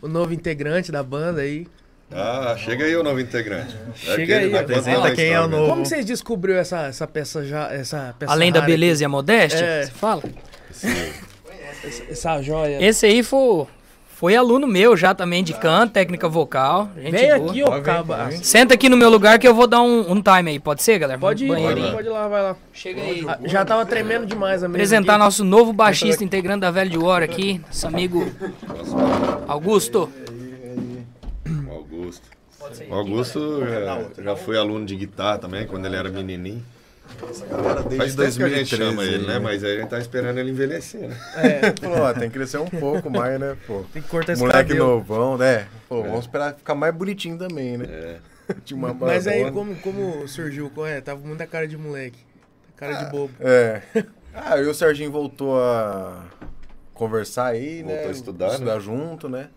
o 0.00 0.08
novo 0.08 0.34
integrante 0.34 0.90
da 0.90 1.04
banda 1.04 1.42
aí. 1.42 1.68
Ah, 2.14 2.54
chega 2.58 2.84
aí 2.84 2.94
o 2.96 3.02
novo 3.02 3.20
integrante. 3.20 3.74
É 4.06 4.14
Chega 4.16 4.38
aí, 4.38 4.56
apresenta 4.56 5.14
quem 5.14 5.30
é 5.32 5.40
o 5.40 5.48
novo. 5.48 5.68
Como 5.70 5.84
vocês 5.86 6.04
descobriu 6.04 6.56
essa, 6.56 6.86
essa 6.86 7.06
peça 7.06 7.44
já, 7.44 7.72
essa 7.72 8.14
peça 8.18 8.32
Além 8.32 8.52
da 8.52 8.60
beleza 8.60 9.02
e 9.02 9.06
a 9.06 9.08
modéstia, 9.08 9.64
É. 9.64 9.82
você 9.84 9.90
fala? 9.92 10.22
aqui? 10.24 10.34
essa 12.10 12.40
joia. 12.42 12.78
Esse 12.84 13.06
aí 13.06 13.22
foi, 13.22 13.66
foi 14.08 14.36
aluno 14.36 14.66
meu 14.66 14.96
já 14.96 15.14
também 15.14 15.42
de 15.42 15.52
canto, 15.54 15.92
técnica 15.92 16.28
vocal. 16.28 16.90
Gente 16.96 17.10
Vem 17.12 17.26
boa. 17.38 17.50
aqui, 17.50 17.64
vir, 17.64 17.82
caba. 17.82 18.30
Senta 18.42 18.74
aqui 18.74 18.88
no 18.88 18.96
meu 18.96 19.08
lugar 19.10 19.38
que 19.38 19.48
eu 19.48 19.54
vou 19.54 19.66
dar 19.66 19.80
um, 19.82 20.12
um 20.12 20.22
time 20.22 20.50
aí. 20.50 20.58
Pode 20.60 20.82
ser, 20.82 20.98
galera? 20.98 21.18
Pode 21.18 21.44
ir, 21.44 21.48
Banheiro 21.48 21.74
pode, 21.76 21.88
ir, 21.88 21.92
pode 21.92 22.06
ir 22.08 22.10
lá, 22.10 22.28
vai 22.28 22.42
lá. 22.42 22.56
Chega 22.72 23.00
aí. 23.02 23.24
Ah, 23.26 23.38
Já 23.44 23.64
tava 23.64 23.84
tremendo 23.84 24.26
demais 24.26 24.62
a 24.62 24.66
Apresentar 24.66 25.14
aqui. 25.14 25.24
nosso 25.24 25.44
novo 25.44 25.72
baixista 25.72 26.22
integrante 26.22 26.60
da 26.60 26.70
Velho 26.70 26.90
de 26.90 26.98
War 26.98 27.22
aqui, 27.22 27.60
nosso 27.66 27.86
amigo 27.86 28.26
Augusto. 29.48 30.08
O 32.88 32.94
Augusto. 32.94 33.38
O 33.38 33.54
Augusto 33.54 34.14
já, 34.16 34.22
já 34.22 34.36
foi 34.36 34.58
aluno 34.58 34.86
de 34.86 34.96
guitarra 34.96 35.38
também, 35.38 35.66
quando 35.66 35.86
ele 35.86 35.96
era 35.96 36.08
menininho. 36.10 36.64
Faz 37.96 38.14
dois 38.14 38.36
mil 38.38 38.46
a 38.46 38.50
gente 38.50 38.76
chama 38.76 39.04
ele, 39.04 39.26
né? 39.26 39.38
Mas 39.38 39.62
aí 39.62 39.76
a 39.76 39.80
gente 39.80 39.90
tá 39.90 39.98
esperando 39.98 40.38
ele 40.38 40.50
envelhecer, 40.50 41.08
né? 41.08 41.16
Pô, 41.80 41.88
ó, 41.88 42.12
tem 42.12 42.28
que 42.28 42.34
crescer 42.34 42.58
um 42.58 42.68
pouco 42.68 43.10
mais, 43.10 43.38
né, 43.38 43.56
pô? 43.66 43.84
Tem 43.92 44.00
que 44.00 44.08
cortar 44.08 44.32
esse 44.32 44.40
Moleque 44.40 44.70
cabelo. 44.70 44.86
novão, 44.86 45.36
né? 45.36 45.68
Pô, 45.88 46.02
vamos 46.02 46.20
esperar 46.20 46.54
ficar 46.54 46.74
mais 46.74 46.94
bonitinho 46.94 47.36
também, 47.36 47.76
né? 47.76 47.86
É. 47.88 48.16
Tinha 48.64 48.78
uma 48.78 48.94
Mas 48.94 49.26
aí, 49.26 49.50
como, 49.50 49.74
como 49.76 50.26
surgiu? 50.26 50.70
É, 50.86 51.00
tava 51.00 51.20
muita 51.20 51.46
cara 51.46 51.66
de 51.66 51.76
moleque. 51.76 52.18
Cara 52.76 53.04
de 53.04 53.10
bobo. 53.10 53.32
É. 53.40 53.82
Ah, 54.34 54.58
eu 54.58 54.64
e 54.64 54.68
o 54.68 54.74
Serginho 54.74 55.10
voltou 55.10 55.60
a 55.62 56.24
conversar 56.94 57.46
aí, 57.46 57.82
né? 57.82 57.94
Voltou 57.94 58.08
a 58.08 58.12
estudar, 58.12 58.58
né? 58.58 58.80
junto, 58.80 59.28
né? 59.28 59.48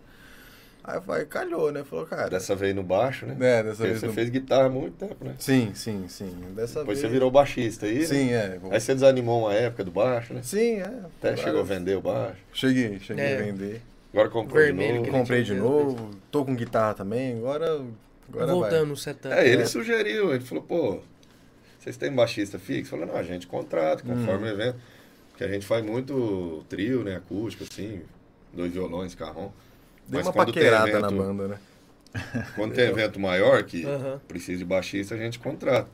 Aí 0.86 1.00
vai, 1.00 1.24
calhou, 1.24 1.72
né? 1.72 1.82
Falou, 1.82 2.06
cara. 2.06 2.30
Dessa 2.30 2.54
vez 2.54 2.72
no 2.74 2.82
baixo, 2.82 3.26
né? 3.26 3.34
É, 3.40 3.62
dessa 3.62 3.76
Porque 3.76 3.88
vez 3.88 4.00
você 4.00 4.06
no- 4.06 4.12
fez 4.12 4.28
guitarra 4.30 4.66
há 4.66 4.70
muito 4.70 4.94
tempo, 4.96 5.24
né? 5.24 5.34
Sim, 5.38 5.72
sim, 5.74 6.04
sim. 6.08 6.30
Dessa 6.54 6.78
Depois 6.80 6.98
vez. 6.98 7.00
você 7.00 7.08
virou 7.08 7.30
baixista 7.30 7.86
aí. 7.86 7.98
né? 7.98 8.04
Sim, 8.04 8.32
é. 8.32 8.58
vou- 8.60 8.72
Aí 8.72 8.80
você 8.80 8.94
desanimou 8.94 9.42
uma 9.42 9.52
época 9.54 9.82
do 9.82 9.90
baixo, 9.90 10.32
né? 10.32 10.40
Sim, 10.44 10.76
é. 10.78 10.82
Até 10.84 11.30
Agora- 11.30 11.36
chegou 11.36 11.60
a 11.60 11.64
vender 11.64 11.96
o 11.96 12.00
baixo. 12.00 12.36
Cheguei, 12.52 13.00
cheguei 13.00 13.24
É. 13.24 13.34
a 13.36 13.42
vender. 13.42 13.82
Agora 14.12 14.28
comprou 14.28 14.62
Vermelho 14.62 15.02
de 15.02 15.10
novo. 15.10 15.18
Comprei 15.18 15.42
de 15.42 15.54
novo. 15.54 16.10
Tô 16.30 16.44
com 16.44 16.54
guitarra 16.54 16.94
também. 16.94 17.36
Agora. 17.38 17.80
agora 18.28 18.46
Voltando 18.46 18.86
no 18.86 18.96
setup. 18.96 19.34
É, 19.34 19.46
ele 19.48 19.66
sugeriu, 19.66 20.32
ele 20.34 20.44
falou, 20.44 20.62
pô, 20.62 21.00
vocês 21.80 21.96
têm 21.96 22.12
baixista 22.12 22.58
fixo? 22.58 22.94
Eu 22.94 22.98
falei, 23.00 23.12
não, 23.12 23.20
a 23.20 23.24
gente 23.24 23.46
contrata, 23.46 24.02
conforme 24.04 24.46
o 24.46 24.52
evento. 24.52 24.76
Porque 25.30 25.42
a 25.44 25.48
gente 25.48 25.66
faz 25.66 25.84
muito 25.84 26.64
trio, 26.68 27.02
né, 27.04 27.16
acústico, 27.16 27.64
assim, 27.64 28.00
dois 28.54 28.72
violões, 28.72 29.14
carrão. 29.14 29.52
Dei 30.08 30.18
Mas 30.18 30.26
uma 30.26 30.32
quando 30.32 30.52
tem 30.52 30.62
paquerada 30.62 30.88
evento- 30.88 31.02
na 31.02 31.10
banda, 31.10 31.48
né? 31.48 31.58
Quando 32.56 32.72
tem 32.74 32.84
evento 32.88 33.20
maior 33.20 33.62
que 33.64 33.84
Aham. 33.84 34.18
precisa 34.26 34.58
de 34.58 34.64
baixista, 34.64 35.14
a 35.14 35.18
gente 35.18 35.38
contrata. 35.38 35.90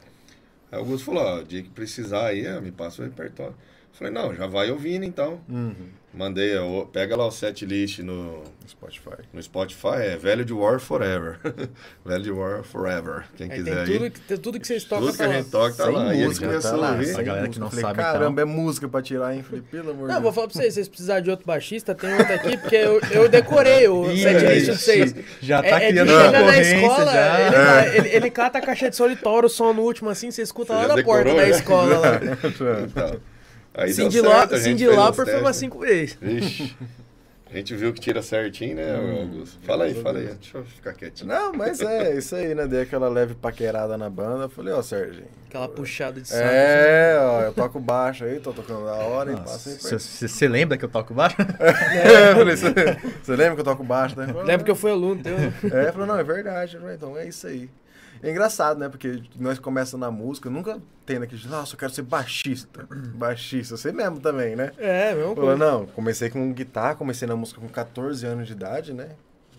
Aí 0.70 0.78
o 0.78 0.82
Augusto 0.82 1.06
falou, 1.06 1.22
ó, 1.24 1.38
o 1.40 1.44
dia 1.44 1.62
que 1.62 1.68
precisar 1.70 2.26
aí, 2.26 2.46
ó, 2.46 2.60
me 2.60 2.70
passa 2.70 3.02
o 3.02 3.04
repertório. 3.04 3.52
Eu 3.54 3.94
falei, 3.98 4.12
não, 4.12 4.32
já 4.34 4.46
vai 4.46 4.70
ouvindo 4.70 5.04
então. 5.04 5.40
Uhum. 5.48 5.88
Mandei, 6.14 6.52
pega 6.92 7.16
lá 7.16 7.26
o 7.26 7.30
set 7.30 7.64
list 7.64 8.00
no, 8.00 8.42
Spotify. 8.68 9.22
no 9.32 9.42
Spotify, 9.42 9.96
é 10.12 10.16
Velho 10.18 10.44
de 10.44 10.52
War 10.52 10.78
Forever. 10.78 11.38
Velho 12.04 12.22
de 12.22 12.30
War 12.30 12.62
Forever. 12.62 13.24
Quem 13.34 13.50
Aí 13.50 13.56
quiser 13.58 13.70
tem 13.70 13.94
aí. 13.94 13.98
tudo, 13.98 14.10
que- 14.10 14.20
tem 14.20 14.36
tudo 14.36 14.60
que 14.60 14.66
vocês 14.66 14.84
tocam 14.84 15.06
Tudo 15.06 15.12
que 15.12 15.18
tá 15.18 15.24
a 15.24 15.28
lá. 15.28 15.34
gente 15.34 15.50
toca 15.50 15.74
tá 15.74 15.86
lá. 15.86 16.04
E 16.14 16.16
eles 16.18 16.26
música, 16.26 16.46
começaram 16.48 16.76
tá 16.78 16.82
lá, 16.82 16.92
a 16.92 16.96
ver. 16.96 17.10
A 17.10 17.14
sem 17.14 17.24
galera 17.24 17.48
que 17.48 17.58
não 17.58 17.70
falei, 17.70 17.82
sabe, 17.82 18.00
então. 18.00 18.12
Caramba, 18.12 18.42
é 18.42 18.44
música 18.44 18.88
pra 18.88 19.00
tirar, 19.00 19.34
hein? 19.34 19.42
Falei, 19.42 19.62
pelo 19.70 19.90
amor 19.90 20.02
de 20.02 20.02
Não, 20.02 20.08
Deus. 20.08 20.22
vou 20.22 20.32
falar 20.34 20.48
pra 20.48 20.54
vocês, 20.60 20.68
se 20.68 20.74
vocês 20.74 20.88
precisarem 20.88 21.24
de 21.24 21.30
outro 21.30 21.46
baixista, 21.46 21.94
tem 21.94 22.12
outro 22.18 22.34
aqui, 22.34 22.58
porque 22.58 22.76
eu, 22.76 23.00
eu 23.10 23.28
decorei 23.30 23.88
o 23.88 24.10
Ih, 24.12 24.22
setlist 24.22 24.66
de 24.66 24.76
vocês. 24.78 25.14
Já 25.40 25.62
tá 25.62 25.80
é, 25.80 25.84
é 25.84 25.88
criando 25.92 26.08
chega 26.10 26.30
na 26.42 26.58
escola, 26.58 27.12
já. 27.12 27.40
ele, 27.40 27.56
vai- 27.56 27.96
ele, 27.96 28.08
ele 28.16 28.30
cata 28.30 28.58
a 28.58 28.60
caixa 28.60 28.90
de 28.90 28.96
som, 28.96 29.06
ele 29.06 29.16
tora 29.16 29.46
o 29.46 29.48
som 29.48 29.72
no 29.72 29.80
último 29.80 30.10
assim, 30.10 30.30
você 30.30 30.42
escuta 30.42 30.74
Você 30.74 30.86
lá 30.86 30.94
na 30.94 31.02
porta 31.02 31.24
decorou, 31.24 31.36
da 31.36 31.42
né? 31.42 31.48
escola 31.50 31.98
lá. 31.98 32.20
Então, 32.44 33.20
aí 33.74 33.86
deu 33.92 34.04
Cindy, 34.04 34.20
certo, 34.20 34.28
Lau- 34.28 34.40
a 34.42 34.46
gente 34.58 34.62
Cindy 34.62 34.86
Lauper 34.88 35.24
foi 35.24 35.40
umas 35.40 35.56
cinco 35.56 35.78
vezes. 35.80 36.16
Vixe. 36.20 36.76
A 37.52 37.56
gente 37.58 37.76
viu 37.76 37.92
que 37.92 38.00
tira 38.00 38.22
certinho, 38.22 38.76
né, 38.76 38.96
Augusto? 39.20 39.58
Fala 39.66 39.84
aí, 39.84 39.92
fala 39.92 40.20
aí. 40.20 40.24
Deixa 40.28 40.56
eu 40.56 40.64
ficar 40.64 40.94
quietinho. 40.94 41.28
Não, 41.28 41.52
mas 41.52 41.82
é 41.82 42.16
isso 42.16 42.34
aí, 42.34 42.54
né? 42.54 42.66
Dei 42.66 42.80
aquela 42.80 43.10
leve 43.10 43.34
paquerada 43.34 43.98
na 43.98 44.08
banda. 44.08 44.48
Falei, 44.48 44.72
ó, 44.72 44.80
Serginho. 44.80 45.26
Aquela 45.50 45.68
puxada 45.68 46.18
de 46.18 46.26
saco. 46.26 46.40
É, 46.42 47.18
ó, 47.20 47.42
eu 47.42 47.52
toco 47.52 47.78
baixo 47.78 48.24
aí, 48.24 48.40
tô 48.40 48.54
tocando 48.54 48.86
da 48.86 48.94
hora 48.94 49.32
e 49.34 49.36
passei 49.36 49.74
Você 49.74 49.98
você 50.26 50.48
lembra 50.48 50.78
que 50.78 50.84
eu 50.86 50.88
toco 50.88 51.12
baixo? 51.12 51.36
É, 51.60 52.34
falei, 52.34 52.56
você, 52.56 53.36
lembra 53.36 53.54
que 53.56 53.60
eu 53.60 53.64
toco 53.64 53.84
baixo, 53.84 54.18
né? 54.18 54.28
Falei, 54.28 54.44
Lembra 54.44 54.64
que 54.64 54.70
eu 54.70 54.76
fui 54.76 54.90
aluno 54.90 55.22
teu? 55.22 55.36
É, 55.70 55.92
falou, 55.92 56.06
não, 56.06 56.18
é 56.18 56.24
verdade. 56.24 56.76
Eu 56.76 56.80
falei, 56.80 56.96
Então 56.96 57.18
é 57.18 57.28
isso 57.28 57.46
aí. 57.46 57.68
É 58.22 58.30
engraçado, 58.30 58.78
né? 58.78 58.88
Porque 58.88 59.22
nós 59.38 59.58
começamos 59.58 60.06
na 60.06 60.10
música, 60.12 60.48
nunca 60.48 60.78
tem 61.04 61.18
naquele, 61.18 61.44
nossa, 61.48 61.74
eu 61.74 61.78
quero 61.78 61.92
ser 61.92 62.02
baixista. 62.02 62.86
Baixista, 63.16 63.76
você 63.76 63.90
mesmo 63.92 64.20
também, 64.20 64.54
né? 64.54 64.70
É, 64.78 65.12
mesmo 65.14 65.56
não, 65.56 65.86
comecei 65.86 66.30
com 66.30 66.52
guitarra, 66.52 66.94
comecei 66.94 67.26
na 67.26 67.34
música 67.34 67.60
com 67.60 67.68
14 67.68 68.24
anos 68.24 68.46
de 68.46 68.52
idade, 68.52 68.92
né? 68.92 69.10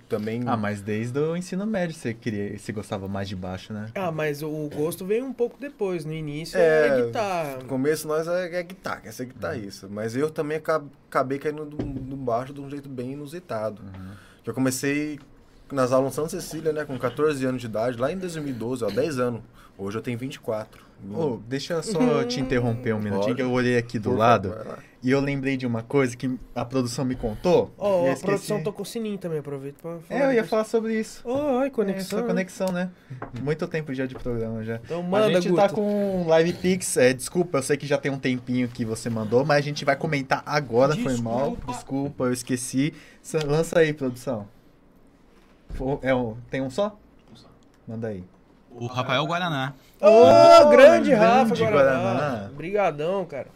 Também. 0.07 0.43
Ah, 0.45 0.55
mas 0.55 0.79
desde 0.81 1.17
o 1.17 1.35
ensino 1.35 1.65
médio 1.65 1.95
você 1.95 2.13
queria, 2.13 2.57
você 2.57 2.71
gostava 2.71 3.07
mais 3.07 3.27
de 3.27 3.35
baixo, 3.35 3.73
né? 3.73 3.87
Ah, 3.95 4.11
mas 4.11 4.43
o 4.43 4.69
gosto 4.73 5.05
veio 5.05 5.25
um 5.25 5.33
pouco 5.33 5.57
depois. 5.59 6.05
No 6.05 6.13
início 6.13 6.57
é, 6.59 6.87
É, 6.99 7.05
guitarra. 7.05 7.57
No 7.57 7.65
começo 7.65 8.07
nós 8.07 8.27
é, 8.27 8.59
é 8.59 8.63
guitarra, 8.63 9.01
quer 9.01 9.11
ser 9.11 9.25
guitarrista. 9.25 9.87
Mas 9.89 10.15
eu 10.15 10.29
também 10.29 10.57
aca- 10.57 10.83
acabei 11.09 11.39
caindo 11.39 11.65
do, 11.65 11.77
do 11.77 12.15
baixo 12.15 12.53
de 12.53 12.61
um 12.61 12.69
jeito 12.69 12.87
bem 12.87 13.13
inusitado. 13.13 13.81
Que 14.43 14.49
Eu 14.49 14.53
comecei 14.53 15.19
nas 15.71 15.91
aulas 15.91 16.13
em 16.13 16.15
Santa 16.15 16.29
Cecília, 16.29 16.71
né? 16.73 16.85
Com 16.85 16.97
14 16.97 17.45
anos 17.45 17.61
de 17.61 17.67
idade, 17.67 17.97
lá 17.97 18.11
em 18.11 18.17
2012, 18.17 18.83
ó, 18.83 18.89
10 18.89 19.19
anos. 19.19 19.41
Hoje 19.77 19.97
eu 19.97 20.01
tenho 20.01 20.17
24. 20.17 20.83
Ô, 21.13 21.37
deixa 21.49 21.73
eu 21.73 21.83
só 21.83 22.23
te 22.23 22.39
interromper 22.39 22.93
um 22.95 22.99
minutinho, 22.99 23.23
Pode. 23.25 23.35
que 23.35 23.41
eu 23.41 23.51
olhei 23.51 23.77
aqui 23.77 23.99
do 23.99 24.11
Por 24.11 24.17
lado 24.17 24.51
favor, 24.53 24.77
e 25.01 25.11
eu 25.11 25.19
lembrei 25.19 25.57
de 25.57 25.67
uma 25.67 25.83
coisa 25.83 26.15
que 26.15 26.39
a 26.55 26.63
produção 26.63 27.03
me 27.03 27.13
contou. 27.13 27.73
Ó, 27.77 28.03
eu 28.03 28.05
a 28.05 28.07
esqueci. 28.13 28.23
produção 28.25 28.63
tocou 28.63 28.85
sininho 28.85 29.17
também, 29.17 29.39
aproveita 29.39 29.79
pra 29.81 29.97
falar. 29.99 30.21
É, 30.21 30.25
eu 30.27 30.31
ia 30.33 30.45
falar 30.45 30.63
sobre 30.63 30.97
isso. 30.97 31.21
Ó, 31.25 31.59
ai, 31.59 31.67
É, 31.67 31.69
conexão. 31.69 32.19
essa 32.19 32.27
conexão, 32.27 32.67
né? 32.71 32.89
Muito 33.41 33.67
tempo 33.67 33.93
já 33.93 34.05
de 34.05 34.15
programa 34.15 34.63
já. 34.63 34.79
Então 34.85 35.03
manda, 35.03 35.25
a 35.25 35.29
gente 35.41 35.49
Guto. 35.49 35.61
tá 35.61 35.67
com 35.67 36.25
Live 36.27 36.53
Pix. 36.53 36.95
É, 36.95 37.11
desculpa, 37.11 37.57
eu 37.57 37.63
sei 37.63 37.75
que 37.75 37.85
já 37.85 37.97
tem 37.97 38.09
um 38.09 38.17
tempinho 38.19 38.69
que 38.69 38.85
você 38.85 39.09
mandou, 39.09 39.43
mas 39.43 39.57
a 39.57 39.61
gente 39.61 39.83
vai 39.83 39.97
comentar 39.97 40.41
agora, 40.45 40.95
foi 40.95 41.17
mal. 41.17 41.49
Desculpa. 41.49 41.71
Desculpa, 41.73 42.23
eu 42.25 42.31
esqueci. 42.33 42.93
Lança 43.45 43.79
aí, 43.79 43.91
produção. 43.91 44.47
É 46.01 46.13
um, 46.13 46.35
tem 46.49 46.61
um 46.61 46.69
só? 46.69 46.97
Manda 47.87 48.07
aí. 48.07 48.23
O 48.71 48.87
Rafael 48.87 49.25
Guaraná 49.25 49.73
Ô, 50.03 50.69
grande 50.69 51.13
Rafa 51.13 51.55
grande 51.55 51.71
Guaraná. 51.71 52.01
Guaraná. 52.01 52.49
Brigadão, 52.55 53.25
cara. 53.25 53.47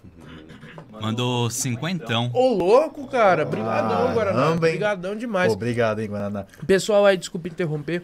mandou 1.01 1.49
cinquentão. 1.49 2.31
Ô, 2.33 2.53
louco, 2.53 3.05
cara. 3.07 3.43
Brigadão, 3.43 4.13
Guaraná. 4.13 4.39
Caramba, 4.39 4.67
hein? 4.67 4.73
Brigadão 4.73 5.15
demais. 5.15 5.51
obrigado, 5.51 5.99
hein, 5.99 6.07
Guaraná. 6.07 6.45
Pessoal 6.65 7.05
aí, 7.05 7.17
desculpa 7.17 7.49
interromper, 7.49 8.01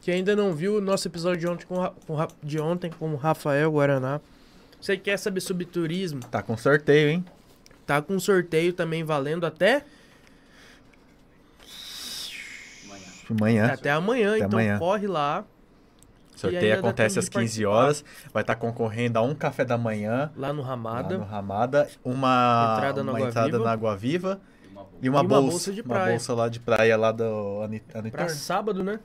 que 0.00 0.10
ainda 0.10 0.34
não 0.34 0.54
viu 0.54 0.76
o 0.76 0.80
nosso 0.80 1.06
episódio 1.06 1.40
de 1.40 1.46
ontem 1.48 1.66
com, 1.66 1.92
com 2.06 2.26
de 2.42 2.58
ontem 2.58 2.90
com 2.90 3.12
o 3.12 3.16
Rafael 3.16 3.70
Guaraná. 3.70 4.20
Você 4.80 4.96
quer 4.96 5.18
saber 5.18 5.40
sobre 5.40 5.66
turismo? 5.66 6.20
Tá 6.30 6.42
com 6.42 6.56
sorteio, 6.56 7.10
hein? 7.10 7.24
Tá 7.86 8.00
com 8.00 8.18
sorteio 8.18 8.72
também 8.72 9.04
valendo 9.04 9.44
até, 9.44 9.84
Amanhã. 13.38 13.66
até 13.72 13.90
amanhã, 13.90 14.30
Até 14.36 14.38
então 14.44 14.58
amanhã. 14.58 14.78
corre 14.78 15.06
lá, 15.06 15.44
O 16.34 16.38
sorteio 16.38 16.78
acontece 16.78 17.18
às 17.18 17.26
de 17.26 17.30
15 17.30 17.62
participar. 17.62 17.70
horas. 17.70 18.04
Vai 18.32 18.42
estar 18.42 18.56
concorrendo 18.56 19.18
a 19.18 19.22
um 19.22 19.34
café 19.34 19.64
da 19.64 19.76
manhã 19.78 20.30
lá 20.36 20.52
no 20.52 20.62
lá 20.62 20.68
Ramada. 20.68 21.18
no 21.18 21.24
Ramada, 21.24 21.88
uma 22.04 22.74
Entrada 22.76 23.02
na 23.04 23.12
uma 23.12 23.18
Água 23.18 23.28
entrada 23.28 23.50
Viva. 23.52 23.64
na 23.64 23.72
Água 23.72 23.96
Viva 23.96 24.40
e 24.64 24.68
uma, 24.72 24.86
E 25.02 25.08
uma 25.08 25.22
bolsa, 25.24 25.50
bolsa 25.50 25.72
de 25.72 25.80
uma 25.82 25.94
praia. 25.94 26.10
bolsa 26.10 26.34
lá 26.34 26.48
de 26.48 26.60
praia 26.60 26.96
lá 26.96 27.12
do 27.12 27.62
Ani- 27.62 27.80
Pra 27.80 28.00
Anitor. 28.00 28.30
sábado, 28.30 28.82
né? 28.82 28.98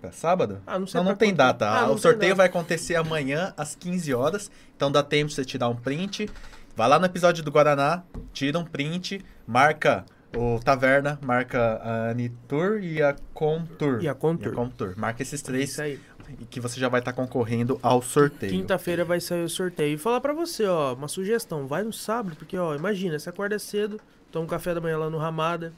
Pra 0.00 0.12
sábado? 0.12 0.60
Ah, 0.66 0.78
não 0.78 0.86
sei 0.86 0.98
Não, 0.98 1.04
não 1.04 1.12
pra 1.16 1.18
tem 1.26 1.34
data. 1.34 1.68
Ah, 1.68 1.86
não 1.86 1.94
o 1.94 1.98
sorteio 1.98 2.30
data. 2.30 2.34
vai 2.36 2.46
acontecer 2.46 2.96
amanhã 2.96 3.52
às 3.56 3.74
15 3.74 4.12
horas. 4.14 4.50
Então 4.76 4.92
dá 4.92 5.02
tempo 5.02 5.28
de 5.28 5.34
você 5.34 5.44
tirar 5.44 5.68
um 5.68 5.74
print. 5.76 6.28
Vai 6.76 6.86
lá 6.88 6.98
no 6.98 7.06
episódio 7.06 7.42
do 7.42 7.50
Guaraná, 7.50 8.02
tira 8.32 8.58
um 8.58 8.64
print, 8.64 9.24
marca 9.46 10.04
o 10.36 10.60
Taverna, 10.60 11.18
marca 11.22 11.76
a 11.82 12.10
Anitur 12.10 12.78
e 12.82 13.02
a 13.02 13.16
Contour. 13.34 13.98
E 14.02 14.08
a 14.08 14.14
Contour. 14.14 14.52
Contour. 14.54 14.94
Marca 14.96 15.22
esses 15.22 15.40
três 15.42 15.70
Isso 15.70 15.82
aí. 15.82 16.00
e 16.40 16.44
que 16.44 16.60
você 16.60 16.78
já 16.78 16.88
vai 16.88 17.00
estar 17.00 17.12
concorrendo 17.12 17.78
ao 17.82 18.02
sorteio. 18.02 18.52
Quinta-feira 18.52 19.04
vai 19.04 19.20
sair 19.20 19.42
o 19.42 19.48
sorteio. 19.48 19.94
E 19.94 19.98
falar 19.98 20.20
pra 20.20 20.32
você, 20.32 20.64
ó, 20.66 20.94
uma 20.94 21.08
sugestão, 21.08 21.66
vai 21.66 21.82
no 21.82 21.92
sábado, 21.92 22.36
porque, 22.36 22.56
ó, 22.56 22.74
imagina, 22.74 23.18
você 23.18 23.30
acorda 23.30 23.58
cedo, 23.58 24.00
toma 24.30 24.44
um 24.44 24.48
café 24.48 24.74
da 24.74 24.80
manhã 24.80 24.98
lá 24.98 25.10
no 25.10 25.18
Ramada, 25.18 25.72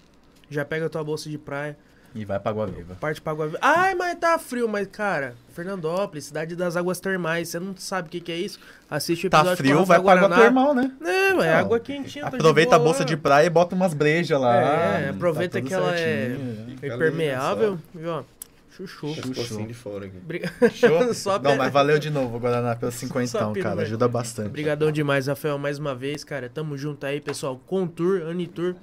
já 0.50 0.64
pega 0.64 0.86
a 0.86 0.88
tua 0.88 1.04
bolsa 1.04 1.28
de 1.28 1.38
praia, 1.38 1.76
E 2.20 2.24
vai 2.24 2.38
pra 2.40 2.50
Água 2.50 2.66
Viva. 2.66 2.96
parte 3.00 3.20
pra 3.20 3.32
Água 3.32 3.46
Viva. 3.46 3.58
Ai, 3.62 3.94
mas 3.94 4.18
tá 4.18 4.38
frio, 4.38 4.68
mas, 4.68 4.86
cara, 4.88 5.34
Fernandópolis, 5.54 6.24
cidade 6.24 6.56
das 6.56 6.76
águas 6.76 6.98
termais, 6.98 7.48
você 7.48 7.60
não 7.60 7.76
sabe 7.76 8.08
o 8.08 8.10
que, 8.10 8.20
que 8.20 8.32
é 8.32 8.36
isso? 8.36 8.58
Assiste 8.90 9.26
o 9.26 9.30
Tá 9.30 9.38
episódio 9.38 9.56
frio, 9.64 9.76
com 9.76 9.82
o 9.82 9.86
vai 9.86 10.00
pra 10.00 10.12
água 10.12 10.36
termal, 10.36 10.74
né? 10.74 10.90
É, 11.00 11.34
ué, 11.34 11.52
Não, 11.52 11.58
água 11.58 11.78
quentinha. 11.80 12.24
tá 12.28 12.36
Aproveita 12.36 12.74
a 12.76 12.78
bolsa 12.78 13.00
lá. 13.00 13.04
de 13.04 13.16
praia 13.16 13.46
e 13.46 13.50
bota 13.50 13.74
umas 13.74 13.94
brejas 13.94 14.40
lá. 14.40 14.56
É, 14.56 15.04
Tá 15.04 15.10
aproveita 15.10 15.58
tudo 15.58 15.68
que 15.68 15.74
ela 15.74 15.94
é- 15.94 15.96
certinho. 16.28 16.78
É 16.82 16.86
impermeável, 16.94 17.78
ó, 18.04 18.22
chuchu. 18.76 19.14
Ficou 19.14 19.42
assim 19.44 19.66
de 19.66 19.74
fora 19.74 20.06
aqui. 20.06 20.16
Só 21.14 21.38
Não, 21.38 21.56
mas 21.56 21.72
valeu 21.72 21.98
de 21.98 22.10
novo, 22.10 22.38
Guaraná, 22.38 22.74
pelo 22.76 22.90
cinquentão, 22.92 23.52
cara. 23.54 23.82
Ajuda 23.82 24.08
bastante. 24.08 24.48
Obrigadão 24.48 24.90
demais, 24.90 25.26
Rafael, 25.26 25.58
mais 25.58 25.78
uma 25.78 25.94
vez, 25.94 26.24
cara. 26.24 26.48
Tamo 26.52 26.76
junto 26.76 27.04
aí, 27.06 27.20
pessoal. 27.20 27.60
Contour, 27.66 28.22
Anitur. 28.28 28.74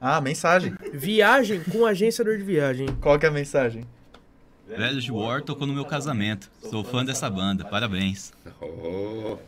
Ah, 0.00 0.20
mensagem. 0.20 0.74
Viagem 0.92 1.60
com 1.64 1.84
agência 1.84 2.24
de 2.24 2.36
viagem. 2.42 2.86
Qual 3.00 3.18
que 3.18 3.26
é 3.26 3.28
a 3.28 3.32
mensagem? 3.32 3.84
Velho 4.66 5.00
de 5.00 5.10
War 5.10 5.42
tocou 5.42 5.66
no 5.66 5.72
meu 5.72 5.84
casamento. 5.84 6.50
Sou 6.62 6.84
fã 6.84 7.04
dessa 7.04 7.28
banda. 7.30 7.64
Parabéns. 7.64 8.32
Oh, 8.60 9.38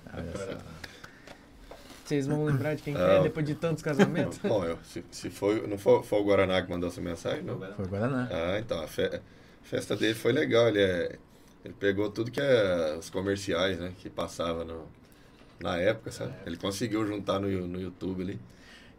Vocês 2.04 2.26
vão 2.26 2.44
lembrar 2.44 2.74
de 2.74 2.82
quem 2.82 2.94
que 2.94 3.00
Ah. 3.00 3.18
é 3.18 3.22
depois 3.22 3.46
de 3.46 3.54
tantos 3.54 3.82
casamentos? 3.82 4.38
bom, 4.42 4.64
eu, 4.64 4.78
se, 4.82 5.04
se 5.10 5.30
foi, 5.30 5.64
não 5.66 5.78
foi, 5.78 6.02
foi 6.02 6.18
o 6.20 6.24
Guaraná 6.24 6.60
que 6.62 6.68
mandou 6.70 6.88
essa 6.88 7.00
mensagem, 7.00 7.42
não? 7.44 7.60
Foi 7.76 7.86
Guaraná. 7.86 8.28
Ah, 8.32 8.58
então, 8.58 8.82
a 8.82 8.88
fe- 8.88 9.20
festa 9.62 9.94
dele 9.94 10.14
foi 10.14 10.32
legal. 10.32 10.66
Ele, 10.68 10.80
é, 10.82 11.16
ele 11.64 11.74
pegou 11.78 12.10
tudo 12.10 12.30
que 12.30 12.40
é 12.40 12.96
os 12.98 13.08
comerciais, 13.10 13.78
né? 13.78 13.92
Que 13.98 14.10
passava 14.10 14.64
no, 14.64 14.88
na 15.60 15.76
época, 15.76 16.10
sabe? 16.10 16.32
Ele 16.44 16.56
conseguiu 16.56 17.06
juntar 17.06 17.38
no, 17.38 17.48
no 17.68 17.80
YouTube 17.80 18.22
ali. 18.22 18.40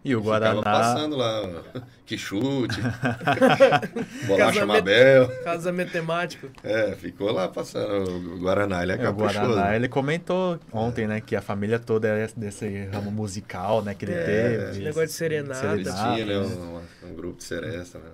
E 0.03 0.15
o 0.15 0.19
Ficava 0.21 0.39
Guaraná. 0.39 0.61
passando 0.63 1.15
lá, 1.15 1.63
que 2.07 2.17
chute, 2.17 2.79
bolacha 4.27 4.45
Casamento- 4.45 4.67
Mabel. 4.67 5.43
Casamento 5.43 5.91
temático. 5.91 6.49
É, 6.63 6.95
ficou 6.95 7.31
lá 7.31 7.47
passando 7.47 8.09
o 8.35 8.39
Guaraná, 8.39 8.81
ele 8.83 8.93
é 8.93 8.95
É, 8.95 8.97
o 8.97 9.01
caprichoso. 9.15 9.39
Guaraná, 9.53 9.75
ele 9.75 9.87
comentou 9.87 10.59
ontem, 10.71 11.07
né, 11.07 11.21
que 11.21 11.35
a 11.35 11.41
família 11.41 11.77
toda 11.79 12.07
é 12.07 12.27
desse 12.35 12.85
ramo 12.85 13.11
musical, 13.11 13.83
né, 13.83 13.93
que 13.93 14.05
ele 14.05 14.13
É, 14.13 14.25
teve. 14.25 14.71
esse 14.71 14.79
negócio 14.79 15.07
de 15.07 15.13
serenata. 15.13 15.67
Ele 15.73 15.83
Serenata, 15.85 16.13
tinha, 16.15 16.25
né, 16.25 16.33
né? 16.33 16.81
um, 17.03 17.07
um 17.11 17.15
grupo 17.15 17.37
de 17.37 17.43
seresta, 17.43 17.99
né? 17.99 18.09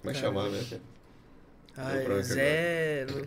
Como 0.00 0.10
é 0.10 0.14
que 0.14 0.20
chamava, 0.20 0.48
né? 0.48 0.60
Ah, 1.76 1.92
Zé. 2.22 3.06
não 3.08 3.22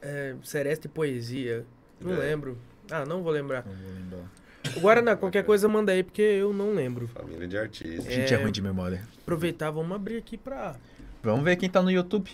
é, 0.00 0.34
Seresta 0.42 0.86
e 0.86 0.90
Poesia. 0.90 1.64
Não 2.00 2.14
É. 2.14 2.16
lembro. 2.16 2.58
Ah, 2.90 3.04
não 3.04 3.22
vou 3.22 3.30
lembrar. 3.32 3.64
Não 3.64 3.72
vou 3.74 3.92
lembrar. 3.94 4.41
O 4.76 4.80
Guaraná, 4.80 5.16
qualquer 5.16 5.44
coisa 5.44 5.68
manda 5.68 5.92
aí, 5.92 6.02
porque 6.02 6.22
eu 6.22 6.52
não 6.52 6.72
lembro. 6.72 7.08
Família 7.08 7.46
de 7.48 7.58
artistas. 7.58 8.06
A 8.06 8.10
gente 8.10 8.32
é 8.32 8.36
ruim 8.36 8.52
de 8.52 8.62
memória. 8.62 9.02
Aproveitar, 9.22 9.70
vamos 9.70 9.94
abrir 9.94 10.16
aqui 10.18 10.36
pra. 10.36 10.74
Vamos 11.22 11.44
ver 11.44 11.56
quem 11.56 11.68
tá 11.68 11.82
no 11.82 11.90
YouTube. 11.90 12.30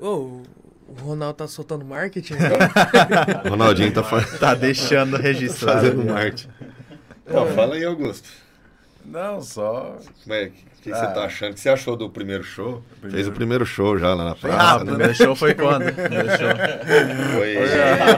Ô, 0.00 0.42
o 0.88 0.92
Ronaldo 1.00 1.36
tá 1.36 1.46
soltando 1.46 1.84
marketing? 1.84 2.34
Ronaldinho 3.48 3.92
tá 3.92 4.02
Tá 4.38 4.54
deixando 4.54 5.16
registrado. 5.16 5.80
fazendo. 6.02 6.04
Ó, 7.30 7.46
fala 7.46 7.74
aí, 7.76 7.84
Augusto. 7.84 8.28
Não, 9.04 9.40
só. 9.40 9.98
Como 10.22 10.34
é, 10.34 10.46
que, 10.48 10.64
que 10.82 10.92
Ah. 10.92 10.96
você 10.96 11.06
tá 11.14 11.24
achando? 11.24 11.52
O 11.52 11.54
que 11.54 11.60
você 11.60 11.68
achou 11.68 11.96
do 11.96 12.10
primeiro 12.10 12.42
show? 12.42 12.82
Fez 13.10 13.26
o 13.28 13.32
primeiro 13.32 13.64
show 13.64 13.96
já 13.98 14.12
lá 14.14 14.24
na 14.24 14.30
Ah, 14.32 14.34
praça, 14.34 14.76
o 14.76 14.78
né? 14.84 14.84
primeiro 14.92 15.14
show 15.14 15.34
foi 15.36 15.54
quando? 15.54 15.88
O 15.88 15.92
primeiro 15.94 16.28
show. 16.28 16.48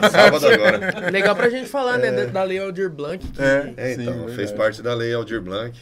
Foi 0.00 0.10
sábado 0.10 0.46
agora. 0.48 1.10
Legal 1.10 1.36
pra 1.36 1.48
gente 1.50 1.68
falar, 1.68 1.98
né? 1.98 2.10
da- 2.10 2.24
Da 2.26 2.42
Lei 2.42 2.58
Aldir 2.58 2.88
Blanc. 2.90 3.26
que- 3.26 3.40
É, 3.42 3.72
É, 3.76 3.94
sim, 3.94 4.02
então, 4.02 4.14
verdade. 4.14 4.36
fez 4.36 4.50
parte 4.52 4.82
da 4.82 4.94
lei 4.94 5.12
Aldir 5.14 5.40
Blanc. 5.40 5.78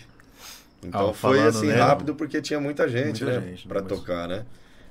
Então 0.84 1.10
Ah, 1.10 1.14
foi 1.14 1.38
assim 1.46 1.68
nele- 1.68 1.78
rápido 1.78 2.14
porque 2.14 2.42
tinha 2.42 2.58
muita 2.58 2.88
gente, 2.88 3.22
Muita 3.24 3.40
né? 3.40 3.46
gente, 3.48 3.68
pra 3.68 3.80
mas- 3.80 3.88
tocar, 3.88 4.26
né? 4.26 4.42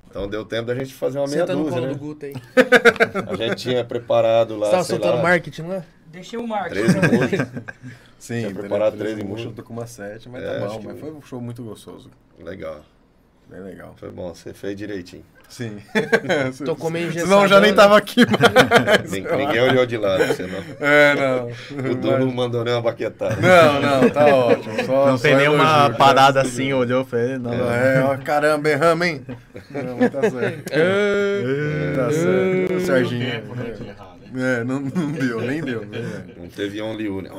Então 0.09 0.27
deu 0.27 0.43
tempo 0.45 0.67
da 0.67 0.75
gente 0.75 0.93
fazer 0.93 1.19
uma 1.19 1.27
meia 1.27 1.41
Senta 1.41 1.53
no 1.53 1.63
dúzia, 1.63 1.75
colo 1.79 1.87
né? 1.87 1.93
do 1.93 1.99
Guto 1.99 2.25
aí. 2.25 2.33
A 3.31 3.35
gente 3.35 3.55
tinha 3.55 3.83
preparado 3.83 4.57
lá, 4.57 4.65
Você 4.67 4.71
tava 4.71 4.83
sei 4.83 4.95
soltando 4.97 5.15
lá, 5.17 5.23
marketing 5.23 5.61
lá? 5.63 5.83
Deixei 6.07 6.37
o 6.39 6.45
Marcos. 6.47 6.71
13 6.77 6.97
músicas. 6.99 7.47
Sim, 8.21 8.41
Tinha 8.41 8.53
preparado 8.53 8.97
três 8.97 9.13
em 9.17 9.23
músicas. 9.23 9.45
música. 9.45 9.53
Tô 9.55 9.63
com 9.67 9.73
uma 9.73 9.87
sete, 9.87 10.29
mas 10.29 10.43
É, 10.43 10.59
tá 10.59 10.67
bom. 10.67 10.79
que- 10.79 10.87
Mas 10.87 10.99
foi 10.99 11.11
um 11.11 11.21
show 11.23 11.41
muito 11.41 11.63
gostoso. 11.63 12.11
Legal. 12.39 12.81
Bem 13.49 13.61
legal. 13.61 13.95
Foi 13.97 14.11
bom, 14.11 14.33
você 14.33 14.53
fez 14.53 14.77
direitinho. 14.77 15.23
Sim. 15.49 15.79
Tocou 16.63 16.89
meio 16.91 17.07
engessado. 17.07 17.27
Senão 17.29 17.41
eu 17.43 17.47
já 17.49 17.59
nem 17.59 17.73
tava 17.73 17.97
aqui, 17.97 18.21
mas... 18.29 19.11
Nin- 19.11 19.21
Ninguém 19.25 19.59
olhou 19.61 19.85
de 19.87 19.97
lado, 19.97 20.23
você 20.27 20.45
não. 20.47 20.59
É, 20.79 21.15
não. 21.15 21.91
O 21.91 21.95
Du 21.95 22.17
não 22.19 22.31
mandou 22.31 22.63
nem 22.63 22.73
uma 22.75 22.81
baquetada. 22.83 23.35
Não, 23.41 23.81
não, 23.81 24.09
tá 24.11 24.27
ótimo. 24.33 24.83
Só, 24.85 25.07
Não 25.07 25.17
só 25.17 25.23
tem 25.23 25.35
nenhuma 25.35 25.89
parada 25.97 26.39
a 26.39 26.43
assim, 26.43 26.71
olhou 26.71 27.05
ele. 27.13 27.39
Não, 27.39 27.51
não. 27.57 27.71
É, 27.73 28.03
ó, 28.03 28.15
caramba, 28.17 28.69
erramos, 28.69 29.05
hein? 29.07 29.25
Não, 29.71 29.97
mas 29.97 30.11
tá 30.11 30.21
certo. 30.29 30.63
Tá 31.95 32.11
certo. 32.11 32.73
O 32.75 32.79
Serginho. 32.79 33.25
Né? 33.55 33.95
É, 34.33 34.63
não, 34.63 34.79
não 34.79 35.11
deu, 35.11 35.41
nem 35.41 35.59
deu. 35.61 35.81
né? 35.85 36.23
Não 36.37 36.47
teve 36.47 36.81
Only 36.81 37.03
You, 37.03 37.21
né? 37.23 37.29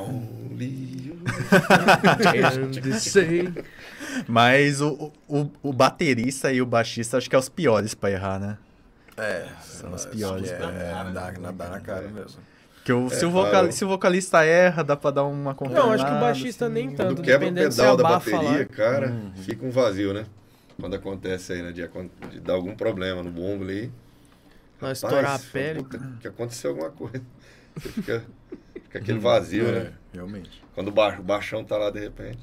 Say- 2.99 3.53
Mas 4.27 4.79
o, 4.81 5.11
o, 5.27 5.49
o 5.61 5.73
baterista 5.73 6.51
e 6.51 6.61
o 6.61 6.65
baixista 6.65 7.17
acho 7.17 7.29
que 7.29 7.35
é 7.35 7.39
os 7.39 7.49
piores 7.49 7.93
pra 7.95 8.11
errar, 8.11 8.39
né? 8.39 8.57
É, 9.17 9.45
São 9.61 9.91
os 9.93 10.05
piores, 10.05 10.51
É, 10.51 10.57
cara. 10.57 11.03
dá, 11.11 11.31
dá, 11.31 11.51
dá 11.51 11.69
na 11.69 11.79
cara 11.79 12.07
mesmo. 12.07 12.39
Porque 12.75 12.91
o, 12.91 13.09
se, 13.09 13.25
o 13.25 13.31
vocal, 13.31 13.71
se 13.71 13.85
o 13.85 13.87
vocalista 13.87 14.43
erra, 14.43 14.83
dá 14.83 14.95
pra 14.97 15.09
dar 15.11 15.23
uma 15.23 15.55
contornada. 15.55 15.85
Não, 15.87 15.93
acho 15.93 16.05
que 16.05 16.11
o 16.11 16.19
baixista 16.19 16.65
assim. 16.65 16.73
nem 16.73 16.91
tanto. 16.91 17.15
Quando 17.15 17.21
quebra 17.25 17.47
o 17.49 17.53
pedal 17.53 17.95
da 17.97 18.03
bateria, 18.03 18.59
lá. 18.59 18.65
cara, 18.65 19.07
Uhum. 19.09 19.31
fica 19.37 19.65
um 19.65 19.71
vazio, 19.71 20.13
né? 20.13 20.25
Quando 20.79 20.95
acontece 20.95 21.53
aí, 21.53 21.61
né? 21.61 21.71
De, 21.71 21.87
de 22.31 22.39
dar 22.41 22.53
algum 22.53 22.75
problema 22.75 23.23
no 23.23 23.31
bumbo 23.31 23.63
ali. 23.63 23.91
Rapaz, 24.81 24.97
estourar 24.97 25.35
a 25.35 25.39
pele. 25.39 25.81
puta, 25.83 26.01
que 26.19 26.27
aconteceu 26.27 26.71
alguma 26.71 26.89
coisa. 26.89 27.21
Você 27.77 27.87
fica, 27.93 28.23
fica 28.73 28.99
aquele 28.99 29.19
vazio, 29.19 29.71
né? 29.71 29.93
Realmente. 30.13 30.63
Quando 30.75 30.89
o, 30.89 30.91
ba 30.91 31.17
o 31.19 31.23
baixão 31.23 31.63
tá 31.63 31.77
lá 31.77 31.89
de 31.89 31.99
repente. 31.99 32.39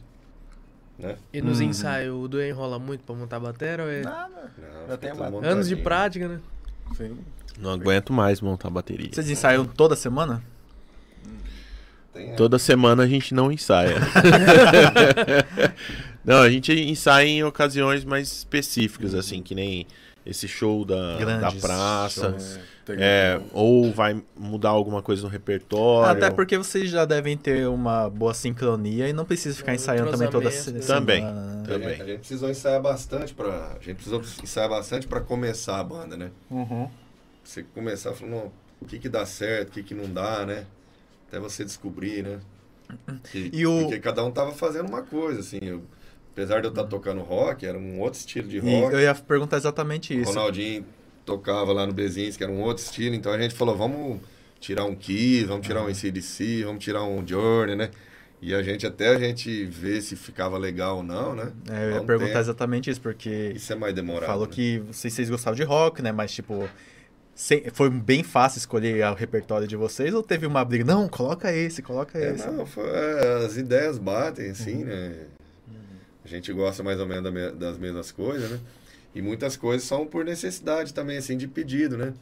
Né? 0.99 1.17
E 1.33 1.41
nos 1.41 1.61
ensaios, 1.61 2.15
o 2.15 2.29
Du 2.29 2.43
enrola 2.43 2.79
muito 2.79 3.03
pra 3.05 3.15
montar 3.15 3.37
a 3.37 3.41
bateria? 3.41 3.85
Ou 3.85 3.91
é... 3.91 4.03
Nada. 4.03 4.53
Não, 4.59 4.89
Já 4.89 4.97
tem 4.97 5.13
uma- 5.13 5.47
Anos 5.47 5.69
de 5.69 5.77
prática, 5.77 6.29
né? 6.29 6.41
Sim. 6.97 7.17
Não 7.59 7.71
aguento 7.71 8.13
mais 8.13 8.41
montar 8.41 8.69
a 8.69 8.71
bateria. 8.71 9.09
Vocês 9.13 9.31
ensaiam 9.31 9.65
toda 9.65 9.97
semana? 9.97 10.43
Tem, 12.13 12.31
é. 12.31 12.35
Toda 12.35 12.59
semana 12.59 13.05
a 13.05 13.07
gente 13.07 13.33
não 13.33 13.53
ensaia. 13.53 13.97
não, 16.25 16.43
a 16.43 16.51
gente 16.51 16.73
ensaia 16.73 17.27
em 17.27 17.45
ocasiões 17.45 18.05
mais 18.05 18.29
específicas, 18.31 19.15
assim, 19.15 19.43
que 19.43 19.55
nem 19.55 19.87
esse 20.25 20.47
show 20.47 20.85
da, 20.85 21.19
da 21.39 21.53
praça. 21.53 22.31
shows. 22.33 22.59
Tem- 22.85 22.97
É, 22.99 23.41
ou 23.53 23.93
vai 23.93 24.21
mudar 24.37 24.71
alguma 24.71 25.01
coisa 25.03 25.23
no 25.23 25.29
repertório. 25.29 26.11
Até 26.11 26.31
porque 26.31 26.57
vocês 26.59 26.91
já 26.91 27.05
devem 27.05 27.37
ter 27.37 27.69
uma 27.69 28.09
boa 28.11 28.35
sincronia 28.35 29.09
e 29.09 29.13
não 29.13 29.25
precisa 29.25 29.57
ficar 29.57 29.73
Um 29.73 29.75
ensaiando 29.77 30.11
também 30.11 30.29
toda? 30.31 30.51
Também. 30.87 31.21
semana. 31.23 31.41
né? 31.41 31.53
A 31.53 31.57
gente- 31.59 31.69
Também. 31.69 32.01
A 32.01 32.05
gente 32.05 32.19
precisou 32.19 32.51
ensaiar 32.51 32.83
bastante 32.83 33.33
pra. 33.35 33.77
A 33.81 33.83
gente 33.85 33.95
precisou 33.95 34.21
ensaiar 34.43 34.69
bastante 34.69 35.07
pra 35.07 35.21
começar 35.21 35.79
a 35.79 35.85
banda, 35.85 36.17
né? 36.17 36.31
Uhum. 36.51 36.89
Você 37.45 37.63
começar 37.63 38.13
falando, 38.13 38.35
"Não, 38.35 38.53
o 38.81 38.85
que 38.87 38.99
que 38.99 39.09
dá 39.09 39.25
certo, 39.25 39.69
o 39.69 39.73
que 39.73 39.83
que 39.83 39.95
não 39.95 40.13
dá, 40.13 40.45
né? 40.45 40.65
Até 41.29 41.39
você 41.39 41.65
descobrir, 41.65 42.23
né? 42.25 42.41
Que- 43.31 43.51
E 43.53 43.67
o- 43.67 43.83
Porque 43.83 44.01
cada 44.01 44.25
um 44.25 44.33
tava 44.33 44.53
fazendo 44.53 44.89
uma 44.89 45.03
coisa, 45.03 45.41
assim. 45.41 45.59
eu- 45.63 45.83
apesar 46.41 46.61
de 46.61 46.67
eu 46.67 46.71
estar 46.71 46.85
tocando 46.85 47.21
rock, 47.21 47.67
era 47.67 47.77
um 47.79 48.01
outro 48.01 48.19
estilo 48.19 48.49
de 48.49 48.57
E 48.57 48.61
rock. 48.61 48.95
eu 48.95 49.01
ia 49.01 49.15
perguntar 49.15 49.57
exatamente 49.59 50.15
O 50.15 50.21
isso. 50.23 50.33
Ronaldinho 50.33 50.85
tocava 51.25 51.73
lá 51.73 51.87
no 51.87 51.93
Bezinhos, 51.93 52.37
que 52.37 52.43
era 52.43 52.53
um 52.53 52.61
outro 52.63 52.83
estilo. 52.83 53.15
Então 53.15 53.33
a 53.33 53.39
gente 53.39 53.55
falou, 53.55 53.77
vamos 53.77 54.21
tirar 54.59 54.85
um 54.85 54.95
Kiss, 54.95 55.45
vamos 55.45 55.67
tirar 55.67 55.83
um 55.83 55.87
ACDC, 55.89 56.65
vamos 56.65 56.83
tirar 56.85 57.03
um 57.05 57.27
Journey, 57.27 57.77
né? 57.77 57.91
E 58.43 58.55
a 58.55 58.63
gente, 58.63 58.87
até 58.87 59.09
a 59.09 59.19
gente 59.19 59.67
ver 59.67 60.01
se 60.01 60.17
ficava 60.17 60.57
legal 60.57 60.99
ou 60.99 61.03
não, 61.03 61.35
né? 61.35 61.53
É, 61.71 61.85
eu 61.85 61.91
ia 61.97 62.01
um 62.01 62.07
perguntar 62.07 62.29
tempo. 62.29 62.41
exatamente 62.41 62.89
isso, 62.91 63.01
porque 63.01 63.53
Isso 63.55 63.71
é 63.71 63.77
mais 63.77 63.95
demorado. 63.95 64.27
falou 64.27 64.47
né? 64.47 64.53
que 64.53 64.79
vocês, 64.91 65.13
vocês 65.13 65.29
gostavam 65.29 65.57
de 65.57 65.63
rock, 65.63 66.01
né? 66.01 66.11
Mas, 66.11 66.33
tipo, 66.33 66.67
sem- 67.35 67.65
foi 67.73 67.91
bem 67.91 68.23
fácil 68.23 68.59
escolher 68.59 69.05
o 69.05 69.15
repertório 69.15 69.67
de 69.69 69.77
vocês 69.77 70.15
ou 70.15 70.23
teve 70.23 70.47
uma 70.47 70.65
briga? 70.65 70.85
Não, 70.87 71.07
coloca 71.07 71.53
esse, 71.53 71.83
coloca 71.83 72.19
É, 72.19 72.33
esse. 72.33 72.47
não, 72.47 72.65
foi- 72.65 72.89
é, 72.89 73.45
as 73.45 73.59
ideias 73.59 73.99
batem, 73.99 74.47
Uhum. 74.47 74.53
assim, 74.53 74.85
né? 74.85 75.15
A 76.31 76.37
gente 76.37 76.53
gosta 76.53 76.83
mais 76.83 77.01
ou 77.01 77.07
menos 77.07 77.25
da 77.25 77.31
me- 77.31 77.51
das 77.51 77.77
mesmas 77.77 78.13
coisas, 78.13 78.49
né? 78.51 78.61
E 79.15 79.21
muitas 79.21 79.57
coisas 79.57 79.87
são 79.87 80.07
por 80.07 80.25
necessidade 80.25 80.95
também, 80.95 81.19
assim, 81.19 81.37
de 81.37 81.49
pedido, 81.49 81.97
né? 81.99 82.15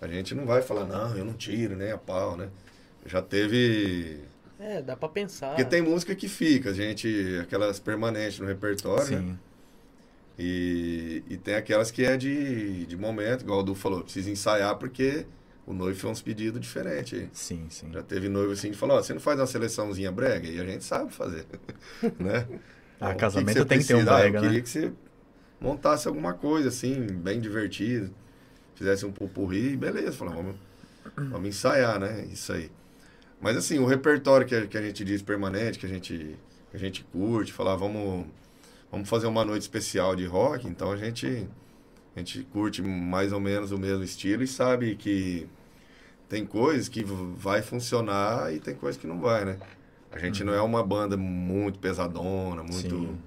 A 0.00 0.06
gente 0.08 0.34
não 0.34 0.46
vai 0.46 0.62
falar, 0.62 0.86
não, 0.86 1.16
eu 1.16 1.24
não 1.24 1.34
tiro, 1.34 1.76
nem 1.76 1.90
a 1.90 1.98
pau, 1.98 2.36
né? 2.36 2.48
Já 3.06 3.20
teve. 3.20 4.20
É, 4.58 4.80
dá 4.82 4.96
pra 4.96 5.08
pensar. 5.08 5.56
Porque 5.56 5.64
tem 5.64 5.82
música 5.82 6.14
que 6.14 6.28
fica, 6.28 6.70
a 6.70 6.72
gente. 6.74 7.08
Aquelas 7.42 7.80
permanentes 7.80 8.38
no 8.38 8.46
repertório, 8.46 9.10
né? 9.10 9.18
Sim. 9.18 9.38
E, 10.38 11.22
e 11.28 11.36
tem 11.36 11.54
aquelas 11.54 11.90
que 11.90 12.04
é 12.04 12.16
de, 12.16 12.86
de 12.86 12.96
momento, 12.96 13.42
igual 13.42 13.60
o 13.60 13.62
Du 13.62 13.74
falou, 13.74 14.02
precisa 14.02 14.30
ensaiar 14.30 14.76
porque 14.78 15.26
o 15.66 15.74
noivo 15.74 15.98
fez 15.98 16.10
uns 16.10 16.22
pedidos 16.22 16.60
diferentes 16.60 17.18
aí. 17.18 17.28
Sim, 17.32 17.66
sim. 17.68 17.92
Já 17.92 18.02
teve 18.02 18.28
noivo 18.28 18.52
assim 18.52 18.70
que 18.70 18.76
falou, 18.76 18.96
ó, 18.96 19.02
você 19.02 19.12
não 19.12 19.20
faz 19.20 19.38
uma 19.38 19.46
seleçãozinha 19.46 20.10
brega? 20.10 20.48
E 20.48 20.58
a 20.58 20.64
gente 20.64 20.82
sabe 20.84 21.12
fazer, 21.12 21.44
né? 22.18 22.46
Ah, 23.00 23.14
casamento 23.14 23.58
você 23.58 23.64
tem 23.64 23.78
que 23.78 23.86
ter 23.86 23.94
um 23.94 23.98
precisa? 23.98 24.14
Ah, 24.14 24.20
brega, 24.20 24.38
Eu 24.38 24.42
né? 24.42 24.48
queria 24.48 24.62
que 24.62 24.68
você 24.68 24.92
montasse 25.60 26.06
alguma 26.06 26.34
coisa 26.34 26.68
assim, 26.68 27.06
bem 27.06 27.40
divertido, 27.40 28.10
fizesse 28.74 29.04
um 29.04 29.12
pupurri, 29.12 29.76
beleza, 29.76 30.12
falou, 30.12 30.34
vamos, 30.34 30.56
vamos 31.16 31.48
ensaiar, 31.48 31.98
né? 31.98 32.26
Isso 32.30 32.52
aí. 32.52 32.70
Mas 33.40 33.56
assim, 33.56 33.78
o 33.78 33.86
repertório 33.86 34.46
que 34.46 34.54
a, 34.54 34.66
que 34.66 34.76
a 34.76 34.82
gente 34.82 35.04
diz 35.04 35.22
permanente, 35.22 35.78
que 35.78 35.86
a 35.86 35.88
gente, 35.88 36.36
que 36.70 36.76
a 36.76 36.78
gente 36.78 37.04
curte, 37.04 37.52
falar, 37.52 37.76
vamos, 37.76 38.26
vamos 38.90 39.08
fazer 39.08 39.26
uma 39.26 39.44
noite 39.44 39.62
especial 39.62 40.14
de 40.14 40.26
rock, 40.26 40.66
então 40.66 40.92
a 40.92 40.96
gente, 40.96 41.48
a 42.14 42.18
gente 42.18 42.42
curte 42.52 42.82
mais 42.82 43.32
ou 43.32 43.40
menos 43.40 43.72
o 43.72 43.78
mesmo 43.78 44.04
estilo 44.04 44.42
e 44.42 44.46
sabe 44.46 44.94
que 44.96 45.48
tem 46.28 46.46
coisas 46.46 46.88
que 46.88 47.02
vai 47.02 47.62
funcionar 47.62 48.54
e 48.54 48.60
tem 48.60 48.74
coisas 48.74 49.00
que 49.00 49.06
não 49.06 49.20
vai, 49.20 49.44
né? 49.44 49.58
A 50.12 50.18
gente 50.18 50.42
não 50.42 50.52
é 50.52 50.60
uma 50.60 50.82
banda 50.84 51.16
muito 51.16 51.78
pesadona, 51.78 52.62
muito 52.62 52.96
Sim. 52.98 53.18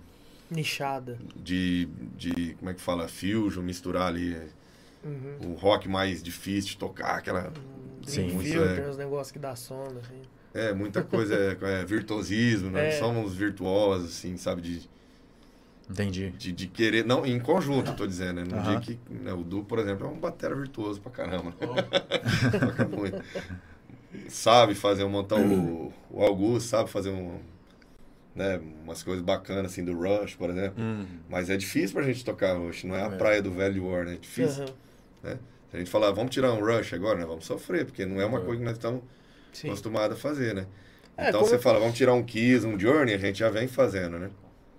Nichada. 0.51 1.18
de, 1.35 1.88
de, 2.18 2.55
como 2.60 2.69
é 2.69 2.73
que 2.73 2.81
fala, 2.81 3.07
fusion, 3.07 3.61
misturar 3.64 4.07
ali 4.07 4.38
Uhum. 5.03 5.51
o 5.51 5.53
rock 5.55 5.89
mais 5.89 6.23
difícil 6.23 6.72
de 6.72 6.77
tocar, 6.77 7.18
aquela... 7.18 7.51
Sim, 8.05 8.23
Dream 8.23 8.34
muito 8.35 8.49
Filter, 8.49 8.84
é. 8.85 8.89
uns 8.89 8.97
negócios 8.97 9.31
que 9.31 9.39
dá 9.39 9.55
sono, 9.55 9.99
assim. 9.99 10.22
É, 10.53 10.73
muita 10.73 11.03
coisa 11.03 11.35
é, 11.35 11.57
é 11.81 11.85
virtuosismo, 11.85 12.69
né? 12.69 12.88
É. 12.89 12.91
Somos 12.99 13.34
virtuosos, 13.34 14.10
assim, 14.11 14.38
sabe? 14.38 14.61
De, 14.61 14.89
Entendi. 15.89 16.30
de, 16.31 16.51
de 16.53 16.68
querer... 16.68 17.03
Não, 17.05 17.26
em 17.26 17.39
conjunto, 17.39 17.91
eu 17.91 17.95
tô 17.95 18.07
dizendo, 18.07 18.41
né? 18.41 18.43
No 18.49 18.55
Aham. 18.57 18.80
dia 18.80 18.80
que... 18.80 19.14
Né, 19.14 19.34
o 19.34 19.43
Du, 19.43 19.64
por 19.64 19.80
exemplo, 19.80 20.07
é 20.07 20.10
um 20.10 20.18
batera 20.19 20.55
virtuoso 20.55 21.01
pra 21.01 21.11
caramba. 21.11 21.51
Toca 21.60 22.88
muito. 22.88 23.22
Sabe 24.30 24.76
fazer, 24.76 25.06
montar 25.06 25.38
o, 25.38 25.91
o 26.11 26.23
Augusto, 26.23 26.69
sabe 26.69 26.90
fazer 26.90 27.10
um... 27.10 27.38
Né, 28.35 28.60
umas 28.84 29.03
coisas 29.03 29.23
bacanas, 29.23 29.72
assim, 29.72 29.85
do 29.85 29.94
Rush, 29.95 30.35
por 30.35 30.49
exemplo. 30.49 30.84
Uhum. 30.84 31.06
Mas 31.30 31.52
é 31.52 31.56
difícil 31.57 31.94
pra 31.95 32.02
gente 32.03 32.26
tocar 32.26 32.57
Rush, 32.57 32.84
não 32.84 32.95
é 32.95 33.03
a 33.03 33.06
É. 33.06 33.10
praia 33.18 33.41
do 33.44 33.52
velho 33.52 33.85
War, 33.88 34.06
né? 34.06 34.14
É 34.15 34.18
difícil. 34.18 34.65
Aham. 35.23 35.38
Se 35.69 35.77
a 35.77 35.80
gente 35.80 35.90
falar, 35.91 36.11
vamos 36.11 36.31
tirar 36.34 36.52
um 36.52 36.60
Rush 36.60 36.94
agora, 36.94 37.19
né? 37.19 37.26
Vamos 37.26 37.45
sofrer, 37.45 37.85
porque 37.85 38.06
não 38.07 38.19
é 38.19 38.26
uma 38.26 38.40
É. 38.40 38.41
coisa 38.41 38.57
que 38.60 38.65
nós 38.65 38.73
estamos 38.73 39.02
Sim. 39.52 39.68
acostumados 39.68 40.18
a 40.18 40.19
fazer, 40.19 40.56
né? 40.56 40.65
É, 41.15 41.30
então 41.30 41.41
você 41.41 41.56
eu- 41.56 41.61
fala, 41.61 41.80
vamos 41.80 41.95
tirar 41.95 42.14
um 42.14 42.23
Kiss, 42.23 42.65
um 42.65 42.80
Journey, 42.80 43.14
a 43.14 43.18
gente 43.19 43.38
já 43.38 43.49
vem 43.52 43.68
fazendo, 43.68 44.18
né? 44.18 44.31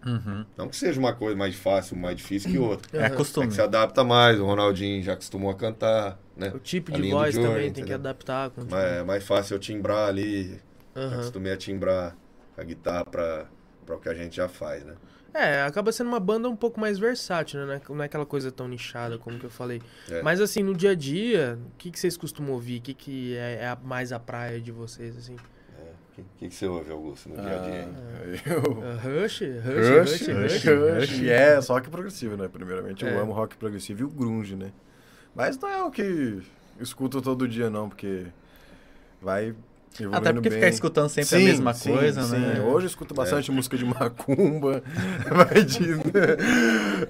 Uhum. 0.04 0.44
Não 0.56 0.68
que 0.68 0.74
seja 0.76 0.98
uma 0.98 1.12
coisa 1.14 1.36
mais 1.36 1.54
fácil, 1.54 1.96
mais 1.96 2.16
difícil 2.16 2.50
que 2.50 2.58
outra. 2.58 3.00
É. 3.00 3.06
É 3.06 3.10
costume. 3.10 3.46
que 3.48 3.54
se 3.54 3.60
adapta 3.62 4.02
mais, 4.02 4.38
o 4.40 4.44
Ronaldinho 4.44 5.00
já 5.02 5.12
acostumou 5.12 5.50
a 5.50 5.54
cantar, 5.54 6.18
né? 6.36 6.52
O 6.54 6.58
tipo 6.58 6.90
de 6.92 7.10
voz 7.10 7.34
Journey, 7.34 7.52
também 7.52 7.72
tem 7.72 7.84
que 7.84 7.92
adaptar. 7.92 8.50
Com 8.50 8.62
Mas 8.68 8.84
é 8.84 9.02
mais 9.02 9.24
fácil 9.24 9.54
eu 9.54 9.58
timbrar 9.58 10.08
ali, 10.08 10.60
Aham. 10.96 11.14
acostumei 11.14 11.52
a 11.52 11.56
timbrar 11.56 12.16
a 12.56 12.62
guitarra 12.62 13.04
pra, 13.04 13.46
pra 13.84 13.96
o 13.96 14.00
que 14.00 14.08
a 14.08 14.14
gente 14.14 14.36
já 14.36 14.48
faz, 14.48 14.84
né? 14.84 14.94
É, 15.32 15.62
acaba 15.62 15.90
sendo 15.90 16.06
uma 16.06 16.20
banda 16.20 16.48
um 16.48 16.54
pouco 16.54 16.78
mais 16.78 16.96
versátil, 16.96 17.66
né? 17.66 17.80
Não 17.88 18.02
é 18.02 18.06
aquela 18.06 18.24
coisa 18.24 18.52
tão 18.52 18.68
nichada 18.68 19.18
como 19.18 19.36
que 19.36 19.44
eu 19.44 19.50
falei. 19.50 19.82
É. 20.08 20.22
Mas 20.22 20.40
assim, 20.40 20.62
no 20.62 20.72
dia 20.74 20.90
a 20.90 20.94
dia, 20.94 21.58
o 21.72 21.76
que, 21.76 21.90
que 21.90 21.98
vocês 21.98 22.16
costumam 22.16 22.52
ouvir? 22.52 22.78
O 22.78 22.82
que, 22.82 22.94
que 22.94 23.36
é, 23.36 23.64
é 23.64 23.78
mais 23.82 24.12
a 24.12 24.20
praia 24.20 24.60
de 24.60 24.70
vocês, 24.70 25.16
assim? 25.16 25.34
O 25.34 26.14
que, 26.14 26.24
que, 26.38 26.48
que 26.50 26.54
você 26.54 26.66
ouve, 26.68 26.92
Augusto, 26.92 27.28
no 27.28 27.34
dia 27.42 27.56
a 27.56 27.58
dia? 27.58 27.88
Ah, 27.92 28.48
eu... 28.48 28.84
Ah, 28.84 29.00
Rush, 29.02 29.40
Rush, 29.40 29.40
Rush, 29.40 30.10
Rush, 30.12 30.28
Rush, 30.28 30.64
Rush. 30.64 31.10
Rush. 31.10 31.22
É, 31.24 31.60
só 31.60 31.80
que 31.80 31.90
progressivo, 31.90 32.36
né? 32.36 32.46
Primeiramente, 32.46 33.04
eu 33.04 33.10
É. 33.10 33.18
amo 33.20 33.32
rock 33.32 33.56
progressivo 33.56 34.02
e 34.02 34.04
o 34.04 34.08
grunge, 34.08 34.54
né? 34.54 34.70
Mas 35.34 35.58
não 35.58 35.68
é 35.68 35.82
o 35.82 35.90
que 35.90 36.40
escuto 36.80 37.20
todo 37.20 37.48
dia, 37.48 37.68
não, 37.70 37.88
porque 37.88 38.26
vai 39.20 39.54
evoluindo 39.98 40.16
Até 40.16 40.32
porque 40.32 40.48
bem. 40.48 40.58
ficar 40.58 40.68
escutando 40.68 41.08
sempre 41.08 41.28
Sim, 41.30 41.36
a 41.36 41.48
mesma 41.48 41.74
sim, 41.74 41.92
coisa, 41.92 42.22
sim. 42.22 42.36
né? 42.38 42.60
Hoje 42.60 42.86
eu 42.86 42.88
escuto 42.88 43.14
bastante 43.14 43.50
música 43.52 43.76
de 43.76 43.84
macumba, 43.84 44.82
vai 45.30 45.64
de... 45.64 45.94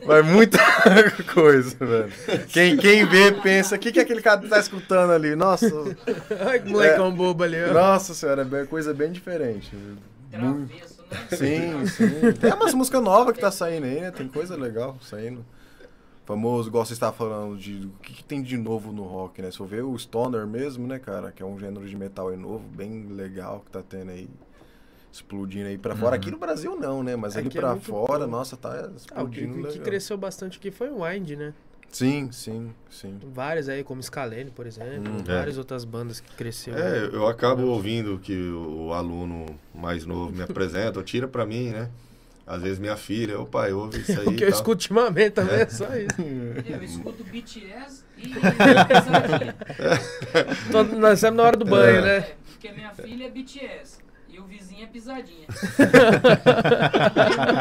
vai 0.07 0.23
muita 0.23 0.59
coisa, 1.33 1.77
velho. 1.79 2.13
Quem, 2.49 2.77
quem 2.77 3.07
vê 3.07 3.33
pensa, 3.33 3.77
o 3.77 3.79
que, 3.79 3.91
que 3.93 4.01
aquele 4.01 4.21
cara 4.23 4.41
tá 4.47 4.59
escutando 4.59 5.13
ali? 5.13 5.35
Nossa, 5.35 5.67
Ai, 6.47 6.61
que 6.61 6.71
molecão 6.71 7.15
bobo 7.15 7.43
ali, 7.43 7.57
ó. 7.63 7.73
nossa 7.73 8.13
senhora, 8.15 8.47
é 8.53 8.65
coisa 8.67 8.93
bem 8.95 9.11
diferente. 9.13 9.71
Muito- 10.33 10.69
Travesso, 10.69 11.03
né? 11.11 11.37
Sim, 11.37 11.87
sim. 11.87 12.33
Tem 12.41 12.53
umas 12.53 12.75
músicas 12.75 13.03
novas 13.03 13.35
que 13.35 13.41
tá 13.41 13.51
saindo 13.51 13.85
aí, 13.87 14.01
né? 14.01 14.11
Tem 14.11 14.27
coisa 14.29 14.57
legal 14.57 14.97
saindo. 15.01 15.45
Famoso, 16.25 16.69
igual 16.71 16.85
você 16.87 16.95
estava 16.95 17.15
falando 17.15 17.59
de 17.59 17.87
o 17.87 17.91
que, 18.03 18.15
que 18.15 18.25
tem 18.25 18.43
de 18.43 18.57
novo 18.57 18.91
no 18.93 19.03
rock, 19.03 19.43
né? 19.43 19.51
Se 19.51 19.61
eu 19.61 19.67
ver 19.67 19.83
o 19.85 19.97
Stoner 19.99 20.47
mesmo, 20.47 20.87
né, 20.87 20.99
cara? 20.99 21.31
Que 21.31 21.43
é 21.43 21.47
um 21.47 21.59
gênero 21.59 21.87
de 21.87 21.95
metal 21.95 22.29
aí 22.29 22.37
novo, 22.37 22.67
bem 22.69 23.09
legal 23.09 23.61
que 23.65 23.71
tá 23.71 23.83
tendo 23.83 24.11
aí. 24.11 24.29
Explodindo 25.13 25.69
aí 25.69 25.79
pra 25.79 25.95
fora. 25.95 26.17
Aqui 26.17 26.31
no 26.31 26.39
Brasil 26.39 26.75
não, 26.77 27.03
né? 27.03 27.15
Mas 27.15 27.37
ali 27.37 27.47
Aqui 27.47 27.59
é 27.59 27.61
pra 27.61 27.77
fora, 27.77 28.25
bom. 28.25 28.33
nossa, 28.33 28.57
tá 28.57 28.91
Ah, 29.15 29.23
o 29.23 29.29
que, 29.29 29.41
explodindo 29.43 29.69
o 29.69 29.73
que 29.73 29.79
cresceu 29.79 30.17
bastante 30.17 30.59
aqui 30.59 30.73
foi 30.73 30.91
o 30.91 31.05
Wind, 31.05 31.31
né? 31.33 31.55
Sim, 31.95 32.33
sim, 32.33 32.75
sim. 32.91 33.21
Várias 33.33 33.69
aí, 33.69 33.85
como 33.85 34.03
Scalene, 34.03 34.51
por 34.51 34.67
exemplo. 34.67 35.13
Hum, 35.13 35.23
várias 35.23 35.57
outras 35.57 35.85
bandas 35.85 36.19
que 36.19 36.35
cresceu. 36.35 36.77
É, 36.77 37.09
eu 37.13 37.29
acabo 37.29 37.63
ouvindo 37.67 38.19
que 38.19 38.37
o, 38.37 38.87
o 38.87 38.93
aluno 38.93 39.47
mais 39.73 40.05
novo 40.05 40.33
me 40.33 40.43
apresenta, 40.43 40.99
ou 40.99 41.05
tira 41.05 41.29
pra 41.29 41.47
mim, 41.47 41.69
né? 41.71 41.89
Às 42.47 42.61
vezes 42.63 42.79
minha 42.79 42.97
filha, 42.97 43.41
ô 43.41 43.47
pai, 43.47 43.73
ouve 43.73 44.01
isso 44.01 44.21
aí. 44.21 44.27
O 44.29 44.37
que 44.37 44.45
eu 44.45 44.49
tal. 44.51 44.59
escuto 44.59 44.71
ultimamente 44.73 45.31
também 45.33 45.61
é 45.61 45.67
só 45.69 45.87
isso. 45.97 46.15
Eu 46.69 46.83
escuto 46.83 47.25
BTS 47.25 48.05
e 48.19 48.29
Pisadinha. 48.85 49.55
Tô- 50.71 50.85
nós 50.85 51.15
estamos 51.19 51.37
na 51.39 51.43
hora 51.43 51.57
do 51.57 51.65
banho, 51.65 52.03
né? 52.03 52.17
É, 52.19 52.35
porque 52.53 52.71
minha 52.73 52.93
filha 52.95 53.25
é 53.27 53.31
BTS 53.31 53.99
e 54.29 54.39
o 54.39 54.45
vizinho 54.45 54.85
é 54.85 54.87
Pisadinha. 54.87 55.47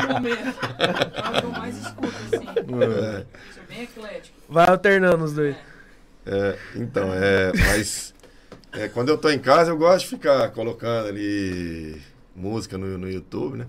no 0.01 0.07
momento. 0.13 0.57
É 0.77 1.29
o 1.29 1.33
que 1.39 1.45
eu 1.45 1.51
mais 1.51 1.77
escuto, 1.77 2.13
assim. 2.33 2.47
É. 2.47 3.25
Sou 3.53 3.63
bem 3.69 3.83
eclético. 3.83 4.37
Vai 4.49 4.67
alternando 4.67 5.23
os 5.23 5.33
dois. 5.33 5.55
É, 6.25 6.57
então, 6.75 7.09
é, 7.13 7.51
mas 7.53 8.13
é, 8.73 8.87
quando 8.87 9.09
eu 9.09 9.17
tô 9.17 9.29
em 9.29 9.39
casa, 9.39 9.71
eu 9.71 9.77
gosto 9.77 10.05
de 10.05 10.09
ficar 10.11 10.49
colocando 10.51 11.07
ali 11.09 12.01
música 12.35 12.77
no, 12.77 12.97
no 12.97 13.09
YouTube, 13.09 13.57
né? 13.59 13.67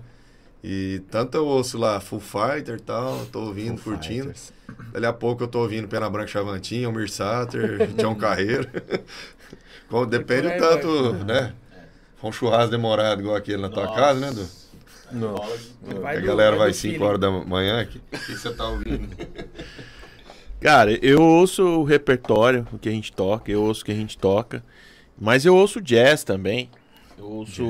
E 0.67 0.99
tanto 1.11 1.37
eu 1.37 1.45
ouço 1.45 1.77
lá 1.77 1.99
Full 1.99 2.19
Fighter 2.19 2.77
e 2.77 2.81
tal, 2.81 3.23
tô 3.27 3.41
ouvindo, 3.41 3.77
Foo 3.77 3.93
curtindo. 3.93 4.33
Fighters. 4.33 4.51
Dali 4.91 5.05
a 5.05 5.13
pouco 5.13 5.43
eu 5.43 5.47
tô 5.47 5.59
ouvindo 5.59 5.87
Pena 5.87 6.09
Branca 6.09 6.25
Chavantinha, 6.25 6.87
Almir 6.87 7.07
Sater, 7.07 7.85
John 7.93 8.15
Carreiro. 8.15 8.67
Como, 9.87 10.07
depende 10.07 10.47
aí 10.47 10.59
tanto, 10.59 11.13
né? 11.23 11.53
Foi 12.17 12.31
um 12.31 12.33
churrasco 12.33 12.71
demorado 12.71 13.21
igual 13.21 13.35
aquele 13.35 13.61
na 13.61 13.69
tua 13.69 13.93
casa, 13.93 14.19
né, 14.19 14.31
Du? 14.31 14.47
Não. 15.11 15.35
Vai 16.01 16.17
a 16.17 16.19
galera 16.19 16.55
vai 16.55 16.59
vai 16.59 16.69
do 16.69 16.73
5 16.73 16.93
feeling. 16.93 17.05
horas 17.05 17.19
da 17.19 17.29
manhã 17.29 17.79
aqui. 17.81 18.01
O 18.11 18.17
que 18.17 18.35
você 18.35 18.51
tá 18.51 18.67
ouvindo? 18.67 19.07
Cara, 20.59 20.93
eu 21.05 21.21
ouço 21.21 21.63
o 21.63 21.83
repertório, 21.83 22.67
o 22.73 22.79
que 22.79 22.89
a 22.89 22.91
gente 22.91 23.13
toca, 23.13 23.51
eu 23.51 23.61
ouço 23.61 23.83
o 23.83 23.85
que 23.85 23.91
a 23.91 23.95
gente 23.95 24.17
toca. 24.17 24.63
Mas 25.15 25.45
eu 25.45 25.55
ouço 25.55 25.79
jazz 25.79 26.23
também. 26.23 26.71
Eu 27.19 27.25
ouço 27.25 27.63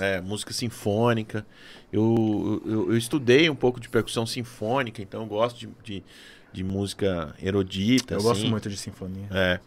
é, 0.00 0.18
música 0.22 0.54
sinfônica. 0.54 1.44
Eu, 1.92 2.62
eu, 2.66 2.92
eu 2.92 2.96
estudei 2.96 3.48
um 3.48 3.54
pouco 3.54 3.80
de 3.80 3.88
percussão 3.88 4.26
sinfônica, 4.26 5.00
então 5.00 5.22
eu 5.22 5.26
gosto 5.26 5.58
de, 5.58 5.68
de, 5.82 6.04
de 6.52 6.64
música 6.64 7.34
erudita. 7.42 8.14
Eu 8.14 8.18
assim. 8.18 8.28
gosto 8.28 8.46
muito 8.46 8.68
de 8.68 8.76
sinfonia. 8.76 9.28
É. 9.30 9.60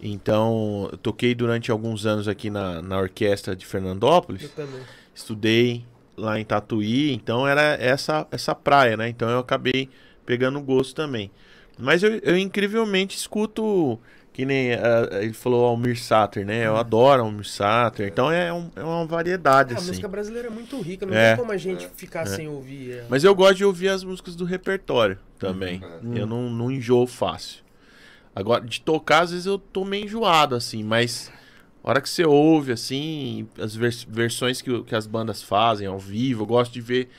Então, 0.00 0.88
eu 0.90 0.98
toquei 0.98 1.34
durante 1.34 1.70
alguns 1.70 2.06
anos 2.06 2.28
aqui 2.28 2.50
na, 2.50 2.82
na 2.82 2.98
orquestra 2.98 3.54
de 3.54 3.66
Fernandópolis. 3.66 4.42
Eu 4.42 4.48
também. 4.50 4.80
Estudei 5.14 5.84
lá 6.16 6.38
em 6.38 6.44
Tatuí, 6.44 7.12
então 7.12 7.46
era 7.46 7.62
essa 7.74 8.26
essa 8.30 8.54
praia, 8.54 8.96
né? 8.96 9.08
Então 9.08 9.28
eu 9.28 9.38
acabei 9.38 9.88
pegando 10.24 10.60
gosto 10.60 10.94
também. 10.94 11.30
Mas 11.78 12.02
eu, 12.02 12.16
eu 12.18 12.36
incrivelmente 12.36 13.16
escuto, 13.16 13.98
que 14.32 14.44
nem 14.46 14.72
ah, 14.74 15.08
ele 15.20 15.32
falou 15.34 15.66
Almir 15.66 16.00
Sater, 16.02 16.44
né? 16.46 16.66
Eu 16.66 16.76
adoro 16.76 17.22
Almir 17.22 17.46
Sater, 17.46 18.08
então 18.08 18.30
é, 18.30 18.52
um- 18.52 18.70
é 18.74 18.82
uma 18.82 19.04
variedade, 19.06 19.74
a 19.74 19.76
assim. 19.76 19.88
música 19.88 20.08
brasileira 20.08 20.48
é 20.48 20.50
muito 20.50 20.80
rica, 20.80 21.04
não 21.04 21.14
É. 21.14 21.30
tem 21.30 21.36
como 21.40 21.52
a 21.52 21.56
gente 21.56 21.86
ficar 21.96 22.24
sem 22.26 22.48
ouvir. 22.48 23.02
Mas 23.08 23.24
eu 23.24 23.34
gosto 23.34 23.56
de 23.56 23.64
ouvir 23.64 23.88
as 23.90 24.02
músicas 24.02 24.34
do 24.34 24.44
repertório 24.44 25.18
também. 25.38 25.82
Uhum. 26.02 26.16
Eu 26.16 26.26
não, 26.26 26.48
não 26.50 26.70
enjoo 26.70 27.06
fácil. 27.06 27.62
Agora, 28.34 28.64
de 28.64 28.80
tocar, 28.80 29.24
às 29.24 29.30
vezes 29.30 29.44
eu 29.46 29.58
tô 29.58 29.84
meio 29.84 30.06
enjoado, 30.06 30.54
assim, 30.54 30.82
mas 30.82 31.30
a 31.84 31.90
hora 31.90 32.00
que 32.00 32.08
você 32.08 32.24
ouve, 32.24 32.72
assim, 32.72 33.46
as 33.58 33.74
vers- 33.76 34.04
versões 34.08 34.62
que, 34.62 34.82
que 34.84 34.94
as 34.94 35.06
bandas 35.06 35.42
fazem 35.42 35.86
ao 35.86 35.98
vivo, 35.98 36.42
eu 36.42 36.46
gosto 36.46 36.72
de 36.72 36.80
ver 36.80 37.10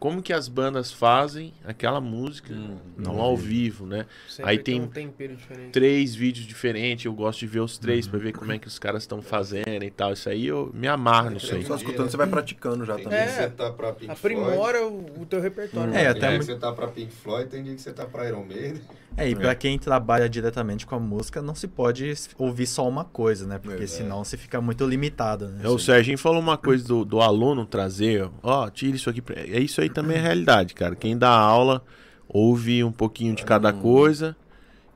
como 0.00 0.20
que 0.22 0.32
as 0.32 0.48
bandas 0.48 0.90
fazem 0.90 1.52
aquela 1.64 2.00
música 2.00 2.52
não 2.96 3.20
ao 3.20 3.36
vivo, 3.36 3.86
né? 3.86 4.06
Sempre 4.28 4.50
aí 4.50 4.58
tem 4.58 4.84
tem 4.88 5.06
um. 5.06 5.70
Três 5.70 6.14
vídeos 6.14 6.46
diferentes, 6.46 7.04
eu 7.04 7.12
gosto 7.12 7.40
de 7.40 7.46
ver 7.46 7.60
os 7.60 7.78
três 7.78 8.08
pra 8.08 8.18
ver 8.18 8.32
como 8.32 8.50
é 8.50 8.58
que 8.58 8.66
os 8.66 8.78
caras 8.78 9.02
estão 9.02 9.20
fazendo 9.22 9.84
e 9.84 9.90
tal. 9.90 10.12
Isso 10.14 10.28
aí 10.28 10.46
eu 10.46 10.70
me 10.74 10.88
amarro 10.88 11.30
nisso 11.30 11.54
aí. 11.54 11.64
Só 11.64 11.76
escutando, 11.76 12.10
você 12.10 12.16
vai 12.16 12.26
praticando 12.26 12.84
já 12.84 12.94
Tem 12.96 13.04
também. 13.04 13.18
dia 13.20 13.28
que 13.28 13.38
É. 13.38 13.42
você 13.42 13.50
tá 13.50 13.70
pra 13.70 13.92
Pink 13.92 14.10
Aprimora 14.10 14.86
o, 14.86 15.20
o 15.22 15.26
teu 15.26 15.40
repertório. 15.40 15.92
É, 15.94 15.96
né? 15.96 16.00
Floyd, 16.04 16.08
até 16.10 16.12
tem 16.12 16.20
dia 16.20 16.30
muito- 16.30 16.46
que 16.46 16.52
você 16.54 16.58
tá 16.58 16.72
pra 16.72 16.86
Pink 16.88 17.12
Floyd, 17.12 17.50
tem 17.50 17.62
dia 17.62 17.74
que 17.74 17.80
você 17.82 17.92
tá 17.92 18.06
pra 18.06 18.26
Iron 18.26 18.44
Maiden. 18.44 18.80
É, 19.16 19.28
e 19.28 19.34
pra 19.34 19.54
quem 19.56 19.76
trabalha 19.78 20.28
diretamente 20.28 20.86
com 20.86 20.94
a 20.94 20.98
música, 21.00 21.42
não 21.42 21.54
se 21.54 21.66
pode 21.68 22.14
ouvir 22.38 22.66
só 22.66 22.88
uma 22.88 23.04
coisa, 23.04 23.44
né? 23.46 23.58
Porque 23.58 23.86
senão 23.86 24.24
você 24.24 24.36
fica 24.36 24.60
muito 24.60 24.86
limitado, 24.86 25.48
né? 25.48 25.62
É, 25.64 25.68
o 25.68 25.78
Serginho 25.78 26.16
falou 26.16 26.40
uma 26.40 26.56
coisa 26.56 26.86
do, 26.86 27.04
do 27.04 27.20
aluno 27.20 27.66
trazer, 27.66 28.30
ó, 28.42 28.70
tira 28.70 28.96
isso 28.96 29.10
aqui. 29.10 29.20
pra- 29.20 29.38
É 29.40 29.58
isso 29.60 29.80
aí 29.80 29.89
também 29.90 30.16
é 30.16 30.20
realidade, 30.20 30.74
cara. 30.74 30.94
Quem 30.96 31.16
dá 31.16 31.30
aula 31.30 31.82
ouve 32.28 32.82
um 32.84 32.92
pouquinho 32.92 33.34
de 33.34 33.44
cada 33.44 33.72
coisa 33.72 34.36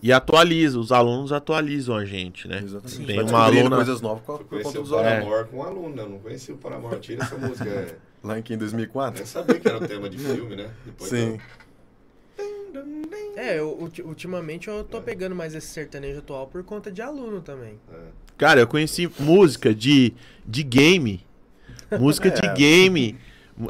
e 0.02 0.12
atualiza. 0.12 0.78
Os 0.78 0.92
alunos 0.92 1.32
atualizam 1.32 1.96
a 1.96 2.04
gente, 2.04 2.46
né? 2.48 2.60
Exatamente. 2.64 3.06
Tem 3.06 3.16
Vai 3.16 3.24
uma 3.24 3.42
aluna 3.44 3.76
coisas 3.76 4.00
novas 4.00 4.22
por, 4.24 4.32
Eu 4.32 4.38
por 4.38 4.48
conheci 4.48 4.78
conta 4.78 4.78
o 4.90 4.98
alunos. 4.98 5.12
Paramore 5.12 5.48
com 5.48 5.56
um 5.58 5.62
aluno, 5.62 5.94
né? 5.96 6.02
Eu 6.02 6.08
não 6.08 6.18
conhecia 6.18 6.54
o 6.54 6.58
Paramore. 6.58 7.00
Tira 7.00 7.22
essa 7.24 7.36
música. 7.36 7.68
É... 7.68 7.96
Lá 8.24 8.38
em 8.38 8.42
que, 8.42 8.54
em 8.54 8.58
2004? 8.58 9.18
Nem 9.18 9.26
sabia 9.26 9.60
que 9.60 9.68
era 9.68 9.76
um 9.78 9.86
tema 9.86 10.08
de 10.08 10.16
filme, 10.18 10.56
né? 10.56 10.70
Depois 10.86 11.10
Sim. 11.10 11.38
É, 13.36 13.58
eu, 13.58 13.76
ulti- 13.78 14.02
ultimamente 14.02 14.68
eu 14.68 14.82
tô 14.84 15.00
pegando 15.00 15.34
mais 15.34 15.54
esse 15.54 15.66
sertanejo 15.66 16.20
atual 16.20 16.46
por 16.46 16.62
conta 16.64 16.90
de 16.90 17.02
aluno 17.02 17.40
também. 17.40 17.78
Cara, 18.38 18.60
eu 18.60 18.66
conheci 18.66 19.10
música 19.18 19.74
de, 19.74 20.14
de 20.46 20.62
game. 20.62 21.20
Música 21.98 22.30
de 22.30 22.40
game. 22.54 23.18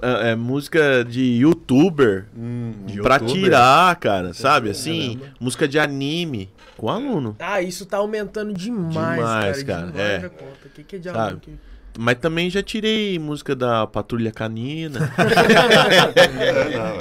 É, 0.02 0.30
é, 0.30 0.36
música 0.36 1.04
de 1.04 1.22
youtuber. 1.22 2.26
De 2.86 3.00
pra 3.00 3.16
youtuber. 3.16 3.34
tirar, 3.34 3.96
cara, 3.96 4.32
sabe? 4.32 4.70
Assim, 4.70 5.20
música 5.38 5.68
de 5.68 5.78
anime 5.78 6.50
com 6.76 6.88
aluno. 6.88 7.36
Ah, 7.38 7.60
isso 7.60 7.84
tá 7.86 7.98
aumentando 7.98 8.52
demais, 8.52 9.16
Demais, 9.16 9.62
cara. 9.62 9.82
cara, 9.82 9.92
Demais 9.92 10.24
é. 10.24 10.28
conta. 10.28 10.66
O 10.66 10.70
que, 10.70 10.84
que 10.84 10.96
é 10.96 10.98
de 10.98 11.04
Sabe? 11.08 11.18
aluno 11.18 11.40
que... 11.40 11.52
Mas 11.96 12.18
também 12.18 12.50
já 12.50 12.60
tirei 12.60 13.18
música 13.20 13.54
da 13.54 13.86
Patrulha 13.86 14.32
Canina. 14.32 14.98
É, 16.36 16.76
não, 16.76 17.00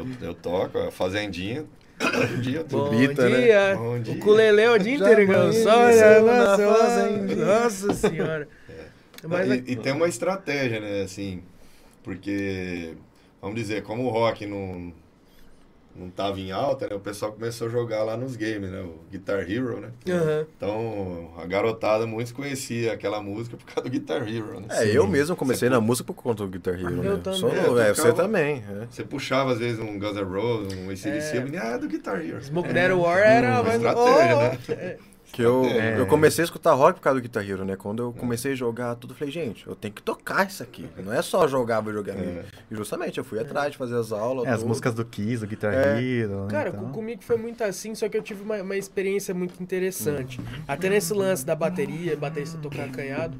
eu, 0.00 0.06
eu, 0.22 0.34
toco 0.34 0.78
a 0.78 0.90
Fazendinha 0.90 1.64
todo 1.98 2.40
dia. 2.40 2.64
Bom 2.68 2.90
Bita, 2.90 3.28
né? 3.28 3.40
dia. 3.40 3.74
Bom 3.76 3.96
O 3.96 4.00
dia. 4.00 4.18
culelê 4.20 4.68
o 4.68 4.78
dia 4.78 4.94
inteiro. 4.94 5.52
Só 5.52 5.76
nossa, 6.22 7.10
nossa 7.36 7.94
senhora. 7.94 8.48
Mas 9.26 9.50
e, 9.50 9.72
e 9.72 9.76
tem 9.76 9.92
uma 9.92 10.08
estratégia, 10.08 10.80
né? 10.80 11.02
Assim, 11.02 11.42
porque, 12.02 12.94
vamos 13.40 13.56
dizer, 13.56 13.82
como 13.82 14.04
o 14.04 14.08
rock 14.10 14.46
não, 14.46 14.92
não 15.94 16.08
tava 16.08 16.38
em 16.40 16.50
alta, 16.52 16.88
né? 16.88 16.94
O 16.94 17.00
pessoal 17.00 17.32
começou 17.32 17.66
a 17.66 17.70
jogar 17.70 18.02
lá 18.04 18.16
nos 18.16 18.36
games, 18.36 18.70
né? 18.70 18.80
O 18.80 18.94
Guitar 19.10 19.40
Hero, 19.50 19.80
né? 19.80 19.90
Aham. 20.08 20.46
Então, 20.56 21.32
a 21.36 21.44
garotada, 21.46 22.06
muitos 22.06 22.32
conhecia 22.32 22.92
aquela 22.92 23.20
música 23.20 23.56
por 23.56 23.66
causa 23.66 23.82
do 23.88 23.92
Guitar 23.92 24.22
Hero, 24.26 24.60
né? 24.60 24.68
É, 24.70 24.96
eu 24.96 25.06
mesmo 25.06 25.34
comecei 25.36 25.68
na 25.68 25.80
música 25.80 26.06
por 26.12 26.22
conta 26.22 26.44
do 26.44 26.48
Guitar 26.48 26.74
Hero, 26.74 27.02
Eu 27.04 27.16
né? 27.16 27.20
também. 27.22 27.40
Sou- 27.40 27.50
É, 27.50 27.66
eu 27.66 27.78
é, 27.80 27.92
você 27.94 28.12
também. 28.12 28.64
é. 28.68 28.86
Você 28.90 29.02
puxava, 29.04 29.52
às 29.52 29.58
vezes, 29.58 29.78
um 29.80 29.98
Guns 29.98 30.16
N' 30.16 30.22
Roses, 30.24 30.78
um 30.78 30.90
ACDC, 30.90 31.36
É. 31.38 31.46
e 31.48 31.56
ah, 31.58 31.64
é 31.74 31.78
do 31.78 31.88
Guitar 31.88 32.24
Hero. 32.24 32.42
Smoke 32.42 32.72
That 32.72 32.92
War 32.94 33.18
era... 33.18 33.50
Uma 33.54 33.62
mas- 33.64 33.74
estratégia, 33.76 34.36
Oh, 34.36 34.74
né? 34.74 34.96
é. 35.32 35.36
Que 35.36 35.42
eu, 35.42 35.64
É. 35.64 35.98
eu 36.00 36.06
comecei 36.06 36.42
a 36.42 36.44
escutar 36.44 36.72
rock 36.74 36.98
por 36.98 37.02
causa 37.04 37.18
do 37.18 37.22
Guitar 37.22 37.48
Hero, 37.48 37.64
né? 37.64 37.76
Quando 37.76 38.02
eu 38.02 38.12
comecei 38.12 38.52
a 38.52 38.54
jogar 38.54 38.94
tudo, 38.96 39.12
eu 39.12 39.16
falei, 39.16 39.32
gente, 39.32 39.66
eu 39.66 39.74
tenho 39.74 39.94
que 39.94 40.02
tocar 40.02 40.46
isso 40.46 40.62
aqui. 40.62 40.86
Não 40.98 41.12
é 41.12 41.22
só 41.22 41.46
jogar, 41.48 41.80
vou 41.80 41.92
jogar 41.92 42.14
mesmo. 42.14 42.42
E 42.70 42.74
justamente, 42.74 43.18
eu 43.18 43.24
fui 43.24 43.38
atrás 43.38 43.72
de 43.72 43.78
fazer 43.78 43.96
as 43.96 44.12
aulas. 44.12 44.46
É, 44.46 44.50
as 44.50 44.62
músicas 44.62 44.94
do 44.94 45.04
Kiss, 45.04 45.38
do 45.40 45.46
Guitar 45.46 45.72
É. 45.72 46.02
Hero. 46.02 46.44
né, 46.44 46.48
Cara, 46.50 46.68
então. 46.70 46.84
com- 46.84 46.92
comigo 46.92 47.22
foi 47.22 47.36
muito 47.36 47.62
assim, 47.64 47.94
só 47.94 48.08
que 48.08 48.16
eu 48.16 48.22
tive 48.22 48.42
uma, 48.42 48.56
uma 48.62 48.76
experiência 48.76 49.32
muito 49.34 49.62
interessante. 49.62 50.40
Até 50.66 50.88
nesse 50.88 51.12
lance 51.12 51.44
da 51.44 51.54
bateria, 51.54 52.16
baterista 52.16 52.58
tocar 52.58 52.84
acanhado, 52.84 53.36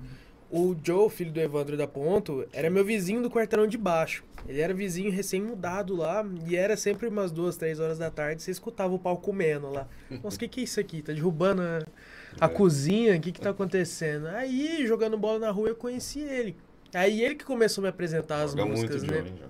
O 0.51 0.75
Joe, 0.83 1.09
filho 1.09 1.31
do 1.31 1.41
Evandro 1.41 1.77
da 1.77 1.87
Ponto, 1.87 2.45
era 2.53 2.69
meu 2.69 2.85
vizinho 2.85 3.23
do 3.23 3.31
quarteirão 3.31 3.67
de 3.69 3.79
baixo. 3.79 4.25
Ele 4.49 4.61
era 4.61 4.75
vizinho 4.75 5.13
recém-mudado 5.13 5.95
lá 5.95 6.27
e 6.49 6.57
era 6.57 6.77
sempre 6.77 7.07
umas 7.07 7.31
duas, 7.31 7.57
três 7.57 7.79
horas 7.79 7.99
da 7.99 8.11
tarde. 8.11 8.43
Você 8.43 8.51
escutava 8.51 8.93
o 8.93 8.99
pau 8.99 9.17
comendo 9.19 9.71
lá. 9.71 9.87
Nossa, 10.23 10.37
o 10.37 10.41
que, 10.41 10.49
que 10.49 10.61
é 10.61 10.65
isso 10.65 10.81
aqui? 10.81 11.03
Tá 11.03 11.13
derrubando 11.13 11.63
a, 11.63 11.79
a 12.41 12.49
cozinha? 12.49 13.17
O 13.17 13.21
que, 13.21 13.31
que 13.31 13.41
tá 13.41 13.51
acontecendo? 13.51 14.27
Aí, 14.29 14.85
jogando 14.87 15.17
bola 15.17 15.39
na 15.39 15.51
rua, 15.51 15.69
eu 15.69 15.77
conheci 15.77 16.21
ele. 16.21 16.57
Aí 16.93 17.23
ele 17.23 17.37
que 17.37 17.45
começou 17.45 17.83
a 17.83 17.85
me 17.85 17.89
apresentar 17.91 18.43
as 18.43 18.51
Joga 18.51 18.65
músicas, 18.65 19.05
muito, 19.05 19.15
né? 19.15 19.21
Johnny. 19.23 19.43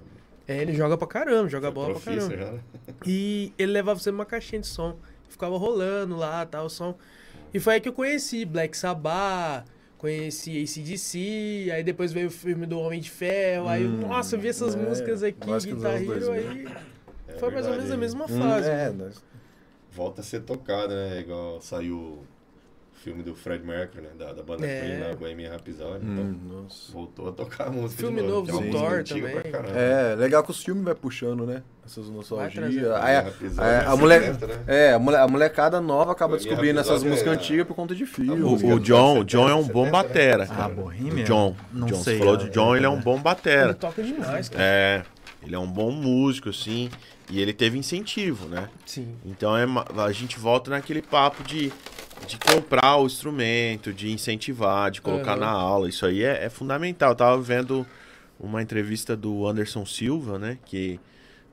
É, 0.46 0.60
ele 0.60 0.74
joga 0.74 0.98
pra 0.98 1.06
caramba, 1.06 1.48
joga 1.48 1.68
Foi 1.68 1.74
bola 1.74 1.94
pra 1.94 2.00
profissa 2.00 2.28
caramba. 2.28 2.46
já, 2.46 2.52
né? 2.52 2.94
E 3.06 3.52
ele 3.56 3.72
levava 3.72 3.98
sempre 4.00 4.16
uma 4.16 4.26
caixinha 4.26 4.60
de 4.60 4.66
som. 4.66 4.96
Ficava 5.28 5.56
rolando 5.56 6.16
lá, 6.16 6.44
tal, 6.44 6.66
o 6.66 6.68
som. 6.68 6.94
E 7.54 7.60
foi 7.60 7.74
aí 7.74 7.80
que 7.80 7.88
eu 7.88 7.92
conheci 7.92 8.44
Black 8.44 8.76
Sabbath, 8.76 9.64
conheci 10.00 10.62
ACDC, 10.62 11.70
aí 11.74 11.84
depois 11.84 12.10
veio 12.10 12.28
o 12.28 12.30
filme 12.30 12.64
do 12.64 12.78
Homem 12.80 13.00
de 13.00 13.10
Ferro, 13.10 13.68
aí, 13.68 13.82
eu, 13.82 13.90
nossa, 13.90 14.34
eu 14.34 14.40
vi 14.40 14.48
essas 14.48 14.74
é, 14.74 14.78
músicas 14.78 15.22
aqui, 15.22 15.38
Guitar 15.40 15.94
Hero, 16.02 16.06
2000. 16.06 16.32
aí 16.32 16.66
É 17.28 17.32
foi 17.38 17.50
mais 17.50 17.66
ou 17.66 17.72
menos 17.72 17.90
a 17.90 17.96
mesma 17.98 18.24
Hum, 18.24 18.38
fase. 18.38 18.68
é, 18.70 18.90
nós- 18.90 19.22
Volta 19.92 20.22
a 20.22 20.24
ser 20.24 20.40
tocada, 20.40 20.94
né? 20.94 21.20
Igual 21.20 21.60
saiu 21.60 22.20
filme 23.02 23.22
do 23.22 23.34
Fred 23.34 23.64
Mercury, 23.64 24.02
né? 24.02 24.10
Da, 24.18 24.32
da 24.32 24.42
banda 24.42 24.66
É. 24.66 24.80
Queen, 24.80 25.00
lá, 25.00 25.14
Bohemian 25.16 25.50
Rhapsody. 25.50 26.04
hum, 26.04 26.12
Então, 26.12 26.62
nossa. 26.62 26.92
voltou 26.92 27.28
a 27.30 27.32
tocar 27.32 27.68
a 27.68 27.70
música 27.70 28.02
Filme 28.02 28.20
de 28.20 28.28
novo. 28.28 28.52
novo 28.52 28.62
é 28.64 28.66
do 28.66 28.72
Thor 28.72 29.04
também. 29.04 29.32
pra 29.40 29.50
caramba. 29.50 29.78
É, 29.78 30.14
legal 30.16 30.42
que 30.44 30.50
os 30.50 30.62
filmes 30.62 30.84
vai 30.84 30.94
puxando, 30.94 31.46
né? 31.46 31.62
Essas 31.84 32.08
nostalgias. 32.08 32.62
Aí 32.66 32.84
a, 32.84 33.00
a, 33.58 33.66
é 33.68 33.86
a, 33.86 33.96
mulher, 33.96 34.22
70, 34.34 34.46
né? 34.46 34.54
é, 34.66 34.92
a, 34.92 34.98
mole- 34.98 35.16
a 35.16 35.26
molecada 35.26 35.80
nova 35.80 36.12
acaba 36.12 36.34
Bohemian 36.36 36.48
descobrindo 36.48 36.78
essas 36.80 37.02
Rhapsody 37.02 37.10
músicas 37.10 37.32
é- 37.32 37.36
antigas 37.36 37.66
por 37.66 37.74
conta 37.74 37.94
de 37.94 38.06
filme. 38.06 38.42
O, 38.42 38.74
o 38.74 38.78
John, 38.80 39.24
John 39.24 39.48
é 39.48 39.54
um 39.54 39.62
70, 39.62 39.72
bom 39.72 39.84
70, 39.86 39.90
batera. 40.02 40.44
né? 40.44 40.56
Ah. 40.56 40.68
Bohemian? 40.68 41.24
John. 41.24 41.56
Não 41.72 41.86
John, 41.86 41.96
sei, 41.96 42.14
Você 42.14 42.18
falou 42.18 42.34
é- 42.34 42.44
de 42.44 42.50
John, 42.50 42.76
ele 42.76 42.86
é 42.86 42.88
um 42.88 43.00
bom 43.00 43.14
Ele 43.14 43.22
batera. 43.22 43.74
toca 43.74 44.02
demais, 44.02 44.48
cara. 44.50 44.62
É, 44.62 45.02
ele 45.42 45.54
é 45.54 45.58
um 45.58 45.66
bom 45.66 45.90
músico, 45.90 46.50
assim, 46.50 46.90
e 47.30 47.40
ele 47.40 47.52
teve 47.52 47.78
incentivo, 47.78 48.46
né? 48.46 48.68
Sim. 48.86 49.14
Então 49.24 49.56
é, 49.56 49.64
a 50.04 50.12
gente 50.12 50.38
volta 50.38 50.70
naquele 50.70 51.00
papo 51.02 51.42
de, 51.42 51.72
de 52.26 52.38
comprar 52.38 52.96
o 52.96 53.06
instrumento, 53.06 53.92
de 53.92 54.10
incentivar, 54.10 54.90
de 54.90 55.00
colocar 55.00 55.32
Aham. 55.32 55.40
na 55.40 55.50
aula. 55.50 55.88
Isso 55.88 56.06
aí 56.06 56.22
é, 56.22 56.44
é 56.44 56.50
fundamental. 56.50 57.10
Eu 57.10 57.16
tava 57.16 57.40
vendo 57.40 57.86
uma 58.38 58.62
entrevista 58.62 59.16
do 59.16 59.46
Anderson 59.46 59.84
Silva, 59.84 60.38
né? 60.38 60.58
Que 60.64 60.98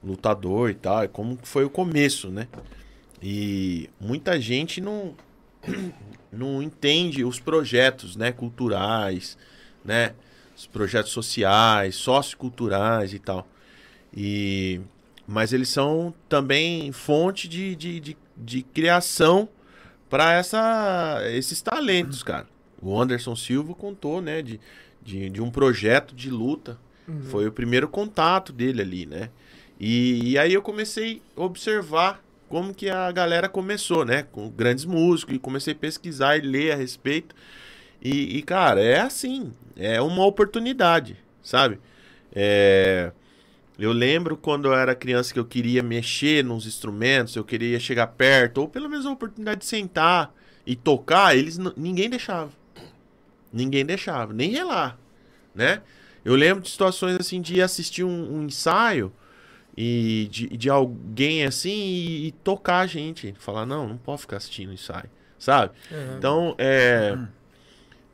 lutador 0.03 0.69
e 0.69 0.75
tal, 0.75 1.03
e 1.03 1.07
como 1.07 1.37
foi 1.43 1.65
o 1.65 1.69
começo, 1.69 2.29
né? 2.29 2.47
E 3.21 3.89
muita 3.99 4.39
gente 4.39 4.79
não, 4.79 5.15
não 6.31 6.61
entende 6.61 7.25
os 7.25 7.39
projetos, 7.39 8.15
né? 8.15 8.31
Culturais, 8.31 9.37
né? 9.83 10.13
Os 10.55 10.65
projetos 10.65 11.11
sociais, 11.11 11.95
socioculturais 11.95 13.13
e 13.13 13.19
tal. 13.19 13.47
E 14.15 14.81
mas 15.27 15.51
eles 15.51 15.67
são 15.67 16.13
também 16.29 16.89
fonte 16.93 17.49
de, 17.49 17.75
de, 17.75 17.99
de, 17.99 18.17
de 18.37 18.61
criação 18.61 19.49
para 20.09 20.33
essa 20.33 21.21
esses 21.31 21.61
talentos, 21.61 22.23
cara. 22.23 22.47
O 22.81 22.99
Anderson 22.99 23.35
Silva 23.35 23.73
contou, 23.73 24.21
né, 24.21 24.41
de, 24.41 24.59
de, 25.01 25.29
de 25.29 25.41
um 25.41 25.49
projeto 25.49 26.15
de 26.15 26.29
luta. 26.29 26.77
Foi 27.29 27.47
o 27.47 27.51
primeiro 27.51 27.87
contato 27.87 28.51
dele 28.51 28.81
ali, 28.81 29.05
né? 29.05 29.29
E, 29.79 30.31
e 30.31 30.37
aí 30.37 30.53
eu 30.53 30.61
comecei 30.61 31.21
a 31.37 31.41
observar 31.41 32.21
como 32.49 32.73
que 32.73 32.89
a 32.89 33.11
galera 33.11 33.47
começou, 33.47 34.03
né? 34.03 34.23
Com 34.23 34.49
grandes 34.49 34.83
músicos, 34.83 35.35
e 35.35 35.39
comecei 35.39 35.73
a 35.73 35.75
pesquisar 35.75 36.37
e 36.37 36.41
ler 36.41 36.73
a 36.73 36.75
respeito. 36.75 37.35
E, 38.01 38.37
e, 38.37 38.41
cara, 38.41 38.81
é 38.81 38.99
assim, 38.99 39.51
é 39.75 40.01
uma 40.01 40.25
oportunidade, 40.25 41.17
sabe? 41.41 41.79
É, 42.33 43.11
eu 43.79 43.91
lembro 43.91 44.35
quando 44.35 44.65
eu 44.65 44.73
era 44.73 44.95
criança 44.95 45.31
que 45.31 45.39
eu 45.39 45.45
queria 45.45 45.83
mexer 45.83 46.43
nos 46.43 46.65
instrumentos, 46.65 47.35
eu 47.35 47.43
queria 47.43 47.79
chegar 47.79 48.07
perto, 48.07 48.59
ou 48.59 48.67
pelo 48.67 48.89
menos 48.89 49.05
a 49.05 49.11
oportunidade 49.11 49.59
de 49.59 49.65
sentar 49.65 50.33
e 50.65 50.75
tocar, 50.75 51.37
eles 51.37 51.57
ninguém 51.75 52.09
deixava. 52.09 52.51
Ninguém 53.53 53.85
deixava, 53.85 54.33
nem 54.33 54.51
relar, 54.51 54.97
né? 55.53 55.81
Eu 56.25 56.35
lembro 56.35 56.63
de 56.63 56.69
situações 56.69 57.15
assim 57.19 57.39
de 57.39 57.61
assistir 57.61 58.03
um, 58.03 58.37
um 58.37 58.43
ensaio 58.43 59.13
e 59.77 60.27
de, 60.31 60.47
de 60.57 60.69
alguém 60.69 61.45
assim 61.45 61.69
e, 61.69 62.27
e 62.27 62.31
tocar 62.31 62.79
a 62.79 62.87
gente, 62.87 63.33
falar 63.37 63.65
não, 63.65 63.87
não 63.87 63.97
pode 63.97 64.21
ficar 64.21 64.37
assistindo 64.37 64.69
o 64.69 64.73
ensaio, 64.73 65.09
sabe? 65.37 65.71
Aham. 65.91 66.15
Então, 66.17 66.55
é, 66.57 67.17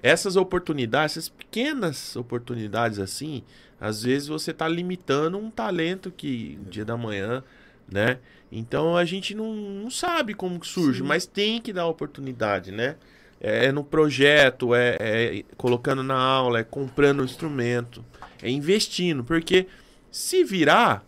essas 0.04 0.36
oportunidades, 0.36 1.18
essas 1.18 1.30
pequenas 1.30 2.18
oportunidades 2.18 3.00
assim, 3.00 3.42
às 3.84 4.04
vezes 4.04 4.30
você 4.30 4.54
tá 4.54 4.66
limitando 4.66 5.38
um 5.38 5.52
talento 5.52 6.10
que 6.10 6.58
dia 6.70 6.86
da 6.86 6.96
manhã, 6.96 7.44
né? 7.92 8.18
Então 8.50 8.96
a 8.96 9.04
gente 9.04 9.36
não, 9.36 9.54
não 9.54 9.92
sabe 9.92 10.34
como 10.34 10.58
que 10.58 10.66
surge, 10.66 11.02
Sim. 11.02 11.06
mas 11.06 11.26
tem 11.26 11.60
que 11.60 11.74
dar 11.74 11.86
oportunidade, 11.88 12.72
né? 12.72 12.96
É 13.42 13.74
no 13.74 13.84
projeto, 13.84 14.74
é, 14.74 14.96
é 15.02 15.44
colocando 15.58 16.02
na 16.02 16.18
aula, 16.18 16.60
é 16.60 16.64
comprando 16.64 17.20
um 17.20 17.26
instrumento, 17.26 18.06
é 18.42 18.50
investindo, 18.50 19.22
porque 19.22 19.68
se 20.10 20.46
virar, 20.46 21.06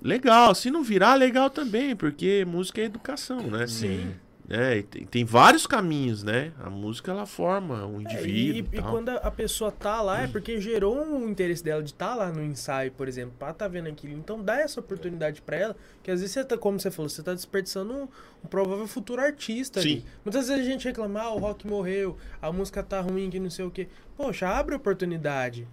legal, 0.00 0.54
se 0.54 0.70
não 0.70 0.82
virar, 0.82 1.14
legal 1.16 1.50
também, 1.50 1.94
porque 1.94 2.42
música 2.46 2.80
é 2.80 2.84
educação, 2.84 3.42
né? 3.42 3.66
Sim. 3.66 4.14
Né? 4.48 4.78
E 4.78 4.82
tem, 4.82 5.04
tem 5.06 5.24
vários 5.24 5.66
caminhos, 5.66 6.22
né? 6.22 6.52
A 6.60 6.68
música 6.68 7.10
ela 7.12 7.24
forma 7.26 7.86
um 7.86 8.00
É, 8.00 8.02
indivíduo. 8.02 8.68
e, 8.72 8.76
e 8.76 8.78
e 8.78 8.82
quando 8.82 9.08
a- 9.10 9.30
pessoa 9.30 9.70
tá 9.72 10.02
lá, 10.02 10.22
é 10.22 10.26
porque 10.26 10.60
gerou 10.60 10.96
um 11.02 11.28
interesse 11.28 11.62
dela 11.64 11.82
de 11.82 11.90
estar 11.90 12.14
lá 12.14 12.30
no 12.30 12.42
ensaio, 12.42 12.90
por 12.92 13.08
exemplo, 13.08 13.34
pra 13.38 13.52
tá 13.54 13.66
vendo 13.68 13.88
aquilo. 13.88 14.12
Então 14.14 14.42
dá 14.42 14.60
essa 14.60 14.80
oportunidade 14.80 15.40
pra 15.40 15.56
ela, 15.56 15.76
que 16.02 16.10
às 16.10 16.20
vezes 16.20 16.34
você 16.34 16.44
tá, 16.44 16.58
como 16.58 16.78
você 16.78 16.90
falou, 16.90 17.08
você 17.08 17.22
tá 17.22 17.32
desperdiçando 17.34 17.92
um, 17.94 18.02
um 18.44 18.48
provável 18.48 18.86
futuro 18.86 19.22
artista 19.22 19.80
ali. 19.80 20.00
Sim. 20.00 20.04
Muitas 20.24 20.48
vezes 20.48 20.66
a 20.66 20.68
gente 20.70 20.84
reclama, 20.86 21.20
ah, 21.20 21.34
o 21.34 21.38
rock 21.38 21.66
morreu, 21.66 22.16
a 22.40 22.52
música 22.52 22.82
tá 22.82 23.00
ruim, 23.00 23.30
que 23.30 23.38
não 23.40 23.50
sei 23.50 23.64
o 23.64 23.70
quê. 23.70 23.88
Poxa, 24.16 24.48
abre 24.48 24.74
oportunidade. 24.74 25.66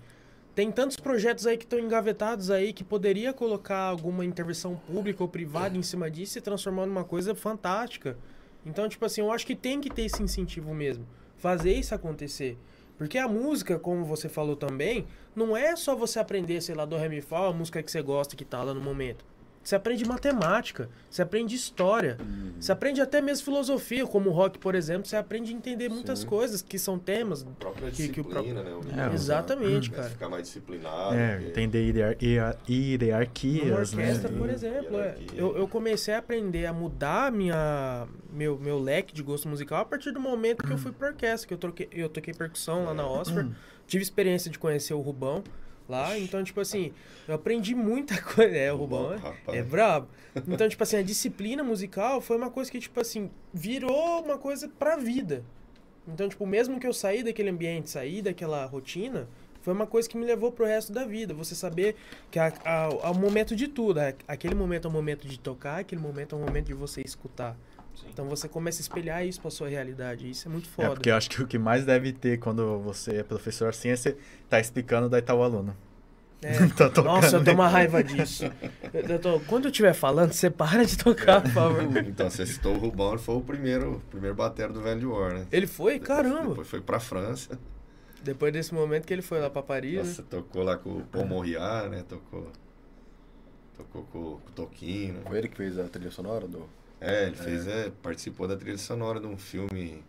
Tem 0.55 0.71
tantos 0.71 0.97
projetos 0.97 1.47
aí 1.47 1.57
que 1.57 1.63
estão 1.63 1.79
engavetados 1.79 2.51
aí 2.51 2.73
que 2.73 2.83
poderia 2.83 3.31
colocar 3.31 3.77
alguma 3.79 4.25
intervenção 4.25 4.75
pública 4.75 5.23
ou 5.23 5.29
privada 5.29 5.77
em 5.77 5.81
cima 5.81 6.09
disso 6.11 6.37
e 6.37 6.41
transformar 6.41 6.85
numa 6.85 7.03
coisa 7.03 7.33
fantástica. 7.33 8.17
Então, 8.69 8.87
tipo 8.87 9.03
assim, 9.05 9.21
eu 9.21 9.31
acho 9.31 9.45
que 9.45 9.55
tem 9.55 9.81
que 9.81 9.89
ter 9.89 10.03
esse 10.03 10.21
incentivo 10.21 10.73
mesmo. 10.73 11.07
Fazer 11.35 11.73
isso 11.73 11.95
acontecer. 11.95 12.57
Porque 12.97 13.17
a 13.17 13.27
música, 13.27 13.79
como 13.79 14.03
você 14.05 14.29
falou 14.29 14.55
também, 14.55 15.07
não 15.35 15.55
é 15.55 15.75
só 15.75 15.95
você 15.95 16.19
aprender, 16.19 16.61
sei 16.61 16.75
lá, 16.75 16.85
do 16.85 16.97
Ré 16.97 17.09
Mi 17.09 17.21
Fá, 17.21 17.47
a 17.47 17.53
música 17.53 17.81
que 17.81 17.89
você 17.89 18.01
gosta 18.01 18.35
que 18.35 18.45
tá 18.45 18.61
lá 18.61 18.73
no 18.73 18.81
momento. 18.81 19.25
Você 19.69 19.75
aprende 19.75 20.03
matemática, 20.03 20.89
você 21.07 21.21
aprende 21.21 21.53
história, 21.53 22.17
você 22.59 22.71
aprende 22.71 23.01
até 23.01 23.21
mesmo 23.21 23.45
filosofia, 23.45 24.03
como 24.07 24.31
o 24.31 24.33
rock, 24.33 24.57
por 24.57 24.73
exemplo, 24.73 25.07
você 25.07 25.15
aprende 25.15 25.53
a 25.53 25.55
entender 25.55 25.89
muitas 25.89 26.19
Sim. 26.21 26.25
coisas 26.25 26.63
que 26.63 26.79
são 26.79 26.97
temas. 26.97 27.43
A 27.43 27.51
própria 27.51 27.91
Que- 27.91 28.09
que 28.09 28.19
o 28.19 28.23
disciplina, 28.23 28.63
né? 28.63 28.71
O 28.73 29.11
É, 29.11 29.13
Exatamente, 29.13 29.91
né? 29.91 29.97
cara. 29.97 30.09
Ficar 30.09 30.27
mais 30.27 30.41
disciplinado. 30.41 31.13
É, 31.13 31.35
porque- 31.35 31.49
entender 31.51 31.83
hierar- 31.83 32.17
hierar- 32.19 32.57
hierarquias, 32.67 33.93
né? 33.93 34.01
orquestra, 34.05 34.29
por 34.31 34.49
E- 34.49 34.53
exemplo, 34.53 34.99
é. 34.99 35.15
eu, 35.35 35.55
eu 35.55 35.67
comecei 35.67 36.15
a 36.15 36.17
aprender 36.17 36.65
a 36.65 36.73
mudar 36.73 37.31
minha, 37.31 38.07
meu, 38.33 38.57
meu 38.57 38.79
leque 38.79 39.13
de 39.13 39.21
gosto 39.21 39.47
musical 39.47 39.81
a 39.81 39.85
partir 39.85 40.11
do 40.11 40.19
momento 40.19 40.63
que 40.65 40.71
eu 40.71 40.79
fui 40.79 40.91
pra 40.91 41.09
orquestra, 41.09 41.47
que 41.47 41.53
eu, 41.53 41.59
troquei, 41.59 41.87
eu 41.91 42.09
toquei 42.09 42.33
percussão 42.33 42.85
lá 42.85 42.93
na 42.95 43.07
Oxford, 43.07 43.55
tive 43.85 44.01
experiência 44.01 44.49
de 44.49 44.57
conhecer 44.57 44.95
o 44.95 44.99
Rubão 44.99 45.43
lá, 45.89 46.17
então, 46.17 46.43
tipo 46.43 46.61
assim, 46.61 46.93
eu 47.27 47.35
aprendi 47.35 47.73
muita 47.75 48.19
coisa. 48.21 48.55
É, 48.55 48.71
o 48.71 48.77
Rubão 48.77 49.13
é, 49.13 49.57
é 49.57 49.63
brabo. 49.63 50.07
Então, 50.47 50.69
tipo 50.69 50.81
assim, 50.83 50.97
a 50.97 51.01
disciplina 51.01 51.63
musical 51.63 52.21
foi 52.21 52.37
uma 52.37 52.49
coisa 52.51 52.71
que, 52.71 52.79
tipo 52.79 52.99
assim, 53.01 53.29
virou 53.53 54.23
uma 54.23 54.37
coisa 54.37 54.69
pra 54.69 54.95
vida. 54.95 55.43
Então, 56.07 56.29
tipo, 56.29 56.45
mesmo 56.45 56.79
que 56.79 56.87
eu 56.87 56.93
saí 56.93 57.23
daquele 57.23 57.49
ambiente, 57.49 57.89
saí 57.89 58.21
daquela 58.21 58.65
rotina, 58.65 59.27
foi 59.61 59.73
uma 59.73 59.85
coisa 59.85 60.07
que 60.09 60.17
me 60.17 60.25
levou 60.25 60.51
pro 60.51 60.65
resto 60.65 60.91
da 60.93 61.05
vida. 61.05 61.33
Você 61.33 61.53
saber 61.53 61.95
que 62.31 62.39
a- 62.39 62.53
o 63.11 63.13
momento 63.13 63.55
de 63.55 63.67
tudo, 63.67 63.99
aquele 64.27 64.55
momento 64.55 64.87
é 64.87 64.89
o 64.89 64.93
momento 64.93 65.27
de 65.27 65.37
tocar, 65.39 65.79
aquele 65.79 66.01
momento 66.01 66.35
é 66.35 66.37
o 66.37 66.41
momento 66.41 66.67
de 66.67 66.73
você 66.73 67.01
escutar. 67.01 67.55
Então 68.07 68.27
você 68.27 68.47
começa 68.47 68.79
a 68.79 68.83
espelhar 68.83 69.25
isso 69.25 69.39
pra 69.41 69.49
sua 69.51 69.67
realidade. 69.69 70.29
Isso 70.29 70.47
é 70.47 70.51
muito 70.51 70.67
É, 70.69 70.71
foda. 70.71 70.89
porque 70.91 71.09
eu 71.09 71.15
acho 71.15 71.29
que 71.29 71.41
o 71.41 71.47
que 71.47 71.57
mais 71.57 71.85
deve 71.85 72.11
ter 72.13 72.37
quando 72.39 72.79
você 72.79 73.17
é 73.17 73.23
professor 73.23 73.69
assim 73.69 73.89
é 73.89 73.95
você 73.95 74.15
tá 74.49 74.59
explicando 74.59 75.09
daí 75.09 75.21
tá 75.21 75.33
o 75.33 75.43
aluno. 75.43 75.75
É. 76.41 76.53
Tá 76.75 76.89
tocando. 76.89 77.05
Nossa, 77.05 77.35
eu 77.35 77.43
tenho 77.43 77.57
uma 77.57 77.67
raiva 77.67 78.01
disso. 78.03 78.45
Eu- 78.93 79.01
eu 79.01 79.19
tô- 79.19 79.39
quando 79.41 79.65
eu 79.65 79.71
estiver 79.71 79.93
falando, 79.93 80.31
você 80.31 80.49
para 80.49 80.85
de 80.85 80.97
tocar, 80.97 81.41
por 81.41 81.51
favor. 81.51 81.83
Então, 82.07 82.29
você 82.29 82.45
citou 82.45 82.75
o 82.75 82.77
Rubão, 82.77 83.09
ele 83.09 83.17
foi 83.19 83.35
o 83.35 83.41
primeiro, 83.41 83.95
o 83.95 83.99
primeiro 84.09 84.35
batero 84.35 84.71
do 84.71 84.81
Velho 84.81 84.99
de 85.01 85.05
War, 85.05 85.33
né? 85.33 85.47
Ele 85.51 85.67
foi? 85.67 85.99
Caramba! 85.99 86.49
Depois 86.49 86.67
foi 86.69 86.79
pra 86.81 86.99
França. 86.99 87.59
Depois 88.23 88.51
desse 88.53 88.73
momento 88.73 89.05
que 89.05 89.13
ele 89.13 89.21
foi 89.21 89.39
lá 89.39 89.49
pra 89.49 89.61
Paris, 89.61 89.93
né? 89.93 89.99
Nossa, 90.03 90.23
tocou 90.23 90.63
lá 90.63 90.77
com 90.77 90.89
o 90.97 91.01
Paul 91.03 91.25
Moriá, 91.25 91.87
né? 91.89 92.03
Tocou. 92.07 92.47
Tocou 93.77 94.03
com, 94.03 94.19
com 94.21 94.49
o 94.49 94.51
Toquinho. 94.55 95.13
né? 95.15 95.21
Foi 95.27 95.37
ele 95.37 95.47
que 95.47 95.55
fez 95.57 95.77
a 95.79 95.83
trilha 95.85 96.11
sonora 96.11 96.47
do. 96.47 96.67
É, 97.01 97.27
ele 97.27 97.35
fez, 97.35 97.65
é, 97.67 97.91
participou 98.03 98.47
da 98.47 98.57
trilha 98.57 98.77
sonora 98.77 99.19
de 99.19 99.25
um 99.27 99.37
filme 99.37 100.03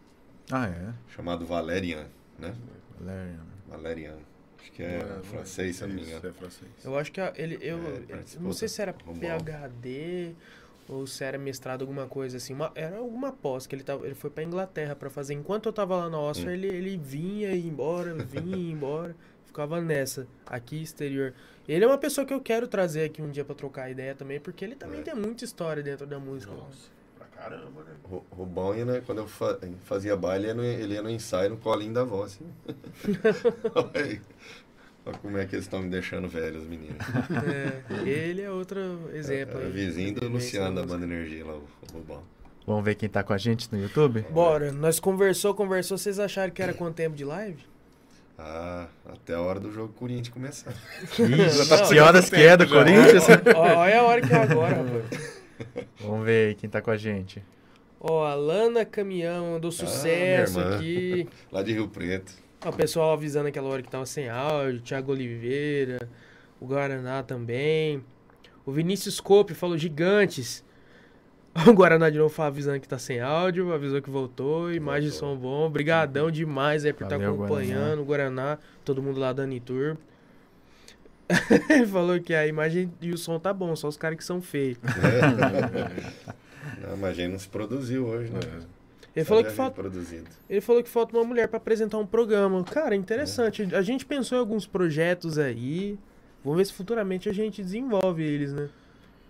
Ah, 0.50 0.66
é? 0.66 0.92
chamado 1.14 1.46
Valerian, 1.46 2.06
né? 2.38 2.52
Valerian. 2.98 3.40
Valerian. 3.68 4.18
Acho 4.60 4.72
que 4.72 4.82
é, 4.82 5.00
francês, 5.22 5.76
se 5.76 5.82
eu 5.84 5.88
não 5.88 5.94
me 5.94 6.02
engano. 6.02 6.28
É 6.28 6.32
francês. 6.32 6.70
Eu 6.84 6.98
acho 6.98 7.12
que 7.12 7.20
ele. 7.36 7.58
Eu, 7.62 7.78
É, 7.78 8.24
eu 8.34 8.40
não 8.40 8.52
sei 8.52 8.68
se 8.68 8.82
era. 8.82 8.92
PHD 8.92 10.34
ou 10.88 11.06
se 11.06 11.22
era 11.22 11.38
mestrado, 11.38 11.82
alguma 11.82 12.06
coisa 12.08 12.36
assim. 12.38 12.52
uma- 12.52 12.72
era 12.74 12.96
alguma 12.98 13.30
pós 13.32 13.66
que 13.66 13.74
ele, 13.76 13.84
tava, 13.84 14.04
ele 14.04 14.14
foi 14.16 14.28
pra 14.28 14.42
Inglaterra 14.42 14.96
pra 14.96 15.08
fazer. 15.08 15.34
Enquanto 15.34 15.66
eu 15.66 15.72
tava 15.72 15.96
lá 15.96 16.10
na 16.10 16.18
Oxford, 16.20 16.50
Hum. 16.50 16.52
ele, 16.52 16.66
ele 16.66 16.96
vinha 16.98 17.52
e 17.52 17.60
ia 17.60 17.68
embora, 17.68 18.12
vinha 18.14 18.56
e 18.56 18.66
ia 18.66 18.72
embora. 18.72 19.14
Ficava 19.50 19.80
nessa, 19.80 20.28
aqui 20.46 20.80
exterior. 20.80 21.34
Ele 21.68 21.84
é 21.84 21.86
uma 21.88 21.98
pessoa 21.98 22.24
que 22.24 22.32
eu 22.32 22.40
quero 22.40 22.68
trazer 22.68 23.02
aqui 23.02 23.20
um 23.20 23.28
dia 23.30 23.44
pra 23.44 23.52
trocar 23.52 23.90
ideia 23.90 24.14
também, 24.14 24.38
porque 24.38 24.64
ele 24.64 24.76
também 24.76 25.00
É. 25.00 25.02
tem 25.02 25.14
muita 25.14 25.44
história 25.44 25.82
dentro 25.82 26.06
da 26.06 26.20
música. 26.20 26.52
Nossa, 26.52 26.88
pra 27.18 27.26
caramba, 27.26 27.82
né? 27.82 27.90
O 28.08 28.22
Rubão, 28.30 28.72
né, 28.84 29.02
quando 29.04 29.18
eu 29.18 29.26
fa- 29.26 29.58
fazia 29.84 30.16
baile, 30.16 30.44
ele 30.46 30.48
ia, 30.50 30.54
no, 30.54 30.64
ele 30.64 30.94
ia 30.94 31.02
no 31.02 31.10
ensaio 31.10 31.50
no 31.50 31.56
colinho 31.56 31.92
da 31.92 32.02
avó, 32.02 32.22
assim. 32.22 32.46
Olha 33.74 33.90
aí. 34.04 34.20
Olha 35.04 35.18
como 35.18 35.36
é 35.36 35.46
que 35.46 35.56
eles 35.56 35.64
estão 35.64 35.80
me 35.80 35.88
deixando 35.88 36.28
velho, 36.28 36.58
os 36.60 36.66
meninos. 36.68 36.96
É, 38.06 38.08
ele 38.08 38.42
é 38.42 38.50
outro 38.52 38.78
exemplo. 39.12 39.58
É, 39.60 39.64
aí. 39.64 39.70
vizinho 39.72 40.14
do 40.14 40.28
Luciano 40.28 40.76
da. 40.76 40.86
Banda 40.86 41.04
Energia 41.04 41.44
lá, 41.44 41.54
o 41.54 41.64
o 41.92 41.92
Rubão. 41.98 42.22
Vamos 42.66 42.84
ver 42.84 42.94
quem 42.94 43.08
tá 43.08 43.24
com 43.24 43.32
a 43.32 43.38
gente 43.38 43.68
no 43.72 43.80
YouTube? 43.82 44.24
Bora, 44.30 44.70
nós 44.70 45.00
conversou, 45.00 45.54
conversou. 45.54 45.98
Vocês 45.98 46.20
acharam 46.20 46.52
que 46.52 46.62
era 46.62 46.72
quanto 46.72 46.94
tempo 46.94 47.16
de 47.16 47.24
live? 47.24 47.64
Ah, 48.42 48.86
até 49.06 49.34
a 49.34 49.40
hora 49.40 49.60
do 49.60 49.70
jogo 49.70 49.92
Corinthians 49.92 50.30
começar. 50.30 50.72
Ixi, 51.02 51.22
que 51.88 51.98
horas 52.00 52.30
que 52.30 52.36
é 52.36 52.56
do 52.56 52.66
Corinthians? 52.66 53.24
Ó, 53.54 53.60
Olha 53.60 54.00
a 54.00 54.02
hora 54.02 54.22
que 54.22 54.32
é 54.32 54.36
agora, 54.36 54.76
rapaz. 54.82 55.40
Vamos 56.00 56.24
ver 56.24 56.48
aí 56.48 56.54
quem 56.54 56.70
tá 56.70 56.80
com 56.80 56.90
a 56.90 56.96
gente. 56.96 57.42
Ó, 58.00 58.24
a 58.24 58.34
Lana 58.34 58.82
Caminhão 58.86 59.52
mandou 59.52 59.70
sucesso 59.70 60.58
minha 60.58 60.66
irmã. 60.68 60.76
aqui. 60.76 61.28
Lá 61.52 61.62
de 61.62 61.74
Rio 61.74 61.88
Preto. 61.88 62.32
Ó, 62.64 62.70
o 62.70 62.72
pessoal 62.72 63.12
avisando 63.12 63.48
aquela 63.48 63.68
hora 63.68 63.82
que 63.82 63.90
tava 63.90 64.06
sem 64.06 64.30
áudio. 64.30 64.80
Thiago 64.80 65.12
Oliveira. 65.12 66.08
O 66.58 66.66
Guaraná 66.66 67.22
também. 67.22 68.02
O 68.64 68.72
Vinícius 68.72 69.20
Cope 69.20 69.52
falou 69.52 69.76
gigantes. 69.76 70.64
O 71.66 71.72
Guaraná 71.72 72.08
de 72.08 72.18
novo 72.18 72.32
falou 72.32 72.48
avisando 72.48 72.80
que 72.80 72.88
tá 72.88 72.98
sem 72.98 73.20
áudio. 73.20 73.72
Avisou 73.72 74.00
que 74.00 74.10
voltou. 74.10 74.72
Imagem 74.72 75.08
e 75.08 75.12
som 75.12 75.36
bom. 75.36 75.66
Obrigadão 75.66 76.30
demais 76.30 76.84
aí 76.84 76.92
por 76.92 77.04
estar 77.04 77.18
Valeu, 77.18 77.34
acompanhando 77.34 78.02
o 78.02 78.04
Guaraná. 78.04 78.58
Todo 78.84 79.02
mundo 79.02 79.18
lá 79.18 79.32
da 79.32 79.42
Anitur. 79.42 79.96
Ele 81.70 81.86
falou 81.86 82.20
que 82.20 82.34
a 82.34 82.46
imagem 82.46 82.92
e 83.00 83.12
o 83.12 83.18
som 83.18 83.38
tá 83.38 83.52
bom, 83.52 83.74
só 83.76 83.88
os 83.88 83.96
caras 83.96 84.16
que 84.16 84.24
são 84.24 84.42
feios. 84.42 84.78
Não, 86.82 86.96
mas 86.96 87.10
a 87.10 87.14
gente 87.14 87.32
não 87.32 87.38
se 87.38 87.48
produziu 87.48 88.06
hoje, 88.06 88.30
né? 88.30 88.40
Ele 89.14 89.24
falou 89.24 89.44
que 89.44 89.50
falta. 89.50 89.74
produzido. 89.74 90.28
Ele 90.48 90.60
falou 90.60 90.82
que 90.82 90.88
falta 90.88 91.16
uma 91.16 91.24
mulher 91.24 91.48
pra 91.48 91.56
apresentar 91.56 91.98
um 91.98 92.06
programa. 92.06 92.62
Cara, 92.64 92.94
interessante. 92.94 93.74
A 93.74 93.82
gente 93.82 94.06
pensou 94.06 94.36
em 94.36 94.40
alguns 94.40 94.66
projetos 94.66 95.38
aí. 95.38 95.98
Vamos 96.44 96.58
ver 96.58 96.64
se 96.66 96.72
futuramente 96.72 97.28
a 97.28 97.32
gente 97.32 97.62
desenvolve 97.62 98.22
eles, 98.22 98.52
né? 98.52 98.68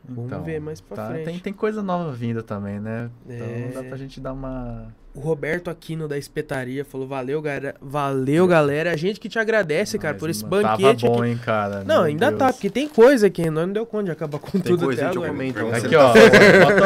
Vamos 0.08 0.44
ver 0.44 0.60
mais 0.60 0.80
pra 0.80 0.96
tá, 0.96 1.06
frente. 1.08 1.24
Tem, 1.24 1.38
tem 1.38 1.52
coisa 1.52 1.82
nova 1.82 2.10
vindo 2.12 2.42
também, 2.42 2.80
né? 2.80 3.10
Então 3.28 3.46
É. 3.46 3.70
dá 3.74 3.82
pra 3.84 3.96
gente 3.96 4.20
dar 4.20 4.32
uma. 4.32 4.88
O 5.14 5.18
Roberto 5.20 5.68
Aquino 5.70 6.06
da 6.08 6.16
Espetaria 6.16 6.84
falou: 6.84 7.06
Valeu, 7.06 7.42
galera. 7.42 7.74
Valeu, 7.80 8.46
galera. 8.46 8.92
A 8.92 8.96
gente 8.96 9.18
que 9.20 9.28
te 9.28 9.38
agradece, 9.38 9.98
cara, 9.98 10.14
Mas, 10.14 10.20
por 10.20 10.30
esse 10.30 10.44
mano, 10.44 10.62
banquete 10.68 11.02
Tava 11.02 11.12
bom, 11.14 11.20
aqui. 11.22 11.30
hein, 11.32 11.38
cara? 11.44 11.84
Não, 11.84 11.96
Meu 11.96 12.04
ainda 12.04 12.28
Deus. 12.28 12.38
tá, 12.38 12.52
porque 12.52 12.70
tem 12.70 12.88
coisa 12.88 13.26
aqui. 13.26 13.50
Nós 13.50 13.66
não 13.66 13.72
deu 13.72 13.84
conta 13.86 14.04
de 14.04 14.10
acabar 14.12 14.38
com 14.38 14.50
Tem 14.52 14.62
tudo 14.62 14.86
coisa, 14.86 15.02
até 15.06 15.16
agora. 15.16 15.30
comento. 15.32 15.58
Aqui, 15.66 15.96
ó. 15.96 16.12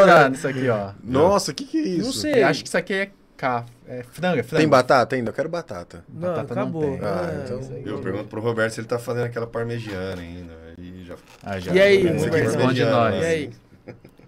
tá 0.06 0.28
nisso 0.30 0.48
aqui, 0.48 0.68
ó. 0.68 0.90
Nossa, 1.02 1.52
o 1.52 1.54
que 1.54 1.64
que 1.64 1.78
é 1.78 1.82
isso? 1.82 2.04
Não 2.06 2.12
sei. 2.12 2.42
Eu 2.42 2.46
acho 2.48 2.62
que 2.62 2.68
isso 2.68 2.78
aqui 2.78 2.94
é 2.94 3.10
café. 3.36 3.66
É 3.86 4.02
frango, 4.02 4.38
é 4.38 4.42
frango. 4.42 4.60
Tem 4.62 4.68
batata 4.68 5.14
ainda? 5.16 5.28
Eu 5.28 5.34
quero 5.34 5.48
batata. 5.50 6.02
Não, 6.08 6.20
Batata 6.34 6.54
não 6.54 6.62
acabou. 6.62 6.82
tem. 6.82 7.00
Ah, 7.02 7.42
então- 7.44 7.60
isso 7.60 7.72
aí. 7.74 7.82
Eu 7.84 7.98
pergunto 7.98 8.24
pro 8.24 8.40
Roberto 8.40 8.72
se 8.72 8.80
ele 8.80 8.86
tá 8.88 8.98
fazendo 8.98 9.24
aquela 9.26 9.46
parmegiana 9.46 10.22
ainda. 10.22 10.63
E 11.14 11.44
já... 11.44 11.50
Ah, 11.50 11.60
já. 11.60 11.74
E 11.74 11.80
aí, 11.80 12.06
Esse 12.06 12.26
aqui 12.26 12.36
é? 12.36 12.40
Responde 12.42 12.84
nós. 12.84 13.14
E 13.14 13.26
aí? 13.26 13.50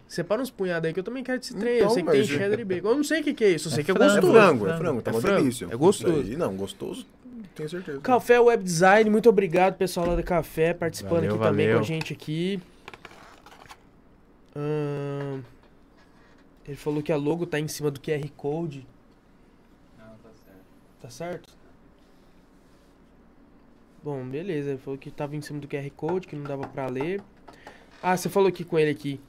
Separa 0.09 0.41
uns 0.41 0.51
punhados 0.51 0.87
aí 0.87 0.95
que 0.95 1.01
eu 1.01 1.05
também 1.05 1.25
quero 1.25 1.41
esse 1.41 1.55
trem. 1.55 1.75
eu 1.75 1.79
Então, 1.79 1.91
sei 1.91 2.03
que 2.05 2.11
tem 2.11 2.21
mas- 2.21 2.29
cheddar 2.29 2.61
e 2.61 2.65
bacon. 2.65 2.89
Eu 2.91 2.97
não 2.97 3.05
sei 3.05 3.21
o 3.21 3.25
que, 3.25 3.35
que 3.35 3.45
é 3.45 3.51
isso. 3.51 3.69
Eu 3.69 3.73
sei 3.73 3.83
que 3.85 3.91
é 3.91 3.95
frango. 3.95 4.13
É 4.13 4.15
gostoso. 4.21 4.33
frango, 4.33 4.69
é 4.69 4.77
frango, 4.77 5.03
tá 5.03 5.11
É 5.11 5.15
uma 5.15 5.21
frango. 5.21 5.39
delícia. 5.41 5.65
É 5.71 5.77
gostoso. 5.77 6.21
Isso 6.21 6.31
aí, 6.31 6.37
Não, 6.37 6.55
gostoso, 6.57 7.07
tenho 7.57 7.69
certeza. 7.69 8.01
Café 8.01 8.39
Web 8.39 8.63
Design, 8.63 9.11
muito 9.11 9.29
obrigado, 9.29 9.75
pessoal 9.77 10.07
lá 10.07 10.15
da 10.15 10.23
Café, 10.23 10.73
participando 10.75 11.15
Valeu, 11.23 11.35
aqui 11.35 11.43
também 11.43 11.67
valeu. 11.67 11.79
com 11.79 11.85
a 11.85 11.87
gente 11.87 12.13
aqui. 12.13 12.61
Ahn, 14.55 15.41
ele 16.67 16.77
falou 16.77 17.03
que 17.03 17.11
a 17.13 17.17
logo 17.17 17.45
tá 17.47 17.59
em 17.59 17.69
cima 17.69 17.91
do 17.91 18.01
QR 18.01 18.29
Code. 18.37 18.87
Tá 21.03 21.11
certo? 21.11 21.56
Bom, 24.07 24.25
beleza. 24.25 24.71
Ele 24.71 24.79
falou 24.79 24.97
que 24.97 25.11
tava 25.11 25.35
em 25.35 25.41
cima 25.41 25.59
do 25.59 25.67
QR 25.67 25.91
Code, 25.97 26.29
que 26.29 26.37
não 26.37 26.45
dava 26.45 26.69
pra 26.69 26.87
ler. 26.87 27.21
Ah, 28.01 28.17
você 28.17 28.29
falou 28.29 28.49
aqui 28.49 28.63
com 28.63 28.79
ele 28.79 28.93
aqui. 28.93 29.21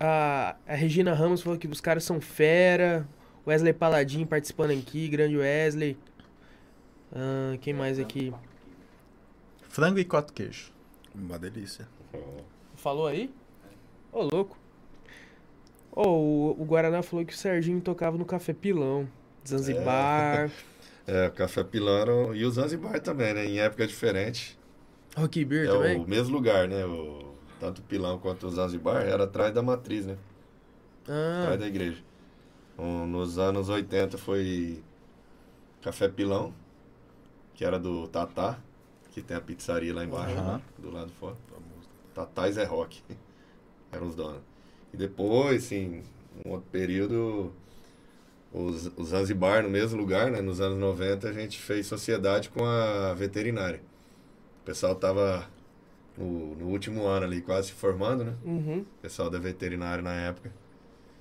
A, 0.00 0.56
a 0.66 0.74
Regina 0.74 1.12
Ramos 1.12 1.42
falou 1.42 1.58
que 1.58 1.66
os 1.66 1.82
caras 1.82 2.02
são 2.02 2.18
fera. 2.18 3.06
Wesley 3.46 3.74
Paladin 3.74 4.24
participando 4.24 4.70
aqui, 4.70 5.06
grande 5.06 5.36
Wesley. 5.36 5.98
Ah, 7.12 7.58
quem 7.60 7.74
mais 7.74 7.98
aqui? 7.98 8.32
Frango 9.68 9.98
e 9.98 10.04
quatro 10.06 10.32
queijo. 10.32 10.72
Uma 11.14 11.38
delícia. 11.38 11.86
Falou 12.76 13.06
aí? 13.06 13.30
Ô, 14.10 14.22
louco. 14.32 14.56
Ô, 15.92 16.08
o, 16.08 16.62
o 16.62 16.64
Guaraná 16.64 17.02
falou 17.02 17.22
que 17.26 17.34
o 17.34 17.36
Serginho 17.36 17.82
tocava 17.82 18.16
no 18.16 18.24
Café 18.24 18.54
Pilão. 18.54 19.06
Zanzibar, 19.46 20.46
É, 20.46 20.50
o 21.06 21.32
Café 21.32 21.62
Pilão 21.64 21.96
era 21.98 22.14
o- 22.14 22.34
e 22.34 22.44
o 22.44 22.50
Zanzibar 22.50 23.00
também, 23.00 23.34
né? 23.34 23.44
Em 23.46 23.58
época 23.60 23.86
diferente. 23.86 24.58
Rock 25.16 25.44
Beer 25.44 25.66
É 25.68 25.70
também. 25.70 26.00
o 26.00 26.06
mesmo 26.08 26.34
lugar, 26.34 26.66
né? 26.68 26.84
O, 26.86 27.34
tanto 27.60 27.80
o 27.80 27.82
Pilão 27.84 28.18
quanto 28.18 28.46
o 28.46 28.50
Zanzibar 28.50 29.02
era 29.06 29.24
atrás 29.24 29.52
da 29.54 29.62
matriz, 29.62 30.06
né? 30.06 30.16
Ah, 31.08 31.40
Atrás 31.42 31.60
da 31.60 31.66
igreja. 31.66 32.02
Um, 32.78 33.06
nos 33.06 33.38
anos 33.38 33.68
80 33.68 34.18
foi 34.18 34.82
Café 35.82 36.08
Pilão, 36.08 36.52
que 37.54 37.64
era 37.64 37.78
do 37.78 38.08
Tatá, 38.08 38.58
que 39.12 39.22
tem 39.22 39.36
a 39.36 39.40
pizzaria 39.40 39.94
lá 39.94 40.04
embaixo, 40.04 40.34
Aham. 40.34 40.54
né? 40.56 40.62
do 40.78 40.90
lado 40.90 41.06
de 41.08 41.14
fora. 41.14 41.36
Tatá 42.14 42.48
e 42.48 42.52
Zé 42.52 42.64
Rock. 42.64 43.02
Eram 43.92 44.08
os 44.08 44.14
donos. 44.16 44.40
E 44.92 44.96
depois, 44.96 45.64
assim, 45.66 46.02
um 46.44 46.50
outro 46.52 46.66
período, 46.72 47.52
os, 48.54 48.86
o 48.96 49.04
Zanzibar, 49.04 49.62
no 49.62 49.68
mesmo 49.68 49.98
lugar, 49.98 50.30
né? 50.30 50.40
Nos 50.40 50.60
anos 50.60 50.78
90, 50.78 51.28
a 51.28 51.32
gente 51.32 51.58
fez 51.60 51.86
sociedade 51.86 52.48
com 52.48 52.64
a 52.64 53.12
veterinária. 53.14 53.80
O 54.62 54.64
pessoal 54.64 54.94
tava 54.94 55.46
no, 56.16 56.54
no 56.54 56.66
último 56.68 57.04
ano 57.06 57.26
ali, 57.26 57.40
quase 57.42 57.68
se 57.68 57.72
formando, 57.74 58.24
né? 58.24 58.34
uhum. 58.44 58.78
O 58.80 59.02
pessoal 59.02 59.28
da 59.28 59.38
veterinária 59.38 60.02
na 60.02 60.14
época 60.14 60.50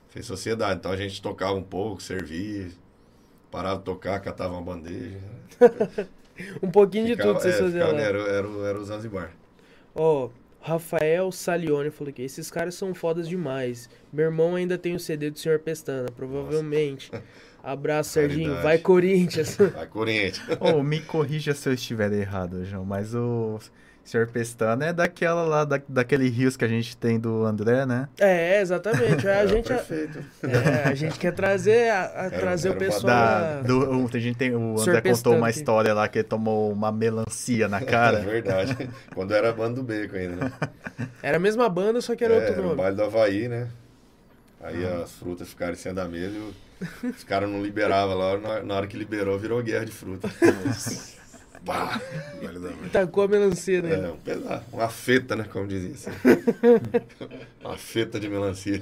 fez 0.09 0.25
sociedade. 0.25 0.79
Então 0.79 0.91
a 0.91 0.95
gente 0.97 1.21
tocava 1.21 1.53
um 1.53 1.63
pouco, 1.63 2.01
servia, 2.01 2.69
parava 3.51 3.79
de 3.79 3.83
tocar, 3.85 4.19
catava 4.19 4.53
uma 4.53 4.61
bandeja. 4.61 5.19
Um 6.63 6.71
pouquinho 6.71 7.05
de 7.05 7.11
Ficava- 7.11 7.33
tudo 7.33 7.41
vocês 7.43 7.55
é, 7.55 7.59
faziam 7.59 7.87
era, 7.89 8.17
era, 8.17 8.47
o- 8.49 8.65
era 8.65 8.79
o 8.79 8.83
Zanzibar. 8.83 9.31
Ó, 9.93 10.29
Rafael 10.63 11.29
Salione 11.29 11.91
falou 11.91 12.13
que 12.13 12.21
esses 12.21 12.49
caras 12.49 12.75
são 12.75 12.95
fodas 12.95 13.27
demais. 13.27 13.89
Meu 14.13 14.27
irmão 14.27 14.55
ainda 14.55 14.77
tem 14.77 14.95
o 14.95 14.99
CD 14.99 15.29
do 15.29 15.37
Sr. 15.37 15.59
Pestana, 15.59 16.07
provavelmente. 16.15 17.11
Abraço, 17.61 18.11
Serginho. 18.15 18.61
Vai, 18.61 18.77
Corinthians. 18.77 19.57
Vai, 19.75 19.85
Corinthians. 19.87 20.47
Ô, 20.61 20.81
me 20.81 21.01
corrija 21.01 21.53
se 21.53 21.67
eu 21.67 21.73
estiver 21.73 22.13
errado, 22.13 22.63
João, 22.63 22.85
mas 22.85 23.13
o 23.13 23.59
Sr. 24.05 24.27
Pestana 24.27 24.87
é 24.87 24.93
daquela 24.93 25.43
lá, 25.43 25.63
da, 25.63 25.79
daquele 25.87 26.27
rios 26.29 26.57
que 26.57 26.65
a 26.65 26.67
gente 26.67 26.95
tem 26.97 27.17
do 27.19 27.45
André, 27.45 27.85
né? 27.85 28.09
é, 28.19 28.59
exatamente. 28.61 29.25
A 29.27 29.31
Era 29.31 29.47
gente, 29.47 29.67
perfeito. 29.67 30.19
é, 30.43 30.89
a 30.89 30.93
gente 30.93 31.17
quer 31.17 31.31
trazer, 31.31 31.89
a, 31.89 32.03
a 32.25 32.29
trazer 32.29 32.69
era 32.69 32.77
o 32.77 32.79
pessoal. 32.79 33.03
Da, 33.03 33.61
do, 33.61 33.79
o, 34.03 34.09
a 34.13 34.19
gente 34.19 34.37
tem, 34.37 34.53
o 34.53 34.77
Sr. 34.77 34.89
André 34.97 35.11
contou 35.13 35.35
uma 35.37 35.49
história 35.49 35.93
lá 35.93 36.07
que 36.09 36.17
ele 36.19 36.27
tomou 36.27 36.71
uma 36.71 36.91
melancia 36.91 37.67
na 37.69 37.77
É 37.81 37.85
cara. 37.85 38.19
verdade. 38.19 38.89
Quando 39.15 39.33
era 39.33 39.53
banda 39.53 39.75
do 39.75 39.83
Beco 39.83 40.15
ainda, 40.17 40.35
né? 40.35 40.51
Era 41.23 41.37
a 41.37 41.39
mesma 41.39 41.69
banda, 41.69 42.01
só 42.01 42.15
que 42.15 42.23
era 42.23 42.33
É, 42.33 42.37
outro 42.37 42.51
era 42.53 42.61
o 42.61 42.65
nome. 42.65 42.75
baile 42.77 42.95
do 42.97 43.03
Havaí, 43.03 43.47
né? 43.47 43.67
Aí 44.61 44.85
as 44.85 45.11
frutas 45.13 45.47
ficaram 45.49 45.73
em 45.73 45.75
cima 45.77 45.93
da 45.93 46.07
mesa 46.07 46.35
e 46.37 46.39
o- 46.39 46.53
os 47.09 47.23
caras 47.23 47.49
não 47.49 47.61
liberavam 47.63 48.15
lá. 48.17 48.37
Na, 48.37 48.63
na 48.63 48.75
hora 48.75 48.85
que 48.87 48.97
liberou, 48.97 49.39
virou 49.39 49.63
guerra 49.63 49.85
de 49.85 49.91
fruta. 49.91 50.29
Pá! 51.65 52.01
Tacou 52.91 53.23
a 53.23 53.27
melancia 53.27 53.81
nele. 53.81 54.05
É, 54.05 54.09
um 54.09 54.17
pedaço, 54.17 54.65
uma 54.71 54.89
feta, 54.89 55.35
né? 55.35 55.45
Como 55.51 55.67
dizia 55.67 55.91
assim. 55.91 56.11
uma 57.63 57.77
feta 57.77 58.19
de 58.19 58.27
melancia. 58.27 58.81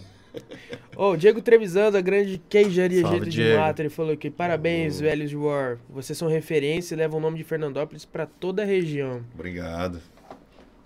Ô, 0.95 1.12
o 1.12 1.18
Diego 1.18 1.41
Trevisan, 1.41 1.91
da 1.91 2.02
grande 2.02 2.41
queijaria 2.49 3.02
Salve, 3.02 3.18
Jeito 3.18 3.30
de 3.30 3.44
Diego. 3.44 3.60
Mata, 3.60 3.82
ele 3.82 3.90
falou 3.90 4.14
aqui, 4.14 4.30
parabéns, 4.30 4.99
velhos 4.99 5.30
de 5.30 5.38
War. 5.38 5.78
Vocês 5.90 6.18
são 6.18 6.28
referência 6.28 6.95
e 6.95 6.98
levam 6.98 7.20
o 7.20 7.22
nome 7.22 7.38
de 7.38 7.44
Fernandópolis 7.44 8.06
pra 8.06 8.26
toda 8.26 8.62
a 8.64 8.66
região. 8.66 9.24
Obrigado. 9.34 9.99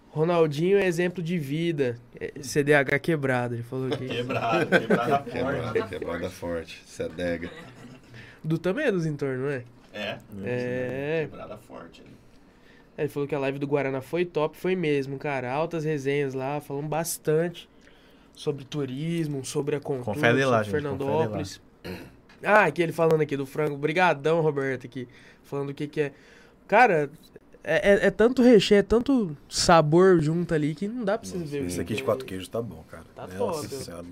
Ronaldinho 0.09 0.77
é 0.77 0.87
exemplo 0.87 1.21
de 1.21 1.37
vida. 1.37 1.97
É, 2.19 2.31
CDH 2.41 2.99
quebrado, 3.01 3.55
ele 3.55 3.63
falou 3.63 3.87
aqui. 3.87 4.07
Quebrado, 4.07 4.65
quebrada 4.65 5.17
forte. 5.23 5.31
Quebrada, 5.31 5.87
quebrada 5.87 6.29
forte. 6.29 6.81
Cedega. 6.85 7.51
Do 8.43 8.57
também 8.57 8.85
é 8.85 8.91
dos 8.91 9.05
entornos, 9.05 9.41
não 9.41 9.49
é? 9.49 9.63
É. 9.95 10.17
É. 10.43 11.27
Quebrada 11.29 11.57
forte 11.57 12.01
ali. 12.01 12.11
Ele 12.97 13.07
falou 13.09 13.27
que 13.27 13.35
a 13.35 13.39
live 13.39 13.59
do 13.59 13.67
Guaraná 13.67 14.01
foi 14.01 14.23
top, 14.25 14.57
foi 14.57 14.75
mesmo, 14.75 15.17
cara. 15.17 15.51
Altas 15.51 15.83
resenhas 15.83 16.33
lá, 16.33 16.61
falando 16.61 16.87
bastante 16.87 17.67
sobre 18.33 18.63
turismo, 18.65 19.43
sobre 19.45 19.75
a 19.75 19.79
cultura, 19.79 20.05
Confere 20.15 20.45
lá, 20.45 20.63
sobre 20.63 20.63
gente, 20.63 20.71
Fernandópolis. 20.71 21.61
Ah, 22.43 22.65
aqui 22.65 22.81
ele 22.81 22.91
falando 22.91 23.21
aqui 23.21 23.35
do 23.35 23.45
frango. 23.45 23.77
Brigadão, 23.77 24.41
Roberto, 24.41 24.85
aqui. 24.85 25.07
Falando 25.43 25.69
o 25.69 25.73
que 25.73 25.87
que 25.87 26.01
é. 26.01 26.11
Cara, 26.67 27.09
é, 27.63 27.91
é- 27.93 28.05
é 28.07 28.11
tanto 28.11 28.41
recheio, 28.41 28.79
é 28.79 28.83
tanto 28.83 29.35
sabor 29.49 30.19
junto 30.21 30.53
ali 30.53 30.73
que 30.75 30.87
não 30.87 31.03
dá 31.03 31.17
pra 31.17 31.27
você 31.27 31.37
ver. 31.37 31.63
o 31.63 31.65
Esse 31.67 31.81
aqui 31.81 31.95
de 31.95 32.03
quatro 32.03 32.25
é. 32.25 32.29
queijos 32.29 32.47
tá 32.47 32.61
bom, 32.61 32.83
cara. 32.89 33.03
Tá 33.15 33.27
Nossa 33.27 33.67
top. 33.67 33.83
Senhora. 33.83 34.05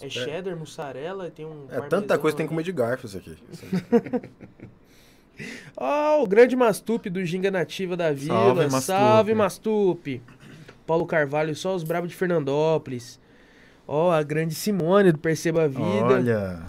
É 0.00 0.08
cheddar, 0.08 0.56
mussarela, 0.56 1.30
tem 1.30 1.46
um 1.46 1.66
É 1.70 1.80
tanta 1.82 2.18
coisa 2.18 2.34
que 2.34 2.38
tem 2.38 2.46
que 2.46 2.50
comer 2.50 2.64
de 2.64 2.72
garfo 2.72 3.06
isso 3.06 3.16
aqui. 3.16 3.36
Ó, 5.76 6.22
o 6.22 6.26
grande 6.26 6.54
Mastupe 6.54 7.10
do 7.10 7.24
Ginga 7.24 7.50
Nativa 7.50 7.96
da 7.96 8.12
Vila. 8.12 8.34
Salve, 8.34 8.62
Mastupe. 8.62 8.82
Salve, 8.84 9.34
Mastupe. 9.34 10.22
Paulo 10.86 11.06
Carvalho, 11.06 11.54
só 11.56 11.74
os 11.74 11.82
brabos 11.82 12.10
de 12.10 12.16
Fernandópolis. 12.16 13.18
Ó, 13.86 14.10
a 14.12 14.22
grande 14.22 14.54
Simone 14.54 15.12
do 15.12 15.18
Perceba 15.18 15.64
a 15.64 15.68
Vida. 15.68 15.82
Olha, 16.06 16.60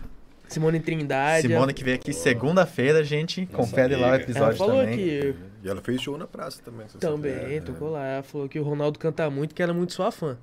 Simone 0.48 0.80
Trindade. 0.80 1.48
Simone 1.48 1.74
que 1.74 1.84
veio 1.84 1.96
aqui 1.96 2.12
segunda-feira, 2.14 3.04
gente. 3.04 3.46
Confere 3.48 3.96
lá 3.96 4.08
o 4.12 4.14
amiga. 4.16 4.24
Ela 4.24 4.32
episódio 4.32 4.58
falou 4.58 4.82
também. 4.82 4.98
que 4.98 5.36
E 5.64 5.70
ela 5.70 5.82
fez 5.82 6.02
show 6.02 6.18
na 6.18 6.28
praça 6.28 6.62
também. 6.64 6.88
também, 7.00 7.62
tocou 7.62 7.90
lá. 7.92 8.06
Ela 8.06 8.24
falou 8.24 8.48
que 8.50 8.60
o 8.60 8.64
Ronaldo 8.64 8.98
canta 9.00 9.30
muito, 9.30 9.54
que 9.56 9.62
ela 9.62 9.72
é 9.72 9.76
muito 9.76 9.94
sua 9.94 10.12
fã. 10.12 10.38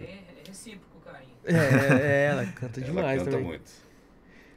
É, 0.00 0.04
é 0.04 0.48
recíproco, 0.48 1.00
carinho. 1.04 1.30
É, 1.44 2.26
ela 2.30 2.46
canta 2.46 2.80
Ela 2.80 2.86
demais 2.88 3.18
canta 3.18 3.30
também. 3.32 3.46
muito. 3.46 3.70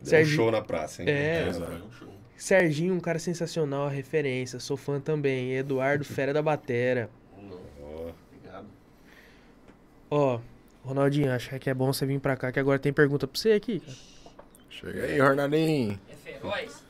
Deu 0.02 0.22
um 0.22 0.26
show 0.26 0.52
na 0.52 0.62
praça, 0.62 1.02
hein? 1.02 1.10
É. 1.10 1.52
Foi 1.52 1.64
um 1.76 1.92
show. 1.92 2.07
Serginho, 2.38 2.94
um 2.94 3.00
cara 3.00 3.18
sensacional, 3.20 3.88
a 3.88 3.90
referência. 3.90 4.60
Sou 4.60 4.78
fã 4.78 5.00
também. 5.00 5.54
Eduardo, 5.56 6.06
fera 6.06 6.32
da 6.34 6.42
batera. 6.42 7.10
Obrigado. 7.36 8.66
Ó, 10.10 10.40
Ronaldinho, 10.84 11.32
acho 11.34 11.50
que 11.60 11.70
é 11.70 11.74
bom 11.74 11.92
você 11.92 12.06
vir 12.06 12.20
pra 12.20 12.38
cá, 12.38 12.52
que 12.52 12.60
agora 12.60 12.80
tem 12.80 12.94
pergunta 12.94 13.28
pra 13.28 13.40
você 13.40 13.52
aqui, 13.54 13.80
cara. 13.80 13.98
Chega 14.70 15.04
aí, 15.04 15.20
Ronaldinho. 15.20 16.00
É 16.10 16.16
feroz? 16.16 16.86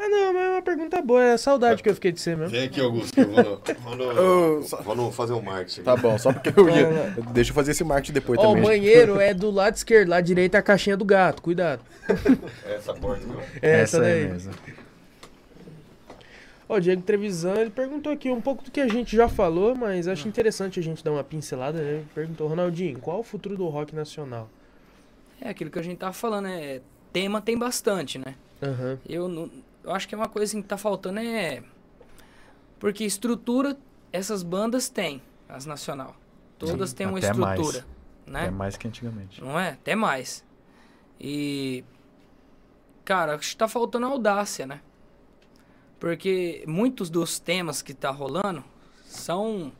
Ah, 0.00 0.08
não, 0.08 0.32
mas 0.32 0.42
é 0.44 0.48
uma 0.50 0.62
pergunta 0.62 1.02
boa. 1.02 1.22
É 1.24 1.32
a 1.32 1.38
saudade 1.38 1.82
que 1.82 1.88
eu 1.88 1.94
fiquei 1.94 2.12
de 2.12 2.20
você 2.20 2.36
mesmo. 2.36 2.50
Vem 2.50 2.66
aqui, 2.66 2.80
Augusto, 2.80 3.12
que 3.14 3.20
eu 3.20 3.28
vou 3.30 3.42
no, 3.42 3.60
vou 3.80 3.96
no, 3.96 4.58
Ô, 4.58 4.62
só- 4.62 4.80
vou 4.82 4.94
no 4.94 5.10
fazer 5.10 5.32
um 5.32 5.40
marketing. 5.42 5.82
Tá 5.82 5.96
bom, 5.96 6.16
só 6.18 6.32
porque 6.32 6.52
eu 6.56 6.68
ia. 6.68 6.86
Deixa 7.32 7.50
eu 7.50 7.54
fazer 7.54 7.72
esse 7.72 7.82
marketing 7.82 8.12
depois 8.12 8.38
Ó, 8.38 8.42
o 8.42 8.46
também. 8.50 8.62
banheiro 8.64 9.18
é 9.20 9.34
do 9.34 9.50
lado 9.50 9.74
esquerdo, 9.74 10.08
lado 10.10 10.24
direito 10.24 10.54
é 10.54 10.58
a 10.58 10.62
caixinha 10.62 10.96
do 10.96 11.04
gato, 11.04 11.42
cuidado. 11.42 11.82
Essa 12.64 12.94
porta, 12.94 13.26
meu. 13.26 13.40
É 13.60 13.80
Essa 13.80 13.96
essa 13.96 14.02
aí 14.02 14.22
daí. 14.24 14.32
mesmo. 14.32 14.52
Ó, 16.68 16.76
o 16.76 16.80
Diego 16.80 17.00
Trevisan, 17.02 17.54
ele 17.54 17.70
perguntou 17.70 18.12
aqui 18.12 18.30
um 18.30 18.40
pouco 18.40 18.62
do 18.62 18.70
que 18.70 18.80
a 18.80 18.88
gente 18.88 19.16
já 19.16 19.28
falou, 19.28 19.74
mas 19.74 20.06
acho 20.06 20.28
interessante 20.28 20.78
a 20.78 20.82
gente 20.82 21.02
dar 21.02 21.12
uma 21.12 21.24
pincelada, 21.24 21.80
né? 21.80 21.90
Ele 21.92 22.06
perguntou, 22.14 22.46
Ronaldinho, 22.46 22.98
qual 22.98 23.20
o 23.20 23.22
futuro 23.22 23.56
do 23.56 23.66
rock 23.68 23.94
nacional? 23.94 24.50
É 25.40 25.48
aquilo 25.48 25.70
que 25.70 25.78
a 25.78 25.82
gente 25.82 25.98
tava 25.98 26.12
falando, 26.12 26.48
é. 26.48 26.82
Tema 27.10 27.40
tem 27.40 27.56
bastante, 27.56 28.18
né? 28.18 28.34
Aham. 28.62 28.98
Eu, 29.08 29.28
não, 29.28 29.50
eu 29.82 29.92
acho 29.92 30.06
que 30.06 30.14
é 30.14 30.18
uma 30.18 30.28
coisa 30.28 30.54
que 30.54 30.62
tá 30.62 30.76
faltando 30.76 31.20
é. 31.20 31.62
Porque 32.78 33.02
estrutura, 33.04 33.76
essas 34.12 34.42
bandas 34.42 34.90
têm, 34.90 35.22
as 35.48 35.64
nacional. 35.64 36.14
Todas 36.58 36.90
Sim, 36.90 36.96
têm 36.96 37.06
uma 37.06 37.18
até 37.18 37.32
mais. 37.32 37.58
estrutura. 37.58 37.86
Né? 38.26 38.46
É 38.46 38.50
mais 38.50 38.76
que 38.76 38.86
antigamente. 38.86 39.40
Não 39.42 39.58
é? 39.58 39.70
Até 39.70 39.94
mais. 39.94 40.44
E. 41.18 41.82
Cara, 43.06 43.36
acho 43.36 43.50
que 43.52 43.56
tá 43.56 43.66
faltando 43.66 44.04
audácia, 44.04 44.66
né? 44.66 44.82
Porque 45.98 46.62
muitos 46.66 47.10
dos 47.10 47.38
temas 47.38 47.82
que 47.82 47.92
tá 47.92 48.10
rolando 48.10 48.62
são 49.04 49.72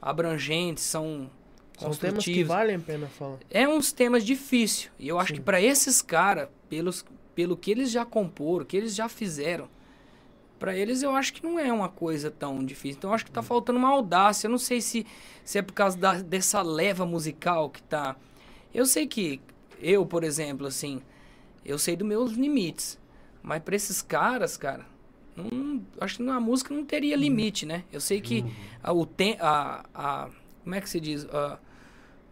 abrangentes, 0.00 0.84
são 0.84 1.30
São 1.78 1.90
temas 1.94 2.24
que 2.24 2.44
valem 2.44 2.76
a 2.76 2.78
pena 2.78 3.06
falar. 3.06 3.38
É 3.50 3.66
uns 3.68 3.92
temas 3.92 4.24
difíceis. 4.24 4.90
E 4.98 5.08
eu 5.08 5.18
acho 5.18 5.28
Sim. 5.28 5.34
que 5.36 5.40
pra 5.40 5.60
esses 5.60 6.00
caras, 6.02 6.48
pelos 6.68 7.04
pelo 7.34 7.54
que 7.56 7.70
eles 7.70 7.90
já 7.90 8.02
comporam, 8.04 8.64
que 8.64 8.74
eles 8.74 8.94
já 8.94 9.10
fizeram, 9.10 9.68
pra 10.58 10.74
eles 10.74 11.02
eu 11.02 11.10
acho 11.14 11.34
que 11.34 11.42
não 11.44 11.58
é 11.58 11.70
uma 11.70 11.88
coisa 11.88 12.30
tão 12.30 12.64
difícil. 12.64 12.96
Então 12.96 13.10
eu 13.10 13.14
acho 13.14 13.26
que 13.26 13.30
tá 13.30 13.42
faltando 13.42 13.78
uma 13.78 13.90
audácia. 13.90 14.46
Eu 14.46 14.50
não 14.50 14.56
sei 14.58 14.80
se, 14.80 15.06
se 15.44 15.58
é 15.58 15.62
por 15.62 15.74
causa 15.74 15.98
da- 15.98 16.14
dessa 16.22 16.62
leva 16.62 17.04
musical 17.04 17.68
que 17.68 17.82
tá. 17.82 18.16
Eu 18.72 18.86
sei 18.86 19.06
que 19.06 19.38
eu, 19.82 20.06
por 20.06 20.24
exemplo, 20.24 20.66
assim, 20.66 21.02
eu 21.62 21.78
sei 21.78 21.94
dos 21.94 22.08
meus 22.08 22.32
limites. 22.32 22.98
Mas 23.42 23.62
pra 23.62 23.76
esses 23.76 24.00
caras, 24.00 24.56
cara, 24.56 24.86
não, 25.36 25.82
acho 26.00 26.16
que 26.16 26.22
na 26.22 26.40
música 26.40 26.72
não 26.74 26.84
teria 26.84 27.16
limite, 27.16 27.66
né? 27.66 27.84
Eu 27.92 28.00
sei 28.00 28.20
que 28.20 28.44
a, 28.82 28.92
o 28.92 29.04
tem, 29.04 29.36
a, 29.40 29.84
a. 29.94 30.28
Como 30.64 30.74
é 30.74 30.80
que 30.80 30.88
se 30.88 30.98
diz? 31.00 31.24
A- 31.26 31.58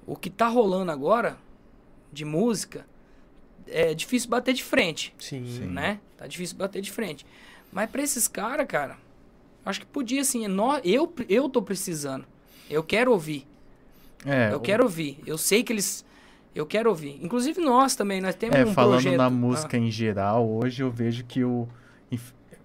o 0.07 0.17
que 0.17 0.29
tá 0.31 0.49
rolando 0.49 0.91
agora 0.93 1.37
de 2.13 2.25
música 2.25 2.85
é 3.67 3.95
difícil 3.95 4.29
bater 4.29 4.53
de 4.55 4.63
frente, 4.63 5.15
Sim. 5.19 5.45
Sim. 5.47 5.67
né? 5.67 5.99
Tá 6.17 6.27
difícil 6.27 6.57
bater 6.57 6.83
de 6.83 6.91
frente. 6.93 7.25
Mas 7.73 7.89
pra 7.91 8.03
esses 8.03 8.29
caras, 8.29 8.67
cara, 8.67 8.97
acho 9.65 9.81
que 9.81 9.87
podia 9.87 10.21
assim, 10.21 10.45
eu 10.85 11.13
eu 11.29 11.49
tô 11.49 11.61
precisando. 11.63 12.25
Eu 12.71 12.83
quero 12.83 13.13
ouvir. 13.13 13.47
É, 14.25 14.53
eu 14.53 14.57
o- 14.59 14.61
quero 14.61 14.85
ouvir. 14.85 15.19
Eu 15.27 15.37
sei 15.39 15.63
que 15.63 15.73
eles 15.73 16.05
eu 16.55 16.65
quero 16.67 16.89
ouvir. 16.89 17.19
Inclusive 17.23 17.61
nós 17.61 17.97
também, 17.97 18.21
nós 18.21 18.35
temos 18.35 18.57
É, 18.57 18.65
um 18.65 18.73
falando 18.75 19.01
projeto. 19.03 19.17
na 19.19 19.27
Ah, 19.27 19.31
música 19.31 19.77
em 19.77 19.91
geral, 19.91 20.49
hoje 20.49 20.83
eu 20.83 20.91
vejo 20.91 21.25
que 21.25 21.43
o. 21.45 21.67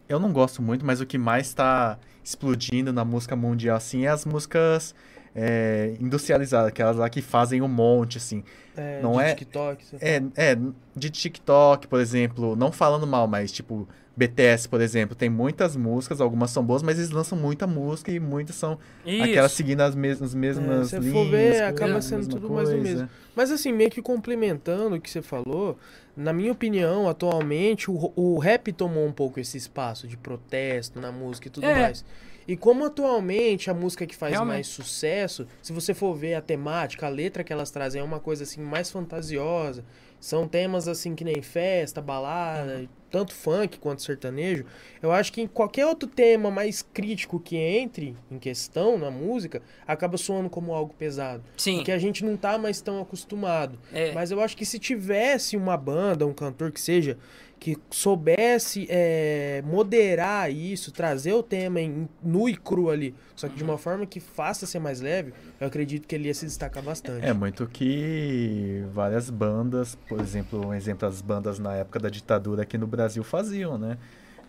Eu 0.10 0.20
não 0.20 0.34
gosto 0.34 0.62
muito, 0.62 0.84
mas 0.84 1.00
o 1.00 1.06
que 1.06 1.18
mais 1.20 1.54
tá 1.54 2.00
explodindo 2.24 2.92
na 2.92 3.06
música 3.06 3.36
mundial, 3.36 3.78
assim, 3.78 4.06
é 4.06 4.10
as 4.10 4.26
músicas 4.26 4.96
é, 5.36 5.96
industrializadas, 6.00 6.70
aquelas 6.70 6.98
lá 6.98 7.08
que 7.10 7.22
fazem 7.22 7.62
um 7.62 7.68
monte, 7.68 8.18
assim. 8.18 8.44
É, 8.76 9.00
Não 9.02 9.14
de 9.14 9.22
é- 9.22 9.36
TikTok. 9.36 9.86
É, 10.02 10.22
é, 10.36 10.58
de 10.96 11.10
TikTok, 11.12 11.88
por 11.88 12.00
exemplo, 12.00 12.56
não 12.56 12.72
falando 12.72 13.06
mal, 13.06 13.28
mas 13.28 13.52
tipo, 13.52 13.88
BTS, 14.20 14.68
por 14.68 14.82
exemplo, 14.82 15.16
tem 15.16 15.30
muitas 15.30 15.76
músicas, 15.76 16.20
algumas 16.20 16.52
são 16.52 16.64
boas, 16.64 16.84
mas 16.84 16.98
eles 16.98 17.10
lançam 17.12 17.38
muita 17.38 17.66
música 17.66 18.12
e 18.12 18.20
muitas 18.20 18.56
são 18.58 18.78
aquelas 19.22 19.52
Isso. 19.52 19.58
seguindo 19.58 19.82
as 19.82 19.96
mesmas, 19.96 20.34
mesmas 20.36 20.88
É, 20.94 20.98
se 20.98 21.00
linhas. 21.00 21.14
for 21.14 21.30
ver, 21.32 21.50
coisa, 21.50 21.68
acaba 21.68 22.02
sendo 22.02 22.28
tudo 22.28 22.50
mais 22.50 22.70
do 22.70 22.76
coisa. 22.76 22.90
mesmo. 22.94 23.10
Mas 23.36 23.50
assim, 23.52 23.72
meio 23.72 23.90
que 23.90 24.02
complementando 24.02 24.98
o 24.98 25.02
que 25.02 25.10
você 25.10 25.22
falou, 25.22 25.78
na 26.18 26.34
minha 26.34 26.52
opinião, 26.52 27.08
atualmente, 27.08 27.90
o, 27.90 28.12
o 28.16 28.38
rap 28.40 28.72
tomou 28.74 29.06
um 29.08 29.12
pouco 29.14 29.40
esse 29.40 29.58
espaço 29.58 30.08
de 30.08 30.18
protesto 30.18 31.00
na 31.00 31.12
música 31.12 31.48
e 31.48 31.52
tudo 31.52 31.66
É. 31.66 31.82
mais. 31.82 32.04
E 32.48 32.58
como 32.58 32.84
atualmente 32.84 33.70
a 33.70 33.76
música 33.76 34.08
que 34.08 34.16
faz 34.16 34.32
Realmente. 34.34 34.56
mais 34.56 34.68
sucesso, 34.68 35.46
se 35.62 35.72
você 35.72 35.94
for 35.94 36.16
ver 36.16 36.34
a 36.34 36.42
temática, 36.42 37.06
a 37.06 37.10
letra 37.10 37.44
que 37.44 37.54
elas 37.54 37.70
trazem 37.70 38.02
é 38.02 38.04
uma 38.04 38.20
coisa 38.20 38.44
assim 38.44 38.60
mais 38.60 38.90
fantasiosa. 38.90 39.84
São 40.20 40.48
temas 40.48 40.88
assim 40.88 41.16
que 41.16 41.24
nem 41.24 41.42
festa, 41.42 42.02
balada, 42.02 42.88
tanto 43.10 43.34
funk 43.34 43.80
quanto 43.80 44.02
sertanejo. 44.02 44.66
Eu 45.02 45.12
acho 45.12 45.32
que 45.32 45.42
em 45.42 45.48
qualquer 45.48 45.86
outro 45.86 46.08
tema 46.08 46.52
mais 46.52 46.82
crítico 46.82 47.40
que 47.40 47.56
entre 47.56 48.16
em 48.30 48.38
questão 48.38 48.98
na 48.98 49.10
música, 49.10 49.62
acaba 49.88 50.18
soando 50.18 50.50
como 50.50 50.74
algo 50.74 50.94
pesado. 50.94 51.44
Sim. 51.58 51.78
Porque 51.78 51.92
a 51.92 51.98
gente 51.98 52.24
não 52.24 52.38
tá 52.38 52.58
mais 52.58 52.82
tão 52.82 53.02
acostumado. 53.02 53.80
É. 53.92 54.12
Mas 54.12 54.32
eu 54.32 54.42
acho 54.42 54.56
que 54.56 54.66
se 54.66 54.78
tivesse 54.78 55.58
uma 55.58 55.78
banda, 55.78 56.26
um 56.26 56.34
cantor 56.34 56.72
que 56.72 56.82
seja, 56.82 57.18
que 57.60 57.78
soubesse 57.92 58.88
é, 58.90 59.62
moderar 59.66 60.52
isso, 60.52 60.92
trazer 60.92 61.34
o 61.34 61.44
tema 61.44 61.82
em, 61.82 62.08
nu 62.24 62.48
e 62.48 62.56
cru 62.56 62.90
ali, 62.90 63.14
só 63.36 63.50
que 63.50 63.56
de 63.56 63.64
uma 63.64 63.78
forma 63.78 64.06
que 64.06 64.20
faça 64.20 64.66
ser 64.66 64.80
mais 64.80 65.02
leve, 65.02 65.34
eu 65.60 65.68
acredito 65.68 66.08
que 66.08 66.16
ele 66.16 66.28
ia 66.28 66.34
se 66.34 66.46
destacar 66.46 66.82
bastante. 66.82 67.26
É 67.26 67.34
muito 67.34 67.68
que 67.68 68.84
várias 68.94 69.30
bandas, 69.30 69.96
por 70.08 70.20
exemplo, 70.22 70.68
um 70.68 70.74
exemplo 70.74 71.08
as 71.08 71.22
bandas 71.22 71.60
na 71.60 71.76
época 71.76 72.00
da 72.00 72.10
ditadura 72.10 72.64
aqui 72.64 72.78
no 72.78 72.88
Brasil 72.88 73.24
faziam, 73.24 73.78
né? 73.78 73.98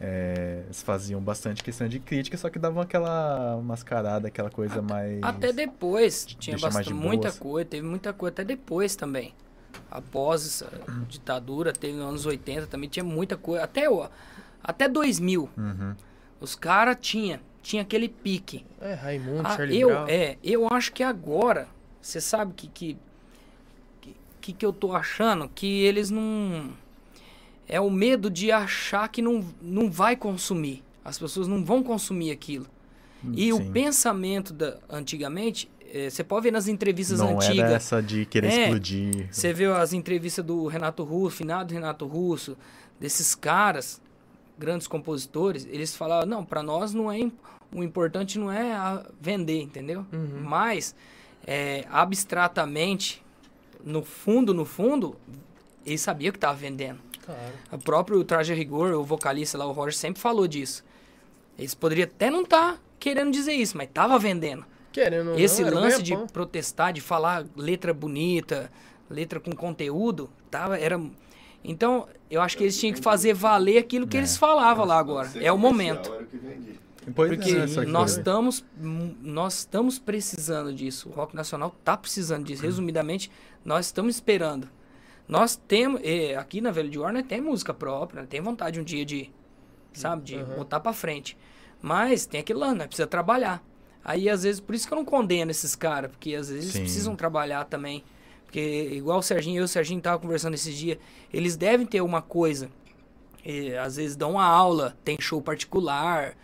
É, 0.03 0.63
eles 0.65 0.83
faziam 0.83 1.21
bastante 1.21 1.63
questão 1.63 1.87
de 1.87 1.99
crítica, 1.99 2.35
só 2.39 2.49
que 2.49 2.59
davam 2.59 2.81
aquela 2.81 3.61
mascarada, 3.63 4.29
aquela 4.29 4.51
coisa 4.51 4.81
mais. 4.81 5.19
Até 5.21 5.53
depois 5.53 6.25
tinha 6.25 6.57
bastante, 6.57 6.89
de 6.89 6.95
muita 6.95 7.31
coisa, 7.33 7.69
teve 7.69 7.87
muita 7.87 8.11
coisa 8.13 8.33
até 8.33 8.45
depois 8.45 8.97
também. 8.97 9.35
Após 9.91 10.47
essa 10.47 10.71
ditadura, 11.09 11.73
teve 11.73 11.95
nos 11.95 12.07
anos 12.07 12.27
80 12.27 12.67
também 12.67 12.89
tinha 12.89 13.05
muita 13.05 13.37
coisa, 13.37 13.65
até 13.65 13.89
o 13.91 14.09
até 14.63 14.89
2000. 14.89 15.49
Uhum. 15.57 15.95
Os 16.41 16.55
caras 16.55 16.97
tinha, 17.01 17.41
tinha 17.63 17.83
aquele 17.83 18.09
pique. 18.09 18.65
É, 18.81 18.95
Raimundo, 18.95 19.43
Ah, 19.47 19.57
Charlie 19.57 19.81
eu 19.81 19.89
Brown. 19.89 20.07
é, 20.09 20.37
eu 20.45 20.69
acho 20.73 20.93
que 20.93 21.03
agora, 21.03 21.67
você 22.01 22.21
sabe 22.21 22.53
que 22.55 22.69
que, 22.69 22.97
que 24.41 24.53
que 24.53 24.65
eu 24.67 24.73
tô 24.73 24.95
achando 24.95 25.49
que 25.49 25.83
eles 25.83 26.11
não 26.11 26.73
é 27.69 27.81
o 27.81 27.91
medo 27.91 28.29
de 28.31 28.51
achar 28.51 29.09
que 29.09 29.23
não, 29.23 29.45
não 29.63 29.91
vai 29.91 30.17
consumir. 30.17 30.83
As 31.05 31.19
pessoas 31.19 31.47
não 31.49 31.65
vão 31.65 31.83
consumir 31.83 32.31
aquilo. 32.31 32.67
E 33.35 33.53
o 33.53 33.59
Sim. 33.59 33.71
pensamento 33.73 34.53
da 34.53 34.79
antigamente, 34.89 35.71
você 36.11 36.23
pode 36.25 36.45
ver 36.45 36.51
nas 36.53 36.69
entrevistas 36.69 37.19
Não 37.19 37.29
era 37.31 37.37
antigas. 37.37 37.73
essa 37.73 38.03
de 38.03 38.25
querer 38.27 38.49
É, 38.49 38.63
explodir. 38.65 39.27
Você 39.31 39.53
vê 39.53 39.67
as 39.67 39.93
entrevistas 39.93 40.45
do 40.45 40.67
Renato 40.67 41.03
Russo, 41.05 41.37
finado 41.37 41.73
Renato 41.75 42.07
Russo, 42.07 42.57
desses 42.99 43.35
caras, 43.35 44.01
grandes 44.59 44.87
compositores, 44.87 45.67
eles 45.71 45.97
falavam, 45.97 46.27
não, 46.27 46.45
para 46.45 46.63
nós 46.63 46.93
não 46.95 47.11
é 47.11 47.19
o 47.73 47.83
importante 47.85 48.39
não 48.39 48.51
é 48.51 48.73
a- 48.73 49.05
vender, 49.21 49.61
entendeu? 49.63 50.05
Mas 50.43 50.95
é, 51.47 51.85
abstratamente, 51.91 53.23
no 53.85 54.03
fundo, 54.03 54.53
no 54.55 54.65
fundo, 54.65 55.17
ele 55.87 55.97
sabia 55.99 56.31
que 56.31 56.37
estava 56.37 56.55
vendendo. 56.55 56.99
Claro. 57.25 57.41
O 57.73 57.79
próprio 57.79 58.23
Traje 58.25 58.53
Rigor, 58.55 58.93
o 58.95 59.05
vocalista 59.05 59.57
lá, 59.59 59.67
o 59.67 59.73
Roger, 59.73 59.95
sempre 59.97 60.21
falou 60.21 60.47
disso. 60.47 60.85
Eles 61.59 61.75
poderiam 61.75 62.05
até 62.05 62.31
não 62.31 62.43
estar 62.43 62.79
querendo 62.99 63.31
dizer 63.31 63.53
isso, 63.53 63.77
mas 63.77 63.89
tava 63.93 64.19
vendendo. 64.19 64.65
Querendo 64.93 65.39
Esse 65.39 65.63
não, 65.65 65.75
lance 65.75 66.03
de 66.03 66.17
protestar, 66.33 66.93
de 66.93 67.01
falar 67.01 67.47
letra 67.57 67.95
bonita, 67.95 68.71
letra 69.09 69.39
com 69.41 69.53
conteúdo, 69.53 70.31
tava, 70.51 70.79
era... 70.79 71.01
Então, 71.63 72.09
eu 72.31 72.41
acho 72.41 72.57
que 72.57 72.65
eles 72.65 72.79
tinham 72.79 72.95
que 72.95 73.03
fazer 73.03 73.35
valer 73.35 73.79
aquilo 73.79 74.07
que 74.07 74.17
eles 74.17 74.37
falavam 74.37 74.85
lá 74.87 74.99
agora. 74.99 75.31
É 75.37 75.53
o 75.53 75.59
momento. 75.59 76.11
Pois 77.15 77.31
Porque 77.31 77.51
é, 77.51 77.67
que- 77.67 77.87
nós 77.87 78.17
estamos, 78.17 78.65
nós 78.79 79.59
estamos 79.59 79.99
precisando 79.99 80.73
disso. 80.73 81.09
O 81.09 81.13
rock 81.13 81.35
nacional 81.35 81.75
está 81.79 81.97
precisando 81.97 82.45
disso. 82.45 82.63
Resumidamente, 82.63 83.31
nós 83.65 83.87
estamos 83.87 84.15
esperando. 84.15 84.69
Nós 85.29 85.55
temos, 85.55 86.01
eh, 86.03 86.35
aqui 86.35 86.61
na 86.61 86.71
Velho 86.71 86.89
de 86.91 86.99
Warner 86.99 87.25
tem 87.25 87.41
música 87.41 87.73
própria, 87.73 88.27
tem 88.27 88.41
vontade 88.41 88.81
um 88.81 88.85
dia 88.85 89.05
de, 89.05 89.31
sabe, 89.93 90.23
de 90.23 90.45
botar 90.57 90.81
para 90.81 90.93
frente. 90.93 91.37
Mas 91.81 92.27
tem 92.27 92.41
aquilo 92.41 92.61
lá, 92.61 92.75
nós 92.75 92.87
precisa 92.87 93.07
trabalhar. 93.07 93.63
Aí 94.05 94.29
às 94.29 94.43
vezes, 94.43 94.61
por 94.61 94.75
isso 94.75 94.87
que 94.89 94.93
eu 94.95 94.97
não 94.97 95.05
condeno 95.05 95.51
esses 95.51 95.75
caras, 95.77 96.11
porque 96.11 96.35
às 96.35 96.49
vezes 96.49 96.73
Sim. 96.73 96.79
eles 96.79 96.91
precisam 96.91 97.15
trabalhar 97.17 97.65
também. 97.65 98.03
Porque 98.45 98.89
igual 98.93 99.19
o 99.19 99.23
Serginho, 99.23 99.59
eu 99.59 99.63
e 99.63 99.65
o 99.65 99.69
Serginho 99.69 100.01
tava 100.01 100.19
conversando 100.19 100.55
esses 100.55 100.75
dias, 100.75 100.99
eles 101.33 101.57
devem 101.57 101.87
ter 101.87 102.01
uma 102.01 102.21
coisa. 102.23 102.69
eh, 103.45 103.79
às 103.79 103.97
vezes 103.97 104.17
dão 104.17 104.33
uma 104.33 104.45
aula, 104.45 104.95
tem 105.03 105.17
show 105.19 105.41
particular, 105.41 106.37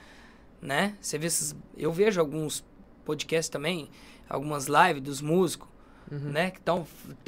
né? 0.63 0.95
Você 1.01 1.19
vê 1.19 1.27
esses, 1.27 1.55
eu 1.77 1.93
vejo 1.93 2.19
alguns 2.21 2.65
podcasts 3.05 3.51
também, 3.51 3.91
algumas 4.29 4.67
lives 4.67 5.03
dos 5.03 5.21
músicos, 5.21 5.69
Uhum. 6.11 6.19
né? 6.31 6.51
Que 6.51 6.59
estão 6.59 6.87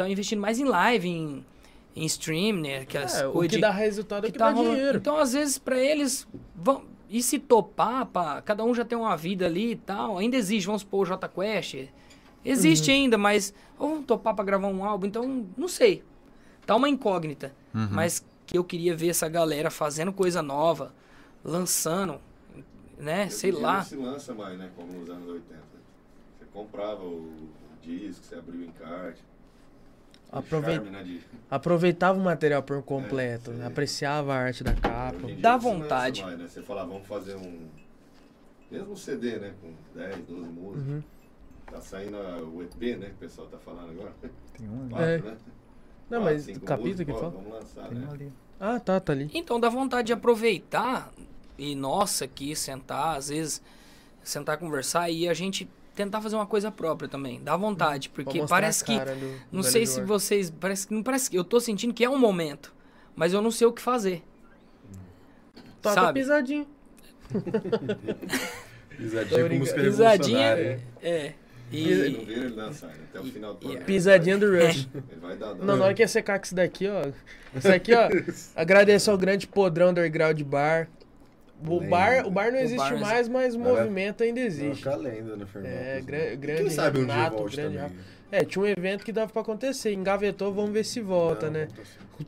investindo 0.09 0.41
mais 0.41 0.59
em 0.59 0.65
live, 0.65 1.09
em, 1.09 1.45
em 1.95 2.05
stream, 2.07 2.57
né? 2.61 2.79
Aquelas 2.79 3.15
É, 3.21 3.27
o 3.27 3.33
coisas 3.33 3.51
que 3.51 3.57
de- 3.57 3.61
dá 3.61 3.71
resultado 3.71 4.25
é 4.27 4.29
o 4.31 4.33
que, 4.33 4.39
tá 4.39 4.49
dá 4.51 4.55
rolando. 4.57 4.75
dinheiro. 4.77 4.99
Então, 4.99 5.19
às 5.19 5.33
vezes, 5.35 5.59
pra 5.59 5.77
eles, 5.79 6.27
vão, 6.57 6.85
e 7.09 7.23
se 7.23 7.39
topar, 7.39 8.07
pá, 8.07 8.43
cada 8.43 8.65
um 8.65 8.75
já 8.75 8.85
tem 8.85 8.97
uma 8.99 9.17
vida 9.17 9.47
ali 9.47 9.73
e 9.73 9.77
tal, 9.77 10.19
ainda 10.19 10.37
existe, 10.37 10.67
vamos 10.67 10.83
supor, 10.83 11.03
o 11.03 11.07
J 11.07 11.29
Quest, 11.29 11.89
existe 12.45 12.91
Uhum. 12.91 12.97
ainda, 12.97 13.19
mas, 13.19 13.55
ou 13.79 13.89
vão 13.91 14.03
topar 14.03 14.35
pra 14.35 14.45
gravar 14.45 14.69
um 14.69 14.85
álbum, 14.85 15.07
então, 15.07 15.47
não 15.57 15.69
sei, 15.69 16.03
tá 16.67 16.77
uma 16.77 16.89
incógnita, 16.89 17.55
Uhum. 17.75 17.89
mas 17.91 18.25
que 18.47 18.57
eu 18.57 18.65
queria 18.65 18.97
ver 18.97 19.09
essa 19.09 19.29
galera 19.29 19.71
fazendo 19.71 20.13
coisa 20.13 20.43
nova, 20.43 20.95
lançando, 21.45 22.21
né, 22.99 23.25
Hoje 23.27 23.35
sei 23.35 23.53
lá, 23.53 23.77
Não 23.79 23.85
se 23.85 23.97
lança 23.97 24.35
mais, 24.35 24.59
né? 24.59 24.71
Como 24.77 24.93
nos 24.93 25.09
anos 25.09 25.29
80. 25.29 25.63
Você 26.39 26.45
comprava 26.53 27.03
o, 27.05 27.17
o 27.19 27.51
disco, 27.83 28.25
você 28.25 28.35
abriu 28.35 28.61
o 28.61 28.65
encarte. 28.65 29.23
O 30.31 30.39
Aprovei- 30.39 30.75
charme, 30.75 30.91
né, 30.91 31.03
de- 31.03 31.21
Aproveitava 31.51 32.19
o 32.19 32.23
material 32.23 32.63
por 32.63 32.83
completo, 32.83 33.53
É, 33.53 33.65
apreciava 33.67 34.35
a 34.35 34.37
arte 34.37 34.63
da 34.63 34.75
capa. 34.75 35.17
Dá 35.41 35.55
lança 35.55 35.59
vontade. 35.69 36.23
mais, 36.23 36.39
né? 36.39 36.47
Você 36.47 36.63
fala, 36.63 36.85
vamos 36.85 37.07
fazer 37.07 37.35
um. 37.37 37.67
Mesmo 38.71 38.93
um 38.93 38.97
CD, 38.97 39.39
né? 39.39 39.55
Com 39.63 39.73
10, 39.99 40.17
12 40.27 40.49
músicas. 40.51 40.87
Uhum. 40.89 41.03
Tá 41.71 41.81
saindo 41.81 42.17
a- 42.19 42.39
o 42.43 42.63
EP, 42.63 42.97
né? 42.97 43.07
Que 43.07 43.13
o 43.13 43.17
pessoal 43.19 43.47
tá 43.49 43.57
falando 43.59 43.91
agora. 43.93 44.13
Tem 44.59 44.69
um 44.69 44.81
ali. 44.83 44.91
Quatro, 44.91 45.05
É. 45.07 45.19
né? 45.19 45.37
Não, 46.11 46.19
Quatro, 46.21 46.25
mas 46.35 46.43
cinco 46.43 46.59
o 46.59 46.63
capítulo 46.63 46.91
músicas, 46.93 47.15
que 47.15 47.21
fala? 47.21 47.33
Vamos 47.33 47.53
lançar, 47.53 47.89
Tem 47.89 47.99
né? 47.99 48.09
ali. 48.13 48.33
Ah, 48.61 48.81
tá, 48.81 49.01
tá 49.01 49.13
ali. 49.15 49.31
Então 49.33 49.59
dá 49.59 49.69
vontade 49.71 50.07
de 50.09 50.13
aproveitar 50.13 51.11
e 51.57 51.75
nossa 51.75 52.27
aqui 52.27 52.55
sentar, 52.55 53.17
às 53.17 53.29
vezes 53.31 53.63
sentar 54.23 54.59
conversar 54.59 55.09
e 55.11 55.27
a 55.29 55.33
gente 55.35 55.67
tentar 55.99 56.21
fazer 56.21 56.37
uma 56.37 56.47
coisa 56.47 56.71
própria 56.71 57.09
também. 57.09 57.41
Dá 57.43 57.57
vontade, 57.57 58.09
porque 58.09 58.45
parece 58.47 58.85
que 58.85 58.99
do- 58.99 59.05
do 59.05 59.13
não 59.53 59.63
Velho 59.63 59.73
sei 59.73 59.85
se 59.87 60.01
vocês, 60.03 60.49
parece 60.51 60.87
que 60.87 60.95
não 60.95 61.03
parece 61.03 61.29
que 61.31 61.37
eu 61.37 61.45
tô 61.45 61.59
sentindo 61.61 61.93
que 61.93 62.05
é 62.05 62.09
um 62.11 62.19
momento, 62.19 62.73
mas 63.17 63.33
eu 63.33 63.43
não 63.43 63.51
sei 63.51 63.67
o 63.67 63.73
que 63.73 63.83
fazer. 63.83 64.23
Toca 65.83 65.95
sabe? 65.95 66.21
pisadinha. 66.21 66.67
Pisadinha 68.97 69.49
com 69.49 69.55
música 69.57 69.81
Pisadinha, 69.81 70.81
é. 71.03 71.33
Você 71.71 71.77
E 71.77 72.11
não 72.17 72.25
vira 72.25 72.41
ele 72.47 72.55
dançar, 72.57 72.91
né? 72.91 72.97
Até 73.11 73.21
o 73.21 73.25
final 73.25 73.53
do 73.53 73.59
programa. 73.61 73.85
Pisadinha 73.85 74.39
do 74.39 74.51
Rush. 74.51 74.89
Ele 74.95 75.21
vai 75.21 75.37
dar. 75.37 75.55
Não, 75.55 75.77
na 75.77 75.85
hora 75.85 75.95
que 75.95 76.03
ia 76.03 76.09
secar 76.09 76.39
com 76.39 76.45
isso 76.47 76.55
daqui, 76.55 76.89
ó. 76.89 77.11
Isso 77.55 77.69
aqui, 77.69 77.93
ó. 77.95 78.09
Agradeço 78.57 79.11
ao 79.11 79.19
grande 79.19 79.47
podrão 79.47 79.91
underground 79.91 80.41
bar. 80.43 80.89
O 81.67 81.81
bar, 81.81 82.27
o 82.27 82.31
bar 82.31 82.51
não 82.53 82.59
O 82.59 82.63
existe 82.63 82.77
bar 82.91 83.01
mais, 83.01 83.29
mas 83.29 83.55
o 83.55 83.59
movimento 83.59 84.23
ainda 84.23 84.39
existe. 84.41 84.77
Fica 84.77 84.95
lenda, 84.97 85.37
né, 85.37 85.45
Fernando? 85.47 85.73
É, 85.73 86.01
gra- 86.01 86.37
grande 86.37 86.61
Quem 86.63 86.71
sabe 86.71 87.01
um 87.01 87.05
dia 87.07 87.15
Renato, 87.15 87.37
volte 87.37 87.57
grande 87.57 87.77
também. 87.79 87.97
É, 88.31 88.45
tinha 88.45 88.63
um 88.63 88.67
evento 88.67 89.05
que 89.05 89.11
dava 89.11 89.33
pra 89.33 89.43
acontecer. 89.43 89.93
Engavetou, 89.93 90.53
vamos 90.53 90.71
ver 90.71 90.85
se 90.85 91.01
volta, 91.01 91.47
Não, 91.47 91.53
né? 91.55 91.69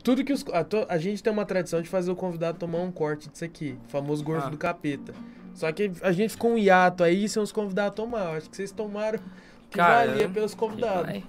Tudo 0.03 0.23
que 0.23 0.33
os. 0.33 0.43
A, 0.51 0.63
to- 0.63 0.85
a 0.89 0.97
gente 0.97 1.21
tem 1.21 1.31
uma 1.31 1.45
tradição 1.45 1.81
de 1.81 1.87
fazer 1.89 2.09
o 2.11 2.15
convidado 2.15 2.57
tomar 2.57 2.79
um 2.79 2.91
corte 2.91 3.29
disso 3.29 3.45
aqui. 3.45 3.77
O 3.87 3.89
famoso 3.91 4.23
gorfo 4.23 4.47
Ah. 4.47 4.49
do 4.49 4.57
capeta. 4.57 5.13
Só 5.53 5.71
que 5.71 5.91
a 6.01 6.11
gente 6.11 6.31
ficou 6.31 6.51
um 6.51 6.57
hiato 6.57 7.03
aí 7.03 7.27
sem 7.29 7.41
os 7.41 7.51
convidados 7.51 7.95
tomar. 7.95 8.35
Acho 8.37 8.49
que 8.49 8.55
vocês 8.57 8.71
tomaram 8.71 9.19
que 9.69 9.77
Cara, 9.77 10.07
valia 10.07 10.27
pelos 10.29 10.53
convidados. 10.55 11.21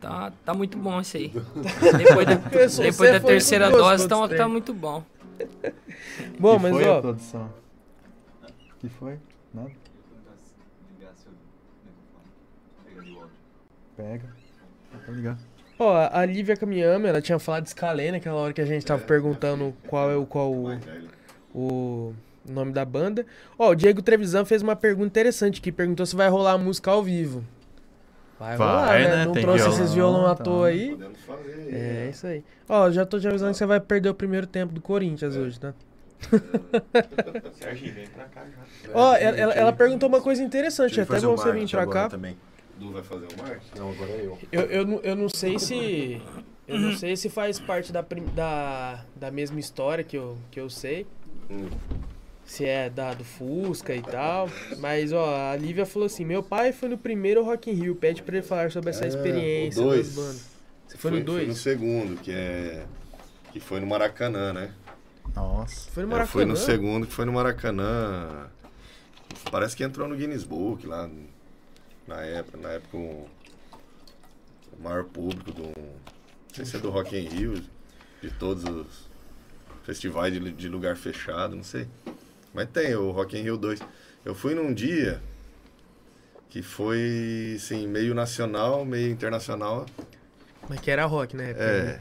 Tá, 0.00 0.32
tá 0.44 0.54
muito 0.54 0.76
bom 0.78 1.00
isso 1.00 1.16
aí. 1.16 1.28
Depois 1.98 2.26
da, 2.26 2.34
depois 2.82 3.12
da 3.12 3.20
terceira 3.20 3.70
dose, 3.70 4.02
gostoso 4.04 4.28
tá, 4.28 4.36
tá 4.36 4.48
muito 4.48 4.72
bom. 4.74 5.02
Bom, 6.38 6.56
que 6.56 6.62
mas 6.62 6.72
foi 6.72 6.84
ó. 6.86 6.98
a 6.98 7.00
produção? 7.00 7.52
que 8.80 8.88
foi? 8.88 9.18
Nada? 9.52 9.70
Pega. 13.96 14.24
Tá 15.06 15.12
ligado. 15.12 15.38
Ó, 15.78 15.92
a 15.94 16.20
a 16.20 16.26
Lívia 16.26 16.56
Camiyama, 16.56 17.08
ela 17.08 17.20
tinha 17.20 17.38
falado 17.38 17.64
de 17.64 17.70
Scalene 17.70 18.12
naquela 18.12 18.36
hora 18.36 18.52
que 18.52 18.60
a 18.60 18.64
gente 18.66 18.84
tava 18.84 19.02
É, 19.02 19.06
perguntando 19.06 19.74
qual 19.88 20.10
é 20.10 20.16
o 20.16 20.26
qual 20.26 20.52
o, 20.52 20.68
o 21.54 22.14
nome 22.48 22.72
da 22.72 22.84
banda. 22.84 23.26
Ó, 23.58 23.70
o 23.70 23.74
Diego 23.74 24.02
Trevisan 24.02 24.44
fez 24.44 24.62
uma 24.62 24.76
pergunta 24.76 25.06
interessante 25.08 25.60
que 25.60 25.72
perguntou 25.72 26.06
se 26.06 26.14
vai 26.16 26.28
rolar 26.28 26.52
a 26.52 26.58
música 26.58 26.90
ao 26.90 27.02
vivo. 27.02 27.44
Vai, 28.38 28.56
Vai, 28.56 28.66
rolar, 28.68 28.98
né? 28.98 29.16
né? 29.16 29.24
Não 29.26 29.32
Tem 29.32 29.42
trouxe 29.42 29.62
violão, 29.64 29.78
esses 29.80 29.94
violão 29.94 30.26
à 30.26 30.34
tá. 30.34 30.44
toa 30.44 30.66
aí. 30.68 30.90
Podemos 30.90 31.20
fazer. 31.20 31.68
É, 31.68 31.72
né? 32.04 32.08
isso 32.10 32.26
aí. 32.26 32.44
Ó, 32.68 32.90
já 32.90 33.06
tô 33.06 33.18
te 33.20 33.28
avisando 33.28 33.52
que 33.52 33.58
você 33.58 33.66
vai 33.66 33.80
perder 33.80 34.08
o 34.08 34.14
primeiro 34.14 34.46
tempo 34.46 34.72
do 34.72 34.80
Corinthians 34.80 35.36
hoje, 35.36 35.58
tá? 35.60 35.72
Serginho, 37.54 37.94
vem 37.94 38.06
pra 38.08 38.24
cá 38.24 38.42
já. 38.44 38.90
Ó, 38.94 39.14
É, 39.14 39.22
ela, 39.24 39.36
ela- 39.38 39.52
ela 39.54 39.72
perguntou 39.72 40.08
uma 40.08 40.20
coisa 40.20 40.42
interessante, 40.42 40.94
ele 40.94 41.02
até 41.02 41.20
bom 41.20 41.36
você 41.36 41.52
vir 41.52 41.68
pra 41.70 41.86
cá. 41.86 42.08
Também. 42.08 42.36
Du 42.78 42.90
vai 42.92 43.02
fazer 43.02 43.26
o 43.26 43.38
marketing? 43.42 43.78
Não, 43.78 43.90
agora 43.92 44.10
é 44.10 44.26
eu. 44.26 44.38
Eu, 44.50 44.62
eu, 44.62 44.86
não- 44.86 45.00
eu 45.02 45.16
não 45.16 45.28
sei 45.28 45.58
se. 45.58 46.20
Eu 46.66 46.78
não 46.80 46.96
sei 46.96 47.14
se 47.14 47.28
faz 47.28 47.60
parte 47.60 47.92
da, 47.92 48.02
da, 48.34 49.04
da 49.14 49.30
mesma 49.30 49.60
história 49.60 50.02
que 50.02 50.16
eu, 50.16 50.38
que 50.50 50.58
eu 50.58 50.70
sei. 50.70 51.06
Hum. 51.50 51.68
Se 52.46 52.64
é 52.66 52.90
da, 52.90 53.14
do 53.14 53.24
Fusca 53.24 53.94
e 53.94 54.02
tal. 54.02 54.48
Mas, 54.78 55.12
ó, 55.12 55.52
a 55.52 55.56
Lívia 55.56 55.86
falou 55.86 56.06
assim: 56.06 56.24
Meu 56.24 56.42
pai 56.42 56.72
foi 56.72 56.88
no 56.88 56.98
primeiro 56.98 57.42
Rock 57.44 57.70
in 57.70 57.74
Rio. 57.74 57.94
Pede 57.96 58.22
pra 58.22 58.36
ele 58.36 58.46
falar 58.46 58.70
sobre 58.70 58.90
essa 58.90 59.04
É, 59.04 59.08
experiência 59.08 59.82
dois. 59.82 60.08
Você 60.08 60.96
foi, 60.98 61.10
no 61.10 61.16
Foi 61.16 61.20
no 61.20 61.24
2? 61.46 61.58
segundo, 61.58 62.20
que 62.20 62.30
é. 62.30 62.84
Que 63.52 63.60
foi 63.60 63.80
no 63.80 63.86
Maracanã, 63.86 64.52
né? 64.52 64.72
Nossa. 65.34 65.90
Foi 65.90 66.02
no 66.04 66.10
É, 66.10 66.12
Maracanã. 66.12 66.32
foi 66.32 66.44
no 66.44 66.56
segundo, 66.56 67.06
que 67.06 67.12
foi 67.12 67.24
no 67.24 67.32
Maracanã. 67.32 68.48
Parece 69.50 69.74
que 69.76 69.82
entrou 69.82 70.06
no 70.08 70.14
Guinness 70.16 70.44
Book 70.44 70.86
lá 70.86 71.08
na 72.06 72.20
época. 72.22 72.58
Na 72.58 72.68
época 72.70 72.96
o, 72.96 73.26
o 74.78 74.82
maior 74.82 75.04
público 75.04 75.50
do. 75.50 75.62
Não 75.62 76.54
sei 76.54 76.64
se 76.64 76.76
é 76.76 76.78
do 76.78 76.90
Rock 76.90 77.16
in 77.16 77.26
Rio, 77.28 77.54
de 78.22 78.30
todos 78.38 78.62
os 78.64 79.08
festivais 79.82 80.32
de, 80.32 80.52
de 80.52 80.68
lugar 80.68 80.96
fechado, 80.96 81.56
não 81.56 81.64
sei. 81.64 81.88
Mas 82.54 82.68
tem 82.70 82.94
o 82.94 83.10
Rock 83.10 83.36
in 83.36 83.42
Rio 83.42 83.56
2. 83.56 83.80
Eu 84.24 84.34
fui 84.34 84.54
num 84.54 84.72
dia 84.72 85.20
que 86.48 86.62
foi 86.62 87.54
assim, 87.56 87.86
meio 87.88 88.14
nacional, 88.14 88.84
meio 88.84 89.10
internacional. 89.10 89.84
Mas 90.68 90.80
que 90.80 90.90
era 90.90 91.04
rock, 91.04 91.36
né? 91.36 91.50
É. 91.58 92.00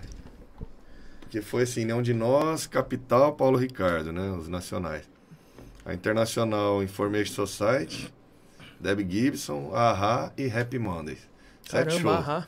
Que 1.30 1.42
foi 1.42 1.64
assim, 1.64 1.82
União 1.84 2.02
de 2.02 2.14
Nós, 2.14 2.68
Capital, 2.68 3.34
Paulo 3.34 3.58
Ricardo, 3.58 4.12
né? 4.14 4.30
Os 4.32 4.48
nacionais. 4.48 5.10
A 5.84 5.94
Internacional 5.94 6.82
Information 6.84 7.46
Society, 7.46 8.14
Deb 8.80 9.00
Gibson, 9.12 9.72
Ahá 9.74 10.32
e 10.38 10.50
Happy 10.50 10.78
Mondays. 10.80 11.28
Sete 11.64 11.88
Caramba, 12.00 12.02
shows. 12.16 12.28
ahá. 12.30 12.48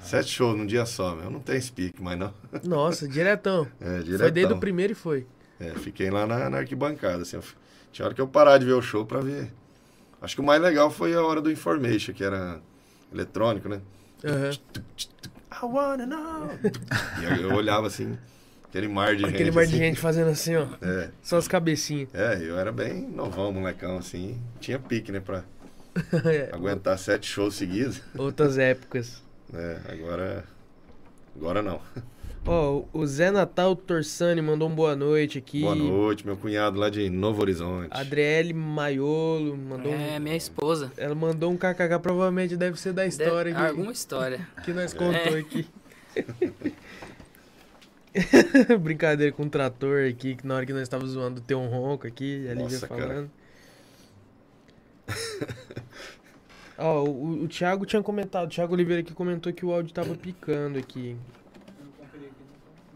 Sete 0.00 0.28
shows 0.30 0.56
num 0.56 0.66
dia 0.66 0.86
só, 0.86 1.14
meu. 1.14 1.30
Não 1.30 1.40
tem 1.40 1.60
speak, 1.60 2.00
mas 2.00 2.16
não. 2.18 2.32
Nossa, 2.62 3.08
diretão. 3.08 3.66
É, 3.80 3.96
Foi 3.96 4.04
diretão. 4.04 4.30
desde 4.30 4.52
o 4.52 4.58
primeiro 4.58 4.92
e 4.92 4.94
foi. 4.94 5.26
É, 5.60 5.70
fiquei 5.78 6.10
lá 6.10 6.26
na, 6.26 6.50
na 6.50 6.58
arquibancada, 6.58 7.22
assim. 7.22 7.36
eu 7.36 7.44
Tinha 7.92 8.06
hora 8.06 8.14
que 8.14 8.20
eu 8.20 8.26
parar 8.28 8.58
de 8.58 8.66
ver 8.66 8.72
o 8.72 8.82
show 8.82 9.04
pra 9.06 9.20
ver. 9.20 9.50
Acho 10.20 10.34
que 10.34 10.40
o 10.40 10.44
mais 10.44 10.60
legal 10.60 10.90
foi 10.90 11.14
a 11.14 11.22
hora 11.22 11.40
do 11.40 11.50
Information, 11.50 12.12
que 12.14 12.24
era 12.24 12.60
eletrônico, 13.12 13.68
né? 13.68 13.80
Aham. 14.24 14.50
I 15.52 15.64
wanna 15.66 16.06
know. 16.06 16.48
E 17.22 17.26
aí 17.26 17.42
eu 17.42 17.54
olhava 17.54 17.86
assim, 17.86 18.18
Aquele 18.68 18.88
mar 18.88 19.14
de 19.14 19.24
Aquele 19.24 19.44
gente. 19.44 19.54
mar 19.54 19.66
de 19.66 19.68
assim. 19.70 19.78
gente 19.78 20.00
fazendo 20.00 20.30
assim, 20.30 20.56
ó. 20.56 20.66
É. 20.82 21.10
Só 21.22 21.36
as 21.36 21.46
cabecinhas. 21.46 22.08
É, 22.12 22.38
eu 22.42 22.58
era 22.58 22.72
bem 22.72 23.02
novão, 23.08 23.52
molecão, 23.52 23.98
assim. 23.98 24.40
Tinha 24.60 24.78
pique, 24.80 25.12
né, 25.12 25.20
pra 25.20 25.44
É, 26.24 26.50
aguentar 26.52 26.98
sete 26.98 27.24
shows 27.26 27.54
seguidos. 27.54 28.02
Outras 28.18 28.58
épocas. 28.58 29.22
É, 29.52 29.78
agora. 29.92 30.44
Agora 31.36 31.62
não. 31.62 31.80
Ó, 32.46 32.84
o 32.92 33.06
Zé 33.06 33.30
Natal 33.30 33.74
Torsani 33.74 34.42
mandou 34.42 34.68
um 34.68 34.74
boa 34.74 34.94
noite 34.94 35.38
aqui. 35.38 35.62
Boa 35.62 35.74
noite, 35.74 36.26
meu 36.26 36.36
cunhado 36.36 36.78
lá 36.78 36.90
de 36.90 37.08
Novo 37.08 37.40
Horizonte. 37.40 37.88
Adriele 37.90 38.52
Maiolo 38.52 39.56
mandou 39.56 39.90
É, 39.92 40.18
um... 40.18 40.20
minha 40.20 40.36
esposa. 40.36 40.92
Ela 40.98 41.14
mandou 41.14 41.50
um 41.50 41.56
kkk, 41.56 41.98
provavelmente 42.02 42.54
deve 42.56 42.78
ser 42.78 42.92
da 42.92 43.06
história 43.06 43.52
Deve- 43.54 43.64
que, 43.64 43.70
Alguma 43.70 43.92
história. 43.92 44.46
que 44.62 44.72
nós 44.74 44.92
contou 44.92 45.36
É. 45.36 45.38
aqui. 45.38 45.66
Brincadeira 48.78 49.32
com 49.32 49.44
o 49.44 49.50
trator 49.50 50.06
aqui, 50.06 50.36
que 50.36 50.46
na 50.46 50.54
hora 50.56 50.66
que 50.66 50.72
nós 50.72 50.82
estávamos 50.82 51.12
zoando 51.14 51.40
ter 51.40 51.54
um 51.54 51.66
ronco 51.66 52.06
aqui, 52.06 52.46
a 52.48 52.54
Lívia 52.54 52.78
falando. 52.80 53.30
Ó, 56.76 57.04
o, 57.04 57.44
o 57.44 57.48
Thiago 57.48 57.86
tinha 57.86 58.02
comentado, 58.02 58.46
o 58.46 58.50
Thiago 58.50 58.74
Oliveira 58.74 59.00
aqui 59.00 59.14
comentou 59.14 59.50
que 59.52 59.64
o 59.64 59.72
áudio 59.72 59.94
tava 59.94 60.14
picando 60.14 60.78
aqui. 60.78 61.16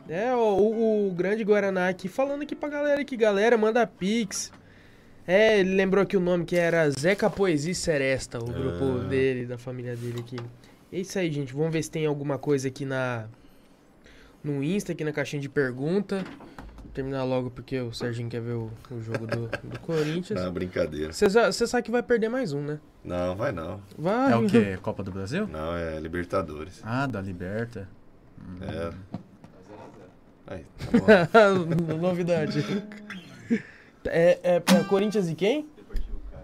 É, 0.09 0.33
ó, 0.35 0.55
o, 0.57 1.09
o 1.09 1.13
grande 1.13 1.45
Guaraná 1.45 1.89
aqui 1.89 2.09
falando 2.09 2.43
aqui 2.43 2.55
pra 2.57 2.69
galera 2.69 3.01
aqui, 3.01 3.17
galera, 3.17 3.57
manda 3.59 3.87
pix. 3.87 4.51
É, 5.27 5.61
ele 5.61 5.75
lembrou 5.75 6.03
aqui 6.03 6.17
o 6.17 6.21
nome 6.21 6.45
que 6.47 6.57
era 6.57 6.89
Zeca 6.91 7.29
Poesia 7.29 7.75
Seresta, 7.75 8.39
o 8.39 8.47
grupo 8.47 9.01
Ah. 9.03 9.05
dele, 9.05 9.45
da 9.45 9.59
família 9.59 9.95
dele 9.95 10.21
aqui. 10.21 10.37
É 10.91 11.01
isso 11.01 11.19
aí, 11.19 11.31
gente. 11.31 11.53
Vamos 11.53 11.71
ver 11.73 11.83
se 11.83 11.91
tem 11.91 12.07
alguma 12.07 12.39
coisa 12.39 12.69
aqui 12.69 12.87
na 12.87 13.27
no 14.43 14.65
Insta, 14.65 14.93
aqui 14.93 15.05
na 15.05 15.13
caixinha 15.13 15.43
de 15.43 15.49
pergunta. 15.49 16.25
Vou 16.83 16.93
terminar 16.95 17.25
logo 17.25 17.51
porque 17.51 17.79
o 17.79 17.93
Serginho 17.93 18.31
quer 18.31 18.41
ver 18.41 18.53
o, 18.55 18.71
o 18.91 19.03
jogo 19.03 19.27
do, 19.27 19.49
do 19.49 19.79
Corinthians. 19.85 20.43
Não, 20.43 20.51
brincadeira. 20.51 21.13
Você 21.13 21.29
sa- 21.29 21.53
você 21.53 21.67
sabe 21.67 21.83
que 21.83 21.91
vai 21.91 22.03
perder 22.03 22.31
mais 22.31 22.55
um, 22.55 22.63
né? 22.63 22.81
Não, 23.05 23.37
vai 23.37 23.53
não. 23.53 23.83
Vai. 23.99 24.33
É 24.33 24.37
o 24.37 24.47
quê? 24.47 24.79
Copa 24.81 25.03
do 25.03 25.11
Brasil? 25.13 25.47
Não, 25.47 25.77
é 25.77 26.01
Libertadores. 26.01 26.81
Ah, 26.83 27.07
da 27.07 27.21
Liberta. 27.21 27.87
É. 28.63 28.91
Aí, 30.51 30.65
tá. 31.31 31.55
Novidade. 32.01 32.65
É, 34.07 34.39
é 34.57 34.61
pra 34.61 34.83
Corinthians 34.85 35.29
e 35.29 35.35
quem? 35.35 35.69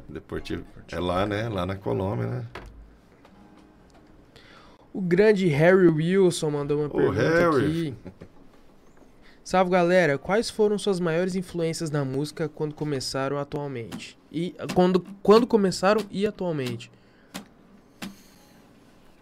Deportivo. 0.08 0.64
É 0.92 0.98
lá, 1.00 1.24
né? 1.26 1.48
Lá 1.48 1.64
na 1.64 1.76
Colômbia, 1.76 2.26
né? 2.26 2.46
O 4.92 5.00
grande 5.00 5.46
Harry 5.48 5.88
Wilson 5.88 6.50
mandou 6.50 6.78
uma 6.80 6.86
Ô, 6.86 6.90
pergunta 6.90 7.22
Harry. 7.22 7.64
aqui. 7.66 7.94
Salve 9.42 9.70
galera, 9.70 10.16
quais 10.16 10.48
foram 10.48 10.78
suas 10.78 10.98
maiores 11.00 11.34
influências 11.34 11.90
na 11.90 12.04
música 12.04 12.48
quando 12.48 12.74
começaram 12.74 13.38
atualmente? 13.38 14.16
E 14.32 14.54
quando, 14.74 15.00
quando 15.22 15.46
começaram 15.46 16.02
e 16.10 16.26
atualmente? 16.26 16.90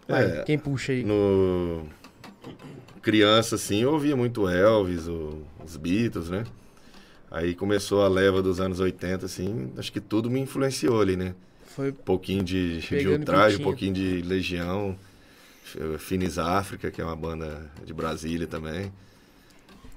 Vai, 0.07 0.39
É. 0.39 0.43
quem 0.43 0.57
puxa 0.57 0.91
aí? 0.93 1.03
No. 1.03 1.85
Criança, 3.03 3.55
assim, 3.55 3.83
eu 3.83 3.93
ouvia 3.93 4.15
muito 4.15 4.49
Elvis, 4.49 5.07
o- 5.07 5.43
os 5.65 5.77
Beatles, 5.77 6.29
né? 6.29 6.45
Aí 7.31 7.55
começou 7.55 8.03
a 8.03 8.07
leva 8.09 8.41
dos 8.43 8.59
anos 8.61 8.79
80, 8.79 9.25
assim, 9.27 9.71
acho 9.77 9.91
que 9.91 10.01
tudo 10.01 10.29
me 10.31 10.39
influenciou 10.41 11.01
ali, 11.01 11.17
né? 11.17 11.35
Foi 11.65 11.91
Um 11.91 11.93
pouquinho 11.93 12.43
de, 12.43 12.79
de 12.79 13.07
ultraje, 13.09 13.57
um 13.57 13.59
pouquinho 13.61 13.93
de 13.93 14.21
Legião, 14.23 14.97
Finis 15.99 16.37
África, 16.39 16.91
que 16.91 17.01
é 17.01 17.05
uma 17.05 17.15
banda 17.15 17.71
de 17.85 17.93
Brasília 17.93 18.47
também. 18.47 18.91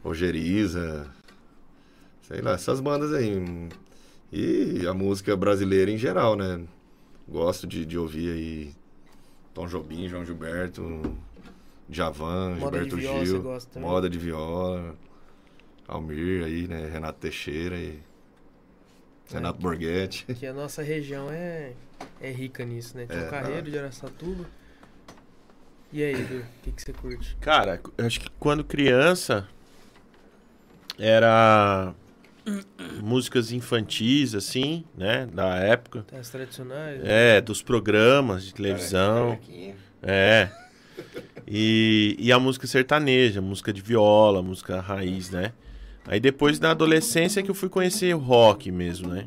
Rogeriza, 0.02 1.06
sei 2.22 2.40
lá, 2.40 2.52
essas 2.52 2.80
bandas 2.80 3.12
aí. 3.12 3.32
E 4.32 4.86
a 4.86 4.94
música 4.94 5.36
brasileira 5.36 5.90
em 5.90 5.98
geral, 5.98 6.36
né? 6.36 6.62
Gosto 7.28 7.66
de, 7.66 7.84
de 7.86 7.98
ouvir 7.98 8.30
aí 8.32 8.74
Tom 9.54 9.66
Jobim, 9.68 10.08
João 10.08 10.24
Gilberto, 10.24 10.82
Javan, 11.88 12.56
Moda 12.56 12.78
de 12.84 12.90
Gilberto 12.90 12.96
viola, 12.96 13.24
Gil, 13.24 13.80
moda 13.80 14.10
de 14.10 14.18
viola, 14.18 14.94
Almir 15.86 16.44
aí, 16.44 16.66
né? 16.66 16.88
Renato 16.92 17.20
Teixeira 17.20 17.76
e 17.76 18.00
Renato 19.30 19.60
Borghetti. 19.60 20.24
que 20.34 20.46
a 20.46 20.52
nossa 20.52 20.82
região 20.82 21.28
é, 21.30 21.72
é 22.20 22.30
rica 22.30 22.64
nisso, 22.64 22.96
né? 22.96 23.06
Tinha 23.06 23.20
É, 23.20 23.26
o 23.26 23.30
Carreiro 23.30 23.64
tá. 23.64 23.70
de 23.70 23.78
Araçatuba. 23.78 24.44
E 25.92 26.02
aí, 26.02 26.14
Edu, 26.14 26.38
o 26.40 26.44
que, 26.62 26.72
que 26.72 26.82
você 26.82 26.92
curte? 26.92 27.36
Cara, 27.40 27.80
eu 27.96 28.06
acho 28.06 28.20
que 28.20 28.28
quando 28.38 28.64
criança 28.64 29.48
era 30.98 31.94
músicas 33.02 33.52
infantis, 33.52 34.34
assim, 34.34 34.84
né? 34.96 35.26
Da 35.26 35.56
época. 35.56 36.04
Tem 36.08 36.18
as 36.18 36.28
tradicionais? 36.30 37.00
É, 37.04 37.40
dos 37.40 37.62
programas 37.62 38.44
de 38.44 38.54
televisão. 38.54 39.38
É. 40.02 40.48
E, 41.46 42.16
e 42.18 42.32
a 42.32 42.38
música 42.38 42.66
sertaneja, 42.66 43.40
música 43.40 43.72
de 43.72 43.80
viola, 43.80 44.42
música 44.42 44.80
raiz, 44.80 45.30
né? 45.30 45.52
Aí 46.06 46.18
depois 46.20 46.58
da 46.58 46.70
adolescência 46.72 47.42
que 47.42 47.50
eu 47.50 47.54
fui 47.54 47.68
conhecer 47.68 48.14
o 48.14 48.18
rock 48.18 48.70
mesmo, 48.70 49.08
né? 49.08 49.26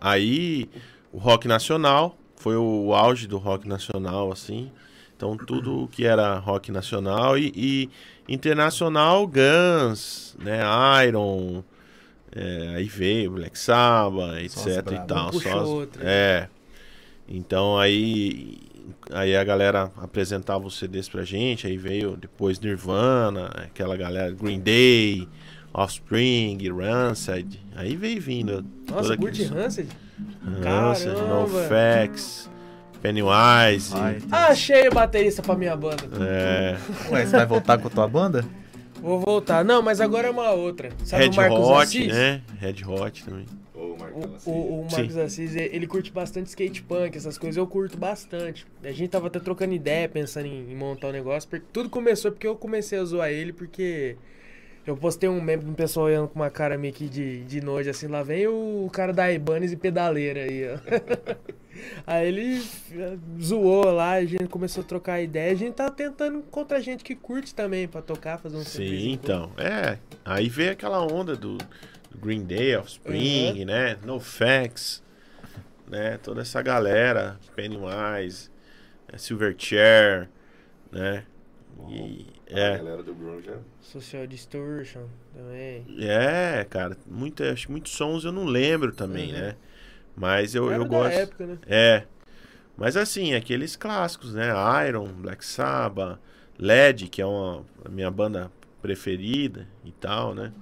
Aí 0.00 0.68
o 1.12 1.18
rock 1.18 1.48
nacional, 1.48 2.18
foi 2.36 2.56
o 2.56 2.92
auge 2.94 3.26
do 3.26 3.38
rock 3.38 3.66
nacional, 3.68 4.30
assim. 4.32 4.70
Então 5.16 5.36
tudo 5.36 5.88
que 5.92 6.04
era 6.04 6.38
rock 6.38 6.70
nacional 6.70 7.38
e, 7.38 7.52
e 7.56 7.90
internacional, 8.28 9.26
Guns, 9.26 10.36
né? 10.38 10.60
Iron, 11.06 11.62
é, 12.34 12.74
aí 12.76 12.84
veio 12.84 13.30
Black 13.32 13.58
Sabbath, 13.58 14.36
etc 14.38 14.66
e 14.92 15.06
tal. 15.06 15.32
Só 15.32 15.60
as- 15.60 15.68
outro. 15.68 16.02
É. 16.04 16.48
Então 17.28 17.78
aí 17.78 18.58
aí 19.12 19.36
a 19.36 19.42
galera 19.44 19.90
apresentava 19.96 20.66
os 20.66 20.78
CDs 20.78 21.08
pra 21.08 21.22
gente, 21.24 21.66
aí 21.66 21.76
veio 21.76 22.16
depois 22.16 22.58
Nirvana, 22.60 23.46
aquela 23.54 23.96
galera 23.96 24.30
Green 24.30 24.60
Day, 24.60 25.28
Offspring, 25.72 26.58
Rancid, 26.70 27.60
aí 27.74 27.96
veio 27.96 28.20
vindo 28.20 28.64
Nossa, 28.90 29.16
curte 29.16 29.44
Rancid? 29.44 29.88
Rancid! 30.62 31.10
NoFX, 31.28 32.50
Pennywise, 33.02 33.92
Ai, 33.94 34.14
tem- 34.14 34.28
Achei 34.30 34.88
o 34.88 34.92
baterista 34.92 35.42
pra 35.42 35.54
minha 35.56 35.76
banda. 35.76 36.04
é, 36.20 36.76
Ué, 37.10 37.26
você 37.26 37.36
vai 37.36 37.46
voltar 37.46 37.78
com 37.78 37.88
a 37.88 37.90
tua 37.90 38.08
banda? 38.08 38.44
Vou 39.02 39.20
voltar. 39.20 39.62
Não, 39.62 39.82
mas 39.82 40.00
agora 40.00 40.28
é 40.28 40.30
uma 40.30 40.50
outra. 40.52 40.88
Sabe 41.04 41.24
Red 41.24 41.30
o 41.32 41.36
Marcos 41.36 41.58
Hot, 41.68 41.82
Assis? 41.82 42.06
né? 42.06 42.40
Red 42.58 42.76
Hot 42.86 43.22
também. 43.24 43.44
O, 43.92 44.34
assim, 44.36 44.50
o, 44.50 44.80
o 44.80 44.86
Marcos 44.90 45.16
Assis, 45.16 45.54
ele 45.54 45.86
curte 45.86 46.10
bastante 46.10 46.46
skate 46.46 46.82
punk, 46.82 47.16
essas 47.16 47.38
coisas 47.38 47.56
eu 47.56 47.66
curto 47.66 47.96
bastante. 47.96 48.66
A 48.82 48.92
gente 48.92 49.08
tava 49.10 49.26
até 49.26 49.38
trocando 49.38 49.74
ideia, 49.74 50.08
pensando 50.08 50.46
em, 50.46 50.70
em 50.70 50.74
montar 50.74 51.08
um 51.08 51.12
negócio, 51.12 51.48
porque 51.48 51.66
tudo 51.72 51.90
começou 51.90 52.32
porque 52.32 52.46
eu 52.46 52.56
comecei 52.56 52.98
a 52.98 53.04
zoar 53.04 53.30
ele, 53.30 53.52
porque 53.52 54.16
eu 54.86 54.96
postei 54.96 55.28
um 55.28 55.40
meme 55.40 55.64
de 55.64 55.70
um 55.70 55.74
pessoal 55.74 56.06
olhando 56.06 56.28
com 56.28 56.38
uma 56.38 56.50
cara 56.50 56.76
meio 56.76 56.92
que 56.92 57.08
de, 57.08 57.42
de 57.44 57.60
nojo, 57.62 57.88
assim, 57.88 58.06
lá 58.06 58.22
vem 58.22 58.46
o, 58.46 58.88
cara 58.92 59.12
da 59.12 59.32
Ibanez 59.32 59.72
e 59.72 59.76
pedaleira 59.76 60.40
aí, 60.40 60.68
ó. 60.68 60.78
aí 62.06 62.28
ele 62.28 62.62
eh, 62.92 63.16
zoou 63.40 63.90
lá, 63.90 64.12
a 64.12 64.24
gente 64.24 64.46
começou 64.46 64.82
a 64.82 64.86
trocar 64.86 65.22
ideia, 65.22 65.52
a 65.52 65.54
gente 65.54 65.74
tá 65.74 65.90
tentando 65.90 66.38
encontrar 66.38 66.80
gente 66.80 67.02
que 67.02 67.14
curte 67.14 67.54
também 67.54 67.88
pra 67.88 68.02
tocar, 68.02 68.38
fazer 68.38 68.56
um 68.58 68.62
Sim, 68.62 69.12
então. 69.12 69.50
É, 69.56 69.96
aí 70.22 70.50
veio 70.50 70.72
aquela 70.72 71.00
onda 71.00 71.34
do 71.34 71.56
Green 72.20 72.44
Day, 72.44 72.76
Offspring, 72.76 73.64
né? 73.64 73.96
NoFX, 74.04 75.02
né? 75.88 76.18
Toda 76.18 76.42
essa 76.42 76.62
galera, 76.62 77.38
Pennywise, 77.54 78.50
é, 79.08 79.18
Silverchair, 79.18 80.28
né? 80.90 81.24
E, 81.88 82.26
A 82.52 82.58
é, 82.58 82.76
galera 82.78 83.02
do 83.02 83.14
Grunge 83.14 83.50
é- 83.50 83.58
Social 83.80 84.26
Distortion 84.26 85.06
também. 85.34 85.84
é, 86.00 86.64
cara, 86.70 86.96
muito, 87.06 87.42
acho 87.42 87.70
muitos 87.70 87.92
sons 87.92 88.24
eu 88.24 88.32
não 88.32 88.44
lembro 88.44 88.92
também, 88.92 89.32
Uhum. 89.32 89.40
né? 89.40 89.56
Mas 90.16 90.54
eu, 90.54 90.70
eu 90.70 90.84
gosto. 90.86 91.18
época, 91.18 91.46
né? 91.46 91.58
É. 91.66 92.04
Mas 92.76 92.96
assim, 92.96 93.34
aqueles 93.34 93.76
clássicos, 93.76 94.34
né? 94.34 94.48
Iron, 94.88 95.06
Black 95.08 95.44
Sabbath, 95.44 96.18
Led, 96.58 97.08
que 97.08 97.20
é 97.20 97.26
uma, 97.26 97.64
a 97.84 97.88
minha 97.88 98.10
banda 98.10 98.50
preferida 98.80 99.66
e 99.84 99.92
tal, 99.92 100.34
né? 100.34 100.52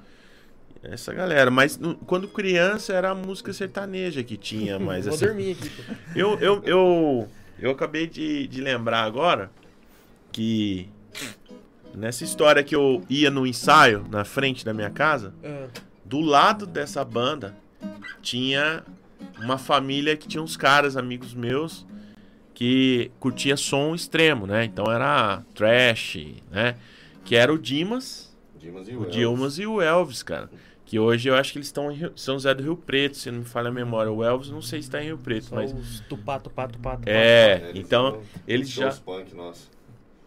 Essa 0.83 1.13
galera. 1.15 1.51
Mas 1.51 1.79
no- 1.79 1.95
quando 1.97 2.27
criança 2.29 2.93
era 2.93 3.11
a 3.11 3.15
música 3.15 3.53
sertaneja 3.53 4.23
que 4.23 4.37
tinha, 4.37 4.79
mas 4.81 5.07
Vou 5.07 5.15
assim. 5.15 5.27
dormir 5.27 5.53
aqui, 5.53 5.71
pô. 5.71 5.83
Eu, 6.17 6.39
eu, 6.41 6.63
eu, 6.65 7.29
eu 7.59 7.71
acabei 7.71 8.07
de, 8.07 8.47
de 8.49 8.61
lembrar 8.61 9.03
agora 9.05 9.51
que 10.33 10.89
nessa 11.95 12.25
história 12.25 12.63
que 12.65 12.75
eu 12.75 13.03
ia 13.09 13.31
no 13.31 13.47
ensaio 13.47 14.07
na 14.11 14.25
frente 14.25 14.65
da 14.65 14.73
minha 14.73 14.91
casa, 14.91 15.33
Ah, 15.45 15.67
do 16.05 16.21
lado 16.21 16.67
dessa 16.67 17.05
banda 17.05 17.55
tinha 18.21 18.83
uma 19.39 19.59
família 19.59 20.17
que 20.17 20.27
tinha 20.27 20.43
uns 20.43 20.57
caras, 20.57 20.97
amigos 20.97 21.35
meus, 21.35 21.87
que 22.55 23.11
curtia 23.21 23.57
som 23.57 23.95
extremo, 23.95 24.47
né? 24.47 24.65
Então 24.65 24.91
era 24.91 25.43
trash, 25.55 26.19
né? 26.51 26.77
Que 27.25 27.37
era 27.37 27.53
o 27.53 27.59
Dimas, 27.59 28.35
Dimas 28.59 28.89
e 28.89 28.97
O 28.97 29.07
Dilmas 29.07 29.59
e 29.59 29.67
o 29.67 29.81
Elvis, 29.81 30.23
cara. 30.23 30.49
Que 30.93 30.99
hoje 30.99 31.27
eu 31.27 31.35
acho 31.35 31.53
que 31.53 31.57
eles 31.59 31.69
estão 31.69 31.91
em 31.91 31.95
Rio- 31.95 32.13
São 32.15 32.35
José 32.35 32.53
do 32.53 32.63
Rio 32.63 32.77
Preto, 32.77 33.17
se 33.17 33.31
não 33.31 33.39
me 33.39 33.45
falha 33.47 33.69
a 33.69 33.73
memória. 33.73 34.13
O 34.13 34.23
Elvis 34.23 34.51
não 34.51 34.61
sei 34.61 34.83
se 34.83 34.89
está 34.89 35.01
em 35.01 35.07
Rio 35.07 35.17
Preto, 35.17 35.47
Só 35.47 35.57
mas. 35.57 35.73
os 35.73 36.01
tupá, 36.01 36.39
tupá, 36.39 36.69
tupá, 36.69 36.97
tupá. 36.99 37.11
É, 37.11 37.73
então 37.75 38.21
eles 38.47 38.69
já. 38.69 38.91
Shows 38.91 38.99
punk, 39.01 39.35
nossa. 39.35 39.71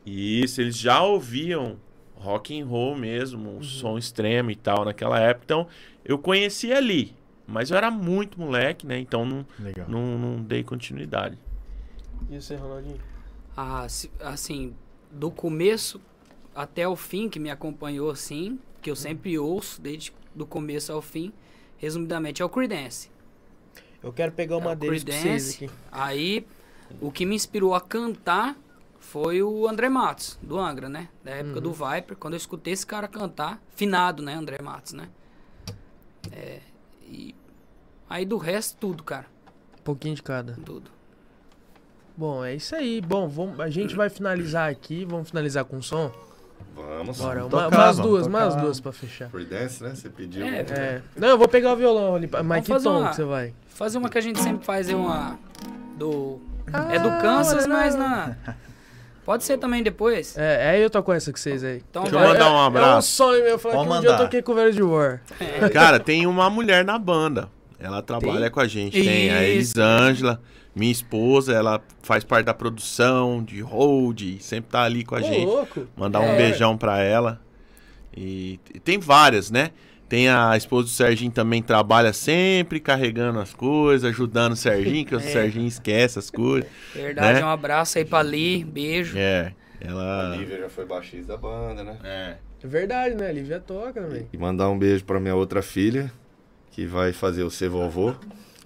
Isso, 0.04 0.60
eles 0.62 0.76
já 0.76 1.04
ouviam 1.04 1.78
rock 2.16 2.60
and 2.60 2.66
roll 2.66 2.96
mesmo, 2.96 3.58
um 3.58 3.62
som 3.62 3.96
extremo 3.96 4.50
e 4.50 4.56
tal 4.56 4.84
naquela 4.86 5.20
época. 5.20 5.44
Então, 5.46 5.68
eu 6.04 6.18
conheci 6.18 6.74
ali, 6.74 7.14
mas 7.46 7.70
eu 7.70 7.78
era 7.78 7.92
muito 7.92 8.40
moleque, 8.40 8.88
né? 8.88 8.98
Então 8.98 9.24
não, 9.24 9.46
Legal. 9.60 9.86
não, 9.88 10.18
não 10.18 10.42
dei 10.42 10.64
continuidade. 10.64 11.38
E 12.28 12.42
você, 12.42 12.56
Ronaldinho? 12.56 12.98
Ah, 13.56 13.88
se- 13.88 14.10
assim, 14.20 14.74
do 15.12 15.30
começo 15.30 16.02
até 16.56 16.88
o 16.88 16.96
fim, 16.96 17.30
que 17.30 17.38
me 17.40 17.52
acompanhou 17.52 18.10
assim, 18.10 18.58
que 18.82 18.90
eu 18.90 18.96
sempre 18.96 19.38
ouço, 19.38 19.80
desde 19.80 20.12
do 20.36 20.46
começo 20.46 20.92
ao 20.92 21.02
fim, 21.02 21.32
resumidamente, 21.78 22.42
é 22.42 22.46
o 22.46 22.50
Creedence. 22.50 23.10
Eu 24.04 24.14
quero 24.14 24.32
pegar 24.32 24.58
uma 24.58 24.74
É 24.74 24.76
deles 24.76 25.04
Creedence. 25.04 25.66
aqui. 25.66 25.74
Aí, 25.92 26.46
o 27.02 27.12
que 27.12 27.26
me 27.26 27.36
inspirou 27.36 27.74
a 27.74 27.82
cantar 27.82 28.56
foi 29.00 29.42
o 29.42 29.68
André 29.68 29.88
Matos, 29.90 30.38
do 30.42 30.60
Angra, 30.60 30.90
né? 30.90 31.10
Da 31.24 31.32
época 31.32 31.62
do 31.62 31.72
Viper, 31.72 32.18
quando 32.18 32.34
eu 32.34 32.38
escutei 32.38 32.74
esse 32.74 32.86
cara 32.86 33.08
cantar, 33.08 33.62
finado, 33.76 34.22
né, 34.22 34.34
André 34.34 34.62
Matos, 34.62 34.94
né? 34.94 35.10
É, 36.32 36.60
e 37.08 37.36
aí 38.10 38.26
do 38.26 38.38
resto, 38.38 38.78
tudo, 38.80 39.04
cara, 39.04 39.28
Um 39.80 39.84
pouquinho 39.84 40.16
de 40.16 40.24
cada. 40.24 40.54
tudo. 40.66 40.90
Bom, 42.18 42.44
é 42.46 42.56
isso 42.56 42.76
aí. 42.76 43.02
Bom, 43.02 43.28
vamos, 43.28 43.60
a 43.60 43.70
gente 43.70 43.94
vai 43.96 44.10
finalizar 44.10 44.70
aqui. 44.72 45.04
Vamos 45.06 45.30
finalizar 45.30 45.66
com 45.66 45.82
som? 45.82 46.12
Vamos. 46.76 47.18
Bora, 47.18 47.42
uma, 47.42 47.50
tocar, 47.50 47.68
umas 47.68 47.98
vamos 47.98 48.12
duas, 48.12 48.26
tocar. 48.28 48.38
umas 48.46 48.56
duas 48.56 48.80
pra 48.80 48.92
fechar. 48.92 49.30
Free 49.30 49.46
dance, 49.46 49.82
né? 49.84 49.94
Você 49.96 50.10
pediu. 50.10 50.46
É, 50.46 50.60
É. 50.60 51.02
Não, 51.16 51.30
eu 51.30 51.38
vou 51.38 51.48
pegar 51.48 51.72
o 51.74 51.76
violão 51.76 52.16
ali. 52.16 52.30
Mas 52.44 52.66
que 52.66 52.80
tom 52.82 53.00
uma- 53.00 53.10
que 53.10 53.16
você 53.16 53.24
vai? 53.24 53.54
Fazer 53.70 53.98
uma 53.98 54.10
que 54.10 54.18
a 54.18 54.22
gente 54.22 54.40
sempre 54.42 54.66
faz, 54.66 54.90
é 54.90 54.96
uma 54.96 55.38
do... 55.98 56.40
é 56.92 57.00
do 57.00 57.10
Kansas, 57.22 57.66
mas 57.68 57.96
na... 57.96 58.36
Pode 59.26 59.44
ser 59.44 59.58
também 59.58 59.82
depois. 59.82 60.38
É, 60.38 60.70
aí 60.70 60.82
eu 60.84 60.90
toco 60.90 61.12
essa 61.12 61.32
com 61.32 61.38
vocês 61.40 61.64
aí. 61.64 61.82
Então 61.90 62.04
Deixa 62.04 62.16
eu 62.16 62.28
mandar 62.28 62.46
um 62.52 62.54
É 62.54 62.58
um 62.58 62.66
abraço. 62.66 63.12
sonho 63.14 63.44
meu. 63.44 63.58
Falar 63.58 63.74
Pode 63.76 63.90
que 63.90 63.96
um 63.98 64.02
dia 64.02 64.10
eu 64.12 64.18
toquei 64.18 64.42
com 64.44 64.52
o 64.52 64.56
Velho 64.56 64.72
de 64.74 64.84
War. 64.84 65.20
Cara, 65.74 66.00
tem 66.00 66.28
uma 66.28 66.48
mulher 66.50 66.86
na 66.86 67.00
banda. 67.00 67.50
Ela 67.80 68.04
trabalha 68.04 68.42
Tem? 68.42 68.52
com 68.52 68.60
a 68.60 68.68
gente. 68.68 69.02
Tem 69.02 69.32
a. 69.34 69.44
Elisângela, 69.44 70.40
minha 70.76 70.92
esposa. 70.92 71.54
Ela 71.54 71.82
faz 72.04 72.24
parte 72.24 72.46
da 72.46 72.54
produção, 72.54 73.44
de 73.44 73.62
hold, 73.62 74.22
sempre 74.42 74.72
tá 74.72 74.84
ali 74.84 75.04
com 75.06 75.16
a 75.16 75.20
Ô, 75.20 75.24
gente. 75.24 75.46
louco. 75.46 75.88
Mandar 75.96 76.20
um 76.20 76.26
É. 76.34 76.38
beijão 76.38 76.78
pra 76.78 77.00
ela. 77.02 77.40
E 78.16 78.60
e 78.74 78.80
tem 78.80 78.98
várias, 79.00 79.50
né? 79.52 79.72
Tem 80.08 80.30
a 80.30 80.56
esposa 80.56 80.84
do 80.84 80.90
Serginho 80.92 81.32
também 81.32 81.64
trabalha 81.64 82.14
sempre 82.14 82.80
carregando 82.80 83.40
as 83.40 83.54
coisas, 83.56 84.08
ajudando 84.08 84.54
o 84.54 84.56
Serginho, 84.56 85.04
que 85.06 85.16
o 85.16 85.18
É. 85.20 85.22
Serginho 85.22 85.68
esquece 85.68 86.20
as 86.20 86.30
coisas. 86.30 86.70
Verdade, 86.94 87.40
né? 87.40 87.46
um 87.46 87.50
abraço 87.50 87.98
aí 87.98 88.06
pra 88.06 88.22
Li, 88.22 88.64
beijo. 88.64 89.18
É, 89.18 89.52
A 89.82 89.88
ela. 89.88 90.36
Lívia 90.38 90.60
já 90.60 90.70
foi 90.70 90.86
baixista 90.86 91.34
da 91.34 91.38
banda, 91.38 91.84
né? 91.84 91.98
É. 92.04 92.36
É 92.64 92.68
verdade, 92.68 93.16
né? 93.16 93.32
Lívia 93.34 93.60
toca 93.60 94.00
também. 94.02 94.28
E 94.32 94.38
mandar 94.38 94.70
um 94.70 94.78
beijo 94.78 95.04
pra 95.04 95.20
minha 95.20 95.36
outra 95.36 95.62
filha, 95.64 96.12
que 96.72 96.86
vai 96.86 97.12
fazer 97.12 97.44
o 97.44 97.50
ser 97.50 97.70
vovô. 97.70 98.14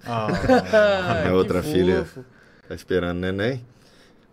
Ah, 0.06 0.28
Ah, 0.72 1.14
Minha 1.14 1.24
que 1.24 1.30
outra 1.32 1.62
filha. 1.62 1.98
fofo. 2.04 2.24
Tá 2.68 2.74
esperando 2.74 3.18
neném. 3.18 3.64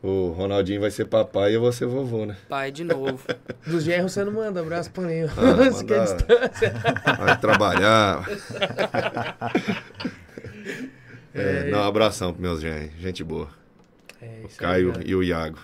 O 0.04 0.30
Ronaldinho 0.30 0.80
vai 0.80 0.92
ser 0.92 1.06
papai 1.06 1.52
e 1.52 1.56
eu 1.56 1.62
vou 1.62 1.72
ser 1.72 1.88
vovô, 1.88 2.26
né? 2.26 2.38
Pai 2.48 2.72
de 2.72 2.84
novo. 2.84 3.20
Dos 3.66 3.84
genros 3.84 4.14
você 4.14 4.24
não 4.24 4.32
manda 4.32 4.62
abraço 4.62 4.92
pra 4.92 5.04
nenhum. 5.04 5.28
Ah, 5.36 5.56
manda- 5.72 6.00
distância. 6.04 6.74
Vai 7.18 7.38
trabalhar. 7.40 8.24
É, 11.34 11.70
não, 11.70 11.84
abração 11.84 12.32
pros 12.32 12.42
meus 12.42 12.62
genros. 12.62 12.92
Gente 13.00 13.24
boa. 13.24 13.50
É 14.22 14.42
O 14.44 14.50
Caio 14.58 14.94
e 15.06 15.16
o 15.16 15.24
Iago. 15.24 15.58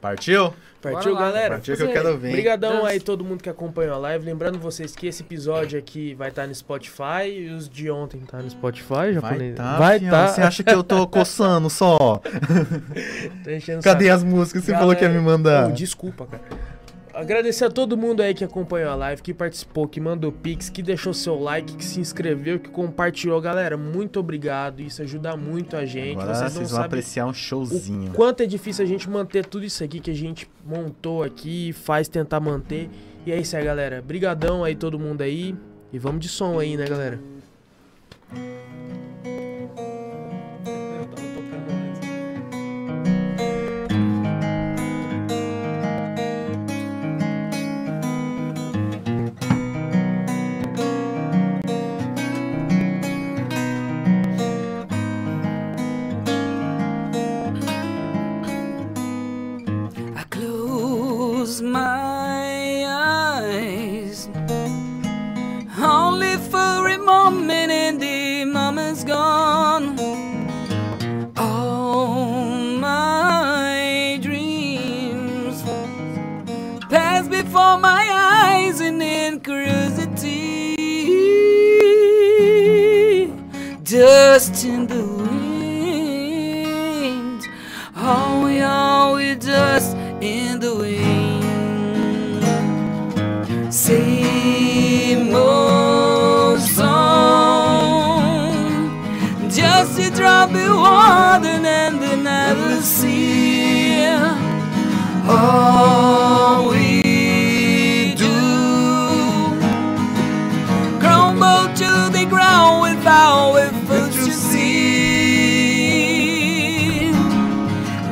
Partiu? 0.00 0.52
Partiu, 0.82 1.12
Bora 1.14 1.26
galera? 1.26 1.54
Partiu 1.56 1.76
que 1.76 1.82
eu 1.82 1.92
quero 1.92 2.16
ver. 2.16 2.28
Obrigadão 2.30 2.86
aí 2.86 2.98
todo 2.98 3.22
mundo 3.22 3.42
que 3.42 3.50
acompanhou 3.50 3.94
a 3.94 3.98
live. 3.98 4.24
Lembrando 4.24 4.58
vocês 4.58 4.96
que 4.96 5.06
esse 5.06 5.22
episódio 5.22 5.78
aqui 5.78 6.14
vai 6.14 6.30
estar 6.30 6.46
no 6.46 6.54
Spotify 6.54 7.28
e 7.28 7.50
os 7.50 7.68
de 7.68 7.90
ontem 7.90 8.20
tá 8.20 8.38
no 8.38 8.48
Spotify, 8.48 8.88
Vai 8.88 9.12
japonês. 9.12 9.56
tá, 9.56 9.76
vai 9.76 10.00
tá. 10.00 10.28
Você 10.28 10.40
acha 10.40 10.62
que 10.64 10.72
eu 10.72 10.82
tô 10.82 11.06
coçando 11.08 11.68
só? 11.68 12.20
Tá 13.44 13.52
enchendo 13.52 13.80
o 13.80 13.82
Cadê 13.82 14.06
saco. 14.06 14.16
as 14.16 14.24
músicas 14.24 14.62
que 14.62 14.66
você 14.70 14.72
falou 14.78 14.96
que 14.96 15.04
ia 15.04 15.10
me 15.10 15.20
mandar? 15.20 15.68
oh, 15.68 15.72
desculpa, 15.72 16.26
cara. 16.26 16.42
Agradecer 17.20 17.66
a 17.66 17.70
todo 17.70 17.98
mundo 17.98 18.22
aí 18.22 18.32
que 18.32 18.42
acompanhou 18.42 18.90
a 18.90 18.94
live, 18.94 19.20
que 19.20 19.34
participou, 19.34 19.86
que 19.86 20.00
mandou 20.00 20.32
pix, 20.32 20.70
que 20.70 20.82
deixou 20.82 21.12
seu 21.12 21.38
like, 21.38 21.76
que 21.76 21.84
se 21.84 22.00
inscreveu, 22.00 22.58
que 22.58 22.70
compartilhou. 22.70 23.38
Galera, 23.42 23.76
muito 23.76 24.18
obrigado. 24.18 24.80
Isso 24.80 25.02
ajuda 25.02 25.36
muito 25.36 25.76
a 25.76 25.84
gente. 25.84 26.18
Agora 26.18 26.34
vocês 26.34 26.52
vocês, 26.54 26.70
vão 26.70 26.82
apreciar 26.82 27.26
um 27.26 27.30
o 27.30 27.34
showzinho. 27.34 28.12
quanto 28.12 28.42
é 28.42 28.46
difícil 28.46 28.84
a 28.84 28.88
gente 28.88 29.08
manter 29.08 29.44
tudo 29.44 29.66
isso 29.66 29.84
aqui 29.84 30.00
que 30.00 30.10
a 30.10 30.14
gente 30.14 30.48
montou 30.64 31.22
aqui, 31.22 31.74
faz 31.74 32.08
tentar 32.08 32.40
manter. 32.40 32.88
E 33.26 33.32
é 33.32 33.38
isso 33.38 33.54
aí, 33.54 33.64
galera. 33.64 34.00
Brigadão 34.00 34.64
aí 34.64 34.74
todo 34.74 34.98
mundo 34.98 35.20
aí. 35.20 35.54
E 35.92 35.98
vamos 35.98 36.20
de 36.20 36.28
som 36.28 36.58
aí, 36.58 36.74
né, 36.76 36.86
galera? 36.86 37.20
My 61.62 62.84
eyes 62.86 64.28
only 65.78 66.36
for 66.36 66.88
a 66.88 66.98
moment, 66.98 67.70
and 67.70 68.00
the 68.00 68.44
moment's 68.44 69.04
gone. 69.04 69.98
All 71.36 72.44
my 72.78 74.18
dreams 74.22 75.62
pass 76.88 77.28
before 77.28 77.78
my 77.78 78.08
eyes 78.10 78.80
in 78.80 79.40
curiosity, 79.40 80.76
dust 83.82 84.64
in 84.64 84.86
the 84.86 85.04
wind. 85.20 86.40
Oh, 87.96 88.44
we 88.44 88.60
are 88.60 89.14
we 89.14 89.34
dust 89.34 89.96
in 90.20 90.60
the 90.60 90.74
wind. 90.74 91.19
Same 93.72 95.34
old 95.34 96.60
song, 96.60 96.90
just 99.48 99.98
a 100.00 100.10
drop 100.10 100.50
of 100.50 100.76
water 100.76 101.48
and 101.48 102.00
the 102.02 102.16
never 102.16 102.82
see. 102.82 104.06
All 105.28 106.70
we 106.70 108.14
do 108.16 108.38
crumble 111.00 111.68
to 111.76 112.10
the 112.12 112.26
ground 112.28 112.82
without 112.82 113.56
a 113.56 113.70
foot 113.86 114.12
to 114.12 114.32
see. 114.32 114.72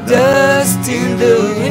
Dust 0.07 0.89
in 0.89 1.19
the 1.19 1.35
wind. 1.59 1.68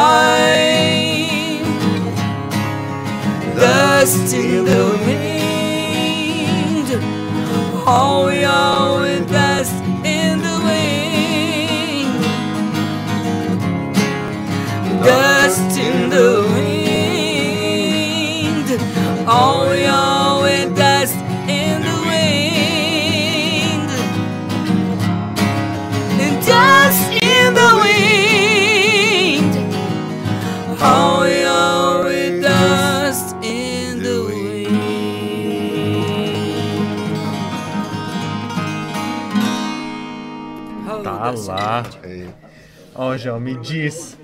By. 0.00 1.60
Dust 3.60 4.32
in 4.34 4.64
the 4.64 4.84
wind. 5.04 6.88
Oh, 7.86 8.28
yeah, 8.28 8.78
oh, 8.80 8.99
João, 43.18 43.40
me 43.40 43.56
diz. 43.56 44.16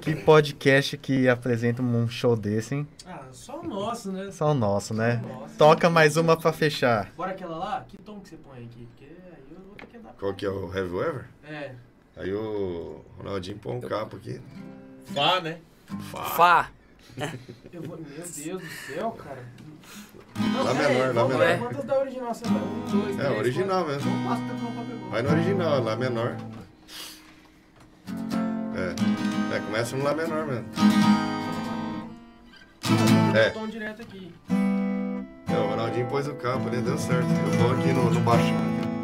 Que 0.00 0.16
podcast 0.16 0.96
que 0.96 1.28
apresenta 1.28 1.82
um 1.82 2.08
show 2.08 2.34
desse, 2.34 2.74
hein? 2.74 2.88
Ah, 3.06 3.24
só 3.30 3.60
o 3.60 3.62
nosso, 3.66 4.10
né? 4.10 4.30
Só 4.30 4.50
o 4.52 4.54
nosso, 4.54 4.94
né? 4.94 5.22
Nossa. 5.22 5.54
Toca 5.58 5.90
mais 5.90 6.16
uma 6.16 6.36
pra 6.36 6.52
fechar. 6.52 7.12
Bora 7.16 7.32
aquela 7.32 7.56
lá? 7.58 7.84
Que 7.86 7.98
tom 7.98 8.18
que 8.20 8.30
você 8.30 8.36
põe 8.36 8.64
aqui? 8.64 8.86
Porque 8.90 9.04
aí 9.04 9.42
eu 9.50 9.60
vou 9.66 9.74
ter 9.76 9.86
que 9.86 9.98
dar. 9.98 10.14
Qual 10.18 10.34
que 10.34 10.46
é 10.46 10.50
o 10.50 10.66
Have 10.68 10.88
You 10.88 11.02
Ever? 11.02 11.24
É. 11.44 11.72
Aí 12.16 12.32
o 12.32 13.04
Ronaldinho 13.18 13.58
põe 13.58 13.76
um 13.76 13.80
capo 13.82 14.16
aqui. 14.16 14.40
Fá, 15.14 15.40
né? 15.40 15.58
Fá. 16.10 16.70
Eu 17.72 17.82
vou... 17.82 17.98
Meu 17.98 18.06
Deus 18.26 18.62
do 18.62 18.68
céu, 18.86 19.10
cara. 19.12 19.44
Lá 20.64 20.72
menor, 20.74 21.14
lá 21.14 21.28
menor. 21.28 21.38
lá, 21.38 21.58
Quantas 21.58 21.84
da 21.84 21.98
original 22.00 22.34
você 22.34 22.44
vai? 22.44 22.54
Um, 22.62 22.86
dois, 23.02 23.18
É, 23.18 23.24
três, 23.24 23.38
original 23.38 23.84
quatro. 23.84 23.92
mesmo. 24.06 24.10
Não 24.10 24.84
não. 24.84 25.10
Vai 25.10 25.22
no 25.22 25.30
original, 25.30 25.82
Lá 25.82 25.96
menor. 25.96 26.36
É. 28.82 29.56
É, 29.56 29.60
começa 29.60 29.96
no 29.96 30.02
Lá 30.02 30.14
menor 30.14 30.46
mesmo. 30.46 30.66
É. 33.36 33.50
Tom 33.50 33.68
direto 33.68 34.02
aqui. 34.02 34.34
É, 35.48 35.58
o 35.58 35.68
Ronaldinho 35.68 36.08
pôs 36.08 36.26
o 36.26 36.34
capo 36.34 36.66
ali, 36.68 36.80
deu 36.82 36.98
certo. 36.98 37.28
Eu 37.28 37.58
vou 37.60 37.72
aqui 37.72 37.92
no, 37.92 38.10
no 38.10 38.20
baixo. 38.20 38.52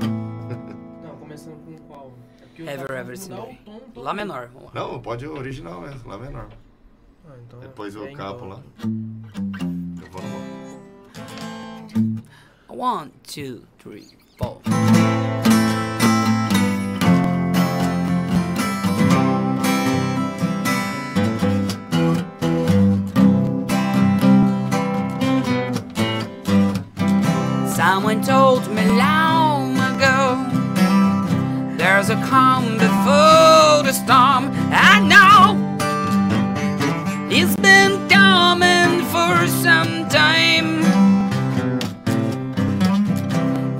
Não, 1.04 1.16
começando 1.16 1.56
com 1.64 1.76
qual? 1.86 2.12
É 2.40 2.44
porque 2.46 2.62
o 2.62 2.68
Ever, 2.68 2.90
ever, 2.90 3.18
todo. 3.18 4.02
Lá 4.02 4.12
menor. 4.12 4.48
Vamos 4.52 4.74
lá. 4.74 4.80
Não, 4.80 5.00
pode 5.00 5.26
o 5.26 5.38
original 5.38 5.80
mesmo, 5.80 6.08
Lá 6.08 6.18
menor. 6.18 6.48
Ah, 7.28 7.34
então 7.46 7.60
Depois 7.60 7.94
é 7.94 8.00
o 8.00 8.12
capo 8.14 8.40
dó. 8.40 8.46
lá. 8.46 8.60
Eu 8.82 10.10
vou 10.10 10.22
no 12.68 12.82
One, 12.82 13.12
two, 13.22 13.62
three, 13.78 14.06
four. 14.36 14.60
Someone 27.98 28.22
told 28.22 28.70
me 28.70 28.86
long 28.86 29.76
ago 29.76 30.46
There's 31.76 32.10
a 32.10 32.14
calm 32.30 32.74
before 32.74 33.82
the 33.82 33.92
storm 33.92 34.52
I 34.70 35.00
know 35.12 35.56
It's 37.28 37.56
been 37.56 38.08
coming 38.08 39.04
for 39.06 39.48
some 39.48 40.08
time 40.08 40.82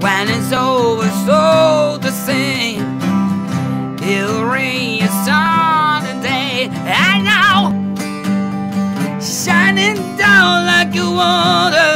when 0.00 0.28
it's 0.28 0.52
over, 0.52 1.08
so 1.26 1.98
the 1.98 2.10
same. 2.10 2.98
It'll 4.02 4.44
rain 4.44 5.02
a 5.05 5.08
sunny 5.24 6.20
day, 6.22 6.68
and 6.72 7.24
now 7.24 7.70
shining 9.20 10.16
down 10.16 10.66
like 10.66 10.94
a 10.97 11.08
water. 11.08 11.88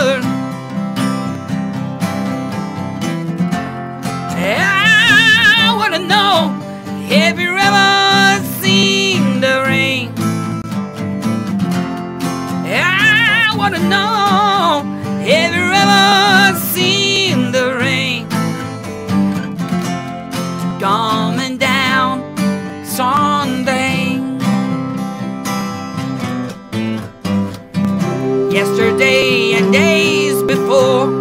Have 7.13 7.39
you 7.39 7.55
ever 7.55 8.43
seen 8.63 9.41
the 9.41 9.63
rain? 9.67 10.15
I 12.65 13.55
wanna 13.55 13.81
know, 13.81 14.83
have 15.21 15.55
you 15.55 15.69
ever 15.83 16.59
seen 16.73 17.53
the 17.53 17.77
rain 17.77 18.27
coming 20.81 21.59
down 21.59 22.23
Sunday? 22.87 24.19
Yesterday 28.51 29.53
and 29.53 29.71
days 29.71 30.43
before, 30.45 31.12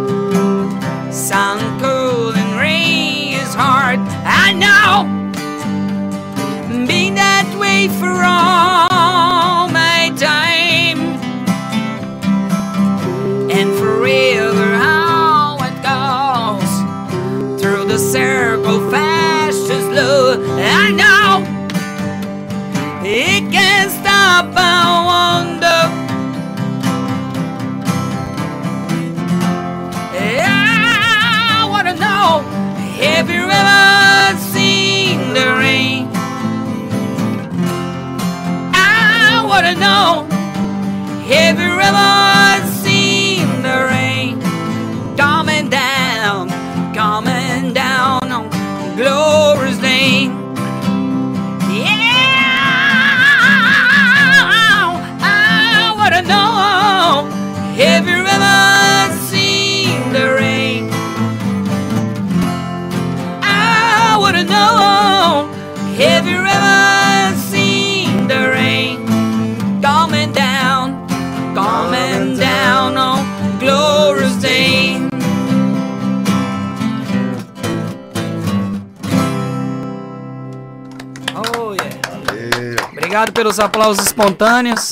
Obrigado 83.32 83.34
pelos 83.34 83.58
aplausos 83.58 84.06
espontâneos. 84.06 84.90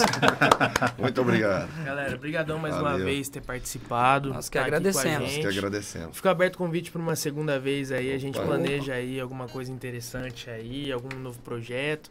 Muito 0.98 1.20
obrigado. 1.20 1.68
Galera, 1.84 2.16
brigadão 2.16 2.58
mais 2.58 2.74
uma 2.74 2.92
Valeu. 2.92 3.04
vez 3.04 3.28
por 3.28 3.34
ter 3.34 3.40
participado. 3.42 4.32
Nós 4.32 4.48
que 4.48 4.58
tá 4.58 4.64
agradecemos. 4.64 5.32
Nós 5.32 5.46
que 5.46 5.46
agradecemos. 5.46 6.16
Fica 6.16 6.30
aberto 6.30 6.54
o 6.54 6.58
convite 6.58 6.90
para 6.90 7.00
uma 7.00 7.14
segunda 7.14 7.58
vez 7.58 7.92
aí. 7.92 8.12
A 8.12 8.18
gente 8.18 8.38
Opa. 8.38 8.46
planeja 8.46 8.94
aí 8.94 9.20
alguma 9.20 9.46
coisa 9.46 9.70
interessante 9.70 10.48
aí, 10.48 10.90
algum 10.90 11.14
novo 11.18 11.38
projeto. 11.40 12.10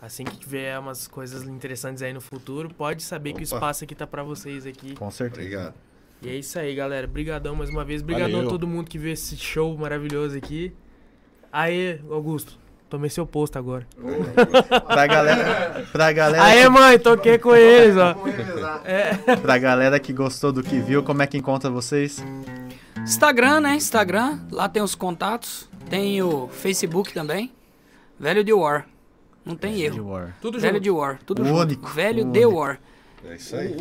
Assim 0.00 0.24
que 0.24 0.36
tiver 0.38 0.78
umas 0.78 1.06
coisas 1.06 1.42
interessantes 1.44 2.02
aí 2.02 2.12
no 2.12 2.20
futuro, 2.20 2.72
pode 2.72 3.02
saber 3.02 3.34
que 3.34 3.42
o 3.42 3.44
Opa. 3.46 3.56
espaço 3.56 3.84
aqui 3.84 3.94
tá 3.94 4.06
para 4.06 4.22
vocês 4.22 4.66
aqui. 4.66 4.94
Com 4.94 5.10
certeza. 5.10 5.42
Obrigado. 5.42 5.74
E 6.22 6.28
é 6.30 6.34
isso 6.34 6.58
aí, 6.58 6.74
galera. 6.74 7.06
Brigadão 7.06 7.54
mais 7.54 7.68
uma 7.68 7.84
vez. 7.84 8.00
Brigadão 8.00 8.36
Valeu. 8.36 8.48
a 8.48 8.50
todo 8.50 8.66
mundo 8.66 8.88
que 8.88 8.98
viu 8.98 9.12
esse 9.12 9.36
show 9.36 9.76
maravilhoso 9.76 10.36
aqui. 10.36 10.72
Aí, 11.52 12.00
Augusto, 12.10 12.58
Tomei 12.88 13.10
seu 13.10 13.26
posto 13.26 13.58
agora. 13.58 13.86
Pra 14.88 15.06
galera, 15.06 15.84
pra 15.92 16.12
galera, 16.12 16.44
Aê, 16.44 16.68
mãe, 16.70 16.98
toquei 16.98 17.36
com 17.38 17.54
eles, 17.54 17.94
ó. 17.96 18.14
pra 19.42 19.58
galera 19.58 20.00
que 20.00 20.12
gostou 20.12 20.50
do 20.52 20.62
que 20.62 20.78
viu, 20.80 21.02
como 21.02 21.20
é 21.22 21.26
que 21.26 21.36
encontra 21.36 21.68
vocês? 21.68 22.24
Instagram, 22.98 23.60
né? 23.60 23.74
Instagram, 23.74 24.38
lá 24.50 24.68
tem 24.68 24.82
os 24.82 24.94
contatos. 24.94 25.68
Tem 25.90 26.22
o 26.22 26.48
Facebook 26.48 27.12
também. 27.12 27.52
Velho 28.18 28.42
de 28.44 28.52
War. 28.52 28.86
Não 29.44 29.54
tem 29.56 29.74
De 29.74 29.84
erro. 29.84 30.08
War. 30.10 30.34
Tudo 30.40 30.58
Velho 30.58 30.74
junto. 30.74 30.82
de 30.84 30.90
War, 30.90 31.18
tudo 31.24 31.42
O 31.42 31.44
junto. 31.44 31.60
único, 31.60 31.88
Velho 31.88 32.26
o 32.26 32.32
de 32.32 32.44
único. 32.44 32.60
War. 32.60 32.80
É 33.26 33.34
isso 33.36 33.56
aí. 33.56 33.74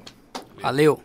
Valeu. 0.62 1.02